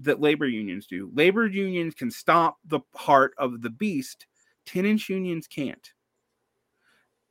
that 0.02 0.22
labor 0.22 0.48
unions 0.48 0.88
do 0.88 1.10
labor 1.14 1.48
unions 1.48 1.94
can 1.94 2.12
stop 2.12 2.58
the 2.66 2.80
heart 2.96 3.34
of 3.38 3.62
the 3.62 3.70
beast 3.70 4.28
tenants 4.66 5.10
unions 5.10 5.48
can't 5.48 5.94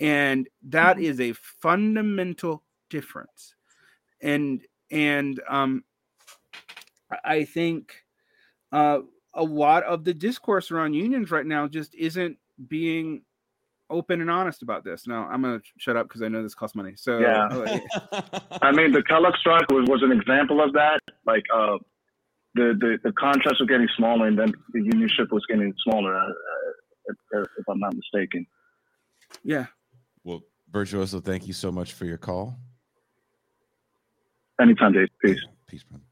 and 0.01 0.49
that 0.62 0.97
mm-hmm. 0.97 1.07
is 1.07 1.20
a 1.20 1.33
fundamental 1.33 2.62
difference 2.91 3.55
and 4.20 4.62
and 4.91 5.41
um 5.49 5.85
i 7.25 7.45
think 7.45 8.05
uh 8.73 8.99
a 9.35 9.43
lot 9.43 9.85
of 9.85 10.05
the 10.05 10.15
discourse 10.15 10.70
around 10.70 10.95
unions 10.95 11.31
right 11.31 11.47
now 11.47 11.69
just 11.69 11.95
isn't 11.95 12.39
being 12.69 13.23
open 13.91 14.20
and 14.20 14.31
honest 14.31 14.62
about 14.62 14.85
this. 14.85 15.07
Now 15.07 15.28
I'm 15.31 15.43
gonna 15.43 15.61
shut 15.78 15.97
up 15.97 16.09
because 16.09 16.23
I 16.23 16.28
know 16.28 16.43
this 16.43 16.55
costs 16.55 16.75
money. 16.75 16.95
So 16.97 17.19
yeah, 17.19 17.49
I 18.62 18.73
mean 18.73 18.93
the 18.93 19.03
Kellogg 19.07 19.35
strike 19.36 19.70
was, 19.70 19.89
was 19.89 20.03
an 20.03 20.12
example 20.12 20.62
of 20.62 20.73
that. 20.73 21.01
Like 21.27 21.45
uh, 21.55 21.78
the, 22.57 22.75
the 22.78 22.99
the 23.05 23.12
contracts 23.12 23.60
were 23.60 23.67
getting 23.67 23.89
smaller, 23.97 24.26
and 24.26 24.39
then 24.39 24.52
the 24.73 24.81
unionship 24.81 25.31
was 25.31 25.44
getting 25.49 25.73
smaller. 25.85 26.17
Uh, 26.17 26.26
uh 26.26 26.73
if, 27.09 27.47
if 27.59 27.68
I'm 27.68 27.78
not 27.78 27.94
mistaken. 27.94 28.47
Yeah. 29.44 29.67
Well, 30.25 30.41
Virtuoso, 30.70 31.20
thank 31.20 31.47
you 31.47 31.52
so 31.52 31.70
much 31.70 31.93
for 31.93 32.05
your 32.05 32.18
call. 32.18 32.59
Anytime, 34.60 34.93
Dave. 34.93 35.09
Peace. 35.23 35.41
Peace, 35.68 35.85
brother. 35.85 36.02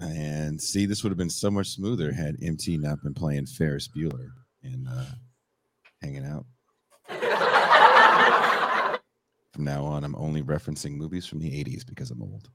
And 0.00 0.60
see, 0.60 0.86
this 0.86 1.02
would 1.02 1.10
have 1.10 1.18
been 1.18 1.28
so 1.30 1.50
much 1.50 1.68
smoother 1.68 2.12
had 2.12 2.36
MT 2.42 2.78
not 2.78 3.02
been 3.02 3.14
playing 3.14 3.46
Ferris 3.46 3.88
Bueller 3.88 4.28
and 4.62 4.86
uh, 4.88 5.04
hanging 6.02 6.24
out. 6.24 6.46
from 9.52 9.64
now 9.64 9.84
on, 9.84 10.04
I'm 10.04 10.14
only 10.16 10.42
referencing 10.42 10.92
movies 10.96 11.26
from 11.26 11.40
the 11.40 11.50
80s 11.50 11.86
because 11.86 12.10
I'm 12.10 12.22
old. 12.22 12.48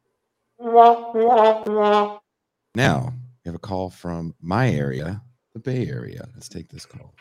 Now, 2.76 3.14
we 3.44 3.50
have 3.50 3.56
a 3.56 3.60
call 3.60 3.90
from 3.90 4.34
my 4.42 4.70
area, 4.70 5.22
the 5.54 5.60
Bay 5.60 5.88
Area. 5.88 6.28
Let's 6.34 6.50
take 6.50 6.70
this 6.70 6.86
call. 6.86 7.14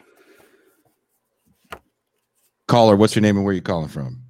Caller, 2.69 2.97
what's 2.97 3.15
your 3.15 3.23
name 3.23 3.37
and 3.37 3.45
where 3.45 3.53
are 3.53 3.55
you 3.55 3.63
calling 3.63 3.89
from? 3.89 4.23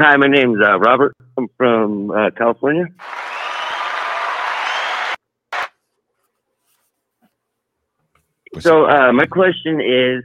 Hi, 0.00 0.16
my 0.16 0.26
name's 0.28 0.58
uh, 0.62 0.78
Robert. 0.78 1.14
I'm 1.36 1.48
from 1.56 2.10
uh, 2.10 2.30
California. 2.30 2.86
So 8.60 8.86
uh, 8.86 9.12
my 9.12 9.26
question 9.26 9.80
is, 9.80 10.22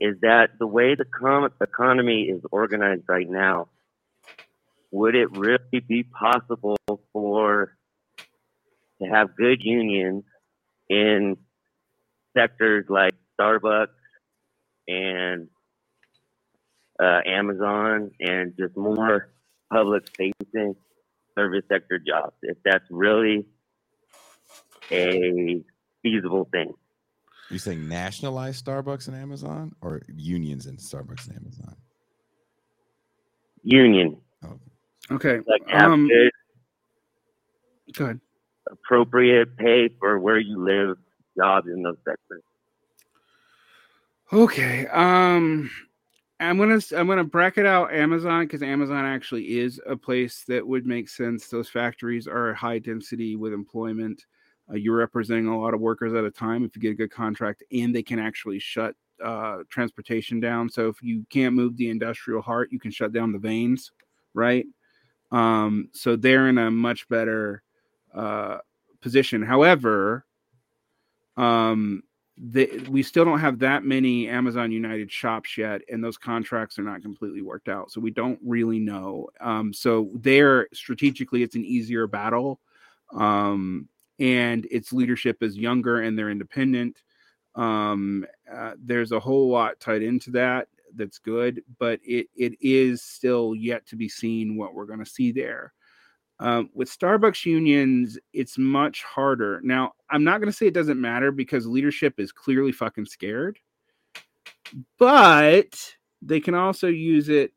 is 0.00 0.16
that 0.22 0.50
the 0.58 0.66
way 0.66 0.94
the 0.94 1.04
com- 1.04 1.52
economy 1.60 2.24
is 2.24 2.42
organized 2.50 3.04
right 3.08 3.28
now, 3.28 3.68
would 4.90 5.14
it 5.14 5.36
really 5.36 5.80
be 5.86 6.02
possible 6.02 6.76
for 7.12 7.76
to 9.00 9.08
have 9.08 9.36
good 9.36 9.62
unions 9.62 10.24
in 10.88 11.36
sectors 12.36 12.86
like 12.88 13.12
Starbucks 13.38 13.88
and 14.86 15.48
uh, 17.00 17.20
Amazon 17.26 18.10
and 18.20 18.54
just 18.58 18.76
more 18.76 19.30
public 19.72 20.08
facing 20.16 20.74
service 21.36 21.64
sector 21.68 21.98
jobs 21.98 22.34
if 22.42 22.56
that's 22.64 22.84
really 22.90 23.46
a 24.90 25.62
feasible 26.02 26.48
thing. 26.50 26.72
You 27.50 27.58
saying 27.58 27.88
nationalize 27.88 28.60
Starbucks 28.62 29.08
and 29.08 29.16
Amazon 29.16 29.74
or 29.80 30.02
unions 30.08 30.66
in 30.66 30.76
Starbucks 30.76 31.28
and 31.28 31.36
Amazon? 31.36 31.76
Union. 33.62 34.20
Oh. 34.44 34.58
Okay. 35.10 35.40
Like 35.46 35.62
um, 35.82 36.08
good, 36.08 36.30
go 37.94 38.04
ahead. 38.04 38.20
Appropriate 38.70 39.56
pay 39.56 39.88
for 39.98 40.18
where 40.18 40.38
you 40.38 40.62
live, 40.62 40.98
jobs 41.36 41.68
in 41.68 41.82
those 41.82 41.96
sectors. 42.04 42.42
Okay. 44.32 44.86
Um 44.88 45.70
I'm 46.40 46.58
gonna 46.58 46.80
I'm 46.96 47.08
gonna 47.08 47.24
bracket 47.24 47.66
out 47.66 47.92
Amazon 47.92 48.44
because 48.44 48.62
Amazon 48.62 49.04
actually 49.04 49.58
is 49.58 49.80
a 49.86 49.96
place 49.96 50.44
that 50.48 50.66
would 50.66 50.86
make 50.86 51.08
sense. 51.08 51.48
Those 51.48 51.68
factories 51.68 52.28
are 52.28 52.54
high 52.54 52.78
density 52.78 53.36
with 53.36 53.52
employment. 53.52 54.24
Uh, 54.70 54.76
you're 54.76 54.96
representing 54.96 55.46
a 55.46 55.58
lot 55.58 55.74
of 55.74 55.80
workers 55.80 56.14
at 56.14 56.24
a 56.24 56.30
time 56.30 56.64
if 56.64 56.76
you 56.76 56.82
get 56.82 56.92
a 56.92 56.94
good 56.94 57.10
contract, 57.10 57.62
and 57.72 57.94
they 57.94 58.02
can 58.02 58.18
actually 58.18 58.58
shut 58.58 58.94
uh, 59.24 59.58
transportation 59.68 60.40
down. 60.40 60.68
So 60.68 60.88
if 60.88 61.02
you 61.02 61.24
can't 61.30 61.54
move 61.54 61.76
the 61.76 61.90
industrial 61.90 62.42
heart, 62.42 62.70
you 62.70 62.78
can 62.78 62.90
shut 62.90 63.12
down 63.12 63.32
the 63.32 63.38
veins, 63.38 63.92
right? 64.34 64.66
Um, 65.30 65.88
so 65.92 66.16
they're 66.16 66.48
in 66.48 66.58
a 66.58 66.70
much 66.70 67.08
better 67.08 67.62
uh, 68.14 68.58
position. 69.00 69.42
However, 69.42 70.24
um, 71.36 72.02
the, 72.36 72.86
we 72.88 73.02
still 73.02 73.24
don't 73.24 73.40
have 73.40 73.58
that 73.58 73.84
many 73.84 74.28
Amazon 74.28 74.70
United 74.70 75.10
shops 75.10 75.58
yet, 75.58 75.82
and 75.90 76.02
those 76.02 76.16
contracts 76.16 76.78
are 76.78 76.84
not 76.84 77.02
completely 77.02 77.42
worked 77.42 77.68
out. 77.68 77.90
So 77.90 78.00
we 78.00 78.10
don't 78.10 78.38
really 78.44 78.78
know. 78.78 79.28
Um, 79.40 79.72
so 79.72 80.10
there, 80.14 80.68
strategically, 80.72 81.42
it's 81.42 81.56
an 81.56 81.64
easier 81.64 82.06
battle. 82.06 82.60
Um, 83.12 83.88
and 84.18 84.66
its 84.70 84.92
leadership 84.92 85.42
is 85.42 85.56
younger 85.56 86.02
and 86.02 86.18
they're 86.18 86.30
independent. 86.30 87.02
Um, 87.54 88.26
uh, 88.52 88.74
there's 88.78 89.12
a 89.12 89.20
whole 89.20 89.48
lot 89.48 89.80
tied 89.80 90.02
into 90.02 90.30
that 90.32 90.68
that's 90.94 91.18
good, 91.18 91.62
but 91.78 92.00
it 92.04 92.28
it 92.34 92.54
is 92.60 93.02
still 93.02 93.54
yet 93.54 93.86
to 93.86 93.96
be 93.96 94.08
seen 94.08 94.56
what 94.56 94.74
we're 94.74 94.86
going 94.86 94.98
to 95.00 95.06
see 95.06 95.32
there. 95.32 95.72
Um, 96.40 96.70
with 96.72 96.88
Starbucks 96.88 97.44
unions, 97.46 98.16
it's 98.32 98.58
much 98.58 99.02
harder. 99.02 99.60
Now, 99.64 99.92
I'm 100.08 100.22
not 100.22 100.38
going 100.38 100.50
to 100.50 100.56
say 100.56 100.66
it 100.66 100.74
doesn't 100.74 101.00
matter 101.00 101.32
because 101.32 101.66
leadership 101.66 102.20
is 102.20 102.30
clearly 102.30 102.70
fucking 102.70 103.06
scared, 103.06 103.58
but 104.98 105.96
they 106.22 106.38
can 106.38 106.54
also 106.54 106.86
use 106.86 107.28
it 107.28 107.52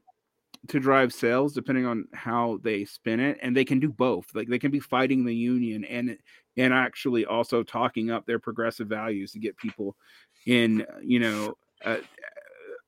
to 0.67 0.79
drive 0.79 1.13
sales 1.13 1.53
depending 1.53 1.85
on 1.85 2.05
how 2.13 2.59
they 2.63 2.85
spin 2.85 3.19
it 3.19 3.37
and 3.41 3.55
they 3.55 3.65
can 3.65 3.79
do 3.79 3.89
both 3.89 4.27
like 4.35 4.47
they 4.47 4.59
can 4.59 4.69
be 4.69 4.79
fighting 4.79 5.25
the 5.25 5.33
union 5.33 5.83
and 5.85 6.15
and 6.57 6.73
actually 6.73 7.25
also 7.25 7.63
talking 7.63 8.11
up 8.11 8.25
their 8.25 8.39
progressive 8.39 8.87
values 8.87 9.31
to 9.31 9.39
get 9.39 9.57
people 9.57 9.95
in 10.45 10.85
you 11.01 11.19
know 11.19 11.53
uh, 11.85 11.97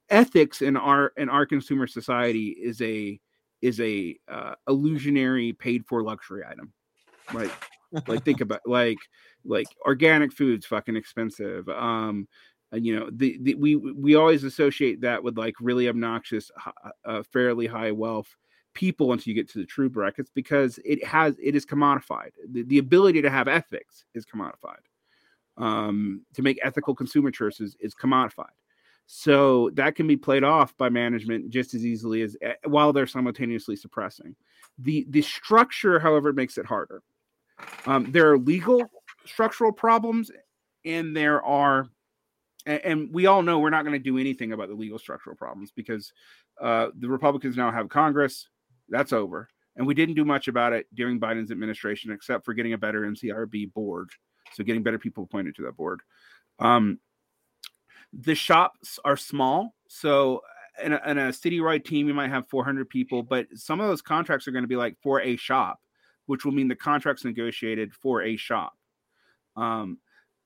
ethics 0.09 0.61
in 0.61 0.75
our 0.77 1.11
in 1.17 1.29
our 1.29 1.45
consumer 1.45 1.87
society 1.87 2.49
is 2.49 2.81
a 2.81 3.19
is 3.61 3.79
a 3.79 4.17
uh, 4.27 4.55
illusionary 4.67 5.53
paid 5.53 5.85
for 5.85 6.03
luxury 6.03 6.43
item. 6.47 6.73
Right 7.31 7.51
like 8.07 8.23
think 8.23 8.41
about 8.41 8.61
like 8.65 8.97
like 9.45 9.67
organic 9.85 10.31
foods 10.31 10.65
fucking 10.65 10.95
expensive 10.95 11.67
um 11.69 12.27
you 12.73 12.97
know 12.97 13.09
the, 13.11 13.37
the 13.41 13.55
we 13.55 13.75
we 13.75 14.15
always 14.15 14.43
associate 14.43 15.01
that 15.01 15.23
with 15.23 15.37
like 15.37 15.53
really 15.61 15.87
obnoxious 15.87 16.49
uh, 17.05 17.21
fairly 17.31 17.67
high 17.67 17.91
wealth 17.91 18.35
people 18.73 19.11
until 19.11 19.31
you 19.31 19.35
get 19.35 19.49
to 19.49 19.59
the 19.59 19.65
true 19.65 19.89
brackets 19.89 20.31
because 20.33 20.79
it 20.85 21.03
has 21.05 21.35
it 21.41 21.55
is 21.55 21.65
commodified 21.65 22.31
the, 22.51 22.63
the 22.63 22.79
ability 22.79 23.21
to 23.21 23.29
have 23.29 23.47
ethics 23.47 24.05
is 24.13 24.25
commodified 24.25 24.83
um 25.57 26.21
to 26.33 26.41
make 26.41 26.59
ethical 26.63 26.95
consumer 26.95 27.31
choices 27.31 27.75
is 27.79 27.93
commodified 27.93 28.55
So 29.05 29.69
that 29.73 29.95
can 29.95 30.07
be 30.07 30.17
played 30.17 30.43
off 30.43 30.75
by 30.77 30.89
management 30.89 31.49
just 31.49 31.73
as 31.73 31.85
easily 31.85 32.21
as 32.21 32.37
eh, 32.41 32.53
while 32.65 32.93
they're 32.93 33.07
simultaneously 33.07 33.75
suppressing. 33.75 34.35
The 34.79 35.05
the 35.09 35.21
structure, 35.21 35.99
however, 35.99 36.33
makes 36.33 36.57
it 36.57 36.65
harder. 36.65 37.03
Um, 37.85 38.11
there 38.11 38.31
are 38.31 38.37
legal 38.37 38.81
structural 39.25 39.71
problems, 39.71 40.31
and 40.85 41.15
there 41.15 41.43
are, 41.43 41.87
and, 42.65 42.81
and 42.83 43.13
we 43.13 43.25
all 43.27 43.43
know 43.43 43.59
we're 43.59 43.69
not 43.69 43.83
going 43.83 43.93
to 43.93 43.99
do 43.99 44.17
anything 44.17 44.53
about 44.53 44.69
the 44.69 44.75
legal 44.75 44.97
structural 44.99 45.35
problems 45.35 45.71
because 45.71 46.13
uh, 46.61 46.87
the 46.97 47.09
Republicans 47.09 47.57
now 47.57 47.71
have 47.71 47.89
Congress. 47.89 48.47
That's 48.89 49.13
over, 49.13 49.49
and 49.75 49.87
we 49.87 49.93
didn't 49.93 50.15
do 50.15 50.25
much 50.25 50.47
about 50.47 50.73
it 50.73 50.87
during 50.93 51.19
Biden's 51.19 51.51
administration, 51.51 52.11
except 52.11 52.45
for 52.45 52.53
getting 52.53 52.73
a 52.73 52.77
better 52.77 53.01
NLRB 53.01 53.73
board, 53.73 54.09
so 54.53 54.63
getting 54.63 54.83
better 54.83 54.99
people 54.99 55.23
appointed 55.23 55.55
to 55.55 55.63
that 55.63 55.77
board. 55.77 56.01
Um, 56.59 56.99
the 58.11 58.35
shops 58.35 58.99
are 59.03 59.17
small, 59.17 59.73
so 59.87 60.41
in 60.81 60.93
a, 60.93 61.01
in 61.05 61.17
a 61.17 61.29
citywide 61.29 61.85
team, 61.85 62.07
you 62.07 62.13
might 62.13 62.29
have 62.29 62.47
400 62.49 62.89
people, 62.89 63.23
but 63.23 63.47
some 63.55 63.79
of 63.79 63.87
those 63.87 64.01
contracts 64.01 64.47
are 64.47 64.51
going 64.51 64.63
to 64.63 64.67
be 64.67 64.75
like 64.75 64.97
for 65.01 65.21
a 65.21 65.35
shop, 65.35 65.79
which 66.25 66.45
will 66.45 66.51
mean 66.51 66.67
the 66.67 66.75
contract's 66.75 67.25
negotiated 67.25 67.93
for 67.93 68.23
a 68.23 68.35
shop. 68.35 68.73
Um, 69.55 69.99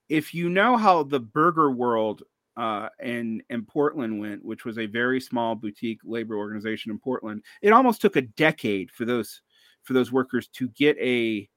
if 0.09 0.33
you 0.33 0.49
know 0.49 0.77
how 0.77 1.03
the 1.03 1.21
Burgerville 1.21 2.21
uh, 2.57 2.89
in 3.01 3.41
in 3.49 3.63
Portland 3.63 4.19
went, 4.19 4.43
which 4.43 4.65
was 4.65 4.77
a 4.77 4.85
very 4.85 5.21
small 5.21 5.55
boutique 5.55 6.01
labor 6.03 6.35
organization 6.35 6.91
in 6.91 6.99
Portland, 6.99 7.43
it 7.61 7.71
almost 7.71 8.01
took 8.01 8.15
a 8.15 8.21
decade 8.21 8.91
for 8.91 9.05
those 9.05 9.41
for 9.83 9.93
those 9.93 10.11
workers 10.11 10.47
to 10.49 10.67
get 10.69 10.97
a 10.99 11.47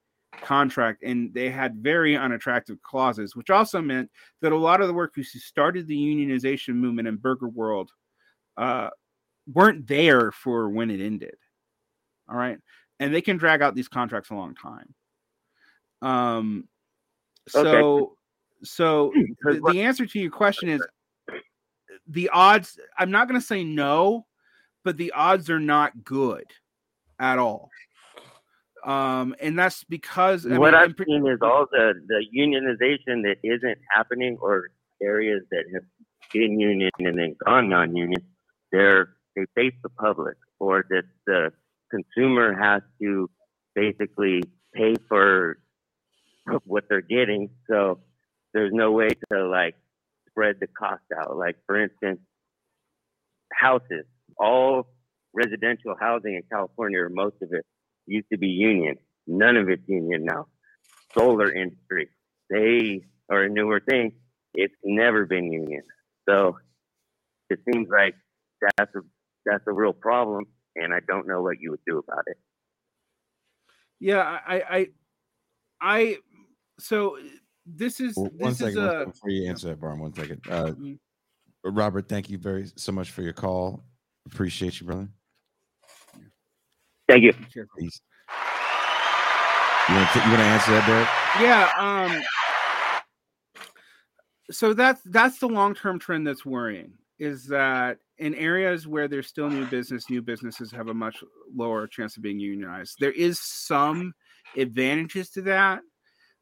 contract, 0.43 1.03
and 1.03 1.35
they 1.35 1.51
had 1.51 1.77
very 1.77 2.17
unattractive 2.17 2.81
clauses, 2.83 3.35
which 3.35 3.51
also 3.51 3.81
meant 3.81 4.11
that 4.43 4.53
a 4.53 4.57
lot 4.57 4.81
of 4.81 4.87
the 4.87 4.95
workers 4.95 5.31
who 5.33 5.39
started 5.39 5.87
the 5.87 5.97
unionization 5.97 6.75
movement 6.75 7.09
in 7.09 7.19
Burgerville 7.19 7.89
uh, 8.57 8.91
weren't 9.53 9.87
there 9.87 10.31
for 10.31 10.69
when 10.69 10.91
it 10.91 11.01
ended. 11.01 11.35
All 12.29 12.37
right. 12.37 12.59
And 13.01 13.13
they 13.13 13.23
can 13.23 13.39
drag 13.39 13.63
out 13.63 13.75
these 13.75 13.89
contracts 13.89 14.31
a 14.31 14.35
long 14.35 14.55
time. 14.55 14.95
Um, 16.03 16.69
so, 17.49 17.67
okay. 17.67 18.15
So 18.63 19.13
the, 19.43 19.61
the 19.73 19.83
answer 19.83 20.07
to 20.07 20.19
your 20.19 20.31
question 20.31 20.69
is 20.69 20.87
the 22.09 22.31
odds. 22.31 22.79
I'm 22.99 23.11
not 23.11 23.29
going 23.29 23.41
to 23.41 23.47
say 23.47 23.65
no, 23.65 24.27
but 24.85 24.97
the 24.97 25.13
odds 25.13 25.51
are 25.51 25.61
not 25.61 26.05
good 26.05 26.45
at 27.19 27.39
all. 27.39 27.71
Um, 28.85 29.35
and 29.41 29.59
that's 29.59 29.85
because 29.85 30.47
I 30.47 30.57
what 30.57 30.73
mean, 30.73 30.83
I've 30.83 30.95
seen 31.07 31.27
is 31.27 31.39
all 31.43 31.67
the 31.71 31.95
the 32.07 32.25
unionization 32.37 33.23
that 33.25 33.37
isn't 33.43 33.79
happening, 33.95 34.39
or 34.41 34.71
areas 35.03 35.43
that 35.51 35.65
have 35.75 35.83
been 36.33 36.59
union 36.59 36.91
and 37.01 37.19
then 37.19 37.35
gone 37.45 37.69
non-union 37.69 38.23
they're 38.73 39.11
they 39.37 39.47
face 39.55 39.75
the 39.83 39.89
public 39.89 40.37
or 40.59 40.85
that 40.91 41.05
the 41.27 41.53
consumer 41.91 42.55
has 42.55 42.83
to 43.01 43.31
basically 43.75 44.43
pay 44.75 44.97
for 45.09 45.59
what 46.65 46.85
they're 46.89 47.01
getting. 47.01 47.51
So 47.69 48.01
there's 48.53 48.73
no 48.73 48.93
way 48.93 49.09
to 49.33 49.47
like 49.47 49.77
spread 50.29 50.57
the 50.61 50.67
cost 50.67 51.03
out. 51.19 51.37
Like 51.37 51.57
for 51.67 51.81
instance, 51.83 52.21
houses, 53.53 54.07
all 54.39 54.87
residential 55.33 55.95
housing 55.99 56.35
in 56.35 56.43
California, 56.51 57.01
or 57.01 57.09
most 57.09 57.37
of 57.43 57.53
it, 57.53 57.65
used 58.07 58.27
to 58.33 58.39
be 58.39 58.49
union. 58.49 58.97
None 59.27 59.57
of 59.57 59.69
it's 59.69 59.87
union 59.87 60.25
now. 60.25 60.47
Solar 61.15 61.53
industry, 61.53 62.09
they 62.49 63.03
are 63.29 63.45
a 63.45 63.49
newer 63.49 63.81
thing. 63.81 64.13
It's 64.55 64.75
never 64.85 65.27
been 65.27 65.53
union. 65.53 65.83
So 66.29 66.59
it 67.49 67.61
seems 67.71 67.89
like 67.91 68.15
that's 68.77 68.95
a 68.95 69.01
that's 69.47 69.65
a 69.67 69.73
real 69.73 69.93
problem, 69.93 70.45
and 70.77 70.93
I 70.93 71.01
don't 71.07 71.27
know 71.27 71.43
what 71.43 71.61
you 71.61 71.71
would 71.71 71.85
do 71.87 71.99
about 71.99 72.25
it. 72.27 72.37
Yeah, 73.99 74.21
I, 74.21 74.63
I, 74.71 74.87
I 75.81 76.17
so 76.79 77.19
this 77.77 78.01
is 78.01 78.17
well, 78.17 78.31
one 78.37 78.51
this 78.51 78.59
second, 78.59 78.79
is 78.79 78.85
a, 78.85 79.07
before 79.07 79.31
you 79.31 79.49
answer 79.49 79.69
that, 79.69 79.79
Varn. 79.79 80.01
One 80.01 80.15
second, 80.15 80.41
uh, 80.49 80.67
mm-hmm. 80.67 80.95
Robert. 81.65 82.09
Thank 82.09 82.31
you 82.31 82.39
very 82.39 82.71
so 82.77 82.93
much 82.93 83.11
for 83.11 83.23
your 83.23 83.33
call. 83.33 83.85
Appreciate 84.27 84.81
you, 84.81 84.87
brother. 84.87 85.09
Thank 87.09 87.25
you. 87.25 87.33
Peace. 87.33 88.01
You 89.89 89.97
want 89.97 90.11
to 90.13 90.19
you 90.21 90.29
want 90.29 90.39
to 90.39 90.45
answer 90.45 90.71
that, 90.73 90.87
Derek? 90.87 91.09
Yeah. 91.43 91.71
Um. 91.79 92.23
So 94.51 94.75
that's 94.75 95.01
that's 95.07 95.39
the 95.39 95.49
long 95.49 95.75
term 95.75 95.99
trend 95.99 96.27
that's 96.27 96.45
worrying. 96.45 96.93
Is 97.19 97.47
that 97.47 97.99
in 98.19 98.35
areas 98.35 98.87
where 98.87 99.09
there's 99.09 99.27
still 99.27 99.51
new 99.51 99.67
business, 99.67 100.09
new 100.09 100.23
businesses 100.23 100.71
have 100.71 100.89
a 100.89 100.95
much 100.95 101.23
lower 101.55 101.87
chance 101.87 102.17
of 102.17 102.23
being 102.23 102.39
unionized. 102.39 102.97
There 103.01 103.13
is 103.13 103.41
some 103.41 104.13
advantages 104.57 105.31
to 105.31 105.43
that, 105.43 105.81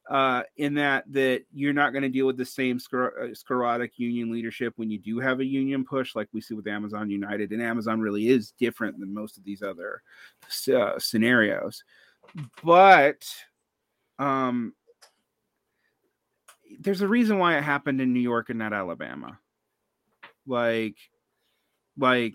uh, 0.09 0.43
in 0.57 0.75
that 0.75 1.05
that 1.12 1.43
you're 1.53 1.75
not 1.75 1.93
going 1.93 2.03
to 2.03 2.09
deal 2.09 2.27
with 2.27 2.39
the 2.39 2.45
same 2.45 2.78
scler- 2.78 3.31
uh, 3.31 3.35
sclerotic 3.35 3.99
union 3.99 4.33
leadership 4.33 4.73
when 4.77 4.91
you 4.91 4.99
do 4.99 5.19
have 5.19 5.41
a 5.41 5.45
union 5.45 5.85
push, 5.85 6.15
like 6.17 6.28
we 6.33 6.41
see 6.41 6.55
with 6.55 6.67
Amazon 6.67 7.11
United. 7.11 7.53
And 7.53 7.62
Amazon 7.62 8.01
really 8.01 8.28
is 8.28 8.53
different 8.53 8.99
than 8.99 9.12
most 9.12 9.37
of 9.37 9.45
these 9.45 9.62
other 9.62 10.03
uh, 10.75 10.99
scenarios, 10.99 11.85
but 12.65 13.27
um, 14.19 14.73
there's 16.81 17.03
a 17.03 17.09
reason 17.09 17.39
why 17.39 17.59
it 17.59 17.62
happened 17.62 18.01
in 18.01 18.12
New 18.15 18.20
York 18.20 18.49
and 18.49 18.59
not 18.59 18.73
Alabama. 18.73 19.39
Like 20.47 20.97
like 21.99 22.35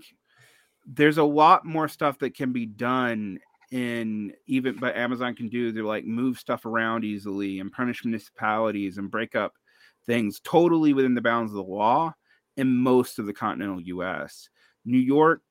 there's 0.85 1.17
a 1.17 1.23
lot 1.23 1.65
more 1.65 1.87
stuff 1.87 2.19
that 2.19 2.35
can 2.35 2.51
be 2.51 2.65
done 2.67 3.39
in 3.73 4.31
even 4.45 4.75
but 4.77 4.95
Amazon 4.95 5.33
can 5.33 5.49
do 5.49 5.73
to 5.73 5.83
like 5.83 6.05
move 6.05 6.37
stuff 6.37 6.67
around 6.67 7.03
easily 7.03 7.59
and 7.59 7.71
punish 7.71 8.05
municipalities 8.05 8.99
and 8.99 9.09
break 9.09 9.35
up 9.35 9.53
things 10.05 10.39
totally 10.43 10.93
within 10.93 11.15
the 11.15 11.21
bounds 11.21 11.51
of 11.51 11.55
the 11.55 11.63
law 11.63 12.13
in 12.55 12.77
most 12.77 13.17
of 13.17 13.25
the 13.25 13.33
continental 13.33 13.81
US. 13.81 14.47
New 14.85 14.99
York 14.99 15.41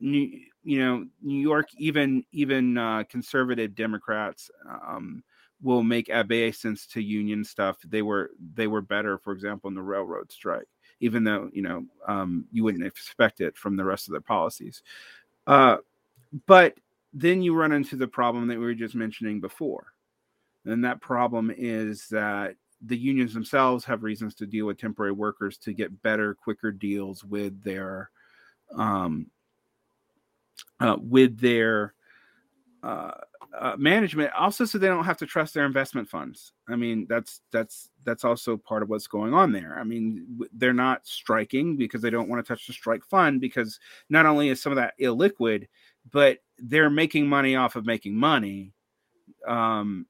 New, 0.00 0.28
you 0.64 0.80
know 0.80 1.06
New 1.22 1.40
York 1.40 1.68
even 1.78 2.24
even 2.32 2.76
uh, 2.76 3.04
conservative 3.08 3.76
Democrats 3.76 4.50
um, 4.68 5.22
will 5.62 5.84
make 5.84 6.10
obeisance 6.10 6.88
to 6.88 7.00
union 7.00 7.44
stuff. 7.44 7.76
They 7.86 8.02
were 8.02 8.32
they 8.54 8.66
were 8.66 8.82
better, 8.82 9.16
for 9.16 9.32
example, 9.32 9.68
in 9.68 9.74
the 9.74 9.82
railroad 9.82 10.32
strike 10.32 10.66
even 11.00 11.24
though 11.24 11.50
you 11.52 11.62
know 11.62 11.84
um, 12.08 12.46
you 12.50 12.64
wouldn't 12.64 12.84
expect 12.84 13.40
it 13.40 13.56
from 13.56 13.76
the 13.76 13.84
rest 13.84 14.08
of 14.08 14.12
their 14.12 14.20
policies. 14.20 14.82
Uh, 15.46 15.76
but 16.46 16.74
then 17.18 17.42
you 17.42 17.54
run 17.54 17.72
into 17.72 17.96
the 17.96 18.06
problem 18.06 18.46
that 18.46 18.58
we 18.58 18.64
were 18.64 18.74
just 18.74 18.94
mentioning 18.94 19.40
before, 19.40 19.92
and 20.66 20.84
that 20.84 21.00
problem 21.00 21.50
is 21.56 22.08
that 22.08 22.56
the 22.82 22.96
unions 22.96 23.32
themselves 23.32 23.84
have 23.86 24.02
reasons 24.02 24.34
to 24.34 24.46
deal 24.46 24.66
with 24.66 24.78
temporary 24.78 25.12
workers 25.12 25.56
to 25.56 25.72
get 25.72 26.02
better, 26.02 26.34
quicker 26.34 26.70
deals 26.70 27.24
with 27.24 27.62
their 27.62 28.10
um, 28.76 29.30
uh, 30.80 30.96
with 31.00 31.40
their 31.40 31.94
uh, 32.82 33.12
uh, 33.58 33.74
management. 33.78 34.30
Also 34.38 34.66
so 34.66 34.76
they 34.76 34.88
don't 34.88 35.04
have 35.04 35.16
to 35.16 35.26
trust 35.26 35.54
their 35.54 35.64
investment 35.64 36.06
funds. 36.06 36.52
I 36.68 36.76
mean 36.76 37.06
that's 37.08 37.40
that's 37.50 37.88
that's 38.04 38.24
also 38.24 38.58
part 38.58 38.82
of 38.82 38.90
what's 38.90 39.06
going 39.06 39.32
on 39.32 39.52
there. 39.52 39.78
I 39.78 39.84
mean 39.84 40.26
they're 40.52 40.74
not 40.74 41.06
striking 41.06 41.76
because 41.76 42.02
they 42.02 42.10
don't 42.10 42.28
want 42.28 42.44
to 42.44 42.48
touch 42.48 42.66
the 42.66 42.74
strike 42.74 43.04
fund 43.04 43.40
because 43.40 43.80
not 44.10 44.26
only 44.26 44.50
is 44.50 44.60
some 44.60 44.72
of 44.72 44.76
that 44.76 44.94
illiquid 45.00 45.68
but 46.12 46.38
they're 46.58 46.90
making 46.90 47.26
money 47.26 47.56
off 47.56 47.76
of 47.76 47.86
making 47.86 48.16
money 48.16 48.72
um, 49.46 50.06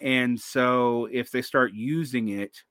and 0.00 0.38
so 0.38 1.08
if 1.12 1.30
they 1.30 1.42
start 1.42 1.72
using 1.72 2.28
it 2.28 2.62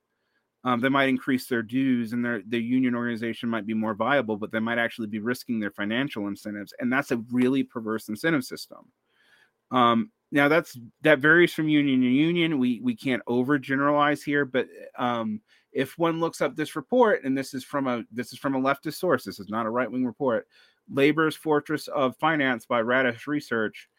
um, 0.66 0.80
they 0.80 0.90
might 0.90 1.10
increase 1.10 1.48
their 1.48 1.64
dues 1.64 2.14
and 2.14 2.24
their, 2.24 2.42
their 2.46 2.60
union 2.60 2.96
organization 2.96 3.50
might 3.50 3.66
be 3.66 3.74
more 3.74 3.94
viable 3.94 4.38
but 4.38 4.52
they 4.52 4.60
might 4.60 4.78
actually 4.78 5.08
be 5.08 5.20
risking 5.20 5.60
their 5.60 5.72
financial 5.72 6.28
incentives 6.28 6.74
and 6.80 6.92
that's 6.92 7.12
a 7.12 7.24
really 7.32 7.64
perverse 7.64 8.10
incentive 8.10 8.44
system 8.44 8.92
um, 9.72 10.12
now 10.32 10.48
that's 10.48 10.78
that 11.02 11.20
varies 11.20 11.54
from 11.54 11.70
union 11.70 12.02
to 12.02 12.08
union. 12.08 12.58
We 12.58 12.80
we 12.82 12.96
can't 12.96 13.24
overgeneralize 13.28 14.24
here, 14.24 14.46
but 14.46 14.68
um, 14.98 15.42
if 15.72 15.98
one 15.98 16.20
looks 16.20 16.42
up 16.42 16.56
this 16.56 16.76
report, 16.76 17.24
and 17.24 17.38
this 17.38 17.54
is 17.54 17.64
from 17.64 17.88
a 17.88 18.04
this 18.12 18.34
is 18.34 18.40
from 18.40 18.56
a 18.56 18.60
leftist 18.60 18.96
source, 18.96 19.24
this 19.24 19.40
is 19.40 19.50
not 19.50 19.68
a 19.68 19.70
right 19.70 19.92
wing 19.92 20.06
report. 20.06 20.48
Labor's 20.92 21.36
Fortress 21.36 21.88
of 21.88 22.16
Finance 22.18 22.66
by 22.66 22.82
Radish 22.82 23.28
Research. 23.28 23.90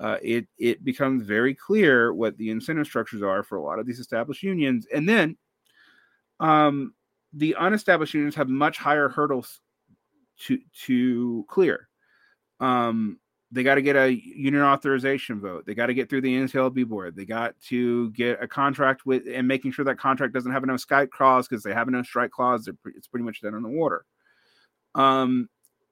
Uh, 0.00 0.16
it 0.22 0.46
it 0.58 0.84
becomes 0.84 1.24
very 1.24 1.54
clear 1.54 2.14
what 2.14 2.36
the 2.38 2.50
incentive 2.50 2.86
structures 2.86 3.22
are 3.22 3.42
for 3.42 3.56
a 3.56 3.62
lot 3.62 3.78
of 3.78 3.86
these 3.86 3.98
established 3.98 4.42
unions, 4.42 4.86
and 4.94 5.08
then 5.08 5.36
um, 6.38 6.94
the 7.32 7.56
unestablished 7.58 8.14
unions 8.14 8.36
have 8.36 8.48
much 8.48 8.78
higher 8.78 9.08
hurdles 9.08 9.60
to 10.38 10.58
to 10.86 11.44
clear. 11.48 11.88
Um, 12.60 13.18
they 13.50 13.62
got 13.62 13.76
to 13.76 13.82
get 13.82 13.96
a 13.96 14.12
union 14.12 14.62
authorization 14.62 15.40
vote. 15.40 15.64
They 15.64 15.74
got 15.74 15.86
to 15.86 15.94
get 15.94 16.10
through 16.10 16.20
the 16.20 16.36
NLRB 16.36 16.86
board. 16.86 17.16
They 17.16 17.24
got 17.24 17.54
to 17.68 18.10
get 18.10 18.42
a 18.42 18.48
contract 18.48 19.06
with 19.06 19.22
and 19.32 19.48
making 19.48 19.72
sure 19.72 19.86
that 19.86 19.98
contract 19.98 20.34
doesn't 20.34 20.52
have 20.52 20.66
no 20.66 20.76
strike 20.76 21.10
clause 21.10 21.48
because 21.48 21.62
they 21.62 21.72
have 21.72 21.88
no 21.88 22.02
strike 22.02 22.30
clause. 22.30 22.68
It's 22.94 23.06
pretty 23.08 23.24
much 23.24 23.40
dead 23.40 23.54
on 23.54 23.62
the 23.62 23.68
water. 23.70 24.04
Um, 24.94 25.48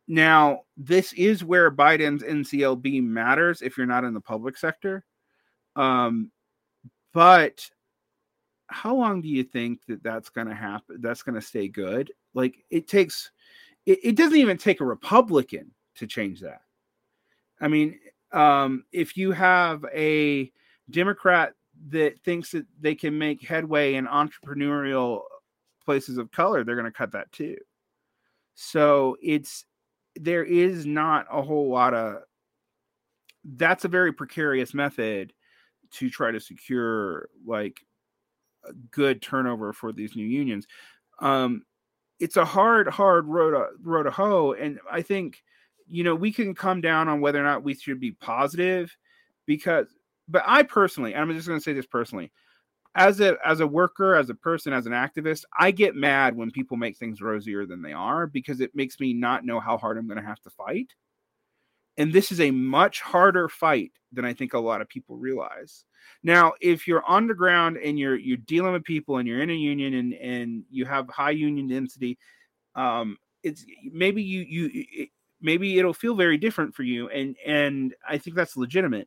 now 0.08 0.60
this 0.76 1.12
is 1.14 1.44
where 1.44 1.70
Biden's 1.70 2.22
NLRB 2.22 3.02
matters 3.02 3.62
if 3.62 3.76
you're 3.76 3.86
not 3.86 4.04
in 4.04 4.14
the 4.14 4.20
public 4.20 4.56
sector. 4.56 5.04
Um, 5.74 6.30
but 7.12 7.68
how 8.68 8.94
long 8.94 9.20
do 9.20 9.28
you 9.28 9.44
think 9.44 9.80
that 9.86 10.02
that's 10.02 10.28
going 10.28 10.48
to 10.48 10.54
happen? 10.54 10.98
That's 11.00 11.22
going 11.22 11.34
to 11.34 11.40
stay 11.40 11.68
good? 11.68 12.12
Like 12.34 12.64
it 12.70 12.88
takes, 12.88 13.30
it, 13.84 14.00
it 14.02 14.16
doesn't 14.16 14.38
even 14.38 14.58
take 14.58 14.80
a 14.80 14.84
Republican 14.84 15.72
to 15.96 16.06
change 16.06 16.40
that 16.40 16.60
I 17.60 17.68
mean, 17.68 17.98
um, 18.32 18.84
if 18.92 19.16
you 19.16 19.32
have 19.32 19.84
a 19.94 20.50
Democrat 20.90 21.54
that 21.88 22.20
thinks 22.20 22.50
that 22.52 22.66
they 22.80 22.94
can 22.94 23.16
make 23.16 23.46
headway 23.46 23.94
in 23.94 24.06
entrepreneurial 24.06 25.22
places 25.84 26.18
of 26.18 26.30
color, 26.32 26.64
they're 26.64 26.74
going 26.74 26.84
to 26.84 26.90
cut 26.90 27.12
that 27.12 27.30
too. 27.32 27.56
So 28.54 29.16
it's 29.22 29.64
there 30.16 30.44
is 30.44 30.86
not 30.86 31.26
a 31.30 31.42
whole 31.42 31.68
lot 31.70 31.94
of 31.94 32.22
that's 33.44 33.84
a 33.84 33.88
very 33.88 34.12
precarious 34.12 34.74
method 34.74 35.32
to 35.92 36.10
try 36.10 36.30
to 36.30 36.40
secure 36.40 37.28
like 37.46 37.80
a 38.68 38.72
good 38.90 39.22
turnover 39.22 39.72
for 39.72 39.92
these 39.92 40.16
new 40.16 40.26
unions. 40.26 40.66
Um, 41.20 41.62
it's 42.18 42.36
a 42.36 42.44
hard, 42.44 42.88
hard 42.88 43.26
road 43.26 43.52
to, 43.52 43.66
road 43.82 44.04
to 44.04 44.10
hoe, 44.10 44.52
and 44.52 44.80
I 44.90 45.02
think 45.02 45.42
you 45.88 46.04
know, 46.04 46.14
we 46.14 46.32
can 46.32 46.54
come 46.54 46.80
down 46.80 47.08
on 47.08 47.20
whether 47.20 47.40
or 47.40 47.44
not 47.44 47.62
we 47.62 47.74
should 47.74 48.00
be 48.00 48.12
positive 48.12 48.96
because, 49.46 49.86
but 50.28 50.42
I 50.46 50.62
personally, 50.62 51.14
I'm 51.14 51.32
just 51.32 51.46
going 51.46 51.60
to 51.60 51.64
say 51.64 51.72
this 51.72 51.86
personally, 51.86 52.32
as 52.96 53.20
a 53.20 53.36
as 53.44 53.60
a 53.60 53.66
worker, 53.66 54.16
as 54.16 54.30
a 54.30 54.34
person, 54.34 54.72
as 54.72 54.86
an 54.86 54.92
activist, 54.92 55.44
I 55.58 55.70
get 55.70 55.94
mad 55.94 56.34
when 56.34 56.50
people 56.50 56.76
make 56.78 56.96
things 56.96 57.20
rosier 57.20 57.66
than 57.66 57.82
they 57.82 57.92
are 57.92 58.26
because 58.26 58.60
it 58.60 58.74
makes 58.74 58.98
me 58.98 59.12
not 59.12 59.44
know 59.44 59.60
how 59.60 59.76
hard 59.76 59.98
I'm 59.98 60.08
going 60.08 60.20
to 60.20 60.26
have 60.26 60.40
to 60.42 60.50
fight. 60.50 60.94
And 61.98 62.12
this 62.12 62.32
is 62.32 62.40
a 62.40 62.50
much 62.50 63.00
harder 63.02 63.48
fight 63.48 63.92
than 64.12 64.24
I 64.24 64.32
think 64.34 64.54
a 64.54 64.58
lot 64.58 64.80
of 64.80 64.88
people 64.88 65.16
realize. 65.16 65.84
Now, 66.22 66.54
if 66.60 66.88
you're 66.88 67.08
underground 67.08 67.76
and 67.76 67.98
you're 67.98 68.16
you're 68.16 68.38
dealing 68.38 68.72
with 68.72 68.84
people 68.84 69.18
and 69.18 69.28
you're 69.28 69.42
in 69.42 69.50
a 69.50 69.54
union 69.54 69.94
and 69.94 70.14
and 70.14 70.64
you 70.70 70.86
have 70.86 71.08
high 71.10 71.30
union 71.30 71.68
density, 71.68 72.18
um, 72.74 73.18
it's 73.42 73.64
maybe 73.92 74.22
you 74.22 74.40
you 74.40 75.06
maybe 75.40 75.78
it'll 75.78 75.94
feel 75.94 76.14
very 76.14 76.38
different 76.38 76.74
for 76.74 76.82
you 76.82 77.08
and 77.10 77.36
and 77.44 77.94
i 78.08 78.16
think 78.18 78.34
that's 78.34 78.56
legitimate 78.56 79.06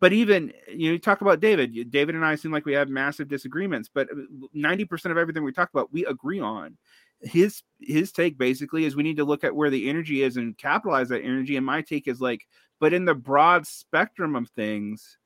but 0.00 0.12
even 0.12 0.52
you 0.68 0.88
know 0.88 0.92
you 0.92 0.98
talk 0.98 1.20
about 1.20 1.40
david 1.40 1.90
david 1.90 2.14
and 2.14 2.24
i 2.24 2.34
seem 2.34 2.50
like 2.50 2.64
we 2.64 2.72
have 2.72 2.88
massive 2.88 3.28
disagreements 3.28 3.88
but 3.92 4.08
90% 4.56 5.06
uh, 5.06 5.10
of 5.10 5.18
everything 5.18 5.44
we 5.44 5.52
talk 5.52 5.70
about 5.72 5.92
we 5.92 6.04
agree 6.06 6.40
on. 6.40 6.76
His 7.22 7.62
his 7.80 8.12
take 8.12 8.38
basically 8.38 8.86
is 8.86 8.96
we 8.96 9.02
need 9.02 9.18
to 9.18 9.24
look 9.24 9.44
at 9.44 9.54
where 9.54 9.68
the 9.68 9.90
energy 9.90 10.22
is 10.22 10.38
and 10.38 10.56
capitalize 10.56 11.10
that 11.10 11.22
energy 11.22 11.56
and 11.56 11.66
my 11.66 11.82
take 11.82 12.08
is 12.08 12.20
like 12.20 12.46
but 12.78 12.94
in 12.94 13.04
the 13.04 13.14
broad 13.14 13.66
spectrum 13.66 14.34
of 14.34 14.48
things 14.50 15.18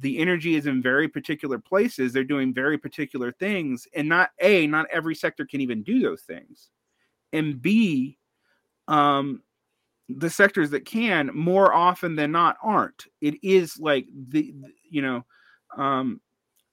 the 0.00 0.18
energy 0.18 0.56
is 0.56 0.66
in 0.66 0.82
very 0.82 1.06
particular 1.06 1.58
places 1.60 2.12
they're 2.12 2.24
doing 2.24 2.52
very 2.52 2.76
particular 2.76 3.30
things 3.30 3.86
and 3.94 4.08
not 4.08 4.30
a 4.40 4.66
not 4.66 4.86
every 4.92 5.14
sector 5.14 5.46
can 5.46 5.60
even 5.60 5.84
do 5.84 6.00
those 6.00 6.22
things 6.22 6.70
and 7.32 7.62
b 7.62 8.18
um 8.88 9.40
the 10.08 10.30
sectors 10.30 10.70
that 10.70 10.84
can 10.84 11.30
more 11.34 11.74
often 11.74 12.14
than 12.16 12.32
not 12.32 12.56
aren't. 12.62 13.06
It 13.20 13.34
is 13.42 13.78
like 13.78 14.06
the 14.28 14.54
you 14.88 15.02
know 15.02 15.24
um 15.76 16.20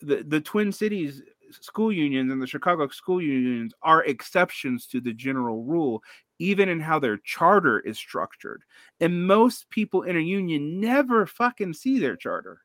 the 0.02 0.24
the 0.28 0.42
twin 0.42 0.72
cities 0.72 1.22
school 1.52 1.92
unions 1.92 2.32
and 2.32 2.42
the 2.42 2.48
chicago 2.48 2.88
school 2.88 3.22
unions 3.22 3.74
are 3.84 4.04
exceptions 4.06 4.88
to 4.88 5.00
the 5.00 5.14
general 5.14 5.64
rule 5.64 6.02
even 6.40 6.68
in 6.68 6.80
how 6.80 7.00
their 7.00 7.18
charter 7.18 7.80
is 7.82 7.98
structured. 7.98 8.64
And 9.00 9.28
most 9.28 9.70
people 9.70 10.02
in 10.02 10.18
a 10.18 10.20
union 10.20 10.82
never 10.82 11.26
fucking 11.26 11.74
see 11.74 12.00
their 12.00 12.16
charter. 12.18 12.62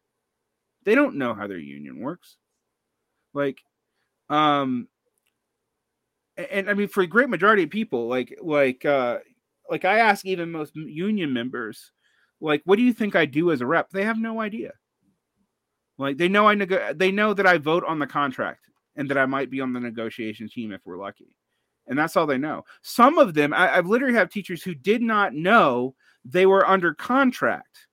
They 0.84 0.94
don't 0.94 1.16
know 1.16 1.34
how 1.34 1.46
their 1.46 1.58
union 1.58 2.00
works. 2.00 2.36
Like 3.34 3.60
um 4.28 4.88
and, 6.36 6.70
I 6.70 6.74
mean, 6.74 6.88
for 6.88 7.02
a 7.02 7.06
great 7.06 7.28
majority 7.28 7.64
of 7.64 7.70
people, 7.70 8.06
like 8.06 8.38
like 8.40 8.84
uh, 8.84 9.18
like 9.70 9.84
I 9.84 9.98
ask 9.98 10.24
even 10.24 10.50
most 10.50 10.74
union 10.74 11.32
members, 11.32 11.92
like, 12.40 12.62
what 12.64 12.76
do 12.76 12.82
you 12.82 12.92
think 12.92 13.16
I 13.16 13.26
do 13.26 13.50
as 13.52 13.60
a 13.60 13.66
rep? 13.66 13.90
They 13.90 14.04
have 14.04 14.18
no 14.18 14.40
idea. 14.40 14.72
Like 15.98 16.16
they 16.16 16.28
know 16.28 16.46
I 16.46 16.54
nego- 16.54 16.94
they 16.94 17.10
know 17.10 17.34
that 17.34 17.46
I 17.46 17.58
vote 17.58 17.84
on 17.84 17.98
the 17.98 18.06
contract 18.06 18.66
and 18.96 19.10
that 19.10 19.18
I 19.18 19.26
might 19.26 19.50
be 19.50 19.60
on 19.60 19.72
the 19.72 19.80
negotiation 19.80 20.48
team 20.48 20.72
if 20.72 20.80
we're 20.84 20.96
lucky. 20.96 21.36
And 21.86 21.98
that's 21.98 22.16
all 22.16 22.26
they 22.26 22.38
know. 22.38 22.64
Some 22.82 23.18
of 23.18 23.34
them, 23.34 23.52
I, 23.52 23.76
I've 23.76 23.86
literally 23.86 24.14
have 24.14 24.30
teachers 24.30 24.62
who 24.62 24.74
did 24.74 25.02
not 25.02 25.34
know 25.34 25.94
they 26.24 26.46
were 26.46 26.68
under 26.68 26.94
contract 26.94 27.86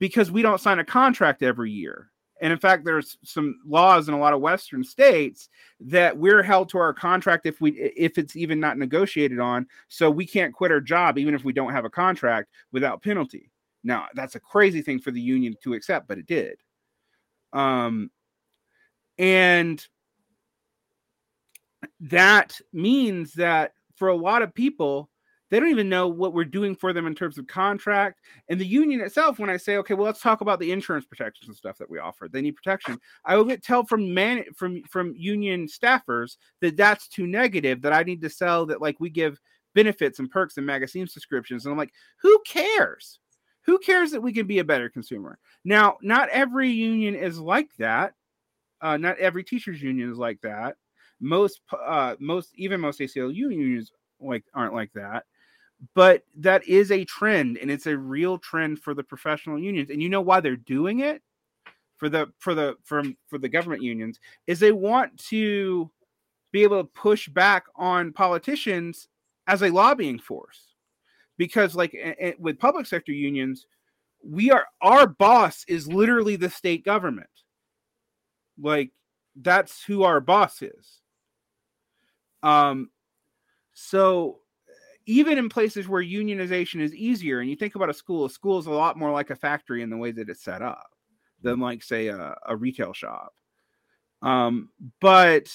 because 0.00 0.30
we 0.30 0.42
don't 0.42 0.60
sign 0.60 0.78
a 0.78 0.84
contract 0.84 1.42
every 1.42 1.70
year. 1.70 2.11
And 2.42 2.52
in 2.52 2.58
fact, 2.58 2.84
there's 2.84 3.16
some 3.22 3.60
laws 3.64 4.08
in 4.08 4.14
a 4.14 4.18
lot 4.18 4.34
of 4.34 4.40
Western 4.40 4.82
states 4.82 5.48
that 5.78 6.18
we're 6.18 6.42
held 6.42 6.68
to 6.70 6.78
our 6.78 6.92
contract 6.92 7.46
if 7.46 7.60
we 7.60 7.70
if 7.96 8.18
it's 8.18 8.34
even 8.34 8.58
not 8.58 8.78
negotiated 8.78 9.38
on. 9.38 9.68
So 9.86 10.10
we 10.10 10.26
can't 10.26 10.52
quit 10.52 10.72
our 10.72 10.80
job 10.80 11.18
even 11.18 11.34
if 11.34 11.44
we 11.44 11.52
don't 11.52 11.72
have 11.72 11.84
a 11.84 11.90
contract 11.90 12.50
without 12.72 13.00
penalty. 13.00 13.52
Now 13.84 14.06
that's 14.14 14.34
a 14.34 14.40
crazy 14.40 14.82
thing 14.82 14.98
for 14.98 15.12
the 15.12 15.20
union 15.20 15.54
to 15.62 15.74
accept, 15.74 16.08
but 16.08 16.18
it 16.18 16.26
did. 16.26 16.56
Um, 17.52 18.10
and 19.18 19.86
that 22.00 22.60
means 22.72 23.34
that 23.34 23.74
for 23.94 24.08
a 24.08 24.16
lot 24.16 24.42
of 24.42 24.52
people, 24.52 25.10
they 25.52 25.60
don't 25.60 25.68
even 25.68 25.90
know 25.90 26.08
what 26.08 26.32
we're 26.32 26.46
doing 26.46 26.74
for 26.74 26.94
them 26.94 27.06
in 27.06 27.14
terms 27.14 27.36
of 27.36 27.46
contract. 27.46 28.22
And 28.48 28.58
the 28.58 28.64
union 28.64 29.02
itself, 29.02 29.38
when 29.38 29.50
I 29.50 29.58
say, 29.58 29.76
okay, 29.76 29.92
well, 29.92 30.06
let's 30.06 30.22
talk 30.22 30.40
about 30.40 30.58
the 30.58 30.72
insurance 30.72 31.04
protections 31.04 31.46
and 31.46 31.54
stuff 31.54 31.76
that 31.76 31.90
we 31.90 31.98
offer, 31.98 32.26
they 32.26 32.40
need 32.40 32.56
protection. 32.56 32.98
I 33.26 33.36
will 33.36 33.44
get 33.44 33.62
tell 33.62 33.84
from 33.84 34.14
man 34.14 34.44
from 34.56 34.82
from 34.84 35.14
union 35.14 35.66
staffers 35.66 36.38
that 36.62 36.78
that's 36.78 37.06
too 37.06 37.26
negative. 37.26 37.82
That 37.82 37.92
I 37.92 38.02
need 38.02 38.22
to 38.22 38.30
sell 38.30 38.64
that 38.64 38.80
like 38.80 38.98
we 38.98 39.10
give 39.10 39.38
benefits 39.74 40.20
and 40.20 40.30
perks 40.30 40.56
and 40.56 40.64
magazine 40.64 41.06
subscriptions. 41.06 41.66
And 41.66 41.72
I'm 41.72 41.78
like, 41.78 41.92
who 42.22 42.40
cares? 42.46 43.20
Who 43.66 43.78
cares 43.78 44.10
that 44.12 44.22
we 44.22 44.32
can 44.32 44.46
be 44.46 44.60
a 44.60 44.64
better 44.64 44.88
consumer? 44.88 45.38
Now, 45.66 45.98
not 46.00 46.30
every 46.30 46.70
union 46.70 47.14
is 47.14 47.38
like 47.38 47.68
that. 47.78 48.14
Uh, 48.80 48.96
not 48.96 49.18
every 49.18 49.44
teachers 49.44 49.82
union 49.82 50.10
is 50.10 50.16
like 50.16 50.40
that. 50.40 50.76
Most, 51.20 51.60
uh, 51.78 52.16
most, 52.18 52.52
even 52.54 52.80
most 52.80 53.00
ACLU 53.00 53.34
unions 53.34 53.92
like 54.18 54.44
aren't 54.54 54.74
like 54.74 54.92
that 54.94 55.24
but 55.94 56.22
that 56.36 56.66
is 56.68 56.90
a 56.90 57.04
trend 57.04 57.58
and 57.58 57.70
it's 57.70 57.86
a 57.86 57.96
real 57.96 58.38
trend 58.38 58.80
for 58.80 58.94
the 58.94 59.02
professional 59.02 59.58
unions 59.58 59.90
and 59.90 60.02
you 60.02 60.08
know 60.08 60.20
why 60.20 60.40
they're 60.40 60.56
doing 60.56 61.00
it? 61.00 61.22
For 61.96 62.08
the 62.08 62.32
for 62.38 62.54
the 62.54 62.76
from 62.82 63.16
for 63.28 63.38
the 63.38 63.48
government 63.48 63.82
unions 63.82 64.18
is 64.46 64.58
they 64.58 64.72
want 64.72 65.16
to 65.28 65.90
be 66.50 66.64
able 66.64 66.82
to 66.82 66.88
push 66.88 67.28
back 67.28 67.64
on 67.76 68.12
politicians 68.12 69.08
as 69.46 69.62
a 69.62 69.70
lobbying 69.70 70.18
force 70.18 70.74
because 71.38 71.74
like 71.76 71.96
with 72.38 72.58
public 72.58 72.86
sector 72.86 73.12
unions 73.12 73.66
we 74.24 74.50
are 74.50 74.66
our 74.80 75.06
boss 75.06 75.64
is 75.68 75.88
literally 75.88 76.36
the 76.36 76.50
state 76.50 76.84
government. 76.84 77.26
Like 78.60 78.90
that's 79.34 79.82
who 79.84 80.02
our 80.02 80.20
boss 80.20 80.62
is. 80.62 81.00
Um 82.42 82.90
so 83.72 84.41
even 85.12 85.36
in 85.36 85.50
places 85.50 85.88
where 85.88 86.02
unionization 86.02 86.80
is 86.80 86.94
easier, 86.94 87.40
and 87.40 87.50
you 87.50 87.56
think 87.56 87.74
about 87.74 87.90
a 87.90 87.94
school, 87.94 88.24
a 88.24 88.30
school 88.30 88.58
is 88.58 88.66
a 88.66 88.70
lot 88.70 88.98
more 88.98 89.10
like 89.10 89.28
a 89.28 89.36
factory 89.36 89.82
in 89.82 89.90
the 89.90 89.96
way 89.96 90.10
that 90.10 90.30
it's 90.30 90.42
set 90.42 90.62
up 90.62 90.86
than 91.42 91.60
like 91.60 91.82
say 91.82 92.06
a, 92.06 92.34
a 92.46 92.56
retail 92.56 92.94
shop. 92.94 93.34
Um, 94.22 94.70
but 95.00 95.52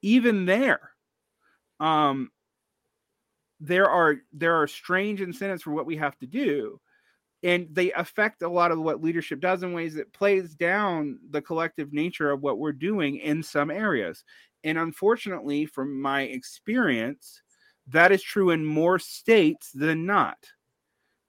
even 0.00 0.46
there, 0.46 0.92
um, 1.78 2.30
there 3.60 3.90
are 3.90 4.16
there 4.32 4.54
are 4.54 4.66
strange 4.66 5.20
incentives 5.20 5.62
for 5.62 5.72
what 5.72 5.86
we 5.86 5.96
have 5.96 6.16
to 6.18 6.26
do 6.26 6.80
and 7.42 7.68
they 7.70 7.92
affect 7.92 8.42
a 8.42 8.48
lot 8.48 8.72
of 8.72 8.80
what 8.80 9.02
leadership 9.02 9.40
does 9.40 9.62
in 9.62 9.72
ways 9.72 9.94
that 9.94 10.12
plays 10.12 10.54
down 10.54 11.18
the 11.30 11.42
collective 11.42 11.92
nature 11.92 12.30
of 12.30 12.40
what 12.40 12.58
we're 12.58 12.72
doing 12.72 13.16
in 13.16 13.42
some 13.42 13.70
areas 13.70 14.24
and 14.62 14.78
unfortunately 14.78 15.66
from 15.66 16.00
my 16.00 16.22
experience 16.22 17.42
that 17.88 18.12
is 18.12 18.22
true 18.22 18.50
in 18.50 18.64
more 18.64 18.98
states 18.98 19.70
than 19.72 20.06
not. 20.06 20.38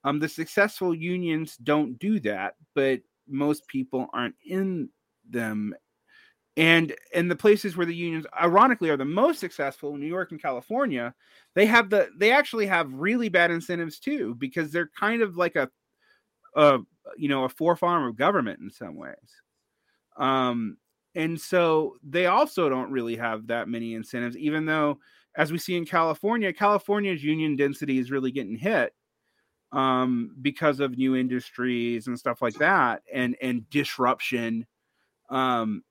Um, 0.03 0.19
the 0.19 0.29
successful 0.29 0.95
unions 0.95 1.57
don't 1.57 1.99
do 1.99 2.19
that, 2.21 2.55
but 2.73 3.01
most 3.27 3.67
people 3.67 4.07
aren't 4.13 4.35
in 4.45 4.89
them. 5.29 5.75
and 6.57 6.95
in 7.13 7.27
the 7.27 7.35
places 7.35 7.77
where 7.77 7.85
the 7.85 7.95
unions 7.95 8.25
ironically 8.41 8.89
are 8.89 8.97
the 8.97 9.05
most 9.05 9.39
successful 9.39 9.95
new 9.95 10.07
york 10.07 10.31
and 10.31 10.41
california 10.41 11.13
they 11.55 11.65
have 11.65 11.89
the 11.89 12.09
they 12.17 12.31
actually 12.31 12.65
have 12.65 12.91
really 12.93 13.29
bad 13.29 13.51
incentives 13.51 13.99
too 13.99 14.35
because 14.35 14.71
they're 14.71 14.89
kind 14.99 15.21
of 15.21 15.37
like 15.37 15.55
a 15.55 15.69
a 16.55 16.79
you 17.17 17.29
know 17.29 17.45
a 17.45 17.49
forefarm 17.49 18.07
of 18.07 18.15
government 18.17 18.59
in 18.59 18.69
some 18.69 18.95
ways 18.95 19.41
um 20.17 20.77
and 21.15 21.39
so 21.39 21.95
they 22.03 22.25
also 22.27 22.69
don't 22.69 22.91
really 22.91 23.15
have 23.15 23.47
that 23.47 23.67
many 23.67 23.93
incentives 23.93 24.37
even 24.37 24.65
though 24.65 24.99
as 25.39 25.51
we 25.51 25.57
see 25.57 25.75
in 25.75 25.85
california 25.85 26.53
california's 26.53 27.23
union 27.23 27.55
density 27.55 27.97
is 27.97 28.11
really 28.11 28.31
getting 28.31 28.55
hit 28.55 28.93
um 29.71 30.35
because 30.41 30.79
of 30.79 30.97
new 30.97 31.15
industries 31.15 32.05
and 32.05 32.19
stuff 32.19 32.41
like 32.41 32.55
that 32.55 33.01
and 33.11 33.35
and 33.41 33.67
disruption 33.71 34.65
um 35.29 35.83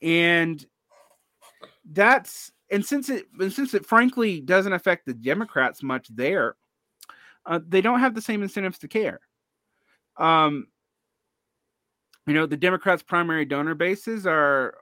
and 0.00 0.66
that's 1.92 2.52
and 2.70 2.84
since 2.84 3.08
it 3.08 3.26
and 3.38 3.52
since 3.52 3.74
it 3.74 3.86
frankly 3.86 4.40
doesn't 4.40 4.72
affect 4.72 5.06
the 5.06 5.14
Democrats 5.14 5.82
much 5.82 6.08
there, 6.08 6.56
uh, 7.46 7.60
they 7.66 7.80
don't 7.80 8.00
have 8.00 8.14
the 8.14 8.22
same 8.22 8.42
incentives 8.42 8.78
to 8.78 8.88
care. 8.88 9.20
Um, 10.16 10.68
you 12.26 12.34
know, 12.34 12.46
the 12.46 12.56
Democrats' 12.56 13.02
primary 13.02 13.44
donor 13.44 13.74
bases 13.74 14.26
are 14.26 14.78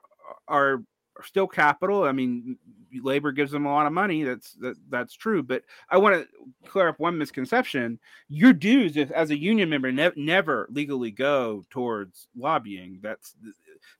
are 0.47 0.83
still 1.23 1.47
capital. 1.47 2.03
I 2.03 2.11
mean, 2.11 2.57
labor 3.01 3.31
gives 3.31 3.51
them 3.51 3.65
a 3.65 3.71
lot 3.73 3.85
of 3.85 3.93
money. 3.93 4.23
That's 4.23 4.53
that, 4.55 4.75
that's 4.89 5.13
true. 5.13 5.43
But 5.43 5.63
I 5.89 5.97
want 5.97 6.15
to 6.15 6.27
clear 6.67 6.87
up 6.87 6.99
one 6.99 7.17
misconception. 7.17 7.99
Your 8.29 8.53
dues, 8.53 8.97
if, 8.97 9.11
as 9.11 9.31
a 9.31 9.37
union 9.37 9.69
member, 9.69 9.91
ne- 9.91 10.11
never 10.15 10.67
legally 10.71 11.11
go 11.11 11.63
towards 11.69 12.27
lobbying. 12.37 12.99
That's, 13.01 13.35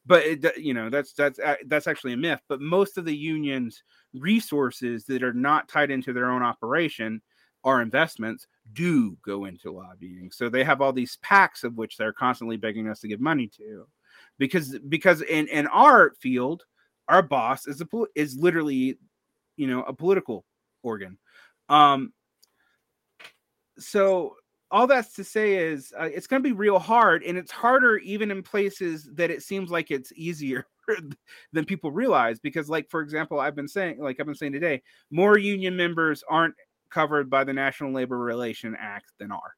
but 0.06 0.24
it, 0.25 0.58
you 0.58 0.74
know, 0.74 0.90
that's 0.90 1.14
that's 1.14 1.40
uh, 1.40 1.56
that's 1.67 1.88
actually 1.88 2.14
a 2.14 2.17
myth. 2.17 2.41
But 2.48 2.61
most 2.61 2.98
of 2.98 3.06
the 3.06 3.16
unions' 3.16 3.83
resources 4.14 5.06
that 5.06 5.24
are 5.24 5.33
not 5.33 5.69
tied 5.69 5.91
into 5.91 6.14
their 6.14 6.30
own 6.30 6.43
operation 6.43 7.22
are 7.64 7.82
investments 7.82 8.48
do 8.74 9.17
go 9.24 9.45
into 9.45 9.72
lobbying. 9.72 10.32
So 10.32 10.50
they 10.50 10.64
have 10.64 10.82
all 10.82 10.93
these 10.93 11.17
PACs 11.24 11.64
of 11.64 11.77
which 11.77 11.98
they're 11.98 12.14
constantly 12.14 12.58
begging 12.58 12.90
us 12.90 13.00
to 13.01 13.08
give 13.08 13.19
money 13.19 13.48
to 13.58 13.85
because 14.38 14.77
because 14.90 15.22
in 15.22 15.48
in 15.48 15.67
our 15.67 16.14
field 16.19 16.64
our 17.11 17.22
boss 17.22 17.67
is 17.67 17.81
a 17.81 17.88
is 18.15 18.38
literally 18.38 18.98
you 19.57 19.67
know 19.67 19.83
a 19.83 19.93
political 19.93 20.45
organ. 20.83 21.17
Um 21.69 22.14
so 23.77 24.35
all 24.69 24.88
that's 24.88 25.14
to 25.14 25.23
say 25.23 25.56
is 25.56 25.93
uh, 25.99 26.06
it's 26.06 26.27
going 26.27 26.41
to 26.41 26.48
be 26.48 26.53
real 26.53 26.80
hard 26.80 27.23
and 27.23 27.38
it's 27.38 27.51
harder 27.51 27.98
even 27.98 28.31
in 28.31 28.41
places 28.41 29.09
that 29.14 29.30
it 29.30 29.43
seems 29.43 29.69
like 29.69 29.91
it's 29.91 30.14
easier 30.15 30.65
than 31.53 31.65
people 31.65 31.91
realize 31.91 32.40
because 32.40 32.69
like 32.69 32.90
for 32.90 33.01
example 33.01 33.40
i've 33.40 33.56
been 33.56 33.67
saying 33.67 33.99
like 33.99 34.19
i've 34.19 34.25
been 34.25 34.35
saying 34.35 34.53
today 34.53 34.81
more 35.09 35.38
union 35.38 35.75
members 35.75 36.23
aren't 36.30 36.56
covered 36.90 37.30
by 37.30 37.43
the 37.43 37.53
national 37.53 37.91
labor 37.91 38.17
relation 38.17 38.75
act 38.77 39.11
than 39.17 39.31
are. 39.31 39.56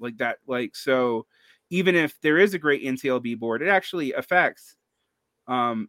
Like 0.00 0.16
that 0.18 0.38
like 0.46 0.76
so 0.76 1.26
even 1.70 1.94
if 1.96 2.18
there 2.22 2.38
is 2.38 2.54
a 2.54 2.58
great 2.58 2.84
nlrb 2.84 3.38
board 3.38 3.62
it 3.62 3.68
actually 3.68 4.12
affects 4.12 4.76
um 5.48 5.88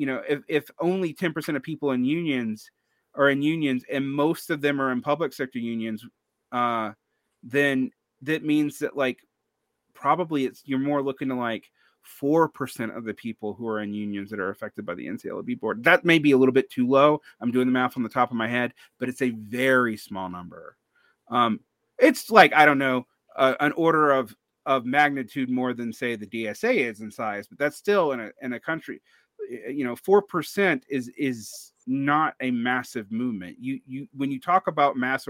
you 0.00 0.06
know, 0.06 0.22
if, 0.26 0.40
if 0.48 0.70
only 0.80 1.12
10% 1.12 1.56
of 1.56 1.62
people 1.62 1.90
in 1.90 2.06
unions 2.06 2.70
are 3.14 3.28
in 3.28 3.42
unions 3.42 3.84
and 3.92 4.10
most 4.10 4.48
of 4.48 4.62
them 4.62 4.80
are 4.80 4.92
in 4.92 5.02
public 5.02 5.30
sector 5.30 5.58
unions, 5.58 6.06
uh, 6.52 6.92
then 7.42 7.90
that 8.22 8.42
means 8.42 8.78
that 8.78 8.96
like 8.96 9.18
probably 9.92 10.46
it's 10.46 10.62
you're 10.64 10.78
more 10.78 11.02
looking 11.02 11.28
to 11.28 11.34
like 11.34 11.70
4% 12.22 12.96
of 12.96 13.04
the 13.04 13.12
people 13.12 13.52
who 13.52 13.68
are 13.68 13.80
in 13.80 13.92
unions 13.92 14.30
that 14.30 14.40
are 14.40 14.48
affected 14.48 14.86
by 14.86 14.94
the 14.94 15.06
NLRB 15.06 15.60
board. 15.60 15.84
That 15.84 16.02
may 16.02 16.18
be 16.18 16.32
a 16.32 16.38
little 16.38 16.54
bit 16.54 16.70
too 16.70 16.88
low. 16.88 17.20
I'm 17.42 17.50
doing 17.50 17.66
the 17.66 17.72
math 17.72 17.98
on 17.98 18.02
the 18.02 18.08
top 18.08 18.30
of 18.30 18.38
my 18.38 18.48
head, 18.48 18.72
but 18.98 19.10
it's 19.10 19.20
a 19.20 19.32
very 19.32 19.98
small 19.98 20.30
number. 20.30 20.78
Um, 21.28 21.60
it's 21.98 22.30
like, 22.30 22.54
I 22.54 22.64
don't 22.64 22.78
know, 22.78 23.06
uh, 23.36 23.52
an 23.60 23.72
order 23.72 24.12
of 24.12 24.34
of 24.64 24.86
magnitude 24.86 25.50
more 25.50 25.74
than 25.74 25.92
say 25.92 26.16
the 26.16 26.26
DSA 26.26 26.88
is 26.90 27.02
in 27.02 27.10
size, 27.10 27.46
but 27.46 27.58
that's 27.58 27.76
still 27.76 28.12
in 28.12 28.20
a 28.20 28.30
in 28.40 28.54
a 28.54 28.60
country 28.60 29.02
you 29.48 29.84
know, 29.84 29.96
four 29.96 30.22
percent 30.22 30.84
is 30.88 31.10
is 31.16 31.72
not 31.86 32.34
a 32.40 32.50
massive 32.50 33.10
movement. 33.10 33.56
You 33.60 33.80
you 33.86 34.08
when 34.16 34.30
you 34.30 34.40
talk 34.40 34.66
about 34.66 34.96
mass 34.96 35.26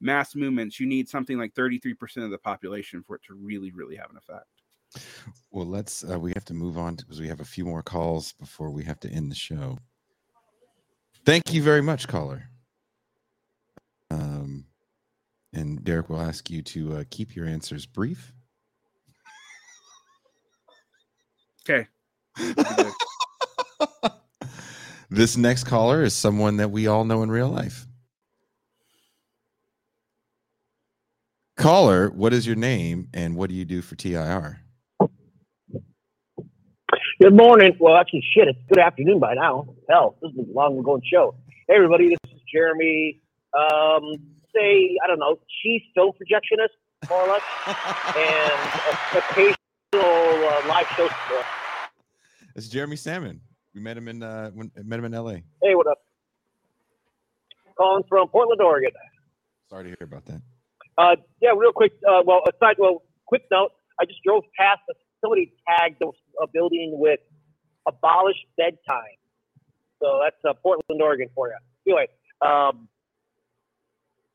mass 0.00 0.34
movements, 0.34 0.78
you 0.78 0.86
need 0.86 1.08
something 1.08 1.38
like 1.38 1.54
33% 1.54 2.24
of 2.24 2.30
the 2.30 2.38
population 2.38 3.02
for 3.02 3.16
it 3.16 3.22
to 3.26 3.34
really, 3.34 3.72
really 3.72 3.96
have 3.96 4.10
an 4.10 4.16
effect. 4.16 4.46
Well, 5.50 5.66
let's 5.66 6.04
uh, 6.04 6.18
we 6.18 6.32
have 6.34 6.44
to 6.46 6.54
move 6.54 6.78
on 6.78 6.94
because 6.94 7.20
we 7.20 7.28
have 7.28 7.40
a 7.40 7.44
few 7.44 7.64
more 7.64 7.82
calls 7.82 8.32
before 8.32 8.70
we 8.70 8.84
have 8.84 9.00
to 9.00 9.10
end 9.10 9.30
the 9.30 9.36
show. 9.36 9.78
Thank 11.24 11.52
you 11.52 11.62
very 11.62 11.80
much, 11.80 12.06
caller. 12.06 12.44
Um, 14.10 14.66
and 15.52 15.82
Derek 15.82 16.08
will 16.08 16.20
ask 16.20 16.50
you 16.50 16.62
to 16.62 16.98
uh, 16.98 17.04
keep 17.10 17.34
your 17.34 17.46
answers 17.46 17.86
brief. 17.86 18.32
Okay. 21.68 21.88
this 25.14 25.36
next 25.36 25.64
caller 25.64 26.02
is 26.02 26.14
someone 26.14 26.56
that 26.56 26.70
we 26.70 26.86
all 26.86 27.04
know 27.04 27.22
in 27.22 27.30
real 27.30 27.48
life. 27.48 27.86
Caller, 31.56 32.10
what 32.10 32.32
is 32.32 32.46
your 32.46 32.56
name 32.56 33.08
and 33.14 33.36
what 33.36 33.48
do 33.48 33.54
you 33.54 33.64
do 33.64 33.80
for 33.80 33.94
TIR? 33.94 34.60
Good 37.20 37.36
morning. 37.36 37.76
Well, 37.78 37.96
actually, 37.96 38.24
shit, 38.34 38.48
it's 38.48 38.58
good 38.68 38.80
afternoon 38.80 39.20
by 39.20 39.34
now. 39.34 39.68
Hell, 39.88 40.16
this 40.20 40.32
is 40.32 40.38
a 40.48 40.52
long 40.52 40.82
going 40.82 41.02
show. 41.10 41.36
Hey, 41.68 41.76
everybody, 41.76 42.08
this 42.08 42.32
is 42.34 42.40
Jeremy. 42.52 43.20
Um, 43.56 44.16
say, 44.54 44.98
I 45.02 45.06
don't 45.06 45.20
know, 45.20 45.38
chief 45.62 45.82
film 45.94 46.12
projectionist, 46.12 46.74
more 47.08 47.20
or 47.20 47.28
less, 47.28 47.42
and 48.16 49.18
occasional 49.18 49.54
uh, 49.94 50.68
live 50.68 50.86
show. 50.96 51.08
It's 52.56 52.68
Jeremy 52.68 52.96
Salmon. 52.96 53.40
We 53.74 53.80
met 53.80 53.96
him 53.96 54.06
in 54.06 54.22
uh, 54.22 54.50
when, 54.50 54.70
met 54.84 55.00
him 55.00 55.04
in 55.06 55.14
L.A. 55.14 55.42
Hey, 55.60 55.74
what 55.74 55.88
up? 55.88 55.98
Calling 57.76 58.04
from 58.08 58.28
Portland, 58.28 58.60
Oregon. 58.60 58.92
Sorry 59.68 59.84
to 59.84 59.88
hear 59.88 59.96
about 60.02 60.24
that. 60.26 60.40
Uh, 60.96 61.16
yeah, 61.42 61.50
real 61.56 61.72
quick. 61.72 61.92
Uh, 62.08 62.22
well, 62.24 62.42
aside, 62.46 62.76
well, 62.78 63.02
quick 63.26 63.42
note. 63.50 63.72
I 64.00 64.04
just 64.04 64.20
drove 64.24 64.44
past 64.56 64.80
a 64.88 64.94
facility 64.94 65.54
tagged 65.66 66.00
a 66.02 66.46
building 66.46 66.92
with 66.94 67.18
"abolish 67.86 68.36
bedtime." 68.56 69.18
So 70.00 70.20
that's 70.22 70.36
uh, 70.48 70.54
Portland, 70.62 71.02
Oregon, 71.02 71.28
for 71.34 71.48
you. 71.48 71.56
Anyway, 71.86 72.06
um, 72.42 72.88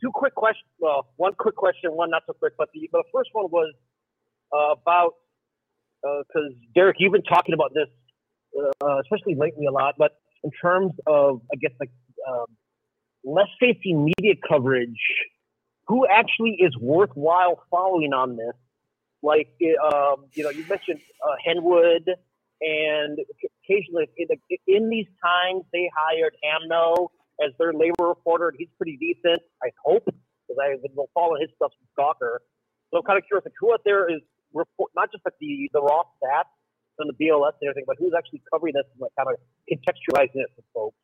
two 0.02 0.12
quick 0.14 0.36
questions. 0.36 0.68
Well, 0.80 1.08
one 1.16 1.34
quick 1.40 1.56
question, 1.56 1.92
one 1.94 2.10
not 2.10 2.24
so 2.28 2.34
quick. 2.34 2.54
But 2.58 2.70
the, 2.74 2.90
but 2.92 3.04
the 3.06 3.10
first 3.14 3.30
one 3.32 3.46
was 3.52 3.74
uh, 4.52 4.74
about 4.74 5.14
because 6.02 6.52
uh, 6.52 6.66
Derek, 6.76 6.98
you've 7.00 7.14
been 7.14 7.24
talking 7.24 7.54
about 7.54 7.74
this 7.74 7.88
uh, 8.58 9.00
especially 9.02 9.36
lately 9.36 9.66
a 9.66 9.72
lot. 9.72 9.96
But 9.98 10.12
in 10.44 10.52
terms 10.62 10.94
of, 11.06 11.42
I 11.54 11.58
guess, 11.58 11.72
like 11.80 11.92
um, 12.28 12.46
less 13.24 13.48
safety 13.60 13.94
media 13.94 14.36
coverage, 14.48 15.00
who 15.88 16.06
actually 16.08 16.58
is 16.60 16.76
worthwhile 16.78 17.64
following 17.72 18.14
on 18.14 18.38
this? 18.38 18.56
Like, 19.22 19.50
um, 19.84 20.26
you 20.34 20.44
know, 20.44 20.50
you 20.50 20.64
mentioned 20.70 21.02
uh, 21.26 21.36
Henwood, 21.46 22.08
and 22.62 23.18
occasionally 23.64 24.08
in, 24.18 24.28
in 24.68 24.90
these 24.90 25.08
times 25.24 25.64
they 25.74 25.90
hired 25.96 26.36
Amno 26.44 27.12
as 27.44 27.52
their 27.58 27.74
labor 27.74 28.08
reporter, 28.08 28.50
and 28.50 28.58
he's 28.58 28.70
pretty 28.78 28.98
decent. 28.98 29.42
I 29.64 29.70
hope 29.84 30.06
because 30.06 30.58
I've 30.62 30.82
been 30.82 31.06
following 31.14 31.42
his 31.42 31.52
stuff 31.56 31.72
from 31.78 32.06
Gawker. 32.06 32.38
So 32.92 32.98
I'm 32.98 33.04
kind 33.04 33.18
of 33.18 33.26
curious, 33.28 33.46
like, 33.46 33.54
who 33.60 33.74
out 33.74 33.82
there 33.86 34.10
is 34.10 34.22
report 34.54 34.92
not 34.96 35.12
just 35.12 35.24
like 35.26 35.36
the 35.40 35.70
the 35.74 35.82
raw 35.82 36.04
stats, 36.18 36.50
on 37.00 37.08
the 37.08 37.18
BLS 37.18 37.56
and 37.62 37.70
everything, 37.70 37.86
but 37.88 37.98
who's 38.00 38.14
actually 38.18 38.42
covering 38.52 38.74
this 38.76 38.86
and 38.94 39.02
like 39.02 39.16
kind 39.18 39.30
of 39.32 39.38
contextualizing 39.68 40.44
it 40.44 40.52
for 40.56 40.64
folks. 40.74 41.00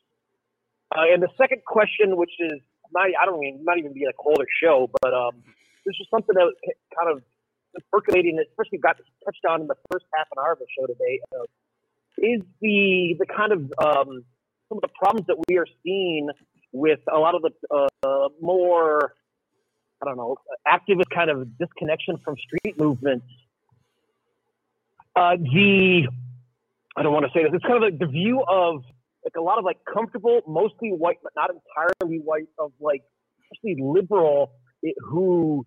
Uh, 0.93 1.11
and 1.11 1.21
the 1.23 1.31
second 1.37 1.65
question, 1.65 2.15
which 2.15 2.33
is 2.39 2.61
not, 2.93 3.07
I 3.07 3.25
don't 3.25 3.39
mean 3.39 3.61
not 3.63 3.77
even 3.77 3.93
be 3.93 4.05
like 4.05 4.15
whole 4.17 4.37
show, 4.61 4.89
but 5.01 5.13
um, 5.13 5.43
this 5.85 5.95
is 5.99 6.07
something 6.09 6.35
that 6.35 6.53
kind 6.97 7.11
of 7.11 7.23
percolating, 7.91 8.39
especially 8.39 8.77
got 8.77 8.97
touched 9.23 9.45
on 9.49 9.61
in 9.61 9.67
the 9.67 9.75
first 9.91 10.05
half 10.15 10.27
an 10.35 10.43
hour 10.43 10.53
of 10.53 10.59
the 10.59 10.67
show 10.77 10.85
today, 10.87 11.19
uh, 11.35 11.43
is 12.17 12.41
the 12.61 13.15
the 13.19 13.25
kind 13.25 13.51
of 13.51 13.59
um, 13.83 14.23
some 14.69 14.77
of 14.77 14.81
the 14.81 14.93
problems 14.97 15.27
that 15.27 15.37
we 15.49 15.57
are 15.57 15.67
seeing 15.83 16.29
with 16.71 16.99
a 17.11 17.17
lot 17.17 17.35
of 17.35 17.41
the 17.41 17.51
uh, 18.03 18.29
more 18.41 19.13
I 20.01 20.05
don't 20.05 20.17
know 20.17 20.37
activist 20.67 21.09
kind 21.13 21.29
of 21.29 21.57
disconnection 21.57 22.17
from 22.23 22.35
street 22.37 22.79
movements 22.79 23.27
uh, 25.15 25.35
the 25.37 26.07
I 26.97 27.03
don't 27.03 27.13
want 27.13 27.25
to 27.25 27.31
say 27.33 27.43
this. 27.43 27.51
It's 27.53 27.65
kind 27.65 27.75
of 27.75 27.81
like 27.81 27.99
the 27.99 28.07
view 28.07 28.43
of 28.47 28.83
like 29.23 29.33
a 29.37 29.41
lot 29.41 29.57
of 29.57 29.65
like 29.65 29.77
comfortable, 29.91 30.41
mostly 30.47 30.89
white, 30.89 31.17
but 31.23 31.33
not 31.35 31.49
entirely 31.49 32.19
white, 32.19 32.47
of 32.59 32.71
like 32.79 33.01
especially 33.51 33.81
liberal 33.83 34.53
it, 34.81 34.95
who 35.03 35.65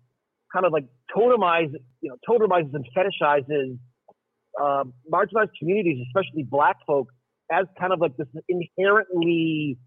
kind 0.51 0.65
of 0.65 0.71
like 0.71 0.85
totemizes, 1.15 1.83
you 2.01 2.09
know, 2.09 2.17
totemizes 2.27 2.73
and 2.73 2.85
fetishizes 2.95 3.77
uh, 4.59 4.83
marginalized 5.11 5.51
communities, 5.59 6.05
especially 6.07 6.43
Black 6.43 6.77
folk, 6.85 7.09
as 7.51 7.65
kind 7.79 7.93
of 7.93 7.99
like 7.99 8.15
this 8.17 8.27
inherently 8.47 9.77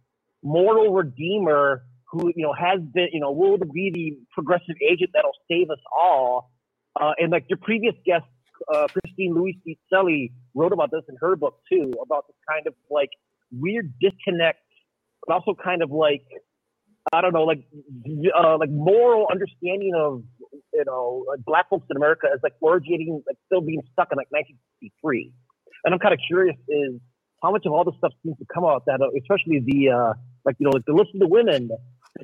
moral 0.42 0.92
redeemer 0.92 1.84
who 2.10 2.32
you 2.34 2.42
know 2.42 2.52
has 2.52 2.80
been 2.92 3.08
you 3.12 3.20
know 3.20 3.30
will 3.30 3.56
be 3.72 3.90
the 3.92 4.18
progressive 4.32 4.76
agent 4.88 5.10
that'll 5.14 5.30
save 5.50 5.70
us 5.70 5.78
all. 5.96 6.50
Uh, 7.00 7.12
and 7.18 7.32
like 7.32 7.46
your 7.48 7.58
previous 7.62 7.94
guest, 8.04 8.24
uh, 8.72 8.86
Christine 9.12 9.34
Louis 9.34 9.60
Celli 9.92 10.32
wrote 10.54 10.72
about 10.72 10.90
this 10.90 11.02
in 11.08 11.16
her 11.20 11.36
book 11.36 11.60
too, 11.70 11.92
about 12.02 12.26
this 12.26 12.36
kind 12.48 12.66
of 12.66 12.74
like 12.90 13.10
weird 13.50 13.92
disconnect, 14.00 14.60
but 15.26 15.34
also 15.34 15.54
kind 15.54 15.82
of 15.82 15.90
like 15.90 16.24
I 17.12 17.20
don't 17.20 17.32
know, 17.32 17.44
like 17.44 17.64
uh, 18.36 18.56
like 18.58 18.70
moral 18.70 19.26
understanding 19.30 19.92
of 19.96 20.22
you 20.72 20.84
know 20.86 21.24
like 21.28 21.44
black 21.44 21.68
folks 21.68 21.86
in 21.90 21.96
America 21.96 22.28
as 22.32 22.40
like 22.42 22.54
originating 22.64 23.22
like 23.26 23.36
still 23.46 23.60
being 23.60 23.82
stuck 23.92 24.08
in 24.12 24.16
like 24.16 24.30
1963. 24.30 25.32
And 25.84 25.94
I'm 25.94 25.98
kind 25.98 26.14
of 26.14 26.20
curious 26.26 26.56
is 26.68 27.00
how 27.42 27.50
much 27.50 27.66
of 27.66 27.72
all 27.72 27.84
this 27.84 27.94
stuff 27.98 28.12
seems 28.22 28.38
to 28.38 28.46
come 28.52 28.64
out 28.64 28.84
that, 28.86 29.00
uh, 29.00 29.08
especially 29.18 29.60
the 29.66 29.90
uh, 29.90 30.12
like 30.44 30.56
you 30.58 30.66
know 30.66 30.70
like 30.70 30.84
the 30.86 30.94
list 30.94 31.10
of 31.14 31.20
the 31.20 31.28
women 31.28 31.70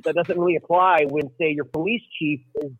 that 0.03 0.15
doesn't 0.15 0.39
really 0.39 0.55
apply 0.55 1.05
when 1.09 1.29
say 1.37 1.51
your 1.51 1.65
police 1.65 2.01
chief 2.17 2.39
is 2.63 2.71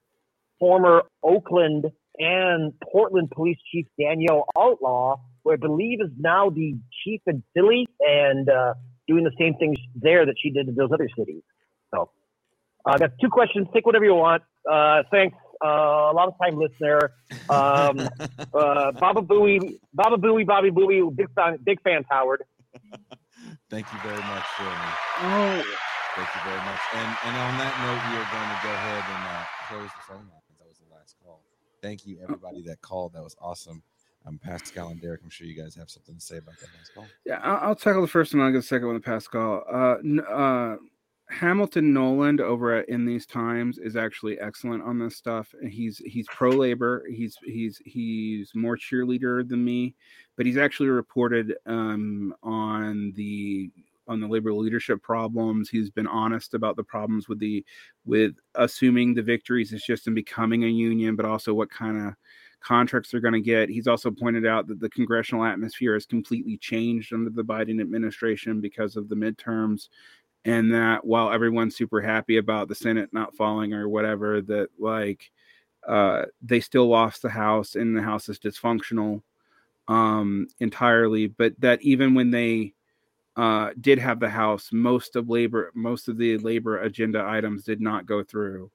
former 0.59 1.03
Oakland 1.23 1.85
and 2.19 2.73
Portland 2.91 3.31
police 3.31 3.57
chief 3.71 3.87
Danielle 3.97 4.45
Outlaw, 4.57 5.17
who 5.43 5.53
I 5.53 5.55
believe 5.55 6.01
is 6.01 6.11
now 6.17 6.49
the 6.49 6.75
chief 7.03 7.21
in 7.25 7.41
Philly 7.53 7.87
and 8.01 8.49
uh, 8.49 8.73
doing 9.07 9.23
the 9.23 9.31
same 9.39 9.55
things 9.55 9.77
there 9.95 10.25
that 10.25 10.35
she 10.37 10.51
did 10.51 10.67
in 10.67 10.75
those 10.75 10.91
other 10.93 11.09
cities. 11.17 11.41
So 11.93 12.11
I 12.85 12.91
uh, 12.91 12.97
got 12.97 13.11
two 13.21 13.29
questions. 13.29 13.67
Take 13.73 13.85
whatever 13.85 14.05
you 14.05 14.15
want. 14.15 14.43
Uh, 14.69 15.03
thanks. 15.09 15.37
Uh, 15.63 16.11
a 16.11 16.13
long 16.13 16.31
time 16.41 16.57
listener. 16.57 17.11
Um, 17.49 17.99
uh, 18.53 18.91
Baba 18.93 19.21
Booey, 19.21 19.79
Baba 19.93 20.15
Booey, 20.15 20.45
Bobby 20.45 20.71
Booey, 20.71 21.13
big 21.13 21.27
fan, 21.35 21.57
big 21.63 21.81
fans, 21.81 22.05
Howard. 22.09 22.43
Thank 23.69 23.91
you 23.91 23.99
very 23.99 24.21
much, 24.23 24.45
Jeremy. 24.57 24.91
Oh, 25.21 25.63
Thank 26.15 26.29
you 26.35 26.41
very 26.51 26.63
much. 26.65 26.81
And 26.95 27.09
and 27.27 27.35
on 27.37 27.57
that 27.59 27.75
note, 27.79 28.01
we 28.11 28.17
are 28.17 28.29
going 28.33 28.49
to 28.49 28.59
go 28.63 28.71
ahead 28.73 29.03
and 29.07 29.23
uh, 29.29 29.43
close 29.67 29.91
the 29.93 30.03
phone 30.07 30.25
lines. 30.27 30.51
That 30.57 30.67
was 30.67 30.77
the 30.79 30.89
last 30.93 31.15
call. 31.23 31.43
Thank 31.81 32.05
you, 32.05 32.19
everybody 32.21 32.61
that 32.63 32.81
called. 32.81 33.13
That 33.13 33.23
was 33.23 33.35
awesome. 33.41 33.81
I'm 34.25 34.33
um, 34.33 34.39
Pascal 34.39 34.89
and 34.89 35.01
Derek. 35.01 35.21
I'm 35.23 35.29
sure 35.29 35.47
you 35.47 35.55
guys 35.55 35.75
have 35.75 35.89
something 35.89 36.15
to 36.15 36.21
say 36.21 36.37
about 36.37 36.59
that 36.59 36.67
last 36.77 36.93
call. 36.93 37.07
Yeah, 37.25 37.39
I'll, 37.41 37.69
I'll 37.69 37.75
tackle 37.75 38.01
the 38.01 38.07
first 38.07 38.33
one. 38.33 38.43
I'll 38.43 38.51
get 38.51 38.59
the 38.59 38.63
second 38.63 38.87
one 38.87 38.95
to 38.95 39.01
Pascal. 39.01 39.63
Uh, 39.71 40.21
uh, 40.29 40.75
Hamilton 41.29 41.93
Nolan 41.93 42.41
over 42.41 42.75
at 42.75 42.89
In 42.89 43.05
These 43.05 43.25
Times 43.25 43.77
is 43.77 43.95
actually 43.95 44.39
excellent 44.39 44.83
on 44.83 44.97
this 44.99 45.15
stuff. 45.15 45.53
He's 45.67 45.99
he's 45.99 46.27
pro 46.27 46.49
labor. 46.49 47.05
He's 47.09 47.37
he's 47.43 47.79
he's 47.85 48.51
more 48.55 48.75
cheerleader 48.75 49.47
than 49.47 49.63
me, 49.63 49.95
but 50.35 50.45
he's 50.45 50.57
actually 50.57 50.89
reported 50.89 51.55
um, 51.65 52.33
on 52.41 53.13
the 53.15 53.71
on 54.09 54.19
the 54.19 54.27
labor 54.27 54.53
leadership 54.53 55.01
problems. 55.01 55.69
He's 55.69 55.89
been 55.89 56.07
honest 56.07 56.53
about 56.53 56.75
the 56.75 56.83
problems 56.83 57.29
with 57.29 57.39
the 57.39 57.63
with 58.05 58.35
assuming 58.55 59.13
the 59.13 59.23
victories 59.23 59.71
is 59.71 59.83
just 59.83 60.07
in 60.07 60.13
becoming 60.13 60.63
a 60.65 60.67
union, 60.67 61.15
but 61.15 61.25
also 61.25 61.53
what 61.53 61.69
kind 61.69 61.97
of 62.07 62.15
contracts 62.61 63.11
they're 63.11 63.21
going 63.21 63.33
to 63.33 63.39
get. 63.39 63.69
He's 63.69 63.87
also 63.87 64.11
pointed 64.11 64.45
out 64.45 64.67
that 64.67 64.81
the 64.81 64.89
congressional 64.89 65.45
atmosphere 65.45 65.93
has 65.93 66.05
completely 66.05 66.57
changed 66.57 67.13
under 67.13 67.29
the 67.29 67.43
Biden 67.43 67.79
administration 67.79 68.59
because 68.59 68.97
of 68.97 69.07
the 69.07 69.15
midterms 69.15 69.87
and 70.45 70.73
that 70.73 71.05
while 71.05 71.31
everyone's 71.31 71.75
super 71.75 72.01
happy 72.01 72.37
about 72.37 72.67
the 72.67 72.75
Senate 72.75 73.09
not 73.11 73.35
falling 73.35 73.73
or 73.73 73.89
whatever, 73.89 74.41
that 74.41 74.69
like 74.79 75.31
uh, 75.87 76.25
they 76.41 76.59
still 76.59 76.87
lost 76.87 77.21
the 77.21 77.29
House 77.29 77.75
and 77.75 77.95
the 77.95 78.01
House 78.01 78.29
is 78.29 78.39
dysfunctional 78.39 79.21
um, 79.87 80.47
entirely. 80.59 81.27
But 81.27 81.59
that 81.59 81.81
even 81.81 82.13
when 82.13 82.31
they 82.31 82.73
uh, 83.39 83.71
did 83.79 83.97
have 83.97 84.19
the 84.19 84.27
House, 84.27 84.69
most 84.73 85.15
of 85.15 85.29
labor, 85.29 85.71
most 85.73 86.09
of 86.09 86.17
the 86.17 86.37
labor 86.39 86.81
agenda 86.81 87.23
items 87.25 87.63
did 87.63 87.79
not 87.79 88.05
go 88.05 88.21
through. 88.21 88.69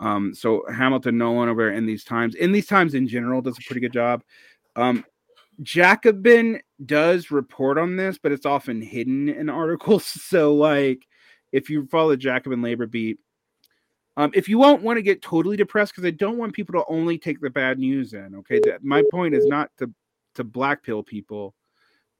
Um, 0.00 0.34
so 0.34 0.64
Hamilton 0.72 1.18
Nolan 1.18 1.50
over 1.50 1.70
in 1.70 1.84
these 1.84 2.02
times, 2.02 2.34
in 2.34 2.52
these 2.52 2.66
times 2.66 2.94
in 2.94 3.06
general, 3.06 3.42
does 3.42 3.58
a 3.58 3.66
pretty 3.66 3.82
good 3.82 3.92
job. 3.92 4.24
Um, 4.76 5.04
Jacobin 5.60 6.62
does 6.86 7.30
report 7.30 7.76
on 7.76 7.96
this, 7.96 8.16
but 8.16 8.32
it's 8.32 8.46
often 8.46 8.80
hidden 8.80 9.28
in 9.28 9.50
articles. 9.50 10.06
So, 10.22 10.54
like, 10.54 11.06
if 11.52 11.68
you 11.68 11.86
follow 11.88 12.12
the 12.12 12.16
Jacobin 12.16 12.62
labor 12.62 12.86
beat, 12.86 13.18
um, 14.16 14.30
if 14.32 14.48
you 14.48 14.56
won't 14.56 14.82
want 14.82 14.96
to 14.96 15.02
get 15.02 15.20
totally 15.20 15.58
depressed, 15.58 15.92
because 15.92 16.06
I 16.06 16.12
don't 16.12 16.38
want 16.38 16.54
people 16.54 16.80
to 16.80 16.90
only 16.90 17.18
take 17.18 17.42
the 17.42 17.50
bad 17.50 17.78
news 17.78 18.14
in. 18.14 18.36
Okay, 18.36 18.58
that 18.64 18.82
my 18.82 19.02
point 19.10 19.34
is 19.34 19.44
not 19.44 19.70
to 19.80 19.92
to 20.36 20.44
black 20.44 20.82
pill 20.82 21.02
people. 21.02 21.54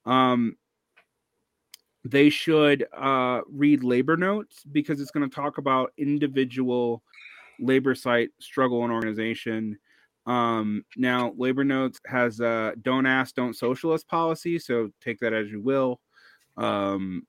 Um, 0.05 0.59
they 2.05 2.31
should 2.31 2.87
uh, 2.97 3.41
read 3.49 3.85
labor 3.85 4.17
notes 4.17 4.65
because 4.71 5.01
it's 5.01 5.11
going 5.11 5.29
to 5.29 5.35
talk 5.35 5.59
about 5.59 5.93
individual 5.97 7.03
labor 7.61 7.95
site 7.95 8.31
struggle 8.41 8.83
and 8.83 8.93
organization 8.93 9.79
um, 10.27 10.85
now, 10.97 11.33
Labor 11.37 11.65
Notes 11.65 12.01
has 12.07 12.41
a 12.41 12.75
don't 12.81 13.07
ask, 13.07 13.35
don't 13.35 13.57
socialist 13.57 14.09
policy, 14.09 14.59
so 14.59 14.91
take 15.01 15.19
that 15.21 15.33
as 15.33 15.51
you 15.51 15.61
will. 15.61 16.01
Um, 16.57 17.27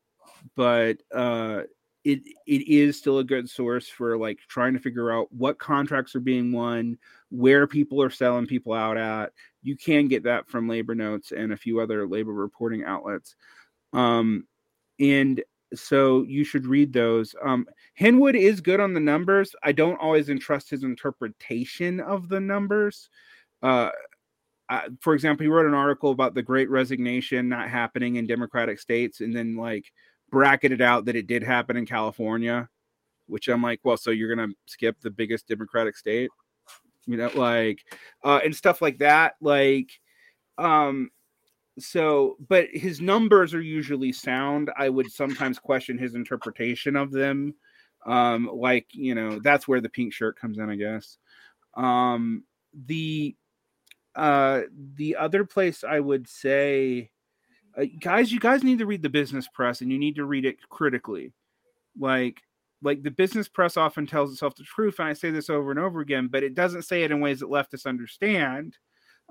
but 0.56 0.98
uh, 1.14 1.62
it 2.04 2.20
it 2.46 2.68
is 2.68 2.98
still 2.98 3.20
a 3.20 3.24
good 3.24 3.50
source 3.50 3.88
for 3.88 4.18
like 4.18 4.40
trying 4.48 4.74
to 4.74 4.80
figure 4.80 5.12
out 5.12 5.32
what 5.32 5.58
contracts 5.58 6.16
are 6.16 6.20
being 6.20 6.52
won, 6.52 6.98
where 7.30 7.66
people 7.66 8.02
are 8.02 8.12
selling 8.12 8.46
people 8.46 8.74
out 8.74 8.98
at. 8.98 9.32
You 9.64 9.76
can 9.76 10.08
get 10.08 10.24
that 10.24 10.48
from 10.48 10.68
Labor 10.70 10.94
Notes 10.94 11.32
and 11.32 11.52
a 11.52 11.58
few 11.58 11.80
other 11.80 12.08
labor 12.08 12.34
reporting 12.34 12.84
outlets. 12.84 13.36
Um, 13.94 14.46
and 15.00 15.44
so 15.76 16.24
you 16.24 16.44
should 16.44 16.68
read 16.68 16.94
those. 16.94 17.36
Um, 17.44 17.66
Henwood 18.00 18.36
is 18.36 18.62
good 18.62 18.80
on 18.80 18.94
the 18.94 19.00
numbers. 19.00 19.56
I 19.64 19.72
don't 19.72 20.00
always 20.00 20.30
entrust 20.30 20.70
his 20.70 20.84
interpretation 20.84 22.00
of 22.00 22.30
the 22.30 22.40
numbers. 22.40 23.10
Uh, 23.62 23.90
for 25.02 25.14
example, 25.14 25.44
he 25.44 25.50
wrote 25.50 25.66
an 25.66 25.74
article 25.74 26.12
about 26.12 26.36
the 26.36 26.42
Great 26.42 26.70
Resignation 26.70 27.50
not 27.50 27.70
happening 27.70 28.16
in 28.16 28.28
Democratic 28.28 28.80
states, 28.80 29.22
and 29.22 29.36
then 29.36 29.56
like 29.56 29.92
bracketed 30.32 30.82
out 30.82 31.06
that 31.06 31.16
it 31.16 31.28
did 31.28 31.44
happen 31.44 31.78
in 31.78 31.86
California. 31.86 32.70
Which 33.28 33.48
I'm 33.48 33.64
like, 33.64 33.80
well, 33.84 33.98
so 33.98 34.12
you're 34.12 34.34
gonna 34.34 34.54
skip 34.66 35.00
the 35.02 35.10
biggest 35.10 35.48
Democratic 35.48 35.96
state, 35.96 36.30
you 37.06 37.18
know, 37.18 37.32
like, 37.36 37.80
uh, 38.24 38.42
and 38.44 38.54
stuff 38.54 38.82
like 38.82 38.98
that. 38.98 39.36
Like, 39.40 39.92
um, 40.58 41.10
so 41.80 42.38
but 42.48 42.68
his 42.72 43.02
numbers 43.02 43.54
are 43.54 43.62
usually 43.62 44.12
sound. 44.12 44.72
I 44.78 44.90
would 44.90 45.12
sometimes 45.12 45.60
question 45.60 45.98
his 45.98 46.16
interpretation 46.16 46.96
of 46.96 47.12
them. 47.12 47.56
Um 48.06 48.50
like 48.54 48.88
you 48.92 49.16
know 49.16 49.40
that's 49.40 49.68
where 49.68 49.82
the 49.82 49.90
pink 49.90 50.14
shirt 50.14 50.40
comes 50.40 50.58
in 50.60 50.70
i 50.70 50.76
guess. 50.76 51.18
Um 51.76 52.44
the 52.86 53.36
uh 54.16 54.62
the 54.96 55.16
other 55.16 55.44
place 55.44 55.84
i 55.84 56.00
would 56.00 56.28
say 56.28 57.10
uh, 57.78 57.86
guys 58.00 58.32
you 58.32 58.40
guys 58.40 58.64
need 58.64 58.80
to 58.80 58.86
read 58.86 59.02
the 59.02 59.10
business 59.10 59.48
press 59.54 59.82
and 59.82 59.92
you 59.92 59.98
need 59.98 60.16
to 60.16 60.26
read 60.26 60.46
it 60.46 60.58
critically. 60.70 61.34
Like 62.00 62.42
like 62.84 63.02
the 63.02 63.12
business 63.12 63.48
press 63.48 63.78
often 63.78 64.06
tells 64.06 64.32
itself 64.32 64.56
the 64.56 64.64
truth 64.64 65.00
and 65.00 65.08
i 65.08 65.14
say 65.14 65.32
this 65.32 65.50
over 65.50 65.72
and 65.72 65.80
over 65.80 66.02
again 66.02 66.28
but 66.28 66.44
it 66.44 66.54
doesn't 66.54 66.84
say 66.84 67.04
it 67.04 67.12
in 67.12 67.22
ways 67.22 67.40
that 67.40 67.50
leftists 67.50 67.86
understand 67.86 68.78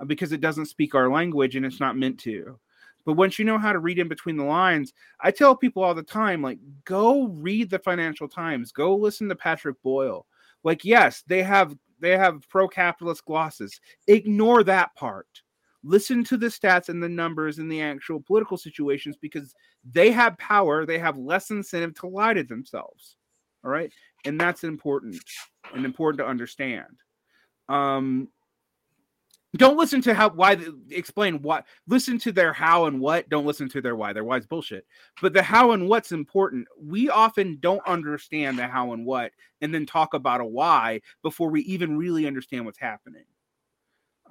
because 0.06 0.32
it 0.32 0.40
doesn't 0.40 0.66
speak 0.66 0.94
our 0.94 1.10
language 1.10 1.56
and 1.56 1.66
it's 1.66 1.80
not 1.80 1.96
meant 1.96 2.18
to. 2.20 2.58
But 3.04 3.14
once 3.14 3.38
you 3.38 3.44
know 3.44 3.58
how 3.58 3.72
to 3.72 3.78
read 3.78 3.98
in 3.98 4.08
between 4.08 4.36
the 4.36 4.44
lines, 4.44 4.92
I 5.20 5.30
tell 5.30 5.56
people 5.56 5.82
all 5.82 5.94
the 5.94 6.02
time, 6.02 6.40
like, 6.40 6.58
go 6.84 7.26
read 7.26 7.68
the 7.68 7.78
Financial 7.80 8.28
Times, 8.28 8.70
go 8.70 8.94
listen 8.94 9.28
to 9.28 9.34
Patrick 9.34 9.80
Boyle. 9.82 10.26
Like, 10.64 10.84
yes, 10.84 11.22
they 11.26 11.42
have 11.42 11.76
they 11.98 12.16
have 12.16 12.48
pro-capitalist 12.48 13.24
glosses. 13.24 13.80
Ignore 14.08 14.64
that 14.64 14.94
part. 14.96 15.42
Listen 15.84 16.24
to 16.24 16.36
the 16.36 16.46
stats 16.46 16.88
and 16.88 17.02
the 17.02 17.08
numbers 17.08 17.58
and 17.58 17.70
the 17.70 17.80
actual 17.80 18.20
political 18.20 18.56
situations 18.56 19.16
because 19.16 19.54
they 19.92 20.10
have 20.10 20.38
power. 20.38 20.84
They 20.84 20.98
have 20.98 21.16
less 21.16 21.50
incentive 21.50 21.94
to 22.00 22.08
lie 22.08 22.34
to 22.34 22.44
themselves. 22.44 23.16
All 23.64 23.70
right, 23.70 23.92
and 24.24 24.40
that's 24.40 24.64
important 24.64 25.16
and 25.74 25.84
important 25.84 26.18
to 26.18 26.26
understand. 26.26 27.00
Um, 27.68 28.28
don't 29.56 29.76
listen 29.76 30.00
to 30.02 30.14
how 30.14 30.30
why 30.30 30.56
explain 30.90 31.42
what 31.42 31.66
listen 31.86 32.18
to 32.20 32.32
their 32.32 32.52
how 32.52 32.86
and 32.86 33.00
what 33.00 33.28
don't 33.28 33.44
listen 33.44 33.68
to 33.70 33.82
their 33.82 33.96
why. 33.96 34.12
Their 34.12 34.24
why 34.24 34.38
is 34.38 34.46
bullshit. 34.46 34.86
But 35.20 35.34
the 35.34 35.42
how 35.42 35.72
and 35.72 35.88
what's 35.88 36.12
important. 36.12 36.66
We 36.80 37.10
often 37.10 37.58
don't 37.60 37.86
understand 37.86 38.58
the 38.58 38.66
how 38.66 38.92
and 38.92 39.04
what 39.04 39.32
and 39.60 39.74
then 39.74 39.84
talk 39.84 40.14
about 40.14 40.40
a 40.40 40.44
why 40.44 41.02
before 41.22 41.50
we 41.50 41.62
even 41.62 41.98
really 41.98 42.26
understand 42.26 42.64
what's 42.64 42.78
happening. 42.78 43.24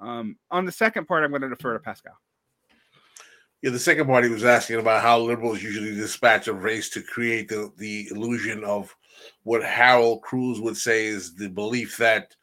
Um, 0.00 0.36
on 0.50 0.64
the 0.64 0.72
second 0.72 1.06
part 1.06 1.22
i'm 1.22 1.30
going 1.30 1.42
to 1.42 1.48
defer 1.48 1.74
to 1.74 1.78
pascal. 1.78 2.14
Yeah, 3.62 3.70
the 3.70 3.78
second 3.78 4.08
part 4.08 4.24
he 4.24 4.30
was 4.30 4.44
asking 4.44 4.80
about 4.80 5.02
how 5.02 5.20
liberals 5.20 5.62
usually 5.62 5.94
dispatch 5.94 6.48
a 6.48 6.52
race 6.52 6.90
to 6.90 7.02
create 7.02 7.48
the, 7.48 7.70
the 7.76 8.08
illusion 8.10 8.64
of 8.64 8.94
what 9.44 9.62
Harold 9.62 10.22
Cruse 10.22 10.60
would 10.60 10.76
say 10.76 11.06
is 11.06 11.36
the 11.36 11.48
belief 11.48 11.96
that 11.98 12.34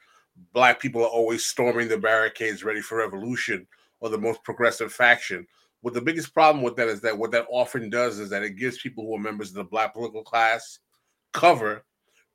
black 0.54 0.80
people 0.80 1.02
are 1.02 1.10
always 1.10 1.46
storming 1.46 1.88
the 1.88 1.98
barricades 1.98 2.64
ready 2.64 2.82
for 2.82 2.98
revolution 2.98 3.68
or 4.00 4.10
the 4.10 4.18
most 4.18 4.44
progressive 4.44 4.92
faction 4.92 5.46
what 5.82 5.94
the 5.94 6.02
biggest 6.02 6.34
problem 6.34 6.64
with 6.64 6.76
that 6.76 6.90
is 6.90 7.02
that 7.02 7.18
what 7.18 7.32
that 7.32 7.48
often 7.50 7.90
does 7.90 8.20
is 8.20 8.30
that 8.30 8.44
it 8.44 8.58
gives 8.58 8.80
people 8.80 9.06
who 9.06 9.16
are 9.16 9.20
members 9.20 9.50
of 9.50 9.56
the 9.56 9.64
black 9.64 9.94
political 9.94 10.24
class 10.24 10.80
cover 11.34 11.86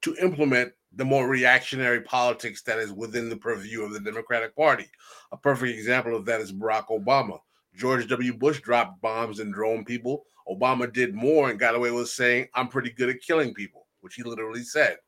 to 0.02 0.16
implement 0.16 0.72
the 0.96 1.04
more 1.04 1.28
reactionary 1.28 2.00
politics 2.00 2.62
that 2.62 2.78
is 2.78 2.92
within 2.92 3.28
the 3.28 3.36
purview 3.36 3.82
of 3.82 3.92
the 3.92 4.00
Democratic 4.00 4.54
Party. 4.56 4.86
A 5.32 5.36
perfect 5.36 5.76
example 5.76 6.14
of 6.14 6.24
that 6.26 6.40
is 6.40 6.52
Barack 6.52 6.86
Obama. 6.88 7.38
George 7.74 8.08
W. 8.08 8.32
Bush 8.32 8.60
dropped 8.60 9.02
bombs 9.02 9.40
and 9.40 9.52
drone 9.52 9.84
people. 9.84 10.24
Obama 10.48 10.90
did 10.90 11.14
more 11.14 11.50
and 11.50 11.58
got 11.58 11.74
away 11.74 11.90
with 11.90 12.08
saying, 12.08 12.46
I'm 12.54 12.68
pretty 12.68 12.90
good 12.90 13.08
at 13.08 13.20
killing 13.20 13.52
people, 13.52 13.86
which 14.00 14.14
he 14.14 14.22
literally 14.22 14.62
said 14.62 14.98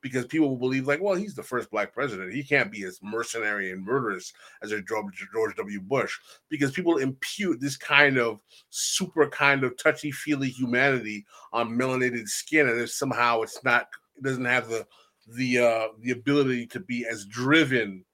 because 0.00 0.26
people 0.26 0.48
will 0.48 0.56
believe 0.56 0.86
like, 0.86 1.00
well, 1.00 1.14
he's 1.14 1.34
the 1.34 1.42
first 1.42 1.70
black 1.70 1.92
president. 1.92 2.32
He 2.32 2.42
can't 2.42 2.70
be 2.72 2.84
as 2.84 3.00
mercenary 3.02 3.72
and 3.72 3.84
murderous 3.84 4.32
as 4.62 4.72
a 4.72 4.82
George, 4.82 5.26
W. 5.56 5.80
Bush 5.80 6.16
because 6.48 6.72
people 6.72 6.98
impute 6.98 7.60
this 7.60 7.76
kind 7.76 8.18
of 8.18 8.40
super 8.70 9.28
kind 9.28 9.64
of 9.64 9.76
touchy 9.76 10.10
feely 10.10 10.48
humanity 10.48 11.24
on 11.52 11.70
melanated 11.70 12.28
skin, 12.28 12.68
and 12.68 12.80
if 12.80 12.90
somehow 12.90 13.42
it's 13.42 13.62
not, 13.64 13.88
it 14.16 14.24
doesn't 14.24 14.44
have 14.44 14.68
the 14.68 14.86
the 15.28 15.58
uh 15.58 15.88
the 16.00 16.12
ability 16.12 16.66
to 16.66 16.80
be 16.80 17.04
as 17.04 17.24
driven 17.26 18.04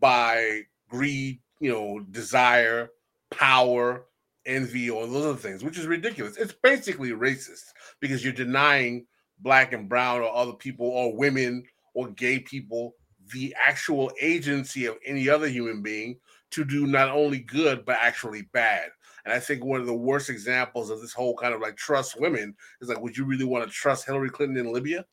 by 0.00 0.62
greed, 0.88 1.40
you 1.60 1.70
know, 1.70 2.00
desire, 2.10 2.90
power, 3.30 4.06
envy, 4.46 4.90
or 4.90 5.06
those 5.06 5.24
other 5.24 5.38
things, 5.38 5.62
which 5.62 5.78
is 5.78 5.86
ridiculous. 5.86 6.36
It's 6.36 6.54
basically 6.62 7.10
racist 7.10 7.72
because 8.00 8.24
you're 8.24 8.32
denying 8.32 9.06
black 9.42 9.72
and 9.72 9.88
brown 9.88 10.20
or 10.20 10.34
other 10.34 10.52
people 10.52 10.86
or 10.86 11.16
women 11.16 11.64
or 11.94 12.08
gay 12.08 12.38
people 12.38 12.94
the 13.32 13.54
actual 13.60 14.10
agency 14.20 14.86
of 14.86 14.96
any 15.04 15.28
other 15.28 15.48
human 15.48 15.82
being 15.82 16.18
to 16.50 16.64
do 16.64 16.86
not 16.86 17.10
only 17.10 17.38
good 17.38 17.84
but 17.84 17.96
actually 18.00 18.42
bad. 18.52 18.88
And 19.24 19.34
I 19.34 19.38
think 19.38 19.64
one 19.64 19.80
of 19.80 19.86
the 19.86 19.94
worst 19.94 20.30
examples 20.30 20.90
of 20.90 21.00
this 21.00 21.12
whole 21.12 21.36
kind 21.36 21.54
of 21.54 21.60
like 21.60 21.76
trust 21.76 22.18
women 22.20 22.54
is 22.80 22.88
like, 22.88 23.00
would 23.00 23.16
you 23.16 23.24
really 23.24 23.44
want 23.44 23.64
to 23.64 23.70
trust 23.70 24.06
Hillary 24.06 24.30
Clinton 24.30 24.56
in 24.56 24.72
Libya? 24.72 25.04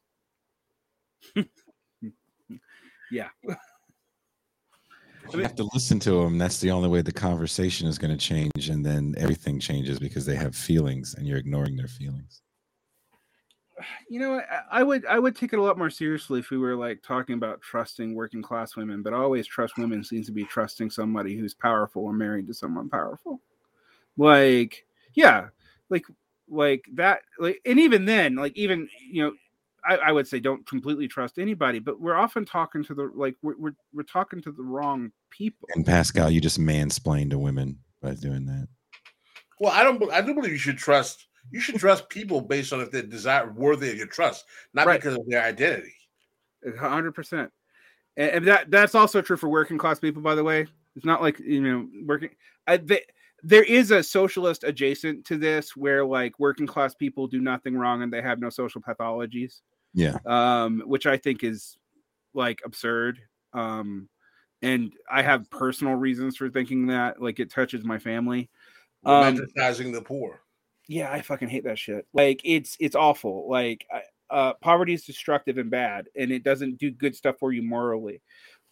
yeah. 3.11 3.27
You 5.33 5.41
have 5.41 5.56
to 5.56 5.67
listen 5.73 5.99
to 5.99 6.23
them. 6.23 6.38
That's 6.38 6.59
the 6.61 6.72
only 6.72 6.88
way 6.88 7.01
the 7.01 7.11
conversation 7.11 7.85
is 7.85 7.97
going 7.97 8.17
to 8.17 8.17
change, 8.17 8.69
and 8.69 8.85
then 8.85 9.14
everything 9.17 9.59
changes 9.59 9.99
because 9.99 10.25
they 10.25 10.38
have 10.38 10.56
feelings, 10.56 11.15
and 11.15 11.27
you're 11.27 11.38
ignoring 11.38 11.75
their 11.75 11.89
feelings 11.89 12.43
you 14.09 14.19
know, 14.19 14.39
I, 14.39 14.80
I, 14.80 14.83
would 14.83 15.06
I 15.06 15.19
would 15.19 15.35
take 15.35 15.53
it 15.53 15.59
a 15.59 15.61
lot 15.61 15.77
more 15.77 15.89
seriously 15.89 16.39
if 16.39 16.49
we 16.49 16.57
were 16.57 16.75
like 16.75 17.01
talking 17.03 17.35
about 17.35 17.61
trusting 17.61 18.15
working 18.15 18.41
class 18.41 18.75
women, 18.75 19.01
but 19.01 19.14
always 19.14 19.45
trust 19.47 19.77
women 19.77 20.03
seems 20.03 20.25
to 20.27 20.31
be 20.31 20.43
trusting 20.43 20.89
somebody 20.89 21.38
who's 21.38 21.53
powerful 21.53 22.03
or 22.03 22.14
married 22.14 22.47
to 22.47 22.53
someone 22.53 22.89
powerful. 22.89 23.41
Like, 24.17 24.85
yeah, 25.14 25.47
like 25.89 26.06
like 26.49 26.85
that, 26.93 27.22
like, 27.39 27.61
and 27.65 27.80
even 27.80 28.06
then, 28.06 28.35
like 28.35 28.56
even 28.56 28.89
you 28.99 29.23
know, 29.23 29.33
I, 29.85 29.97
I 29.97 30.11
would 30.11 30.27
say 30.27 30.39
don't 30.39 30.65
completely 30.65 31.07
trust 31.07 31.38
anybody, 31.38 31.80
but 31.80 31.99
we're 32.01 32.15
often 32.15 32.45
talking 32.45 32.83
to 32.85 32.95
the 32.95 33.11
like 33.14 33.35
we're 33.41 33.57
we're, 33.57 33.75
we're 33.93 34.03
talking 34.03 34.41
to 34.41 34.51
the 34.51 34.64
wrong 34.64 35.11
people. 35.30 35.67
And 35.75 35.85
Pascal, 35.85 36.30
you 36.30 36.41
just 36.41 36.59
mansplain 36.59 37.30
to 37.30 37.38
women 37.38 37.80
by 38.01 38.15
doing 38.15 38.45
that. 38.47 38.67
Well, 39.59 39.72
I 39.72 39.83
don't. 39.83 40.11
I 40.11 40.22
do 40.22 40.33
believe 40.33 40.51
you 40.51 40.57
should 40.57 40.77
trust 40.77 41.26
you 41.51 41.59
should 41.59 41.76
trust 41.76 42.09
people 42.09 42.42
based 42.42 42.74
on 42.74 42.82
if 42.82 42.92
they're 42.92 43.03
desire 43.03 43.51
worthy 43.51 43.92
of 43.92 43.98
your 43.98 44.08
trust, 44.08 44.45
not 44.74 44.88
right. 44.88 45.00
because 45.00 45.16
of 45.16 45.27
their 45.27 45.43
identity. 45.43 45.93
hundred 46.77 47.14
percent. 47.14 47.51
And 48.16 48.45
that 48.48 48.72
that's 48.72 48.95
also 48.95 49.22
true 49.22 49.38
for 49.38 49.48
working 49.48 49.77
class 49.77 50.00
people, 50.00 50.22
by 50.22 50.35
the 50.35 50.43
way. 50.43 50.67
It's 50.95 51.06
not 51.06 51.22
like 51.22 51.40
you 51.40 51.61
know 51.61 51.88
working. 52.06 52.30
I, 52.66 52.77
they, 52.77 53.01
there 53.43 53.64
is 53.64 53.92
a 53.92 54.01
socialist 54.01 54.64
adjacent 54.64 55.26
to 55.26 55.38
this 55.38 55.76
where 55.76 56.03
like 56.03 56.40
working 56.40 56.66
class 56.66 56.95
people 56.95 57.27
do 57.27 57.40
nothing 57.40 57.77
wrong 57.77 58.01
and 58.01 58.11
they 58.11 58.22
have 58.22 58.40
no 58.40 58.50
social 58.50 58.82
pathologies. 58.82 59.61
Yeah. 59.93 60.17
Um, 60.26 60.84
which 60.85 61.06
I 61.06 61.17
think 61.17 61.43
is 61.43 61.77
like 62.34 62.61
absurd. 62.66 63.19
Um, 63.53 64.09
and 64.64 64.92
I 65.09 65.22
have 65.22 65.50
personal 65.51 65.93
reasons 65.93 66.35
for 66.35 66.50
thinking 66.50 66.88
that. 66.88 67.22
Like 67.22 67.40
it 67.40 67.51
touches 67.51 67.85
my 67.85 68.00
family. 68.00 68.50
Um, 69.06 69.38
Romanticizing 69.38 69.93
the 69.93 70.01
poor 70.01 70.42
yeah, 70.88 71.11
I 71.11 71.22
fucking 71.22 71.49
hate 71.49 71.66
that 71.66 71.77
shit. 71.77 72.07
Like 72.14 72.41
it's 72.43 72.77
it's 72.80 72.95
awful. 72.95 73.49
Like 73.49 73.85
uh, 74.30 74.53
poverty 74.61 74.93
is 74.93 75.03
destructive 75.03 75.57
and 75.57 75.69
bad, 75.69 76.07
and 76.16 76.32
it 76.32 76.43
doesn't 76.43 76.77
do 76.77 76.91
good 76.91 77.16
stuff 77.16 77.35
for 77.40 77.51
you 77.51 77.61
morally. 77.61 78.22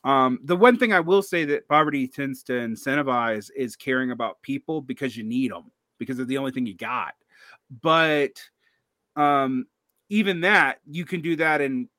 Um, 0.04 0.40
the 0.44 0.56
one 0.56 0.78
thing 0.78 0.94
I 0.94 1.00
will 1.00 1.24
say 1.24 1.46
that 1.46 1.68
poverty 1.68 2.08
tends 2.08 2.44
to 2.44 2.54
incentivize 2.54 3.50
is 3.56 3.76
caring 3.76 4.12
about 4.12 4.42
people 4.42 4.82
because 4.82 5.18
you 5.18 5.24
need 5.24 5.52
them 5.52 5.72
because 5.98 6.18
they're 6.18 6.26
the 6.26 6.38
only 6.38 6.52
thing 6.52 6.66
you 6.66 6.76
got. 6.76 7.16
But 7.82 8.42
um, 9.16 9.66
even 10.10 10.42
that, 10.42 10.80
you 10.86 11.06
can 11.06 11.22
do 11.22 11.36
that 11.38 11.62
in 11.62 11.90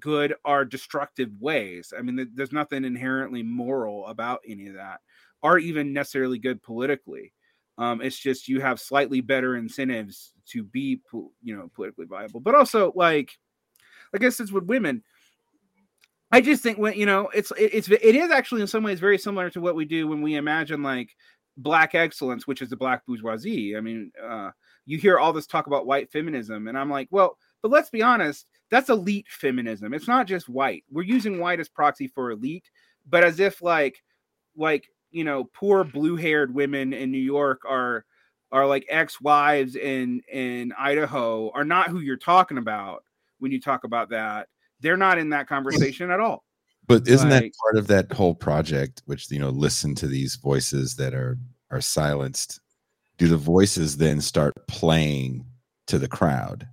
good 0.00 0.34
or 0.44 0.64
destructive 0.64 1.30
ways. 1.40 1.92
I 1.96 2.02
mean, 2.02 2.28
there's 2.34 2.52
nothing 2.52 2.84
inherently 2.84 3.42
moral 3.42 4.06
about 4.08 4.40
any 4.46 4.66
of 4.66 4.74
that, 4.74 5.00
or 5.42 5.58
even 5.58 5.92
necessarily 5.92 6.38
good 6.38 6.62
politically. 6.62 7.32
Um, 7.78 8.00
it's 8.00 8.18
just 8.18 8.48
you 8.48 8.60
have 8.60 8.80
slightly 8.80 9.20
better 9.20 9.56
incentives 9.56 10.32
to 10.48 10.62
be, 10.62 11.00
you 11.42 11.56
know, 11.56 11.70
politically 11.74 12.06
viable. 12.06 12.40
But 12.40 12.54
also, 12.54 12.92
like, 12.94 13.36
I 14.14 14.18
guess 14.18 14.40
it's 14.40 14.52
with 14.52 14.64
women. 14.64 15.02
I 16.32 16.40
just 16.40 16.62
think 16.62 16.78
when 16.78 16.94
you 16.94 17.06
know, 17.06 17.28
it's 17.34 17.52
it's 17.56 17.88
it 17.88 18.16
is 18.16 18.30
actually 18.30 18.60
in 18.60 18.66
some 18.66 18.82
ways 18.82 18.98
very 18.98 19.18
similar 19.18 19.50
to 19.50 19.60
what 19.60 19.76
we 19.76 19.84
do 19.84 20.08
when 20.08 20.22
we 20.22 20.36
imagine 20.36 20.82
like 20.82 21.10
black 21.56 21.94
excellence, 21.94 22.46
which 22.46 22.62
is 22.62 22.70
the 22.70 22.76
black 22.76 23.06
bourgeoisie. 23.06 23.76
I 23.76 23.80
mean, 23.80 24.10
uh, 24.22 24.50
you 24.86 24.98
hear 24.98 25.18
all 25.18 25.32
this 25.32 25.46
talk 25.46 25.66
about 25.66 25.86
white 25.86 26.10
feminism, 26.10 26.68
and 26.68 26.76
I'm 26.76 26.90
like, 26.90 27.08
well, 27.10 27.38
but 27.62 27.70
let's 27.70 27.90
be 27.90 28.02
honest, 28.02 28.46
that's 28.70 28.90
elite 28.90 29.26
feminism. 29.28 29.94
It's 29.94 30.08
not 30.08 30.26
just 30.26 30.48
white. 30.48 30.84
We're 30.90 31.02
using 31.02 31.38
white 31.38 31.60
as 31.60 31.68
proxy 31.68 32.08
for 32.08 32.30
elite, 32.30 32.68
but 33.08 33.22
as 33.22 33.38
if 33.38 33.62
like 33.62 34.02
like 34.56 34.88
you 35.16 35.24
know 35.24 35.44
poor 35.44 35.82
blue-haired 35.82 36.54
women 36.54 36.92
in 36.92 37.10
New 37.10 37.16
York 37.16 37.62
are 37.66 38.04
are 38.52 38.66
like 38.66 38.84
ex-wives 38.90 39.74
in 39.74 40.20
in 40.30 40.74
Idaho 40.78 41.50
are 41.54 41.64
not 41.64 41.88
who 41.88 42.00
you're 42.00 42.18
talking 42.18 42.58
about 42.58 43.02
when 43.38 43.50
you 43.50 43.58
talk 43.58 43.84
about 43.84 44.10
that. 44.10 44.48
They're 44.80 44.98
not 44.98 45.16
in 45.16 45.30
that 45.30 45.48
conversation 45.48 46.10
at 46.10 46.20
all. 46.20 46.44
But 46.86 47.08
isn't 47.08 47.30
like, 47.30 47.44
that 47.44 47.52
part 47.62 47.78
of 47.78 47.86
that 47.86 48.12
whole 48.12 48.34
project 48.34 49.02
which 49.06 49.30
you 49.30 49.38
know 49.38 49.48
listen 49.48 49.94
to 49.96 50.06
these 50.06 50.36
voices 50.36 50.96
that 50.96 51.14
are 51.14 51.38
are 51.70 51.80
silenced? 51.80 52.60
Do 53.16 53.26
the 53.26 53.38
voices 53.38 53.96
then 53.96 54.20
start 54.20 54.66
playing 54.68 55.46
to 55.86 55.98
the 55.98 56.08
crowd? 56.08 56.68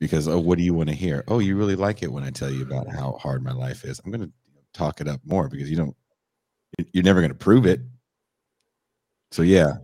Because 0.00 0.28
oh, 0.28 0.38
what 0.38 0.56
do 0.56 0.64
you 0.64 0.72
want 0.72 0.88
to 0.88 0.94
hear? 0.94 1.24
Oh, 1.28 1.40
you 1.40 1.56
really 1.56 1.76
like 1.76 2.02
it 2.02 2.10
when 2.10 2.24
I 2.24 2.30
tell 2.30 2.50
you 2.50 2.62
about 2.62 2.88
how 2.88 3.18
hard 3.20 3.44
my 3.44 3.52
life 3.52 3.84
is. 3.84 4.00
I'm 4.02 4.10
going 4.10 4.26
to 4.26 4.32
talk 4.72 5.02
it 5.02 5.08
up 5.08 5.20
more 5.26 5.48
because 5.50 5.70
you 5.70 5.76
don't 5.76 5.94
you're 6.92 7.04
never 7.04 7.20
going 7.20 7.30
to 7.30 7.36
prove 7.36 7.66
it. 7.66 7.80
So 9.30 9.42
yeah, 9.42 9.74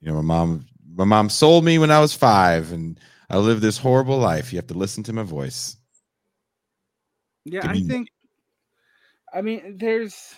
you 0.00 0.08
know, 0.08 0.14
my 0.14 0.22
mom, 0.22 0.66
my 0.94 1.04
mom 1.04 1.30
sold 1.30 1.64
me 1.64 1.78
when 1.78 1.90
I 1.90 2.00
was 2.00 2.12
five, 2.12 2.72
and 2.72 2.98
I 3.30 3.38
lived 3.38 3.62
this 3.62 3.78
horrible 3.78 4.18
life. 4.18 4.52
You 4.52 4.58
have 4.58 4.66
to 4.68 4.74
listen 4.74 5.02
to 5.04 5.12
my 5.12 5.22
voice. 5.22 5.76
Yeah, 7.44 7.68
I 7.68 7.80
think. 7.80 8.08
I 9.32 9.42
mean, 9.42 9.76
there's. 9.78 10.34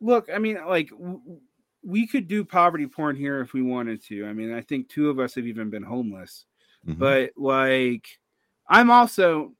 Look, 0.00 0.28
I 0.32 0.38
mean, 0.38 0.58
like 0.66 0.90
w- 0.90 1.40
we 1.82 2.06
could 2.06 2.28
do 2.28 2.44
poverty 2.44 2.86
porn 2.86 3.16
here 3.16 3.40
if 3.40 3.54
we 3.54 3.62
wanted 3.62 4.04
to. 4.04 4.26
I 4.26 4.34
mean, 4.34 4.52
I 4.52 4.60
think 4.60 4.88
two 4.88 5.08
of 5.08 5.18
us 5.18 5.36
have 5.36 5.46
even 5.46 5.70
been 5.70 5.82
homeless, 5.82 6.44
mm-hmm. 6.86 6.98
but 6.98 7.30
like, 7.36 8.06
I'm 8.68 8.90
also, 8.90 9.54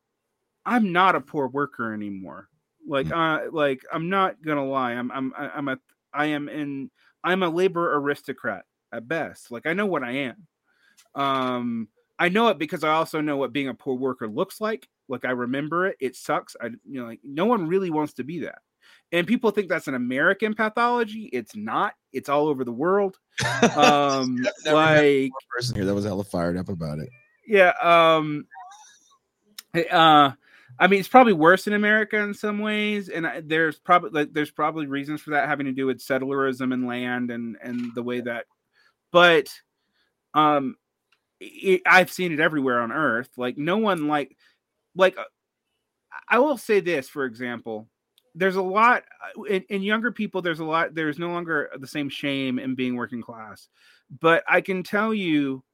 I'm 0.66 0.92
not 0.92 1.14
a 1.14 1.20
poor 1.20 1.48
worker 1.48 1.94
anymore. 1.94 2.48
Like, 2.86 3.06
mm. 3.08 3.46
uh, 3.46 3.50
like 3.52 3.82
I'm 3.92 4.08
not 4.08 4.42
gonna 4.42 4.66
lie. 4.66 4.92
I'm, 4.92 5.10
I'm, 5.10 5.32
I'm 5.36 5.68
a, 5.68 5.78
I 6.12 6.26
am 6.26 6.48
in, 6.48 6.90
I'm 7.24 7.42
a 7.42 7.48
labor 7.48 7.94
aristocrat 7.96 8.64
at 8.92 9.08
best. 9.08 9.50
Like, 9.50 9.66
I 9.66 9.72
know 9.72 9.86
what 9.86 10.02
I 10.02 10.12
am. 10.12 10.46
Um, 11.14 11.88
I 12.18 12.28
know 12.28 12.48
it 12.48 12.58
because 12.58 12.84
I 12.84 12.92
also 12.92 13.20
know 13.20 13.36
what 13.36 13.52
being 13.52 13.68
a 13.68 13.74
poor 13.74 13.94
worker 13.94 14.28
looks 14.28 14.60
like. 14.60 14.88
Like, 15.08 15.24
I 15.24 15.30
remember 15.30 15.86
it. 15.86 15.96
It 16.00 16.16
sucks. 16.16 16.56
I, 16.60 16.66
you 16.66 17.00
know, 17.00 17.06
like 17.06 17.20
no 17.22 17.46
one 17.46 17.68
really 17.68 17.90
wants 17.90 18.14
to 18.14 18.24
be 18.24 18.40
that. 18.40 18.58
And 19.12 19.26
people 19.26 19.50
think 19.50 19.68
that's 19.68 19.88
an 19.88 19.94
American 19.94 20.54
pathology. 20.54 21.28
It's 21.32 21.54
not. 21.54 21.94
It's 22.12 22.28
all 22.28 22.48
over 22.48 22.64
the 22.64 22.72
world. 22.72 23.16
Um, 23.76 24.46
like 24.64 25.30
person 25.54 25.76
here 25.76 25.84
that 25.84 25.94
was 25.94 26.04
hella 26.04 26.24
fired 26.24 26.56
up 26.56 26.68
about 26.68 26.98
it. 26.98 27.10
Yeah. 27.46 27.72
Um. 27.82 28.46
Uh 29.90 30.32
I 30.78 30.86
mean, 30.86 31.00
it's 31.00 31.08
probably 31.08 31.32
worse 31.32 31.66
in 31.66 31.72
America 31.72 32.18
in 32.18 32.34
some 32.34 32.58
ways, 32.58 33.08
and 33.08 33.26
there's 33.44 33.78
probably 33.78 34.10
like 34.10 34.32
there's 34.32 34.50
probably 34.50 34.86
reasons 34.86 35.22
for 35.22 35.30
that 35.30 35.48
having 35.48 35.66
to 35.66 35.72
do 35.72 35.86
with 35.86 35.98
settlerism 35.98 36.72
and 36.74 36.86
land 36.86 37.30
and 37.30 37.56
and 37.62 37.94
the 37.94 38.02
way 38.02 38.20
that. 38.20 38.46
But, 39.12 39.48
um, 40.34 40.76
it, 41.40 41.82
I've 41.86 42.12
seen 42.12 42.32
it 42.32 42.40
everywhere 42.40 42.80
on 42.80 42.92
Earth. 42.92 43.30
Like 43.36 43.56
no 43.56 43.78
one 43.78 44.08
like, 44.08 44.36
like, 44.94 45.16
uh, 45.16 45.24
I 46.28 46.38
will 46.40 46.58
say 46.58 46.80
this 46.80 47.08
for 47.08 47.24
example, 47.24 47.88
there's 48.34 48.56
a 48.56 48.62
lot 48.62 49.04
uh, 49.38 49.42
in, 49.44 49.62
in 49.70 49.82
younger 49.82 50.12
people. 50.12 50.42
There's 50.42 50.60
a 50.60 50.64
lot. 50.64 50.94
There's 50.94 51.18
no 51.18 51.30
longer 51.30 51.70
the 51.78 51.86
same 51.86 52.10
shame 52.10 52.58
in 52.58 52.74
being 52.74 52.96
working 52.96 53.22
class, 53.22 53.68
but 54.20 54.44
I 54.48 54.60
can 54.60 54.82
tell 54.82 55.14
you 55.14 55.64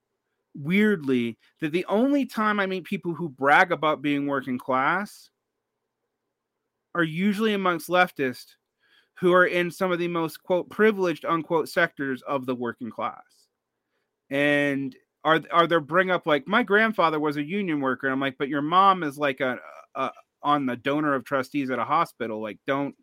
weirdly 0.55 1.39
that 1.61 1.73
the 1.73 1.87
only 1.87 2.27
time 2.27 2.61
I 2.61 2.67
meet 2.67 2.85
people 2.85 3.15
who 3.15 3.29
brag 3.29 3.73
about 3.73 4.03
being 4.03 4.27
working 4.27 4.59
class 4.59 5.31
are 6.95 7.03
usually 7.03 7.55
amongst 7.55 7.89
leftists 7.89 8.55
who 9.19 9.33
are 9.33 9.47
in 9.47 9.71
some 9.71 9.93
of 9.93 9.99
the 9.99 10.09
most 10.09 10.43
quote 10.43 10.69
privileged 10.69 11.25
unquote 11.25 11.69
sectors 11.69 12.23
of 12.23 12.47
the 12.47 12.55
working 12.55 12.91
class. 12.91 13.23
And 14.31 14.95
are 15.25 15.41
are 15.51 15.67
they 15.67 15.79
bring 15.79 16.11
up 16.11 16.27
like 16.27 16.49
my 16.49 16.63
grandfather 16.63 17.21
was 17.21 17.37
a 17.37 17.43
union 17.43 17.81
worker. 17.81 18.09
I'm 18.09 18.21
like 18.21 18.37
but 18.39 18.49
your 18.49 18.63
mom 18.63 19.03
is 19.03 19.19
like 19.19 19.41
a, 19.41 19.59
a 19.95 20.11
on 20.43 20.67
the 20.67 20.77
donor 20.77 21.15
of 21.15 21.25
trustees 21.25 21.71
at 21.71 21.79
a 21.79 21.85
hospital. 21.85 22.43
Like 22.43 22.59
don't 22.67 22.95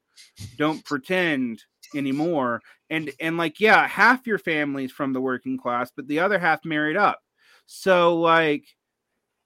don't 0.57 0.83
pretend 0.83 1.63
anymore. 1.95 2.61
And 2.89 3.11
and 3.19 3.37
like 3.37 3.59
yeah 3.59 3.87
half 3.87 4.27
your 4.27 4.39
family's 4.39 4.91
from 4.91 5.13
the 5.13 5.21
working 5.21 5.57
class 5.57 5.91
but 5.95 6.07
the 6.07 6.19
other 6.19 6.37
half 6.37 6.65
married 6.65 6.97
up 6.97 7.19
so 7.71 8.15
like 8.15 8.65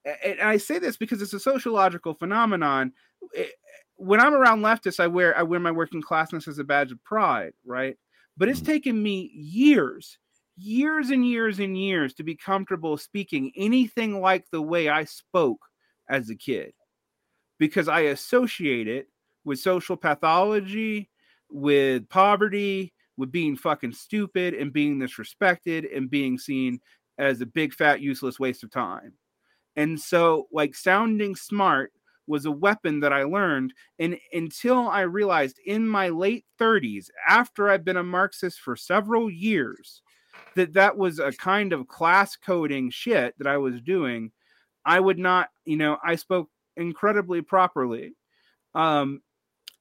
and 0.06 0.40
i 0.42 0.56
say 0.56 0.80
this 0.80 0.96
because 0.96 1.22
it's 1.22 1.34
a 1.34 1.40
sociological 1.40 2.14
phenomenon 2.14 2.94
it, 3.34 3.54
when 3.96 4.20
I'm 4.20 4.34
around 4.34 4.62
leftists, 4.62 5.00
I 5.00 5.08
wear 5.08 5.38
I 5.38 5.44
wear 5.44 5.60
my 5.60 5.72
working 5.72 6.02
classness 6.02 6.48
as 6.48 6.60
a 6.60 6.64
badge 6.64 6.92
of 6.92 7.04
pride, 7.04 7.54
right? 7.66 7.96
But 8.38 8.50
it's 8.50 8.60
mm-hmm. 8.60 8.72
taken 8.72 9.04
me 9.04 9.32
years, 9.34 10.18
years 10.58 11.10
and 11.10 11.26
years 11.26 11.60
and 11.60 11.78
years 11.78 12.14
to 12.16 12.24
be 12.24 12.36
comfortable 12.36 12.98
speaking 12.98 13.52
anything 13.56 14.20
like 14.20 14.46
the 14.52 14.62
way 14.62 14.90
I 14.90 15.06
spoke 15.06 15.60
as 16.10 16.30
a 16.30 16.36
kid, 16.36 16.74
because 17.60 17.88
I 17.88 18.02
associate 18.02 18.88
it 18.88 19.08
with 19.46 19.60
social 19.60 19.96
pathology, 19.96 21.10
with 21.50 22.10
poverty, 22.10 22.94
with 23.16 23.32
being 23.32 23.56
fucking 23.56 23.94
stupid 23.94 24.54
and 24.54 24.74
being 24.74 25.00
disrespected 25.00 25.96
and 25.96 26.10
being 26.10 26.38
seen 26.38 26.80
as 27.18 27.42
a 27.42 27.46
big 27.46 27.74
fat 27.74 28.02
useless 28.02 28.40
waste 28.40 28.64
of 28.64 28.72
time. 28.72 29.14
And 29.76 30.00
so, 30.00 30.48
like 30.52 30.76
sounding 30.76 31.36
smart 31.36 31.92
was 32.28 32.46
a 32.46 32.52
weapon 32.52 33.00
that 33.02 33.12
I 33.12 33.24
learned. 33.24 33.74
And 34.00 34.18
until 34.32 34.88
I 34.88 35.02
realized 35.02 35.60
in 35.66 35.88
my 35.88 36.10
late 36.10 36.46
30s, 36.60 37.08
after 37.28 37.70
I've 37.70 37.84
been 37.84 37.98
a 37.98 38.04
Marxist 38.04 38.60
for 38.60 38.76
several 38.76 39.30
years, 39.30 40.02
that 40.56 40.74
that 40.74 40.98
was 40.98 41.20
a 41.20 41.32
kind 41.34 41.74
of 41.74 41.88
class 41.88 42.36
coding 42.36 42.90
shit 42.90 43.36
that 43.38 43.48
I 43.48 43.58
was 43.58 43.82
doing, 43.82 44.32
I 44.86 45.00
would 45.00 45.20
not, 45.20 45.50
you 45.66 45.78
know, 45.78 45.98
I 46.04 46.16
spoke 46.16 46.50
incredibly 46.78 47.42
properly. 47.42 48.14
Um, 48.76 49.22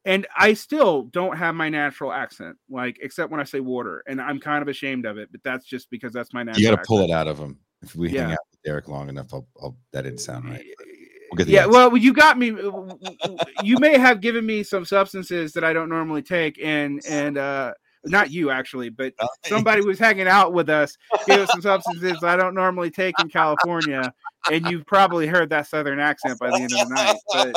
and 0.05 0.27
I 0.37 0.55
still 0.55 1.03
don't 1.05 1.37
have 1.37 1.55
my 1.55 1.69
natural 1.69 2.13
accent, 2.13 2.57
like 2.69 2.99
except 3.01 3.31
when 3.31 3.41
I 3.41 3.45
say 3.45 3.61
water, 3.61 4.03
and 4.07 4.21
I'm 4.21 4.41
kind 4.41 4.63
of 4.63 4.69
ashamed 4.69 5.07
of 5.07 5.19
it. 5.19 5.31
But 5.31 5.43
that's 5.45 5.65
just 5.65 5.91
because 5.91 6.13
that's 6.13 6.33
my 6.33 6.43
natural. 6.43 6.63
You 6.63 6.71
got 6.71 6.77
to 6.77 6.87
pull 6.87 7.01
it 7.01 7.11
out 7.11 7.29
of 7.29 7.39
him. 7.39 7.59
If 7.83 7.95
we 7.95 8.11
yeah. 8.11 8.23
hang 8.23 8.33
out 8.33 8.39
with 8.51 8.63
Derek 8.65 8.89
long 8.89 9.09
enough, 9.09 9.33
I'll, 9.33 9.47
I'll, 9.61 9.77
that 9.93 10.03
didn't 10.03 10.21
sound 10.21 10.49
right. 10.49 10.65
We'll 11.35 11.49
yeah, 11.49 11.67
well, 11.67 11.97
you 11.97 12.13
got 12.13 12.39
me. 12.39 12.49
You 13.63 13.79
may 13.79 13.97
have 13.97 14.21
given 14.21 14.45
me 14.45 14.63
some 14.63 14.85
substances 14.85 15.53
that 15.53 15.65
I 15.65 15.73
don't 15.73 15.89
normally 15.89 16.23
take, 16.23 16.59
and 16.63 17.01
and 17.09 17.39
uh, 17.39 17.73
not 18.05 18.31
you 18.31 18.51
actually, 18.51 18.89
but 18.89 19.15
somebody 19.45 19.83
was 19.83 19.99
hanging 19.99 20.29
out 20.29 20.53
with 20.53 20.69
us 20.69 20.97
gave 21.27 21.41
us 21.41 21.51
some 21.53 21.63
substances 21.63 22.23
I 22.23 22.37
don't 22.37 22.55
normally 22.55 22.91
take 22.91 23.15
in 23.21 23.29
California, 23.29 24.13
and 24.51 24.67
you've 24.67 24.87
probably 24.87 25.27
heard 25.27 25.51
that 25.51 25.67
southern 25.67 26.01
accent 26.01 26.39
by 26.39 26.51
the 26.51 26.57
end 26.57 26.73
of 26.73 26.89
the 26.89 26.95
night, 26.95 27.53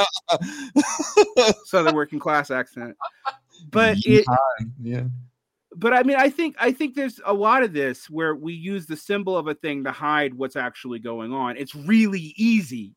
but 1.36 1.56
southern 1.66 1.96
working 1.96 2.20
class 2.20 2.52
accent. 2.52 2.96
But 3.72 3.98
it, 4.06 4.26
yeah. 4.82 5.04
But 5.76 5.94
I 5.94 6.04
mean, 6.04 6.18
I 6.18 6.30
think 6.30 6.56
I 6.60 6.72
think 6.72 6.96
there's 6.96 7.20
a 7.26 7.34
lot 7.34 7.64
of 7.64 7.74
this 7.74 8.10
where 8.10 8.36
we 8.36 8.54
use 8.54 8.86
the 8.86 8.96
symbol 8.96 9.36
of 9.38 9.48
a 9.48 9.56
thing 9.56 9.84
to 9.84 9.92
hide 9.92 10.34
what's 10.34 10.56
actually 10.56 11.00
going 11.00 11.34
on. 11.34 11.58
It's 11.58 11.76
really 11.76 12.34
easy 12.38 12.96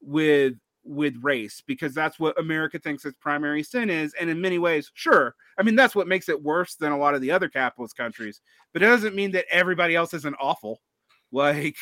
with 0.00 0.54
with 0.86 1.16
race 1.20 1.62
because 1.66 1.92
that's 1.94 2.18
what 2.18 2.38
America 2.38 2.78
thinks 2.78 3.04
its 3.04 3.16
primary 3.20 3.62
sin 3.62 3.90
is. 3.90 4.14
And 4.18 4.30
in 4.30 4.40
many 4.40 4.58
ways, 4.58 4.90
sure. 4.94 5.34
I 5.58 5.62
mean, 5.62 5.74
that's 5.74 5.94
what 5.94 6.08
makes 6.08 6.28
it 6.28 6.42
worse 6.42 6.74
than 6.76 6.92
a 6.92 6.98
lot 6.98 7.14
of 7.14 7.20
the 7.20 7.30
other 7.30 7.48
capitalist 7.48 7.96
countries. 7.96 8.40
But 8.72 8.82
it 8.82 8.86
doesn't 8.86 9.14
mean 9.14 9.32
that 9.32 9.46
everybody 9.50 9.94
else 9.96 10.14
isn't 10.14 10.36
awful. 10.40 10.80
Like, 11.32 11.74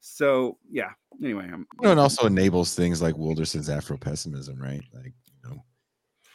so 0.00 0.58
yeah. 0.68 0.90
Anyway, 1.22 1.44
I'm, 1.44 1.66
you 1.80 1.86
know, 1.86 1.92
it 1.92 1.98
also 1.98 2.26
enables 2.26 2.74
things 2.74 3.00
like 3.00 3.16
Wilderson's 3.16 3.70
Afro 3.70 3.96
pessimism, 3.96 4.60
right? 4.60 4.82
Like, 4.92 5.14
you 5.24 5.48
know, 5.48 5.64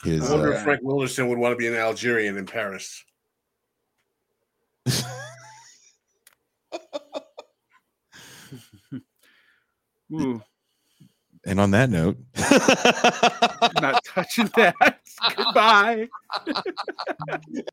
his. 0.02 0.32
I 0.32 0.34
wonder 0.34 0.54
uh, 0.54 0.58
if 0.58 0.64
Frank 0.64 0.80
Wilderson 0.82 1.28
would 1.28 1.38
want 1.38 1.52
to 1.52 1.58
be 1.58 1.68
an 1.68 1.76
Algerian 1.76 2.38
in 2.38 2.46
Paris. 2.46 3.04
Ooh. 10.14 10.42
And 11.48 11.62
on 11.62 11.72
that 11.72 11.90
note, 11.90 12.18
not 13.82 14.04
touching 14.04 14.52
that. 14.58 15.00
Goodbye. 15.38 16.10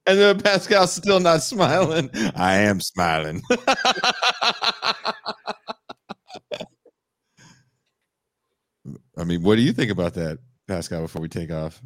and 0.06 0.18
then 0.18 0.40
Pascal's 0.40 0.92
still 0.92 1.18
not 1.18 1.42
smiling. 1.42 2.08
I 2.36 2.54
am 2.58 2.80
smiling. 2.80 3.42
I 9.18 9.24
mean, 9.24 9.42
what 9.42 9.56
do 9.56 9.62
you 9.62 9.72
think 9.72 9.90
about 9.90 10.14
that, 10.14 10.38
Pascal, 10.68 11.02
before 11.02 11.20
we 11.20 11.28
take 11.28 11.50
off? 11.50 11.82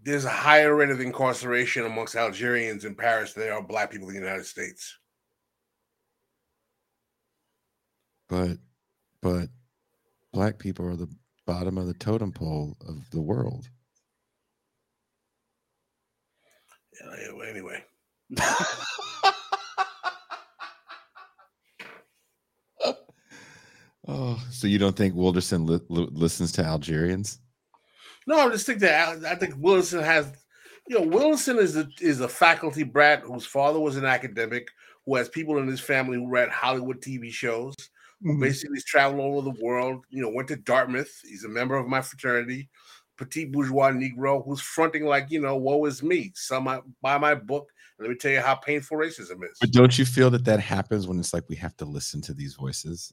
There's 0.00 0.24
a 0.24 0.30
higher 0.30 0.76
rate 0.76 0.90
of 0.90 1.00
incarceration 1.00 1.86
amongst 1.86 2.14
Algerians 2.14 2.84
in 2.84 2.94
Paris 2.94 3.32
than 3.32 3.42
there 3.42 3.54
are 3.54 3.62
black 3.62 3.90
people 3.90 4.06
in 4.10 4.14
the 4.14 4.20
United 4.20 4.46
States. 4.46 4.96
But, 8.28 8.58
but 9.20 9.48
black 10.34 10.58
people 10.58 10.84
are 10.84 10.96
the 10.96 11.08
bottom 11.46 11.78
of 11.78 11.86
the 11.86 11.94
totem 11.94 12.32
pole 12.32 12.76
of 12.86 13.08
the 13.10 13.22
world. 13.22 13.70
Yeah, 17.00 17.48
anyway. 17.48 17.82
oh, 24.08 24.42
so 24.50 24.66
you 24.66 24.78
don't 24.78 24.96
think 24.96 25.14
Wilderson 25.14 25.66
li- 25.66 25.80
li- 25.88 26.08
listens 26.10 26.50
to 26.52 26.64
Algerians? 26.64 27.38
No, 28.26 28.38
I 28.38 28.48
just 28.50 28.66
think 28.66 28.80
that 28.80 29.24
I 29.24 29.34
think 29.36 29.54
Wilson 29.58 30.02
has, 30.02 30.32
you 30.88 30.98
know, 30.98 31.06
Wilson 31.06 31.58
is 31.58 31.76
a 31.76 31.86
is 32.00 32.20
a 32.20 32.28
faculty 32.28 32.82
brat 32.82 33.20
whose 33.20 33.46
father 33.46 33.78
was 33.78 33.96
an 33.96 34.04
academic, 34.04 34.68
who 35.04 35.16
has 35.16 35.28
people 35.28 35.58
in 35.58 35.68
his 35.68 35.80
family 35.80 36.16
who 36.16 36.28
read 36.28 36.48
Hollywood 36.48 37.02
TV 37.02 37.30
shows, 37.30 37.74
Mm-hmm. 38.22 38.40
Basically, 38.40 38.76
he's 38.76 38.84
traveled 38.84 39.20
all 39.20 39.38
over 39.38 39.50
the 39.50 39.64
world. 39.64 40.04
You 40.10 40.22
know, 40.22 40.30
went 40.30 40.48
to 40.48 40.56
Dartmouth. 40.56 41.12
He's 41.22 41.44
a 41.44 41.48
member 41.48 41.76
of 41.76 41.86
my 41.86 42.00
fraternity, 42.00 42.68
petite 43.16 43.52
bourgeois 43.52 43.90
Negro, 43.90 44.44
who's 44.44 44.60
fronting 44.60 45.04
like, 45.04 45.30
you 45.30 45.40
know, 45.40 45.56
woe 45.56 45.84
is 45.86 46.02
me. 46.02 46.32
Some 46.34 46.64
buy 47.02 47.18
my 47.18 47.34
book. 47.34 47.70
let 47.98 48.10
me 48.10 48.16
tell 48.16 48.32
you 48.32 48.40
how 48.40 48.54
painful 48.54 48.96
racism 48.96 49.42
is. 49.44 49.58
But 49.60 49.72
don't 49.72 49.98
you 49.98 50.04
feel 50.04 50.30
that 50.30 50.44
that 50.44 50.60
happens 50.60 51.06
when 51.06 51.18
it's 51.18 51.34
like 51.34 51.44
we 51.48 51.56
have 51.56 51.76
to 51.78 51.84
listen 51.84 52.20
to 52.22 52.34
these 52.34 52.54
voices? 52.54 53.12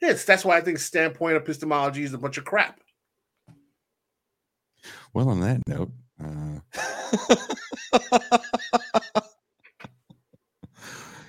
Yes, 0.00 0.24
that's 0.24 0.44
why 0.44 0.58
I 0.58 0.60
think 0.60 0.78
standpoint 0.78 1.36
epistemology 1.36 2.02
is 2.02 2.12
a 2.12 2.18
bunch 2.18 2.36
of 2.36 2.44
crap. 2.44 2.80
Well, 5.14 5.30
on 5.30 5.40
that 5.40 5.62
note, 5.66 5.90
uh... 6.22 6.60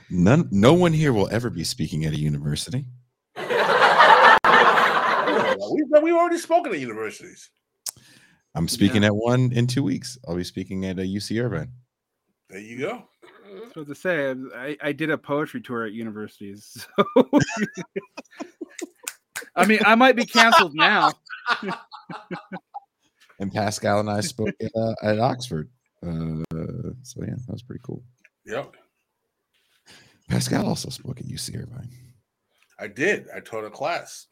None, 0.09 0.47
no 0.51 0.73
one 0.73 0.93
here 0.93 1.11
will 1.11 1.27
ever 1.29 1.49
be 1.49 1.63
speaking 1.63 2.05
at 2.05 2.13
a 2.13 2.19
university. 2.19 2.85
we, 3.37 3.45
we've 6.01 6.15
already 6.15 6.37
spoken 6.37 6.71
at 6.73 6.79
universities. 6.79 7.49
I'm 8.55 8.67
speaking 8.67 9.03
yeah. 9.03 9.09
at 9.09 9.15
one 9.15 9.51
in 9.51 9.67
two 9.67 9.83
weeks. 9.83 10.17
I'll 10.27 10.35
be 10.35 10.43
speaking 10.43 10.85
at 10.85 10.97
a 10.97 11.03
UC 11.03 11.43
Irvine. 11.43 11.71
There 12.49 12.59
you 12.59 12.79
go. 12.79 13.03
So 13.73 13.83
to 13.83 13.93
say, 13.93 14.33
I, 14.55 14.77
I 14.81 14.91
did 14.91 15.09
a 15.09 15.17
poetry 15.17 15.61
tour 15.61 15.85
at 15.85 15.93
universities. 15.93 16.87
So 19.57 19.63
I 19.63 19.65
mean, 19.65 19.79
I 19.85 19.95
might 19.95 20.15
be 20.15 20.25
canceled 20.25 20.75
now. 20.75 21.13
and 23.39 23.51
Pascal 23.51 23.99
and 23.99 24.09
I 24.09 24.21
spoke 24.21 24.53
at, 24.61 24.71
uh, 24.75 24.93
at 25.01 25.19
Oxford. 25.19 25.69
Uh, 26.05 26.43
so 27.01 27.23
yeah, 27.23 27.33
that 27.33 27.53
was 27.53 27.63
pretty 27.63 27.81
cool. 27.83 28.03
Yep. 28.45 28.75
Pascal 30.27 30.67
also 30.67 30.89
spoke 30.89 31.19
at 31.19 31.27
UC 31.27 31.61
Irvine. 31.61 31.89
I 32.79 32.87
did. 32.87 33.27
I 33.35 33.39
taught 33.39 33.65
a 33.65 33.69
class. 33.69 34.27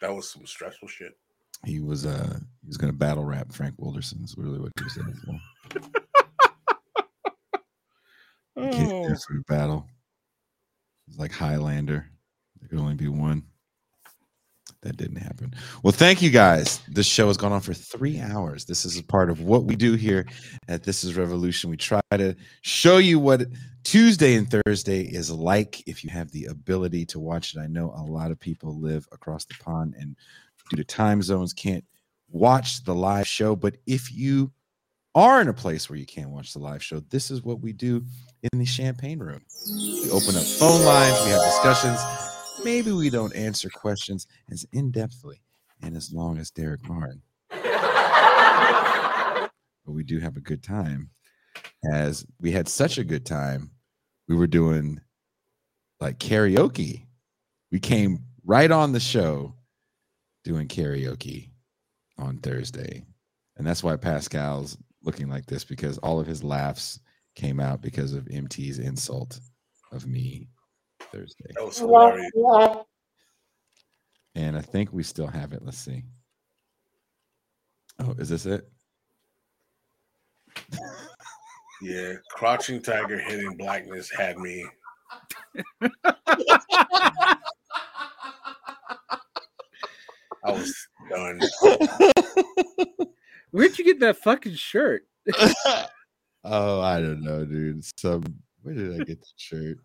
That 0.00 0.14
was 0.14 0.30
some 0.30 0.46
stressful 0.46 0.88
shit. 0.88 1.16
He 1.64 1.80
was 1.80 2.06
uh 2.06 2.38
he 2.62 2.68
was 2.68 2.76
gonna 2.76 2.92
battle 2.92 3.24
rap 3.24 3.52
Frank 3.52 3.74
Wilderson 3.78 4.22
is 4.22 4.36
really 4.38 4.60
what 4.60 4.72
he 4.78 4.84
was 4.84 4.96
in 4.96 5.14
for. 5.14 5.80
oh. 8.58 9.08
for 9.08 9.34
the 9.34 9.44
battle. 9.48 9.86
It's 11.08 11.18
like 11.18 11.32
Highlander. 11.32 12.06
There 12.60 12.68
could 12.68 12.78
only 12.78 12.94
be 12.94 13.08
one. 13.08 13.42
that 14.82 14.96
didn't 14.96 15.16
happen. 15.16 15.54
Well, 15.82 15.92
thank 15.92 16.22
you 16.22 16.30
guys. 16.30 16.80
This 16.86 17.06
show 17.06 17.26
has 17.26 17.36
gone 17.36 17.52
on 17.52 17.60
for 17.60 17.74
three 17.74 18.20
hours. 18.20 18.64
This 18.64 18.84
is 18.84 18.98
a 18.98 19.02
part 19.02 19.30
of 19.30 19.40
what 19.40 19.64
we 19.64 19.74
do 19.74 19.94
here 19.94 20.26
at 20.68 20.84
This 20.84 21.02
Is 21.02 21.16
Revolution. 21.16 21.70
We 21.70 21.76
try 21.76 22.00
to 22.12 22.36
show 22.60 22.98
you 22.98 23.18
what 23.18 23.42
Tuesday 23.88 24.34
and 24.34 24.50
Thursday 24.50 25.00
is 25.00 25.30
like 25.30 25.82
if 25.88 26.04
you 26.04 26.10
have 26.10 26.30
the 26.30 26.44
ability 26.44 27.06
to 27.06 27.18
watch 27.18 27.56
it. 27.56 27.58
I 27.58 27.68
know 27.68 27.94
a 27.96 28.04
lot 28.04 28.30
of 28.30 28.38
people 28.38 28.78
live 28.78 29.08
across 29.12 29.46
the 29.46 29.54
pond 29.54 29.94
and 29.98 30.14
due 30.68 30.76
to 30.76 30.84
time 30.84 31.22
zones 31.22 31.54
can't 31.54 31.82
watch 32.28 32.84
the 32.84 32.94
live 32.94 33.26
show, 33.26 33.56
but 33.56 33.78
if 33.86 34.12
you 34.12 34.52
are 35.14 35.40
in 35.40 35.48
a 35.48 35.54
place 35.54 35.88
where 35.88 35.98
you 35.98 36.04
can't 36.04 36.28
watch 36.28 36.52
the 36.52 36.58
live 36.58 36.82
show, 36.82 37.00
this 37.08 37.30
is 37.30 37.42
what 37.42 37.62
we 37.62 37.72
do 37.72 38.04
in 38.52 38.58
the 38.58 38.66
champagne 38.66 39.20
room. 39.20 39.40
We 39.74 40.10
open 40.10 40.36
up 40.36 40.44
phone 40.44 40.84
lines, 40.84 41.24
we 41.24 41.30
have 41.30 41.40
discussions. 41.40 41.98
Maybe 42.62 42.92
we 42.92 43.08
don't 43.08 43.34
answer 43.34 43.70
questions 43.70 44.26
as 44.52 44.66
in 44.74 44.92
depthly 44.92 45.40
and 45.80 45.96
as 45.96 46.12
long 46.12 46.36
as 46.36 46.50
Derek 46.50 46.86
Martin. 46.86 47.22
but 47.48 47.62
we 49.86 50.04
do 50.04 50.18
have 50.18 50.36
a 50.36 50.40
good 50.40 50.62
time. 50.62 51.08
As 51.90 52.26
we 52.38 52.52
had 52.52 52.68
such 52.68 52.98
a 52.98 53.04
good 53.04 53.24
time, 53.24 53.70
we 54.28 54.36
were 54.36 54.46
doing 54.46 55.00
like 56.00 56.18
karaoke. 56.18 57.06
We 57.72 57.80
came 57.80 58.24
right 58.44 58.70
on 58.70 58.92
the 58.92 59.00
show 59.00 59.54
doing 60.44 60.68
karaoke 60.68 61.50
on 62.18 62.38
Thursday. 62.38 63.04
And 63.56 63.66
that's 63.66 63.82
why 63.82 63.96
Pascal's 63.96 64.78
looking 65.02 65.28
like 65.28 65.46
this 65.46 65.64
because 65.64 65.98
all 65.98 66.20
of 66.20 66.26
his 66.26 66.44
laughs 66.44 67.00
came 67.34 67.60
out 67.60 67.80
because 67.80 68.12
of 68.12 68.28
MT's 68.28 68.78
insult 68.78 69.40
of 69.92 70.06
me 70.06 70.48
Thursday. 71.00 71.50
That 71.54 71.64
was 71.64 71.78
hilarious. 71.78 72.30
And 74.34 74.56
I 74.56 74.60
think 74.60 74.92
we 74.92 75.02
still 75.02 75.26
have 75.26 75.52
it. 75.52 75.64
Let's 75.64 75.78
see. 75.78 76.04
Oh, 77.98 78.14
is 78.18 78.28
this 78.28 78.46
it? 78.46 78.68
Yeah, 81.80 82.14
crouching 82.30 82.82
tiger, 82.82 83.18
hidden 83.18 83.56
blackness 83.56 84.10
had 84.10 84.38
me. 84.38 84.66
I 90.44 90.52
was 90.52 90.88
done. 91.10 91.40
Where'd 93.50 93.78
you 93.78 93.84
get 93.84 94.00
that 94.00 94.18
fucking 94.18 94.54
shirt? 94.54 95.02
oh, 96.44 96.80
I 96.80 97.00
don't 97.00 97.22
know, 97.22 97.44
dude. 97.44 97.84
Some 97.98 98.24
where 98.62 98.74
did 98.74 99.00
I 99.00 99.04
get 99.04 99.20
the 99.20 99.26
shirt? 99.36 99.78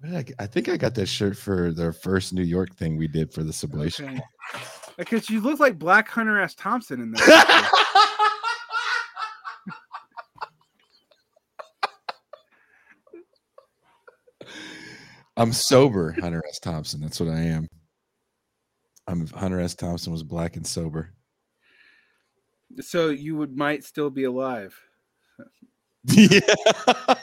Where 0.00 0.10
did 0.12 0.18
I, 0.18 0.22
get- 0.22 0.36
I 0.38 0.46
think 0.46 0.68
I 0.68 0.76
got 0.76 0.94
that 0.96 1.06
shirt 1.06 1.36
for 1.36 1.72
the 1.72 1.92
first 1.92 2.32
New 2.32 2.42
York 2.42 2.74
thing 2.76 2.96
we 2.96 3.08
did 3.08 3.32
for 3.32 3.42
the 3.42 3.52
sublation. 3.52 4.20
Okay. 4.54 4.64
Because 4.96 5.30
you 5.30 5.40
look 5.40 5.60
like 5.60 5.78
Black 5.78 6.08
Hunter 6.08 6.40
S. 6.40 6.54
Thompson 6.54 7.00
in 7.00 7.10
that. 7.12 8.07
I'm 15.38 15.52
sober, 15.52 16.16
Hunter 16.20 16.42
S. 16.48 16.58
Thompson. 16.58 17.00
That's 17.00 17.20
what 17.20 17.28
I 17.28 17.38
am. 17.38 17.68
I'm 19.06 19.28
Hunter 19.28 19.60
S. 19.60 19.76
Thompson 19.76 20.12
was 20.12 20.24
black 20.24 20.56
and 20.56 20.66
sober. 20.66 21.14
so 22.80 23.10
you 23.10 23.36
would 23.36 23.56
might 23.56 23.84
still 23.84 24.10
be 24.10 24.24
alive. 24.24 24.76
Yeah. 26.04 26.40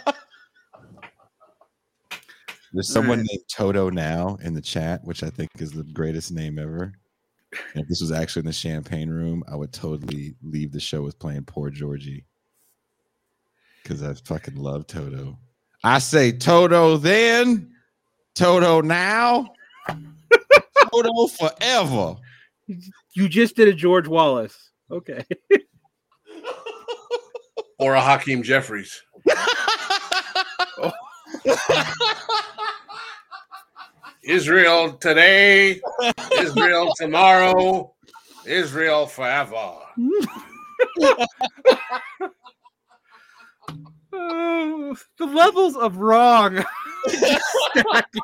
There's 2.73 2.91
someone 2.91 3.19
named 3.19 3.43
Toto 3.49 3.89
now 3.89 4.37
in 4.41 4.53
the 4.53 4.61
chat, 4.61 5.03
which 5.03 5.21
I 5.21 5.29
think 5.29 5.49
is 5.59 5.71
the 5.71 5.83
greatest 5.83 6.31
name 6.31 6.57
ever. 6.57 6.93
And 7.73 7.83
if 7.83 7.87
this 7.89 7.99
was 8.01 8.13
actually 8.13 8.41
in 8.41 8.47
the 8.47 8.53
champagne 8.53 9.09
room, 9.09 9.43
I 9.49 9.55
would 9.55 9.73
totally 9.73 10.35
leave 10.41 10.71
the 10.71 10.79
show 10.79 11.01
with 11.01 11.19
playing 11.19 11.43
Poor 11.45 11.69
Georgie. 11.69 12.25
Because 13.83 14.03
I 14.03 14.13
fucking 14.13 14.55
love 14.55 14.87
Toto. 14.87 15.37
I 15.83 15.99
say 15.99 16.31
Toto 16.31 16.97
then, 16.97 17.74
Toto 18.35 18.81
now, 18.81 19.53
Toto 20.91 21.27
forever. 21.27 22.17
You 23.14 23.30
just 23.30 23.55
did 23.55 23.67
a 23.69 23.73
George 23.73 24.07
Wallace. 24.07 24.72
Okay. 24.91 25.23
Or 27.80 27.95
a 27.95 28.01
Hakeem 28.01 28.43
Jeffries. 28.43 29.01
Israel 34.23 34.93
today, 34.93 35.80
Israel 36.39 36.93
tomorrow, 36.97 37.93
Israel 38.45 39.05
forever. 39.07 39.75
Oh, 44.17 44.95
the 45.17 45.25
levels 45.25 45.75
of 45.75 45.97
wrong. 45.97 46.63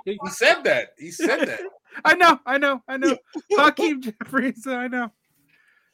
He 0.06 0.18
said 0.32 0.64
that. 0.64 0.94
He 0.98 1.12
said 1.12 1.42
that. 1.48 1.60
I 2.06 2.16
know, 2.16 2.40
I 2.46 2.58
know, 2.58 2.82
I 2.88 2.98
know. 2.98 3.16
Hakeem 3.52 4.02
Jeffries, 4.24 4.66
I 4.66 4.88
know. 4.88 5.12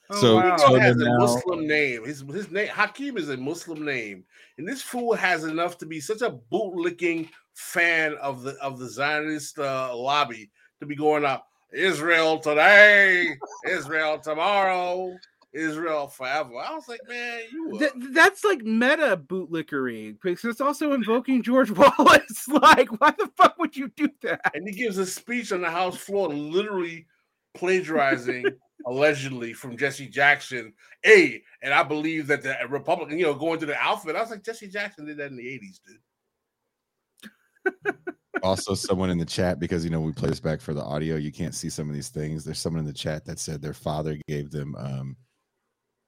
Oh, 0.09 0.15
So- 0.21 0.35
wow. 0.37 0.57
so- 0.57 0.75
He 0.75 0.79
has 0.81 0.95
a 1.01 1.09
Muslim 1.17 1.67
name. 1.67 2.05
His 2.05 2.21
his 2.21 2.49
name 2.51 2.67
Hakeem 2.69 3.17
is 3.17 3.29
a 3.29 3.35
Muslim 3.37 3.83
name, 3.83 4.23
and 4.57 4.67
this 4.67 4.81
fool 4.81 5.13
has 5.15 5.43
enough 5.43 5.77
to 5.79 5.85
be 5.85 5.99
such 5.99 6.21
a 6.21 6.37
bootlicking 6.51 7.29
fan 7.55 8.13
of 8.21 8.43
the 8.43 8.51
of 8.61 8.79
the 8.79 8.87
Zionist 8.87 9.59
uh, 9.59 9.93
lobby 9.95 10.49
to 10.79 10.85
be 10.85 10.95
going 10.95 11.25
up 11.25 11.47
Israel 11.73 12.39
today, 12.39 13.35
Israel 13.67 14.19
tomorrow, 14.19 15.13
Israel 15.57 16.07
forever. 16.07 16.57
I 16.57 16.73
was 16.73 16.87
like, 16.87 17.01
man, 17.07 17.41
you. 17.51 17.79
Th- 17.79 17.91
that's 18.11 18.43
like 18.43 18.61
meta 18.61 19.17
bootlickery 19.17 20.17
because 20.21 20.45
it's 20.45 20.61
also 20.61 20.93
invoking 20.93 21.41
George 21.41 21.71
Wallace. 21.71 22.47
like, 22.47 22.89
why 23.01 23.11
the 23.11 23.29
fuck 23.35 23.57
would 23.57 23.75
you 23.75 23.89
do 23.95 24.09
that? 24.21 24.51
and 24.53 24.67
he 24.67 24.73
gives 24.73 24.97
a 24.97 25.05
speech 25.05 25.51
on 25.51 25.61
the 25.61 25.69
House 25.69 25.97
floor, 25.97 26.29
literally 26.29 27.07
plagiarizing 27.55 28.45
allegedly 28.85 29.53
from 29.53 29.77
Jesse 29.77 30.07
Jackson. 30.07 30.73
A, 31.05 31.41
and 31.61 31.73
I 31.73 31.83
believe 31.83 32.27
that 32.27 32.43
the 32.43 32.55
Republican, 32.69 33.17
you 33.17 33.25
know, 33.25 33.33
going 33.33 33.59
to 33.59 33.65
the 33.65 33.77
outfit. 33.77 34.15
I 34.15 34.21
was 34.21 34.31
like, 34.31 34.43
Jesse 34.43 34.67
Jackson 34.67 35.05
did 35.05 35.17
that 35.17 35.31
in 35.31 35.37
the 35.37 35.43
'80s, 35.43 35.79
dude. 35.85 37.95
also 38.43 38.73
someone 38.73 39.09
in 39.09 39.17
the 39.17 39.25
chat 39.25 39.59
because 39.59 39.83
you 39.83 39.89
know 39.89 39.99
we 39.99 40.11
play 40.11 40.29
this 40.29 40.39
back 40.39 40.61
for 40.61 40.73
the 40.73 40.83
audio 40.83 41.15
you 41.15 41.31
can't 41.31 41.55
see 41.55 41.69
some 41.69 41.89
of 41.89 41.95
these 41.95 42.09
things 42.09 42.45
there's 42.45 42.59
someone 42.59 42.79
in 42.79 42.85
the 42.85 42.93
chat 42.93 43.25
that 43.25 43.39
said 43.39 43.61
their 43.61 43.73
father 43.73 44.17
gave 44.27 44.51
them 44.51 44.75
um 44.77 45.15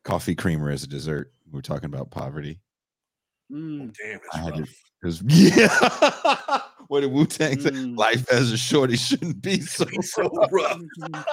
coffee 0.09 0.33
creamer 0.35 0.71
as 0.71 0.83
a 0.83 0.87
dessert 0.87 1.31
we 1.51 1.55
were 1.57 1.61
talking 1.61 1.85
about 1.85 2.09
poverty 2.09 2.59
Mm, 3.51 3.95
Damn, 3.97 4.19
I 4.33 4.37
had 4.37 4.59
rough. 4.59 4.69
it 5.03 5.05
was 5.05 5.21
yeah 5.23 6.59
what 6.87 7.01
did 7.01 7.11
wu-tang 7.11 7.59
say 7.59 7.69
Mm. 7.71 7.97
life 7.97 8.27
as 8.31 8.51
a 8.51 8.57
shorty 8.57 8.95
shouldn't 8.95 9.41
be 9.41 9.59
so 9.61 9.85
so 10.01 10.29
rough. 10.51 10.79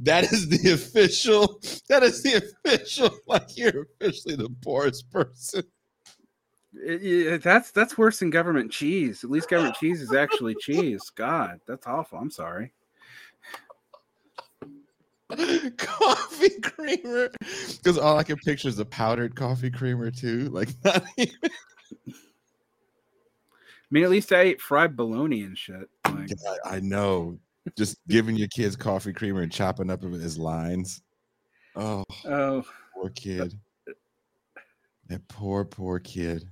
that 0.00 0.24
is 0.32 0.48
the 0.48 0.72
official 0.72 1.60
that 1.88 2.02
is 2.02 2.22
the 2.22 2.34
official 2.36 3.10
like 3.26 3.56
you're 3.56 3.86
officially 4.00 4.36
the 4.36 4.48
poorest 4.62 5.10
person 5.10 5.62
It- 6.74 7.02
it- 7.04 7.42
that's 7.42 7.70
that's 7.70 7.96
worse 7.96 8.18
than 8.18 8.30
government 8.30 8.72
cheese. 8.72 9.22
At 9.24 9.30
least 9.30 9.48
government 9.48 9.76
cheese 9.76 10.00
is 10.02 10.12
actually 10.12 10.54
cheese. 10.56 11.08
God, 11.14 11.60
that's 11.68 11.86
awful. 11.86 12.18
I'm 12.18 12.30
sorry. 12.32 12.72
coffee 15.76 16.60
creamer 16.60 17.30
because 17.82 17.98
all 17.98 18.18
i 18.18 18.22
can 18.22 18.36
picture 18.36 18.68
is 18.68 18.78
a 18.78 18.84
powdered 18.84 19.34
coffee 19.34 19.70
creamer 19.70 20.10
too 20.10 20.48
like 20.50 20.68
not 20.84 21.02
even 21.16 21.50
I 23.84 23.86
mean, 23.90 24.04
at 24.04 24.10
least 24.10 24.32
I 24.32 24.40
ate 24.40 24.60
fried 24.60 24.96
bologna 24.96 25.42
and 25.42 25.56
shit. 25.56 25.88
Like, 26.06 26.28
God, 26.42 26.58
I 26.64 26.80
know. 26.80 27.38
Just 27.78 27.96
giving 28.08 28.34
your 28.34 28.48
kids 28.48 28.76
coffee 28.76 29.12
creamer 29.12 29.42
and 29.42 29.52
chopping 29.52 29.88
up 29.88 30.02
his 30.02 30.36
lines. 30.36 31.00
Oh, 31.76 32.04
oh, 32.24 32.64
poor 32.92 33.10
kid. 33.10 33.54
That 35.08 35.26
poor, 35.28 35.64
poor 35.64 35.98
kid. 36.00 36.44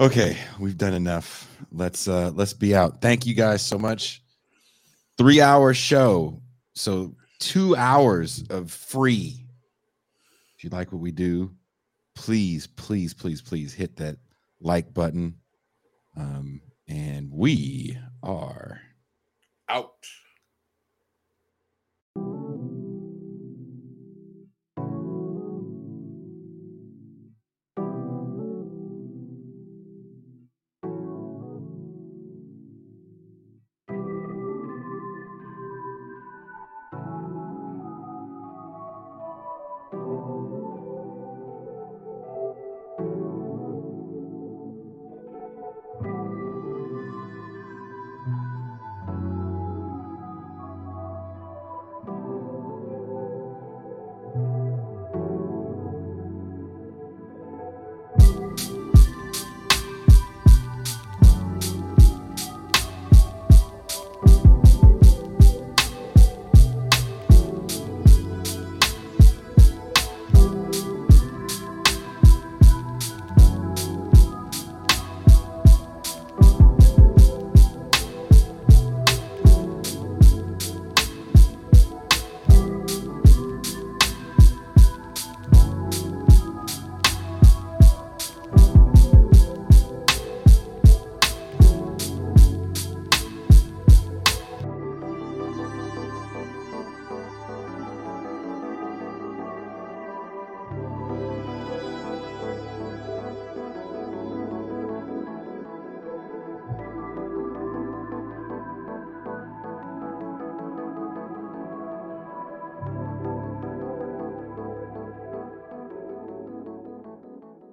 Okay, 0.00 0.36
we've 0.58 0.76
done 0.76 0.94
enough. 0.94 1.48
Let's 1.72 2.06
uh 2.08 2.32
let's 2.34 2.52
be 2.52 2.74
out. 2.74 3.00
Thank 3.00 3.24
you 3.24 3.34
guys 3.34 3.62
so 3.62 3.78
much. 3.78 4.22
Three 5.16 5.40
hour 5.40 5.72
show. 5.74 6.42
So 6.74 7.14
two 7.38 7.76
hours 7.76 8.44
of 8.50 8.70
free. 8.70 9.46
If 10.56 10.64
you 10.64 10.70
like 10.70 10.92
what 10.92 11.00
we 11.00 11.10
do, 11.10 11.50
please, 12.14 12.66
please, 12.66 13.12
please, 13.14 13.42
please 13.42 13.74
hit 13.74 13.96
that 13.96 14.16
like 14.60 14.94
button. 14.94 15.36
Um, 16.16 16.60
and 16.88 17.30
we 17.30 17.98
are 18.22 18.80
Out. 19.68 20.06